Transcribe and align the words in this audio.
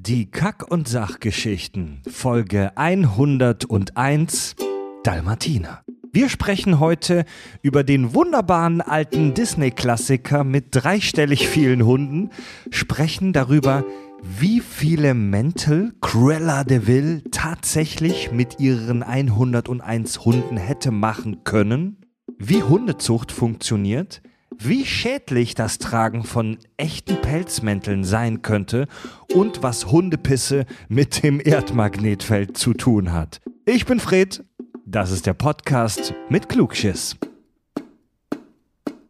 Die 0.00 0.30
Kack- 0.30 0.70
und 0.70 0.86
Sachgeschichten, 0.86 2.02
Folge 2.08 2.70
101, 2.76 4.54
Dalmatiner. 5.02 5.82
Wir 6.12 6.28
sprechen 6.28 6.78
heute 6.78 7.24
über 7.62 7.82
den 7.82 8.14
wunderbaren 8.14 8.80
alten 8.80 9.34
Disney-Klassiker 9.34 10.44
mit 10.44 10.66
dreistellig 10.70 11.48
vielen 11.48 11.84
Hunden, 11.84 12.30
sprechen 12.70 13.32
darüber, 13.32 13.84
wie 14.22 14.60
viele 14.60 15.14
Mäntel 15.14 15.92
Cruella 16.00 16.62
de 16.62 16.86
Vil 16.86 17.24
tatsächlich 17.32 18.30
mit 18.30 18.60
ihren 18.60 19.02
101 19.02 20.24
Hunden 20.24 20.58
hätte 20.58 20.92
machen 20.92 21.42
können, 21.42 22.06
wie 22.38 22.62
Hundezucht 22.62 23.32
funktioniert, 23.32 24.22
wie 24.58 24.84
schädlich 24.84 25.54
das 25.54 25.78
Tragen 25.78 26.24
von 26.24 26.58
echten 26.76 27.20
Pelzmänteln 27.20 28.04
sein 28.04 28.42
könnte 28.42 28.86
und 29.34 29.62
was 29.62 29.86
Hundepisse 29.86 30.66
mit 30.88 31.22
dem 31.22 31.40
Erdmagnetfeld 31.42 32.56
zu 32.56 32.74
tun 32.74 33.12
hat. 33.12 33.40
Ich 33.66 33.86
bin 33.86 34.00
Fred, 34.00 34.44
das 34.84 35.10
ist 35.10 35.26
der 35.26 35.34
Podcast 35.34 36.14
mit 36.28 36.48
Klugschiss. 36.48 37.16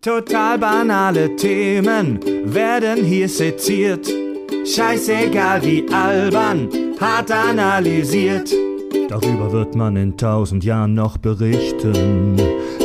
Total 0.00 0.58
banale 0.58 1.34
Themen 1.36 2.20
werden 2.44 3.04
hier 3.04 3.28
seziert. 3.28 4.08
Scheißegal 4.64 5.62
wie 5.64 5.86
albern, 5.92 6.68
hart 7.00 7.30
analysiert. 7.30 8.52
Darüber 9.08 9.52
wird 9.52 9.74
man 9.74 9.96
in 9.96 10.16
tausend 10.16 10.64
Jahren 10.64 10.94
noch 10.94 11.16
berichten. 11.18 12.36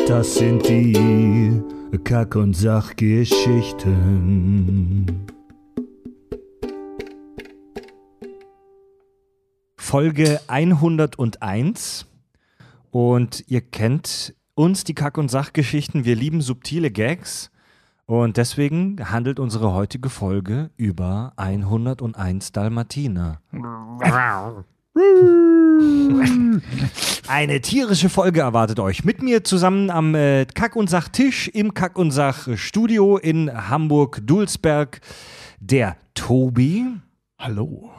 Das 0.08 0.36
sind 0.36 0.68
die 0.68 1.62
Kack- 2.00 2.36
und 2.36 2.56
Sachgeschichten. 2.56 5.28
Folge 9.78 10.42
101. 10.48 12.08
Und 12.90 13.44
ihr 13.48 13.62
kennt 13.62 14.34
uns, 14.56 14.84
die 14.84 14.96
Kack- 14.96 15.20
und 15.20 15.30
Sachgeschichten. 15.30 16.04
Wir 16.04 16.16
lieben 16.16 16.42
subtile 16.42 16.90
Gags. 16.90 17.52
Und 18.06 18.38
deswegen 18.38 19.12
handelt 19.12 19.40
unsere 19.40 19.74
heutige 19.74 20.10
Folge 20.10 20.72
über 20.78 21.34
101 21.38 22.52
Dalmatiner. 22.52 23.40
Eine 27.28 27.62
tierische 27.62 28.10
Folge 28.10 28.42
erwartet 28.42 28.80
euch. 28.80 29.04
Mit 29.04 29.24
mir 29.24 29.44
zusammen 29.44 29.90
am 29.90 30.14
äh, 30.14 30.46
Kack- 30.46 30.76
und 30.76 30.90
Sach-Tisch 30.90 31.48
im 31.48 31.74
Kack- 31.74 31.98
und 31.98 32.12
Sach-Studio 32.12 33.18
in 33.18 33.52
Hamburg-Dulsberg 33.70 35.02
der 35.60 35.98
Tobi. 36.14 36.86
Hallo. 37.40 37.92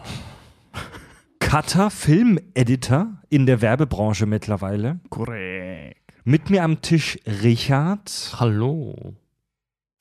Cutter, 1.40 1.90
Filmeditor 1.90 3.08
in 3.28 3.46
der 3.46 3.60
Werbebranche 3.60 4.26
mittlerweile. 4.26 5.00
Korrekt. 5.10 6.00
Mit 6.24 6.48
mir 6.50 6.64
am 6.64 6.80
Tisch 6.80 7.18
Richard, 7.42 8.36
Hallo. 8.38 9.14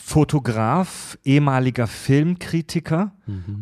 Fotograf, 0.05 1.17
ehemaliger 1.23 1.87
Filmkritiker. 1.87 3.13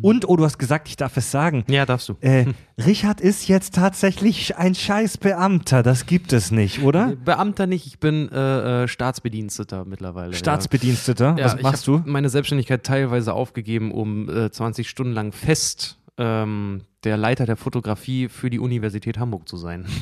Und, 0.02 0.28
oh, 0.28 0.36
du 0.36 0.44
hast 0.44 0.58
gesagt, 0.58 0.88
ich 0.88 0.96
darf 0.96 1.16
es 1.16 1.30
sagen. 1.30 1.64
Ja, 1.68 1.86
darfst 1.86 2.08
du. 2.08 2.16
Äh, 2.20 2.46
Richard 2.84 3.20
ist 3.20 3.46
jetzt 3.46 3.76
tatsächlich 3.76 4.56
ein 4.56 4.74
Scheißbeamter. 4.74 5.84
Das 5.84 6.04
gibt 6.04 6.32
es 6.32 6.50
nicht, 6.50 6.82
oder? 6.82 7.14
Beamter 7.24 7.68
nicht, 7.68 7.86
ich 7.86 8.00
bin 8.00 8.28
äh, 8.32 8.82
äh, 8.82 8.88
Staatsbediensteter 8.88 9.84
mittlerweile. 9.84 10.34
Staatsbediensteter. 10.34 11.36
ja. 11.38 11.44
Was 11.44 11.54
ja, 11.54 11.62
machst 11.62 11.86
du? 11.86 12.02
meine 12.04 12.28
Selbstständigkeit 12.28 12.82
teilweise 12.82 13.34
aufgegeben, 13.34 13.92
um 13.92 14.28
äh, 14.28 14.50
20 14.50 14.88
Stunden 14.88 15.12
lang 15.12 15.30
fest 15.30 15.96
ähm, 16.18 16.82
der 17.04 17.16
Leiter 17.16 17.46
der 17.46 17.56
Fotografie 17.56 18.28
für 18.28 18.50
die 18.50 18.58
Universität 18.58 19.16
Hamburg 19.16 19.48
zu 19.48 19.56
sein. 19.56 19.86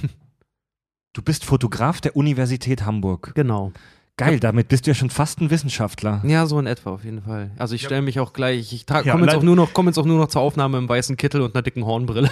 Du 1.13 1.23
bist 1.23 1.45
Fotograf 1.45 2.01
der 2.01 2.15
Universität 2.15 2.87
Hamburg. 2.87 3.33
genau. 3.35 3.73
Geil, 4.21 4.41
damit 4.41 4.69
bist 4.69 4.87
du 4.87 4.91
ja 4.91 4.95
schon 4.95 5.11
fast 5.11 5.41
ein 5.41 5.51
Wissenschaftler. 5.51 6.23
Ja, 6.27 6.47
so 6.47 6.59
in 6.59 6.67
etwa 6.67 6.91
auf 6.91 7.05
jeden 7.05 7.23
Fall. 7.23 7.51
Also 7.59 7.75
ich 7.75 7.83
stelle 7.83 8.03
mich 8.03 8.21
auch 8.21 8.33
gleich, 8.33 8.73
ich 8.73 8.85
Ja, 8.89 9.03
komme 9.03 9.27
jetzt, 9.27 9.35
auch 9.37 9.43
nur 9.43 9.57
noch- 9.57 9.73
komm 9.73 9.87
jetzt 9.87 9.99
auch 9.99 10.05
nur 10.05 10.19
noch 10.19 10.29
zur 10.29 10.43
Aufnahme 10.43 10.79
im 10.79 10.89
weißen 10.89 11.17
Kittel 11.17 11.41
und 11.43 11.55
einer 11.55 11.63
dicken 11.63 11.85
Hornbrille. 11.87 12.31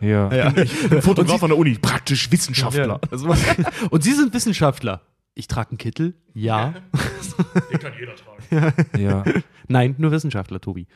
Ja. 0.00 0.32
Ja, 0.34 0.56
ich 0.56 0.88
bin 0.88 1.02
Fotograf 1.02 1.42
an 1.42 1.50
der 1.50 1.58
Uni, 1.58 1.74
praktisch 1.80 2.30
Wissenschaftler. 2.32 3.00
Also, 3.10 3.34
und 3.90 4.02
Sie 4.04 4.12
sind 4.12 4.32
Wissenschaftler. 4.34 5.02
Ich 5.34 5.48
trage 5.48 5.70
einen 5.70 5.78
Kittel? 5.78 6.14
Ja. 6.32 6.74
Den 7.72 7.78
kann 7.80 7.92
jeder 7.98 8.14
tragen. 8.14 8.84
ja. 8.98 9.24
Nein, 9.68 9.94
nur 9.98 10.10
Wissenschaftler, 10.12 10.60
Tobi. 10.60 10.86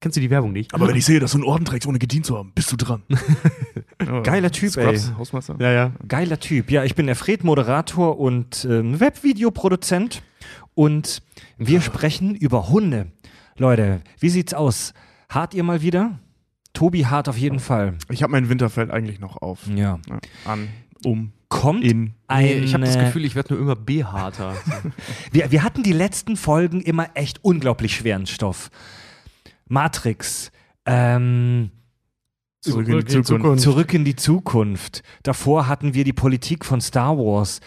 Kennst 0.00 0.16
du 0.16 0.20
die 0.20 0.30
Werbung 0.30 0.52
nicht? 0.52 0.74
Aber 0.74 0.88
wenn 0.88 0.96
ich 0.96 1.06
sehe, 1.06 1.20
dass 1.20 1.32
du 1.32 1.38
einen 1.38 1.46
Orden 1.46 1.64
trägst, 1.64 1.88
ohne 1.88 1.98
gedient 1.98 2.26
zu 2.26 2.36
haben, 2.36 2.52
bist 2.54 2.70
du 2.70 2.76
dran. 2.76 3.02
Geiler 4.24 4.50
Typ, 4.50 4.76
ey. 4.76 4.98
Scrubs, 4.98 5.12
Hausmeister. 5.18 5.56
Ja, 5.58 5.72
ja. 5.72 5.92
Geiler 6.06 6.38
Typ. 6.38 6.70
Ja, 6.70 6.84
ich 6.84 6.94
bin 6.94 7.06
der 7.06 7.16
Fred, 7.16 7.44
Moderator 7.44 8.18
und 8.18 8.66
ähm, 8.70 9.00
Webvideoproduzent. 9.00 10.22
Und 10.74 11.22
wir 11.56 11.80
sprechen 11.80 12.34
über 12.34 12.68
Hunde. 12.68 13.10
Leute, 13.56 14.02
wie 14.20 14.28
sieht's 14.28 14.52
aus? 14.52 14.92
Hart 15.30 15.54
ihr 15.54 15.62
mal 15.64 15.80
wieder? 15.80 16.18
Tobi 16.74 17.06
hart 17.06 17.30
auf 17.30 17.38
jeden 17.38 17.58
Fall. 17.58 17.94
Ich 18.10 18.22
habe 18.22 18.32
mein 18.32 18.50
Winterfeld 18.50 18.90
eigentlich 18.90 19.18
noch 19.18 19.40
auf. 19.40 19.66
Ja. 19.66 19.98
Ja, 20.08 20.18
An, 20.44 20.68
um, 21.04 21.32
Kommt 21.48 21.84
in. 21.84 22.12
eine, 22.26 22.46
Nee, 22.48 22.54
ich 22.58 22.74
habe 22.74 22.84
das 22.84 22.98
Gefühl, 22.98 23.24
ich 23.24 23.34
werde 23.34 23.54
nur 23.54 23.62
immer 23.62 23.76
behaarter. 23.76 24.54
Wir, 25.32 25.50
wir 25.50 25.62
hatten 25.62 25.82
die 25.82 25.92
letzten 25.92 26.36
Folgen 26.36 26.80
immer 26.82 27.08
echt 27.14 27.42
unglaublich 27.44 27.94
schweren 27.96 28.26
Stoff. 28.26 28.70
Matrix, 29.68 30.50
ähm, 30.84 31.70
Zurück 32.60 32.88
in 32.88 33.00
die 33.00 33.22
Zukunft. 33.22 33.62
Zurück 33.62 33.94
in 33.94 34.04
die 34.04 34.16
Zukunft. 34.16 35.02
Davor 35.22 35.68
hatten 35.68 35.94
wir 35.94 36.02
die 36.02 36.12
Politik 36.12 36.64
von 36.64 36.80
Star 36.80 37.16
Wars. 37.16 37.60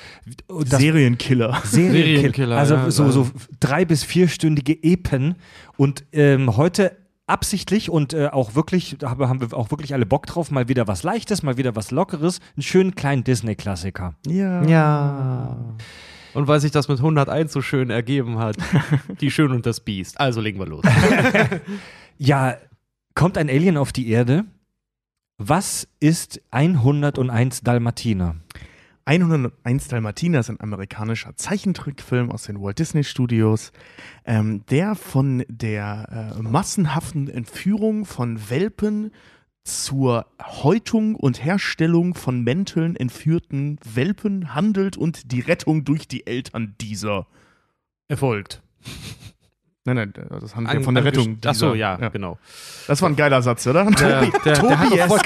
Das 0.48 0.82
Serienkiller. 0.82 1.62
Serienkiller. 1.64 2.58
Also 2.58 2.76
ja, 2.76 2.92
so, 2.92 3.04
also- 3.06 3.24
so 3.24 3.32
drei- 3.62 3.86
bis 3.86 4.04
vierstündige 4.04 4.74
Epen. 4.84 5.36
Und 5.78 6.04
ähm, 6.12 6.58
heute 6.58 6.98
absichtlich 7.28 7.90
und 7.90 8.14
äh, 8.14 8.28
auch 8.28 8.56
wirklich, 8.56 8.96
da 9.00 9.12
haben 9.12 9.30
haben 9.30 9.40
wir 9.40 9.54
auch 9.56 9.72
wirklich 9.72 9.94
alle 9.94 10.06
Bock 10.06 10.26
drauf, 10.26 10.52
mal 10.52 10.68
wieder 10.68 10.88
was 10.88 11.04
Leichtes, 11.04 11.44
mal 11.44 11.58
wieder 11.58 11.76
was 11.76 11.92
Lockeres, 11.92 12.40
einen 12.58 12.64
schönen 12.64 12.96
kleinen 12.96 13.24
Disney-Klassiker. 13.24 14.16
Ja. 14.28 14.64
ja. 14.64 15.58
Und 16.34 16.48
weil 16.48 16.60
sich 16.60 16.72
das 16.72 16.88
mit 16.88 17.00
101 17.00 17.52
so 17.52 17.62
schön 17.62 17.90
ergeben 17.90 18.38
hat, 18.38 18.58
die 19.22 19.32
Schön 19.32 19.52
und 19.52 19.66
das 19.66 19.80
Biest. 19.80 20.20
Also 20.20 20.42
legen 20.42 20.60
wir 20.60 20.68
los. 20.68 20.84
Ja, 22.22 22.58
kommt 23.16 23.38
ein 23.38 23.50
Alien 23.50 23.78
auf 23.78 23.94
die 23.94 24.10
Erde? 24.10 24.44
Was 25.38 25.88
ist 26.02 26.42
101 26.52 27.62
Dalmatiner? 27.62 28.36
101 29.06 29.88
Dalmatiner 29.88 30.42
ist 30.42 30.50
ein 30.50 30.60
amerikanischer 30.60 31.36
Zeichentrickfilm 31.38 32.30
aus 32.30 32.44
den 32.44 32.62
Walt 32.62 32.78
Disney 32.78 33.06
Studios, 33.06 33.72
ähm, 34.26 34.66
der 34.70 34.96
von 34.96 35.46
der 35.48 36.36
äh, 36.38 36.42
massenhaften 36.42 37.30
Entführung 37.30 38.04
von 38.04 38.50
Welpen 38.50 39.12
zur 39.70 40.26
Häutung 40.42 41.16
und 41.16 41.44
Herstellung 41.44 42.16
von 42.16 42.42
Mänteln 42.42 42.96
entführten 42.96 43.80
Welpen 43.84 44.54
handelt 44.54 44.98
und 44.98 45.32
die 45.32 45.42
Rettung 45.42 45.86
durch 45.86 46.08
die 46.08 46.28
Eltern 46.28 46.76
dieser 46.82 47.28
erfolgt. 48.08 48.62
Nein, 49.86 49.96
nein, 49.96 50.14
das 50.42 50.56
handelt 50.56 50.76
ja 50.76 50.82
von 50.82 50.94
der 50.94 51.06
Rettung. 51.06 51.38
Ach 51.46 51.56
so, 51.56 51.74
dieser. 51.74 51.76
ja, 51.78 52.10
genau. 52.10 52.38
Das 52.88 53.02
war 53.02 53.10
ein 53.10 53.16
geiler 53.16 53.42
Satz, 53.42 53.66
oder? 53.66 53.86
Der, 53.86 54.26
der, 54.44 54.62
der 54.94 55.08
voll, 55.08 55.20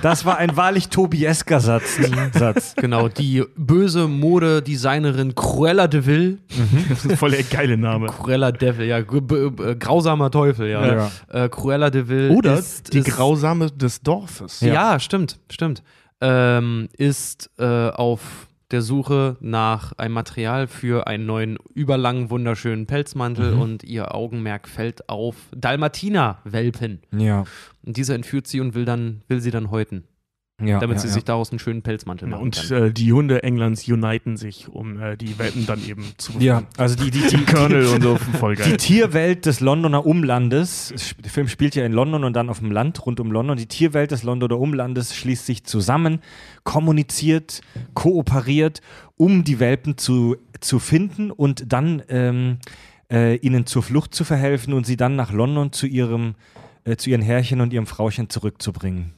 Das 0.00 0.24
war 0.24 0.38
ein 0.38 0.56
wahrlich 0.56 0.88
Tobiesker 0.88 1.60
Satz. 1.60 1.98
Satz. 2.32 2.74
genau, 2.76 3.08
die 3.08 3.44
böse 3.56 4.08
Modedesignerin 4.08 5.34
Cruella 5.34 5.86
de 5.86 6.06
Vil. 6.06 6.38
Das 6.88 7.04
ist 7.04 7.18
voll 7.18 7.32
der 7.32 7.42
geile 7.42 7.76
Name. 7.76 8.06
Cruella 8.06 8.52
Devil, 8.52 8.86
ja, 8.86 9.02
grausamer 9.02 10.30
Teufel, 10.30 10.70
ja. 10.70 10.86
Ja. 10.86 11.10
Äh, 11.44 11.48
Cruella 11.50 11.90
de 11.90 12.08
Vil 12.08 12.30
Oder 12.30 12.58
ist, 12.58 12.92
die 12.92 13.00
ist, 13.00 13.10
Grausame 13.10 13.70
des 13.70 14.00
Dorfes. 14.00 14.60
Ja, 14.60 14.98
stimmt, 14.98 15.38
stimmt. 15.50 15.82
Ähm, 16.22 16.88
ist 16.96 17.50
äh, 17.58 17.90
auf 17.90 18.48
der 18.70 18.82
Suche 18.82 19.36
nach 19.40 19.92
einem 19.98 20.14
Material 20.14 20.66
für 20.66 21.06
einen 21.06 21.26
neuen, 21.26 21.58
überlangen, 21.74 22.30
wunderschönen 22.30 22.86
Pelzmantel 22.86 23.52
Mhm. 23.54 23.60
und 23.60 23.84
ihr 23.84 24.14
Augenmerk 24.14 24.68
fällt 24.68 25.08
auf 25.08 25.36
Dalmatiner-Welpen. 25.56 27.00
Ja. 27.16 27.44
Und 27.84 27.96
diese 27.96 28.14
entführt 28.14 28.46
sie 28.46 28.60
und 28.60 28.74
will 28.74 28.84
dann, 28.84 29.22
will 29.28 29.40
sie 29.40 29.50
dann 29.50 29.70
häuten, 29.70 30.04
ja 30.62 30.78
damit 30.78 30.96
ja, 30.98 31.00
sie 31.02 31.08
ja. 31.08 31.14
sich 31.14 31.24
daraus 31.24 31.50
einen 31.50 31.58
schönen 31.58 31.82
Pelzmantel 31.82 32.28
machen 32.28 32.42
und 32.42 32.70
äh, 32.70 32.92
die 32.92 33.12
Hunde 33.12 33.42
Englands 33.42 33.88
uniten 33.88 34.36
sich, 34.36 34.68
um 34.68 35.00
äh, 35.00 35.16
die 35.16 35.36
Welpen 35.38 35.66
dann 35.66 35.84
eben 35.84 36.04
zu 36.16 36.32
Ja, 36.38 36.62
also 36.76 36.94
die, 37.04 37.10
die, 37.10 37.26
die, 37.26 37.44
Colonel 37.44 37.86
und 37.86 38.02
so, 38.02 38.16
voll 38.38 38.54
Die 38.54 38.62
geil. 38.62 38.76
Tierwelt 38.76 39.46
des 39.46 39.58
Londoner 39.58 40.06
Umlandes, 40.06 40.92
es- 40.94 41.16
der 41.18 41.30
Film 41.30 41.48
spielt 41.48 41.74
ja 41.74 41.84
in 41.84 41.92
London 41.92 42.22
und 42.22 42.34
dann 42.34 42.50
auf 42.50 42.60
dem 42.60 42.70
Land 42.70 43.04
rund 43.04 43.18
um 43.18 43.32
London, 43.32 43.56
die 43.56 43.66
Tierwelt 43.66 44.12
des 44.12 44.22
Londoner 44.22 44.58
Umlandes 44.60 45.16
schließt 45.16 45.44
sich 45.44 45.64
zusammen, 45.64 46.20
kommuniziert, 46.62 47.60
kooperiert, 47.94 48.80
um 49.16 49.42
die 49.44 49.58
Welpen 49.60 49.96
zu, 49.98 50.36
zu 50.60 50.78
finden 50.78 51.30
und 51.30 51.72
dann 51.72 52.02
ähm, 52.08 52.58
äh, 53.12 53.36
ihnen 53.36 53.66
zur 53.66 53.82
Flucht 53.82 54.14
zu 54.14 54.24
verhelfen 54.24 54.72
und 54.72 54.86
sie 54.86 54.96
dann 54.96 55.16
nach 55.16 55.32
London 55.32 55.72
zu 55.72 55.86
ihrem 55.86 56.34
äh, 56.84 56.96
zu 56.96 57.10
ihren 57.10 57.22
Herrchen 57.22 57.60
und 57.60 57.72
ihrem 57.72 57.86
Frauchen 57.86 58.28
zurückzubringen. 58.30 59.14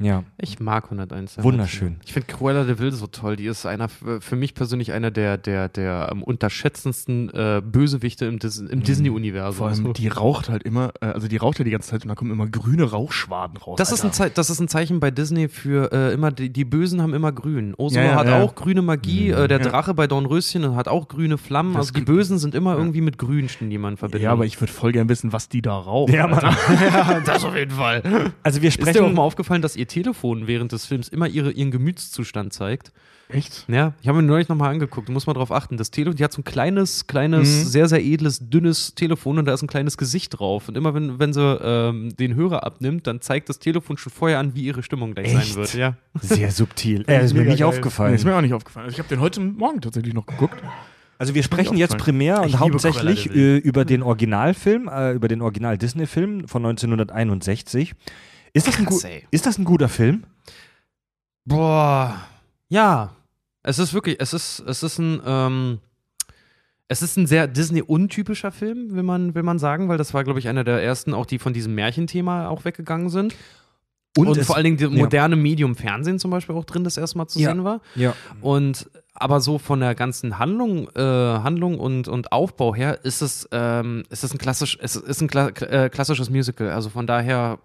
Ja. 0.00 0.22
Ich 0.40 0.60
mag 0.60 0.84
101. 0.84 1.08
Dalmatiner. 1.08 1.42
Wunderschön. 1.44 1.96
Ich 2.04 2.12
finde 2.12 2.28
Cruella 2.28 2.62
de 2.62 2.78
Vil 2.78 2.92
so 2.92 3.08
toll. 3.08 3.34
Die 3.34 3.46
ist 3.46 3.66
einer 3.66 3.88
für 3.88 4.36
mich 4.36 4.54
persönlich 4.54 4.92
einer 4.92 5.10
der, 5.10 5.36
der, 5.38 5.68
der 5.68 6.08
am 6.12 6.22
unterschätzendsten 6.22 7.30
äh, 7.34 7.60
Bösewichte 7.64 8.24
im, 8.26 8.38
Dis 8.38 8.58
im 8.58 8.84
Disney-Universum. 8.84 9.56
Vor 9.58 9.66
allem, 9.66 9.86
So. 9.86 9.92
die 9.92 10.06
raucht 10.06 10.50
halt 10.50 10.62
immer, 10.62 10.92
äh, 11.00 11.06
also 11.06 11.26
die 11.26 11.36
raucht 11.36 11.58
ja 11.58 11.64
die 11.64 11.72
ganze 11.72 11.90
Zeit 11.90 12.02
und 12.04 12.10
da 12.10 12.14
kommen 12.14 12.30
immer 12.30 12.46
grüne 12.46 12.84
Rauchschwaden 12.84 13.56
raus. 13.56 13.76
Das 13.76 13.90
ist, 13.90 14.04
ein 14.04 14.30
das 14.34 14.50
ist 14.50 14.60
ein 14.60 14.68
Zeichen 14.68 15.00
bei 15.00 15.10
Disney 15.10 15.48
für 15.48 15.90
äh, 15.92 16.12
immer, 16.14 16.30
die, 16.30 16.50
die 16.50 16.64
Bösen 16.64 17.02
haben 17.02 17.12
immer 17.12 17.32
grün. 17.32 17.74
Ursula 17.76 18.02
Ja, 18.04 18.10
ja, 18.10 18.14
hat 18.16 18.26
ja. 18.28 18.40
auch 18.42 18.54
grüne 18.54 18.82
Magie, 18.82 19.30
äh, 19.30 19.48
der. 19.48 19.58
Drache 19.58 19.94
bei 19.94 20.06
Dornröschen 20.06 20.76
hat 20.76 20.86
auch 20.86 21.08
grüne 21.08 21.38
Flammen. 21.38 21.72
Das 21.74 21.88
also 21.88 21.92
die 21.94 22.02
Bösen 22.04 22.38
sind 22.38 22.54
immer 22.54 22.76
irgendwie 22.76 23.00
mit 23.00 23.18
Grün, 23.18 23.48
die 23.60 23.78
man 23.78 23.96
verbindet. 23.96 24.22
Ja, 24.22 24.30
aber 24.30 24.46
ich 24.46 24.60
würde 24.60 24.72
voll 24.72 24.92
gern 24.92 25.08
wissen, 25.08 25.32
was 25.32 25.48
die 25.48 25.60
da 25.60 25.76
raucht. 25.76 26.12
Ja, 26.12 26.28
Mann. 26.28 26.40
das 27.26 27.44
auf 27.44 27.56
jeden 27.56 27.72
Fall. 27.72 28.32
Also 28.44 28.62
wir 28.62 28.68
Ist 28.68 28.78
dir 28.78 28.84
auch 28.84 28.92
sprechen. 28.92 29.14
mal 29.14 29.22
aufgefallen, 29.22 29.60
dass 29.60 29.74
ihr 29.74 29.87
Telefon 29.88 30.46
während 30.46 30.70
des 30.72 30.86
Films 30.86 31.08
immer 31.08 31.26
ihre, 31.26 31.50
ihren 31.50 31.70
Gemütszustand 31.72 32.52
zeigt? 32.52 32.92
Echt? 33.30 33.66
Ja, 33.68 33.92
ich 34.00 34.08
habe 34.08 34.22
mir 34.22 34.26
neulich 34.26 34.48
nochmal 34.48 34.72
angeguckt, 34.72 35.06
du 35.08 35.12
musst 35.12 35.26
mal 35.26 35.34
drauf 35.34 35.52
achten. 35.52 35.76
Das 35.76 35.90
Telefon, 35.90 36.16
die 36.16 36.24
hat 36.24 36.32
so 36.32 36.40
ein 36.40 36.44
kleines, 36.44 37.06
kleines, 37.06 37.46
Mhm. 37.48 37.68
sehr, 37.68 37.86
sehr 37.88 38.02
edles, 38.02 38.38
dünnes 38.48 38.94
Telefon 38.94 39.38
und 39.38 39.44
da 39.44 39.52
ist 39.52 39.60
ein 39.62 39.66
kleines 39.66 39.98
Gesicht 39.98 40.38
drauf. 40.38 40.68
Und 40.68 40.78
immer 40.78 40.94
wenn, 40.94 41.18
wenn 41.18 41.34
sie 41.34 41.42
ähm, 41.62 42.16
den 42.16 42.34
Hörer 42.36 42.64
abnimmt, 42.64 43.06
dann 43.06 43.20
zeigt 43.20 43.50
das 43.50 43.58
Telefon 43.58 43.98
schon 43.98 44.12
vorher 44.12 44.38
an, 44.38 44.54
wie 44.54 44.62
ihre 44.62 44.82
Stimmung 44.82 45.12
gleich 45.12 45.34
Echt? 45.34 45.46
sein 45.48 45.56
wird. 45.56 45.74
Ja. 45.74 45.96
Sehr 46.22 46.50
subtil. 46.50 47.04
Äh, 47.08 47.22
ist 47.22 47.34
mir 47.34 47.42
nicht 47.44 47.58
geil. 47.58 47.68
aufgefallen. 47.68 48.12
Nee, 48.12 48.16
ist 48.16 48.24
mir 48.24 48.34
auch 48.34 48.40
nicht 48.40 48.54
aufgefallen. 48.54 48.86
Also 48.86 48.94
ich 48.94 48.98
habe 48.98 49.08
den 49.10 49.20
heute 49.20 49.40
Morgen 49.40 49.82
tatsächlich 49.82 50.14
noch 50.14 50.24
geguckt. 50.24 50.62
Also 51.18 51.34
wir 51.34 51.42
sprechen 51.42 51.76
jetzt 51.76 51.98
primär 51.98 52.40
und 52.42 52.58
hauptsächlich 52.60 53.28
äh, 53.34 53.58
über 53.58 53.84
den 53.84 54.02
Originalfilm, 54.04 54.88
äh, 54.88 55.12
über 55.12 55.26
den 55.28 55.42
Original-Disney-Film 55.42 56.46
von 56.48 56.64
1961. 56.64 57.94
Ist 58.58 58.68
das, 58.68 58.78
ein 58.78 58.84
Krass, 58.86 59.04
ey. 59.04 59.24
ist 59.30 59.46
das 59.46 59.58
ein 59.58 59.64
guter 59.64 59.88
Film? 59.88 60.24
Boah. 61.44 62.14
Ja. 62.68 63.14
Es 63.62 63.78
ist 63.78 63.92
wirklich, 63.92 64.16
es 64.20 64.32
ist, 64.32 64.60
es 64.60 64.82
ist 64.82 64.98
ein, 64.98 65.20
ähm, 65.26 65.78
es 66.86 67.02
ist 67.02 67.16
ein 67.18 67.26
sehr 67.26 67.46
Disney-untypischer 67.46 68.50
Film, 68.52 68.94
will 68.94 69.02
man, 69.02 69.34
will 69.34 69.42
man 69.42 69.58
sagen, 69.58 69.88
weil 69.88 69.98
das 69.98 70.14
war, 70.14 70.24
glaube 70.24 70.38
ich, 70.38 70.48
einer 70.48 70.64
der 70.64 70.82
ersten, 70.82 71.12
auch 71.12 71.26
die 71.26 71.38
von 71.38 71.52
diesem 71.52 71.74
Märchenthema 71.74 72.48
auch 72.48 72.64
weggegangen 72.64 73.10
sind. 73.10 73.34
Und, 74.16 74.36
es- 74.36 74.46
vor 74.46 74.56
allen 74.56 74.64
Dingen 74.64 74.76
das 74.78 74.90
ja. 74.90 74.96
moderne 74.96 75.36
Medium 75.36 75.76
Fernsehen 75.76 76.18
zum 76.18 76.30
Beispiel 76.30 76.54
auch 76.56 76.64
drin 76.64 76.82
das 76.84 76.96
erste 76.96 77.18
Mal 77.18 77.28
zu 77.28 77.38
Ja. 77.40 77.50
sehen 77.50 77.64
war. 77.64 77.80
Ja. 77.94 78.14
Und 78.40 78.88
aber 79.12 79.40
so 79.40 79.58
von 79.58 79.80
der 79.80 79.94
ganzen 79.96 80.38
Handlung, 80.38 80.88
äh, 80.94 81.00
Handlung 81.00 81.78
und, 81.78 82.06
und 82.08 82.30
Aufbau 82.32 82.74
her 82.74 83.00
ist 83.04 83.20
es, 83.20 83.48
ähm, 83.52 84.04
ist 84.10 84.22
es 84.24 84.32
ein 84.32 84.38
klassisch, 84.38 84.78
es 84.80 84.94
ist 84.96 85.20
ein 85.20 85.28
Kla 85.28 85.48
äh, 85.48 85.90
klassisches 85.90 86.30
Musical. 86.30 86.70
Also 86.70 86.88
von 86.88 87.06
daher 87.06 87.58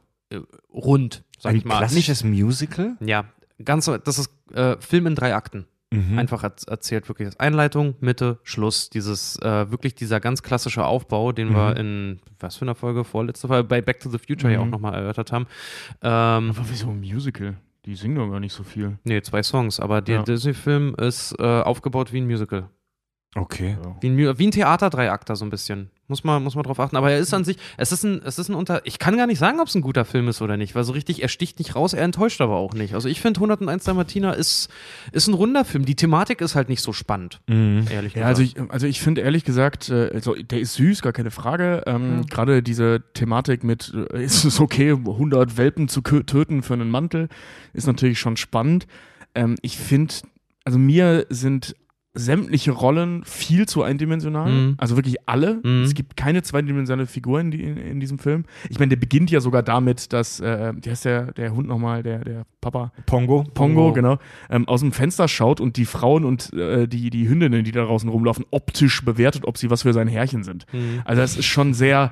rund, 0.73 1.23
sag 1.39 1.51
Ein 1.51 1.55
ich 1.57 1.65
mal. 1.65 1.77
klassisches 1.77 2.23
Musical? 2.23 2.95
Ja, 2.99 3.25
ganz, 3.63 3.89
das 4.03 4.19
ist 4.19 4.29
äh, 4.53 4.77
Film 4.79 5.07
in 5.07 5.15
drei 5.15 5.35
Akten. 5.35 5.65
Mhm. 5.91 6.17
Einfach 6.17 6.43
erz- 6.43 6.67
erzählt, 6.67 7.07
wirklich 7.07 7.27
das 7.27 7.39
Einleitung, 7.39 7.93
Mitte, 7.99 8.39
Schluss. 8.41 8.89
Dieses, 8.89 9.37
äh, 9.43 9.69
wirklich 9.69 9.93
dieser 9.93 10.19
ganz 10.19 10.41
klassische 10.41 10.85
Aufbau, 10.85 11.31
den 11.33 11.49
Mhm. 11.49 11.53
wir 11.55 11.77
in, 11.77 12.19
was 12.39 12.55
für 12.55 12.65
einer 12.65 12.73
Folge, 12.73 13.03
vorletzte 13.03 13.47
Folge, 13.47 13.67
bei 13.67 13.79
Back 13.81 13.99
to 13.99 14.09
the 14.09 14.17
Future 14.17 14.51
ja 14.51 14.57
Mhm. 14.59 14.65
auch 14.65 14.71
nochmal 14.71 14.95
erörtert 14.95 15.31
haben. 15.31 15.45
Ähm, 16.01 16.49
Aber 16.55 16.65
wieso 16.69 16.89
ein 16.89 16.99
Musical? 16.99 17.55
Die 17.85 17.95
singen 17.95 18.15
doch 18.15 18.29
gar 18.29 18.39
nicht 18.39 18.53
so 18.53 18.63
viel. 18.63 18.97
nee, 19.03 19.21
zwei 19.21 19.43
Songs, 19.43 19.79
aber 19.79 20.01
der 20.01 20.15
Ja. 20.17 20.23
Disney-Film 20.23 20.95
ist 20.95 21.35
äh, 21.37 21.43
aufgebaut 21.61 22.11
wie 22.13 22.21
ein 22.21 22.25
Musical. 22.27 22.69
Okay. 23.35 23.77
Ja. 23.83 23.95
Wie 24.01 24.09
ein, 24.09 24.37
wie 24.39 24.47
ein 24.47 24.51
Theater-Dreiakter 24.51 25.35
so 25.35 25.43
ein 25.45 25.49
bisschen. 25.49 25.89
Muss 26.13 26.23
man, 26.23 26.43
muss 26.43 26.53
man 26.53 26.63
drauf 26.63 26.79
achten. 26.79 26.95
Aber 26.95 27.09
er 27.09 27.17
ist 27.17 27.33
an 27.33 27.43
sich, 27.43 27.57
es 27.75 27.91
ist 27.91 28.03
ein, 28.03 28.21
es 28.23 28.37
ist 28.37 28.49
ein 28.49 28.53
Unter. 28.53 28.85
Ich 28.85 28.99
kann 28.99 29.17
gar 29.17 29.25
nicht 29.25 29.39
sagen, 29.39 29.59
ob 29.59 29.67
es 29.67 29.73
ein 29.73 29.81
guter 29.81 30.05
Film 30.05 30.27
ist 30.27 30.43
oder 30.43 30.57
nicht, 30.57 30.75
weil 30.75 30.83
so 30.83 30.93
richtig, 30.93 31.23
er 31.23 31.27
sticht 31.27 31.57
nicht 31.57 31.75
raus, 31.75 31.93
er 31.93 32.03
enttäuscht 32.03 32.39
aber 32.39 32.55
auch 32.57 32.75
nicht. 32.75 32.93
Also 32.93 33.09
ich 33.09 33.19
finde 33.19 33.39
101 33.39 33.83
Dalmatiner 33.83 34.35
ist, 34.35 34.69
ist 35.11 35.27
ein 35.27 35.33
runder 35.33 35.65
Film. 35.65 35.85
Die 35.85 35.95
Thematik 35.95 36.39
ist 36.41 36.53
halt 36.53 36.69
nicht 36.69 36.83
so 36.83 36.93
spannend, 36.93 37.41
Mhm. 37.47 37.87
ehrlich 37.89 38.13
Ja, 38.13 38.21
gesagt. 38.21 38.25
also 38.27 38.41
ich, 38.43 38.71
also 38.71 38.85
ich 38.85 39.01
finde 39.01 39.21
ehrlich 39.21 39.43
gesagt, 39.43 39.89
äh, 39.89 40.11
also 40.13 40.35
der 40.35 40.59
ist 40.59 40.75
süß, 40.75 41.01
gar 41.01 41.13
keine 41.13 41.31
Frage. 41.31 41.81
Ähm, 41.87 42.27
Gerade 42.29 42.61
diese 42.61 43.01
Thematik 43.15 43.63
mit, 43.63 43.91
äh, 44.13 44.23
ist 44.23 44.43
es 44.45 44.59
okay, 44.59 44.91
100 44.91 45.57
Welpen 45.57 45.87
zu 45.87 46.01
töten 46.01 46.61
für 46.61 46.73
einen 46.75 46.91
Mantel, 46.91 47.27
ist 47.73 47.87
natürlich 47.87 48.19
schon 48.19 48.37
spannend. 48.37 48.85
Ähm, 49.33 49.55
ich 49.63 49.77
finde, 49.79 50.13
also 50.63 50.77
mir 50.77 51.25
sind 51.31 51.75
sämtliche 52.15 52.71
Rollen 52.71 53.23
viel 53.23 53.67
zu 53.67 53.81
eindimensional. 53.81 54.51
Mhm. 54.51 54.75
Also 54.77 54.95
wirklich 54.95 55.17
alle. 55.27 55.59
Mhm. 55.63 55.83
Es 55.83 55.95
gibt 55.95 56.15
keine 56.15 56.43
zweidimensionale 56.43 57.07
Figur 57.07 57.39
in, 57.39 57.49
die, 57.49 57.63
in, 57.63 57.77
in 57.77 57.99
diesem 57.99 58.19
Film. 58.19 58.45
Ich 58.69 58.77
meine, 58.77 58.89
der 58.89 58.97
beginnt 58.97 59.31
ja 59.31 59.39
sogar 59.39 59.63
damit, 59.63 60.13
dass, 60.13 60.39
äh, 60.39 60.73
wie 60.79 60.89
heißt 60.91 61.05
der, 61.05 61.31
der 61.33 61.55
Hund 61.55 61.67
nochmal, 61.67 62.03
der, 62.03 62.19
der 62.19 62.45
Papa? 62.61 62.91
Pongo? 63.07 63.43
Pongo, 63.43 63.53
Pongo. 63.53 63.93
genau, 63.93 64.19
ähm, 64.51 64.67
aus 64.67 64.81
dem 64.81 64.91
Fenster 64.91 65.27
schaut 65.27 65.59
und 65.59 65.75
die 65.75 65.85
Frauen 65.85 66.23
und 66.23 66.53
äh, 66.53 66.87
die, 66.87 67.09
die 67.09 67.27
Hündinnen, 67.27 67.63
die 67.63 67.71
da 67.71 67.83
draußen 67.83 68.07
rumlaufen, 68.07 68.45
optisch 68.51 69.03
bewertet, 69.03 69.45
ob 69.45 69.57
sie 69.57 69.71
was 69.71 69.81
für 69.81 69.93
sein 69.93 70.07
Herrchen 70.07 70.43
sind. 70.43 70.67
Mhm. 70.71 71.01
Also 71.05 71.23
es 71.23 71.35
ist 71.35 71.45
schon 71.45 71.73
sehr, 71.73 72.11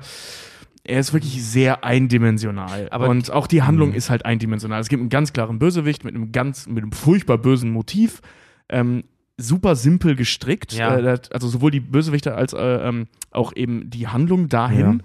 er 0.82 0.98
ist 0.98 1.12
wirklich 1.12 1.44
sehr 1.44 1.84
eindimensional. 1.84 2.88
Aber- 2.90 3.08
und 3.08 3.30
auch 3.30 3.46
die 3.46 3.62
Handlung 3.62 3.92
ist 3.92 4.10
halt 4.10 4.24
eindimensional. 4.26 4.80
Es 4.80 4.88
gibt 4.88 5.00
einen 5.00 5.10
ganz 5.10 5.32
klaren 5.32 5.60
Bösewicht 5.60 6.04
mit 6.04 6.16
einem 6.16 6.32
ganz, 6.32 6.66
mit 6.66 6.82
einem 6.82 6.90
furchtbar 6.90 7.38
bösen 7.38 7.70
Motiv. 7.70 8.20
Ähm, 8.68 9.04
super 9.36 9.76
simpel 9.76 10.16
gestrickt. 10.16 10.72
Ja. 10.72 10.96
Äh, 10.98 11.18
also 11.30 11.48
sowohl 11.48 11.70
die 11.70 11.80
Bösewichte 11.80 12.34
als 12.34 12.52
äh, 12.52 12.58
ähm, 12.58 13.08
auch 13.30 13.54
eben 13.54 13.90
die 13.90 14.08
Handlung 14.08 14.48
dahin. 14.48 15.02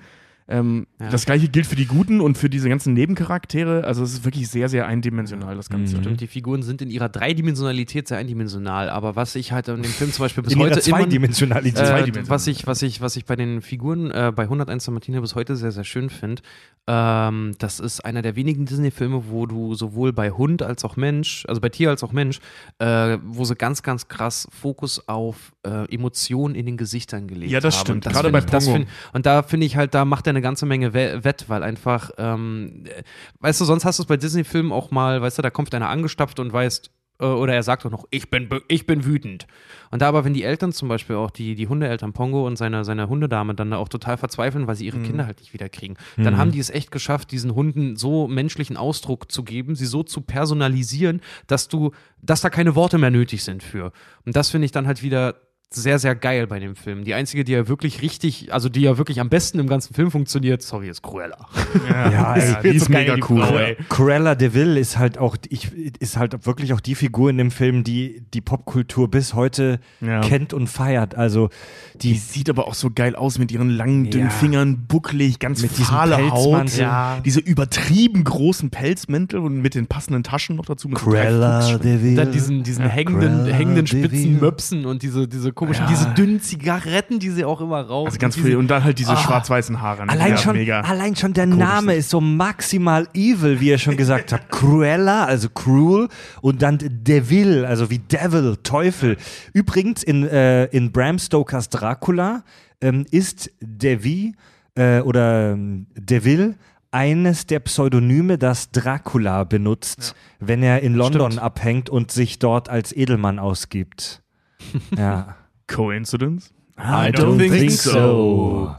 Ähm, 0.50 0.88
Ja. 1.00 1.10
Das 1.10 1.26
gleiche 1.26 1.48
gilt 1.50 1.66
für 1.68 1.76
die 1.76 1.86
Guten 1.86 2.22
und 2.22 2.38
für 2.38 2.50
diese 2.50 2.70
ganzen 2.70 2.94
Nebencharaktere. 2.94 3.84
Also 3.84 4.04
es 4.04 4.14
ist 4.14 4.26
wirklich 4.26 4.48
sehr, 4.50 4.70
sehr 4.70 4.88
eindimensional, 4.88 5.56
das 5.56 5.70
Ganze. 5.70 5.98
Mhm. 5.98 6.02
Stimmt, 6.02 6.22
die 6.22 6.28
Figuren 6.28 6.64
sind 6.64 6.82
in 6.82 6.90
ihrer 6.90 7.10
Dreidimensionalität 7.10 8.08
sehr 8.08 8.18
eindimensional, 8.18 8.90
aber 8.90 9.16
was 9.16 9.36
ich 9.36 9.52
halt 9.52 9.68
in 9.68 9.82
dem 9.82 9.92
Film 9.92 10.12
zum 10.12 10.24
Beispiel 10.24 10.44
bis 10.44 10.54
In 10.54 10.60
ihrer 10.60 10.70
heute 10.72 10.90
immer, 10.90 11.00
Zweidimensionalität. 11.00 11.80
äh, 11.82 11.86
Zweidimensional. 11.86 12.30
was 12.30 12.48
ich, 12.48 12.66
was 12.66 12.82
ich, 12.82 13.02
was 13.02 13.16
ich 13.18 13.26
bei 13.26 13.36
den 13.36 13.62
Figuren 13.62 14.10
äh, 14.12 14.32
bei 14.36 14.44
101 14.44 14.86
Dalmatiner 14.86 15.22
bis 15.22 15.36
heute 15.36 15.56
sehr, 15.56 15.72
sehr 15.72 15.84
schön 15.84 16.10
finde, 16.10 16.42
ähm, 16.88 17.52
das 17.60 17.80
ist 17.80 18.06
einer 18.06 18.22
der 18.22 18.36
wenigen 18.36 18.66
Disney-Filme, 18.66 19.24
wo 19.30 19.46
du 19.46 19.76
sowohl 19.76 20.14
bei 20.14 20.32
Hund 20.32 20.62
als 20.64 20.86
auch 20.86 20.96
Mensch, 20.96 21.46
also 21.48 21.60
bei 21.60 21.70
Tier 21.70 21.90
als 21.90 22.04
auch 22.04 22.14
Mensch, 22.14 22.40
äh, 22.80 23.18
wo 23.26 23.44
sie 23.44 23.56
ganz, 23.56 23.84
ganz 23.84 24.08
krass 24.08 24.48
Fokus 24.52 25.08
auf 25.08 25.52
äh, 25.66 25.94
Emotionen 25.94 26.56
in 26.56 26.66
den 26.66 26.78
Gesichtern 26.78 27.28
gelegt 27.28 27.48
haben. 27.50 27.54
Ja, 27.54 27.60
das 27.60 27.76
Und 27.76 27.82
stimmt. 27.82 28.06
Das 28.06 28.14
Gerade 28.14 28.30
bei 28.32 28.40
Pongo. 28.42 28.74
find- 28.74 28.88
Und 29.14 29.26
da 29.26 29.44
finde 29.44 29.66
ich 29.66 29.76
halt, 29.76 29.94
da 29.94 30.06
macht 30.06 30.28
er 30.28 30.37
eine 30.38 30.44
ganze 30.44 30.66
Menge 30.66 30.94
we 30.94 31.24
wett, 31.24 31.46
weil 31.48 31.64
einfach, 31.64 32.12
ähm, 32.18 32.84
äh, 32.86 33.04
weißt 33.40 33.60
du, 33.60 33.66
sonst 33.66 33.86
hast 33.86 34.00
du 34.00 34.04
es 34.04 34.08
bei 34.08 34.18
Disney-Filmen 34.18 34.72
auch 34.72 34.92
mal, 34.92 35.22
weißt 35.22 35.38
du, 35.40 35.42
da 35.42 35.50
kommt 35.50 35.74
einer 35.74 35.90
angestapft 35.90 36.40
und 36.40 36.54
weißt, 36.54 36.92
äh, 37.20 37.26
oder 37.26 37.54
er 37.56 37.64
sagt 37.64 37.86
auch 37.86 37.90
noch, 37.92 38.06
ich 38.12 38.30
bin, 38.30 38.48
ich 38.68 38.86
bin 38.86 39.04
wütend. 39.04 39.48
Und 39.90 40.02
da 40.04 40.08
aber, 40.10 40.24
wenn 40.26 40.34
die 40.36 40.44
Eltern 40.44 40.72
zum 40.72 40.88
Beispiel 40.88 41.16
auch, 41.16 41.32
die, 41.32 41.56
die 41.56 41.68
Hundeeltern 41.68 42.14
Pongo 42.14 42.46
und 42.46 42.58
seine, 42.58 42.86
seine 42.86 43.10
Hundedame 43.10 43.56
dann 43.56 43.72
da 43.72 43.78
auch 43.78 43.90
total 43.90 44.18
verzweifeln, 44.18 44.68
weil 44.68 44.76
sie 44.76 44.86
ihre 44.86 45.00
Kinder 45.00 45.26
halt 45.26 45.40
nicht 45.40 45.54
wiederkriegen, 45.54 45.98
dann 46.18 46.36
Mhm. 46.36 46.38
haben 46.38 46.52
die 46.52 46.60
es 46.60 46.70
echt 46.70 46.92
geschafft, 46.92 47.32
diesen 47.32 47.56
Hunden 47.56 47.96
so 47.96 48.28
menschlichen 48.28 48.78
Ausdruck 48.78 49.32
zu 49.32 49.44
geben, 49.44 49.76
sie 49.76 49.86
so 49.88 50.04
zu 50.04 50.22
personalisieren, 50.22 51.22
dass 51.48 51.68
du, 51.68 51.92
dass 52.22 52.42
da 52.42 52.50
keine 52.50 52.76
Worte 52.76 52.98
mehr 53.00 53.12
nötig 53.12 53.44
sind 53.44 53.64
für. 53.64 53.92
Und 54.26 54.36
das 54.36 54.50
finde 54.52 54.66
ich 54.66 54.72
dann 54.72 54.86
halt 54.86 55.02
wieder 55.02 55.36
sehr, 55.70 56.00
sehr 56.00 56.16
geil 56.16 56.48
bei 56.48 56.60
dem 56.60 56.78
Film. 56.78 57.04
Die 57.04 57.14
einzige, 57.14 57.44
die 57.44 57.52
ja 57.52 57.68
wirklich 57.68 58.02
richtig, 58.02 58.54
also 58.54 58.70
die 58.70 58.80
ja 58.82 58.98
wirklich 58.98 59.20
am 59.20 59.28
besten 59.28 59.60
im 59.60 59.68
ganzen 59.68 59.94
Film 59.94 60.12
funktioniert, 60.12 60.62
sorry, 60.62 60.88
ist 60.88 61.04
Cruella. 61.04 61.46
Ja, 61.90 62.36
ey, 62.36 62.56
die 62.64 62.70
ist 62.78 62.86
so 62.86 62.92
mega 62.94 63.16
cool. 63.30 63.42
Frau, 63.44 63.56
ja. 63.56 63.60
ey. 63.60 63.78
Cruella 63.90 64.36
de 64.36 64.54
Vil 64.54 64.78
ist 64.78 64.98
halt 64.98 65.18
auch, 65.18 65.36
ich, 65.50 65.70
ist 66.00 66.16
halt 66.16 66.46
wirklich 66.46 66.72
auch 66.72 66.80
die 66.80 66.96
Figur 66.96 67.30
in 67.30 67.38
dem 67.38 67.52
Film, 67.52 67.84
die 67.84 68.24
die 68.34 68.40
Popkultur 68.40 69.12
bis 69.12 69.34
heute 69.34 69.82
Ja. 70.00 70.22
kennt 70.22 70.54
und 70.54 70.68
feiert. 70.68 71.16
Also 71.16 71.50
Die 71.96 72.14
die, 72.14 72.18
sieht 72.18 72.50
aber 72.50 72.66
auch 72.68 72.74
so 72.74 72.90
geil 72.90 73.18
aus 73.18 73.38
mit 73.38 73.52
ihren 73.52 73.70
langen, 73.70 74.10
dünnen 74.10 74.28
Ja. 74.28 74.32
Fingern, 74.32 74.86
bucklig, 74.88 75.38
ganz 75.40 75.62
Mit 75.62 75.72
diesem 75.72 75.86
fahle 75.86 76.32
Haut. 76.32 76.78
Ja. 76.78 77.20
Diese 77.26 77.42
übertrieben 77.42 78.24
großen 78.24 78.70
Pelzmäntel 78.70 79.40
und 79.42 79.62
mit 79.62 79.76
den 79.76 79.88
passenden 79.88 80.24
Taschen 80.24 80.56
noch 80.56 80.66
dazu. 80.66 80.88
Cruella 80.90 81.60
Fuchsschwänzen. 81.60 81.82
de 81.92 82.02
Vil. 82.04 82.16
Dann 82.16 82.32
diesen, 82.32 82.64
diesen 82.64 82.86
hängenden, 82.88 83.40
Cruella 83.40 83.54
hängenden 83.54 83.86
de 83.86 84.00
spitzen. 84.06 84.40
Möpsen 84.40 84.86
und 84.86 85.04
diese, 85.04 85.28
diese 85.28 85.57
komischen, 85.58 85.84
Ja. 85.84 85.90
diese 85.90 86.06
dünnen 86.14 86.40
Zigaretten, 86.40 87.20
die 87.20 87.30
sie 87.32 87.44
auch 87.44 87.60
immer 87.60 87.82
rauchen. 87.82 88.08
Also 88.08 88.18
ganz 88.18 88.38
und 88.38 88.46
diese. 88.46 88.58
Und 88.58 88.68
dann 88.70 88.86
halt 88.86 88.98
diese 88.98 89.12
Ah. 89.12 89.18
schwarz-weißen 89.18 89.82
Haare. 89.82 90.06
ne? 90.06 90.12
Allein 90.14 90.32
ja, 90.32 90.38
schon, 90.38 90.56
Mega. 90.56 90.80
allein 90.82 91.16
schon 91.18 91.34
der 91.34 91.44
Komisch 91.44 91.60
Name 91.60 91.92
sind. 91.92 92.00
ist 92.00 92.10
so 92.12 92.22
maximal 92.22 93.10
evil, 93.14 93.60
wie 93.60 93.68
ihr 93.68 93.78
schon 93.78 93.98
gesagt 93.98 94.32
habt. 94.32 94.50
Cruella, 94.52 95.26
also 95.26 95.50
cruel, 95.50 96.08
und 96.42 96.62
dann 96.62 96.78
Devil, 96.82 97.66
also 97.66 97.90
wie 97.90 98.00
Devil, 98.00 98.56
Teufel. 98.64 99.18
Übrigens, 99.52 100.04
in, 100.04 100.26
äh, 100.26 100.66
in 100.68 100.94
Bram 100.94 101.20
Stokers 101.20 101.68
Dracula 101.70 102.44
ähm, 102.80 103.06
ist 103.12 103.52
Devi 103.60 104.36
äh, 104.76 105.02
oder 105.02 105.52
ähm, 105.54 105.88
Devil 105.96 106.56
eines 106.92 107.46
der 107.46 107.60
Pseudonyme, 107.60 108.38
das 108.38 108.72
Dracula 108.72 109.44
benutzt, 109.44 110.16
wenn 110.40 110.64
er 110.64 110.82
in 110.82 110.96
London 110.96 111.32
Stimmt. 111.34 111.44
abhängt 111.44 111.90
und 111.90 112.12
sich 112.12 112.40
dort 112.40 112.70
als 112.70 112.96
Edelmann 112.96 113.40
ausgibt. 113.40 114.22
ja. 114.98 115.36
Coincidence? 115.68 116.52
I 116.78 117.12
don't 117.12 117.38
think 117.50 117.72
so. 117.72 118.76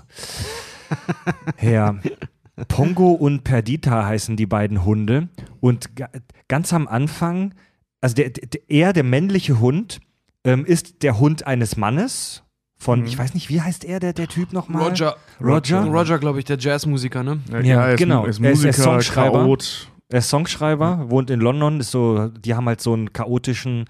ja. 1.61 1.97
Pongo 2.69 3.13
und 3.13 3.45
Perdita 3.45 4.05
heißen 4.07 4.37
die 4.37 4.47
beiden 4.47 4.85
Hunde. 4.85 5.29
Und 5.61 5.95
ga 5.95 6.09
ganz 6.49 6.73
am 6.73 6.89
Anfang, 6.89 7.55
also 8.01 8.15
der, 8.17 8.31
der, 8.31 8.61
er, 8.69 8.93
der 8.93 9.05
männliche 9.05 9.61
Hund, 9.61 10.01
ähm, 10.45 10.65
ist 10.65 11.03
der 11.03 11.19
Hund 11.21 11.47
eines 11.47 11.77
Mannes. 11.77 12.43
Von, 12.81 13.01
Mhm. 13.01 13.07
ich 13.07 13.19
weiß 13.19 13.35
nicht, 13.35 13.49
wie 13.49 13.61
heißt 13.61 13.85
er, 13.85 13.99
der, 14.01 14.13
der 14.13 14.29
Typ 14.29 14.53
nochmal? 14.53 14.89
Roger. 14.89 15.17
Roger? 15.41 15.85
Roger, 15.85 16.19
glaube 16.19 16.39
ich, 16.41 16.45
der 16.47 16.59
Jazzmusiker, 16.59 17.23
ne? 17.25 17.41
Ja, 17.63 17.87
er 17.87 17.95
ist, 17.95 17.99
genau. 17.99 18.25
Er 18.25 18.29
ist 18.31 18.41
Er 18.41 18.51
ist- 18.53 18.59
er 18.65 18.67
Musiker, 18.69 18.71
ist 18.71 18.83
Songschreiber. 18.83 19.39
Chaot. 19.45 19.89
Er 20.11 20.19
ist 20.21 20.29
Songschreiber, 20.31 21.11
wohnt 21.11 21.29
in 21.31 21.41
London, 21.41 21.81
ist 21.81 21.91
so, 21.91 22.29
die 22.29 22.55
haben 22.55 22.67
halt 22.67 22.81
so 22.81 22.93
einen 22.95 23.13
chaotischen 23.13 23.85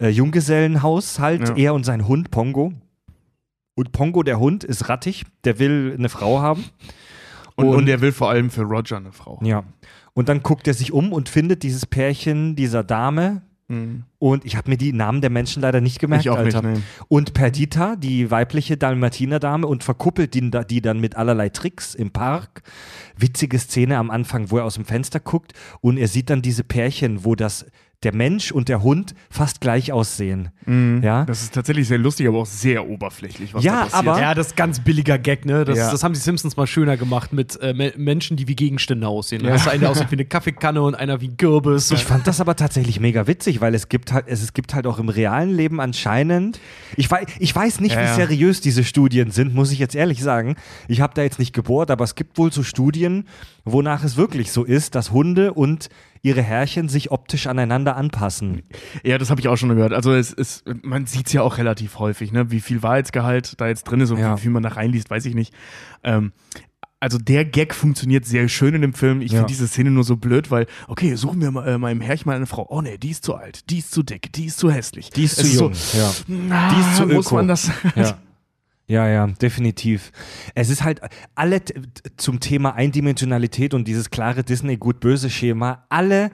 äh, 0.00 0.08
Junggesellenhaushalt, 0.08 1.48
Ja. 1.50 1.56
er 1.56 1.74
und 1.74 1.84
sein 1.84 2.06
Hund 2.08 2.30
Pongo. 2.30 2.72
Und 3.74 3.92
Pongo, 3.92 4.22
der 4.22 4.38
Hund, 4.38 4.64
ist 4.64 4.88
rattig, 4.88 5.24
der 5.44 5.58
will 5.58 5.94
eine 5.96 6.08
Frau 6.08 6.40
haben. 6.40 6.64
Und, 7.56 7.68
Und- 7.68 7.76
und 7.76 7.88
er 7.88 8.00
will 8.00 8.12
vor 8.12 8.30
allem 8.30 8.50
für 8.50 8.62
Roger 8.62 8.96
eine 8.96 9.12
Frau. 9.12 9.40
Ja. 9.42 9.64
Und 10.12 10.28
dann 10.28 10.42
guckt 10.42 10.66
er 10.66 10.74
sich 10.74 10.92
um 10.92 11.12
und 11.12 11.28
findet 11.28 11.62
dieses 11.62 11.86
Pärchen 11.86 12.56
dieser 12.56 12.82
Dame. 12.82 13.42
Mhm. 13.68 14.02
Und 14.18 14.44
ich 14.44 14.56
habe 14.56 14.68
mir 14.68 14.76
die 14.76 14.92
Namen 14.92 15.20
der 15.20 15.30
Menschen 15.30 15.62
leider 15.62 15.80
nicht 15.80 16.00
gemerkt, 16.00 16.24
Ich 16.24 16.30
auch 16.30 16.36
Alter. 16.36 16.62
nicht, 16.62 16.78
nee. 16.78 16.84
Und 17.08 17.32
Perdita, 17.34 17.94
die 17.96 18.30
weibliche 18.30 18.76
Dalmatiner-Dame, 18.76 19.66
und 19.66 19.84
verkuppelt 19.84 20.34
die, 20.34 20.50
die 20.68 20.80
dann 20.82 20.98
mit 21.00 21.16
allerlei 21.16 21.48
Tricks 21.50 21.94
im 21.94 22.10
Park. 22.10 22.62
Witzige 23.16 23.58
Szene 23.58 23.96
am 23.98 24.10
Anfang, 24.10 24.50
wo 24.50 24.58
er 24.58 24.64
aus 24.64 24.74
dem 24.74 24.84
Fenster 24.84 25.20
guckt 25.20 25.52
und 25.80 25.96
er 25.98 26.08
sieht 26.08 26.28
dann 26.30 26.42
diese 26.42 26.64
Pärchen, 26.64 27.24
wo 27.24 27.34
das 27.36 27.64
der 28.02 28.14
Mensch 28.14 28.50
und 28.50 28.70
der 28.70 28.82
Hund 28.82 29.14
fast 29.28 29.60
gleich 29.60 29.92
aussehen. 29.92 30.48
Ja. 31.02 31.24
Das 31.26 31.42
ist 31.42 31.52
tatsächlich 31.52 31.86
sehr 31.86 31.98
lustig, 31.98 32.26
aber 32.28 32.38
auch 32.38 32.46
sehr 32.46 32.88
oberflächlich, 32.88 33.52
was 33.52 33.62
Ja, 33.62 33.72
da 33.72 33.80
passiert. 33.86 33.94
aber- 34.08 34.20
Ja, 34.20 34.34
das 34.34 34.46
ist 34.48 34.56
ganz 34.56 34.80
billiger 34.80 35.18
Gag, 35.18 35.44
ne? 35.44 35.64
Das, 35.66 35.76
Ja. 35.76 35.90
das 35.90 36.02
haben 36.02 36.14
die 36.14 36.20
Simpsons 36.20 36.56
mal 36.56 36.66
schöner 36.66 36.96
gemacht 36.96 37.32
mit 37.34 37.60
äh, 37.60 37.74
Me- 37.74 37.92
Menschen, 37.98 38.38
die 38.38 38.48
wie 38.48 38.56
Gegenstände 38.56 39.06
aussehen. 39.06 39.42
Da 39.42 39.48
Ja. 39.48 39.54
hast 39.56 39.66
du 39.66 39.70
einen, 39.70 39.80
der 39.80 39.90
aussieht 39.90 40.10
wie 40.10 40.14
eine 40.16 40.24
Kaffeekanne 40.26 40.80
und 40.80 40.94
einer 40.94 41.20
wie 41.20 41.28
ein 41.28 41.36
Kürbis. 41.36 41.90
Ich 41.90 42.04
fand 42.04 42.26
das 42.26 42.40
aber 42.40 42.56
tatsächlich 42.56 43.00
mega 43.00 43.26
witzig, 43.26 43.60
weil 43.60 43.74
es 43.74 43.88
gibt 43.90 44.12
halt, 44.12 44.26
es, 44.28 44.42
es 44.42 44.54
gibt 44.54 44.72
halt 44.74 44.86
auch 44.86 44.98
im 44.98 45.10
realen 45.10 45.54
Leben 45.54 45.78
anscheinend, 45.80 46.58
ich 46.96 47.10
weiß, 47.10 47.26
ich 47.38 47.54
weiß 47.54 47.80
nicht, 47.80 47.94
Ja, 47.96 48.00
wie 48.00 48.04
ja. 48.06 48.14
seriös 48.14 48.60
diese 48.62 48.82
Studien 48.84 49.30
sind, 49.30 49.54
muss 49.54 49.72
ich 49.72 49.78
jetzt 49.78 49.94
ehrlich 49.94 50.22
sagen. 50.22 50.56
Ich 50.88 51.02
habe 51.02 51.12
da 51.14 51.22
jetzt 51.22 51.38
nicht 51.38 51.52
gebohrt, 51.52 51.90
aber 51.90 52.04
es 52.04 52.14
gibt 52.14 52.38
wohl 52.38 52.50
so 52.50 52.62
Studien, 52.62 53.26
wonach 53.66 54.04
es 54.04 54.16
wirklich 54.16 54.52
so 54.52 54.64
ist, 54.64 54.94
dass 54.94 55.10
Hunde 55.10 55.52
und 55.52 55.90
ihre 56.22 56.42
Herrchen 56.42 56.88
sich 56.88 57.10
optisch 57.10 57.46
aneinander 57.46 57.96
anpassen. 57.96 58.62
Ja, 59.04 59.16
das 59.18 59.30
habe 59.30 59.40
ich 59.40 59.48
auch 59.48 59.56
schon 59.56 59.70
gehört. 59.70 59.92
Also 59.92 60.12
es 60.12 60.32
ist, 60.32 60.64
man 60.82 61.06
sieht 61.06 61.28
es 61.28 61.32
ja 61.32 61.42
auch 61.42 61.58
relativ 61.58 61.98
häufig, 61.98 62.32
ne? 62.32 62.50
Wie 62.50 62.60
viel 62.60 62.82
Wahrheitsgehalt 62.82 63.60
da 63.60 63.68
jetzt 63.68 63.84
drin 63.84 64.00
ist 64.00 64.10
und 64.10 64.18
Ja. 64.18 64.36
wie 64.36 64.40
viel 64.42 64.50
man 64.50 64.62
da 64.62 64.70
reinliest, 64.70 65.08
weiß 65.10 65.24
ich 65.26 65.34
nicht. 65.34 65.54
Ähm, 66.04 66.32
also 67.02 67.16
der 67.16 67.46
Gag 67.46 67.74
funktioniert 67.74 68.26
sehr 68.26 68.46
schön 68.48 68.74
in 68.74 68.82
dem 68.82 68.92
Film. 68.92 69.22
Ich 69.22 69.32
Ja. 69.32 69.38
finde 69.38 69.48
diese 69.52 69.66
Szene 69.66 69.90
nur 69.90 70.04
so 70.04 70.16
blöd, 70.16 70.50
weil, 70.50 70.66
okay, 70.86 71.14
suchen 71.14 71.40
wir 71.40 71.50
mal, 71.50 71.66
äh, 71.66 71.78
meinem 71.78 72.02
Herrchen 72.02 72.28
mal 72.28 72.36
eine 72.36 72.44
Frau. 72.44 72.66
Oh 72.68 72.82
nee, 72.82 72.98
die 72.98 73.08
ist 73.10 73.24
zu 73.24 73.34
alt, 73.36 73.70
die 73.70 73.78
ist 73.78 73.90
zu 73.90 74.02
dick, 74.02 74.30
die 74.34 74.44
ist 74.44 74.58
zu 74.58 74.70
hässlich. 74.70 75.08
Die 75.08 75.24
ist 75.24 75.38
Es 75.38 75.50
zu 75.50 75.56
jung. 75.56 75.72
So, 75.74 75.96
ja. 75.98 76.10
na, 76.28 76.68
Die 76.74 76.80
ist 76.80 76.96
zu 76.96 77.06
muss 77.06 77.26
öko. 77.28 77.36
man 77.36 77.48
das. 77.48 77.70
Ja. 77.96 78.18
Ja, 78.90 79.08
ja, 79.08 79.28
definitiv. 79.28 80.10
Es 80.56 80.68
ist 80.68 80.82
halt 80.82 81.00
alle 81.36 81.62
zum 82.16 82.40
Thema 82.40 82.74
Eindimensionalität 82.74 83.72
und 83.72 83.86
dieses 83.86 84.10
klare 84.10 84.42
Disney-Gut-Böse-Schema, 84.42 85.86
alle 85.88 86.32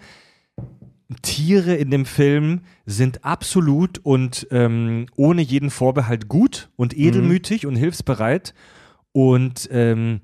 Tiere 1.20 1.74
in 1.74 1.90
dem 1.90 2.06
Film 2.06 2.62
sind 2.86 3.26
absolut 3.26 3.98
und 3.98 4.46
ähm, 4.50 5.04
ohne 5.16 5.42
jeden 5.42 5.68
Vorbehalt 5.68 6.28
gut 6.28 6.70
und 6.76 6.96
edelmütig 6.96 7.66
und 7.66 7.76
hilfsbereit. 7.76 8.54
Und 9.12 9.68
ähm, 9.70 10.22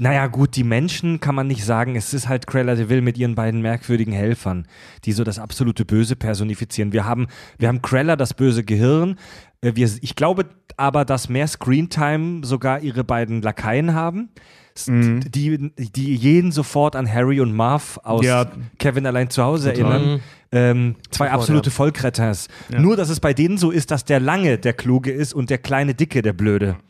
naja, 0.00 0.26
gut, 0.26 0.56
die 0.56 0.64
Menschen 0.64 1.20
kann 1.20 1.36
man 1.36 1.46
nicht 1.46 1.64
sagen. 1.64 1.94
Es 1.94 2.12
ist 2.12 2.28
halt 2.28 2.48
Cruella 2.48 2.74
de 2.74 2.88
Vil 2.88 3.00
mit 3.00 3.16
ihren 3.16 3.36
beiden 3.36 3.62
merkwürdigen 3.62 4.12
Helfern, 4.12 4.66
die 5.04 5.12
so 5.12 5.22
das 5.22 5.38
absolute 5.38 5.84
Böse 5.84 6.16
personifizieren. 6.16 6.92
Wir 6.92 7.04
haben, 7.04 7.28
wir 7.58 7.68
haben 7.68 7.82
Cruella, 7.82 8.16
das 8.16 8.34
böse 8.34 8.64
Gehirn. 8.64 9.16
Äh, 9.62 9.72
Wir, 9.74 9.90
ich 10.00 10.14
glaube 10.16 10.46
aber, 10.76 11.04
dass 11.04 11.28
mehr 11.28 11.46
Screentime 11.48 12.44
sogar 12.46 12.80
ihre 12.80 13.02
beiden 13.04 13.42
Lakaien 13.42 13.94
haben. 13.94 14.28
S- 14.76 14.86
Die, 14.86 15.72
die 15.76 16.14
jeden 16.14 16.52
sofort 16.52 16.94
an 16.94 17.12
Harry 17.12 17.40
und 17.40 17.52
Marv 17.52 17.98
aus 18.04 18.24
Ja. 18.24 18.46
Kevin 18.78 19.06
allein 19.06 19.28
zu 19.30 19.42
Hause 19.42 19.72
Total. 19.72 19.92
erinnern. 19.92 20.20
Ähm, 20.52 20.94
zwei 21.10 21.26
Sofort, 21.26 21.40
absolute 21.40 21.70
ja. 21.70 21.74
Vollkretters. 21.76 22.48
Ja. 22.70 22.78
Nur, 22.80 22.96
dass 22.96 23.08
es 23.08 23.18
bei 23.20 23.34
denen 23.34 23.58
so 23.58 23.70
ist, 23.70 23.90
dass 23.90 24.04
der 24.04 24.20
Lange 24.20 24.56
der 24.58 24.72
Kluge 24.72 25.10
ist 25.10 25.34
und 25.34 25.50
der 25.50 25.58
kleine 25.58 25.94
Dicke 25.94 26.22
der 26.22 26.32
Blöde. 26.32 26.76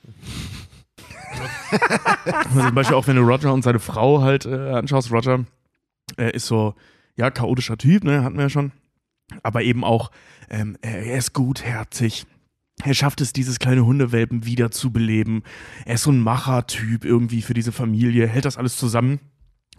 Also 1.71 2.61
zum 2.63 2.75
Beispiel 2.75 2.97
auch 2.97 3.07
wenn 3.07 3.17
du 3.17 3.23
Roger 3.23 3.53
und 3.53 3.63
seine 3.63 3.79
Frau 3.79 4.23
halt 4.23 4.47
äh, 4.47 4.71
anschaust, 4.73 5.13
Roger 5.13 5.45
äh, 6.19 6.33
ist 6.35 6.47
so, 6.47 6.75
ja, 7.17 7.31
chaotischer 7.31 7.77
Typ, 7.77 8.05
ne, 8.05 8.25
hatten 8.25 8.37
wir 8.37 8.45
ja 8.45 8.49
schon. 8.51 8.73
Aber 9.43 9.63
eben 9.63 9.85
auch, 9.85 10.11
ähm, 10.49 10.77
er 10.81 11.03
er 11.05 11.19
ist 11.19 11.35
gutherzig. 11.35 12.27
Er 12.85 12.95
schafft 12.95 13.21
es, 13.21 13.33
dieses 13.33 13.59
kleine 13.59 13.85
Hundewelpen 13.85 14.45
wieder 14.45 14.71
zu 14.71 14.93
beleben. 14.93 15.43
Er 15.85 15.95
ist 15.95 16.05
so 16.05 16.11
ein 16.11 16.21
Machertyp 16.21 17.05
irgendwie 17.05 17.43
für 17.43 17.55
diese 17.55 17.73
Familie, 17.73 18.27
hält 18.27 18.45
das 18.45 18.57
alles 18.57 18.77
zusammen. 18.77 19.21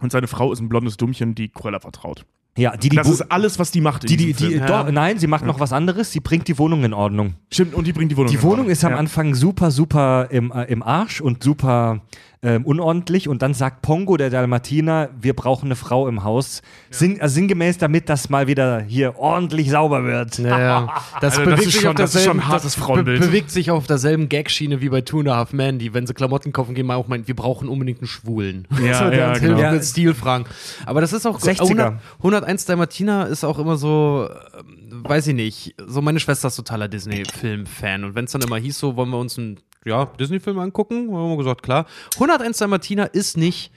Und 0.00 0.12
seine 0.12 0.26
Frau 0.26 0.52
ist 0.52 0.60
ein 0.60 0.68
blondes 0.68 0.96
Dummchen, 0.96 1.34
die 1.34 1.48
Cruella 1.48 1.80
vertraut. 1.80 2.24
Ja, 2.58 2.76
die, 2.76 2.88
die, 2.88 2.96
das 2.96 3.08
ist 3.08 3.22
alles, 3.30 3.58
was 3.58 3.70
die 3.70 3.80
macht. 3.80 4.08
die, 4.08 4.16
die, 4.16 4.32
die, 4.32 4.58
doch, 4.58 4.90
nein, 4.90 5.18
sie 5.18 5.28
macht 5.28 5.46
noch 5.46 5.60
was 5.60 5.72
anderes. 5.72 6.10
Sie 6.10 6.20
bringt 6.20 6.48
die 6.48 6.58
Wohnung 6.58 6.82
in 6.84 6.92
Ordnung. 6.92 7.34
Stimmt, 7.50 7.74
und 7.74 7.86
die 7.86 7.92
bringt 7.92 8.10
die 8.10 8.16
Wohnung. 8.16 8.30
Die 8.30 8.36
in 8.36 8.42
Wohnung 8.42 8.58
Ordnung. 8.58 8.70
ist 8.70 8.84
am 8.84 8.92
ja. 8.92 8.98
Anfang 8.98 9.34
super, 9.34 9.70
super 9.70 10.28
im, 10.30 10.50
äh, 10.50 10.64
im 10.64 10.82
Arsch 10.82 11.20
und 11.20 11.44
super 11.44 12.02
ähm, 12.42 12.64
unordentlich. 12.64 13.28
Und 13.28 13.42
dann 13.42 13.52
sagt 13.52 13.82
Pongo, 13.82 14.16
der 14.16 14.30
Dalmatiner, 14.30 15.10
wir 15.20 15.34
brauchen 15.36 15.66
eine 15.66 15.76
Frau 15.76 16.08
im 16.08 16.24
Haus. 16.24 16.62
Sinn, 16.90 17.20
also 17.20 17.34
sinngemäß 17.34 17.76
damit, 17.76 18.08
das 18.08 18.30
mal 18.30 18.46
wieder 18.46 18.80
hier 18.80 19.18
ordentlich 19.18 19.70
sauber 19.70 20.04
wird. 20.04 20.38
Ja, 20.38 20.58
ja. 20.58 20.88
Das, 21.20 21.38
Also 21.38 21.44
das 21.50 21.54
bewegt 21.56 21.66
ist 21.66 21.72
sich 21.72 21.80
schon- 21.82 21.90
auf 21.90 21.96
das 21.96 22.10
ist 22.10 22.14
derselben, 22.14 22.40
schon 22.40 22.46
ein 22.46 22.48
hartes 22.48 22.62
das 22.64 22.76
be- 22.76 22.80
Frauenbild. 22.80 23.20
bewegt 23.20 23.50
sich 23.50 23.70
auf 23.70 23.86
derselben 23.86 24.28
Gagschiene 24.30 24.80
wie 24.80 24.88
bei 24.88 25.02
Two 25.02 25.18
and 25.20 25.28
a 25.28 25.36
Half 25.36 25.52
Men, 25.52 25.78
die, 25.78 25.92
wenn 25.92 26.06
sie 26.06 26.14
Klamotten 26.14 26.52
kaufen, 26.52 26.74
gehen 26.74 26.86
mal 26.86 26.96
auch 26.96 27.08
meinen, 27.08 27.28
wir 27.28 27.36
brauchen 27.36 27.68
unbedingt 27.68 27.98
einen 28.00 28.06
Schwulen. 28.08 28.66
Ja, 28.82 28.94
so, 29.04 29.10
der 29.10 29.18
ja, 29.18 29.32
genau. 29.34 29.58
Ja. 29.60 29.72
mit 29.72 29.84
Stilfragen. 29.84 30.46
Aber 30.86 31.00
das 31.02 31.12
ist 31.12 31.26
auch 31.26 31.38
60er. 31.38 31.60
100, 31.62 32.00
101 32.18 32.64
Dalmatiner 32.64 33.26
ist 33.26 33.44
auch 33.44 33.58
immer 33.58 33.76
so, 33.76 34.28
ähm, 34.58 35.04
weiß 35.04 35.26
ich 35.26 35.34
nicht, 35.34 35.74
so 35.86 36.00
meine 36.00 36.20
Schwester 36.20 36.48
ist 36.48 36.56
totaler 36.56 36.88
Disney-Film-Fan 36.88 38.04
und 38.04 38.14
wenn 38.14 38.24
es 38.24 38.32
dann 38.32 38.40
immer 38.42 38.56
hieß, 38.56 38.78
so 38.78 38.96
wollen 38.96 39.10
wir 39.10 39.18
uns 39.18 39.38
einen 39.38 39.58
ja, 39.84 40.06
Disney-Film 40.06 40.58
angucken, 40.58 41.10
haben 41.14 41.30
wir 41.30 41.36
gesagt, 41.36 41.62
klar. 41.62 41.86
101 42.14 42.58
Dalmatiner 42.58 43.14
ist 43.14 43.36
nicht 43.36 43.72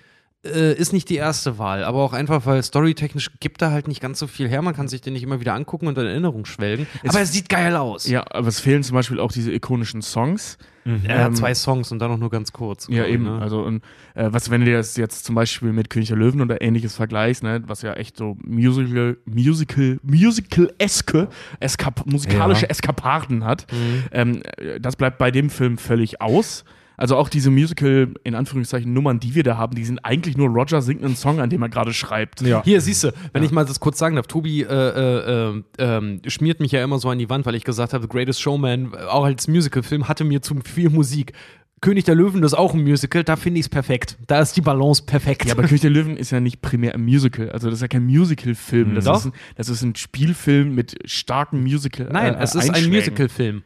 äh, 0.45 0.73
ist 0.73 0.91
nicht 0.93 1.09
die 1.09 1.15
erste 1.15 1.57
Wahl, 1.57 1.83
aber 1.83 1.99
auch 2.03 2.13
einfach, 2.13 2.45
weil 2.45 2.61
storytechnisch 2.61 3.31
gibt 3.39 3.61
er 3.61 3.71
halt 3.71 3.87
nicht 3.87 4.01
ganz 4.01 4.19
so 4.19 4.27
viel 4.27 4.47
her. 4.49 4.61
Man 4.61 4.75
kann 4.75 4.87
sich 4.87 5.01
den 5.01 5.13
nicht 5.13 5.23
immer 5.23 5.39
wieder 5.39 5.53
angucken 5.53 5.87
und 5.87 5.97
in 5.97 6.05
Erinnerung 6.05 6.45
schwelgen. 6.45 6.85
aber 7.07 7.19
er 7.19 7.25
sieht 7.25 7.49
geil 7.49 7.75
aus. 7.75 8.07
Ja, 8.07 8.25
aber 8.29 8.47
es 8.47 8.59
fehlen 8.59 8.83
zum 8.83 8.95
Beispiel 8.95 9.19
auch 9.19 9.31
diese 9.31 9.51
ikonischen 9.53 10.01
Songs. 10.01 10.57
Er 11.05 11.19
hat 11.19 11.27
Ähm, 11.29 11.35
zwei 11.35 11.55
Songs 11.55 11.93
und 11.93 11.99
dann 11.99 12.11
auch 12.11 12.17
nur 12.17 12.29
ganz 12.29 12.51
kurz. 12.51 12.87
Ja, 12.89 13.05
eben. 13.05 13.23
ne? 13.23 13.39
Also, 13.41 13.61
und, 13.61 13.83
äh, 14.15 14.27
was, 14.33 14.49
wenn 14.49 14.65
du 14.65 14.73
das 14.73 14.97
jetzt 14.97 15.23
zum 15.23 15.33
Beispiel 15.33 15.71
mit 15.71 15.89
König 15.89 16.09
der 16.09 16.17
Löwen 16.17 16.41
oder 16.41 16.61
ähnliches 16.61 16.93
vergleichst, 16.97 17.41
ne, 17.41 17.63
was 17.67 17.83
ja 17.83 17.93
echt 17.93 18.17
so 18.17 18.35
Musical, 18.45 19.15
Musical, 19.23 19.97
Musical-eske, 20.03 21.29
Eskap 21.61 22.05
musikalische 22.05 22.63
Ja. 22.63 22.69
Eskapaden 22.69 23.45
hat, 23.45 23.65
ähm, 24.11 24.41
äh, 24.57 24.79
das 24.79 24.95
bleibt 24.97 25.17
bei 25.17 25.31
dem 25.31 25.49
Film 25.49 25.77
völlig 25.77 26.21
aus. 26.21 26.65
Also 26.97 27.17
auch 27.17 27.29
diese 27.29 27.49
Musical, 27.49 28.13
in 28.23 28.35
Anführungszeichen, 28.35 28.93
Nummern, 28.93 29.19
die 29.19 29.35
wir 29.35 29.43
da 29.43 29.57
haben, 29.57 29.75
die 29.75 29.85
sind 29.85 29.99
eigentlich 29.99 30.37
nur 30.37 30.49
Roger 30.49 30.81
singt 30.81 31.03
einen 31.03 31.15
Song, 31.15 31.39
an 31.39 31.49
dem 31.49 31.61
er 31.61 31.69
gerade 31.69 31.93
schreibt. 31.93 32.41
Ja. 32.41 32.63
Hier, 32.63 32.81
siehst 32.81 33.03
du, 33.03 33.13
wenn 33.31 33.43
ich 33.43 33.51
mal 33.51 33.65
das 33.65 33.79
kurz 33.79 33.97
sagen 33.97 34.15
darf, 34.15 34.27
Tobi 34.27 34.61
äh, 34.61 34.67
äh, 34.67 35.63
äh, 35.77 36.29
schmiert 36.29 36.59
mich 36.59 36.71
ja 36.71 36.83
immer 36.83 36.99
so 36.99 37.09
an 37.09 37.17
die 37.17 37.29
Wand, 37.29 37.45
weil 37.45 37.55
ich 37.55 37.63
gesagt 37.63 37.93
habe, 37.93 38.03
The 38.03 38.09
Greatest 38.09 38.41
Showman, 38.41 38.93
äh, 38.93 39.03
auch 39.05 39.25
als 39.25 39.47
Musicalfilm, 39.47 40.07
hatte 40.07 40.23
mir 40.23 40.41
zu 40.41 40.55
viel 40.63 40.89
Musik. 40.89 41.33
König 41.81 42.05
der 42.05 42.15
Löwen, 42.15 42.41
das 42.41 42.53
ist 42.53 42.57
auch 42.57 42.73
ein 42.73 42.81
Musical, 42.81 43.25
da 43.25 43.35
finde 43.35 43.59
ich 43.59 43.65
es 43.65 43.69
perfekt. 43.69 44.17
Da 44.27 44.39
ist 44.39 44.55
die 44.55 44.61
Balance 44.61 45.03
perfekt. 45.03 45.45
Ja, 45.45 45.51
aber 45.51 45.63
König 45.63 45.81
der 45.81 45.89
Löwen 45.89 46.15
ist 46.15 46.31
ja 46.31 46.39
nicht 46.39 46.61
primär 46.61 46.93
ein 46.93 47.03
Musical. 47.03 47.49
Also 47.49 47.67
das 47.67 47.79
ist 47.79 47.81
ja 47.81 47.89
kein 47.89 48.05
Musical-Film. 48.05 48.95
Das, 48.95 49.03
Doch. 49.03 49.17
ist 49.17 49.25
ein, 49.25 49.33
das 49.55 49.67
ist 49.67 49.81
ein 49.81 49.93
Spielfilm 49.95 50.73
mit 50.75 50.95
starken 51.03 51.61
Musical. 51.61 52.07
Nein, 52.09 52.35
äh, 52.35 52.41
es 52.41 52.55
ist 52.55 52.69
ein. 52.69 52.89
Musicalfilm. 52.89 53.63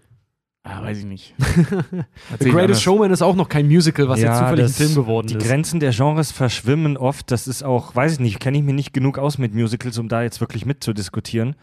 Ah, 0.69 0.83
weiß 0.83 0.99
ich 0.99 1.05
nicht. 1.05 1.33
The 2.39 2.49
Greatest 2.49 2.81
Showman 2.81 3.11
ist 3.11 3.21
auch 3.21 3.35
noch 3.35 3.47
kein 3.47 3.67
Musical, 3.67 4.09
was 4.09 4.19
jetzt 4.19 4.37
zufällig 4.37 4.65
ein 4.65 4.71
Film 4.71 4.95
geworden 4.95 5.27
die 5.27 5.35
ist. 5.35 5.47
Grenzen 5.47 5.79
der 5.79 5.91
Genres 5.91 6.31
verschwimmen 6.31 6.97
oft. 6.97 7.31
Das 7.31 7.47
ist 7.47 7.63
auch, 7.63 7.95
weiß 7.95 8.13
ich 8.13 8.19
nicht, 8.19 8.39
kenne 8.39 8.57
ich 8.57 8.63
mir 8.63 8.73
nicht 8.73 8.93
genug 8.93 9.17
aus 9.17 9.37
mit 9.37 9.53
Musicals, 9.53 9.97
um 9.97 10.09
da 10.09 10.23
jetzt 10.23 10.41
wirklich 10.41 10.65
mitzudiskutieren. 10.65 11.55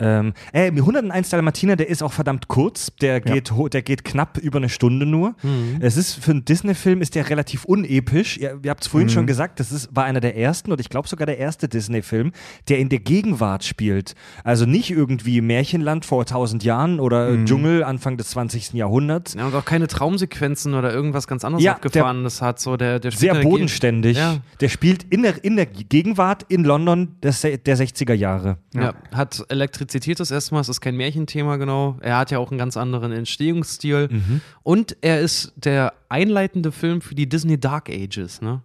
Ähm, 0.00 0.32
äh, 0.52 0.70
101 0.70 1.28
Dalmatiner, 1.30 1.74
der 1.74 1.88
ist 1.88 2.02
auch 2.04 2.12
verdammt 2.12 2.46
kurz. 2.46 2.92
Der 3.00 3.20
geht, 3.20 3.50
ho- 3.50 3.68
der 3.68 3.82
geht 3.82 4.04
knapp 4.04 4.38
über 4.38 4.58
eine 4.58 4.68
Stunde 4.68 5.06
nur. 5.06 5.34
Mhm. 5.42 5.78
Es 5.80 5.96
ist 5.96 6.14
für 6.22 6.30
einen 6.30 6.44
Disney-Film 6.44 7.00
ist 7.02 7.16
der 7.16 7.28
relativ 7.28 7.64
unepisch. 7.64 8.36
Ihr, 8.38 8.60
ihr 8.62 8.70
habt 8.70 8.82
es 8.82 8.86
vorhin 8.86 9.08
Mhm. 9.08 9.12
schon 9.12 9.26
gesagt, 9.26 9.58
das 9.58 9.72
ist, 9.72 9.88
war 9.96 10.04
einer 10.04 10.20
der 10.20 10.36
ersten 10.36 10.70
und 10.70 10.80
ich 10.80 10.88
glaube 10.88 11.08
sogar 11.08 11.26
der 11.26 11.38
erste 11.38 11.68
Disney-Film, 11.68 12.30
der 12.68 12.78
in 12.78 12.90
der 12.90 13.00
Gegenwart 13.00 13.64
spielt. 13.64 14.14
Also 14.44 14.66
nicht 14.66 14.90
irgendwie 14.92 15.40
Märchenland 15.40 16.04
vor 16.04 16.24
tausend 16.26 16.62
Jahren 16.62 17.00
oder 17.00 17.30
Mhm. 17.30 17.46
Dschungel 17.46 17.82
Anfang 17.82 18.16
des 18.16 18.28
20. 18.28 18.74
Jahrhunderts. 18.74 19.34
Ja, 19.34 19.46
und 19.48 19.54
auch 19.56 19.64
keine 19.64 19.88
Traumsequenzen 19.88 20.74
oder 20.74 20.92
irgendwas 20.92 21.26
ganz 21.26 21.44
anderes 21.44 21.64
Ja, 21.64 21.72
abgefahrenes 21.72 22.40
hat. 22.40 22.60
So 22.60 22.76
der, 22.76 23.00
der 23.00 23.10
Sehr 23.10 23.34
bodenständig. 23.34 24.16
Ja. 24.16 24.36
Der 24.60 24.68
spielt 24.68 25.02
in 25.10 25.22
der, 25.22 25.42
in 25.42 25.56
der 25.56 25.66
Gegenwart 25.66 26.44
in 26.48 26.62
London 26.62 27.16
des, 27.20 27.40
der 27.40 27.58
60er 27.76 28.14
Jahre. 28.14 28.58
Ja. 28.74 28.94
hat 29.12 29.44
Elektrizität 29.48 29.87
das 30.20 30.30
erste 30.30 30.54
Mal, 30.54 30.60
es 30.60 30.68
ist 30.68 30.80
kein 30.80 30.96
Märchenthema 30.96 31.56
genau. 31.56 31.96
Er 32.00 32.18
hat 32.18 32.30
ja 32.30 32.38
auch 32.38 32.50
einen 32.50 32.58
ganz 32.58 32.76
anderen 32.76 33.12
Entstehungsstil. 33.12 34.08
Mhm. 34.10 34.40
Und 34.62 34.96
er 35.00 35.20
ist 35.20 35.52
der 35.56 35.94
einleitende 36.08 36.72
Film 36.72 37.00
für 37.00 37.14
die 37.14 37.28
Disney 37.28 37.58
Dark 37.58 37.90
Ages, 37.90 38.40
ne? 38.40 38.62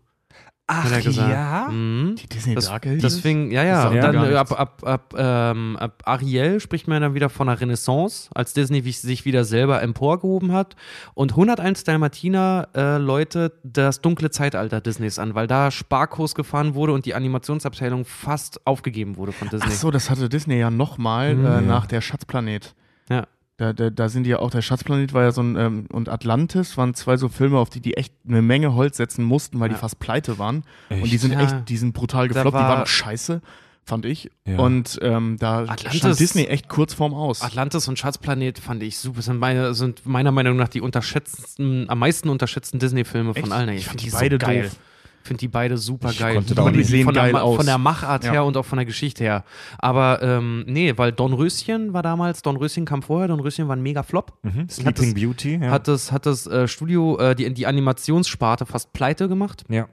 Ach 0.67 0.89
ja? 0.89 1.67
Mhm. 1.69 2.15
Die 2.15 2.27
Disney 2.27 2.55
Das, 2.55 2.67
Dark 2.67 2.87
Ages? 2.87 3.01
deswegen, 3.01 3.51
ja, 3.51 3.63
ja. 3.63 3.83
Das 3.83 3.91
Und 3.91 3.97
dann 4.01 4.35
ab, 4.35 4.57
ab, 4.57 4.81
ab, 4.85 5.13
ähm, 5.17 5.75
ab 5.77 6.01
Ariel 6.05 6.61
spricht 6.61 6.87
man 6.87 7.01
dann 7.01 7.13
wieder 7.15 7.29
von 7.29 7.49
einer 7.49 7.59
Renaissance, 7.59 8.29
als 8.33 8.53
Disney 8.53 8.81
sich 8.91 9.25
wieder 9.25 9.43
selber 9.43 9.81
emporgehoben 9.81 10.53
hat. 10.53 10.77
Und 11.15 11.31
101 11.31 11.83
Dalmatiner 11.83 12.69
äh, 12.75 12.97
läutet 12.97 13.53
das 13.63 13.99
dunkle 13.99 14.31
Zeitalter 14.31 14.79
Disneys 14.79 15.19
an, 15.19 15.35
weil 15.35 15.47
da 15.47 15.69
Sparkurs 15.69 16.33
gefahren 16.33 16.75
wurde 16.75 16.93
und 16.93 17.05
die 17.05 17.13
Animationsabteilung 17.13 18.05
fast 18.05 18.65
aufgegeben 18.65 19.17
wurde 19.17 19.33
von 19.33 19.49
Disney. 19.49 19.67
Ach 19.69 19.75
so, 19.75 19.91
das 19.91 20.09
hatte 20.09 20.29
Disney 20.29 20.59
ja 20.59 20.69
nochmal 20.71 21.35
Mhm. 21.35 21.45
äh, 21.45 21.61
nach 21.61 21.87
der 21.87 21.99
Schatzplanet. 21.99 22.73
Ja. 23.09 23.27
Da, 23.63 23.71
da, 23.73 23.89
da 23.89 24.09
sind 24.09 24.23
die 24.25 24.31
ja 24.31 24.39
auch, 24.39 24.49
der 24.51 24.61
Schatzplanet 24.61 25.13
war 25.13 25.23
ja 25.23 25.31
so 25.31 25.41
ein, 25.41 25.55
ähm, 25.55 25.85
und 25.91 26.09
Atlantis 26.09 26.75
waren 26.77 26.93
zwei 26.95 27.15
so 27.15 27.29
Filme, 27.29 27.57
auf 27.59 27.69
die 27.69 27.79
die 27.79 27.95
echt 27.95 28.13
eine 28.27 28.41
Menge 28.41 28.73
Holz 28.75 28.97
setzen 28.97 29.23
mussten, 29.23 29.59
weil 29.59 29.69
Ja. 29.69 29.75
die 29.75 29.79
fast 29.79 29.99
pleite 29.99 30.37
waren. 30.37 30.63
Echt? 30.89 31.03
Und 31.03 31.11
die 31.11 31.17
sind 31.17 31.31
Ja. 31.33 31.41
echt, 31.41 31.69
die 31.69 31.77
sind 31.77 31.93
brutal 31.93 32.27
gefloppt, 32.27 32.49
die 32.49 32.53
war- 32.53 32.69
waren 32.77 32.85
scheiße, 32.85 33.41
fand 33.85 34.05
ich. 34.05 34.29
Ja. 34.45 34.59
Und 34.59 34.99
ähm, 35.01 35.37
da 35.39 35.59
Atlantis- 35.59 35.95
stand 35.97 36.19
Disney 36.19 36.43
echt 36.45 36.67
kurz 36.67 36.93
vorm 36.93 37.13
Aus. 37.13 37.41
Atlantis 37.41 37.87
und 37.87 37.97
Schatzplanet 37.99 38.59
fand 38.59 38.83
ich 38.83 38.97
super. 38.97 39.21
Sind, 39.21 39.39
meine, 39.39 39.73
sind 39.73 40.05
meiner 40.05 40.31
Meinung 40.31 40.57
nach 40.57 40.67
die 40.69 40.81
unterschätzten, 40.81 41.89
am 41.89 41.99
meisten 41.99 42.29
unterschätzten 42.29 42.79
Disney-Filme 42.79 43.33
von 43.33 43.51
allen. 43.51 43.69
Ich 43.69 43.85
fand 43.85 44.01
die 44.01 44.09
so 44.09 44.17
beide 44.17 44.37
geil. 44.37 44.63
doof. 44.63 44.75
Finde 45.23 45.39
die 45.39 45.47
beide 45.47 45.77
super 45.77 46.11
Ich 46.11 46.19
geil. 46.19 46.35
konnte 46.35 46.53
da 46.55 46.63
auch 46.63 46.71
Die 46.71 46.83
sehen 46.83 47.05
von, 47.05 47.13
der, 47.13 47.23
geil 47.23 47.33
Ma- 47.33 47.41
aus. 47.41 47.57
von 47.57 47.65
der 47.65 47.77
Machart 47.77 48.23
Ja. 48.25 48.31
her 48.31 48.45
und 48.45 48.55
auch 48.57 48.65
von 48.65 48.77
der 48.77 48.85
Geschichte 48.85 49.23
her. 49.23 49.43
Aber 49.79 50.21
ähm, 50.21 50.63
nee, 50.67 50.93
weil 50.97 51.11
Dornröschen 51.11 51.93
war 51.93 52.03
damals, 52.03 52.41
Dornröschen 52.41 52.85
kam 52.85 53.01
vorher, 53.01 53.27
Dornröschen 53.27 53.67
war 53.67 53.75
ein 53.75 53.81
mega 53.81 54.03
Flop. 54.03 54.33
Mhm. 54.43 54.69
Sleeping 54.69 55.13
das- 55.13 55.21
Beauty. 55.21 55.59
Ja. 55.61 55.71
Hat 55.71 55.87
das, 55.87 56.11
hat 56.11 56.25
das 56.25 56.45
äh, 56.47 56.67
Studio, 56.67 57.17
äh, 57.19 57.35
die, 57.35 57.53
die 57.53 57.65
Animationssparte 57.67 58.65
fast 58.65 58.93
pleite 58.93 59.27
gemacht. 59.27 59.63
ja. 59.69 59.87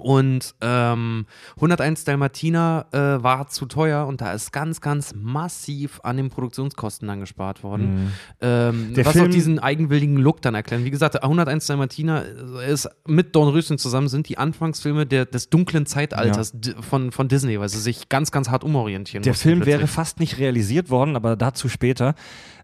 Und 0.00 0.54
ähm, 0.60 1.26
101 1.56 2.04
Dalmatiner 2.04 2.86
äh, 2.92 2.98
war 3.22 3.48
zu 3.48 3.66
teuer 3.66 4.06
und 4.06 4.20
da 4.20 4.32
ist 4.32 4.52
ganz, 4.52 4.80
ganz 4.80 5.14
massiv 5.14 6.00
an 6.02 6.16
den 6.16 6.28
Produktionskosten 6.30 7.06
dann 7.08 7.20
gespart 7.20 7.62
worden. 7.62 8.04
Mhm. 8.04 8.12
Ähm, 8.40 8.90
was 8.96 9.12
Film- 9.12 9.24
auch 9.26 9.30
diesen 9.30 9.58
eigenwilligen 9.58 10.16
Look 10.16 10.42
dann 10.42 10.54
erklären. 10.54 10.84
Wie 10.84 10.90
gesagt, 10.90 11.22
101 11.22 11.66
Dalmatiner 11.66 12.24
ist 12.68 12.88
mit 13.06 13.34
Dornröschen 13.36 13.78
zusammen 13.78 14.08
sind 14.08 14.28
die 14.28 14.38
Anfangsfilme 14.38 15.06
der, 15.06 15.26
des 15.26 15.50
dunklen 15.50 15.86
Zeitalters 15.86 16.52
di- 16.54 16.74
von, 16.80 17.12
von 17.12 17.28
Disney, 17.28 17.60
weil 17.60 17.68
sie 17.68 17.80
sich 17.80 18.08
ganz, 18.08 18.30
ganz 18.32 18.48
hart 18.48 18.64
umorientieren 18.64 19.22
Der 19.22 19.34
Film 19.34 19.60
wäre 19.66 19.78
plötzlich. 19.78 19.90
fast 19.94 20.20
nicht 20.20 20.38
realisiert 20.38 20.90
worden, 20.90 21.16
aber 21.16 21.36
dazu 21.36 21.68
später. 21.68 22.14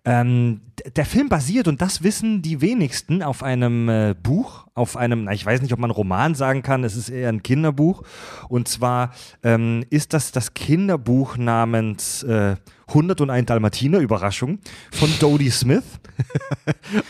Ähm, 0.06 0.60
der 0.94 1.04
Film 1.04 1.28
basiert, 1.28 1.66
und 1.66 1.82
das 1.82 2.04
wissen 2.04 2.40
die 2.40 2.60
wenigsten, 2.60 3.24
auf 3.24 3.42
einem 3.42 3.88
äh, 3.88 4.14
Buch, 4.14 4.68
auf 4.74 4.96
einem, 4.96 5.24
na, 5.24 5.32
ich 5.32 5.44
weiß 5.44 5.60
nicht, 5.62 5.72
ob 5.72 5.80
man 5.80 5.90
Roman 5.90 6.36
sagen 6.36 6.62
kann, 6.62 6.84
es 6.84 6.94
ist 6.94 7.08
eher 7.08 7.28
ein 7.28 7.42
Kinderbuch. 7.42 8.02
Und 8.48 8.68
zwar 8.68 9.12
ähm, 9.42 9.84
ist 9.90 10.12
das 10.12 10.30
das 10.30 10.54
Kinderbuch 10.54 11.36
namens 11.36 12.22
äh, 12.22 12.54
101 12.86 13.46
Dalmatiner, 13.46 13.98
Überraschung, 13.98 14.60
von 14.92 15.10
Dodie 15.18 15.50
Smith. 15.50 15.84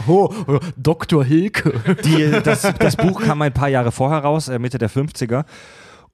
Oh, 0.09 0.33
oh, 0.49 0.59
Dr. 0.77 1.25
Hilke. 1.25 1.73
Die, 2.05 2.41
das, 2.43 2.63
das 2.79 2.97
Buch 2.97 3.21
kam 3.21 3.43
ein 3.43 3.53
paar 3.53 3.69
Jahre 3.69 3.93
vorher 3.93 4.21
raus, 4.21 4.49
äh, 4.49 4.59
Mitte 4.59 4.79
der 4.79 4.91
50er. 4.91 5.45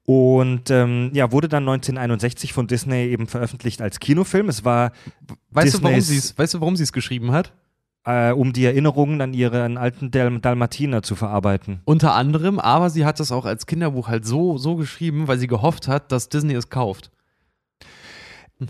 Und 0.05 0.69
ähm, 0.69 1.11
ja, 1.13 1.31
wurde 1.31 1.47
dann 1.47 1.63
1961 1.63 2.51
von 2.51 2.67
Disney 2.67 3.05
eben 3.07 3.27
veröffentlicht 3.27 3.81
als 3.81 3.99
Kinofilm. 3.99 4.49
Es 4.49 4.65
war 4.65 4.91
Weißt 5.51 5.75
du, 5.75 5.83
warum 5.83 5.95
Disneys- 5.95 6.07
sie 6.07 6.17
es 6.17 6.37
weißt 6.37 6.55
du, 6.55 6.59
warum 6.61 6.75
sie 6.75 6.83
es 6.83 6.91
geschrieben 6.93 7.31
hat? 7.31 7.53
äh, 8.05 8.31
um 8.31 8.51
die 8.51 8.65
Erinnerungen 8.65 9.21
an 9.21 9.33
ihren 9.33 9.77
alten 9.77 10.11
Dal 10.11 10.37
Dalmatiner 10.39 11.03
zu 11.03 11.15
verarbeiten. 11.15 11.79
Unter 11.85 12.13
anderem, 12.15 12.59
aber 12.59 12.89
sie 12.89 13.05
hat 13.05 13.21
es 13.21 13.31
auch 13.31 13.45
als 13.45 13.65
Kinderbuch 13.65 14.09
halt 14.09 14.25
so, 14.25 14.57
so 14.57 14.75
geschrieben, 14.75 15.29
weil 15.29 15.37
sie 15.39 15.47
gehofft 15.47 15.87
hat, 15.87 16.11
dass 16.11 16.27
Disney 16.27 16.53
es 16.53 16.69
kauft. 16.69 17.11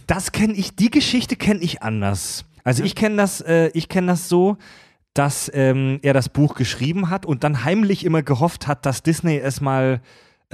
Das 0.08 0.32
kenne 0.32 0.54
ich, 0.54 0.76
die 0.76 0.92
Geschichte 0.92 1.36
kenne 1.36 1.62
ich 1.62 1.82
anders. 1.82 2.46
Also 2.64 2.84
ich 2.84 2.94
kenne 2.96 3.18
das, 3.18 3.42
äh, 3.42 3.70
ich 3.74 3.90
kenne 3.90 4.08
das 4.08 4.30
so, 4.30 4.58
dass 5.14 5.52
ähm, 5.54 6.00
er 6.04 6.14
das 6.14 6.30
Buch 6.30 6.56
geschrieben 6.56 7.10
hat 7.10 7.26
und 7.26 7.44
dann 7.44 7.64
heimlich 7.64 8.06
immer 8.06 8.24
gehofft 8.24 8.68
hat, 8.68 8.86
dass 8.86 9.04
Disney 9.04 9.38
es 9.38 9.62
mal 9.62 10.02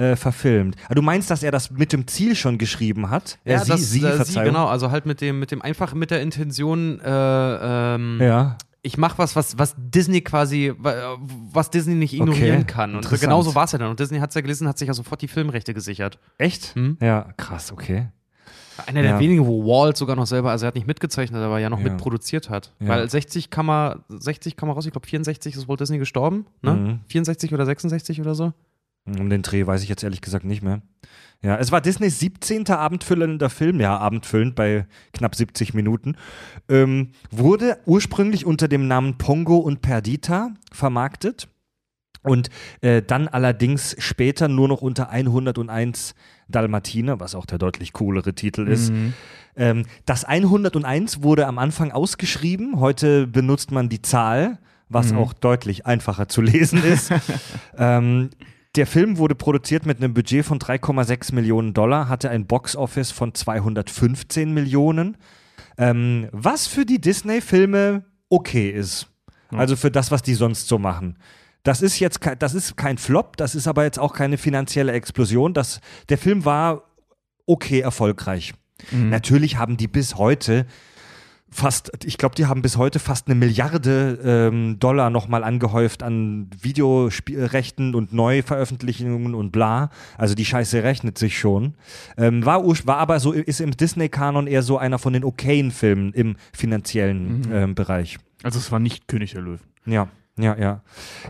äh, 0.00 0.16
verfilmt. 0.16 0.76
Aber 0.86 0.94
du 0.96 1.02
meinst, 1.02 1.30
dass 1.30 1.42
er 1.42 1.50
das 1.52 1.70
mit 1.70 1.92
dem 1.92 2.06
Ziel 2.06 2.34
schon 2.34 2.58
geschrieben 2.58 3.10
hat? 3.10 3.38
Äh, 3.44 3.58
sie, 3.58 3.68
das, 3.70 3.90
sie, 3.90 4.04
äh, 4.04 4.12
Verzeihung. 4.12 4.46
genau, 4.46 4.66
also 4.66 4.90
halt 4.90 5.06
mit 5.06 5.20
dem, 5.20 5.38
mit 5.38 5.50
dem 5.50 5.62
einfach 5.62 5.94
mit 5.94 6.10
der 6.10 6.22
Intention, 6.22 7.00
äh, 7.00 7.94
ähm, 7.94 8.18
Ja. 8.20 8.56
ich 8.82 8.96
mache 8.98 9.18
was, 9.18 9.36
was, 9.36 9.58
was 9.58 9.74
Disney 9.76 10.22
quasi, 10.22 10.72
wa- 10.78 11.16
was 11.52 11.70
Disney 11.70 11.94
nicht 11.94 12.14
ignorieren 12.14 12.66
kann. 12.66 12.90
Und 12.92 12.96
interessant. 13.04 13.20
genauso 13.20 13.54
war 13.54 13.64
es 13.64 13.72
ja 13.72 13.78
dann. 13.78 13.90
Und 13.90 14.00
Disney 14.00 14.18
hat 14.18 14.30
es 14.30 14.34
ja 14.34 14.40
gelesen, 14.40 14.66
hat 14.66 14.78
sich 14.78 14.88
ja 14.88 14.94
sofort 14.94 15.20
die 15.22 15.28
Filmrechte 15.28 15.74
gesichert. 15.74 16.18
Echt? 16.38 16.74
Hm? 16.74 16.96
Ja, 17.00 17.28
krass, 17.36 17.70
okay. 17.72 18.08
Einer 18.86 19.02
der 19.02 19.10
Ja. 19.12 19.20
wenigen, 19.20 19.46
wo 19.46 19.62
Walt 19.66 19.98
sogar 19.98 20.16
noch 20.16 20.26
selber, 20.26 20.50
also 20.52 20.64
er 20.64 20.68
hat 20.68 20.74
nicht 20.74 20.86
mitgezeichnet, 20.86 21.42
aber 21.42 21.58
ja 21.58 21.68
noch 21.68 21.80
Ja. 21.80 21.84
mitproduziert 21.90 22.48
hat. 22.48 22.72
Ja. 22.80 22.88
Weil 22.88 23.10
60 23.10 23.50
kam 23.50 23.68
er, 23.68 24.04
60 24.08 24.56
kam 24.56 24.70
er 24.70 24.72
raus, 24.72 24.86
ich 24.86 24.92
glaube 24.92 25.06
64 25.06 25.54
ist 25.54 25.68
Walt 25.68 25.80
Disney 25.80 25.98
gestorben, 25.98 26.46
ne? 26.62 26.72
Mhm. 26.72 27.00
64 27.08 27.52
oder 27.52 27.66
66 27.66 28.22
oder 28.22 28.34
so. 28.34 28.54
Um 29.06 29.30
den 29.30 29.42
Dreh 29.42 29.66
weiß 29.66 29.82
ich 29.82 29.88
jetzt 29.88 30.02
ehrlich 30.04 30.20
gesagt 30.20 30.44
nicht 30.44 30.62
mehr. 30.62 30.82
Ja, 31.42 31.56
es 31.56 31.72
war 31.72 31.80
Disneys 31.80 32.18
17. 32.18 32.68
abendfüllender 32.68 33.48
Film, 33.48 33.80
ja, 33.80 33.96
abendfüllend 33.96 34.54
bei 34.54 34.86
knapp 35.14 35.34
70 35.34 35.72
Minuten. 35.72 36.16
Ähm, 36.68 37.12
wurde 37.30 37.78
ursprünglich 37.86 38.44
unter 38.44 38.68
dem 38.68 38.86
Namen 38.88 39.16
Pongo 39.16 39.56
und 39.56 39.80
Perdita 39.80 40.50
vermarktet 40.70 41.48
und 42.22 42.50
äh, 42.82 43.00
dann 43.00 43.26
allerdings 43.26 43.96
später 43.98 44.48
nur 44.48 44.68
noch 44.68 44.82
unter 44.82 45.08
101 45.08 46.14
Dalmatiner, 46.48 47.20
was 47.20 47.34
auch 47.34 47.46
der 47.46 47.56
deutlich 47.56 47.94
coolere 47.94 48.34
Titel 48.34 48.68
ist. 48.68 48.92
Mhm. 48.92 49.14
Ähm, 49.56 49.86
das 50.04 50.24
101 50.26 51.22
wurde 51.22 51.46
am 51.46 51.58
Anfang 51.58 51.90
ausgeschrieben. 51.90 52.78
Heute 52.80 53.26
benutzt 53.26 53.70
man 53.72 53.88
die 53.88 54.02
Zahl, 54.02 54.58
was 54.90 55.12
Mhm. 55.12 55.18
auch 55.18 55.32
deutlich 55.32 55.86
einfacher 55.86 56.28
zu 56.28 56.42
lesen 56.42 56.84
ist. 56.84 57.10
ähm, 57.78 58.28
der 58.76 58.86
Film 58.86 59.18
wurde 59.18 59.34
produziert 59.34 59.84
mit 59.84 59.98
einem 59.98 60.14
Budget 60.14 60.44
von 60.44 60.58
3,6 60.58 61.34
Millionen 61.34 61.74
Dollar, 61.74 62.08
hatte 62.08 62.30
ein 62.30 62.46
Box-Office 62.46 63.10
von 63.10 63.34
215 63.34 64.52
Millionen, 64.52 65.16
ähm, 65.76 66.28
was 66.32 66.66
für 66.66 66.86
die 66.86 67.00
Disney-Filme 67.00 68.04
okay 68.28 68.70
ist. 68.70 69.08
Also 69.52 69.74
für 69.74 69.90
das, 69.90 70.12
was 70.12 70.22
die 70.22 70.34
sonst 70.34 70.68
so 70.68 70.78
machen. 70.78 71.18
Das 71.62 71.82
ist 71.82 71.98
jetzt 71.98 72.20
kein, 72.20 72.38
das 72.38 72.54
ist 72.54 72.76
kein 72.76 72.98
Flop, 72.98 73.36
das 73.36 73.54
ist 73.54 73.66
aber 73.66 73.84
jetzt 73.84 73.98
auch 73.98 74.14
keine 74.14 74.38
finanzielle 74.38 74.92
Explosion. 74.92 75.52
Das, 75.52 75.80
der 76.08 76.18
Film 76.18 76.44
war 76.44 76.84
okay 77.46 77.80
erfolgreich. 77.80 78.54
Mhm. 78.92 79.10
Natürlich 79.10 79.56
haben 79.58 79.76
die 79.76 79.88
bis 79.88 80.14
heute 80.14 80.66
fast, 81.50 81.90
ich 82.04 82.16
glaube, 82.18 82.34
die 82.34 82.46
haben 82.46 82.62
bis 82.62 82.76
heute 82.76 82.98
fast 82.98 83.26
eine 83.26 83.34
Milliarde 83.34 84.18
ähm, 84.24 84.78
Dollar 84.78 85.10
nochmal 85.10 85.42
angehäuft 85.44 86.02
an 86.02 86.48
Videorechten 86.60 87.94
und 87.94 88.12
Neuveröffentlichungen 88.12 89.34
und 89.34 89.50
bla. 89.50 89.90
Also 90.16 90.34
die 90.34 90.44
Scheiße 90.44 90.82
rechnet 90.82 91.18
sich 91.18 91.38
schon. 91.38 91.74
Ähm, 92.16 92.44
war, 92.44 92.64
war 92.64 92.96
aber 92.98 93.20
so, 93.20 93.32
ist 93.32 93.60
im 93.60 93.76
Disney-Kanon 93.76 94.46
eher 94.46 94.62
so 94.62 94.78
einer 94.78 94.98
von 94.98 95.12
den 95.12 95.24
okayen 95.24 95.70
Filmen 95.70 96.12
im 96.12 96.36
finanziellen 96.52 97.40
Mhm. 97.40 97.52
ähm, 97.52 97.74
Bereich. 97.74 98.18
Also 98.42 98.58
es 98.58 98.72
war 98.72 98.78
nicht 98.80 99.08
König 99.08 99.32
der 99.32 99.42
Löwen. 99.42 99.60
Ja, 99.86 100.08
ja, 100.42 100.56
ja. 100.58 100.82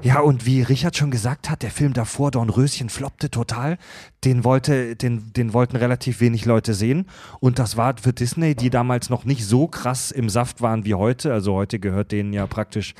Ja, 0.02 0.20
und 0.20 0.46
wie 0.46 0.62
Richard 0.62 0.96
schon 0.96 1.10
gesagt 1.10 1.50
hat, 1.50 1.62
der 1.62 1.70
Film 1.70 1.92
davor, 1.92 2.30
Dornröschen, 2.30 2.88
floppte 2.88 3.30
total. 3.30 3.78
Den, 4.24 4.44
wollte, 4.44 4.96
den, 4.96 5.32
den 5.32 5.52
wollten 5.52 5.76
relativ 5.76 6.20
wenig 6.20 6.44
Leute 6.44 6.74
sehen. 6.74 7.06
Und 7.40 7.58
das 7.58 7.76
war 7.76 7.96
für 8.00 8.12
Disney, 8.12 8.54
die 8.54 8.70
damals 8.70 9.10
noch 9.10 9.24
nicht 9.24 9.44
so 9.46 9.66
krass 9.66 10.10
im 10.10 10.28
Saft 10.28 10.60
waren 10.60 10.84
wie 10.84 10.94
heute. 10.94 11.32
Also 11.32 11.54
heute 11.54 11.78
gehört 11.78 12.12
denen 12.12 12.32
ja 12.32 12.46
praktisch 12.46 12.94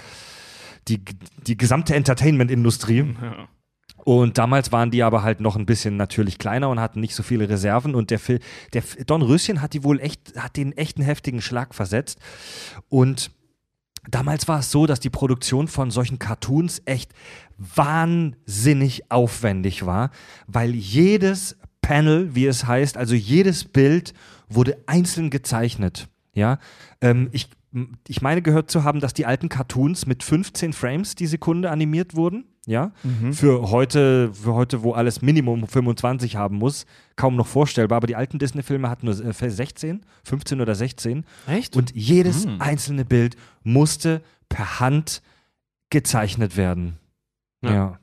die, 0.88 1.02
die 1.46 1.56
gesamte 1.56 1.94
Entertainment-Industrie. 1.94 3.14
Und 4.04 4.38
damals 4.38 4.72
waren 4.72 4.90
die 4.90 5.02
aber 5.02 5.22
halt 5.22 5.40
noch 5.40 5.56
ein 5.56 5.66
bisschen 5.66 5.96
natürlich 5.96 6.38
kleiner 6.38 6.70
und 6.70 6.80
hatten 6.80 7.00
nicht 7.00 7.14
so 7.14 7.22
viele 7.22 7.48
Reserven. 7.48 7.94
Und 7.94 8.10
der, 8.10 8.18
Fil- 8.18 8.40
der 8.72 8.82
Don 9.06 9.20
Röschen 9.22 9.60
hat 9.60 9.74
die 9.74 9.84
wohl 9.84 10.00
echt, 10.00 10.36
hat 10.36 10.56
den 10.56 10.72
echt 10.72 10.96
einen 10.96 11.04
heftigen 11.04 11.42
Schlag 11.42 11.74
versetzt. 11.74 12.18
Und 12.88 13.30
damals 14.08 14.48
war 14.48 14.60
es 14.60 14.70
so, 14.70 14.86
dass 14.86 15.00
die 15.00 15.10
Produktion 15.10 15.68
von 15.68 15.90
solchen 15.90 16.18
Cartoons 16.18 16.82
echt 16.84 17.12
wahnsinnig 17.58 19.10
aufwendig 19.10 19.84
war, 19.84 20.10
weil 20.46 20.74
jedes 20.74 21.56
Panel, 21.82 22.34
wie 22.34 22.46
es 22.46 22.66
heißt, 22.66 22.96
also 22.96 23.14
jedes 23.14 23.64
Bild 23.64 24.14
wurde 24.48 24.78
einzeln 24.86 25.30
gezeichnet. 25.30 26.08
Ja, 26.32 26.58
ähm, 27.00 27.28
ich, 27.32 27.48
ich 28.06 28.22
meine 28.22 28.42
gehört 28.42 28.70
zu 28.70 28.84
haben, 28.84 29.00
dass 29.00 29.14
die 29.14 29.26
alten 29.26 29.48
Cartoons 29.48 30.06
mit 30.06 30.22
15 30.22 30.72
Frames 30.72 31.14
die 31.14 31.26
Sekunde 31.26 31.70
animiert 31.70 32.14
wurden. 32.14 32.44
Ja, 32.66 32.92
für 33.32 33.70
heute, 33.70 34.32
für 34.34 34.52
heute, 34.52 34.82
wo 34.82 34.92
alles 34.92 35.22
Minimum 35.22 35.66
25 35.66 36.36
haben 36.36 36.56
muss, 36.56 36.84
kaum 37.16 37.34
noch 37.34 37.46
vorstellbar. 37.46 37.96
Aber 37.96 38.06
die 38.06 38.16
alten 38.16 38.38
Disney-Filme 38.38 38.88
hatten 38.88 39.06
nur 39.06 39.18
äh, 39.18 39.50
16, 39.50 40.02
15 40.24 40.60
oder 40.60 40.74
16. 40.74 41.24
Echt? 41.48 41.74
Und 41.74 41.92
jedes 41.96 42.46
einzelne 42.58 43.06
Bild 43.06 43.36
musste 43.62 44.22
per 44.48 44.80
Hand 44.80 45.22
gezeichnet 45.90 46.56
werden. 46.56 46.98
Ja. 47.62 47.72
Ja. 47.72 47.98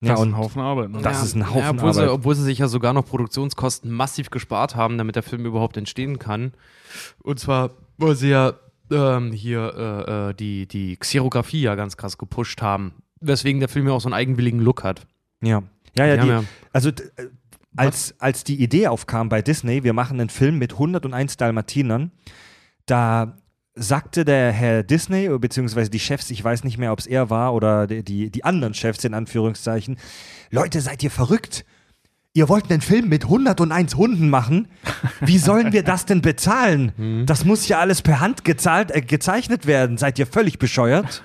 Das 0.00 0.08
Ja, 0.08 0.14
ist 0.14 0.20
und 0.20 0.28
ein 0.30 0.36
Haufen 0.36 0.62
Arbeit. 0.62 0.90
Ne? 0.90 1.02
Das 1.02 1.24
ist 1.24 1.34
ein 1.34 1.46
Haufen 1.48 1.58
ja, 1.60 1.70
obwohl, 1.70 1.92
sie, 1.92 2.00
Arbeit. 2.02 2.14
obwohl 2.14 2.34
sie 2.36 2.44
sich 2.44 2.58
ja 2.58 2.68
sogar 2.68 2.92
noch 2.92 3.04
Produktionskosten 3.04 3.90
massiv 3.90 4.30
gespart 4.30 4.76
haben, 4.76 4.96
damit 4.96 5.16
der 5.16 5.24
Film 5.24 5.44
überhaupt 5.44 5.76
entstehen 5.76 6.18
kann. 6.20 6.52
Und 7.22 7.40
zwar, 7.40 7.70
weil 7.96 8.14
sie 8.14 8.28
ja 8.28 8.52
ähm, 8.92 9.32
hier 9.32 9.74
äh, 9.76 10.30
äh, 10.30 10.34
die, 10.34 10.66
die 10.68 10.96
Xerografie 10.96 11.62
ja 11.62 11.74
ganz 11.74 11.96
krass 11.96 12.16
gepusht 12.16 12.62
haben. 12.62 12.94
Weswegen 13.20 13.58
der 13.58 13.68
Film 13.68 13.88
ja 13.88 13.92
auch 13.92 14.00
so 14.00 14.06
einen 14.08 14.14
eigenwilligen 14.14 14.60
Look 14.60 14.84
hat. 14.84 15.06
ja. 15.42 15.62
Ja, 15.96 16.04
ja, 16.06 16.16
Die 16.16 16.22
die, 16.22 16.28
ja- 16.28 16.44
also 16.72 16.90
äh, 16.90 16.94
als, 17.76 18.14
als 18.20 18.44
die 18.44 18.62
Idee 18.62 18.86
aufkam 18.86 19.28
bei 19.28 19.42
Disney, 19.42 19.82
wir 19.82 19.94
machen 19.94 20.20
einen 20.20 20.28
Film 20.28 20.58
mit 20.58 20.74
101 20.74 21.36
Dalmatinern, 21.38 22.12
da 22.86 23.36
sagte 23.78 24.24
der 24.24 24.52
Herr 24.52 24.82
Disney, 24.82 25.28
beziehungsweise 25.38 25.90
die 25.90 26.00
Chefs, 26.00 26.30
ich 26.30 26.42
weiß 26.42 26.64
nicht 26.64 26.78
mehr, 26.78 26.92
ob 26.92 26.98
es 26.98 27.06
er 27.06 27.30
war 27.30 27.54
oder 27.54 27.86
die, 27.86 28.30
die, 28.30 28.44
anderen 28.44 28.74
Chefs 28.74 29.04
in 29.04 29.14
Anführungszeichen, 29.14 29.96
Leute, 30.50 30.80
seid 30.80 31.02
ihr 31.02 31.10
verrückt? 31.10 31.64
Ihr 32.34 32.48
wollt 32.48 32.70
einen 32.70 32.82
Film 32.82 33.08
mit 33.08 33.24
101 33.24 33.96
Hunden 33.96 34.30
machen? 34.30 34.68
Wie 35.20 35.38
sollen 35.38 35.72
wir 35.72 35.82
das 35.82 36.06
denn 36.06 36.20
bezahlen? 36.20 36.92
Das 37.26 37.44
muss 37.44 37.66
ja 37.68 37.78
alles 37.80 38.02
per 38.02 38.20
Hand 38.20 38.44
gezahlt, 38.44 38.90
äh, 38.90 39.00
gezeichnet 39.00 39.66
werden. 39.66 39.98
Seid 39.98 40.18
ihr 40.18 40.26
völlig 40.26 40.58
bescheuert? 40.58 41.22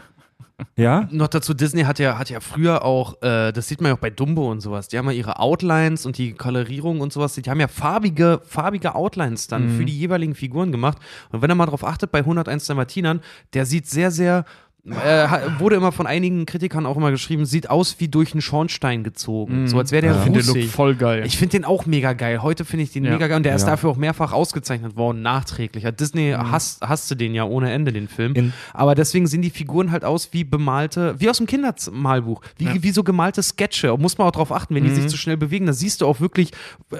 Ja? 0.75 1.07
Noch 1.11 1.27
dazu, 1.27 1.53
Disney 1.53 1.83
hat 1.83 1.99
ja, 1.99 2.17
hat 2.17 2.29
ja 2.29 2.39
früher 2.39 2.83
auch, 2.83 3.21
äh, 3.21 3.51
das 3.51 3.67
sieht 3.67 3.81
man 3.81 3.89
ja 3.89 3.95
auch 3.95 3.99
bei 3.99 4.09
Dumbo 4.09 4.51
und 4.51 4.61
sowas, 4.61 4.87
die 4.87 4.97
haben 4.97 5.05
ja 5.07 5.11
ihre 5.11 5.39
Outlines 5.39 6.05
und 6.05 6.17
die 6.17 6.33
Kolorierung 6.33 7.01
und 7.01 7.13
sowas, 7.13 7.35
die 7.35 7.49
haben 7.49 7.59
ja 7.59 7.67
farbige, 7.67 8.41
farbige 8.45 8.95
Outlines 8.95 9.47
dann 9.47 9.69
für 9.77 9.85
die 9.85 9.97
jeweiligen 9.97 10.35
Figuren 10.35 10.71
gemacht. 10.71 10.97
Und 11.31 11.41
wenn 11.41 11.51
ihr 11.51 11.55
mal 11.55 11.65
drauf 11.65 11.83
achtet, 11.83 12.11
bei 12.11 12.19
101 12.19 12.67
Dalmatinern, 12.67 13.21
der 13.53 13.65
sieht 13.65 13.87
sehr, 13.87 14.11
sehr, 14.11 14.45
äh, 14.85 15.27
wurde 15.59 15.77
immer 15.77 15.93
von 15.93 16.07
einigen 16.07 16.45
Kritikern 16.45 16.85
auch 16.85 16.97
immer 16.97 17.09
geschrieben, 17.11 17.45
sieht 17.45 17.69
aus 17.69 17.95
wie 17.99 18.09
durch 18.09 18.33
einen 18.33 18.41
Schornstein 18.41 19.03
gezogen. 19.05 19.67
So 19.69 19.77
als 19.77 19.91
wäre 19.93 20.01
der 20.07 20.15
Ich 20.17 20.23
finde 20.23 20.43
den 20.43 20.61
Look 20.63 20.69
voll 20.71 20.95
geil. 20.95 21.23
Ich 21.25 21.37
finde 21.37 21.53
den 21.53 21.63
auch 21.63 21.85
mega 21.85 22.11
geil. 22.11 22.41
Heute 22.43 22.65
finde 22.65 22.83
ich 22.83 22.91
den 22.91 23.05
Ja. 23.05 23.11
mega 23.13 23.27
geil 23.27 23.37
und 23.37 23.43
der 23.43 23.55
ist 23.55 23.61
Ja. 23.61 23.69
dafür 23.69 23.91
auch 23.91 23.95
mehrfach 23.95 24.33
ausgezeichnet 24.33 24.97
worden, 24.97 25.21
nachträglich. 25.21 25.85
Ja, 25.85 25.91
Disney 25.91 26.31
hasst, 26.37 26.81
hasste 26.81 27.15
den 27.15 27.33
ja 27.33 27.45
ohne 27.45 27.71
Ende, 27.71 27.93
den 27.93 28.09
Film. 28.09 28.33
In- 28.33 28.51
Aber 28.73 28.93
deswegen 28.93 29.25
sehen 29.25 29.41
die 29.41 29.51
Figuren 29.51 29.89
halt 29.91 30.03
aus 30.03 30.33
wie 30.33 30.43
bemalte, 30.43 31.15
wie 31.17 31.29
aus 31.29 31.37
dem 31.37 31.47
Kindermalbuch, 31.47 32.41
wie, 32.57 32.83
wie 32.83 32.91
so 32.91 33.03
gemalte 33.03 33.41
Sketche. 33.41 33.95
Muss 33.97 34.17
man 34.17 34.27
auch 34.27 34.31
drauf 34.31 34.51
achten, 34.51 34.75
wenn 34.75 34.83
die 34.83 34.89
sich 34.89 35.07
zu 35.07 35.15
schnell 35.17 35.37
bewegen, 35.37 35.65
da 35.65 35.71
siehst 35.73 36.01
du 36.01 36.07
auch 36.07 36.19
wirklich, 36.19 36.51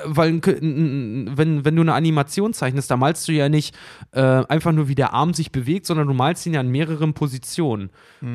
weil 0.05 0.39
wenn, 0.41 1.65
wenn 1.65 1.75
du 1.75 1.81
eine 1.81 1.93
Animation 1.93 2.53
zeichnest, 2.53 2.89
da 2.89 2.97
malst 2.97 3.27
du 3.27 3.33
ja 3.33 3.49
nicht 3.49 3.75
äh, 4.11 4.21
einfach 4.21 4.71
nur, 4.71 4.87
wie 4.87 4.95
der 4.95 5.13
Arm 5.13 5.33
sich 5.33 5.51
bewegt, 5.51 5.85
sondern 5.85 6.07
du 6.07 6.13
malst 6.13 6.45
ihn 6.45 6.53
ja 6.53 6.61
in 6.61 6.69
mehreren 6.69 7.13
Positionen. 7.13 7.72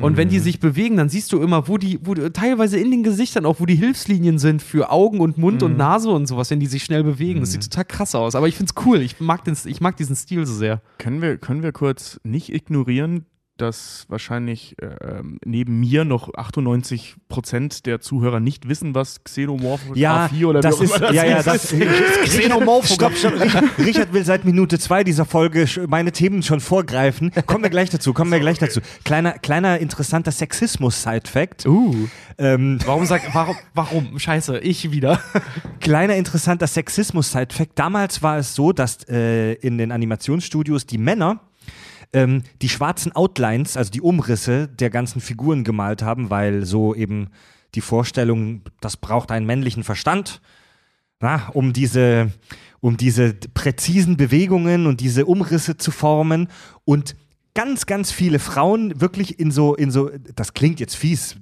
Und 0.01 0.17
wenn 0.17 0.29
die 0.29 0.39
sich 0.39 0.59
bewegen, 0.59 0.97
dann 0.97 1.09
siehst 1.09 1.31
du 1.31 1.41
immer, 1.41 1.67
wo 1.67 1.77
die, 1.77 1.99
wo 2.03 2.13
teilweise 2.13 2.79
in 2.79 2.91
den 2.91 3.03
Gesichtern 3.03 3.45
auch, 3.45 3.59
wo 3.59 3.65
die 3.65 3.75
Hilfslinien 3.75 4.37
sind 4.37 4.61
für 4.61 4.91
Augen 4.91 5.19
und 5.19 5.37
Mund 5.37 5.63
und 5.63 5.77
Nase 5.77 6.09
und 6.09 6.27
sowas, 6.27 6.49
wenn 6.51 6.59
die 6.59 6.67
sich 6.67 6.83
schnell 6.83 7.03
bewegen. 7.03 7.39
Das 7.39 7.51
sieht 7.51 7.63
total 7.63 7.85
krass 7.85 8.15
aus. 8.15 8.35
Aber 8.35 8.47
ich 8.47 8.55
finde 8.55 8.73
es 8.75 8.85
cool. 8.85 9.01
Ich 9.01 9.19
mag, 9.19 9.43
den, 9.43 9.57
ich 9.65 9.81
mag 9.81 9.97
diesen 9.97 10.15
Stil 10.15 10.45
so 10.45 10.53
sehr. 10.53 10.81
Können 10.97 11.21
wir, 11.21 11.37
können 11.37 11.63
wir 11.63 11.71
kurz 11.71 12.19
nicht 12.23 12.53
ignorieren, 12.53 13.25
dass 13.61 14.05
wahrscheinlich 14.07 14.75
äh, 14.81 14.85
ähm, 15.01 15.39
neben 15.45 15.79
mir 15.79 16.05
noch 16.05 16.33
98 16.33 17.15
Prozent 17.27 17.85
der 17.85 17.99
Zuhörer 18.01 18.39
nicht 18.39 18.67
wissen, 18.67 18.95
was 18.95 19.23
Xenomorphographie 19.23 20.39
Ja, 20.39 20.47
oder 20.47 20.61
das 20.61 20.79
wie 20.79 20.85
ist, 20.85 20.99
das 20.99 21.13
ja, 21.13 21.25
ja, 21.25 21.37
ist. 21.37 21.47
das, 21.47 21.69
Stopp, 22.93 23.15
stopp. 23.15 23.39
Richard, 23.39 23.65
Richard 23.77 24.13
will 24.13 24.23
seit 24.23 24.45
Minute 24.45 24.79
zwei 24.79 25.03
dieser 25.03 25.25
Folge 25.25 25.65
meine 25.87 26.11
Themen 26.11 26.43
schon 26.43 26.59
vorgreifen. 26.59 27.31
Kommen 27.45 27.63
wir 27.63 27.69
gleich 27.69 27.89
dazu, 27.89 28.13
kommen 28.13 28.31
wir 28.31 28.39
gleich 28.39 28.59
dazu. 28.59 28.81
Kleiner, 29.03 29.33
kleiner 29.33 29.79
interessanter 29.79 30.31
Sexismus-Side-Fact. 30.31 31.65
Uh. 31.65 32.07
Ähm, 32.37 32.79
Warum 32.85 33.05
sag, 33.05 33.33
warum, 33.33 33.57
warum? 33.73 34.17
Scheiße, 34.17 34.59
ich 34.59 34.91
wieder. 34.91 35.19
kleiner 35.81 36.15
interessanter 36.15 36.67
Sexismus-Side-Fact. 36.67 37.71
Damals 37.75 38.23
war 38.23 38.37
es 38.37 38.55
so, 38.55 38.71
dass 38.71 39.07
äh, 39.09 39.53
in 39.53 39.77
den 39.77 39.91
Animationsstudios 39.91 40.85
die 40.85 40.97
Männer 40.97 41.41
ähm, 42.13 42.43
die 42.61 42.69
schwarzen 42.69 43.11
Outlines, 43.15 43.77
also 43.77 43.91
die 43.91 44.01
Umrisse 44.01 44.67
der 44.67 44.89
ganzen 44.89 45.21
Figuren 45.21 45.63
gemalt 45.63 46.01
haben, 46.01 46.29
weil 46.29 46.65
so 46.65 46.95
eben 46.95 47.29
die 47.75 47.81
Vorstellung, 47.81 48.61
das 48.81 48.97
braucht 48.97 49.31
einen 49.31 49.45
männlichen 49.45 49.83
Verstand, 49.83 50.41
na, 51.19 51.49
um 51.53 51.73
diese, 51.73 52.31
um 52.79 52.97
diese 52.97 53.33
präzisen 53.33 54.17
Bewegungen 54.17 54.87
und 54.87 55.01
diese 55.01 55.25
Umrisse 55.25 55.77
zu 55.77 55.91
formen. 55.91 56.47
Und 56.85 57.15
ganz, 57.53 57.85
ganz 57.85 58.11
viele 58.11 58.39
Frauen 58.39 59.01
wirklich 59.01 59.39
in 59.39 59.51
so, 59.51 59.75
in 59.75 59.91
so, 59.91 60.09
das 60.35 60.53
klingt 60.53 60.79
jetzt 60.79 60.95
fies, 60.95 61.35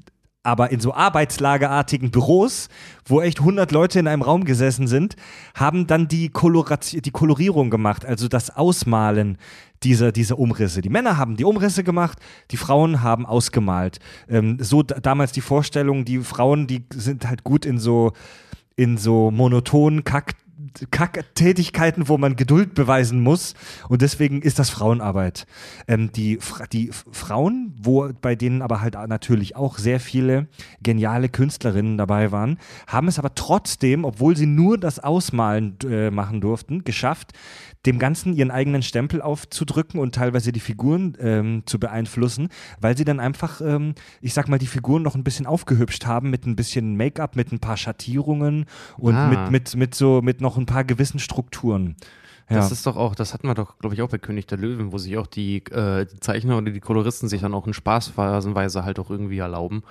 aber 0.44 0.72
in 0.72 0.80
so 0.80 0.94
arbeitslagerartigen 0.94 2.10
Büros, 2.10 2.70
wo 3.06 3.22
echt 3.22 3.40
100 3.40 3.72
Leute 3.72 4.00
in 4.00 4.08
einem 4.08 4.22
Raum 4.22 4.46
gesessen 4.46 4.88
sind, 4.88 5.16
haben 5.56 5.88
dann 5.88 6.08
die, 6.08 6.30
Koloration, 6.30 7.02
die 7.02 7.12
Kolorierung 7.12 7.70
gemacht, 7.70 8.06
also 8.06 8.28
das 8.28 8.56
Ausmalen 8.56 9.38
dieser, 9.84 10.12
dieser 10.12 10.40
Umrisse. 10.40 10.82
Die 10.82 10.90
Männer 10.90 11.18
haben 11.18 11.36
die 11.36 11.44
Umrisse 11.44 11.84
gemacht, 11.84 12.20
die 12.52 12.58
Frauen 12.58 13.04
haben 13.04 13.26
ausgemalt. 13.26 14.00
Ähm, 14.30 14.58
so 14.60 14.84
damals 14.84 15.32
die 15.34 15.42
Vorstellung, 15.42 16.06
die 16.06 16.20
Frauen, 16.20 16.68
die 16.68 16.86
sind 16.94 17.28
halt 17.28 17.44
gut 17.44 17.66
in 17.66 17.78
so, 17.78 18.14
in 18.76 18.98
so 18.98 19.32
monotonen 19.32 20.04
Kack 20.04 20.36
Kack-Tätigkeiten, 20.92 22.08
wo 22.08 22.18
man 22.18 22.36
Geduld 22.36 22.74
beweisen 22.74 23.22
muss. 23.22 23.54
Und 23.90 24.02
deswegen 24.02 24.42
ist 24.42 24.60
das 24.60 24.70
Frauenarbeit. 24.70 25.48
Ähm, 25.88 26.12
die, 26.12 26.40
die 26.72 26.92
Frauen, 27.12 27.74
wo 27.82 28.10
bei 28.22 28.36
denen 28.36 28.62
aber 28.62 28.82
halt 28.82 28.96
natürlich 29.08 29.56
auch 29.56 29.78
sehr 29.78 30.00
viele 30.00 30.48
geniale 30.82 31.30
Künstlerinnen 31.30 31.98
dabei 31.98 32.32
waren, 32.32 32.58
haben 32.88 33.08
es 33.08 33.20
aber 33.20 33.36
trotzdem, 33.36 34.06
obwohl 34.06 34.36
sie 34.36 34.46
nur 34.46 34.78
das 34.78 35.00
Ausmalen 35.00 35.78
äh, 35.90 36.12
machen 36.12 36.42
durften, 36.42 36.84
geschafft, 36.84 37.34
dem 37.88 37.98
Ganzen 37.98 38.34
ihren 38.34 38.52
eigenen 38.52 38.84
Stempel 38.84 39.22
aufzudrücken 39.22 40.00
und 40.00 40.14
teilweise 40.14 40.52
die 40.52 40.60
Figuren 40.60 41.18
ähm, 41.20 41.64
zu 41.66 41.80
beeinflussen, 41.80 42.50
weil 42.82 42.96
sie 42.96 43.06
dann 43.06 43.20
einfach, 43.20 43.62
ähm, 43.62 43.96
ich 44.22 44.34
sag 44.34 44.50
mal, 44.50 44.60
die 44.60 44.68
Figuren 44.68 45.02
noch 45.02 45.16
ein 45.16 45.24
bisschen 45.24 45.48
aufgehübscht 45.48 46.06
haben 46.06 46.30
mit 46.30 46.46
ein 46.46 46.56
bisschen 46.56 46.96
Make-up, 46.98 47.36
mit 47.36 47.52
ein 47.52 47.60
paar 47.60 47.78
Schattierungen 47.78 48.66
und 48.98 49.16
Ah. 49.16 49.30
mit, 49.30 49.52
mit, 49.52 49.76
mit 49.76 49.96
so, 49.96 50.22
mit 50.22 50.42
noch 50.42 50.58
ein 50.58 50.66
paar 50.68 50.84
gewissen 50.84 51.20
Strukturen. 51.20 51.96
Ja. 52.50 52.58
Das 52.58 52.72
ist 52.72 52.86
doch 52.86 52.96
auch, 52.98 53.16
das 53.16 53.34
hatten 53.34 53.48
wir 53.48 53.56
doch, 53.56 53.78
glaube 53.80 53.96
ich, 53.96 54.02
auch 54.02 54.10
bei 54.10 54.18
König 54.20 54.48
der 54.48 54.58
Löwen, 54.58 54.92
wo 54.92 54.98
sich 54.98 55.18
auch 55.18 55.28
die, 55.28 55.58
äh, 55.72 56.06
die 56.06 56.20
Zeichner 56.20 56.58
oder 56.58 56.72
die 56.72 56.80
Koloristen 56.80 57.28
sich 57.28 57.42
dann 57.42 57.54
auch 57.54 57.68
in 57.68 57.74
Spaßphasenweise 57.74 58.84
halt 58.86 59.00
auch 59.00 59.10
irgendwie 59.10 59.40
erlauben. 59.40 59.84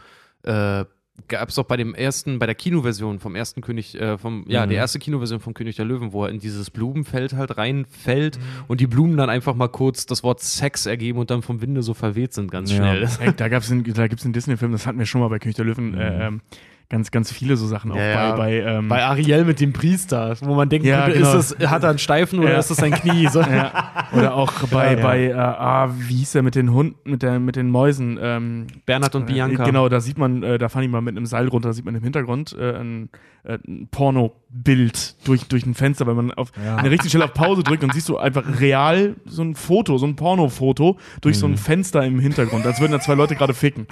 Äh, 0.42 0.84
Gab 1.28 1.48
es 1.48 1.54
doch 1.56 1.64
bei 1.64 1.76
dem 1.76 1.94
ersten, 1.94 2.38
bei 2.38 2.46
der 2.46 2.54
Kinoversion 2.54 3.18
vom 3.18 3.34
ersten 3.34 3.60
König, 3.60 3.94
äh, 4.00 4.16
vom, 4.18 4.44
ja, 4.48 4.64
Mhm. 4.64 4.70
die 4.70 4.76
erste 4.76 4.98
Kinoversion 4.98 5.40
vom 5.40 5.54
König 5.54 5.74
der 5.76 5.84
Löwen, 5.84 6.12
wo 6.12 6.24
er 6.24 6.30
in 6.30 6.38
dieses 6.38 6.70
Blumenfeld 6.70 7.32
halt 7.32 7.56
reinfällt 7.56 8.38
Mhm. 8.38 8.42
und 8.68 8.80
die 8.80 8.86
Blumen 8.86 9.16
dann 9.16 9.28
einfach 9.30 9.54
mal 9.54 9.68
kurz 9.68 10.06
das 10.06 10.22
Wort 10.22 10.40
Sex 10.40 10.86
ergeben 10.86 11.18
und 11.18 11.30
dann 11.30 11.42
vom 11.42 11.60
Winde 11.62 11.82
so 11.82 11.94
verweht 11.94 12.32
sind, 12.32 12.50
ganz 12.52 12.70
Ja. 12.70 12.76
schnell. 12.76 13.08
Ey, 13.20 13.32
da 13.36 13.48
gab's 13.48 13.70
einen, 13.72 13.82
da 13.92 14.06
gibt's 14.08 14.24
einen 14.24 14.34
Disney-Film, 14.34 14.72
das 14.72 14.86
hatten 14.86 14.98
wir 14.98 15.06
schon 15.06 15.20
mal 15.20 15.28
bei 15.28 15.38
König 15.38 15.56
der 15.56 15.64
Löwen, 15.64 15.94
äh, 15.94 16.26
ähm, 16.28 16.40
ganz, 16.88 17.10
ganz 17.10 17.32
viele 17.32 17.56
so 17.56 17.66
Sachen 17.66 17.90
auch 17.90 17.96
Ja, 17.96 18.32
bei, 18.32 18.36
bei, 18.36 18.52
ähm, 18.60 18.88
Bei 18.88 19.04
Ariel 19.04 19.44
mit 19.44 19.60
dem 19.60 19.72
Priester, 19.72 20.36
wo 20.40 20.54
man 20.54 20.68
denkt, 20.68 20.86
Ja, 20.86 21.06
ist 21.06 21.14
genau. 21.18 21.32
das, 21.34 21.56
hat 21.70 21.82
er 21.82 21.90
einen 21.90 21.98
Steifen 21.98 22.38
oder 22.38 22.52
Ja. 22.52 22.58
ist 22.58 22.70
das 22.70 22.76
sein 22.78 22.92
Knie? 22.92 23.26
So. 23.28 23.40
oder 24.12 24.34
auch 24.34 24.52
bei, 24.70 24.94
bei 24.96 25.24
äh, 25.26 25.32
ah, 25.34 25.90
wie 25.98 26.14
hieß 26.16 26.32
der 26.32 26.42
mit 26.42 26.54
den 26.54 26.72
Hunden, 26.72 26.96
mit, 27.10 27.22
der, 27.22 27.40
mit 27.40 27.56
den 27.56 27.70
Mäusen? 27.70 28.18
Ähm, 28.22 28.66
Bernhard 28.86 29.14
und 29.16 29.26
Bianca. 29.26 29.64
Äh, 29.64 29.66
genau, 29.66 29.88
da 29.88 30.00
sieht 30.00 30.16
man, 30.18 30.42
äh, 30.42 30.58
da 30.58 30.68
fahren 30.68 30.82
die 30.82 30.88
mal 30.88 31.00
mit 31.00 31.16
einem 31.16 31.26
Seil 31.26 31.48
runter, 31.48 31.70
da 31.70 31.72
sieht 31.72 31.84
man 31.84 31.94
im 31.96 32.02
Hintergrund 32.04 32.56
äh, 32.58 32.76
ein, 32.76 33.08
äh, 33.42 33.58
ein 33.66 33.88
Porno-Bild 33.90 35.26
durch, 35.26 35.48
durch 35.48 35.66
ein 35.66 35.74
Fenster, 35.74 36.06
weil 36.06 36.14
man 36.14 36.32
auf 36.32 36.52
Ja. 36.64 36.76
an 36.76 36.84
der 36.84 36.92
richtigen 36.92 37.08
Stelle 37.10 37.24
auf 37.24 37.34
Pause 37.34 37.62
drückt 37.62 37.82
und 37.84 37.92
siehst 37.92 38.08
du 38.08 38.16
einfach 38.18 38.44
real 38.60 39.16
so 39.24 39.42
ein 39.42 39.54
Foto, 39.54 39.98
so 39.98 40.06
ein 40.06 40.16
Porno-Foto 40.16 40.98
durch 41.20 41.36
Mhm. 41.36 41.40
so 41.40 41.46
ein 41.48 41.56
Fenster 41.56 42.04
im 42.04 42.18
Hintergrund, 42.20 42.64
als 42.66 42.80
würden 42.80 42.92
da 42.92 43.00
zwei 43.00 43.14
Leute 43.14 43.34
gerade 43.34 43.54
ficken. 43.54 43.86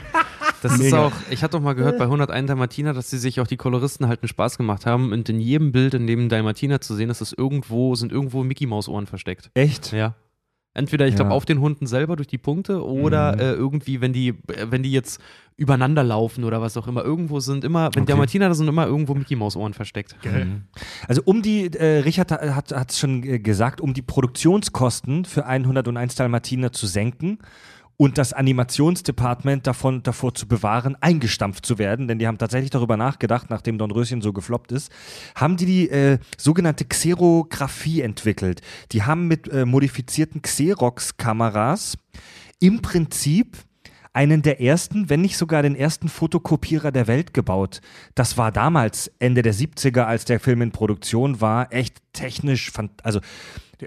Das 0.64 0.72
ist 0.74 0.80
Mega. 0.80 1.06
auch, 1.06 1.12
ich 1.30 1.42
hatte 1.42 1.56
doch 1.58 1.62
mal 1.62 1.74
gehört 1.74 1.98
bei 1.98 2.04
101 2.04 2.48
Dalmatiner, 2.48 2.92
dass 2.94 3.10
sie 3.10 3.18
sich 3.18 3.38
auch 3.40 3.46
die 3.46 3.56
Koloristen 3.56 4.08
halt 4.08 4.22
einen 4.22 4.28
Spaß 4.28 4.56
gemacht 4.56 4.86
haben 4.86 5.12
und 5.12 5.28
in 5.28 5.38
jedem 5.40 5.72
Bild, 5.72 5.94
in 5.94 6.06
dem 6.06 6.28
Dalmatiner 6.28 6.80
zu 6.80 6.94
sehen 6.94 7.10
ist, 7.10 7.20
ist 7.20 7.36
irgendwo, 7.36 7.94
sind 7.94 8.12
irgendwo 8.12 8.42
Mickey 8.42 8.66
Maus 8.66 8.88
Ohren 8.88 9.06
versteckt. 9.06 9.50
Echt? 9.54 9.92
Ja. 9.92 10.14
Entweder, 10.76 11.06
ich 11.06 11.14
glaube, 11.14 11.30
Ja. 11.30 11.36
auf 11.36 11.44
den 11.44 11.60
Hunden 11.60 11.86
selber 11.86 12.16
durch 12.16 12.26
die 12.26 12.38
Punkte 12.38 12.84
oder 12.84 13.34
Mhm. 13.34 13.38
äh, 13.40 13.52
irgendwie, 13.52 14.00
wenn 14.00 14.12
die, 14.12 14.30
äh, 14.30 14.66
wenn 14.70 14.82
die 14.82 14.90
jetzt 14.90 15.20
übereinander 15.56 16.02
laufen 16.02 16.42
oder 16.42 16.60
was 16.60 16.76
auch 16.76 16.88
immer. 16.88 17.04
Irgendwo 17.04 17.38
sind 17.38 17.62
immer, 17.62 17.94
wenn 17.94 18.02
Okay. 18.02 18.10
Dalmatiner, 18.12 18.48
da 18.48 18.54
sind 18.54 18.66
immer 18.66 18.84
irgendwo 18.86 19.14
Mickey 19.14 19.36
Maus 19.36 19.54
Ohren 19.54 19.72
versteckt. 19.72 20.16
Geil. 20.22 20.62
Also 21.06 21.22
um 21.26 21.42
die, 21.42 21.66
äh, 21.74 21.98
Richard 22.00 22.32
hat 22.32 22.90
es 22.90 22.98
schon 22.98 23.22
äh, 23.22 23.38
gesagt, 23.38 23.80
um 23.80 23.94
die 23.94 24.02
Produktionskosten 24.02 25.24
für 25.26 25.46
101 25.46 26.16
Dalmatiner 26.16 26.72
zu 26.72 26.86
senken 26.88 27.38
und 27.96 28.18
das 28.18 28.32
Animationsdepartment 28.32 29.66
davon 29.66 30.02
davor 30.02 30.34
zu 30.34 30.48
bewahren, 30.48 30.96
eingestampft 31.00 31.64
zu 31.64 31.78
werden, 31.78 32.08
denn 32.08 32.18
die 32.18 32.26
haben 32.26 32.38
tatsächlich 32.38 32.70
darüber 32.70 32.96
nachgedacht, 32.96 33.50
nachdem 33.50 33.78
Dornröschen 33.78 34.22
so 34.22 34.32
gefloppt 34.32 34.72
ist, 34.72 34.90
haben 35.34 35.56
die 35.56 35.66
die 35.66 35.90
äh, 35.90 36.18
sogenannte 36.36 36.84
Xerographie 36.84 38.00
entwickelt. 38.00 38.60
Die 38.92 39.02
haben 39.02 39.28
mit 39.28 39.48
äh, 39.48 39.64
modifizierten 39.64 40.42
Xerox-Kameras 40.42 41.96
im 42.60 42.82
Prinzip 42.82 43.56
einen 44.14 44.42
der 44.42 44.60
ersten, 44.60 45.10
wenn 45.10 45.20
nicht 45.20 45.36
sogar 45.36 45.62
den 45.62 45.74
ersten 45.74 46.08
Fotokopierer 46.08 46.92
der 46.92 47.08
Welt 47.08 47.34
gebaut. 47.34 47.80
Das 48.14 48.38
war 48.38 48.52
damals, 48.52 49.10
Ende 49.18 49.42
der 49.42 49.52
70er, 49.52 50.02
als 50.02 50.24
der 50.24 50.38
Film 50.38 50.62
in 50.62 50.70
Produktion 50.70 51.40
war, 51.40 51.72
echt 51.72 51.96
technisch, 52.12 52.72
also 53.02 53.20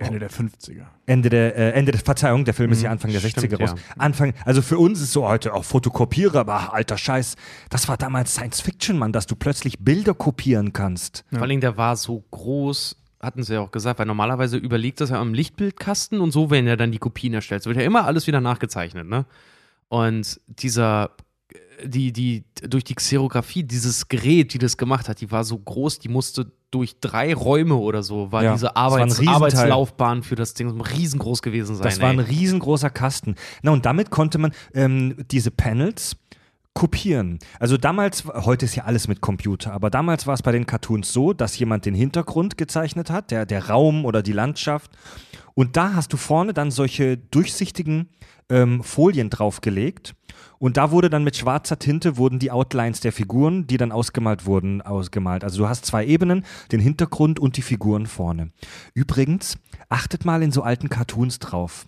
Ende 0.01 0.19
der 0.19 0.29
50er. 0.29 0.85
Ende 1.05 1.29
der, 1.29 1.55
äh, 1.57 1.71
Ende 1.71 1.91
der 1.91 2.01
Verzeihung, 2.01 2.45
der 2.45 2.53
Film 2.53 2.71
ist 2.71 2.81
ja 2.81 2.91
Anfang 2.91 3.11
der 3.11 3.21
Mhm. 3.21 3.27
stimmt, 3.29 3.51
60er 3.53 3.59
raus. 3.59 3.75
ja. 3.77 3.93
Anfang, 3.97 4.33
also 4.45 4.61
für 4.61 4.77
uns 4.77 5.01
ist 5.01 5.13
so 5.13 5.27
heute 5.27 5.53
auch 5.53 5.63
Fotokopierer, 5.63 6.39
aber 6.39 6.73
alter 6.73 6.97
Scheiß, 6.97 7.35
das 7.69 7.87
war 7.87 7.97
damals 7.97 8.33
Science 8.33 8.61
Fiction, 8.61 8.97
Mann, 8.97 9.11
dass 9.13 9.25
du 9.27 9.35
plötzlich 9.35 9.79
Bilder 9.79 10.13
kopieren 10.13 10.73
kannst. 10.73 11.25
Vor 11.31 11.41
allem, 11.41 11.59
der 11.61 11.77
war 11.77 11.95
so 11.95 12.23
groß, 12.31 12.95
hatten 13.19 13.43
sie 13.43 13.53
ja 13.55 13.61
auch 13.61 13.71
gesagt, 13.71 13.99
weil 13.99 14.05
normalerweise 14.05 14.57
überlegt 14.57 15.01
das 15.01 15.09
ja 15.09 15.19
am 15.19 15.33
Lichtbildkasten 15.33 16.19
und 16.21 16.31
so 16.31 16.51
werden 16.51 16.67
ja 16.67 16.75
dann 16.75 16.91
die 16.91 16.99
Kopien 16.99 17.33
erstellt. 17.33 17.61
Es 17.61 17.65
wird 17.65 17.77
ja 17.77 17.83
immer 17.83 18.05
alles 18.05 18.27
wieder 18.27 18.41
nachgezeichnet, 18.41 19.07
ne? 19.07 19.25
Und 19.89 20.39
dieser, 20.47 21.11
die, 21.83 22.11
die, 22.11 22.43
durch 22.61 22.83
die 22.83 22.95
Xerographie, 22.95 23.63
dieses 23.63 24.07
Gerät, 24.07 24.53
die 24.53 24.57
das 24.57 24.77
gemacht 24.77 25.09
hat, 25.09 25.21
die 25.21 25.31
war 25.31 25.43
so 25.43 25.57
groß, 25.57 25.99
die 25.99 26.09
musste 26.09 26.51
durch 26.71 26.99
drei 26.99 27.33
Räume 27.33 27.75
oder 27.75 28.03
so, 28.03 28.31
war 28.31 28.43
Ja, 28.43 28.53
diese 28.53 28.67
war 28.67 28.77
Arbeits 28.77 29.19
Riesenteil. 29.19 29.35
Arbeitslaufbahn 29.35 30.23
für 30.23 30.35
das 30.35 30.53
Ding 30.53 30.69
riesengroß 30.81 31.41
gewesen 31.41 31.75
sein. 31.75 31.83
Das 31.83 32.01
war 32.01 32.09
ein 32.09 32.19
ey. 32.19 32.25
riesengroßer 32.25 32.89
Kasten. 32.89 33.35
Na, 33.61 33.71
und 33.71 33.85
damit 33.85 34.09
konnte 34.09 34.37
man 34.37 34.51
ähm, 34.73 35.15
diese 35.31 35.51
Panels 35.51 36.17
kopieren. 36.73 37.39
Also 37.59 37.77
damals, 37.77 38.25
heute 38.25 38.65
ist 38.65 38.75
ja 38.75 38.83
alles 38.83 39.07
mit 39.07 39.21
Computer, 39.21 39.73
aber 39.73 39.89
damals 39.89 40.27
war 40.27 40.35
es 40.35 40.43
bei 40.43 40.51
den 40.51 40.67
Cartoons 40.67 41.11
so, 41.11 41.33
dass 41.33 41.57
jemand 41.57 41.85
den 41.85 41.95
Hintergrund 41.95 42.57
gezeichnet 42.57 43.09
hat, 43.09 43.31
der, 43.31 43.47
der 43.47 43.69
Raum 43.69 44.05
oder 44.05 44.21
die 44.21 44.31
Landschaft. 44.31 44.91
Und 45.55 45.75
da 45.75 45.93
hast 45.93 46.13
du 46.13 46.17
vorne 46.17 46.53
dann 46.53 46.69
solche 46.69 47.17
durchsichtigen 47.17 48.09
ähm, 48.49 48.83
Folien 48.83 49.31
draufgelegt. 49.31 50.13
Und 50.59 50.77
da 50.77 50.91
wurde 50.91 51.09
dann 51.09 51.23
mit 51.23 51.37
schwarzer 51.37 51.79
Tinte 51.79 52.17
wurden 52.17 52.39
die 52.39 52.51
Outlines 52.51 52.99
der 52.99 53.11
Figuren, 53.11 53.67
die 53.67 53.77
dann 53.77 53.91
ausgemalt 53.91 54.45
wurden, 54.45 54.81
ausgemalt. 54.81 55.43
Also 55.43 55.59
du 55.59 55.69
hast 55.69 55.85
zwei 55.85 56.05
Ebenen, 56.05 56.45
den 56.71 56.79
Hintergrund 56.79 57.39
und 57.39 57.57
die 57.57 57.61
Figuren 57.61 58.05
vorne. 58.05 58.49
Übrigens, 58.93 59.57
achtet 59.89 60.25
mal 60.25 60.41
in 60.41 60.51
so 60.51 60.63
alten 60.63 60.89
Cartoons 60.89 61.39
drauf. 61.39 61.87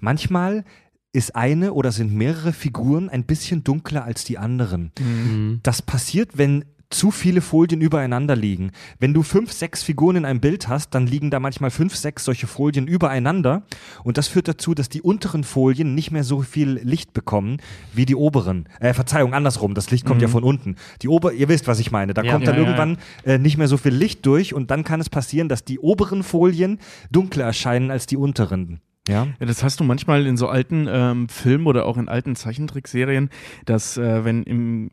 Manchmal 0.00 0.64
ist 1.12 1.34
eine 1.34 1.72
oder 1.72 1.92
sind 1.92 2.12
mehrere 2.12 2.52
Figuren 2.52 3.08
ein 3.08 3.24
bisschen 3.24 3.64
dunkler 3.64 4.04
als 4.04 4.24
die 4.24 4.38
anderen. 4.38 4.92
Mhm. 4.98 5.60
Das 5.62 5.82
passiert, 5.82 6.38
wenn 6.38 6.64
zu 6.90 7.10
viele 7.12 7.40
Folien 7.40 7.80
übereinander 7.80 8.34
liegen. 8.34 8.72
Wenn 8.98 9.14
du 9.14 9.22
fünf, 9.22 9.52
sechs 9.52 9.82
Figuren 9.82 10.16
in 10.16 10.24
einem 10.24 10.40
Bild 10.40 10.66
hast, 10.68 10.90
dann 10.94 11.06
liegen 11.06 11.30
da 11.30 11.38
manchmal 11.38 11.70
fünf, 11.70 11.94
sechs 11.94 12.24
solche 12.24 12.48
Folien 12.48 12.88
übereinander. 12.88 13.62
Und 14.02 14.18
das 14.18 14.26
führt 14.28 14.48
dazu, 14.48 14.74
dass 14.74 14.88
die 14.88 15.00
unteren 15.00 15.44
Folien 15.44 15.94
nicht 15.94 16.10
mehr 16.10 16.24
so 16.24 16.42
viel 16.42 16.80
Licht 16.82 17.12
bekommen 17.12 17.58
wie 17.94 18.06
die 18.06 18.16
oberen. 18.16 18.68
Äh, 18.80 18.92
Verzeihung, 18.92 19.34
andersrum. 19.34 19.74
Das 19.74 19.90
Licht 19.90 20.04
kommt 20.04 20.20
ja 20.20 20.28
von 20.28 20.42
unten. 20.42 20.76
Die 21.02 21.08
Ober, 21.08 21.32
ihr 21.32 21.48
wisst, 21.48 21.68
was 21.68 21.78
ich 21.78 21.92
meine. 21.92 22.12
Da 22.12 22.22
Ja. 22.22 22.32
kommt 22.32 22.46
dann 22.48 22.56
Ja, 22.56 22.62
ja, 22.62 22.66
irgendwann 22.66 22.98
äh, 23.24 23.38
nicht 23.38 23.56
mehr 23.56 23.68
so 23.68 23.76
viel 23.76 23.94
Licht 23.94 24.26
durch 24.26 24.52
und 24.52 24.70
dann 24.72 24.82
kann 24.84 25.00
es 25.00 25.08
passieren, 25.08 25.48
dass 25.48 25.64
die 25.64 25.78
oberen 25.78 26.24
Folien 26.24 26.78
dunkler 27.10 27.44
erscheinen 27.44 27.90
als 27.92 28.06
die 28.06 28.16
unteren. 28.16 28.80
Ja. 29.08 29.28
Ja, 29.38 29.46
das 29.46 29.62
hast 29.62 29.80
du 29.80 29.84
manchmal 29.84 30.26
in 30.26 30.36
so 30.36 30.48
alten 30.48 30.86
ähm, 30.88 31.28
Filmen 31.28 31.66
oder 31.66 31.86
auch 31.86 31.96
in 31.96 32.08
alten 32.08 32.36
Zeichentrickserien, 32.36 33.30
dass 33.64 33.96
äh, 33.96 34.24
wenn 34.24 34.42
im 34.42 34.90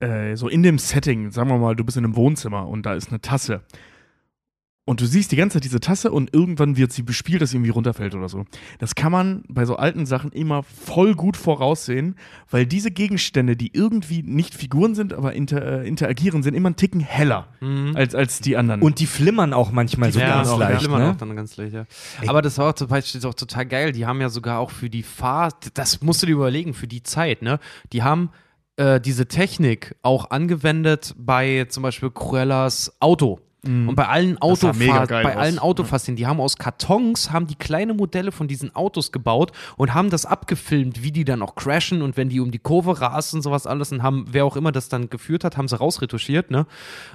äh, 0.00 0.36
so 0.36 0.48
in 0.48 0.62
dem 0.62 0.78
Setting, 0.78 1.30
sagen 1.30 1.50
wir 1.50 1.58
mal, 1.58 1.76
du 1.76 1.84
bist 1.84 1.96
in 1.96 2.04
einem 2.04 2.16
Wohnzimmer 2.16 2.68
und 2.68 2.86
da 2.86 2.94
ist 2.94 3.08
eine 3.08 3.20
Tasse 3.20 3.62
und 4.88 5.02
du 5.02 5.06
siehst 5.06 5.32
die 5.32 5.36
ganze 5.36 5.56
Zeit 5.56 5.64
diese 5.64 5.80
Tasse 5.80 6.10
und 6.10 6.32
irgendwann 6.32 6.78
wird 6.78 6.92
sie 6.92 7.02
bespielt, 7.02 7.42
dass 7.42 7.50
sie 7.50 7.58
irgendwie 7.58 7.72
runterfällt 7.72 8.14
oder 8.14 8.30
so. 8.30 8.46
Das 8.78 8.94
kann 8.94 9.12
man 9.12 9.44
bei 9.46 9.66
so 9.66 9.76
alten 9.76 10.06
Sachen 10.06 10.32
immer 10.32 10.62
voll 10.62 11.14
gut 11.14 11.36
voraussehen, 11.36 12.14
weil 12.50 12.64
diese 12.64 12.90
Gegenstände, 12.90 13.54
die 13.54 13.70
irgendwie 13.74 14.22
nicht 14.22 14.54
Figuren 14.54 14.94
sind, 14.94 15.12
aber 15.12 15.34
inter, 15.34 15.82
äh, 15.82 15.86
interagieren, 15.86 16.42
sind 16.42 16.54
immer 16.54 16.68
einen 16.68 16.76
Ticken 16.76 17.00
heller 17.00 17.48
als, 17.94 18.14
als 18.14 18.40
die 18.40 18.56
anderen. 18.56 18.80
Und 18.80 18.98
die 18.98 19.04
flimmern 19.04 19.52
auch 19.52 19.72
manchmal 19.72 20.10
so 20.10 20.20
ja, 20.20 20.36
ganz 20.36 20.48
auch, 20.48 20.58
leicht. 20.58 20.80
flimmern 20.80 21.02
Ne? 21.02 21.10
auch 21.10 21.16
dann 21.16 21.36
ganz 21.36 21.58
leicht, 21.58 21.74
ja. 21.74 21.84
Aber 22.26 22.40
das 22.40 22.56
war 22.56 22.70
auch 22.70 22.74
zum 22.74 22.88
Beispiel 22.88 23.22
auch 23.26 23.34
total 23.34 23.66
geil. 23.66 23.92
Die 23.92 24.06
haben 24.06 24.22
ja 24.22 24.30
sogar 24.30 24.58
auch 24.58 24.70
für 24.70 24.88
die 24.88 25.02
Fahrt, 25.02 25.76
das 25.76 26.00
musst 26.00 26.22
du 26.22 26.26
dir 26.26 26.32
überlegen, 26.32 26.72
für 26.72 26.86
die 26.86 27.02
Zeit, 27.02 27.42
ne? 27.42 27.60
Die 27.92 28.02
haben 28.04 28.30
äh, 28.78 29.00
diese 29.00 29.26
Technik 29.26 29.94
auch 30.02 30.30
angewendet 30.30 31.14
bei 31.18 31.66
zum 31.68 31.82
Beispiel 31.82 32.10
Cruellas 32.10 32.96
Auto. 33.00 33.40
Und 33.64 33.96
bei 33.96 34.06
allen 34.06 34.38
Das 34.40 34.60
sah 34.60 34.72
mega 34.72 34.92
Autofahr 34.92 35.06
geil 35.08 35.24
bei 35.24 35.34
aus. 35.34 35.42
allen 35.42 35.58
Autofaszien, 35.58 36.16
die 36.16 36.28
haben 36.28 36.40
aus 36.40 36.58
Kartons, 36.58 37.32
haben 37.32 37.48
die 37.48 37.56
kleine 37.56 37.92
Modelle 37.92 38.30
von 38.30 38.46
diesen 38.46 38.74
Autos 38.76 39.10
gebaut 39.10 39.50
und 39.76 39.94
haben 39.94 40.10
das 40.10 40.26
abgefilmt, 40.26 41.02
wie 41.02 41.10
die 41.10 41.24
dann 41.24 41.42
auch 41.42 41.56
crashen 41.56 42.00
und 42.00 42.16
wenn 42.16 42.28
die 42.28 42.38
um 42.38 42.52
die 42.52 42.60
Kurve 42.60 43.00
rasen 43.00 43.38
und 43.38 43.42
sowas 43.42 43.66
alles 43.66 43.90
und 43.90 44.04
haben, 44.04 44.26
wer 44.30 44.44
auch 44.44 44.56
immer 44.56 44.70
das 44.70 44.88
dann 44.88 45.10
geführt 45.10 45.42
hat, 45.42 45.56
haben 45.56 45.66
sie 45.66 45.76
rausretuschiert, 45.76 46.52
ne? 46.52 46.66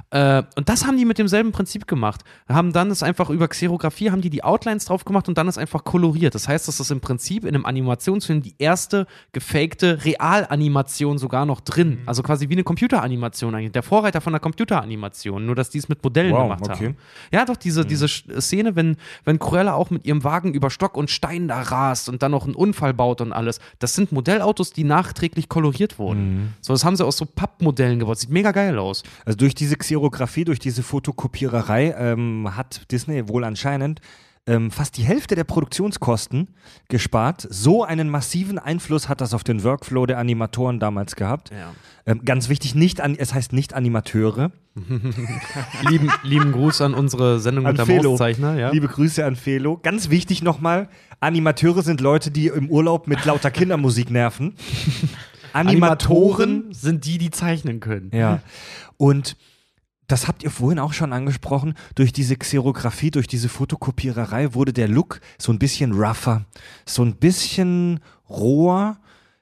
Äh, 0.09 0.43
und 0.57 0.67
das 0.67 0.85
haben 0.85 0.97
die 0.97 1.05
mit 1.05 1.17
demselben 1.17 1.53
Prinzip 1.53 1.87
gemacht. 1.87 2.23
Haben 2.49 2.73
dann 2.73 2.91
es 2.91 3.03
einfach 3.03 3.29
über 3.29 3.47
Xerographie, 3.47 4.11
haben 4.11 4.21
die 4.21 4.29
die 4.29 4.43
Outlines 4.43 4.83
drauf 4.85 5.05
gemacht 5.05 5.29
und 5.29 5.37
dann 5.37 5.47
ist 5.47 5.57
einfach 5.57 5.85
koloriert. 5.85 6.35
Das 6.35 6.49
heißt, 6.49 6.67
das 6.67 6.79
ist 6.81 6.91
im 6.91 6.99
Prinzip 6.99 7.45
in 7.45 7.55
einem 7.55 7.65
Animationsfilm 7.65 8.41
die 8.41 8.55
erste 8.59 9.07
gefakte 9.31 10.03
Realanimation 10.03 11.17
sogar 11.17 11.45
noch 11.45 11.61
drin. 11.61 11.99
Also 12.05 12.21
quasi 12.21 12.49
wie 12.49 12.53
eine 12.53 12.63
Computeranimation 12.65 13.55
eigentlich. 13.55 13.71
Der 13.71 13.83
Vorreiter 13.83 14.19
von 14.19 14.33
der 14.33 14.41
Computeranimation, 14.41 15.45
nur 15.45 15.55
dass 15.55 15.69
die 15.69 15.77
es 15.77 15.87
mit 15.87 16.03
Modellen 16.03 16.32
Wow, 16.33 16.43
gemacht 16.43 16.61
okay. 16.63 16.85
haben. 16.87 16.97
Ja, 17.31 17.45
doch, 17.45 17.55
diese, 17.57 17.85
diese 17.85 18.05
Sch- 18.07 18.41
Szene, 18.41 18.75
wenn, 18.75 18.97
wenn 19.23 19.39
Cruella 19.39 19.73
auch 19.73 19.89
mit 19.89 20.05
ihrem 20.05 20.23
Wagen 20.23 20.53
über 20.53 20.69
Stock 20.69 20.97
und 20.97 21.09
Stein 21.09 21.47
da 21.47 21.61
rast 21.61 22.09
und 22.09 22.21
dann 22.23 22.31
noch 22.31 22.45
einen 22.45 22.55
Unfall 22.55 22.93
baut 22.93 23.21
und 23.21 23.33
alles. 23.33 23.59
Das 23.79 23.95
sind 23.95 24.11
Modellautos, 24.11 24.71
die 24.73 24.83
nachträglich 24.83 25.49
koloriert 25.49 25.97
wurden. 25.99 26.53
So, 26.61 26.73
das 26.73 26.83
haben 26.85 26.95
sie 26.95 27.05
aus 27.05 27.17
so 27.17 27.25
Pappmodellen 27.25 27.99
gebaut. 27.99 28.19
Sieht 28.19 28.29
mega 28.29 28.51
geil 28.51 28.77
aus. 28.77 29.03
Also 29.25 29.37
durch 29.37 29.55
diese 29.55 29.75
Xerographie, 29.77 30.43
durch 30.45 30.59
diese 30.59 30.83
Fotokopiererei 30.83 31.95
ähm, 31.97 32.55
hat 32.55 32.91
Disney 32.91 33.27
wohl 33.27 33.43
anscheinend 33.43 34.01
ähm, 34.45 34.71
fast 34.71 34.97
die 34.97 35.03
Hälfte 35.03 35.35
der 35.35 35.45
Produktionskosten 35.45 36.49
gespart. 36.89 37.47
So 37.49 37.83
einen 37.83 38.09
massiven 38.09 38.59
Einfluss 38.59 39.07
hat 39.07 39.21
das 39.21 39.33
auf 39.33 39.43
den 39.43 39.63
Workflow 39.63 40.05
der 40.05 40.17
Animatoren 40.17 40.79
damals 40.79 41.15
gehabt. 41.15 41.51
Ja. 41.51 41.73
Ähm, 42.05 42.25
ganz 42.25 42.49
wichtig, 42.49 42.75
nicht 42.75 42.99
an, 42.99 43.15
es 43.15 43.33
heißt 43.33 43.53
nicht 43.53 43.73
Animateure. 43.73 44.51
lieben, 45.89 46.11
lieben 46.23 46.51
Gruß 46.51 46.81
an 46.81 46.93
unsere 46.93 47.39
Sendung 47.39 47.63
mit 47.65 47.77
der 47.77 47.85
Felo. 47.85 48.11
Mauszeichner. 48.11 48.57
Ja. 48.57 48.71
Liebe 48.71 48.87
Grüße 48.87 49.23
an 49.23 49.35
Felo. 49.35 49.79
Ganz 49.81 50.09
wichtig 50.09 50.43
nochmal, 50.43 50.89
Animateure 51.21 51.81
sind 51.81 52.01
Leute, 52.01 52.31
die 52.31 52.47
im 52.47 52.69
Urlaub 52.69 53.07
mit 53.07 53.23
lauter 53.23 53.51
Kindermusik 53.51 54.09
nerven. 54.09 54.55
Animatoren 55.53 56.73
sind 56.73 57.05
die, 57.05 57.17
die 57.17 57.29
zeichnen 57.29 57.79
können. 57.79 58.09
Ja. 58.11 58.41
Und 58.97 59.37
das 60.07 60.27
habt 60.27 60.43
ihr 60.43 60.51
vorhin 60.51 60.79
auch 60.79 60.93
schon 60.93 61.13
angesprochen. 61.13 61.75
Durch 61.95 62.11
diese 62.11 62.35
Xerographie, 62.35 63.11
durch 63.11 63.27
diese 63.27 63.49
Fotokopiererei 63.49 64.53
wurde 64.53 64.73
der 64.73 64.87
Look 64.87 65.21
so 65.37 65.51
ein 65.51 65.59
bisschen 65.59 65.93
rougher, 65.93 66.45
so 66.85 67.03
ein 67.03 67.15
bisschen 67.15 67.99
roher. 68.29 68.97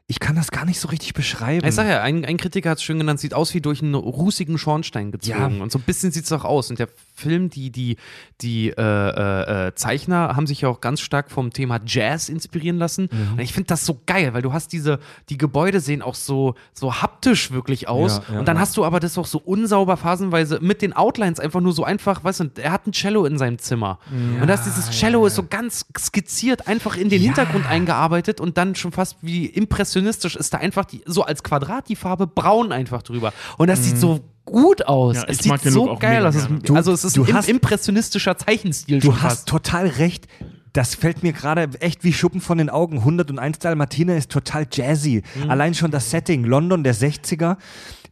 Ich 0.08 0.19
kann 0.19 0.36
das 0.36 0.52
gar 0.52 0.65
nicht 0.65 0.80
so 0.80 0.89
richtig 0.89 1.13
beschreiben. 1.13 1.65
Ich 1.65 1.74
sag 1.74 1.88
ja, 1.88 2.02
ein, 2.02 2.26
ein 2.26 2.38
Kritiker 2.38 2.71
hat 2.71 2.80
es 2.80 2.84
schön 2.84 2.97
genannt, 2.97 3.21
sieht 3.21 3.34
aus 3.34 3.54
wie 3.54 3.62
durch 3.62 3.82
einen 3.82 3.95
rußigen 3.95 4.58
Schornstein 4.58 5.12
gezogen. 5.12 5.58
Ja. 5.58 5.63
Und 5.63 5.71
so 5.71 5.80
ein 5.80 5.84
bisschen 5.84 6.12
sieht 6.12 6.26
es 6.26 6.32
auch 6.34 6.43
aus. 6.43 6.69
Und 6.69 6.80
der 6.80 6.89
Film, 7.21 7.49
die, 7.49 7.71
die, 7.71 7.97
die 8.41 8.69
äh, 8.69 8.73
äh, 8.81 9.67
äh, 9.67 9.75
Zeichner 9.75 10.36
haben 10.36 10.47
sich 10.47 10.62
ja 10.62 10.69
auch 10.69 10.81
ganz 10.81 10.99
stark 11.01 11.31
vom 11.31 11.53
Thema 11.53 11.79
Jazz 11.86 12.29
inspirieren 12.29 12.77
lassen. 12.77 13.10
Mhm. 13.12 13.34
Und 13.34 13.39
ich 13.39 13.53
finde 13.53 13.67
das 13.67 13.86
so 13.86 14.01
geil, 14.05 14.34
weil 14.34 14.41
du 14.41 14.53
hast 14.53 14.73
diese, 14.73 14.99
die 15.29 15.38
Gebäude 15.38 15.79
sehen 15.79 16.01
auch 16.01 16.15
so, 16.15 16.55
so 16.73 17.01
haptisch 17.01 17.51
wirklich 17.51 17.88
aus. 17.88 18.17
Ja, 18.17 18.34
ja, 18.34 18.39
und 18.39 18.47
dann 18.47 18.57
ja. 18.57 18.62
hast 18.62 18.75
du 18.77 18.84
aber 18.84 18.99
das 18.99 19.17
auch 19.17 19.25
so 19.25 19.39
unsauber 19.39 19.95
phasenweise 19.95 20.60
mit 20.62 20.81
den 20.81 20.93
Outlines 20.93 21.39
einfach 21.39 21.62
nur 21.62 21.73
so 21.73 21.84
einfach, 21.84 22.23
weißt 22.23 22.41
du, 22.41 22.51
er 22.62 22.71
hat 22.71 22.88
ein 22.88 22.91
Cello 22.91 23.25
in 23.25 23.38
seinem 23.38 23.57
Zimmer. 23.57 23.99
und 24.12 24.47
das 24.47 24.63
dieses 24.63 24.89
Cello 24.91 25.25
ist 25.25 25.36
so 25.36 25.43
ganz 25.43 25.86
skizziert 25.97 26.67
einfach 26.67 26.97
in 26.97 27.10
den. 27.10 27.21
Hintergrund 27.21 27.65
eingearbeitet 27.67 28.39
und 28.41 28.57
dann 28.57 28.75
schon 28.75 28.91
fast 28.91 29.17
wie 29.21 29.45
impressionistisch 29.45 30.36
ist 30.36 30.53
da 30.53 30.57
einfach 30.57 30.86
die, 30.86 31.01
so 31.05 31.23
als 31.23 31.43
Quadrat 31.43 31.88
die 31.89 31.95
Farbe 31.95 32.27
braun 32.27 32.71
einfach 32.71 33.03
drüber. 33.03 33.34
Und 33.57 33.67
das 33.69 33.84
sieht 33.84 33.97
so 33.97 34.19
gut 34.51 34.85
aus. 34.87 35.15
Ja, 35.15 35.23
es 35.27 35.37
ich 35.37 35.43
sieht 35.43 35.51
mag 35.51 35.61
den 35.61 35.73
Look 35.73 35.85
so 35.87 35.91
auch 35.93 35.99
geil 35.99 36.25
aus. 36.25 36.35
Du- 36.63 36.75
also 36.75 36.91
es 36.91 37.03
ist 37.03 37.17
du 37.17 37.23
ein 37.23 37.29
im, 37.29 37.35
hast- 37.35 37.49
impressionistischer 37.49 38.37
Zeichenstil 38.37 38.99
Du 38.99 39.13
hast 39.13 39.21
fast. 39.21 39.47
total 39.47 39.87
recht. 39.87 40.27
Das 40.73 40.95
fällt 40.95 41.21
mir 41.23 41.33
gerade 41.33 41.69
echt 41.81 42.03
wie 42.05 42.13
Schuppen 42.13 42.39
von 42.39 42.57
den 42.57 42.69
Augen. 42.69 42.99
101 42.99 43.59
Dalmatiner 43.59 44.15
ist 44.15 44.31
total 44.31 44.65
jazzy. 44.71 45.21
Mhm. 45.43 45.49
Allein 45.49 45.73
schon 45.73 45.91
das 45.91 46.09
Setting, 46.11 46.45
London 46.45 46.83
der 46.83 46.95
60er. 46.95 47.57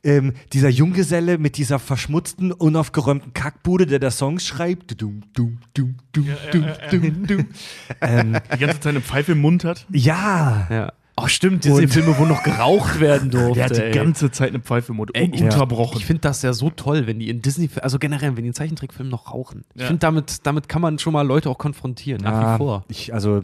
Ähm, 0.01 0.33
dieser 0.53 0.69
Junggeselle 0.69 1.37
mit 1.37 1.57
dieser 1.57 1.77
verschmutzten, 1.77 2.53
unaufgeräumten 2.53 3.33
Kackbude, 3.33 3.85
der 3.85 3.99
da 3.99 4.11
Songs 4.11 4.45
schreibt. 4.47 5.01
Dum, 5.01 5.21
dum, 5.33 5.57
dum, 5.73 5.95
dum, 6.13 6.25
dum, 6.51 6.65
dum, 7.01 7.27
dum. 7.27 7.45
ähm, 8.01 8.37
Die 8.53 8.57
ganze 8.59 8.79
Zeit 8.79 8.87
eine 8.87 9.01
Pfeife 9.01 9.33
im 9.33 9.39
Mund 9.41 9.63
hat. 9.65 9.85
ja, 9.91 10.67
Ja. 10.69 10.93
Oh, 11.23 11.27
stimmt, 11.27 11.63
diese 11.63 11.75
Und- 11.75 11.87
Filme, 11.89 12.17
wo 12.17 12.25
noch 12.25 12.43
geraucht 12.43 12.99
werden 12.99 13.29
durfte. 13.31 13.53
Der 13.55 13.65
hat 13.65 13.75
die 13.77 13.81
ey. 13.81 13.91
ganze 13.91 14.31
Zeit 14.31 14.49
eine 14.49 14.59
Pfeife 14.59 14.91
im 14.91 14.97
Mund. 14.97 15.11
Ey, 15.13 15.29
ich- 15.33 15.41
ununterbrochen. 15.41 15.97
Ich 15.97 16.05
finde 16.05 16.21
das 16.21 16.41
ja 16.41 16.53
so 16.53 16.69
toll, 16.69 17.07
wenn 17.07 17.19
die 17.19 17.29
in 17.29 17.41
Disney, 17.41 17.69
also 17.81 17.99
generell, 17.99 18.35
wenn 18.37 18.43
die 18.43 18.49
in 18.49 18.53
Zeichentrickfilmen 18.53 19.09
noch 19.11 19.33
rauchen. 19.33 19.65
Ich 19.75 19.81
Ja. 19.81 19.87
finde, 19.87 19.99
damit, 19.99 20.45
damit 20.45 20.69
kann 20.69 20.81
man 20.81 20.99
schon 20.99 21.13
mal 21.13 21.25
Leute 21.25 21.49
auch 21.49 21.57
konfrontieren, 21.57 22.21
nach 22.21 22.31
Ja, 22.31 22.53
wie 22.53 22.57
vor. 22.57 22.85
Ich, 22.87 23.13
also, 23.13 23.43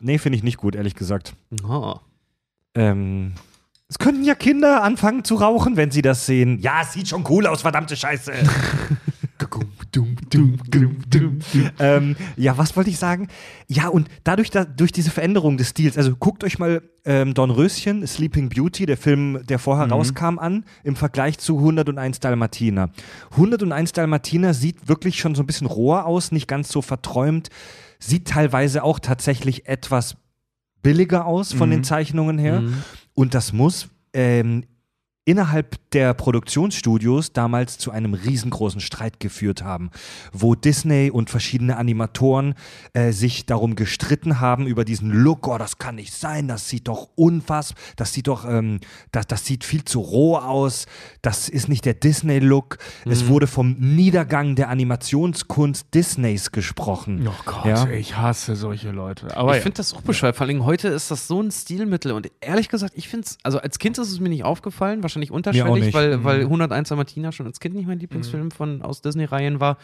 nee, 0.00 0.18
finde 0.18 0.36
ich 0.38 0.42
nicht 0.44 0.56
gut, 0.58 0.74
ehrlich 0.74 0.94
gesagt. 0.94 1.34
Oh. 1.68 1.94
Ähm, 2.74 3.32
es 3.88 3.98
könnten 3.98 4.24
ja 4.24 4.34
Kinder 4.34 4.82
anfangen 4.82 5.24
zu 5.24 5.36
rauchen, 5.36 5.76
wenn 5.76 5.90
sie 5.90 6.02
das 6.02 6.26
sehen. 6.26 6.58
Ja, 6.60 6.82
es 6.82 6.92
sieht 6.92 7.08
schon 7.08 7.24
cool 7.28 7.46
aus, 7.46 7.62
verdammte 7.62 7.96
Scheiße. 7.96 8.32
ähm, 11.78 12.16
ja, 12.36 12.56
was 12.58 12.76
wollte 12.76 12.90
ich 12.90 12.98
sagen? 12.98 13.28
Ja, 13.68 13.88
und 13.88 14.08
dadurch, 14.24 14.50
da, 14.50 14.64
durch 14.64 14.92
diese 14.92 15.10
Veränderung 15.10 15.56
des 15.56 15.70
Stils, 15.70 15.96
also 15.96 16.14
guckt 16.16 16.44
euch 16.44 16.58
mal 16.58 16.82
ähm, 17.04 17.34
Dornröschen, 17.34 18.06
Sleeping 18.06 18.48
Beauty, 18.48 18.86
der 18.86 18.96
Film, 18.96 19.40
der 19.46 19.58
vorher 19.58 19.88
rauskam, 19.90 20.38
an, 20.38 20.64
im 20.82 20.96
Vergleich 20.96 21.38
zu 21.38 21.58
101 21.58 22.20
Dalmatiner. 22.20 22.90
101 23.32 23.92
Dalmatiner 23.92 24.54
sieht 24.54 24.88
wirklich 24.88 25.18
schon 25.18 25.34
so 25.34 25.42
ein 25.42 25.46
bisschen 25.46 25.66
roher 25.66 26.06
aus, 26.06 26.32
nicht 26.32 26.48
ganz 26.48 26.68
so 26.70 26.82
verträumt, 26.82 27.50
sieht 27.98 28.28
teilweise 28.28 28.82
auch 28.82 28.98
tatsächlich 28.98 29.68
etwas 29.68 30.16
billiger 30.82 31.26
aus 31.26 31.52
von 31.52 31.70
den 31.70 31.82
Zeichnungen 31.84 32.38
her. 32.38 32.60
Mhm. 32.60 32.82
Und 33.14 33.34
das 33.34 33.52
muss 33.52 33.88
ähm, 34.12 34.64
innerhalb 35.26 35.78
der 35.92 36.12
Produktionsstudios 36.14 37.32
damals 37.32 37.78
zu 37.78 37.90
einem 37.90 38.14
riesengroßen 38.14 38.80
Streit 38.80 39.20
geführt 39.20 39.62
haben, 39.62 39.90
wo 40.32 40.54
Disney 40.54 41.10
und 41.10 41.30
verschiedene 41.30 41.76
Animatoren 41.76 42.54
äh, 42.92 43.12
sich 43.12 43.46
darum 43.46 43.74
gestritten 43.74 44.40
haben 44.40 44.66
über 44.66 44.84
diesen 44.84 45.10
Look. 45.10 45.48
Oh, 45.48 45.56
das 45.56 45.78
kann 45.78 45.94
nicht 45.94 46.12
sein, 46.12 46.48
das 46.48 46.68
sieht 46.68 46.88
doch 46.88 47.08
unfassbar, 47.14 47.80
das 47.96 48.12
sieht 48.12 48.26
doch, 48.26 48.44
ähm, 48.44 48.80
das, 49.12 49.26
das 49.26 49.46
sieht 49.46 49.64
viel 49.64 49.84
zu 49.84 50.00
roh 50.00 50.36
aus, 50.36 50.86
das 51.22 51.48
ist 51.48 51.68
nicht 51.68 51.84
der 51.84 51.94
Disney-Look. 51.94 52.78
Es 53.06 53.26
wurde 53.26 53.46
vom 53.46 53.72
Niedergang 53.78 54.56
der 54.56 54.68
Animationskunst 54.68 55.86
Disneys 55.94 56.52
gesprochen. 56.52 57.26
Oh 57.26 57.32
Gott, 57.46 57.64
Ja. 57.66 57.88
ich 57.88 58.16
hasse 58.16 58.56
solche 58.56 58.90
Leute. 58.90 59.36
Aber 59.36 59.52
ich 59.52 59.56
ja. 59.58 59.62
finde 59.62 59.76
das 59.78 59.94
auch 59.94 60.02
bescheuert. 60.02 60.36
Vor 60.36 60.46
allem 60.46 60.64
heute 60.64 60.88
ist 60.88 61.10
das 61.10 61.26
so 61.26 61.40
ein 61.40 61.50
Stilmittel. 61.50 62.12
Und 62.12 62.30
ehrlich 62.40 62.68
gesagt, 62.68 62.92
ich 62.96 63.08
finde 63.08 63.26
es, 63.26 63.38
also 63.42 63.58
als 63.58 63.78
Kind 63.78 63.96
ist 63.98 64.10
es 64.10 64.20
mir 64.20 64.28
nicht 64.28 64.44
aufgefallen, 64.44 65.02
wahrscheinlich 65.02 65.13
unterschwellig, 65.30 65.84
nicht. 65.86 65.94
weil, 65.94 66.18
Mhm. 66.18 66.24
weil 66.24 66.40
101 66.42 66.90
Martina 66.96 67.32
schon 67.32 67.46
als 67.46 67.60
Kind 67.60 67.74
nicht 67.74 67.86
mein 67.86 67.98
Lieblingsfilm 67.98 68.50
von, 68.50 68.82
aus 68.82 69.02
Disney-Reihen 69.02 69.60
war. 69.60 69.78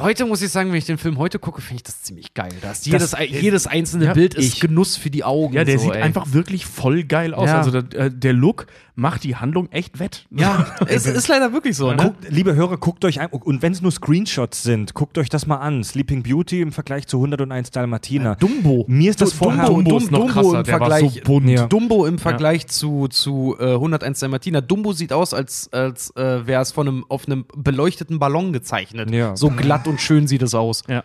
Heute 0.00 0.26
muss 0.26 0.42
ich 0.42 0.50
sagen, 0.50 0.70
wenn 0.70 0.78
ich 0.78 0.86
den 0.86 0.98
Film 0.98 1.18
heute 1.18 1.38
gucke, 1.38 1.60
finde 1.60 1.76
ich 1.76 1.82
das 1.84 2.02
ziemlich 2.02 2.34
geil. 2.34 2.52
Da 2.60 2.72
ist 2.72 2.86
jedes, 2.86 3.14
jedes 3.28 3.66
einzelne 3.66 4.06
ja, 4.06 4.12
Bild 4.12 4.34
ist 4.34 4.54
ich- 4.54 4.60
Genuss 4.60 4.96
für 4.96 5.10
die 5.10 5.24
Augen. 5.24 5.54
ja, 5.54 5.64
der 5.64 5.78
so, 5.78 5.84
sieht 5.86 5.94
ey. 5.94 6.02
einfach 6.02 6.32
wirklich 6.32 6.66
voll 6.66 7.04
geil 7.04 7.32
aus. 7.34 7.48
Ja. 7.48 7.58
Also 7.58 7.80
der, 7.80 8.06
äh, 8.06 8.10
der 8.10 8.32
Look 8.32 8.66
macht 8.96 9.24
die 9.24 9.36
Handlung 9.36 9.68
echt 9.72 9.98
wett. 9.98 10.26
Ja, 10.30 10.66
es 10.86 11.06
ist 11.06 11.28
leider 11.28 11.52
wirklich 11.52 11.76
so, 11.76 11.90
ne? 11.92 11.96
Guckt, 11.96 12.26
liebe 12.30 12.54
Hörer, 12.54 12.76
guckt 12.76 13.04
euch 13.04 13.20
ein, 13.20 13.28
und 13.28 13.62
wenn 13.62 13.72
es 13.72 13.82
nur 13.82 13.90
Screenshots 13.90 14.62
sind, 14.62 14.94
guckt 14.94 15.18
euch 15.18 15.28
das 15.28 15.46
mal 15.46 15.56
an. 15.56 15.82
Sleeping 15.82 16.22
Beauty 16.22 16.60
im 16.60 16.72
Vergleich 16.72 17.06
zu 17.06 17.18
101 17.18 17.70
Dalmatiner. 17.70 18.36
Dumbo. 18.36 18.84
Mir 18.88 19.10
ist 19.10 19.20
das 19.20 19.32
vorher. 19.32 19.66
Dumbo 19.66 19.82
Dumbo 19.82 19.96
ist 19.98 20.10
noch 20.10 20.18
Dumbo 20.20 20.32
krasser, 20.32 20.58
im 20.58 20.64
der 20.64 20.80
war 20.80 20.88
Vergleich, 20.90 21.14
so 21.14 21.20
bunt. 21.24 21.48
Ja. 21.48 21.66
Dumbo 21.66 22.06
im 22.06 22.18
Vergleich 22.18 22.66
zu, 22.66 23.08
zu 23.08 23.56
äh, 23.58 23.74
101 23.74 24.20
Dalmatiner. 24.20 24.62
Dumbo 24.62 24.92
sieht 24.92 25.12
aus, 25.12 25.34
als, 25.34 25.72
als 25.72 26.10
äh, 26.16 26.46
wäre 26.46 26.62
es 26.62 26.72
von 26.72 26.88
einem, 26.88 27.04
auf 27.08 27.26
einem 27.26 27.46
beleuchteten 27.56 28.18
Ballon 28.18 28.52
gezeichnet. 28.52 29.10
Ja. 29.10 29.36
So 29.36 29.50
glatt 29.50 29.83
und 29.86 30.00
schön 30.00 30.26
sieht 30.26 30.42
es 30.42 30.54
aus. 30.54 30.82
Ja. 30.88 31.04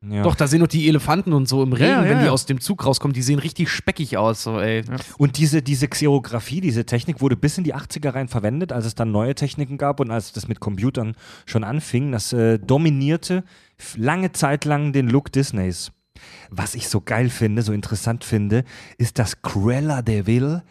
Ja. 0.00 0.22
Doch, 0.22 0.36
da 0.36 0.46
sehen 0.46 0.60
doch 0.60 0.68
die 0.68 0.86
Elefanten 0.88 1.32
und 1.32 1.48
so 1.48 1.60
im 1.60 1.72
Regen, 1.72 1.90
Ja, 1.90 2.04
ja, 2.04 2.08
wenn 2.08 2.18
die 2.20 2.26
ja. 2.26 2.30
aus 2.30 2.46
dem 2.46 2.60
Zug 2.60 2.86
rauskommen, 2.86 3.14
die 3.14 3.22
sehen 3.22 3.40
richtig 3.40 3.68
speckig 3.68 4.16
aus. 4.16 4.44
So, 4.44 4.60
ey. 4.60 4.84
Und 5.18 5.38
diese, 5.38 5.60
diese 5.60 5.88
Xerographie, 5.88 6.60
diese 6.60 6.86
Technik 6.86 7.20
wurde 7.20 7.36
bis 7.36 7.58
in 7.58 7.64
die 7.64 7.74
80er 7.74 8.14
rein 8.14 8.28
verwendet, 8.28 8.70
als 8.70 8.86
es 8.86 8.94
dann 8.94 9.10
neue 9.10 9.34
Techniken 9.34 9.76
gab 9.76 9.98
und 9.98 10.12
als 10.12 10.32
das 10.32 10.46
mit 10.46 10.60
Computern 10.60 11.16
schon 11.46 11.64
anfing. 11.64 12.12
Das 12.12 12.32
äh, 12.32 12.60
dominierte 12.60 13.42
lange 13.96 14.30
Zeit 14.30 14.64
lang 14.64 14.92
den 14.92 15.08
Look 15.08 15.32
Disneys. 15.32 15.90
Was 16.50 16.76
ich 16.76 16.88
so 16.88 17.00
geil 17.00 17.28
finde, 17.28 17.62
so 17.62 17.72
interessant 17.72 18.22
finde, 18.22 18.64
ist, 18.98 19.18
dass 19.18 19.42
Cruella 19.42 20.02
de 20.02 20.26
Vil 20.26 20.62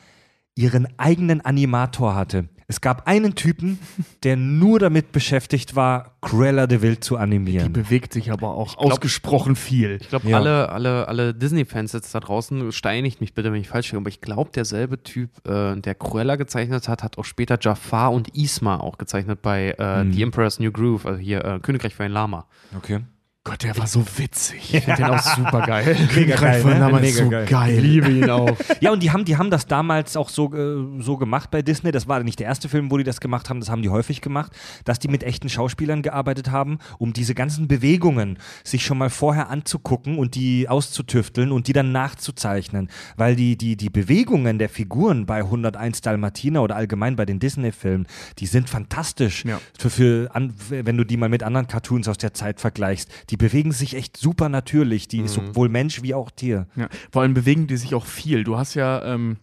ihren 0.55 0.87
eigenen 0.97 1.41
Animator 1.41 2.15
hatte. 2.15 2.47
Es 2.69 2.81
gab 2.81 3.07
einen 3.07 3.33
Typen, 3.35 3.79
der 4.23 4.35
nur 4.35 4.79
damit 4.79 5.13
beschäftigt 5.13 5.77
war, 5.77 6.17
Cruella 6.19 6.67
de 6.67 6.81
Vil 6.81 6.99
zu 6.99 7.15
Die 7.15 7.21
animieren. 7.21 7.71
bewegt 7.71 8.11
sich 8.11 8.29
aber 8.29 8.49
auch 8.55 8.75
glaub- 8.77 8.91
ausgesprochen 8.91 9.55
viel. 9.55 9.99
Ich 10.01 10.09
glaube, 10.09 10.27
Ja. 10.27 10.35
alle, 10.37 10.67
alle, 10.69 11.07
alle 11.07 11.33
Disney-Fans 11.33 11.93
jetzt 11.93 12.13
da 12.13 12.19
draußen, 12.19 12.73
steinigt 12.73 13.21
mich 13.21 13.33
bitte, 13.33 13.53
wenn 13.53 13.61
ich 13.61 13.69
falsch 13.69 13.87
liege, 13.91 13.99
aber 13.99 14.09
ich 14.09 14.19
glaube, 14.19 14.51
derselbe 14.53 15.01
Typ, 15.01 15.29
äh, 15.47 15.77
der 15.79 15.95
Cruella 15.95 16.35
gezeichnet 16.35 16.89
hat, 16.89 17.03
hat 17.03 17.17
auch 17.17 17.23
später 17.23 17.57
Jafar 17.61 18.11
und 18.11 18.35
Isma 18.35 18.77
auch 18.81 18.97
gezeichnet 18.97 19.41
bei 19.41 19.73
äh, 19.79 20.03
Mhm. 20.03 20.11
The 20.11 20.23
Emperor's 20.23 20.59
New 20.59 20.71
Groove, 20.73 21.05
also 21.05 21.19
hier 21.19 21.45
äh, 21.45 21.59
Königreich 21.61 21.95
für 21.95 22.03
ein 22.03 22.11
Lama. 22.11 22.47
Okay. 22.75 22.99
Gott, 23.47 23.63
der 23.63 23.77
war 23.77 23.87
so 23.87 24.03
witzig. 24.17 24.73
Ich 24.73 24.83
finde 24.83 25.03
den 25.03 25.05
auch 25.05 25.21
super 25.21 25.61
geil. 25.65 25.95
Mega 26.13 26.35
geil, 26.35 26.61
von 26.61 26.71
ne? 26.71 26.79
Name 26.79 26.99
Mega 26.99 27.23
so 27.23 27.29
geil. 27.29 27.45
geil. 27.45 27.79
liebe 27.79 28.11
ihn 28.11 28.29
auch. 28.29 28.57
Ja, 28.81 28.91
und 28.91 29.01
die 29.01 29.11
haben, 29.11 29.23
die 29.23 29.37
haben 29.37 29.49
das 29.49 29.65
damals 29.65 30.17
auch 30.17 30.29
so, 30.29 30.53
äh, 30.53 31.01
so 31.01 31.17
gemacht 31.17 31.49
bei 31.49 31.61
Disney. 31.61 31.91
Das 31.91 32.07
war 32.07 32.21
nicht 32.23 32.39
der 32.39 32.45
erste 32.45 32.67
Film, 32.67 32.91
wo 32.91 32.97
die 32.97 33.05
das 33.05 33.21
gemacht 33.21 33.49
haben, 33.49 33.59
das 33.61 33.69
haben 33.69 33.81
die 33.81 33.89
häufig 33.89 34.21
gemacht, 34.21 34.51
dass 34.83 34.99
die 34.99 35.07
mit 35.07 35.23
echten 35.23 35.47
Schauspielern 35.47 36.01
gearbeitet 36.01 36.51
haben, 36.51 36.77
um 36.99 37.13
diese 37.13 37.33
ganzen 37.33 37.67
Bewegungen 37.69 38.37
sich 38.65 38.85
schon 38.85 38.97
mal 38.97 39.09
vorher 39.09 39.49
anzugucken 39.49 40.19
und 40.19 40.35
die 40.35 40.67
auszutüfteln 40.67 41.51
und 41.51 41.67
die 41.67 41.73
dann 41.73 41.93
nachzuzeichnen. 41.93 42.89
Weil 43.15 43.35
die, 43.37 43.57
die, 43.57 43.77
die 43.77 43.89
Bewegungen 43.89 44.59
der 44.59 44.69
Figuren 44.69 45.25
bei 45.25 45.37
101 45.37 46.01
Dalmatiner 46.01 46.61
oder 46.61 46.75
allgemein 46.75 47.15
bei 47.15 47.25
den 47.25 47.39
Disney-Filmen, 47.39 48.07
die 48.39 48.45
sind 48.45 48.69
fantastisch. 48.69 49.45
Ja. 49.45 49.59
Für, 49.79 49.89
für 49.89 50.35
an, 50.35 50.53
wenn 50.69 50.97
du 50.97 51.05
die 51.05 51.15
mal 51.15 51.29
mit 51.29 51.43
anderen 51.43 51.67
Cartoons 51.67 52.09
aus 52.09 52.17
der 52.17 52.33
Zeit 52.33 52.59
vergleichst. 52.59 53.09
Die 53.29 53.36
bewegen 53.37 53.71
sich 53.71 53.95
echt 53.95 54.17
super 54.17 54.49
natürlich, 54.49 55.07
die 55.07 55.27
sowohl 55.27 55.69
Mensch 55.69 56.01
wie 56.01 56.13
auch 56.13 56.31
Tier. 56.31 56.67
Ja, 56.75 56.89
vor 57.11 57.21
allem 57.21 57.33
bewegen 57.33 57.67
die 57.67 57.77
sich 57.77 57.95
auch 57.95 58.05
viel. 58.05 58.43
Du 58.43 58.57
hast 58.57 58.73
ja, 58.73 59.03
ähm, 59.03 59.37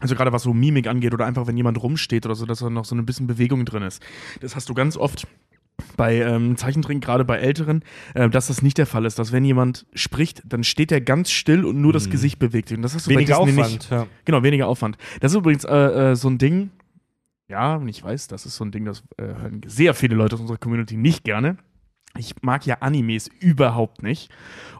also 0.00 0.14
gerade 0.14 0.32
was 0.32 0.42
so 0.42 0.52
Mimik 0.52 0.86
angeht 0.86 1.14
oder 1.14 1.26
einfach, 1.26 1.46
wenn 1.46 1.56
jemand 1.56 1.82
rumsteht 1.82 2.26
oder 2.26 2.34
so, 2.34 2.46
dass 2.46 2.58
da 2.58 2.70
noch 2.70 2.84
so 2.84 2.94
ein 2.94 3.06
bisschen 3.06 3.26
Bewegung 3.26 3.64
drin 3.64 3.82
ist. 3.82 4.02
Das 4.40 4.56
hast 4.56 4.68
du 4.68 4.74
ganz 4.74 4.96
oft 4.96 5.26
bei 5.96 6.16
ähm, 6.16 6.56
Zeichentricken, 6.56 7.00
gerade 7.00 7.24
bei 7.24 7.38
Älteren, 7.38 7.82
äh, 8.14 8.28
dass 8.28 8.46
das 8.48 8.62
nicht 8.62 8.78
der 8.78 8.86
Fall 8.86 9.04
ist. 9.04 9.18
Dass 9.18 9.32
wenn 9.32 9.44
jemand 9.44 9.86
spricht, 9.94 10.42
dann 10.46 10.64
steht 10.64 10.90
er 10.90 11.00
ganz 11.00 11.30
still 11.30 11.64
und 11.64 11.80
nur 11.80 11.92
das 11.92 12.10
Gesicht 12.10 12.38
bewegt 12.38 12.68
sich. 12.68 12.76
Und 12.76 12.82
das 12.82 12.94
hast 12.94 13.06
du 13.06 13.10
Weniger 13.10 13.38
bei 13.38 13.44
Disney 13.46 13.60
Aufwand. 13.62 13.74
nicht. 13.74 13.90
Ja. 13.90 14.06
Genau, 14.24 14.42
weniger 14.42 14.68
Aufwand. 14.68 14.96
Das 15.20 15.32
ist 15.32 15.38
übrigens 15.38 15.64
äh, 15.64 16.12
äh, 16.12 16.16
so 16.16 16.28
ein 16.28 16.38
Ding, 16.38 16.70
ja, 17.48 17.76
und 17.76 17.88
ich 17.88 18.02
weiß, 18.02 18.26
das 18.28 18.44
ist 18.44 18.56
so 18.56 18.64
ein 18.64 18.72
Ding, 18.72 18.84
das 18.84 19.04
äh, 19.18 19.22
hören 19.22 19.60
sehr 19.66 19.94
viele 19.94 20.16
Leute 20.16 20.34
aus 20.34 20.40
unserer 20.40 20.58
Community 20.58 20.96
nicht 20.96 21.24
gerne. 21.24 21.56
Ich 22.18 22.34
mag 22.42 22.66
ja 22.66 22.76
Animes 22.80 23.28
überhaupt 23.40 24.02
nicht. 24.02 24.30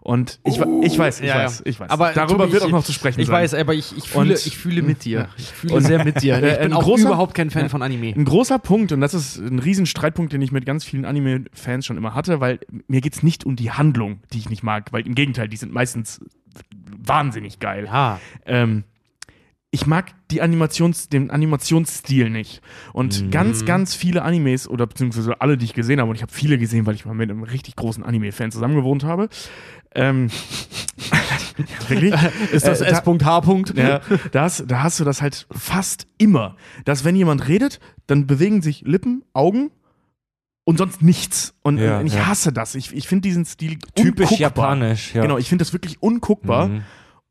Und 0.00 0.38
ich, 0.44 0.60
wa- 0.60 0.66
ich 0.82 0.96
weiß, 0.96 1.20
ich 1.20 1.26
Ja, 1.26 1.44
weiß, 1.44 1.62
ich 1.64 1.80
weiß. 1.80 1.90
Aber 1.90 2.12
Darüber 2.12 2.44
Tobi, 2.44 2.52
wird 2.52 2.62
ich- 2.62 2.68
auch 2.68 2.72
noch 2.72 2.84
zu 2.84 2.92
sprechen 2.92 3.18
Ich 3.20 3.26
sein. 3.26 3.34
weiß, 3.42 3.54
aber 3.54 3.74
ich, 3.74 3.96
ich, 3.96 4.08
fühle, 4.08 4.34
Und- 4.34 4.46
ich 4.46 4.56
fühle 4.56 4.82
mit 4.82 5.04
dir. 5.04 5.28
Ich 5.36 5.46
fühle 5.46 5.74
Und- 5.74 5.82
sehr 5.82 6.04
mit 6.04 6.22
dir. 6.22 6.34
Äh, 6.34 6.52
Ich 6.52 6.58
bin 6.58 6.66
ein 6.68 6.72
auch 6.74 6.84
großer- 6.84 7.06
überhaupt 7.06 7.34
kein 7.34 7.50
Fan 7.50 7.68
von 7.68 7.82
Anime. 7.82 8.14
Ein 8.14 8.24
großer 8.24 8.58
Punkt, 8.60 8.92
und 8.92 9.00
das 9.00 9.14
ist 9.14 9.38
ein 9.38 9.58
Riesenstreitpunkt, 9.58 10.32
den 10.32 10.42
ich 10.42 10.52
mit 10.52 10.64
ganz 10.64 10.84
vielen 10.84 11.04
Anime-Fans 11.04 11.84
schon 11.86 11.96
immer 11.96 12.14
hatte, 12.14 12.38
weil 12.40 12.60
mir 12.86 13.00
geht 13.00 13.14
es 13.14 13.22
nicht 13.24 13.44
um 13.44 13.56
die 13.56 13.72
Handlung, 13.72 14.20
die 14.32 14.38
ich 14.38 14.48
nicht 14.48 14.62
mag, 14.62 14.92
weil 14.92 15.04
im 15.06 15.14
Gegenteil, 15.16 15.48
die 15.48 15.56
sind 15.56 15.72
meistens 15.72 16.20
wahnsinnig 17.04 17.58
geil. 17.58 17.84
Ja. 17.86 18.20
Ähm, 18.44 18.84
ich 19.76 19.86
mag 19.86 20.14
die 20.30 20.40
Animations, 20.40 21.08
den 21.10 21.30
Animationsstil 21.30 22.30
nicht. 22.30 22.62
Und 22.94 23.22
Mhm. 23.24 23.30
ganz, 23.30 23.64
ganz 23.66 23.94
viele 23.94 24.22
Animes 24.22 24.66
oder 24.66 24.86
beziehungsweise 24.86 25.38
alle, 25.42 25.58
die 25.58 25.66
ich 25.66 25.74
gesehen 25.74 26.00
habe, 26.00 26.08
und 26.08 26.16
ich 26.16 26.22
habe 26.22 26.32
viele 26.32 26.56
gesehen, 26.56 26.86
weil 26.86 26.94
ich 26.94 27.04
mal 27.04 27.14
mit 27.14 27.30
einem 27.30 27.42
richtig 27.42 27.76
großen 27.76 28.02
Anime-Fan 28.02 28.50
zusammengewohnt 28.50 29.04
habe. 29.04 29.28
Ähm, 29.94 30.30
wirklich? 31.88 32.14
Ist 32.52 32.66
das 32.66 32.80
Äh, 32.80 32.90
da- 32.90 32.98
S.H. 32.98 33.72
Ja, 33.76 34.00
da, 34.32 34.42
hast, 34.42 34.64
da 34.66 34.82
hast 34.82 34.98
du 35.00 35.04
das 35.04 35.20
halt 35.22 35.46
fast 35.50 36.06
immer, 36.18 36.56
dass 36.86 37.04
wenn 37.04 37.14
jemand 37.16 37.46
redet, 37.48 37.78
dann 38.06 38.26
bewegen 38.26 38.62
sich 38.62 38.82
Lippen, 38.82 39.24
Augen 39.34 39.70
und 40.64 40.78
sonst 40.78 41.02
nichts. 41.02 41.54
Und 41.62 41.78
Ja, 41.78 42.00
äh, 42.00 42.04
ich 42.06 42.14
ja. 42.14 42.26
hasse 42.26 42.52
das. 42.52 42.74
Ich, 42.74 42.94
ich 42.94 43.06
finde 43.08 43.28
diesen 43.28 43.44
Stil 43.44 43.78
Typisch 43.94 44.30
unguckbar. 44.32 44.38
japanisch, 44.38 45.14
ja. 45.14 45.22
Genau, 45.22 45.38
ich 45.38 45.48
finde 45.48 45.64
das 45.64 45.72
wirklich 45.72 46.02
unguckbar. 46.02 46.68
Mhm. 46.68 46.82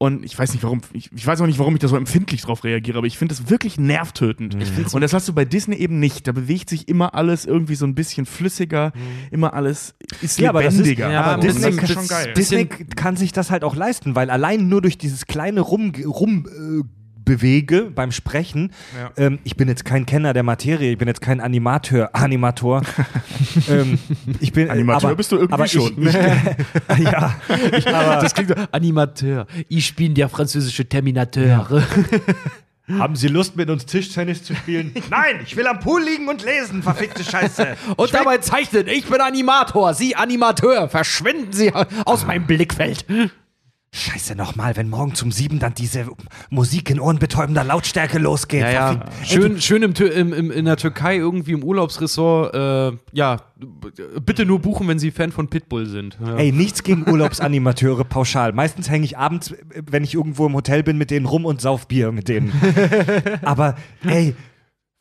Und 0.06 0.24
ich 0.24 0.38
weiß 0.38 0.54
nicht, 0.54 0.64
warum, 0.64 0.82
ich, 0.94 1.10
ich 1.16 1.26
weiß 1.26 1.42
auch 1.42 1.46
nicht, 1.48 1.60
warum 1.60 1.74
ich 1.76 1.80
da 1.82 1.88
so 1.88 1.98
empfindlich 1.98 2.42
drauf 2.44 2.64
reagiere, 2.64 2.98
aber 2.98 3.08
ich 3.08 3.18
finde 3.18 3.34
das 3.36 3.50
wirklich 3.50 3.78
nervtötend. 3.80 4.56
Mhm. 4.56 4.86
Und 4.94 5.02
das 5.02 5.14
hast 5.14 5.28
du 5.28 5.34
bei 5.34 5.46
Disney 5.46 5.76
eben 5.78 6.00
nicht. 6.00 6.28
Da 6.28 6.32
bewegt 6.32 6.70
sich 6.70 6.88
immer 6.88 7.16
alles 7.16 7.46
irgendwie 7.46 7.76
so 7.76 7.86
ein 7.86 7.96
bisschen 7.96 8.26
flüssiger, 8.26 8.94
immer 9.32 9.54
alles 9.54 9.96
ist 10.22 10.38
Mhm. 10.40 10.44
Ja, 10.44 10.50
aber 10.52 10.64
das 10.64 10.74
ist- 10.76 10.80
lebendiger. 10.82 11.12
ja, 11.12 11.22
aber 11.24 11.42
Disney- 11.42 11.76
das 11.76 11.90
ist 11.90 11.94
schon 11.94 12.08
geil. 12.08 12.34
Disney 12.36 12.66
kann 12.66 13.18
sich 13.18 13.32
das 13.32 13.52
halt 13.52 13.64
auch 13.64 13.76
leisten, 13.76 14.16
weil 14.16 14.30
allein 14.30 14.68
nur 14.68 14.82
durch 14.82 14.98
dieses 14.98 15.26
kleine 15.26 15.62
Rum, 15.62 15.92
rum 16.06 16.46
äh, 16.48 16.84
bewege 17.26 17.92
beim 17.94 18.12
Sprechen. 18.12 18.72
Ja. 18.98 19.12
Ähm, 19.18 19.40
ich 19.44 19.58
bin 19.58 19.68
jetzt 19.68 19.84
kein 19.84 20.06
Kenner 20.06 20.34
der 20.34 20.44
Materie, 20.44 20.92
ich 20.92 20.98
bin 20.98 21.08
jetzt 21.08 21.22
kein 21.22 21.42
Animateur, 21.42 22.10
Animator. 22.14 22.84
ähm, 23.70 24.00
ich 24.40 24.54
bin 24.54 24.70
Animateur 24.70 25.10
aber, 25.10 25.18
bist 25.18 25.32
du 25.32 25.38
irgendwie 25.38 25.54
aber 25.54 25.68
schon. 25.68 25.96
Ich, 26.98 27.04
ja, 27.04 27.36
aber 27.92 28.22
Das 28.22 28.34
klingt 28.34 28.50
so, 28.50 28.56
Animateur. 28.72 29.48
Ich 29.68 29.96
bin 29.96 30.14
der 30.14 30.30
französische 30.30 30.88
Terminateur. 30.88 31.68
haben 33.00 33.16
Sie 33.16 33.28
Lust 33.28 33.56
mit 33.56 33.70
uns 33.70 33.86
Tischtennis 33.86 34.44
zu 34.44 34.56
spielen? 34.56 34.94
Nein, 35.10 35.40
ich 35.44 35.56
will 35.58 35.66
am 35.68 35.80
Pool 35.80 36.04
liegen 36.04 36.28
und 36.30 36.44
lesen, 36.44 36.84
verfickte 36.84 37.24
Scheiße. 37.24 37.76
Und 37.98 38.14
dabei 38.14 38.38
zeichnen, 38.38 38.88
ich 38.88 39.06
bin 39.06 39.20
Animator, 39.22 39.94
Sie 39.94 40.16
Animateur. 40.16 40.88
Verschwinden 40.90 41.52
Sie 41.52 41.74
aus 42.06 42.26
meinem 42.28 42.46
Blickfeld. 42.46 43.06
Scheiße 43.96 44.36
nochmal, 44.36 44.76
wenn 44.76 44.90
morgen 44.90 45.16
zum 45.16 45.32
sieben 45.32 45.58
dann 45.58 45.74
diese 45.74 46.08
Musik 46.50 46.90
in 46.90 47.00
ohrenbetäubender 47.00 47.64
Lautstärke 47.64 48.20
losgeht. 48.20 48.60
Ja, 48.60 48.70
ja. 48.70 49.06
Schön, 49.24 49.62
schön 49.62 49.84
im, 49.84 49.94
im, 49.94 50.34
im, 50.34 50.52
in 50.52 50.66
der 50.66 50.76
Türkei 50.76 51.16
irgendwie 51.16 51.54
im 51.54 51.64
Urlaubsressort. 51.64 52.54
Äh, 52.54 52.98
ja, 53.14 53.42
bitte 54.26 54.46
nur 54.46 54.60
buchen, 54.60 54.90
wenn 54.90 55.00
Sie 55.00 55.12
Fan 55.12 55.32
von 55.32 55.48
Pitbull 55.48 55.86
sind. 55.86 56.18
Ja. 56.22 56.36
Ey, 56.36 56.52
nichts 56.52 56.84
gegen 56.84 57.10
Urlaubsanimateure 57.10 58.04
pauschal. 58.04 58.52
Meistens 58.52 58.90
hänge 58.90 59.06
ich 59.06 59.18
abends, 59.18 59.52
äh, 59.52 59.84
wenn 59.90 60.04
ich 60.04 60.14
irgendwo 60.14 60.46
im 60.46 60.56
Hotel 60.56 60.84
bin, 60.84 60.98
mit 60.98 61.10
denen 61.10 61.26
rum 61.26 61.46
und 61.46 61.62
sauf 61.62 61.88
Bier 61.88 62.12
mit 62.12 62.28
denen. 62.28 62.52
Aber 63.44 63.76
ey, 64.06 64.36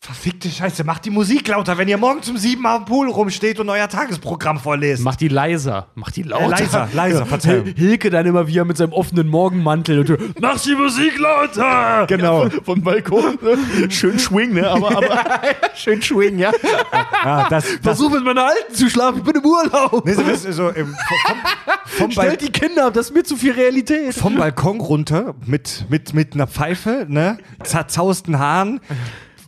verfickte 0.04 0.50
Scheiße, 0.50 0.84
macht 0.84 1.06
die 1.06 1.10
Musik 1.10 1.48
lauter, 1.48 1.78
wenn 1.78 1.88
ihr 1.88 1.96
morgen 1.96 2.22
zum 2.22 2.36
sieben 2.36 2.66
am 2.66 2.84
Pool 2.84 3.08
rumsteht 3.08 3.58
und 3.58 3.70
euer 3.70 3.88
Tagesprogramm 3.88 4.58
vorlest. 4.58 5.02
Mach 5.02 5.16
die 5.16 5.28
leiser. 5.28 5.86
Mach 5.94 6.10
die 6.10 6.24
lauter. 6.24 6.44
Äh, 6.44 6.48
leiser, 6.60 6.88
leiser, 6.92 7.24
Verzeihung. 7.26 7.64
Hil- 7.64 7.74
Hilke 7.74 8.10
dann 8.10 8.26
immer 8.26 8.46
wieder 8.46 8.66
mit 8.66 8.76
seinem 8.76 8.92
offenen 8.92 9.28
Morgenmantel. 9.28 10.00
Und 10.00 10.40
Mach 10.42 10.60
die 10.60 10.74
Musik 10.74 11.18
lauter! 11.18 12.06
Genau. 12.06 12.50
Vom 12.64 12.82
Balkon. 12.82 13.38
ne? 13.40 13.90
Schön 13.90 14.18
schwing, 14.18 14.52
ne? 14.52 14.68
Aber, 14.68 14.94
aber 14.94 15.24
Schön 15.74 16.02
schwingen, 16.02 16.38
ja. 16.38 16.52
Ja, 17.24 17.46
das, 17.48 17.64
das, 17.64 17.78
Versuch 17.82 18.10
mit 18.10 18.24
meiner 18.24 18.44
Alten 18.44 18.74
zu 18.74 18.90
schlafen, 18.90 19.18
ich 19.18 19.24
bin 19.24 19.36
im 19.36 19.44
Urlaub. 19.46 20.04
nee, 20.04 20.12
so, 20.12 20.22
so, 20.34 20.52
so 20.52 20.68
im, 20.68 20.88
vom, 20.88 21.36
vom, 21.86 22.10
Stellt 22.10 22.42
die 22.42 22.52
Kinder 22.52 22.86
ab, 22.88 22.92
das 22.94 23.06
ist 23.08 23.14
mir 23.14 23.22
zu 23.22 23.36
viel 23.36 23.52
Realität. 23.52 24.12
vom 24.14 24.36
Balkon 24.36 24.80
runter 24.80 25.34
mit, 25.46 25.86
mit, 25.88 26.12
mit 26.12 26.34
einer 26.34 26.46
Pfeife, 26.46 27.06
ne? 27.08 27.38
Zerzausten 27.62 28.38
Haaren. 28.38 28.80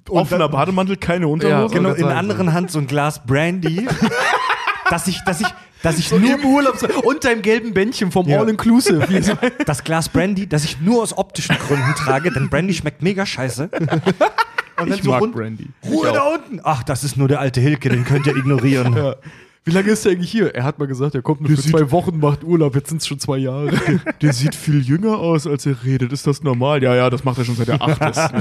Offener 0.08 0.48
Bademantel, 0.48 0.96
keine 0.96 1.28
Unterhose. 1.28 1.74
Genau, 1.74 1.88
wollte 1.90 2.00
in 2.02 2.08
der 2.08 2.16
anderen 2.16 2.52
Hand 2.52 2.70
so 2.70 2.78
ein 2.78 2.86
Glas 2.86 3.24
Brandy. 3.24 3.86
dass 4.90 5.06
ich, 5.06 5.20
dass 5.24 5.40
ich, 5.40 5.46
dass 5.82 5.98
ich 5.98 6.10
nur 6.10 6.34
Im 6.34 6.44
Urlaub 6.44 6.76
und 7.04 7.24
deinem 7.24 7.42
gelben 7.42 7.74
Bändchen 7.74 8.10
vom 8.10 8.28
Ja. 8.28 8.40
All-Inclusive. 8.40 9.06
das 9.66 9.84
Glas 9.84 10.08
Brandy, 10.08 10.46
das 10.46 10.64
ich 10.64 10.80
nur 10.80 11.02
aus 11.02 11.16
optischen 11.16 11.56
Gründen 11.58 11.94
trage, 11.94 12.30
denn 12.32 12.48
Brandy 12.48 12.74
schmeckt 12.74 13.02
mega 13.02 13.26
scheiße. 13.26 13.70
Und 14.78 14.92
Ich 14.92 15.04
mag 15.04 15.32
Brandy. 15.32 15.70
Ruhe 15.88 16.12
da 16.12 16.34
unten. 16.34 16.60
Ach, 16.62 16.82
das 16.82 17.02
ist 17.02 17.16
nur 17.16 17.28
der 17.28 17.40
alte 17.40 17.62
Hilke, 17.62 17.88
den 17.88 18.04
könnt 18.04 18.26
ihr 18.26 18.36
ignorieren. 18.36 19.14
Wie 19.64 19.70
lange 19.70 19.88
ist 19.88 20.04
der 20.04 20.12
eigentlich 20.12 20.30
hier? 20.30 20.54
Er 20.54 20.64
hat 20.64 20.78
mal 20.78 20.86
gesagt, 20.86 21.14
er 21.14 21.22
kommt 21.22 21.40
nur 21.40 21.48
für 21.48 21.62
zwei 21.62 21.90
Wochen, 21.90 22.20
macht 22.20 22.44
Urlaub. 22.44 22.74
Jetzt 22.74 22.90
sind 22.90 23.00
es 23.00 23.06
schon 23.06 23.18
zwei 23.18 23.38
Jahre. 23.38 23.70
Der 24.20 24.34
sieht 24.34 24.54
viel 24.54 24.82
jünger 24.82 25.16
aus, 25.16 25.46
als 25.46 25.64
er 25.64 25.82
redet. 25.82 26.12
Ist 26.12 26.26
das 26.26 26.42
normal? 26.42 26.82
Ja, 26.82 26.94
ja, 26.94 27.08
das 27.08 27.24
macht 27.24 27.38
er 27.38 27.46
schon 27.46 27.56
seit 27.56 27.70
er 27.70 27.80
acht 27.80 28.02
ist. 28.02 28.32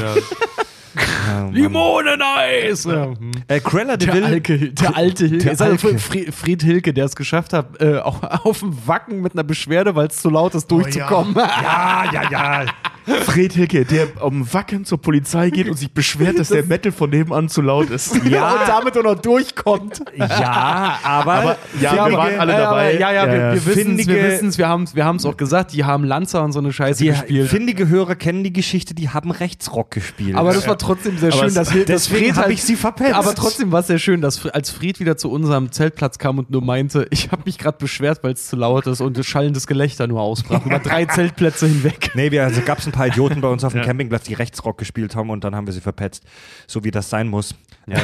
Limoneneis! 1.51 2.86
Ja. 2.86 3.13
Äh, 3.47 3.59
Cruella 3.59 3.97
de 3.97 4.07
Der, 4.07 4.15
Vil, 4.15 4.23
Alke, 4.23 4.71
der 4.73 4.95
alte 4.95 5.26
Hilke. 5.28 5.43
Der 5.43 5.53
Ist 5.53 5.61
also 5.61 5.88
Alke. 5.88 5.99
Fried 6.32 6.63
Hilke, 6.63 6.93
der 6.93 7.05
es 7.05 7.15
geschafft 7.15 7.53
hat, 7.53 7.82
äh, 7.82 7.97
auch 7.99 8.23
auf 8.45 8.59
dem 8.59 8.76
Wacken 8.88 9.21
mit 9.21 9.34
einer 9.34 9.43
Beschwerde, 9.43 9.95
weil 9.95 10.07
es 10.07 10.21
zu 10.21 10.30
laut 10.30 10.55
ist, 10.55 10.69
durchzukommen. 10.71 11.36
ja, 11.36 12.05
ja, 12.11 12.32
ja. 12.32 12.65
Fred 13.06 13.53
Hilke, 13.53 13.86
der 13.86 14.08
am 14.22 14.51
Wacken 14.53 14.84
zur 14.86 14.99
Polizei 15.01 15.49
geht 15.49 15.70
und 15.70 15.78
sich 15.78 15.91
beschwert, 15.91 16.39
dass 16.39 16.49
der 16.49 16.64
Metal 16.66 16.91
von 16.91 17.10
nebenan 17.10 17.49
zu 17.49 17.62
laut 17.62 17.89
ist. 17.89 18.16
Ja, 18.30 18.53
und 18.53 18.68
damit 18.68 18.97
auch 18.97 19.03
noch 19.03 19.22
durchkommt. 19.22 20.01
Ja, 20.16 20.99
aber, 21.03 21.34
Aber 21.34 21.58
ja, 21.80 21.93
wir 22.10 22.18
waren 22.18 22.39
alle 22.39 22.53
dabei. 22.53 22.93
ja, 22.97 23.12
ja, 23.12 23.26
Ja, 23.26 23.32
wir, 23.32 23.53
wir 23.53 23.66
wissen 23.76 23.99
es, 23.99 24.08
wir 24.08 24.24
wissen's, 24.24 24.58
wir 24.58 24.68
haben 24.68 24.84
es 24.84 24.95
wir 24.95 25.06
haben's 25.06 25.26
auch 25.26 25.38
gesagt, 25.38 25.74
die 25.74 25.84
haben 25.84 26.03
Lanza 26.03 26.39
und 26.41 26.51
so 26.51 26.60
eine 26.60 26.74
Scheiße 26.74 27.03
die 27.03 27.10
gespielt. 27.10 27.49
findige 27.49 27.88
Hörer 27.88 28.16
kennen 28.16 28.43
die 28.43 28.51
Geschichte, 28.53 28.93
die 28.95 29.10
haben 29.10 29.32
Rechtsrock 29.32 29.91
gespielt. 29.91 30.36
Aber 30.36 30.53
das 30.53 30.68
war 30.68 30.78
trotzdem 30.78 31.18
sehr 31.18 31.32
Aber 31.34 31.43
schön, 31.45 31.53
dass 31.53 31.74
wir 31.74 31.86
dass 31.86 32.06
deswegen 32.06 32.26
Fred 32.26 32.36
hab 32.38 32.43
halt- 32.45 32.53
ich 32.53 32.64
sie 32.64 32.76
verpetzt. 32.76 33.14
Aber 33.14 33.36
trotzdem 33.36 33.72
war 33.72 33.82
es 33.82 33.88
sehr 33.88 33.99
schön, 33.99 34.22
dass 34.22 34.45
als 34.47 34.70
Fried 34.72 34.99
wieder 34.99 35.18
zu 35.18 35.30
unserem 35.32 35.72
Zeltplatz 35.72 36.18
kam 36.18 36.39
und 36.39 36.49
nur 36.49 36.64
meinte, 36.64 37.08
ich 37.12 37.32
habe 37.32 37.43
mich 37.45 37.58
gerade 37.58 37.78
beschwert, 37.78 38.24
weil 38.24 38.34
es 38.34 38.47
zu 38.47 38.56
laut 38.56 38.88
ist 38.88 39.01
und 39.01 39.18
das 39.18 39.26
schallendes 39.28 39.68
Gelächter 39.68 40.08
nur 40.08 40.22
ausbrach 40.22 40.66
über 40.66 40.80
drei 40.80 41.06
Zeltplätze 41.06 41.68
hinweg. 41.68 42.12
Nee, 42.16 42.32
wir, 42.32 42.43
also 42.43 42.62
gab 42.62 42.80
es 42.80 42.88
ein 42.88 42.91
paar 42.95 43.07
Idioten 43.07 43.41
bei 43.41 43.47
uns 43.47 43.63
auf 43.63 43.73
dem 43.73 43.77
Ja. 43.81 43.85
Campingplatz, 43.85 44.23
die 44.23 44.33
Rechtsrock 44.33 44.77
gespielt 44.77 45.15
haben 45.15 45.29
und 45.29 45.43
dann 45.43 45.55
haben 45.55 45.67
wir 45.67 45.73
sie 45.73 45.81
verpetzt. 45.81 46.23
So 46.67 46.83
wie 46.83 46.91
das 46.91 47.09
sein 47.09 47.27
muss. 47.27 47.53
Ähm, 47.87 47.99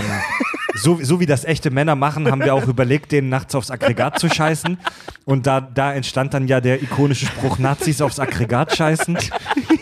so, 0.75 0.99
so 1.01 1.19
wie 1.19 1.25
das 1.25 1.43
echte 1.43 1.71
Männer 1.71 1.95
machen, 1.95 2.29
haben 2.29 2.41
wir 2.43 2.53
auch 2.53 2.67
überlegt, 2.67 3.11
denen 3.11 3.29
nachts 3.29 3.55
aufs 3.55 3.71
Aggregat 3.71 4.19
zu 4.19 4.29
scheißen. 4.29 4.77
Und 5.25 5.47
da, 5.47 5.61
da 5.61 5.93
entstand 5.93 6.33
dann 6.33 6.47
ja 6.47 6.61
der 6.61 6.81
ikonische 6.83 7.25
Spruch, 7.25 7.57
Nazis 7.57 8.01
aufs 8.01 8.19
Aggregat 8.19 8.75
scheißen. 8.75 9.17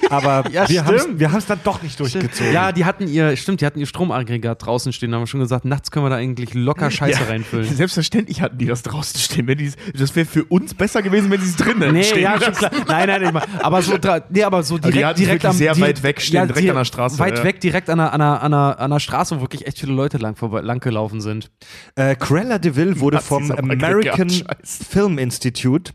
Aber 0.09 0.43
Ja, 0.51 0.67
wir 0.69 0.85
haben 1.31 1.37
es 1.37 1.45
dann 1.45 1.59
doch 1.63 1.81
nicht 1.81 1.99
durchgezogen. 1.99 2.51
Ja, 2.53 2.71
die 2.71 2.85
hatten 2.85 3.07
ihr, 3.07 3.35
stimmt, 3.37 3.61
die 3.61 3.65
hatten 3.65 3.79
ihr 3.79 3.85
Stromaggregat 3.85 4.65
draußen 4.65 4.91
stehen, 4.93 5.13
haben 5.13 5.21
wir 5.21 5.27
schon 5.27 5.39
gesagt, 5.39 5.65
nachts 5.65 5.91
können 5.91 6.05
wir 6.05 6.09
da 6.09 6.15
eigentlich 6.17 6.53
locker 6.53 6.89
Scheiße 6.91 7.19
Ja. 7.21 7.27
reinfüllen. 7.27 7.65
Selbstverständlich 7.75 8.41
hatten 8.41 8.57
die 8.57 8.65
das 8.65 8.83
draußen 8.83 9.19
stehen. 9.19 9.47
Wenn 9.47 9.57
die, 9.57 9.71
das 9.93 10.15
wäre 10.15 10.25
für 10.25 10.43
uns 10.45 10.73
besser 10.73 11.01
gewesen, 11.01 11.29
wenn 11.31 11.41
sie 11.41 11.49
es 11.49 11.55
drinnen 11.55 11.93
Nee, 11.93 12.03
stehen 12.03 12.23
ja, 12.23 12.39
schon 12.41 12.53
klar. 12.53 12.71
Nein, 12.87 13.07
nein, 13.07 13.33
nein. 13.33 13.43
Aber 13.61 13.81
so, 13.81 13.93
nee, 14.29 14.43
aber 14.43 14.63
so 14.63 14.77
direkt, 14.77 14.97
die 14.97 15.05
hatten 15.05 15.17
direkt 15.19 15.43
wirklich 15.43 15.49
am 15.49 15.55
sehr 15.57 15.73
di- 15.73 15.81
weit 15.81 16.03
weg 16.03 16.21
stehen, 16.21 16.47
direkt 16.47 16.63
di- 16.65 16.69
an 16.69 16.75
der 16.77 16.85
Straße, 16.85 17.19
Weit 17.19 17.37
ja. 17.39 17.43
weg, 17.43 17.59
direkt 17.61 17.89
an 17.89 17.97
der, 17.99 18.13
an, 18.13 18.19
der, 18.19 18.41
an, 18.43 18.51
der, 18.51 18.79
an 18.79 18.91
der 18.91 18.99
Straße, 18.99 19.35
wo 19.37 19.41
wirklich 19.41 19.67
echt 19.67 19.79
viele 19.79 19.93
Leute 19.93 20.17
lang, 20.17 20.35
vorbei, 20.35 20.61
lang 20.61 20.79
gelaufen 20.79 21.21
sind. 21.21 21.51
Äh, 21.95 22.15
Cruella 22.15 22.57
de 22.59 22.75
Vil 22.75 22.99
wurde 22.99 23.19
vom 23.21 23.51
American. 23.51 24.29
Film 24.63 25.17
Institute 25.17 25.91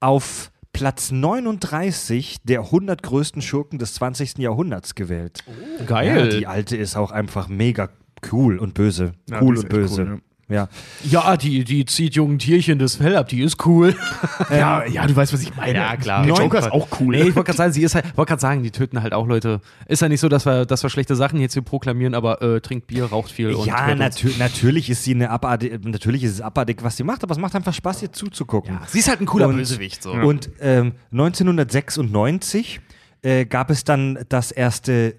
auf 0.00 0.50
Platz 0.76 1.10
39 1.10 2.38
der 2.44 2.60
100 2.60 3.02
größten 3.02 3.40
Schurken 3.42 3.78
des 3.78 3.94
20. 3.94 4.38
Jahrhunderts 4.38 4.94
gewählt. 4.94 5.42
Ja, 5.88 6.26
die 6.38 6.46
alte 6.46 6.76
ist 6.76 6.96
auch 6.96 7.10
einfach 7.10 7.48
mega 7.48 7.88
cool 8.30 8.58
und 8.58 8.74
böse. 8.74 9.12
Ja, 9.28 9.40
cool 9.42 9.56
und 9.56 9.68
böse. 9.68 10.02
cool, 10.02 10.20
ja. 10.48 10.68
Ja, 11.04 11.36
die, 11.36 11.64
die 11.64 11.84
zieht 11.86 12.14
jungen 12.14 12.38
Tierchen 12.38 12.78
das 12.78 12.96
Fell 12.96 13.16
ab, 13.16 13.28
die 13.28 13.42
ist 13.42 13.64
cool. 13.66 13.94
Ja, 14.50 14.84
ja, 14.86 15.06
du 15.06 15.16
weißt, 15.16 15.32
was 15.32 15.42
ich 15.42 15.54
meine. 15.56 15.78
Ja, 15.78 15.96
klar. 15.96 16.24
Der 16.24 16.34
Joker 16.34 16.58
ist 16.60 16.70
auch 16.70 16.86
cool. 17.00 17.16
Nee, 17.16 17.22
ich 17.22 17.34
wollte 17.36 17.44
gerade 17.48 17.56
sagen, 17.56 17.72
sie 17.72 17.82
ist 17.82 17.94
halt, 17.94 18.16
wollte 18.16 18.28
gerade 18.30 18.40
sagen, 18.40 18.62
die 18.62 18.70
töten 18.70 19.02
halt 19.02 19.12
auch 19.12 19.26
Leute. 19.26 19.60
Ist 19.88 20.02
ja 20.02 20.08
nicht 20.08 20.20
so, 20.20 20.28
dass 20.28 20.46
wir, 20.46 20.66
dass 20.66 20.82
wir 20.82 20.90
schlechte 20.90 21.16
Sachen 21.16 21.40
jetzt 21.40 21.54
hier 21.54 21.62
proklamieren, 21.62 22.14
aber 22.14 22.40
äh, 22.42 22.60
trinkt 22.60 22.86
Bier, 22.86 23.06
raucht 23.06 23.30
viel 23.32 23.52
und 23.54 23.66
Ja, 23.66 23.86
uns. 23.90 23.98
natür 23.98 24.30
natürlich 24.38 24.88
ist 24.90 25.02
sie 25.04 25.14
eine 25.14 25.30
abartig, 25.30 25.84
natürlich 25.84 26.22
ist 26.22 26.32
es 26.32 26.40
abartig, 26.40 26.78
was 26.82 26.96
sie 26.96 27.02
macht, 27.04 27.22
aber 27.24 27.32
es 27.32 27.38
macht 27.38 27.54
einfach 27.56 27.74
Spaß, 27.74 28.02
ihr 28.02 28.12
zuzugucken. 28.12 28.78
Sie 28.86 28.98
ist 29.00 29.08
halt 29.08 29.20
ein 29.20 29.26
cooler 29.26 29.48
Und- 29.48 29.56
Bösewicht. 29.56 30.02
So. 30.02 30.12
Und 30.12 30.50
ähm, 30.60 30.92
1996 31.12 32.80
äh, 33.22 33.44
gab 33.46 33.70
es 33.70 33.84
dann 33.84 34.18
das 34.28 34.52
erste 34.52 35.16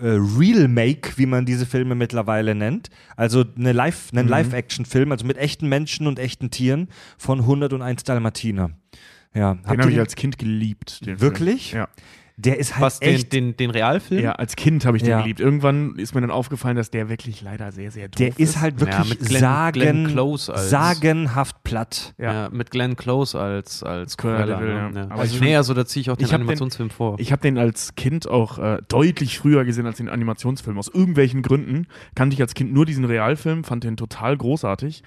äh, 0.00 0.18
Real 0.38 0.68
Make, 0.68 1.16
wie 1.16 1.26
man 1.26 1.46
diese 1.46 1.66
Filme 1.66 1.94
mittlerweile 1.94 2.54
nennt. 2.54 2.90
Also 3.16 3.44
eine 3.56 3.72
Live, 3.72 4.10
einen 4.12 4.28
Live-Action-Film, 4.28 5.12
also 5.12 5.26
mit 5.26 5.36
echten 5.36 5.68
Menschen 5.68 6.06
und 6.06 6.18
echten 6.18 6.50
Tieren 6.50 6.88
von 7.18 7.40
101 7.40 8.04
Dalmatiner. 8.04 8.70
Ja, 9.34 9.54
Den 9.54 9.66
habt 9.66 9.78
habe 9.80 9.90
ihr 9.90 9.96
ich 9.96 10.00
als 10.00 10.16
Kind 10.16 10.38
geliebt. 10.38 11.06
Den 11.06 11.20
Wirklich? 11.20 11.70
Film. 11.70 11.82
Ja. 11.82 11.88
Der 12.42 12.58
ist 12.58 12.72
halt 12.74 12.82
Was, 12.82 13.00
den, 13.00 13.14
echt. 13.14 13.32
den, 13.32 13.56
den 13.56 13.70
Realfilm? 13.70 14.22
ja, 14.22 14.32
als 14.32 14.56
Kind 14.56 14.86
habe 14.86 14.96
ich 14.96 15.02
den 15.02 15.10
Ja. 15.10 15.20
geliebt. 15.20 15.40
Irgendwann 15.40 15.96
ist 15.96 16.14
mir 16.14 16.20
dann 16.22 16.30
aufgefallen, 16.30 16.76
dass 16.76 16.90
der 16.90 17.08
wirklich 17.08 17.42
leider 17.42 17.70
sehr, 17.70 17.90
sehr 17.90 18.08
doof 18.08 18.16
der 18.18 18.38
ist 18.38 18.60
halt 18.60 18.80
wirklich 18.80 18.96
Ja, 18.98 19.04
mit 19.04 19.18
Glenn- 19.20 19.40
sagen, 19.40 19.72
Glenn 19.80 20.06
Close 20.06 20.52
als- 20.54 20.70
sagenhaft 20.70 21.62
platt. 21.64 22.14
Ja. 22.18 22.32
Ja. 22.32 22.48
mit 22.50 22.70
Glenn 22.70 22.96
Close 22.96 23.38
als, 23.38 23.82
als 23.82 24.16
Cruella 24.16 24.44
Cruella. 24.44 24.58
de 24.58 24.66
Vil, 24.66 24.74
ne? 24.74 24.80
ja. 24.94 25.00
Ja. 25.00 25.10
Aber 25.10 25.20
Also, 25.20 25.34
ich- 25.36 25.40
nee, 25.42 25.56
also 25.56 25.74
da 25.74 25.84
ziehe 25.84 26.00
ich 26.00 26.10
auch 26.10 26.16
den 26.16 26.26
ich 26.26 26.32
hab 26.32 26.38
den- 26.38 26.42
Animationsfilm 26.42 26.90
vor. 26.90 27.16
Ich 27.18 27.32
habe 27.32 27.42
den 27.42 27.58
als 27.58 27.94
Kind 27.94 28.26
auch 28.28 28.58
äh, 28.58 28.78
deutlich 28.88 29.38
früher 29.38 29.64
gesehen 29.64 29.86
als 29.86 29.98
den 29.98 30.08
Animationsfilm. 30.08 30.78
Aus 30.78 30.88
irgendwelchen 30.88 31.42
Gründen 31.42 31.86
kannte 32.14 32.34
ich 32.34 32.40
als 32.40 32.54
Kind 32.54 32.72
nur 32.72 32.86
diesen 32.86 33.04
Realfilm, 33.04 33.64
fand 33.64 33.84
den 33.84 33.96
total 33.96 34.36
großartig. 34.36 35.02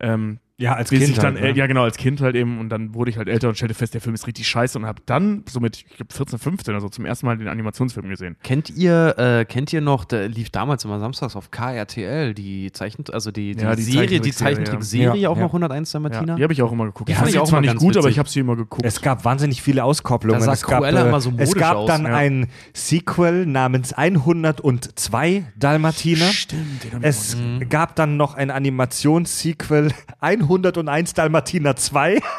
Ähm, 0.00 0.38
Ja, 0.56 0.74
als 0.74 0.90
Kind 0.90 1.02
ich 1.02 1.14
dann, 1.16 1.34
halt, 1.34 1.42
ne? 1.42 1.50
äh, 1.50 1.54
ja 1.54 1.66
genau, 1.66 1.82
als 1.82 1.96
Kind 1.96 2.20
halt 2.20 2.36
eben 2.36 2.60
und 2.60 2.68
dann 2.68 2.94
wurde 2.94 3.10
ich 3.10 3.18
halt 3.18 3.26
älter 3.28 3.48
und 3.48 3.56
stellte 3.56 3.74
fest, 3.74 3.92
der 3.92 4.00
Film 4.00 4.14
ist 4.14 4.28
richtig 4.28 4.46
scheiße 4.46 4.78
und 4.78 4.86
habe 4.86 5.02
dann 5.04 5.42
so 5.48 5.58
mit, 5.58 5.76
ich 5.78 5.86
glaube 5.96 6.14
14, 6.14 6.38
15 6.38 6.72
oder 6.74 6.80
so 6.80 6.88
zum 6.88 7.04
ersten 7.06 7.26
Mal 7.26 7.36
den 7.36 7.48
Animationsfilm 7.48 8.08
gesehen. 8.08 8.36
Kennt 8.44 8.70
ihr, 8.70 9.18
äh, 9.18 9.44
kennt 9.46 9.72
ihr 9.72 9.80
noch, 9.80 10.04
der 10.04 10.28
lief 10.28 10.50
damals 10.50 10.84
immer 10.84 11.00
samstags 11.00 11.34
auf 11.34 11.50
KRTL, 11.50 12.34
die 12.34 12.70
Zeichnet, 12.70 13.12
also 13.12 13.32
die, 13.32 13.56
die, 13.56 13.64
Ja, 13.64 13.74
die 13.74 13.82
Serie, 13.82 14.20
die 14.20 14.30
Zeichentrickserie, 14.30 15.22
ja. 15.22 15.28
auch 15.28 15.36
Ja. 15.36 15.42
noch 15.42 15.48
101 15.52 15.90
der 15.90 16.00
Ja, 16.02 16.36
die 16.36 16.42
habe 16.44 16.52
ich 16.52 16.62
auch 16.62 16.70
immer 16.70 16.84
geguckt. 16.86 17.08
Die 17.08 17.12
ich 17.14 17.18
fand 17.18 17.28
ich 17.30 17.34
sie 17.34 17.40
auch 17.40 17.48
zwar 17.48 17.60
nicht 17.60 17.74
gut, 17.76 17.96
aber 17.96 18.04
witzig. 18.04 18.12
ich 18.12 18.18
habe 18.20 18.28
sie 18.28 18.38
immer 18.38 18.54
geguckt. 18.54 18.84
Es 18.86 19.00
gab 19.02 19.24
wahnsinnig 19.24 19.60
viele 19.60 19.82
Auskopplungen. 19.82 20.38
Da 20.38 20.46
sah 20.46 20.52
es 20.52 20.62
gab, 20.62 20.78
Cruella 20.82 21.04
äh, 21.04 21.08
immer 21.08 21.20
so 21.20 21.30
es 21.30 21.48
modisch 21.50 21.54
gab 21.60 21.76
aus, 21.78 21.88
dann 21.88 22.06
ein 22.06 22.46
Sequel 22.74 23.44
namens 23.46 23.92
102 23.92 25.46
Dalmatiner. 25.56 26.26
Stimmt, 26.26 26.84
den 26.84 27.02
Es 27.02 27.32
gesehen. 27.32 27.68
gab 27.68 27.96
dann 27.96 28.16
noch 28.16 28.34
ein 28.34 28.52
Animationssequel 28.52 29.90
101 30.44 31.14
Dalmatiner 31.14 31.76
2. 31.76 32.20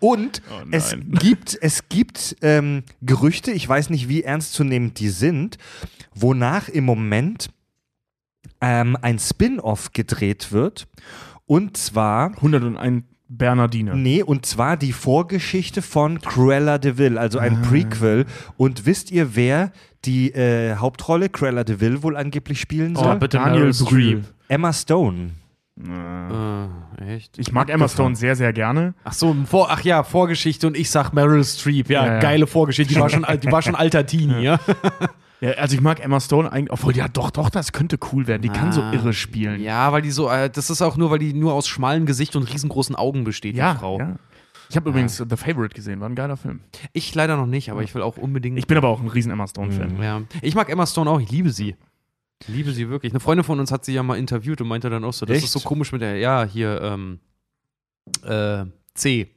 Und 0.00 0.42
Oh 0.50 0.64
es 0.70 0.94
gibt, 1.20 1.56
es 1.60 1.88
gibt 1.88 2.36
ähm, 2.42 2.82
Gerüchte, 3.00 3.50
ich 3.50 3.66
weiß 3.68 3.88
nicht, 3.90 4.08
wie 4.08 4.22
ernstzunehmend 4.22 4.98
die 4.98 5.08
sind, 5.08 5.56
wonach 6.14 6.68
im 6.68 6.84
Moment 6.84 7.48
ähm, 8.60 8.96
ein 9.00 9.18
Spin-off 9.18 9.92
gedreht 9.92 10.52
wird. 10.52 10.86
Und 11.46 11.76
zwar 11.76 12.32
101 12.36 13.04
Bernardine. 13.30 13.94
Nee, 13.94 14.22
und 14.22 14.44
zwar 14.46 14.76
die 14.76 14.92
Vorgeschichte 14.92 15.82
von 15.82 16.20
Cruella 16.20 16.78
de 16.78 16.96
Vil, 16.98 17.16
also 17.18 17.38
ein 17.38 17.56
Ah. 17.62 17.68
Prequel. 17.68 18.24
Und 18.56 18.86
wisst 18.86 19.10
ihr, 19.10 19.34
wer 19.36 19.70
die 20.04 20.32
äh, 20.32 20.76
Hauptrolle 20.76 21.28
Cruella 21.28 21.62
de 21.64 21.80
Vil 21.80 22.02
wohl 22.02 22.16
angeblich 22.16 22.60
spielen 22.60 22.96
Oh, 22.96 23.02
soll? 23.04 23.16
bitte 23.16 23.36
Daniel 23.38 23.72
Brühl. 23.72 24.24
Emma 24.48 24.72
Stone. 24.72 25.30
Äh, 25.86 26.64
Äh, 27.04 27.14
echt? 27.16 27.38
Ich 27.38 27.52
mag 27.52 27.70
Emma 27.70 27.88
Stone 27.88 28.16
sehr, 28.16 28.34
sehr 28.36 28.52
gerne. 28.52 28.94
Ach 29.04 29.12
so, 29.12 29.34
vor, 29.46 29.68
ach 29.70 29.82
ja, 29.82 30.02
Vorgeschichte 30.02 30.66
und 30.66 30.76
ich 30.76 30.90
sag 30.90 31.12
Meryl 31.12 31.44
Streep. 31.44 31.88
Ja, 31.90 32.04
Ja, 32.06 32.12
ja. 32.14 32.20
geile 32.20 32.46
Vorgeschichte. 32.46 32.94
Die 32.94 33.00
war 33.00 33.08
schon, 33.08 33.24
die 33.42 33.52
war 33.52 33.62
schon 33.62 33.74
alter 33.76 34.04
Teenie, 34.06 34.42
ja. 34.42 34.58
Ja, 35.40 35.50
also 35.52 35.76
ich 35.76 35.80
mag 35.80 36.00
Emma 36.04 36.18
Stone 36.18 36.50
eigentlich, 36.50 36.72
obwohl 36.72 36.96
ja 36.96 37.06
doch, 37.06 37.30
doch, 37.30 37.48
das 37.48 37.70
könnte 37.72 37.96
cool 38.12 38.26
werden. 38.26 38.42
Die 38.42 38.48
kann 38.48 38.72
so 38.72 38.82
Ah. 38.82 38.92
irre 38.92 39.12
spielen. 39.12 39.60
Ja, 39.62 39.92
weil 39.92 40.02
die 40.02 40.10
so, 40.10 40.28
äh, 40.28 40.50
das 40.50 40.68
ist 40.70 40.82
auch 40.82 40.96
nur, 40.96 41.12
weil 41.12 41.20
die 41.20 41.32
nur 41.32 41.52
aus 41.54 41.68
schmalem 41.68 42.06
Gesicht 42.06 42.34
und 42.34 42.42
riesengroßen 42.52 42.96
Augen 42.96 43.22
besteht, 43.22 43.54
ja, 43.54 43.74
die 43.74 43.78
Frau. 43.78 43.98
ja. 44.00 44.16
Ich 44.70 44.76
habe 44.76 44.90
übrigens 44.90 45.16
The 45.16 45.36
Favorite 45.36 45.74
gesehen, 45.74 46.00
war 46.00 46.08
ein 46.10 46.14
geiler 46.14 46.36
Film. 46.36 46.60
Ich 46.92 47.14
leider 47.14 47.36
noch 47.38 47.46
nicht, 47.46 47.70
aber 47.70 47.82
ich 47.82 47.94
will 47.94 48.02
auch 48.02 48.18
unbedingt. 48.18 48.58
Ich 48.58 48.66
bin 48.66 48.76
aber 48.76 48.88
auch 48.88 49.00
ein 49.00 49.08
riesen 49.08 49.30
Emma 49.32 49.46
Stone-Fan. 49.46 49.94
Mhm. 49.96 50.02
ja. 50.02 50.20
ich 50.42 50.54
mag 50.56 50.68
Emma 50.68 50.84
Stone 50.86 51.08
auch, 51.08 51.20
ich 51.20 51.30
liebe 51.30 51.48
sie. 51.50 51.76
Ich 52.42 52.48
liebe 52.48 52.72
sie 52.72 52.88
wirklich. 52.88 53.12
Eine 53.12 53.20
Freundin 53.20 53.44
von 53.44 53.58
uns 53.60 53.72
hat 53.72 53.84
sie 53.84 53.92
ja 53.94 54.02
mal 54.02 54.16
interviewt 54.18 54.60
und 54.60 54.68
meinte 54.68 54.88
dann 54.90 55.04
auch 55.04 55.12
so, 55.12 55.26
das 55.26 55.36
Echt? 55.38 55.46
ist 55.46 55.52
so 55.52 55.60
komisch 55.60 55.92
mit 55.92 56.02
der, 56.02 56.16
ja, 56.18 56.44
hier, 56.44 56.80
ähm, 56.82 57.20
äh, 58.22 58.64
C 58.94 59.28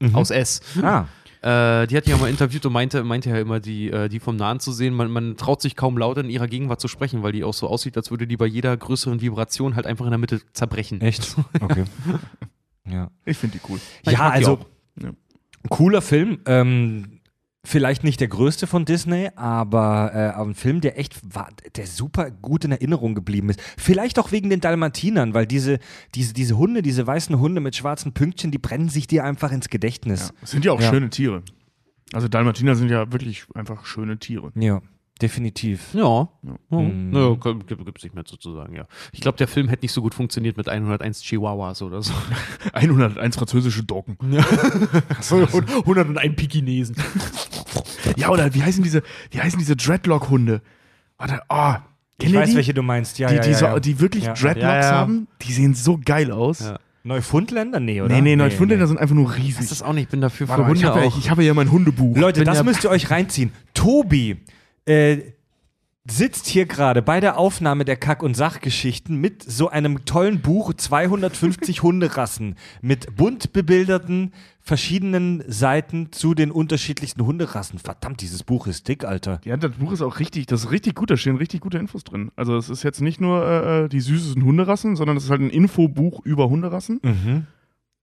Mhm. 0.00 0.14
aus 0.14 0.30
S. 0.30 0.60
Ah, 0.82 1.06
Äh, 1.40 1.86
die 1.86 1.96
hat 1.96 2.06
die 2.06 2.10
ja 2.10 2.16
mal 2.16 2.28
interviewt 2.28 2.66
und 2.66 2.72
meinte, 2.72 3.04
meinte 3.04 3.30
ja 3.30 3.38
immer, 3.38 3.60
die, 3.60 3.90
äh, 3.90 4.08
die 4.08 4.18
vom 4.18 4.34
Nahen 4.34 4.58
zu 4.58 4.72
sehen, 4.72 4.92
man, 4.92 5.08
man 5.08 5.36
traut 5.36 5.62
sich 5.62 5.76
kaum 5.76 5.96
laut 5.96 6.18
in 6.18 6.28
ihrer 6.30 6.48
Gegenwart 6.48 6.80
zu 6.80 6.88
sprechen, 6.88 7.22
weil 7.22 7.30
die 7.30 7.44
auch 7.44 7.54
so 7.54 7.68
aussieht, 7.68 7.96
als 7.96 8.10
würde 8.10 8.26
die 8.26 8.36
bei 8.36 8.46
jeder 8.46 8.76
größeren 8.76 9.20
Vibration 9.20 9.76
halt 9.76 9.86
einfach 9.86 10.04
in 10.06 10.10
der 10.10 10.18
Mitte 10.18 10.40
zerbrechen. 10.52 11.00
echt? 11.00 11.36
Okay. 11.60 11.84
ja. 12.90 13.08
Ich 13.24 13.36
finde 13.36 13.58
die 13.58 13.64
cool. 13.72 13.78
Ja, 14.04 14.30
also. 14.30 14.58
Ja. 15.00 15.10
cooler 15.68 16.02
Film. 16.02 16.38
Ähm, 16.46 17.17
vielleicht 17.68 18.02
nicht 18.02 18.20
der 18.20 18.28
größte 18.28 18.66
von 18.66 18.84
Disney, 18.84 19.28
aber 19.36 20.10
äh, 20.14 20.40
ein 20.40 20.54
Film, 20.54 20.80
der 20.80 20.98
echt 20.98 21.20
war, 21.34 21.48
der 21.76 21.86
super 21.86 22.30
gut 22.30 22.64
in 22.64 22.72
Erinnerung 22.72 23.14
geblieben 23.14 23.50
ist. 23.50 23.60
Vielleicht 23.76 24.18
auch 24.18 24.32
wegen 24.32 24.50
den 24.50 24.60
Dalmatinern, 24.60 25.34
weil 25.34 25.46
diese, 25.46 25.78
diese, 26.14 26.32
diese 26.32 26.56
Hunde, 26.56 26.82
diese 26.82 27.06
weißen 27.06 27.38
Hunde 27.38 27.60
mit 27.60 27.76
schwarzen 27.76 28.12
Pünktchen, 28.14 28.50
die 28.50 28.58
brennen 28.58 28.88
sich 28.88 29.06
dir 29.06 29.24
einfach 29.24 29.52
ins 29.52 29.68
Gedächtnis. 29.68 30.28
Ja. 30.28 30.34
Das 30.40 30.50
sind 30.50 30.64
ja 30.64 30.72
auch 30.72 30.80
Ja. 30.80 30.90
schöne 30.90 31.10
Tiere. 31.10 31.42
Also 32.12 32.26
Dalmatiner 32.26 32.74
sind 32.74 32.90
ja 32.90 33.12
wirklich 33.12 33.44
einfach 33.54 33.84
schöne 33.84 34.18
Tiere. 34.18 34.50
Ja, 34.54 34.80
definitiv. 35.20 35.92
Ja. 35.92 36.28
Ja. 36.42 36.56
ja. 36.70 36.78
Mhm. 36.80 37.10
Naja, 37.10 37.34
gibt, 37.34 37.66
gibt's 37.84 38.02
nicht 38.02 38.14
mehr 38.14 38.24
so 38.26 38.36
zu 38.36 38.54
sagen, 38.54 38.74
ja. 38.76 38.86
Ich 39.12 39.20
glaube, 39.20 39.36
der 39.36 39.46
Film 39.46 39.68
hätte 39.68 39.84
nicht 39.84 39.92
so 39.92 40.00
gut 40.00 40.14
funktioniert 40.14 40.56
mit 40.56 40.70
101 40.70 41.20
Chihuahuas 41.22 41.82
oder 41.82 42.02
so. 42.02 42.14
101 42.72 43.36
französische 43.36 43.84
Doggen. 43.84 44.16
101 44.30 46.32
Pekinesen. 46.36 46.96
Ja, 48.16 48.30
oder 48.30 48.54
wie 48.54 48.62
heißen 48.62 48.82
diese, 48.82 49.02
wie 49.30 49.40
heißen 49.40 49.58
diese 49.58 49.76
Dreadlock-Hunde? 49.76 50.62
Warte, 51.18 51.40
oh, 51.48 51.74
Ich 52.20 52.34
weiß, 52.34 52.50
die? 52.50 52.56
welche 52.56 52.74
du 52.74 52.82
meinst. 52.82 53.18
Ja, 53.18 53.28
die, 53.28 53.36
ja, 53.36 53.40
die, 53.42 53.50
ja, 53.50 53.56
so, 53.58 53.64
ja. 53.66 53.80
die 53.80 54.00
wirklich 54.00 54.24
Ja. 54.24 54.32
Dreadlocks 54.34 54.62
Ja, 54.62 54.80
ja. 54.80 54.90
haben, 54.92 55.28
die 55.42 55.52
sehen 55.52 55.74
so 55.74 55.98
geil 56.02 56.30
aus. 56.32 56.60
Ja. 56.60 56.78
Neufundländer? 57.04 57.80
Nee, 57.80 58.00
oder? 58.02 58.14
Nee, 58.14 58.20
nee, 58.20 58.36
Neufundländer 58.36 58.86
sind 58.86 58.98
einfach 58.98 59.14
nur 59.14 59.34
riesig. 59.34 59.56
Das 59.60 59.72
ist 59.72 59.82
auch 59.82 59.92
nicht, 59.92 60.04
ich 60.04 60.08
bin 60.10 60.20
dafür 60.20 60.46
für 60.46 60.50
Warte 60.50 60.62
mal, 60.64 60.76
ich 60.76 60.84
Hunde 60.84 60.94
habe 60.94 61.06
ja, 61.06 61.12
ich 61.18 61.30
habe 61.30 61.44
ja 61.44 61.54
mein 61.54 61.70
Hundebuch. 61.70 62.16
Leute, 62.16 62.40
bin 62.40 62.46
das 62.46 62.58
ja- 62.58 62.64
müsst 62.64 62.84
ihr 62.84 62.90
euch 62.90 63.10
reinziehen. 63.10 63.52
Tobi 63.72 64.36
äh, 64.86 65.18
sitzt 66.10 66.46
hier 66.46 66.66
gerade 66.66 67.02
bei 67.02 67.20
der 67.20 67.38
Aufnahme 67.38 67.84
der 67.84 67.96
Kack- 67.96 68.22
und 68.22 68.34
Sachgeschichten 68.34 69.16
mit 69.16 69.42
so 69.42 69.68
einem 69.68 70.04
tollen 70.04 70.40
Buch 70.40 70.72
250 70.74 71.82
Hunderassen 71.82 72.56
mit 72.80 73.16
bunt 73.16 73.52
bebilderten 73.52 74.32
verschiedenen 74.60 75.42
Seiten 75.46 76.12
zu 76.12 76.34
den 76.34 76.50
unterschiedlichsten 76.50 77.24
Hunderassen. 77.24 77.78
Verdammt, 77.78 78.20
dieses 78.20 78.42
Buch 78.42 78.66
ist 78.66 78.86
dick, 78.86 79.04
Alter. 79.04 79.40
Ja, 79.44 79.56
das 79.56 79.72
Buch 79.72 79.92
ist 79.92 80.02
auch 80.02 80.18
richtig, 80.18 80.46
das 80.46 80.64
ist 80.64 80.70
richtig 80.70 80.94
gut, 80.94 81.10
da 81.10 81.16
stehen 81.16 81.36
richtig 81.36 81.60
gute 81.60 81.78
Infos 81.78 82.04
drin. 82.04 82.30
Also 82.36 82.56
es 82.56 82.68
ist 82.68 82.82
jetzt 82.82 83.00
nicht 83.00 83.20
nur 83.20 83.46
äh, 83.46 83.88
die 83.88 84.00
süßesten 84.00 84.44
Hunderassen, 84.44 84.94
sondern 84.94 85.16
es 85.16 85.24
ist 85.24 85.30
halt 85.30 85.40
ein 85.40 85.50
Infobuch 85.50 86.24
über 86.24 86.50
Hunderassen. 86.50 87.00
Mhm. 87.02 87.46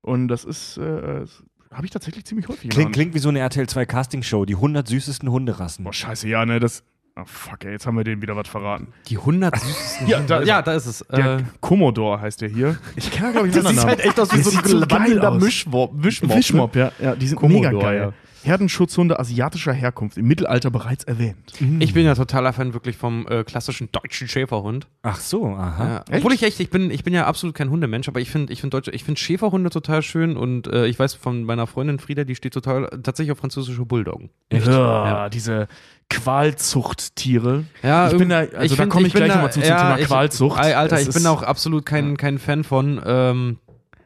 Und 0.01 0.27
das 0.27 0.43
ist, 0.43 0.77
äh, 0.77 1.25
habe 1.71 1.85
ich 1.85 1.91
tatsächlich 1.91 2.25
ziemlich 2.25 2.47
häufig 2.47 2.69
Klingt, 2.69 2.93
klingt 2.93 3.13
wie 3.13 3.19
so 3.19 3.29
eine 3.29 3.39
RTL 3.39 3.67
2 3.67 3.85
Castingshow, 3.85 4.45
die 4.45 4.55
100 4.55 4.87
süßesten 4.87 5.29
Hunderassen. 5.29 5.83
Boah, 5.83 5.93
scheiße, 5.93 6.27
ja, 6.27 6.45
ne, 6.45 6.59
das. 6.59 6.83
Ah, 7.17 7.23
fuck, 7.25 7.63
ey, 7.63 7.71
jetzt 7.71 7.87
haben 7.87 7.95
wir 7.95 8.03
denen 8.03 8.21
wieder 8.21 8.35
was 8.35 8.49
verraten. 8.49 8.87
Die 9.07 9.17
100 9.17 9.57
süßesten. 9.57 10.07
Ja, 10.07 10.19
da 10.19 10.39
ist 10.39 10.47
ja, 10.49 10.57
er. 10.57 10.63
da 10.63 10.73
ist 10.73 10.85
es. 10.85 11.05
Der 11.09 11.37
Äh, 11.37 11.43
Commodore 11.61 12.19
heißt 12.19 12.41
der 12.41 12.49
hier. 12.49 12.77
Ich 12.97 13.09
kenne 13.09 13.31
glaube 13.31 13.47
ich, 13.47 13.53
das 13.53 13.65
sieht 13.69 13.85
halt 13.85 14.01
echt 14.01 14.19
aus 14.19 14.33
wie 14.33 14.41
so 14.41 14.49
ein 14.49 14.55
sieht 14.57 14.67
so 14.67 14.81
wandelnder 14.81 15.31
aus. 15.31 15.41
Mischmob. 15.41 15.91
Wischmob. 15.95 16.35
Wischmob, 16.35 16.75
ja. 16.75 16.91
ja. 16.99 17.15
Die 17.15 17.27
sind 17.27 17.37
Commodore, 17.37 17.73
mega 17.73 17.85
geil. 17.85 17.97
ja. 17.99 18.13
Herdenschutzhunde 18.45 19.17
asiatischer 19.19 19.73
Herkunft, 19.73 20.17
im 20.19 20.27
Mittelalter 20.27 20.69
bereits 20.69 21.03
erwähnt. 21.03 21.53
Ich 21.79 21.95
bin 21.95 22.05
ja 22.05 22.13
totaler 22.13 22.53
Fan 22.53 22.73
wirklich 22.75 22.95
vom 22.95 23.25
äh, 23.27 23.43
klassischen 23.43 23.89
deutschen 23.91 24.27
Schäferhund. 24.27 24.85
Ach 25.01 25.19
so, 25.19 25.47
aha. 25.47 26.03
Ja. 26.11 26.17
Obwohl 26.17 26.31
ich 26.31 26.43
echt, 26.43 26.59
ich 26.59 26.69
bin, 26.69 26.91
ich 26.91 27.03
bin 27.03 27.11
ja 27.15 27.25
absolut 27.25 27.55
kein 27.55 27.71
Hundemensch, 27.71 28.07
aber 28.07 28.19
ich 28.21 28.29
finde 28.29 28.53
ich 28.53 28.61
find 28.61 28.71
deutsche, 28.71 28.91
ich 28.91 29.03
finde 29.03 29.19
Schäferhunde 29.19 29.71
total 29.71 30.03
schön 30.03 30.37
und 30.37 30.67
äh, 30.67 30.85
ich 30.85 30.99
weiß 30.99 31.15
von 31.15 31.43
meiner 31.43 31.65
Freundin 31.65 31.97
Frieda, 31.97 32.23
die 32.23 32.35
steht 32.35 32.53
total 32.53 32.87
tatsächlich 33.01 33.31
auf 33.31 33.39
französische 33.39 33.83
Bulldoggen. 33.83 34.29
Echt? 34.49 34.67
Ja. 34.67 35.27
Diese 35.29 35.67
Qualzuchttiere. 36.09 37.65
Ja, 37.83 38.09
Ich 38.11 38.17
bin 38.17 38.29
da- 38.29 38.39
also 38.39 38.75
da 38.75 38.81
find- 38.83 38.91
komm 38.91 39.05
ich 39.05 39.13
gleich 39.13 39.29
da- 39.29 39.35
noch 39.35 39.41
mal 39.43 39.51
zu 39.51 39.59
zum 39.59 39.67
Thema 39.69 39.97
Qualzucht. 39.97 40.59
Ey, 40.63 40.73
Alter, 40.73 40.97
Das 40.97 41.07
ich 41.07 41.13
bin 41.13 41.25
auch 41.27 41.41
absolut 41.43 41.85
kein, 41.85 42.17
kein 42.17 42.37
Fan 42.39 42.63
von. 42.63 43.01
Ähm, 43.05 43.57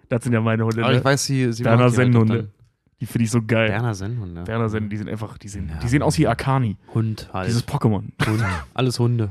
Das 0.10 0.24
sind 0.24 0.34
ja 0.34 0.42
meine 0.42 0.64
Hunde. 0.66 0.82
aber 0.84 0.92
Ne? 0.94 1.00
ich 1.00 1.04
weiß, 1.06 1.26
sie, 1.26 1.52
sie 1.54 1.64
Berner 1.64 1.84
halt 1.84 1.94
Sennhunde. 1.94 2.50
Die 3.02 3.06
finde 3.06 3.26
ich 3.26 3.32
so 3.32 3.42
geil. 3.42 3.70
Berner 3.70 3.94
Sennhunde. 3.94 4.44
Berner 4.44 4.68
Sennen, 4.70 4.90
die 4.90 4.98
sind 4.98 5.08
einfach, 5.10 5.38
die 5.38 5.48
sehen, 5.48 5.70
Ja. 5.74 5.80
die 5.80 5.88
sehen 5.88 6.02
aus 6.02 6.18
wie 6.18 6.28
Arcani. 6.28 6.78
Hund 6.94 7.30
halt. 7.32 7.48
Dieses 7.48 7.66
Pokémon. 7.68 8.04
Hund. 8.26 8.44
Alles 8.74 9.00
Hunde. 9.00 9.30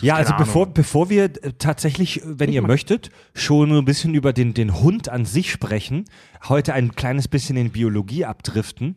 Ja, 0.00 0.16
also 0.16 0.34
bevor, 0.36 0.62
Ahnung. 0.64 0.74
bevor 0.74 1.08
wir 1.08 1.24
äh, 1.24 1.52
tatsächlich, 1.58 2.22
äh, 2.22 2.38
wenn 2.38 2.52
ihr 2.52 2.60
möchtet, 2.62 3.10
schon 3.34 3.70
ein 3.72 3.84
bisschen 3.84 4.14
über 4.14 4.32
den, 4.32 4.52
den 4.52 4.74
Hund 4.80 5.08
an 5.08 5.24
sich 5.24 5.50
sprechen, 5.52 6.04
heute 6.48 6.74
ein 6.74 6.94
kleines 6.96 7.28
bisschen 7.28 7.56
in 7.56 7.70
Biologie 7.70 8.24
abdriften. 8.24 8.96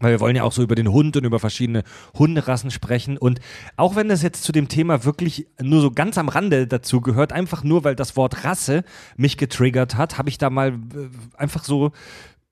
Weil 0.00 0.12
wir 0.12 0.20
wollen 0.20 0.36
ja 0.36 0.42
auch 0.42 0.52
so 0.52 0.62
über 0.62 0.74
den 0.74 0.90
Hund 0.90 1.16
und 1.16 1.24
über 1.24 1.38
verschiedene 1.38 1.84
Hunderassen 2.18 2.70
sprechen. 2.70 3.18
Und 3.18 3.40
auch 3.76 3.96
wenn 3.96 4.08
das 4.08 4.22
jetzt 4.22 4.42
zu 4.42 4.50
dem 4.52 4.68
Thema 4.68 5.04
wirklich 5.04 5.46
nur 5.60 5.80
so 5.80 5.90
ganz 5.90 6.18
am 6.18 6.28
Rande 6.28 6.66
dazu 6.66 7.00
gehört, 7.00 7.32
einfach 7.32 7.62
nur, 7.62 7.84
weil 7.84 7.94
das 7.94 8.16
Wort 8.16 8.44
Rasse 8.44 8.82
mich 9.16 9.36
getriggert 9.36 9.96
hat, 9.96 10.18
habe 10.18 10.30
ich 10.30 10.38
da 10.38 10.50
mal 10.50 10.70
äh, 10.70 11.08
einfach 11.36 11.64
so 11.64 11.92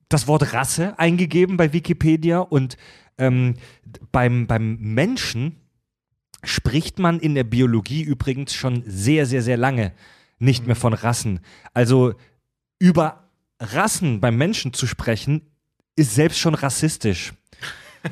das 0.09 0.27
Wort 0.27 0.53
Rasse 0.53 0.99
eingegeben 0.99 1.57
bei 1.57 1.73
Wikipedia. 1.73 2.39
Und 2.39 2.77
ähm, 3.17 3.55
beim, 4.13 4.47
beim 4.47 4.77
Menschen 4.79 5.57
spricht 6.45 6.99
man 6.99 7.19
in 7.19 7.35
der 7.35 7.45
Biologie 7.45 8.03
übrigens 8.03 8.55
schon 8.55 8.83
sehr, 8.87 9.27
sehr, 9.27 9.43
sehr 9.43 9.57
lange 9.57 9.93
nicht 10.39 10.67
mehr 10.67 10.77
von 10.77 10.93
Rassen. 10.93 11.41
Also 11.75 12.15
über 12.79 13.29
Rassen 13.61 14.21
beim 14.21 14.37
Menschen 14.37 14.73
zu 14.73 14.87
sprechen, 14.87 15.43
ist 15.97 16.15
selbst 16.15 16.39
schon 16.39 16.55
rassistisch. 16.55 17.33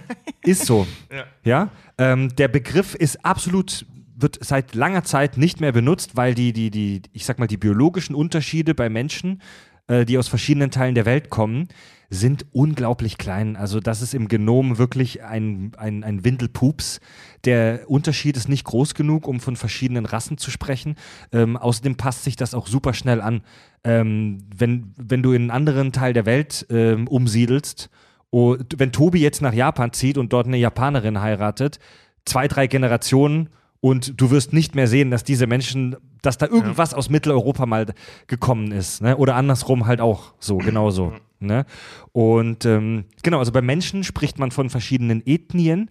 ist 0.43 0.67
so. 0.67 0.87
Ja. 1.11 1.25
Ja. 1.45 1.71
Ähm, 1.99 2.35
der 2.37 2.49
Begriff 2.49 2.95
ist 2.95 3.25
absolut 3.25 3.87
wird 4.17 4.39
seit 4.43 4.75
langer 4.75 5.05
Zeit 5.05 5.37
nicht 5.37 5.61
mehr 5.61 5.73
benutzt, 5.73 6.17
weil 6.17 6.35
die, 6.35 6.53
die, 6.53 6.71
die, 6.71 7.03
ich 7.13 7.27
sag 7.27 7.39
mal, 7.39 7.47
die 7.47 7.59
biologischen 7.59 8.15
Unterschiede 8.15 8.75
bei 8.75 8.89
Menschen, 8.89 9.43
äh, 9.89 10.07
die 10.07 10.17
aus 10.17 10.29
verschiedenen 10.29 10.71
Teilen 10.71 10.95
der 10.95 11.05
Welt 11.05 11.29
kommen, 11.29 11.69
sind 12.09 12.47
unglaublich 12.53 13.19
klein. 13.19 13.57
Also 13.57 13.81
das 13.81 14.01
ist 14.01 14.15
im 14.15 14.29
Genom 14.29 14.79
wirklich 14.79 15.25
ein, 15.25 15.73
ein, 15.77 16.05
ein 16.05 16.25
Windelpups. 16.25 17.01
Der 17.45 17.91
Unterschied 17.91 18.37
ist 18.37 18.49
nicht 18.49 18.65
groß 18.65 18.95
genug, 18.95 19.27
um 19.27 19.41
von 19.41 19.57
verschiedenen 19.57 20.07
Rassen 20.07 20.39
zu 20.39 20.51
sprechen. 20.51 20.97
Ähm, 21.33 21.57
außerdem 21.57 21.97
passt 21.97 22.25
sich 22.25 22.37
das 22.37 22.55
auch 22.55 22.69
super 22.69 22.95
schnell 22.95 23.21
an. 23.21 23.43
Ähm, 23.85 24.39
wenn, 24.57 24.95
wenn 24.97 25.23
du 25.23 25.33
in 25.33 25.43
einen 25.43 25.51
anderen 25.51 25.93
Teil 25.93 26.13
der 26.13 26.27
Welt 26.27 26.67
ähm, 26.71 27.09
umsiedelst, 27.09 27.91
oh, 28.31 28.57
wenn 28.77 28.93
Tobi 28.93 29.21
jetzt 29.21 29.43
nach 29.43 29.53
Japan 29.53 29.93
zieht 29.93 30.19
und 30.19 30.33
dort 30.33 30.47
eine 30.47 30.57
Japanerin 30.57 31.21
heiratet, 31.21 31.79
zwei, 32.25 32.49
drei 32.49 32.67
Generationen 32.67 33.49
und 33.81 34.21
du 34.21 34.31
wirst 34.31 34.53
nicht 34.53 34.75
mehr 34.75 34.89
sehen, 34.89 35.11
dass 35.11 35.25
diese 35.25 35.47
Menschen, 35.47 35.97
dass 36.23 36.39
da 36.39 36.47
irgendwas 36.47 36.95
aus 36.95 37.11
Mitteleuropa 37.11 37.67
mal 37.67 37.87
gekommen 38.27 38.73
ist. 38.73 39.03
Ne? 39.03 39.17
Oder 39.17 39.37
andersrum 39.37 39.87
halt 39.87 40.01
auch 40.01 40.35
so, 40.41 40.59
genauso. 40.59 41.13
Ne? 41.39 41.67
Und 42.13 42.65
ähm, 42.65 43.05
genau, 43.23 43.39
also 43.39 43.53
bei 43.53 43.63
Menschen 43.63 44.05
spricht 44.05 44.39
man 44.39 44.51
von 44.51 44.71
verschiedenen 44.71 45.23
Ethnien, 45.27 45.91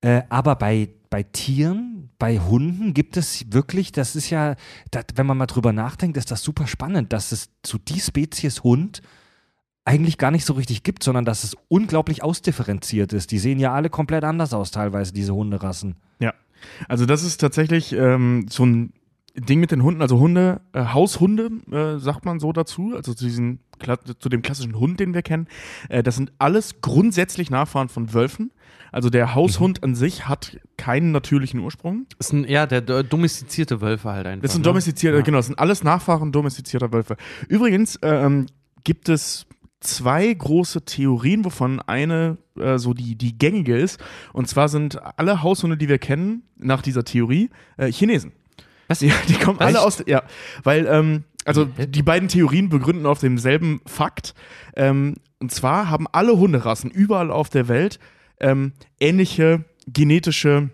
äh, 0.00 0.22
aber 0.28 0.56
bei, 0.56 0.90
bei 1.10 1.22
Tieren, 1.22 2.10
bei 2.18 2.38
Hunden 2.38 2.92
gibt 2.92 3.16
es 3.16 3.52
wirklich, 3.52 3.92
das 3.92 4.16
ist 4.16 4.30
ja, 4.30 4.56
das, 4.90 5.04
wenn 5.14 5.26
man 5.26 5.38
mal 5.38 5.46
drüber 5.46 5.72
nachdenkt, 5.72 6.16
ist 6.16 6.30
das 6.30 6.42
super 6.42 6.66
spannend, 6.66 7.12
dass 7.12 7.32
es 7.32 7.50
zu 7.62 7.78
die 7.78 8.00
Spezies 8.00 8.64
Hund 8.64 9.00
eigentlich 9.84 10.16
gar 10.18 10.30
nicht 10.30 10.44
so 10.46 10.54
richtig 10.54 10.82
gibt, 10.82 11.02
sondern 11.02 11.24
dass 11.24 11.44
es 11.44 11.56
unglaublich 11.68 12.22
ausdifferenziert 12.22 13.12
ist. 13.12 13.30
Die 13.30 13.38
sehen 13.38 13.58
ja 13.58 13.72
alle 13.74 13.90
komplett 13.90 14.24
anders 14.24 14.54
aus, 14.54 14.70
teilweise, 14.70 15.12
diese 15.12 15.34
Hunderassen. 15.34 15.96
Ja. 16.20 16.32
Also 16.88 17.04
das 17.06 17.22
ist 17.22 17.38
tatsächlich 17.38 17.92
ähm, 17.92 18.46
so 18.48 18.64
ein 18.64 18.92
Ding 19.36 19.60
mit 19.60 19.72
den 19.72 19.82
Hunden, 19.82 20.00
also 20.00 20.18
Hunde, 20.18 20.60
äh, 20.72 20.84
Haushunde, 20.86 21.50
äh, 21.70 21.98
sagt 21.98 22.24
man 22.24 22.38
so 22.40 22.52
dazu, 22.52 22.92
also 22.94 23.12
zu, 23.14 23.24
diesen, 23.24 23.58
zu 24.20 24.28
dem 24.28 24.42
klassischen 24.42 24.78
Hund, 24.78 25.00
den 25.00 25.12
wir 25.12 25.22
kennen. 25.22 25.48
Äh, 25.88 26.02
das 26.02 26.16
sind 26.16 26.32
alles 26.38 26.80
grundsätzlich 26.80 27.50
Nachfahren 27.50 27.88
von 27.88 28.14
Wölfen. 28.14 28.52
Also 28.92 29.10
der 29.10 29.34
Haushund 29.34 29.82
an 29.82 29.96
sich 29.96 30.28
hat 30.28 30.58
keinen 30.76 31.10
natürlichen 31.10 31.58
Ursprung. 31.60 32.06
Ist 32.20 32.32
ein, 32.32 32.44
ja, 32.44 32.64
der 32.66 32.80
do- 32.80 33.02
domestizierte 33.02 33.80
Wölfe 33.80 34.08
halt 34.10 34.26
einfach. 34.26 34.42
Das 34.42 34.52
sind 34.52 34.62
ne? 34.62 34.66
domestizierte, 34.68 35.18
Ja. 35.18 35.24
genau, 35.24 35.38
das 35.38 35.46
sind 35.46 35.58
alles 35.58 35.82
Nachfahren 35.82 36.30
domestizierter 36.30 36.92
Wölfe. 36.92 37.16
Übrigens 37.48 37.98
ähm, 38.02 38.46
gibt 38.84 39.08
es 39.08 39.46
zwei 39.84 40.32
große 40.32 40.84
Theorien, 40.84 41.44
wovon 41.44 41.80
eine 41.80 42.38
äh, 42.58 42.78
so 42.78 42.94
die, 42.94 43.16
die 43.16 43.36
gängige 43.36 43.76
ist. 43.76 44.02
Und 44.32 44.48
zwar 44.48 44.68
sind 44.68 45.00
alle 45.18 45.42
Haushunde, 45.42 45.76
die 45.76 45.88
wir 45.88 45.98
kennen, 45.98 46.42
nach 46.56 46.82
dieser 46.82 47.04
Theorie, 47.04 47.50
äh, 47.76 47.90
Chinesen. 47.90 48.32
Was? 48.88 48.98
Die, 48.98 49.12
die 49.28 49.34
kommen 49.34 49.58
Was? 49.58 49.66
alle 49.66 49.82
aus, 49.82 50.02
ja, 50.06 50.22
weil, 50.62 50.86
ähm, 50.86 51.24
also 51.44 51.64
die 51.64 52.02
beiden 52.02 52.28
Theorien 52.28 52.68
begründen 52.68 53.06
auf 53.06 53.20
demselben 53.20 53.80
Fakt. 53.86 54.34
Ähm, 54.76 55.14
und 55.40 55.52
zwar 55.52 55.90
haben 55.90 56.06
alle 56.12 56.38
Hunderassen 56.38 56.90
überall 56.90 57.30
auf 57.30 57.50
der 57.50 57.68
Welt 57.68 57.98
ähm, 58.40 58.72
ähnliche 58.98 59.64
genetische 59.86 60.70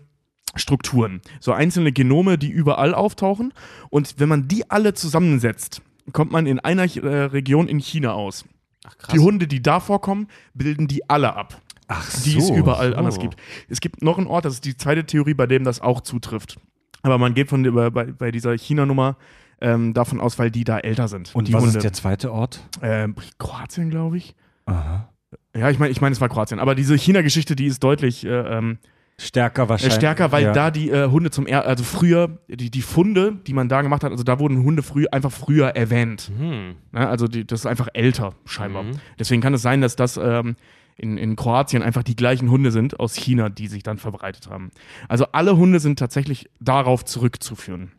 Strukturen. 0.55 1.21
So 1.39 1.53
einzelne 1.53 1.91
Genome, 1.91 2.37
die 2.37 2.49
überall 2.49 2.93
auftauchen. 2.93 3.53
Und 3.89 4.15
wenn 4.17 4.29
man 4.29 4.47
die 4.47 4.69
alle 4.69 4.93
zusammensetzt, 4.93 5.81
kommt 6.11 6.31
man 6.31 6.45
in 6.45 6.59
einer 6.59 6.83
äh, 6.83 7.23
Region 7.23 7.67
in 7.67 7.79
China 7.79 8.13
aus. 8.13 8.45
Ach, 8.83 8.97
krass. 8.97 9.13
Die 9.13 9.19
Hunde, 9.19 9.47
die 9.47 9.61
da 9.61 9.79
vorkommen, 9.79 10.27
bilden 10.53 10.87
die 10.87 11.09
alle 11.09 11.35
ab, 11.35 11.61
Ach 11.87 12.09
die 12.23 12.37
es 12.37 12.49
überall 12.49 12.91
so. 12.91 12.97
anders 12.97 13.19
gibt. 13.19 13.35
Es 13.69 13.79
gibt 13.79 14.01
noch 14.01 14.17
einen 14.17 14.27
Ort, 14.27 14.45
das 14.45 14.55
ist 14.55 14.65
die 14.65 14.75
zweite 14.75 15.05
Theorie, 15.05 15.33
bei 15.33 15.47
dem 15.47 15.63
das 15.63 15.81
auch 15.81 16.01
zutrifft. 16.01 16.57
Aber 17.03 17.17
man 17.17 17.33
geht 17.33 17.49
von 17.49 17.63
bei, 17.73 17.89
bei 17.89 18.31
dieser 18.31 18.57
China-Nummer 18.57 19.17
ähm, 19.59 19.93
davon 19.93 20.19
aus, 20.19 20.39
weil 20.39 20.51
die 20.51 20.63
da 20.63 20.79
älter 20.79 21.07
sind. 21.07 21.33
Und 21.35 21.47
die 21.47 21.53
was 21.53 21.61
Hunde. 21.63 21.77
ist 21.77 21.83
der 21.83 21.93
zweite 21.93 22.31
Ort? 22.31 22.67
Ähm, 22.81 23.15
Kroatien, 23.37 23.89
glaube 23.89 24.17
ich. 24.17 24.35
Aha. 24.65 25.09
Ja, 25.55 25.69
ich 25.69 25.79
meine, 25.79 25.91
ich 25.91 26.01
meine, 26.01 26.13
es 26.13 26.21
war 26.21 26.29
Kroatien. 26.29 26.59
Aber 26.59 26.75
diese 26.75 26.95
China-Geschichte, 26.95 27.55
die 27.55 27.65
ist 27.65 27.83
deutlich 27.83 28.25
äh, 28.25 28.29
ähm, 28.29 28.79
Stärker 29.21 29.63
äh, 29.63 29.69
wahrscheinlich. 29.69 29.95
stärker, 29.95 30.31
weil 30.31 30.43
ja. 30.45 30.53
da 30.53 30.71
die 30.71 30.89
äh, 30.89 31.09
Hunde 31.09 31.31
zum 31.31 31.47
er 31.47 31.65
also 31.65 31.83
früher 31.83 32.39
die 32.47 32.71
die 32.71 32.81
Funde, 32.81 33.37
die 33.47 33.53
man 33.53 33.69
da 33.69 33.81
gemacht 33.81 34.03
hat, 34.03 34.11
also 34.11 34.23
da 34.23 34.39
wurden 34.39 34.63
Hunde 34.63 34.83
früh 34.83 35.05
einfach 35.11 35.31
früher 35.31 35.69
erwähnt. 35.69 36.31
Hm. 36.37 36.75
Ne? 36.91 37.07
Also 37.07 37.27
die, 37.27 37.45
das 37.45 37.61
ist 37.61 37.65
einfach 37.65 37.89
älter 37.93 38.33
scheinbar. 38.45 38.83
Mhm. 38.83 38.99
Deswegen 39.19 39.41
kann 39.41 39.53
es 39.53 39.61
sein, 39.61 39.81
dass 39.81 39.95
das 39.95 40.17
ähm, 40.17 40.55
in, 40.97 41.17
in 41.17 41.35
Kroatien 41.35 41.83
einfach 41.83 42.03
die 42.03 42.15
gleichen 42.15 42.49
Hunde 42.51 42.71
sind 42.71 42.99
aus 42.99 43.15
China, 43.15 43.49
die 43.49 43.67
sich 43.67 43.83
dann 43.83 43.97
verbreitet 43.97 44.47
haben. 44.47 44.71
Also 45.07 45.25
alle 45.31 45.57
Hunde 45.57 45.79
sind 45.79 45.97
tatsächlich 45.97 46.49
darauf 46.59 47.05
zurückzuführen. 47.05 47.91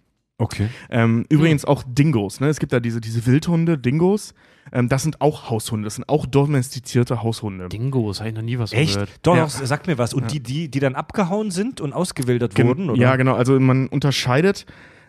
Okay. 0.43 0.69
Ähm, 0.91 1.25
übrigens 1.29 1.65
auch 1.65 1.83
Dingos. 1.87 2.41
Ne? 2.41 2.49
Es 2.49 2.59
gibt 2.59 2.73
da 2.73 2.81
diese, 2.81 3.01
diese 3.01 3.25
Wildhunde, 3.27 3.79
Dingos. 3.79 4.35
Ähm, 4.73 4.89
das 4.89 5.03
sind 5.03 5.21
auch 5.21 5.51
Haushunde. 5.51 5.85
Das 5.87 5.97
sind 5.97 6.09
auch 6.09 6.27
domestizierte 6.27 7.23
Haushunde. 7.23 7.69
Dingos, 7.69 8.21
habe 8.21 8.31
ich 8.31 8.35
noch 8.35 8.43
nie 8.43 8.59
was 8.59 8.73
Echt? 8.73 8.95
gehört. 8.95 9.11
Doch, 9.23 9.37
Ja. 9.37 9.43
doch, 9.45 9.51
sag 9.51 9.87
mir 9.87 9.99
was. 9.99 10.15
Und 10.15 10.23
Ja. 10.23 10.29
die, 10.29 10.41
die, 10.41 10.71
die 10.71 10.81
dann 10.81 10.95
abgehauen 10.95 11.51
sind 11.51 11.81
und 11.81 11.93
ausgewildert 11.93 12.55
Gen- 12.55 12.67
wurden, 12.69 12.91
oder? 12.91 13.01
Ja, 13.01 13.17
genau. 13.17 13.35
Also 13.35 13.59
man 13.61 13.89
unterscheidet 13.89 14.67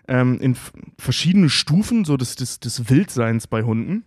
ähm, 0.07 0.39
in 0.39 0.55
verschiedene 0.97 1.49
Stufen 1.49 2.03
so 2.05 2.17
des, 2.17 2.35
des, 2.35 2.59
des 2.59 2.89
Wildseins 2.89 3.47
bei 3.47 3.63
Hunden. 3.63 4.03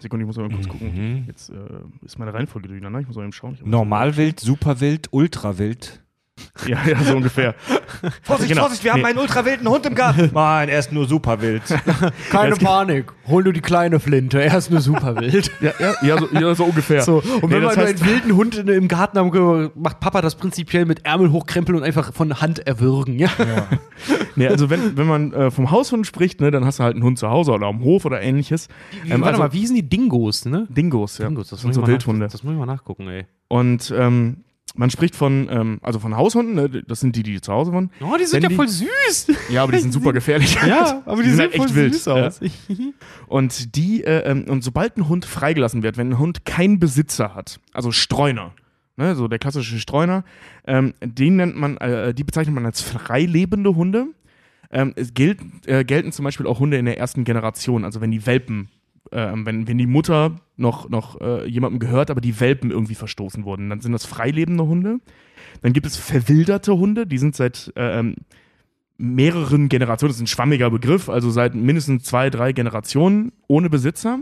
Sekunde, 0.00 0.22
ich 0.24 0.26
muss 0.28 0.36
mal 0.36 0.48
kurz 0.48 0.68
gucken. 0.68 0.92
Mhm. 0.94 1.24
Jetzt 1.26 1.50
äh, 1.50 1.54
ist 2.04 2.18
meine 2.18 2.32
Reihenfolge 2.32 2.68
durcheinander. 2.68 3.00
Ich 3.00 3.06
muss 3.08 3.16
mal 3.16 3.24
eben 3.24 3.32
schauen. 3.32 3.58
Normalwild, 3.64 4.38
Superwild, 4.38 5.08
Ultrawild. 5.10 6.02
Ja, 6.66 6.78
ja, 6.86 7.02
so 7.02 7.16
ungefähr. 7.16 7.54
Vorsicht, 8.22 8.48
Genau. 8.50 8.62
Vorsicht, 8.62 8.84
wir 8.84 8.92
haben 8.92 9.00
Nee. 9.00 9.06
einen 9.08 9.18
ultrawilden 9.18 9.68
Hund 9.68 9.86
im 9.86 9.94
Garten. 9.94 10.30
Nein, 10.34 10.68
er 10.68 10.78
ist 10.78 10.92
nur 10.92 11.06
superwild. 11.06 11.62
Keine 12.30 12.52
Es 12.52 12.58
gibt- 12.58 12.68
Panik, 12.70 13.12
hol 13.26 13.42
nur 13.44 13.52
die 13.52 13.60
kleine 13.60 14.00
Flinte, 14.00 14.42
er 14.42 14.58
ist 14.58 14.70
nur 14.70 14.80
super 14.80 15.16
wild. 15.16 15.50
Ja, 15.60 15.72
ja, 15.78 15.94
ja, 16.02 16.18
so, 16.18 16.28
ja, 16.32 16.54
so 16.54 16.64
ungefähr. 16.64 17.02
So, 17.02 17.16
und 17.18 17.24
Nee, 17.24 17.42
wenn 17.42 17.50
wir 17.50 17.60
nur 17.60 17.70
einen 17.78 18.04
wilden 18.04 18.36
Hund 18.36 18.56
in, 18.56 18.68
im 18.68 18.88
Garten 18.88 19.18
haben, 19.18 19.70
macht 19.74 20.00
Papa 20.00 20.20
das 20.20 20.34
prinzipiell 20.36 20.84
mit 20.84 21.04
Ärmel 21.04 21.30
hochkrempeln 21.32 21.76
und 21.78 21.84
einfach 21.84 22.12
von 22.12 22.40
Hand 22.40 22.66
erwürgen. 22.66 23.18
Ja? 23.18 23.28
Nee, 24.36 24.48
also 24.48 24.70
wenn, 24.70 24.96
wenn 24.96 25.06
man 25.06 25.32
äh, 25.32 25.50
vom 25.50 25.70
Haushund 25.70 26.06
spricht, 26.06 26.40
ne, 26.40 26.50
dann 26.50 26.64
hast 26.64 26.78
du 26.78 26.84
halt 26.84 26.94
einen 26.94 27.04
Hund 27.04 27.18
zu 27.18 27.28
Hause 27.28 27.52
oder 27.52 27.66
am 27.66 27.82
Hof 27.82 28.04
oder 28.04 28.20
ähnliches. 28.22 28.68
Ähm, 29.04 29.20
Warte 29.20 29.26
also 29.26 29.38
mal, 29.40 29.52
wie 29.52 29.60
hießen 29.60 29.76
die 29.76 29.88
Dingos, 29.88 30.44
ne? 30.44 30.66
Dingos, 30.70 31.18
ja. 31.18 31.26
Dingos, 31.28 31.48
das, 31.48 31.60
sind 31.60 31.74
so 31.74 31.86
Wildhunde. 31.86 32.26
Das 32.28 32.42
muss 32.42 32.52
ich 32.52 32.58
mal 32.58 32.66
nachgucken, 32.66 33.08
ey. 33.08 33.26
Und 33.48 33.92
ähm, 33.96 34.44
man 34.76 34.90
spricht 34.90 35.16
von, 35.16 35.48
ähm, 35.50 35.78
also 35.82 35.98
von 35.98 36.16
Haushunden, 36.16 36.54
ne, 36.54 36.68
das 36.86 37.00
sind 37.00 37.16
die, 37.16 37.22
die 37.22 37.40
zu 37.40 37.52
Hause 37.52 37.72
wohnen. 37.72 37.90
Oh, 38.00 38.16
die 38.18 38.24
sind 38.24 38.34
Wenn 38.36 38.42
ja 38.44 38.48
die- 38.50 38.54
voll 38.54 38.68
süß. 38.68 39.26
Ja, 39.50 39.62
aber 39.64 39.72
die 39.72 39.78
sind 39.80 39.92
super 39.92 40.12
gefährlich. 40.12 40.56
Ja, 40.66 41.02
aber 41.06 41.16
die, 41.22 41.28
sind 41.30 41.36
sehen 41.38 41.50
halt 41.50 41.54
echt 41.54 41.74
wild. 41.74 41.94
süß 41.94 42.04
Ja. 42.06 42.26
aus. 42.26 42.40
Und 43.26 43.76
die, 43.76 44.04
äh, 44.04 44.30
ähm, 44.30 44.44
und 44.48 44.62
sobald 44.64 44.96
ein 44.96 45.08
Hund 45.08 45.24
freigelassen 45.24 45.82
wird, 45.82 45.96
wenn 45.96 46.10
ein 46.10 46.18
Hund 46.18 46.44
keinen 46.44 46.78
Besitzer 46.78 47.34
hat, 47.34 47.60
also 47.72 47.90
Streuner, 47.92 48.52
ne, 48.96 49.14
so 49.14 49.28
der 49.28 49.38
klassische 49.38 49.78
Streuner, 49.78 50.24
ähm, 50.66 50.94
den 51.02 51.36
nennt 51.36 51.56
man, 51.56 51.76
äh, 51.78 52.14
die 52.14 52.24
bezeichnet 52.24 52.54
man 52.54 52.64
als 52.66 52.80
freilebende 52.80 53.74
Hunde. 53.74 54.06
Ähm, 54.70 54.92
es 54.96 55.14
gilt, 55.14 55.40
äh, 55.66 55.84
gelten 55.84 56.12
zum 56.12 56.24
Beispiel 56.24 56.46
auch 56.46 56.60
Hunde 56.60 56.76
in 56.78 56.84
der 56.84 56.98
ersten 56.98 57.24
Generation, 57.24 57.84
also 57.84 58.00
wenn 58.00 58.10
die 58.10 58.26
Welpen, 58.26 58.68
äh, 59.12 59.32
wenn, 59.34 59.66
wenn 59.68 59.78
die 59.78 59.86
Mutter 59.86 60.40
noch, 60.56 60.88
noch 60.88 61.20
äh, 61.20 61.48
jemandem 61.48 61.78
gehört, 61.78 62.10
aber 62.10 62.20
die 62.20 62.40
Welpen 62.40 62.70
irgendwie 62.70 62.94
verstoßen 62.94 63.44
wurden, 63.44 63.70
dann 63.70 63.80
sind 63.80 63.92
das 63.92 64.06
freilebende 64.06 64.66
Hunde. 64.66 65.00
Dann 65.62 65.72
gibt 65.72 65.86
es 65.86 65.96
verwilderte 65.96 66.76
Hunde, 66.76 67.06
die 67.06 67.18
sind 67.18 67.36
seit 67.36 67.72
äh, 67.76 67.98
ähm, 67.98 68.16
mehreren 68.98 69.68
Generationen, 69.68 70.10
das 70.10 70.16
ist 70.16 70.22
ein 70.22 70.26
schwammiger 70.26 70.70
Begriff, 70.70 71.08
also 71.08 71.30
seit 71.30 71.54
mindestens 71.54 72.04
zwei, 72.04 72.30
drei 72.30 72.52
Generationen 72.52 73.32
ohne 73.46 73.70
Besitzer. 73.70 74.20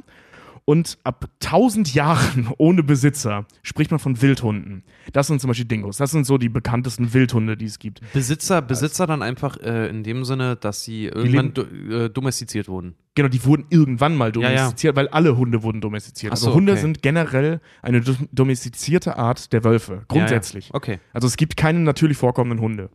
Und 0.69 0.99
ab 1.05 1.31
1000 1.45 1.95
Jahren 1.95 2.49
ohne 2.59 2.83
Besitzer 2.83 3.47
spricht 3.63 3.93
man 3.93 4.01
von 4.01 4.21
Wildhunden. 4.21 4.83
Das 5.13 5.29
sind 5.29 5.41
zum 5.41 5.47
Beispiel 5.47 5.65
Dingos. 5.67 5.97
Das 5.97 6.11
sind 6.11 6.27
so 6.27 6.39
die 6.39 6.49
bekanntesten 6.49 7.15
Wildhunde, 7.15 7.57
die 7.57 7.67
es 7.67 7.79
gibt. 7.79 8.01
Besitzer, 8.13 8.63
Besitzer 8.63 9.07
dann 9.07 9.23
einfach 9.23 9.59
äh, 9.59 9.89
in 9.89 10.03
dem 10.03 10.25
Sinne, 10.25 10.57
dass 10.57 10.83
sie 10.83 11.05
irgendwann 11.05 11.53
äh, 11.91 12.11
domestiziert 12.11 12.67
wurden. 12.67 12.97
Genau, 13.15 13.29
die 13.29 13.45
wurden 13.45 13.67
irgendwann 13.71 14.17
mal 14.17 14.33
Ja, 14.35 14.41
ja. 14.43 14.57
domestiziert, 14.57 14.97
weil 14.97 15.07
alle 15.09 15.37
Hunde 15.37 15.63
wurden 15.63 15.81
domestiziert. 15.81 16.33
Ach 16.33 16.37
so, 16.37 16.47
also 16.47 16.57
Hunde 16.57 16.73
okay. 16.73 16.81
sind 16.81 17.01
generell 17.01 17.61
eine 17.81 18.01
do- 18.01 18.17
domestizierte 18.33 19.17
Art 19.19 19.53
der 19.53 19.63
Wölfe, 19.63 20.03
grundsätzlich. 20.09 20.67
Ja, 20.67 20.71
ja. 20.73 20.77
Okay. 20.77 20.99
Also 21.13 21.29
es 21.29 21.37
gibt 21.37 21.57
keine 21.57 21.79
natürlich 21.79 22.17
vorkommenden 22.17 22.61
Hunde. 22.61 22.91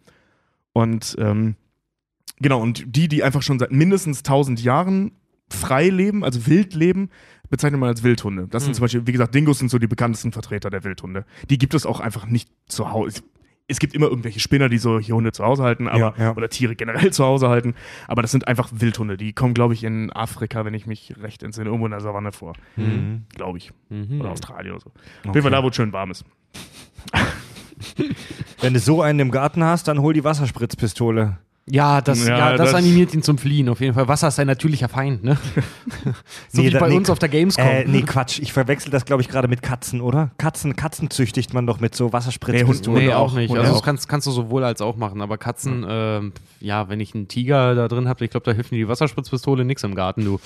Und 0.74 1.16
ähm, 1.20 1.56
genau, 2.42 2.62
und 2.62 2.84
die, 2.98 3.08
die 3.08 3.24
einfach 3.24 3.42
schon 3.44 3.60
seit 3.60 3.72
mindestens 3.72 4.20
1000 4.20 4.62
Jahren 4.62 5.14
frei 5.50 5.90
leben, 5.90 6.24
also 6.24 6.48
wild 6.48 6.74
leben, 6.74 7.10
bezeichnet 7.52 7.80
man 7.80 7.90
als 7.90 8.02
Wildhunde. 8.02 8.48
Das 8.50 8.64
Hm. 8.64 8.66
sind 8.66 8.74
zum 8.76 8.82
Beispiel, 8.86 9.06
wie 9.06 9.12
gesagt, 9.12 9.36
Dingos 9.36 9.60
sind 9.60 9.70
so 9.70 9.78
die 9.78 9.86
bekanntesten 9.88 10.32
Vertreter 10.32 10.72
der 10.72 10.84
Wildhunde. 10.84 11.26
Die 11.52 11.60
gibt 11.60 11.76
es 11.76 11.86
auch 11.86 12.00
einfach 12.00 12.26
nicht 12.26 12.50
zu 12.68 12.92
Hause. 12.92 13.22
es 13.68 13.80
gibt 13.80 13.94
immer 13.94 14.08
irgendwelche 14.08 14.42
Spinner, 14.42 14.68
die 14.68 14.78
solche 14.80 15.14
Hunde 15.14 15.32
zu 15.32 15.46
Hause 15.46 15.64
halten, 15.64 15.88
aber, 15.88 15.98
Ja, 16.00 16.14
ja. 16.18 16.36
oder 16.36 16.50
Tiere 16.50 16.76
generell 16.76 17.14
zu 17.14 17.24
Hause 17.24 17.48
halten. 17.48 17.74
Aber 18.08 18.22
das 18.22 18.32
sind 18.32 18.46
einfach 18.48 18.70
Wildhunde. 18.74 19.16
Die 19.16 19.32
kommen, 19.32 19.54
glaube 19.54 19.74
ich, 19.76 19.86
in 19.86 20.12
Afrika, 20.12 20.66
wenn 20.66 20.74
ich 20.74 20.88
mich 20.88 21.14
recht 21.22 21.42
entsinne, 21.42 21.68
irgendwo 21.68 21.86
in 21.86 21.92
der 21.92 22.02
Savanne 22.02 22.34
vor. 22.34 22.52
Mhm. 22.76 23.24
Glaube 23.34 23.60
ich. 23.60 23.72
Mhm. 23.88 24.20
Oder 24.20 24.32
Australien 24.32 24.74
oder 24.74 24.82
so. 24.82 24.90
Auf 25.30 25.36
jeden 25.36 25.42
Fall 25.44 25.52
da, 25.52 25.64
wo 25.64 25.70
es 25.70 25.76
schön 25.78 25.94
warm 25.94 26.12
ist. 26.12 26.26
Wenn 28.60 28.74
du 28.74 28.80
so 28.80 29.02
einen 29.02 29.20
im 29.20 29.32
Garten 29.32 29.64
hast, 29.64 29.88
dann 29.88 30.00
hol 30.02 30.14
die 30.14 30.24
Wasserspritzpistole. 30.24 31.38
Ja, 31.74 32.02
das, 32.02 32.28
Ja, 32.28 32.38
ja, 32.38 32.58
das, 32.58 32.72
das- 32.72 32.76
animiert 32.76 33.14
ihn 33.14 33.24
zum 33.24 33.38
Fliehen 33.38 33.70
auf 33.70 33.80
jeden 33.80 33.94
Fall. 33.94 34.08
Wasser 34.10 34.28
ist 34.28 34.36
sein 34.36 34.48
natürlicher 34.48 34.90
Feind, 34.90 35.24
ne? 35.24 35.38
so 36.50 36.62
Nee, 36.62 36.68
wie 36.68 36.70
da- 36.72 36.80
bei 36.80 36.90
nee, 36.90 36.96
uns 36.98 37.10
auf 37.10 37.18
der 37.18 37.30
Gamescom. 37.30 37.66
Äh, 37.66 37.86
nee, 37.86 38.02
Quatsch. 38.02 38.40
Ich 38.40 38.52
verwechsel 38.52 38.92
das, 38.92 39.06
glaube 39.06 39.22
ich, 39.22 39.30
gerade 39.30 39.48
mit 39.48 39.62
Katzen, 39.62 40.02
oder? 40.02 40.32
Katzen, 40.38 40.76
Katzen 40.76 41.10
züchtigt 41.10 41.54
man 41.54 41.66
doch 41.66 41.80
mit 41.80 41.96
so 41.96 42.12
Wasserspritzpistolen. 42.12 43.00
Nee, 43.00 43.06
Hunde 43.06 43.18
auch 43.18 43.32
auch, 43.32 43.36
nicht. 43.38 43.56
Also 43.56 43.72
das 43.72 43.84
kannst, 43.84 44.10
kannst 44.10 44.28
du 44.28 44.32
sowohl 44.32 44.66
als 44.66 44.82
auch 44.82 44.98
machen. 44.98 45.22
Aber 45.22 45.38
Katzen, 45.38 45.86
ähm, 45.88 46.34
ja, 46.60 46.90
wenn 46.90 47.00
ich 47.00 47.16
einen 47.16 47.30
Tiger 47.30 47.74
da 47.74 47.88
drin 47.88 48.08
habe, 48.10 48.26
ich 48.26 48.32
glaube, 48.32 48.44
da 48.46 48.52
hilft 48.52 48.72
mir 48.74 48.78
die 48.78 48.88
Wasserspritzpistole 48.90 49.64
nix 49.64 49.84
im 49.84 49.96
Garten, 49.96 50.26
du. 50.26 50.40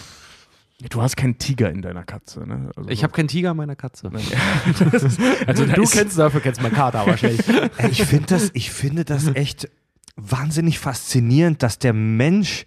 Du 0.90 1.02
hast 1.02 1.16
keinen 1.16 1.38
Tiger 1.40 1.70
in 1.72 1.82
deiner 1.82 2.04
Katze, 2.04 2.46
ne? 2.46 2.70
Also 2.76 2.90
Ich 2.90 3.02
habe 3.04 3.14
keinen 3.14 3.30
Tiger 3.30 3.52
in 3.52 3.58
meiner 3.58 3.76
Katze. 3.78 4.12
also 5.48 5.66
du 5.74 5.84
kennst 5.86 6.20
dafür, 6.20 6.42
kennst 6.42 6.62
meinen 6.62 6.74
Kater, 6.76 7.00
aber 7.00 7.18
schlecht. 7.18 7.48
Äh, 7.50 7.70
Ich 7.90 8.04
finde 8.04 8.26
das, 8.28 8.52
ich 8.54 8.72
finde 8.72 9.06
das 9.06 9.28
echt 9.36 9.70
wahnsinnig 10.16 10.80
faszinierend, 10.80 11.62
dass 11.64 11.80
der 11.80 11.94
Mensch 11.94 12.66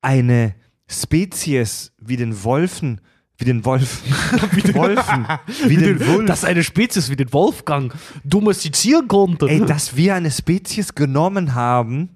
eine 0.00 0.54
Spezies 0.88 1.92
wie 1.98 2.16
den 2.16 2.44
Wolfen, 2.44 3.00
wie 3.38 3.44
den 3.44 3.64
Wolf, 3.64 4.02
wie 4.52 4.60
den 4.62 4.74
Wolfen, 4.74 5.26
wie 5.66 5.76
den 5.76 6.00
Wolf, 6.06 6.26
Dass 6.26 6.44
eine 6.44 6.62
Spezies 6.62 7.08
wie 7.10 7.16
den 7.16 7.32
Wolfgang 7.32 7.94
domestizieren 8.24 9.08
konnte. 9.08 9.48
ey, 9.48 9.64
dass 9.64 9.96
wir 9.96 10.14
eine 10.14 10.30
Spezies 10.30 10.94
genommen 10.94 11.54
haben 11.54 12.10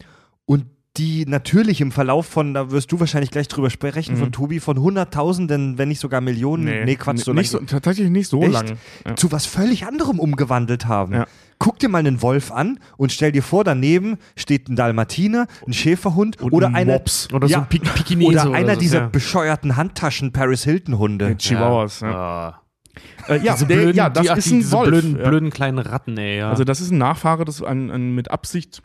und 0.45 0.66
die 0.97 1.27
natürlich 1.27 1.81
im 1.83 1.93
Verlauf 1.93 2.27
von, 2.27 2.55
da 2.55 2.70
wirst 2.70 2.91
du 2.91 3.01
wahrscheinlich 3.01 3.31
gleich 3.31 3.49
drüber 3.49 3.68
sprechen, 3.68 4.16
von 4.16 4.33
Tobi, 4.33 4.61
von 4.61 4.79
Hunderttausenden, 4.81 5.77
wenn 5.77 5.89
nicht 5.89 6.01
sogar 6.01 6.22
Millionen, 6.22 6.85
nee, 6.85 6.97
Quatsch, 6.97 7.18
so 7.18 7.35
nicht 7.35 7.51
so, 7.51 7.59
tatsächlich 7.61 8.09
nicht 8.09 8.29
so 8.29 8.43
Echt? 8.43 8.53
lang. 8.53 8.79
Ja. 9.05 9.14
zu 9.16 9.31
was 9.31 9.45
völlig 9.45 9.87
anderem 9.87 10.18
umgewandelt 10.18 10.87
haben. 10.87 11.12
Ja. 11.12 11.27
Guck 11.59 11.79
dir 11.79 11.89
mal 11.89 11.99
einen 11.99 12.21
Wolf 12.23 12.53
an 12.53 12.79
und 12.97 13.13
stell 13.13 13.33
dir 13.33 13.43
vor, 13.43 13.65
daneben 13.65 14.19
steht 14.37 14.69
ein 14.69 14.77
Dalmatiner, 14.77 15.47
ein 15.67 15.73
Schäferhund 15.73 16.41
Und 16.41 16.53
oder 16.53 16.69
ein 16.69 16.75
einer 16.77 16.93
Mops. 16.95 17.29
Oder 17.33 17.49
so 17.49 17.53
ja, 17.53 17.59
ein 17.61 17.69
Pik 17.69 17.83
Pikinese 17.95 18.31
oder 18.33 18.51
oder 18.51 18.59
einer 18.59 18.75
so, 18.75 18.81
dieser 18.81 18.99
ja. 19.01 19.07
bescheuerten 19.09 19.77
Handtaschen 19.77 20.33
Paris 20.33 20.65
Hilton 20.65 20.99
Hunde. 20.99 21.29
Mit 21.31 21.39
Chihuahuas. 21.39 22.01
Ja, 22.01 22.11
Ah. 22.15 22.63
Äh, 23.29 23.39
ja, 23.43 23.55
Diese 23.55 23.67
der, 23.67 23.77
blöden, 23.77 23.97
ja 23.97 24.09
das 24.09 24.23
die, 24.23 24.31
ach, 24.31 24.37
ist 24.39 24.47
die, 24.51 24.55
ein 24.55 24.59
diese 24.61 24.73
Wolf. 24.73 24.89
blöden, 24.89 25.19
ja. 25.19 25.29
blöden 25.29 25.51
kleinen 25.51 25.79
Ratten, 25.79 26.17
ey. 26.17 26.39
Ja. 26.39 26.51
Also 26.51 26.65
das 26.65 26.81
ist 26.81 26.91
ein 26.93 26.99
Nachfahre 26.99 27.45
des, 27.45 27.63
ein, 27.63 27.91
ein 27.91 28.15
mit 28.15 28.31
Absicht 28.31 28.81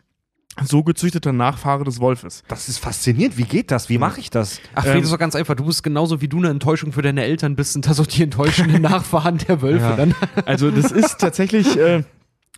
so 0.62 0.82
gezüchteter 0.82 1.32
Nachfahre 1.32 1.84
des 1.84 1.98
Wolfes. 1.98 2.42
Das 2.48 2.68
ist 2.68 2.76
faszinierend. 2.78 3.38
Wie 3.38 3.44
geht 3.44 3.70
das? 3.70 3.88
Wie 3.88 3.96
mache 3.96 4.20
ich 4.20 4.28
das? 4.28 4.60
Ach, 4.74 4.84
Ähm, 4.84 4.92
Fred, 4.92 5.04
ist 5.04 5.12
doch 5.12 5.18
ganz 5.18 5.34
einfach. 5.34 5.54
Du 5.54 5.64
bist 5.64 5.82
genauso 5.82 6.20
wie 6.20 6.28
du 6.28 6.36
eine 6.38 6.48
Enttäuschung 6.50 6.92
für 6.92 7.00
deine 7.00 7.22
Eltern 7.24 7.56
bist, 7.56 7.72
sind 7.72 7.86
das 7.86 7.98
auch 8.00 8.06
die 8.06 8.22
enttäuschenden 8.22 8.82
Nachfahren 8.82 9.38
der 9.38 9.62
Wölfe 9.62 9.84
Ja. 9.84 9.96
dann. 9.96 10.14
Also 10.44 10.70
das 10.70 10.92
ist 10.92 11.18
tatsächlich 11.18 11.78
äh, 11.78 12.02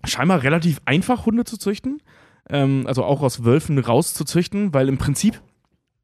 scheinbar 0.03 0.42
relativ 0.42 0.80
einfach, 0.84 1.26
Hunde 1.26 1.45
zu 1.45 1.57
züchten. 1.59 2.01
Ähm, 2.49 2.84
also 2.86 3.05
auch 3.05 3.22
aus 3.22 3.45
Wölfen 3.45 3.78
rauszuzüchten, 3.78 4.74
weil 4.74 4.88
im 4.88 4.99
Prinzip, 4.99 5.40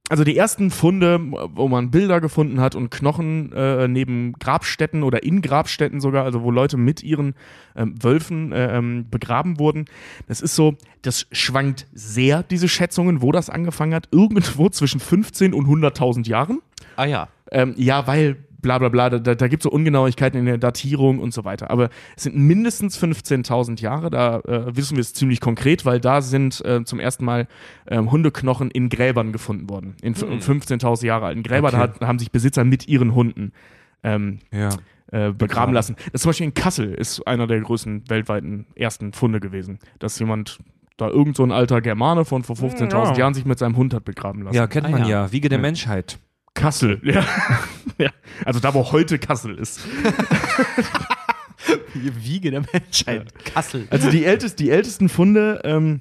also 0.09 0.25
die 0.25 0.37
ersten 0.37 0.71
Funde, 0.71 1.21
wo 1.21 1.69
man 1.69 1.91
Bilder 1.91 2.21
gefunden 2.21 2.61
hat 2.61 2.75
und 2.75 2.91
Knochen 2.91 3.53
äh, 3.53 3.87
neben 3.89 4.33
Grabstätten 4.33 5.03
oder 5.03 5.23
in 5.23 5.43
Grabstätten 5.43 6.01
sogar, 6.01 6.25
also 6.25 6.43
wo 6.43 6.51
Leute 6.51 6.77
mit 6.77 7.03
ihren 7.03 7.35
ähm, 7.77 7.95
Wölfen 8.03 8.53
äh, 8.53 8.77
ähm, 8.77 9.09
begraben 9.11 9.59
wurden, 9.59 9.85
das 10.29 10.41
ist 10.41 10.57
so, 10.57 10.77
das 11.03 11.27
schwankt 11.31 11.87
sehr, 11.93 12.43
diese 12.43 12.69
Schätzungen, 12.69 13.23
wo 13.23 13.33
das 13.33 13.51
angefangen 13.51 13.95
hat, 13.95 14.09
irgendwo 14.11 14.69
zwischen 14.71 14.99
15 14.99 15.53
und 15.53 15.67
100.000 15.67 16.27
Jahren. 16.27 16.61
Ah 16.97 17.05
ja. 17.05 17.29
Ähm, 17.53 17.75
ja, 17.77 18.07
weil 18.07 18.37
bla 18.61 18.79
bla 18.79 18.89
bla, 18.89 19.11
da, 19.11 19.35
da 19.35 19.49
gibt 19.49 19.63
es 19.63 19.65
so 19.65 19.71
Ungenauigkeiten 19.71 20.39
in 20.39 20.47
der 20.47 20.59
Datierung 20.59 21.19
und 21.19 21.33
so 21.35 21.45
weiter. 21.45 21.71
Aber 21.71 21.91
es 22.17 22.25
sind 22.25 22.37
mindestens 22.37 23.03
15.000 23.03 23.81
Jahre, 23.81 24.11
da 24.11 24.41
äh, 24.41 24.77
wissen 24.77 24.97
wir 24.97 25.01
es 25.01 25.13
ziemlich 25.15 25.41
konkret, 25.41 25.85
weil 25.85 26.01
da 26.01 26.21
sind 26.23 26.65
äh, 26.65 26.85
zum 26.85 27.01
ersten 27.01 27.25
Mal 27.25 27.47
ähm, 27.89 28.11
Hundeknochen 28.11 28.71
in 28.71 28.89
Gräbern 28.89 29.33
gefunden 29.33 29.69
worden. 29.71 29.95
In 30.03 30.13
f- 30.13 30.23
15.000 30.25 31.05
Jahre 31.07 31.27
alten 31.27 31.43
Gräbern 31.43 31.75
Okay. 31.75 31.93
da 32.01 32.07
haben 32.07 32.19
sich 32.19 32.31
Besitzer 32.31 32.65
mit 32.65 32.89
ihren 32.89 33.15
Hunden 33.15 33.53
ähm, 34.03 34.39
Ja. 34.53 34.71
äh, 35.13 35.33
begraben 35.33 35.75
lassen. 35.75 35.97
Das 36.07 36.15
ist 36.15 36.23
zum 36.23 36.29
Beispiel 36.31 36.47
in 36.47 36.55
Kassel 36.55 36.95
ist 36.95 37.27
einer 37.27 37.47
der 37.47 37.61
größten 37.61 38.09
weltweiten 38.09 38.67
ersten 38.75 39.13
Funde 39.13 39.41
gewesen, 39.41 39.79
dass 39.99 40.19
jemand 40.19 40.59
da 40.97 41.09
irgend 41.09 41.37
so 41.37 41.43
ein 41.45 41.51
alter 41.53 41.81
Germane 41.81 42.25
von 42.25 42.43
vor 42.45 42.57
15.000 42.57 42.91
Ja. 42.93 43.15
Jahren 43.17 43.35
sich 43.35 43.45
mit 43.47 43.59
seinem 43.59 43.77
Hund 43.77 43.95
hat 43.95 44.05
begraben 44.05 44.43
lassen. 44.43 44.57
Ja, 44.57 44.67
kennt 44.67 44.87
Ah, 44.87 44.91
man 44.91 45.03
ja. 45.03 45.09
ja. 45.27 45.33
Wiege 45.33 45.49
der 45.49 45.59
Ja. 45.59 45.63
Menschheit. 45.63 46.19
Kassel, 46.55 47.01
ja. 47.03 47.25
ja. 47.99 48.11
Also 48.45 48.61
da, 48.61 48.75
wo 48.75 48.93
heute 48.93 49.19
Kassel 49.19 49.57
ist. 49.59 49.81
Wiege 51.95 52.51
der 52.51 52.63
Menschheit. 52.73 53.33
Kassel. 53.45 53.87
Also 53.91 54.11
die, 54.11 54.25
ältest, 54.25 54.59
die 54.59 54.71
ältesten 54.71 55.09
Funde 55.09 55.61
ähm, 55.65 56.01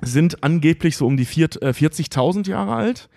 sind 0.00 0.42
angeblich 0.42 0.96
so 0.96 1.06
um 1.06 1.16
die 1.16 1.24
äh, 1.24 1.70
40.000 1.70 2.48
Jahre 2.48 2.74
alt. 2.74 3.08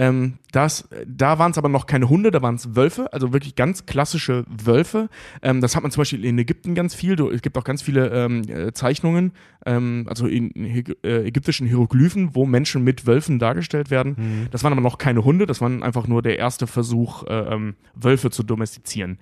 Ähm, 0.00 0.38
das, 0.50 0.88
da 1.06 1.38
waren 1.38 1.50
es 1.50 1.58
aber 1.58 1.68
noch 1.68 1.84
keine 1.84 2.08
Hunde, 2.08 2.30
da 2.30 2.40
waren 2.40 2.54
es 2.54 2.74
Wölfe, 2.74 3.12
also 3.12 3.34
wirklich 3.34 3.54
ganz 3.54 3.84
klassische 3.84 4.46
Wölfe. 4.48 5.10
Ähm, 5.42 5.60
das 5.60 5.76
hat 5.76 5.82
man 5.82 5.92
zum 5.92 6.00
Beispiel 6.00 6.24
in 6.24 6.38
Ägypten 6.38 6.74
ganz 6.74 6.94
viel. 6.94 7.20
Es 7.20 7.42
gibt 7.42 7.58
auch 7.58 7.64
ganz 7.64 7.82
viele 7.82 8.08
ähm, 8.08 8.42
äh, 8.48 8.72
Zeichnungen, 8.72 9.32
ähm, 9.66 10.06
also 10.08 10.26
in 10.26 10.54
äh, 10.54 11.26
ägyptischen 11.26 11.66
Hieroglyphen, 11.66 12.34
wo 12.34 12.46
Menschen 12.46 12.82
mit 12.82 13.06
Wölfen 13.06 13.38
dargestellt 13.38 13.90
werden. 13.90 14.48
Das 14.50 14.64
waren 14.64 14.72
aber 14.72 14.80
noch 14.80 14.96
keine 14.96 15.22
Hunde, 15.22 15.44
das 15.44 15.60
war 15.60 15.68
einfach 15.68 16.06
nur 16.06 16.22
der 16.22 16.38
erste 16.38 16.66
Versuch, 16.66 17.26
äh, 17.26 17.34
ähm, 17.34 17.74
Wölfe 17.94 18.30
zu 18.30 18.42
domestizieren. 18.42 19.18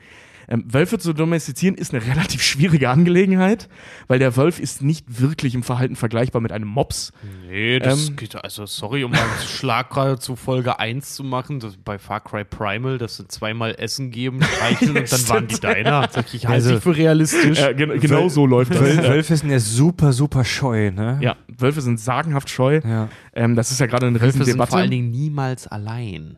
Ähm, 0.49 0.65
Wölfe 0.73 0.99
zu 0.99 1.13
domestizieren 1.13 1.75
ist 1.75 1.93
eine 1.95 2.05
relativ 2.07 2.43
schwierige 2.43 2.89
Angelegenheit, 2.91 3.69
weil 4.07 4.19
der 4.19 4.37
Wolf 4.37 4.61
ist 4.61 4.83
nicht 4.83 5.21
wirklich 5.21 5.55
im 5.55 5.63
Verhalten 5.63 5.95
vergleichbar 5.97 6.41
mit 6.41 6.53
einem 6.53 6.69
Mops. 6.69 7.13
Nee, 7.49 7.79
das 7.79 8.09
Ähm, 8.09 8.17
geht, 8.17 8.35
also 8.43 8.65
sorry, 8.67 9.05
um 9.05 9.11
mal 9.11 9.19
einen 9.21 9.47
Schlag 9.49 9.91
gerade 9.91 10.19
zu 10.19 10.37
Folge 10.37 10.79
1 10.79 11.15
zu 11.15 11.25
machen, 11.25 11.61
das, 11.61 11.77
bei 11.77 11.99
Far 11.99 12.21
Cry 12.21 12.45
Primal, 12.45 12.99
dass 12.99 13.17
sie 13.19 13.29
zweimal 13.29 13.75
Essen 13.79 14.11
geben, 14.11 14.41
streicheln 14.57 14.97
und 14.97 15.13
dann 15.13 15.29
waren 15.29 15.47
die 15.49 15.61
deiner. 15.61 16.09
Sag 16.11 16.33
Ich 16.33 16.47
halte 16.47 16.55
Also- 16.55 16.75
sie 16.77 16.81
für 16.81 16.97
realistisch. 16.97 17.59
Äh, 17.61 17.75
gen 17.75 18.01
genau 18.01 18.29
so 18.29 18.47
läuft 18.47 18.73
das. 18.75 18.81
Wöl 18.81 18.99
Wölfe 18.99 19.37
sind 19.37 19.51
ja 19.51 19.59
super, 19.61 20.13
super 20.13 20.45
scheu, 20.45 20.91
ne? 20.91 21.19
ja, 21.23 21.37
Wölfe 21.59 21.81
sind 21.81 22.01
sagenhaft 22.01 22.49
scheu. 22.51 22.81
Ja. 22.85 23.09
Ähm, 23.35 23.55
das 23.55 23.71
ist 23.71 23.81
ja 23.81 23.87
gerade 23.87 24.07
eine 24.07 24.21
Wölfe 24.21 24.33
sind 24.33 24.43
Riesendebatte. 24.43 24.71
vor 24.71 24.79
allen 24.81 24.91
Dingen 24.91 25.11
niemals 25.11 25.67
allein. 25.67 26.37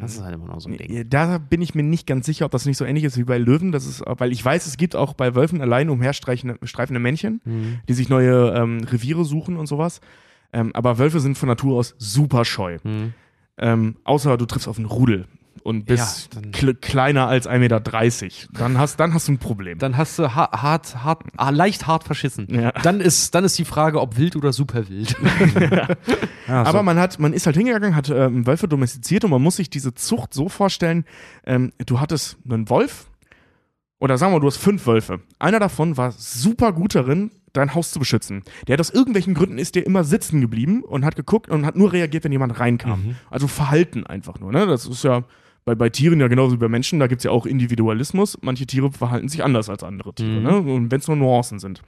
Das 0.00 0.14
ist 0.14 0.22
halt 0.22 0.34
immer 0.34 0.46
noch 0.46 0.60
so 0.60 0.68
ein 0.68 0.76
Ding. 0.76 1.08
Da 1.08 1.38
bin 1.38 1.60
ich 1.60 1.74
mir 1.74 1.82
nicht 1.82 2.06
ganz 2.06 2.26
sicher, 2.26 2.44
ob 2.44 2.52
das 2.52 2.66
nicht 2.66 2.76
so 2.76 2.84
ähnlich 2.84 3.04
ist 3.04 3.18
wie 3.18 3.24
bei 3.24 3.38
Löwen. 3.38 3.72
Das 3.72 3.86
ist, 3.86 4.02
weil 4.06 4.32
ich 4.32 4.44
weiß, 4.44 4.66
es 4.66 4.76
gibt 4.76 4.94
auch 4.94 5.14
bei 5.14 5.34
Wölfen 5.34 5.60
allein 5.60 5.90
umherstreifende 5.90 6.58
streifende 6.66 7.00
Männchen, 7.00 7.40
die 7.88 7.94
sich 7.94 8.08
neue 8.08 8.52
ähm, 8.54 8.84
Reviere 8.84 9.24
suchen 9.24 9.56
und 9.56 9.66
sowas. 9.66 10.00
Ähm, 10.52 10.70
aber 10.74 10.98
Wölfe 10.98 11.20
sind 11.20 11.38
von 11.38 11.48
Natur 11.48 11.78
aus 11.78 11.94
super 11.98 12.44
scheu. 12.44 12.78
Mhm. 12.84 13.14
Ähm, 13.58 13.96
außer 14.04 14.36
du 14.36 14.46
triffst 14.46 14.68
auf 14.68 14.78
einen 14.78 14.86
Rudel 14.86 15.26
und 15.62 15.84
bist 15.86 16.30
Ja, 16.34 16.40
kle- 16.50 16.74
kleiner 16.74 17.28
als 17.28 17.48
1,30 17.48 17.58
Meter. 17.58 17.80
Dann 18.58 18.78
hast, 18.78 18.98
dann 18.98 19.14
hast 19.14 19.28
du 19.28 19.32
ein 19.32 19.38
Problem. 19.38 19.78
Dann 19.78 19.96
hast 19.96 20.18
du 20.18 20.34
ha 20.34 20.50
hart, 20.60 21.04
hart, 21.04 21.22
ah, 21.36 21.50
leicht 21.50 21.86
hart 21.86 22.04
verschissen. 22.04 22.46
Ja. 22.50 22.72
Dann, 22.82 23.00
ist, 23.00 23.34
dann 23.34 23.44
ist 23.44 23.58
die 23.58 23.64
Frage, 23.64 24.00
ob 24.00 24.16
wild 24.16 24.36
oder 24.36 24.52
super 24.52 24.88
wild. 24.88 25.14
Ah, 26.48 26.64
so. 26.64 26.70
Aber 26.70 26.82
man 26.82 26.98
hat, 26.98 27.18
man 27.18 27.32
ist 27.32 27.46
halt 27.46 27.56
hingegangen, 27.56 27.94
hat 27.94 28.08
ähm, 28.10 28.46
Wölfe 28.46 28.68
domestiziert 28.68 29.24
und 29.24 29.30
man 29.30 29.42
muss 29.42 29.56
sich 29.56 29.70
diese 29.70 29.94
Zucht 29.94 30.34
so 30.34 30.48
vorstellen, 30.48 31.04
ähm, 31.46 31.72
du 31.86 32.00
hattest 32.00 32.36
einen 32.48 32.68
Wolf 32.68 33.06
oder 34.00 34.18
sagen 34.18 34.32
wir, 34.34 34.40
du 34.40 34.46
hast 34.48 34.56
fünf 34.56 34.86
Wölfe. 34.86 35.20
Einer 35.38 35.60
davon 35.60 35.96
war 35.96 36.10
super 36.12 36.72
gut 36.72 36.94
darin, 36.94 37.30
dein 37.52 37.74
Haus 37.74 37.92
zu 37.92 37.98
beschützen. 38.00 38.42
Der 38.66 38.72
hat 38.74 38.80
aus 38.80 38.90
irgendwelchen 38.90 39.34
Gründen 39.34 39.58
ist 39.58 39.74
der 39.76 39.86
immer 39.86 40.04
sitzen 40.04 40.40
geblieben 40.40 40.82
und 40.82 41.04
hat 41.04 41.14
geguckt 41.16 41.50
und 41.50 41.64
hat 41.66 41.76
nur 41.76 41.92
reagiert, 41.92 42.24
wenn 42.24 42.32
jemand 42.32 42.58
reinkam. 42.58 43.16
Also 43.30 43.46
Verhalten 43.46 44.04
einfach 44.06 44.40
nur. 44.40 44.50
Ne? 44.52 44.66
Das 44.66 44.86
ist 44.86 45.04
ja 45.04 45.22
bei, 45.64 45.74
bei 45.74 45.88
Tieren 45.88 46.20
ja 46.20 46.28
genauso 46.28 46.54
wie 46.54 46.58
bei 46.58 46.68
Menschen, 46.68 46.98
da 46.98 47.06
gibt 47.06 47.20
es 47.20 47.24
ja 47.24 47.30
auch 47.30 47.46
Individualismus. 47.46 48.38
Manche 48.42 48.66
Tiere 48.66 48.90
verhalten 48.90 49.28
sich 49.28 49.44
anders 49.44 49.68
als 49.68 49.82
andere 49.84 50.14
Tiere, 50.14 50.30
Mhm. 50.38 50.42
ne? 50.42 50.56
und 50.58 50.90
wenn 50.90 50.98
es 51.00 51.08
nur 51.08 51.16
Nuancen 51.16 51.58
sind. 51.58 51.82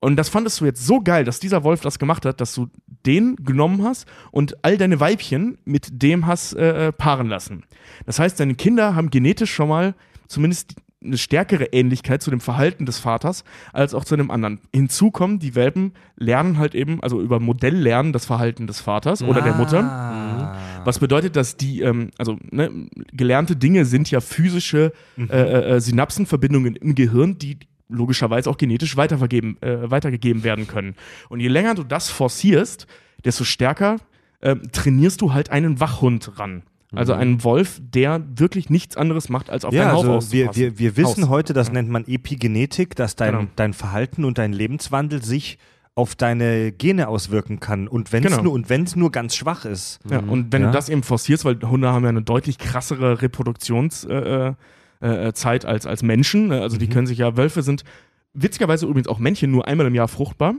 Und 0.00 0.14
das 0.16 0.28
fandest 0.28 0.60
du 0.60 0.64
jetzt 0.64 0.86
so 0.86 1.00
geil, 1.00 1.24
dass 1.24 1.40
dieser 1.40 1.64
Wolf 1.64 1.80
das 1.80 1.98
gemacht 1.98 2.24
hat, 2.24 2.40
dass 2.40 2.54
du 2.54 2.68
den 3.04 3.34
genommen 3.36 3.82
hast 3.82 4.06
und 4.30 4.62
all 4.64 4.76
deine 4.76 5.00
Weibchen 5.00 5.58
mit 5.64 6.02
dem 6.02 6.26
hast 6.26 6.52
äh, 6.54 6.88
äh, 6.88 6.92
paaren 6.92 7.26
lassen. 7.28 7.64
Das 8.06 8.18
heißt, 8.20 8.38
deine 8.38 8.54
Kinder 8.54 8.94
haben 8.94 9.10
genetisch 9.10 9.52
schon 9.52 9.68
mal 9.68 9.94
zumindest 10.28 10.76
eine 11.02 11.16
stärkere 11.16 11.66
Ähnlichkeit 11.66 12.22
zu 12.22 12.30
dem 12.30 12.40
Verhalten 12.40 12.84
des 12.84 12.98
Vaters 12.98 13.44
als 13.72 13.94
auch 13.94 14.04
zu 14.04 14.16
dem 14.16 14.30
anderen. 14.30 14.60
Hinzu 14.74 15.10
kommen, 15.10 15.38
die 15.38 15.54
Welpen 15.54 15.92
lernen 16.16 16.58
halt 16.58 16.74
eben, 16.74 17.02
also 17.02 17.20
über 17.20 17.38
Modell 17.38 17.76
lernen 17.76 18.12
das 18.12 18.26
Verhalten 18.26 18.66
des 18.66 18.80
Vaters 18.80 19.22
oder 19.22 19.40
der 19.40 19.54
Mutter. 19.54 19.84
Ah. 19.84 20.56
Was 20.84 20.98
bedeutet, 20.98 21.36
dass 21.36 21.56
die, 21.56 21.82
ähm, 21.82 22.10
also 22.18 22.38
ne, 22.50 22.88
gelernte 23.12 23.54
Dinge 23.54 23.84
sind 23.84 24.10
ja 24.10 24.20
physische 24.20 24.92
äh, 25.16 25.76
äh, 25.76 25.80
Synapsenverbindungen 25.80 26.74
im 26.76 26.94
Gehirn, 26.94 27.38
die 27.38 27.58
logischerweise 27.88 28.50
auch 28.50 28.56
genetisch 28.56 28.96
weitervergeben, 28.96 29.60
äh, 29.62 29.90
weitergegeben 29.90 30.42
werden 30.44 30.66
können. 30.66 30.94
Und 31.28 31.40
je 31.40 31.48
länger 31.48 31.74
du 31.74 31.84
das 31.84 32.10
forcierst, 32.10 32.86
desto 33.24 33.44
stärker 33.44 33.96
äh, 34.40 34.56
trainierst 34.72 35.20
du 35.20 35.32
halt 35.32 35.50
einen 35.50 35.80
Wachhund 35.80 36.38
ran. 36.38 36.62
Also 36.94 37.14
Mhm. 37.14 37.20
einen 37.20 37.44
Wolf, 37.44 37.80
der 37.82 38.22
wirklich 38.36 38.70
nichts 38.70 38.96
anderes 38.96 39.28
macht, 39.28 39.50
als 39.50 39.64
auf 39.64 39.74
Ja, 39.74 39.84
deinen 39.84 39.92
Haus 39.92 40.04
also 40.06 40.32
wir, 40.32 40.54
wir, 40.56 40.78
wir 40.78 40.96
wissen 40.96 41.24
Haus. 41.24 41.28
heute, 41.28 41.52
das 41.52 41.70
nennt 41.70 41.90
man 41.90 42.04
Epigenetik, 42.06 42.96
dass 42.96 43.14
dein, 43.16 43.34
Genau. 43.34 43.50
dein 43.56 43.74
Verhalten 43.74 44.24
und 44.24 44.38
dein 44.38 44.52
Lebenswandel 44.54 45.22
sich 45.22 45.58
auf 45.94 46.14
deine 46.14 46.70
Gene 46.72 47.08
auswirken 47.08 47.58
kann. 47.60 47.88
Und 47.88 48.12
wenn 48.12 48.24
es 48.24 48.30
Genau. 48.30 48.44
nur, 48.44 48.52
und 48.52 48.96
nur 48.96 49.10
ganz 49.12 49.34
schwach 49.34 49.64
ist. 49.64 49.98
Ja, 50.08 50.20
und 50.20 50.52
wenn 50.52 50.62
Ja. 50.62 50.68
du 50.68 50.72
das 50.72 50.88
eben 50.88 51.02
forcierst, 51.02 51.44
weil 51.44 51.58
Hunde 51.62 51.88
haben 51.92 52.04
ja 52.04 52.08
eine 52.08 52.22
deutlich 52.22 52.56
krassere 52.58 53.20
Reproduktionszeit 53.20 54.56
äh, 55.02 55.28
äh, 55.28 55.32
Zeit 55.32 55.64
als, 55.64 55.86
als 55.86 56.02
Menschen. 56.02 56.48
ne? 56.48 56.62
Also 56.62 56.76
Mhm. 56.76 56.80
die 56.80 56.88
können 56.88 57.06
sich 57.06 57.18
ja, 57.18 57.36
Wölfe 57.36 57.62
sind 57.62 57.84
witzigerweise 58.32 58.86
übrigens 58.86 59.08
auch 59.08 59.18
Männchen 59.18 59.50
nur 59.50 59.66
einmal 59.66 59.86
im 59.88 59.94
Jahr 59.94 60.08
fruchtbar. 60.08 60.54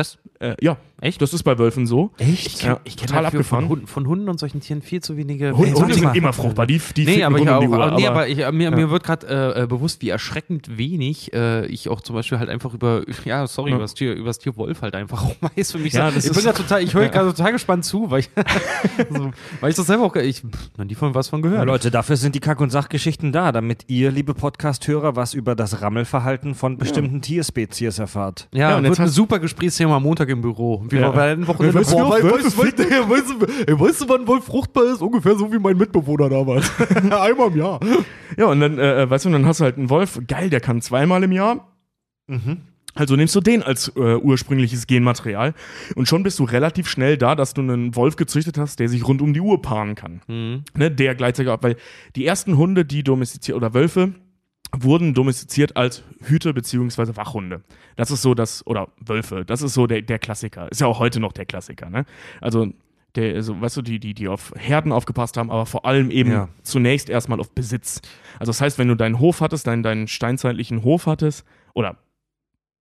Das, 0.00 0.18
Äh, 0.40 0.56
ja, 0.62 0.78
Echt? 1.02 1.20
das 1.20 1.34
ist 1.34 1.42
bei 1.42 1.58
Wölfen 1.58 1.86
so. 1.86 2.12
Echt? 2.16 2.62
Ja, 2.62 2.80
ich 2.84 2.96
kenne 2.96 3.08
total 3.08 3.24
dafür 3.24 3.44
von, 3.44 3.58
abgefahren. 3.58 3.68
Hunden, 3.68 3.86
von 3.86 4.06
Hunden 4.06 4.28
und 4.30 4.40
solchen 4.40 4.60
Tieren 4.62 4.80
viel 4.80 5.02
zu 5.02 5.18
wenige. 5.18 5.52
Hunde, 5.54 5.74
Hunde 5.74 5.92
sind 5.94 6.16
immer 6.16 6.32
fruchtbar, 6.32 6.66
die, 6.66 6.80
die 6.96 7.04
Nee, 7.04 7.24
aber, 7.24 7.38
ich 7.38 7.48
auch, 7.50 7.60
die 7.60 7.68
Uhr, 7.68 7.78
aber, 7.84 7.96
nee, 7.96 8.06
aber- 8.06 8.26
ich, 8.26 8.38
mir, 8.50 8.70
mir 8.70 8.90
wird 8.90 9.02
gerade 9.04 9.26
äh, 9.26 9.62
äh, 9.62 9.66
bewusst, 9.66 10.00
wie 10.00 10.08
erschreckend 10.08 10.78
wenig 10.78 11.34
äh, 11.34 11.66
ich 11.66 11.90
auch 11.90 12.00
zum 12.00 12.16
Beispiel 12.16 12.38
halt 12.38 12.48
einfach 12.48 12.72
über, 12.72 13.02
ja, 13.26 13.46
sorry, 13.46 13.70
Ja. 13.70 13.76
über 13.76 13.84
das 13.84 13.92
Tier, 13.92 14.14
über 14.14 14.28
das 14.28 14.38
Tier 14.38 14.56
Wolf 14.56 14.80
halt 14.80 14.94
einfach 14.94 15.22
auch 15.26 15.36
weiß 15.56 15.72
für 15.72 15.78
mich. 15.78 15.92
Ja, 15.92 16.08
so- 16.08 16.14
das 16.14 16.24
ich 16.24 16.30
bin 16.30 16.38
ist- 16.38 16.44
gerade 16.46 16.56
total, 16.58 16.82
ich 16.82 16.94
höre 16.94 17.08
gerade 17.10 17.34
total 17.34 17.52
gespannt 17.52 17.84
zu, 17.84 18.10
weil 18.10 18.20
ich, 18.20 18.30
so, 19.10 19.30
weil 19.60 19.70
ich 19.70 19.76
das 19.76 19.86
selber 19.86 20.04
auch, 20.04 20.16
ich, 20.16 20.42
noch 20.78 20.84
nie 20.86 20.94
von 20.94 21.14
was 21.14 21.28
von 21.28 21.42
Ja, 21.42 21.50
gehört. 21.50 21.66
Leute, 21.66 21.90
dafür 21.90 22.16
sind 22.16 22.34
die 22.34 22.40
Kack- 22.40 22.60
und 22.62 22.70
Sachgeschichten 22.70 23.30
da, 23.32 23.52
damit 23.52 23.84
ihr, 23.88 24.10
liebe 24.10 24.32
Podcast-Hörer, 24.32 25.16
was 25.16 25.34
über 25.34 25.54
das 25.54 25.82
Rammelverhalten 25.82 26.54
von 26.54 26.78
bestimmten 26.78 27.20
Tierspezies 27.20 27.98
erfahrt. 27.98 28.48
Ja, 28.52 28.60
Ja, 28.60 28.68
und 28.70 28.78
und 28.80 28.84
jetzt 28.86 28.98
wird 28.98 29.08
ein 29.08 29.12
super 29.12 29.38
Gesprächswehthema 29.90 29.96
am 29.96 30.02
Montag 30.02 30.28
im 30.28 30.40
Büro. 30.40 30.84
Wie 30.88 30.96
Ja. 30.96 31.02
wir 31.08 31.12
bei 31.12 31.34
den 31.34 31.46
Wochenende. 31.46 31.78
Weißt 31.78 31.92
du, 31.92 31.96
weißt, 31.98 33.80
weißt, 33.80 34.08
wann 34.08 34.20
ein 34.22 34.26
Wolf 34.26 34.44
fruchtbar 34.44 34.84
ist? 34.92 35.02
Ungefähr 35.02 35.36
so 35.36 35.52
wie 35.52 35.58
mein 35.58 35.76
Mitbewohner 35.76 36.28
damals. 36.28 36.70
Einmal 37.10 37.48
im 37.48 37.56
Jahr. 37.58 37.80
ja, 38.36 38.46
und 38.46 38.60
dann, 38.60 38.78
äh, 38.78 39.08
weißt 39.08 39.24
du, 39.26 39.30
dann 39.30 39.46
hast 39.46 39.60
du 39.60 39.64
halt 39.64 39.76
einen 39.76 39.90
Wolf, 39.90 40.20
geil, 40.26 40.50
der 40.50 40.60
kann 40.60 40.80
zweimal 40.80 41.22
im 41.22 41.32
Jahr. 41.32 41.66
Also 42.94 43.16
nimmst 43.16 43.34
du 43.34 43.40
den 43.40 43.62
als 43.64 43.88
äh, 43.96 44.16
ursprüngliches 44.16 44.86
Genmaterial 44.86 45.52
und 45.96 46.06
schon 46.06 46.22
bist 46.22 46.38
du 46.38 46.44
relativ 46.44 46.88
schnell 46.88 47.16
da, 47.16 47.34
dass 47.34 47.54
du 47.54 47.60
einen 47.60 47.96
Wolf 47.96 48.14
gezüchtet 48.14 48.56
hast, 48.56 48.78
der 48.78 48.88
sich 48.88 49.06
rund 49.06 49.20
um 49.20 49.32
die 49.32 49.40
Uhr 49.40 49.60
paaren 49.60 49.96
kann. 49.96 50.20
Mhm. 50.28 50.62
Ne, 50.76 50.90
der 50.92 51.16
gleichzeitig 51.16 51.52
weil 51.60 51.76
die 52.14 52.24
ersten 52.24 52.56
Hunde, 52.56 52.84
die 52.84 53.02
domestiziert 53.02 53.56
oder 53.56 53.74
Wölfe, 53.74 54.12
wurden 54.76 55.14
domestiziert 55.14 55.76
als 55.76 56.02
Hüte 56.22 56.54
beziehungsweise 56.54 57.16
Wachhunde. 57.16 57.62
Das 57.96 58.10
ist 58.10 58.22
so 58.22 58.34
das, 58.34 58.66
oder 58.66 58.88
Wölfe, 59.04 59.44
das 59.44 59.62
ist 59.62 59.74
so 59.74 59.86
der, 59.86 60.02
der 60.02 60.18
Klassiker. 60.18 60.70
Ist 60.70 60.80
ja 60.80 60.86
auch 60.86 60.98
heute 60.98 61.20
noch 61.20 61.32
der 61.32 61.46
Klassiker, 61.46 61.90
ne? 61.90 62.04
Also, 62.40 62.68
der, 63.16 63.34
also, 63.34 63.60
weißt 63.60 63.78
du, 63.78 63.82
die, 63.82 63.98
die, 63.98 64.14
die 64.14 64.28
auf 64.28 64.52
Herden 64.56 64.92
aufgepasst 64.92 65.36
haben, 65.36 65.50
aber 65.50 65.66
vor 65.66 65.84
allem 65.84 66.10
eben 66.12 66.30
Ja. 66.30 66.48
zunächst 66.62 67.10
erstmal 67.10 67.40
auf 67.40 67.50
Besitz. 67.50 68.00
Also, 68.38 68.50
das 68.50 68.60
heißt, 68.60 68.78
wenn 68.78 68.86
du 68.88 68.94
deinen 68.94 69.18
Hof 69.18 69.40
hattest, 69.40 69.66
deinen, 69.66 69.82
deinen 69.82 70.06
steinzeitlichen 70.06 70.84
Hof 70.84 71.06
hattest, 71.06 71.44
oder 71.74 71.96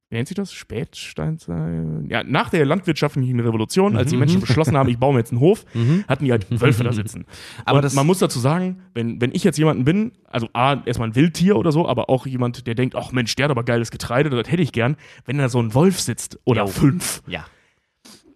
wie 0.09 0.15
nennt 0.15 0.27
sich 0.27 0.35
das? 0.35 0.51
Spätsteinzeit? 0.53 2.09
Ja, 2.09 2.23
nach 2.23 2.49
der 2.49 2.65
landwirtschaftlichen 2.65 3.39
Revolution, 3.39 3.95
als 3.95 4.09
die 4.09 4.15
Mhm. 4.15 4.19
Menschen 4.21 4.41
beschlossen 4.41 4.75
haben, 4.77 4.89
ich 4.89 4.97
baue 4.97 5.13
mir 5.13 5.19
jetzt 5.19 5.31
einen 5.31 5.39
Hof, 5.39 5.65
Mhm. 5.73 6.03
hatten 6.07 6.25
die 6.25 6.31
halt 6.31 6.47
Wölfe 6.61 6.83
da 6.83 6.91
sitzen. 6.93 7.25
Aber 7.65 7.87
man 7.93 8.07
muss 8.07 8.19
dazu 8.19 8.39
sagen, 8.39 8.81
wenn, 8.93 9.21
wenn 9.21 9.31
ich 9.33 9.43
jetzt 9.43 9.57
jemanden 9.57 9.83
bin, 9.85 10.11
also 10.27 10.49
A, 10.53 10.81
erstmal 10.85 11.09
ein 11.09 11.15
Wildtier 11.15 11.55
oder 11.57 11.71
so, 11.71 11.87
aber 11.87 12.09
auch 12.09 12.25
jemand, 12.25 12.65
der 12.67 12.75
denkt, 12.75 12.95
ach 12.95 13.11
Mensch, 13.11 13.35
der 13.35 13.45
hat 13.45 13.51
aber 13.51 13.63
geiles 13.63 13.91
Getreide, 13.91 14.29
das 14.29 14.49
hätte 14.51 14.61
ich 14.63 14.71
gern, 14.71 14.95
wenn 15.25 15.37
da 15.37 15.49
so 15.49 15.59
ein 15.61 15.73
Wolf 15.73 15.99
sitzt 15.99 16.39
oder 16.45 16.61
Jo. 16.61 16.67
fünf. 16.67 17.21
Ja. 17.27 17.45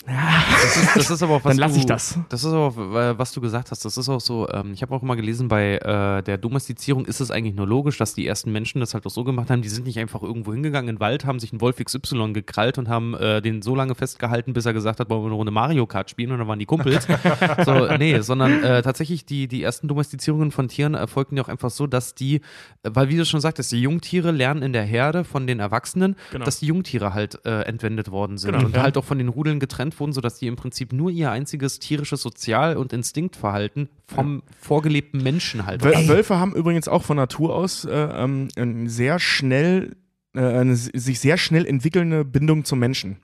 Das 0.06 0.76
ist, 0.78 0.96
das 0.96 1.10
ist 1.12 1.24
aber 1.24 1.36
auch 1.36 1.46
was 1.46 1.52
Dann 1.52 1.58
lass 1.58 1.74
du, 1.74 1.80
ich 1.80 1.86
das. 1.86 2.20
Das 2.30 2.44
ist 2.44 2.52
auch, 2.54 2.78
äh, 2.78 3.18
was 3.18 3.32
du 3.32 3.40
gesagt 3.42 3.72
hast. 3.72 3.86
Das 3.86 3.96
ist 3.96 4.10
auch 4.10 4.20
so, 4.20 4.50
ähm, 4.50 4.74
ich 4.74 4.82
habe 4.82 4.94
auch 4.94 5.02
immer 5.02 5.16
gelesen, 5.16 5.48
bei 5.48 5.78
äh, 5.78 6.22
der 6.24 6.38
Domestizierung 6.38 7.06
ist 7.06 7.22
es 7.22 7.32
eigentlich 7.32 7.56
nur 7.56 7.68
logisch, 7.68 7.98
dass 7.98 8.14
die 8.14 8.28
ersten 8.28 8.52
Menschen 8.52 8.80
das 8.82 8.94
halt 8.94 9.06
auch 9.06 9.12
so 9.12 9.24
gemacht 9.24 9.50
haben. 9.50 9.62
Die 9.62 9.70
sind 9.70 9.86
nicht 9.86 10.00
einfach 10.00 10.22
irgendwo 10.22 10.52
hingegangen 10.52 10.90
in 10.90 10.96
den 10.96 11.00
Wald, 11.00 11.26
haben 11.26 11.40
sich 11.40 11.52
einen 11.54 11.62
Wolf 11.62 11.78
XY 11.78 12.34
gekrallt 12.34 12.78
und 12.78 12.90
haben 12.90 13.14
äh, 13.14 13.42
den 13.42 13.62
so 13.62 13.76
lange 13.76 13.96
festgehalten, 13.96 14.54
bis 14.54 14.66
er 14.66 14.74
gesagt 14.74 15.00
hat, 15.00 15.10
wollen 15.10 15.22
wir 15.22 15.28
eine 15.28 15.36
Runde 15.36 15.52
Mario 15.52 15.86
Kart 15.88 16.10
spielen 16.10 16.32
und 16.32 16.40
dann 16.40 16.48
waren 16.48 16.60
die 16.60 16.66
Kumpels. 16.66 17.08
so, 17.66 17.88
nee, 17.98 18.20
sondern 18.20 18.62
äh, 18.64 18.82
tatsächlich 18.82 19.26
die, 19.26 19.48
die 19.48 19.64
ersten 19.64 19.88
Domestizierungen 19.88 20.52
von 20.52 20.68
Tieren 20.68 20.96
erfolgten 20.96 21.38
ja 21.38 21.44
auch 21.44 21.50
einfach 21.50 21.70
so, 21.70 21.88
dass 21.88 22.14
die, 22.14 22.36
äh, 22.36 22.90
weil 22.94 23.08
wie 23.10 23.16
du 23.18 23.26
schon 23.26 23.40
sagtest, 23.40 23.72
die 23.72 23.82
Jungtiere 23.82 24.32
lernen 24.32 24.64
in 24.64 24.74
der 24.74 24.84
Herde 24.84 25.24
von 25.24 25.48
den 25.48 25.60
Erwachsenen, 25.60 26.16
Genau. 26.32 26.46
dass 26.46 26.60
die 26.60 26.66
Jungtiere 26.68 27.14
halt 27.14 27.46
äh, 27.46 27.62
entwendet 27.62 28.12
worden 28.12 28.38
sind 28.38 28.52
Genau, 28.54 28.66
und 28.66 28.76
ja. 28.76 28.84
halt 28.84 28.98
auch 28.98 29.04
von 29.06 29.18
den 29.18 29.30
Rudeln 29.30 29.60
getrennt 29.60 29.93
wurden, 30.00 30.14
sodass 30.14 30.40
die 30.40 30.48
im 30.48 30.56
Prinzip 30.56 30.94
nur 30.94 31.10
ihr 31.10 31.32
einziges 31.32 31.80
tierisches 31.80 32.22
Sozial- 32.22 32.78
und 32.78 32.94
Instinktverhalten 32.94 33.90
vom 34.08 34.44
vorgelebten 34.60 35.22
Menschen 35.22 35.66
halt. 35.66 35.84
Wöl 35.84 35.94
Ey, 35.94 36.08
Wölfe 36.08 36.38
haben 36.38 36.54
übrigens 36.56 36.88
auch 36.88 37.04
von 37.04 37.18
Natur 37.18 37.56
aus 37.56 37.86
äh, 37.86 37.92
ähm, 37.92 38.48
ein 38.58 38.90
sehr 38.90 39.20
schnell 39.20 39.96
äh, 40.36 40.42
eine 40.42 40.76
sich 40.76 41.20
sehr 41.20 41.38
schnell 41.38 41.66
entwickelnde 41.66 42.26
Bindung 42.26 42.66
zum 42.66 42.80
Menschen. 42.80 43.18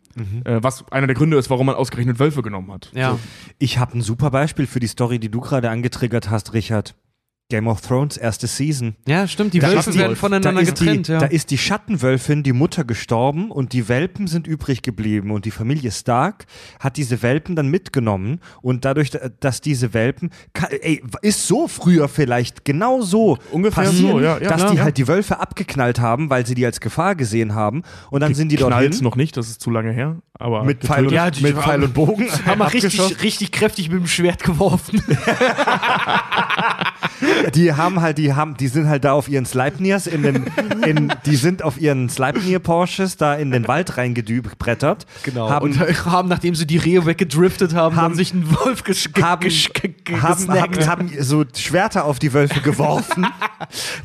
Äh, 0.44 0.60
was 0.62 0.92
einer 0.92 1.08
der 1.08 1.16
Gründe 1.16 1.38
ist, 1.38 1.50
warum 1.50 1.68
man 1.68 1.76
ausgerechnet 1.76 2.20
Wölfe 2.20 2.42
genommen 2.42 2.72
hat. 2.72 2.92
ja. 2.94 3.18
Ich 3.58 3.78
habe 3.78 3.98
ein 3.98 4.02
super 4.02 4.32
Beispiel 4.32 4.68
für 4.68 4.80
die 4.80 4.88
Story, 4.88 5.20
die 5.20 5.30
du 5.30 5.40
gerade 5.40 5.70
angetriggert 5.70 6.30
hast, 6.30 6.54
Richard. 6.54 6.96
Game 7.52 7.68
of 7.68 7.82
Thrones, 7.82 8.16
erste 8.16 8.46
Season. 8.46 8.96
ja, 9.08 9.28
stimmt, 9.28 9.56
die 9.56 9.60
Da 9.60 9.72
Wölfe 9.72 9.90
die- 9.90 9.98
werden 9.98 10.16
voneinander 10.16 10.64
getrennt. 10.64 11.08
die, 11.08 11.12
ja. 11.14 11.18
Da 11.20 11.26
ist 11.26 11.50
die 11.50 11.58
Schattenwölfin, 11.58 12.44
die 12.44 12.54
Mutter, 12.54 12.84
gestorben 12.84 13.50
und 13.50 13.74
die 13.74 13.90
Welpen 13.90 14.28
sind 14.28 14.46
übrig 14.46 14.84
geblieben. 14.84 15.32
Und 15.32 15.46
die 15.46 15.52
Familie 15.52 15.90
Stark 15.92 16.46
hat 16.80 16.96
diese 16.98 17.24
Welpen 17.24 17.56
dann 17.56 17.68
mitgenommen. 17.68 18.40
Und 18.62 18.86
dadurch, 18.86 19.10
dass 19.40 19.62
diese 19.62 19.96
Welpen, 19.96 20.30
ey, 20.70 21.02
ist 21.24 21.48
so 21.48 21.68
früher 21.68 22.08
vielleicht 22.08 22.66
genau 22.66 23.02
so 23.02 23.40
Ungefähr 23.52 23.88
so, 23.88 24.20
ja, 24.20 24.38
ja, 24.38 24.48
dass 24.48 24.62
ja, 24.62 24.70
die 24.70 24.78
ja. 24.78 24.84
halt 24.84 24.98
die 25.00 25.08
Wölfe 25.08 25.40
abgeknallt 25.40 26.00
haben, 26.00 26.30
weil 26.30 26.46
sie 26.46 26.54
die 26.54 26.68
als 26.68 26.80
Gefahr 26.80 27.16
gesehen 27.16 27.56
haben. 27.56 27.82
Und 28.12 28.20
dann 28.22 28.36
sind 28.36 28.52
die 28.52 28.58
dort 28.58 28.74
Knallt's 28.74 29.02
noch 29.02 29.16
nicht, 29.16 29.36
das 29.38 29.50
ist 29.50 29.60
zu 29.60 29.72
lange 29.72 29.92
her. 29.92 30.18
Aber 30.38 30.64
mit 30.64 30.84
Pfeil 30.84 31.08
und, 31.08 31.12
getötet. 31.14 31.42
mit 31.42 31.58
Pfeil 31.58 31.84
und 31.84 31.94
Bogen 31.96 32.28
haben 32.46 32.60
wir 32.60 32.72
richtig, 32.74 33.24
richtig 33.24 33.52
kräftig 33.52 33.90
mit 33.90 34.02
dem 34.02 34.08
Schwert 34.08 34.44
geworfen. 34.44 35.02
Die 37.56 37.74
haben 37.74 38.02
halt, 38.02 38.18
die 38.18 38.34
haben, 38.34 38.58
die 38.58 38.68
sind 38.68 38.88
halt 38.88 39.04
da 39.04 39.14
auf 39.14 39.30
ihren 39.30 39.46
Sleipnirs 39.46 40.08
in 40.08 40.24
den, 40.24 40.46
in, 40.86 41.14
die 41.26 41.36
sind 41.36 41.64
auf 41.64 41.80
ihren 41.80 42.10
Sleipnir 42.10 42.60
Porsches 42.60 43.18
da 43.18 43.36
in 43.36 43.52
den 43.52 43.68
Wald 43.68 43.98
reingedübrettert. 43.98 45.06
Genau. 45.24 45.50
Haben, 45.50 45.66
und 45.66 46.06
haben, 46.06 46.30
nachdem 46.30 46.56
sie 46.56 46.68
die 46.68 46.78
Rehe 46.78 47.06
weggedriftet 47.06 47.74
haben, 47.74 47.96
Haben- 47.96 48.16
sich 48.16 48.34
einen 48.34 48.50
Wolf 48.52 48.84
gesch 48.84 49.12
ge 49.14 49.24
haben, 49.24 50.50
haben, 50.50 50.88
haben, 50.88 51.12
so 51.20 51.44
Schwerter 51.56 52.06
auf 52.06 52.20
die 52.20 52.34
Wölfe 52.34 52.62
geworfen. 52.62 53.28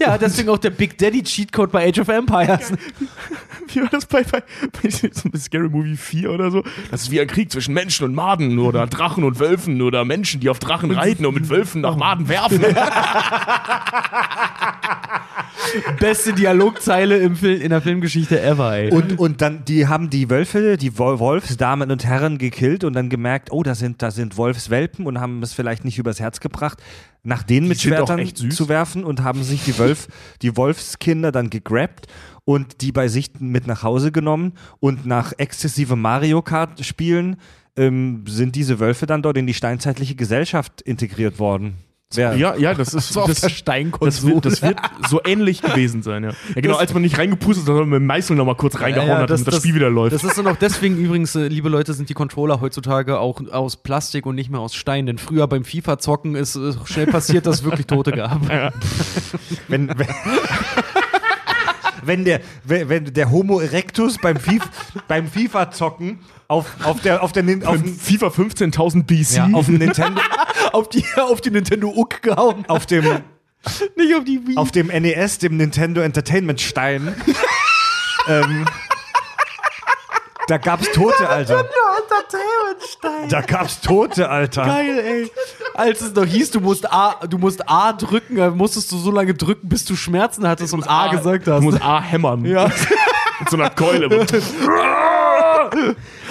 Ja, 0.01 0.19
deswegen 0.19 0.49
auch 0.49 0.59
der 0.59 0.71
Big 0.71 0.99
Daddy 0.99 1.23
Cheatcode 1.23 1.73
bei 1.73 1.89
Age 1.89 2.01
of 2.01 2.09
Empires. 2.09 2.73
Wie 3.73 3.81
war 3.81 3.89
das 3.89 4.07
bei, 4.07 4.23
bei, 4.23 4.43
bei 4.83 5.39
Scary 5.39 5.69
Movie 5.69 5.97
4 5.97 6.31
oder 6.31 6.51
so? 6.51 6.63
Das 6.91 7.03
ist 7.03 7.11
wie 7.11 7.21
ein 7.21 7.27
Krieg 7.27 7.51
zwischen 7.51 7.75
Menschen 7.75 8.05
und 8.05 8.15
Maden 8.15 8.59
oder 8.59 8.87
Drachen 8.87 9.25
und 9.25 9.39
Wölfen 9.41 9.81
oder 9.83 10.05
Menschen, 10.05 10.41
die 10.41 10.49
auf 10.49 10.59
Drachen 10.59 10.91
reiten 10.91 11.25
und 11.27 11.35
mit 11.35 11.49
Wölfen 11.49 11.81
nach 11.81 11.97
Maden 11.97 12.29
werfen. 12.29 12.61
Beste 15.99 16.33
Dialogzeile 16.33 17.19
im 17.19 17.37
Fil 17.37 17.61
in 17.61 17.71
der 17.71 17.81
Filmgeschichte 17.81 18.41
ever, 18.41 18.77
ey. 18.77 18.91
Und, 18.91 19.19
und 19.19 19.41
dann, 19.41 19.65
die 19.65 19.89
haben 19.89 20.11
die 20.11 20.31
Wölfe, 20.31 20.77
die 20.77 20.93
Wol- 20.99 21.19
Wolfsdamen 21.19 21.91
und 21.91 22.05
Herren 22.05 22.39
gekillt 22.39 22.85
und 22.85 22.95
dann 22.95 23.09
gemerkt, 23.09 23.51
oh, 23.51 23.63
da 23.63 23.75
sind, 23.75 24.03
da 24.03 24.11
sind 24.11 24.37
Wolfswelpen 24.37 25.07
und 25.07 25.21
haben 25.21 25.43
es 25.43 25.53
vielleicht 25.53 25.85
nicht 25.85 25.99
übers 25.99 26.21
Herz 26.21 26.41
gebracht, 26.41 26.83
nach 27.23 27.43
denen 27.43 27.69
mit 27.69 27.79
sind 27.79 27.95
auch 27.95 28.07
Schwertern 28.07 28.51
zu 28.51 28.69
werfen 28.69 29.05
und 29.05 29.23
haben 29.23 29.43
sich 29.43 29.65
die, 29.65 29.79
Wölf, 29.79 30.09
die 30.43 30.57
Wolfskinder 30.57 31.33
dann 31.33 31.51
gegrabt 31.51 32.07
und 32.45 32.83
die 32.83 32.93
bei 32.93 33.09
sich 33.09 33.31
mit 33.39 33.67
nach 33.67 33.83
Hause 33.83 34.13
genommen 34.13 34.53
und 34.81 35.07
nach 35.07 35.33
exzessivem 35.39 36.01
Mario 36.01 36.43
Kart 36.43 36.85
Spielen 36.85 37.37
ähm, 37.77 38.25
sind 38.29 38.55
diese 38.55 38.79
Wölfe 38.79 39.07
dann 39.07 39.23
dort 39.23 39.39
in 39.39 39.47
die 39.47 39.55
steinzeitliche 39.55 40.15
Gesellschaft 40.15 40.83
integriert 40.83 41.39
worden. 41.39 41.75
Wer, 42.17 42.37
ja, 42.37 42.55
ja, 42.57 42.75
das 42.75 42.95
ist 42.95 43.13
So 43.13 43.23
auf 43.23 43.29
das, 43.29 43.41
der 43.41 43.49
das, 43.51 43.59
Steinkonsole. 43.59 44.35
wird, 44.35 44.45
das 44.47 44.63
wird 44.63 44.79
so 45.09 45.21
ähnlich 45.25 45.63
gewesen 45.63 46.03
sein, 46.03 46.25
ja. 46.25 46.31
Ja, 46.55 46.61
genau, 46.61 46.77
als 46.77 46.93
man 46.95 47.03
nicht 47.03 47.19
reingepustet 47.19 47.63
hat, 47.63 47.67
sondern 47.67 47.89
mit 47.89 48.01
dem 48.01 48.07
Meißel 48.07 48.37
nochmal 48.37 48.55
kurz 48.57 48.81
reingehauen 48.81 49.09
Ja, 49.09 49.15
ja, 49.17 49.23
hat, 49.23 49.31
das- 49.31 49.41
damit 49.41 49.47
das, 49.49 49.55
das- 49.55 49.63
Spiel 49.63 49.75
wieder 49.75 49.91
läuft. 49.91 50.15
Das 50.15 50.25
ist 50.25 50.37
dann 50.39 50.47
auch 50.47 50.57
deswegen 50.57 50.97
übrigens, 50.97 51.35
äh, 51.35 51.49
liebe 51.49 51.69
Leute, 51.69 51.93
sind 51.95 52.09
die 52.09 52.15
Controller 52.15 52.61
heutzutage 52.61 53.19
auch 53.19 53.41
aus 53.53 53.77
Plastik 53.77 54.27
und 54.27 54.35
nicht 54.35 54.51
mehr 54.51 54.61
aus 54.61 54.75
Stein. 54.75 55.07
Denn 55.07 55.19
früher 55.19 55.47
beim 55.47 55.65
FIFA-Zocken 55.65 56.35
ist 56.35 56.57
äh, 56.57 56.73
schnell 56.85 57.07
passiert, 57.07 57.47
dass 57.47 57.57
es 57.57 57.65
wirklich 57.65 57.87
Tote 57.87 58.13
gab. 58.13 58.41
wenn, 59.69 59.89
wenn, 59.89 60.07
wenn, 62.07 62.25
der, 62.25 62.41
wenn, 62.65 63.13
der 63.13 63.31
Homo 63.31 63.61
erectus 63.61 64.19
beim, 64.19 64.37
Fif, 64.39 64.63
beim 65.09 65.27
FIFA-Zocken 65.29 66.21
auf, 66.49 66.67
auf, 66.85 67.01
der, 67.01 67.23
auf, 67.23 67.33
der, 67.33 67.43
Nin- 67.43 67.65
auf, 67.65 67.77
dem- 67.81 67.97
FIFA 67.99 68.27
15.000 68.29 69.05
BC. 69.05 69.37
ja, 69.37 69.49
auf 69.53 69.67
dem 69.67 69.79
Nintendo, 69.79 70.21
auf, 70.73 70.89
die, 70.89 71.05
auf 71.17 71.41
die 71.41 71.51
Nintendo 71.51 71.89
Uck 71.89 72.23
gehauen. 72.23 72.65
auf 72.69 72.87
dem, 72.87 73.05
Nicht 73.97 74.15
auf 74.15 74.25
die 74.25 74.47
Wii. 74.47 74.57
auf 74.57 74.71
dem 74.71 74.89
NES, 74.89 75.39
dem 75.39 75.57
Nintendo 75.57 76.01
Entertainment 76.03 76.61
Stein, 76.61 77.15
ähm, 78.29 78.67
da 80.49 80.59
gab's 80.59 80.91
Tote, 80.93 81.29
Alter. 81.29 81.65
Entertainment-Stein. 82.19 83.29
Da 83.29 83.41
gab's 83.41 83.81
Tote, 83.81 84.29
Alter. 84.29 84.65
Geil, 84.65 84.99
ey. 84.99 85.31
Als 85.75 86.01
es 86.01 86.15
noch 86.15 86.25
hieß, 86.25 86.51
du 86.53 86.61
musst 86.61 86.91
A, 86.93 87.27
du 87.27 87.39
musst 87.39 87.69
A 87.69 87.93
drücken, 87.93 88.37
dann 88.37 88.57
musstest 88.57 88.91
du 88.93 88.99
so 88.99 89.11
lange 89.11 89.35
drücken, 89.35 89.69
bis 89.69 89.85
du 89.85 89.97
Schmerzen 89.97 90.47
hattest 90.47 90.73
und 90.75 90.89
A, 90.89 91.09
gesagt 91.09 91.47
hast. 91.47 91.59
Du 91.61 91.65
musst 91.65 91.83
A 91.83 92.01
hämmern. 92.01 92.45
ja. 92.45 92.71
Mit 93.41 93.51
so 93.51 93.57
einer 93.57 93.71
Keule. 93.71 94.09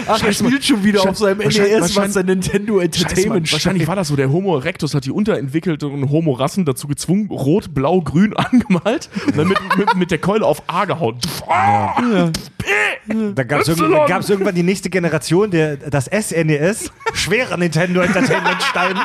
Ach, 0.08 0.24
er 0.24 0.34
spielt 0.34 0.64
schon 0.64 0.84
wieder 0.84 1.02
auf 1.08 1.18
seinem 1.18 1.44
wahrscheinlich- 1.44 1.74
NES, 1.74 1.82
was 1.82 1.90
wahrscheinlich- 1.96 2.14
sein 2.14 2.26
Nintendo. 2.26 2.80
Entertainment 2.80 3.52
Wahrscheinlich 3.52 3.88
war 3.88 3.96
das 3.98 4.08
so. 4.08 4.16
Der 4.16 4.32
Homo 4.32 4.56
erectus 4.58 4.94
hat 4.96 5.04
die 5.06 5.12
unterentwickelten 5.12 6.10
Homo-Rassen 6.10 6.64
dazu 6.66 6.88
gezwungen, 6.88 7.28
rot, 7.30 7.74
blau, 7.74 8.02
grün 8.02 8.34
angemalt 8.38 9.10
und 9.28 9.38
dann 9.38 9.48
mit, 9.50 9.58
mit, 9.78 9.96
mit 9.96 10.12
der 10.12 10.18
Keule 10.20 10.46
auf 10.46 10.64
A 10.68 10.86
gehauen. 10.86 11.18
Da 13.36 13.43
gab's, 13.43 13.68
irgend, 13.68 13.93
da 13.93 14.06
gab's 14.06 14.30
irgendwann 14.30 14.56
die 14.56 14.64
nächste 14.64 14.89
Generation, 14.89 15.51
der, 15.51 15.78
das 15.78 16.06
SNES, 16.06 16.91
schwerer 17.14 17.58
Nintendo 17.58 18.01
Entertainment 18.01 18.62
Stein. 18.62 18.95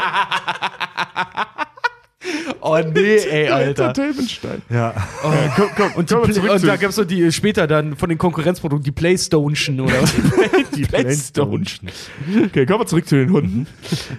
Oh 2.60 2.78
nee, 2.78 3.16
ey, 3.16 3.48
Alter. 3.48 3.88
Entertainment-Stein. 3.88 4.62
Ja. 4.68 4.94
Komm, 5.56 5.68
komm, 5.76 5.92
Und, 5.94 6.10
die 6.10 6.14
wir 6.14 6.20
Play- 6.22 6.32
zurück 6.34 6.50
und 6.50 6.66
da 6.66 6.76
gab 6.76 6.90
es 6.90 6.96
so 6.96 7.04
die 7.04 7.30
später 7.32 7.66
dann 7.66 7.96
von 7.96 8.08
den 8.08 8.18
Konkurrenzprodukten 8.18 8.84
die 8.84 8.92
Playstation 8.92 9.80
oder 9.80 10.02
was? 10.02 10.14
die 10.76 10.82
Playstone. 10.82 11.64
Okay, 12.46 12.66
kommen 12.66 12.80
wir 12.80 12.86
zurück 12.86 13.06
zu 13.08 13.16
den 13.16 13.32
Hunden. 13.32 13.66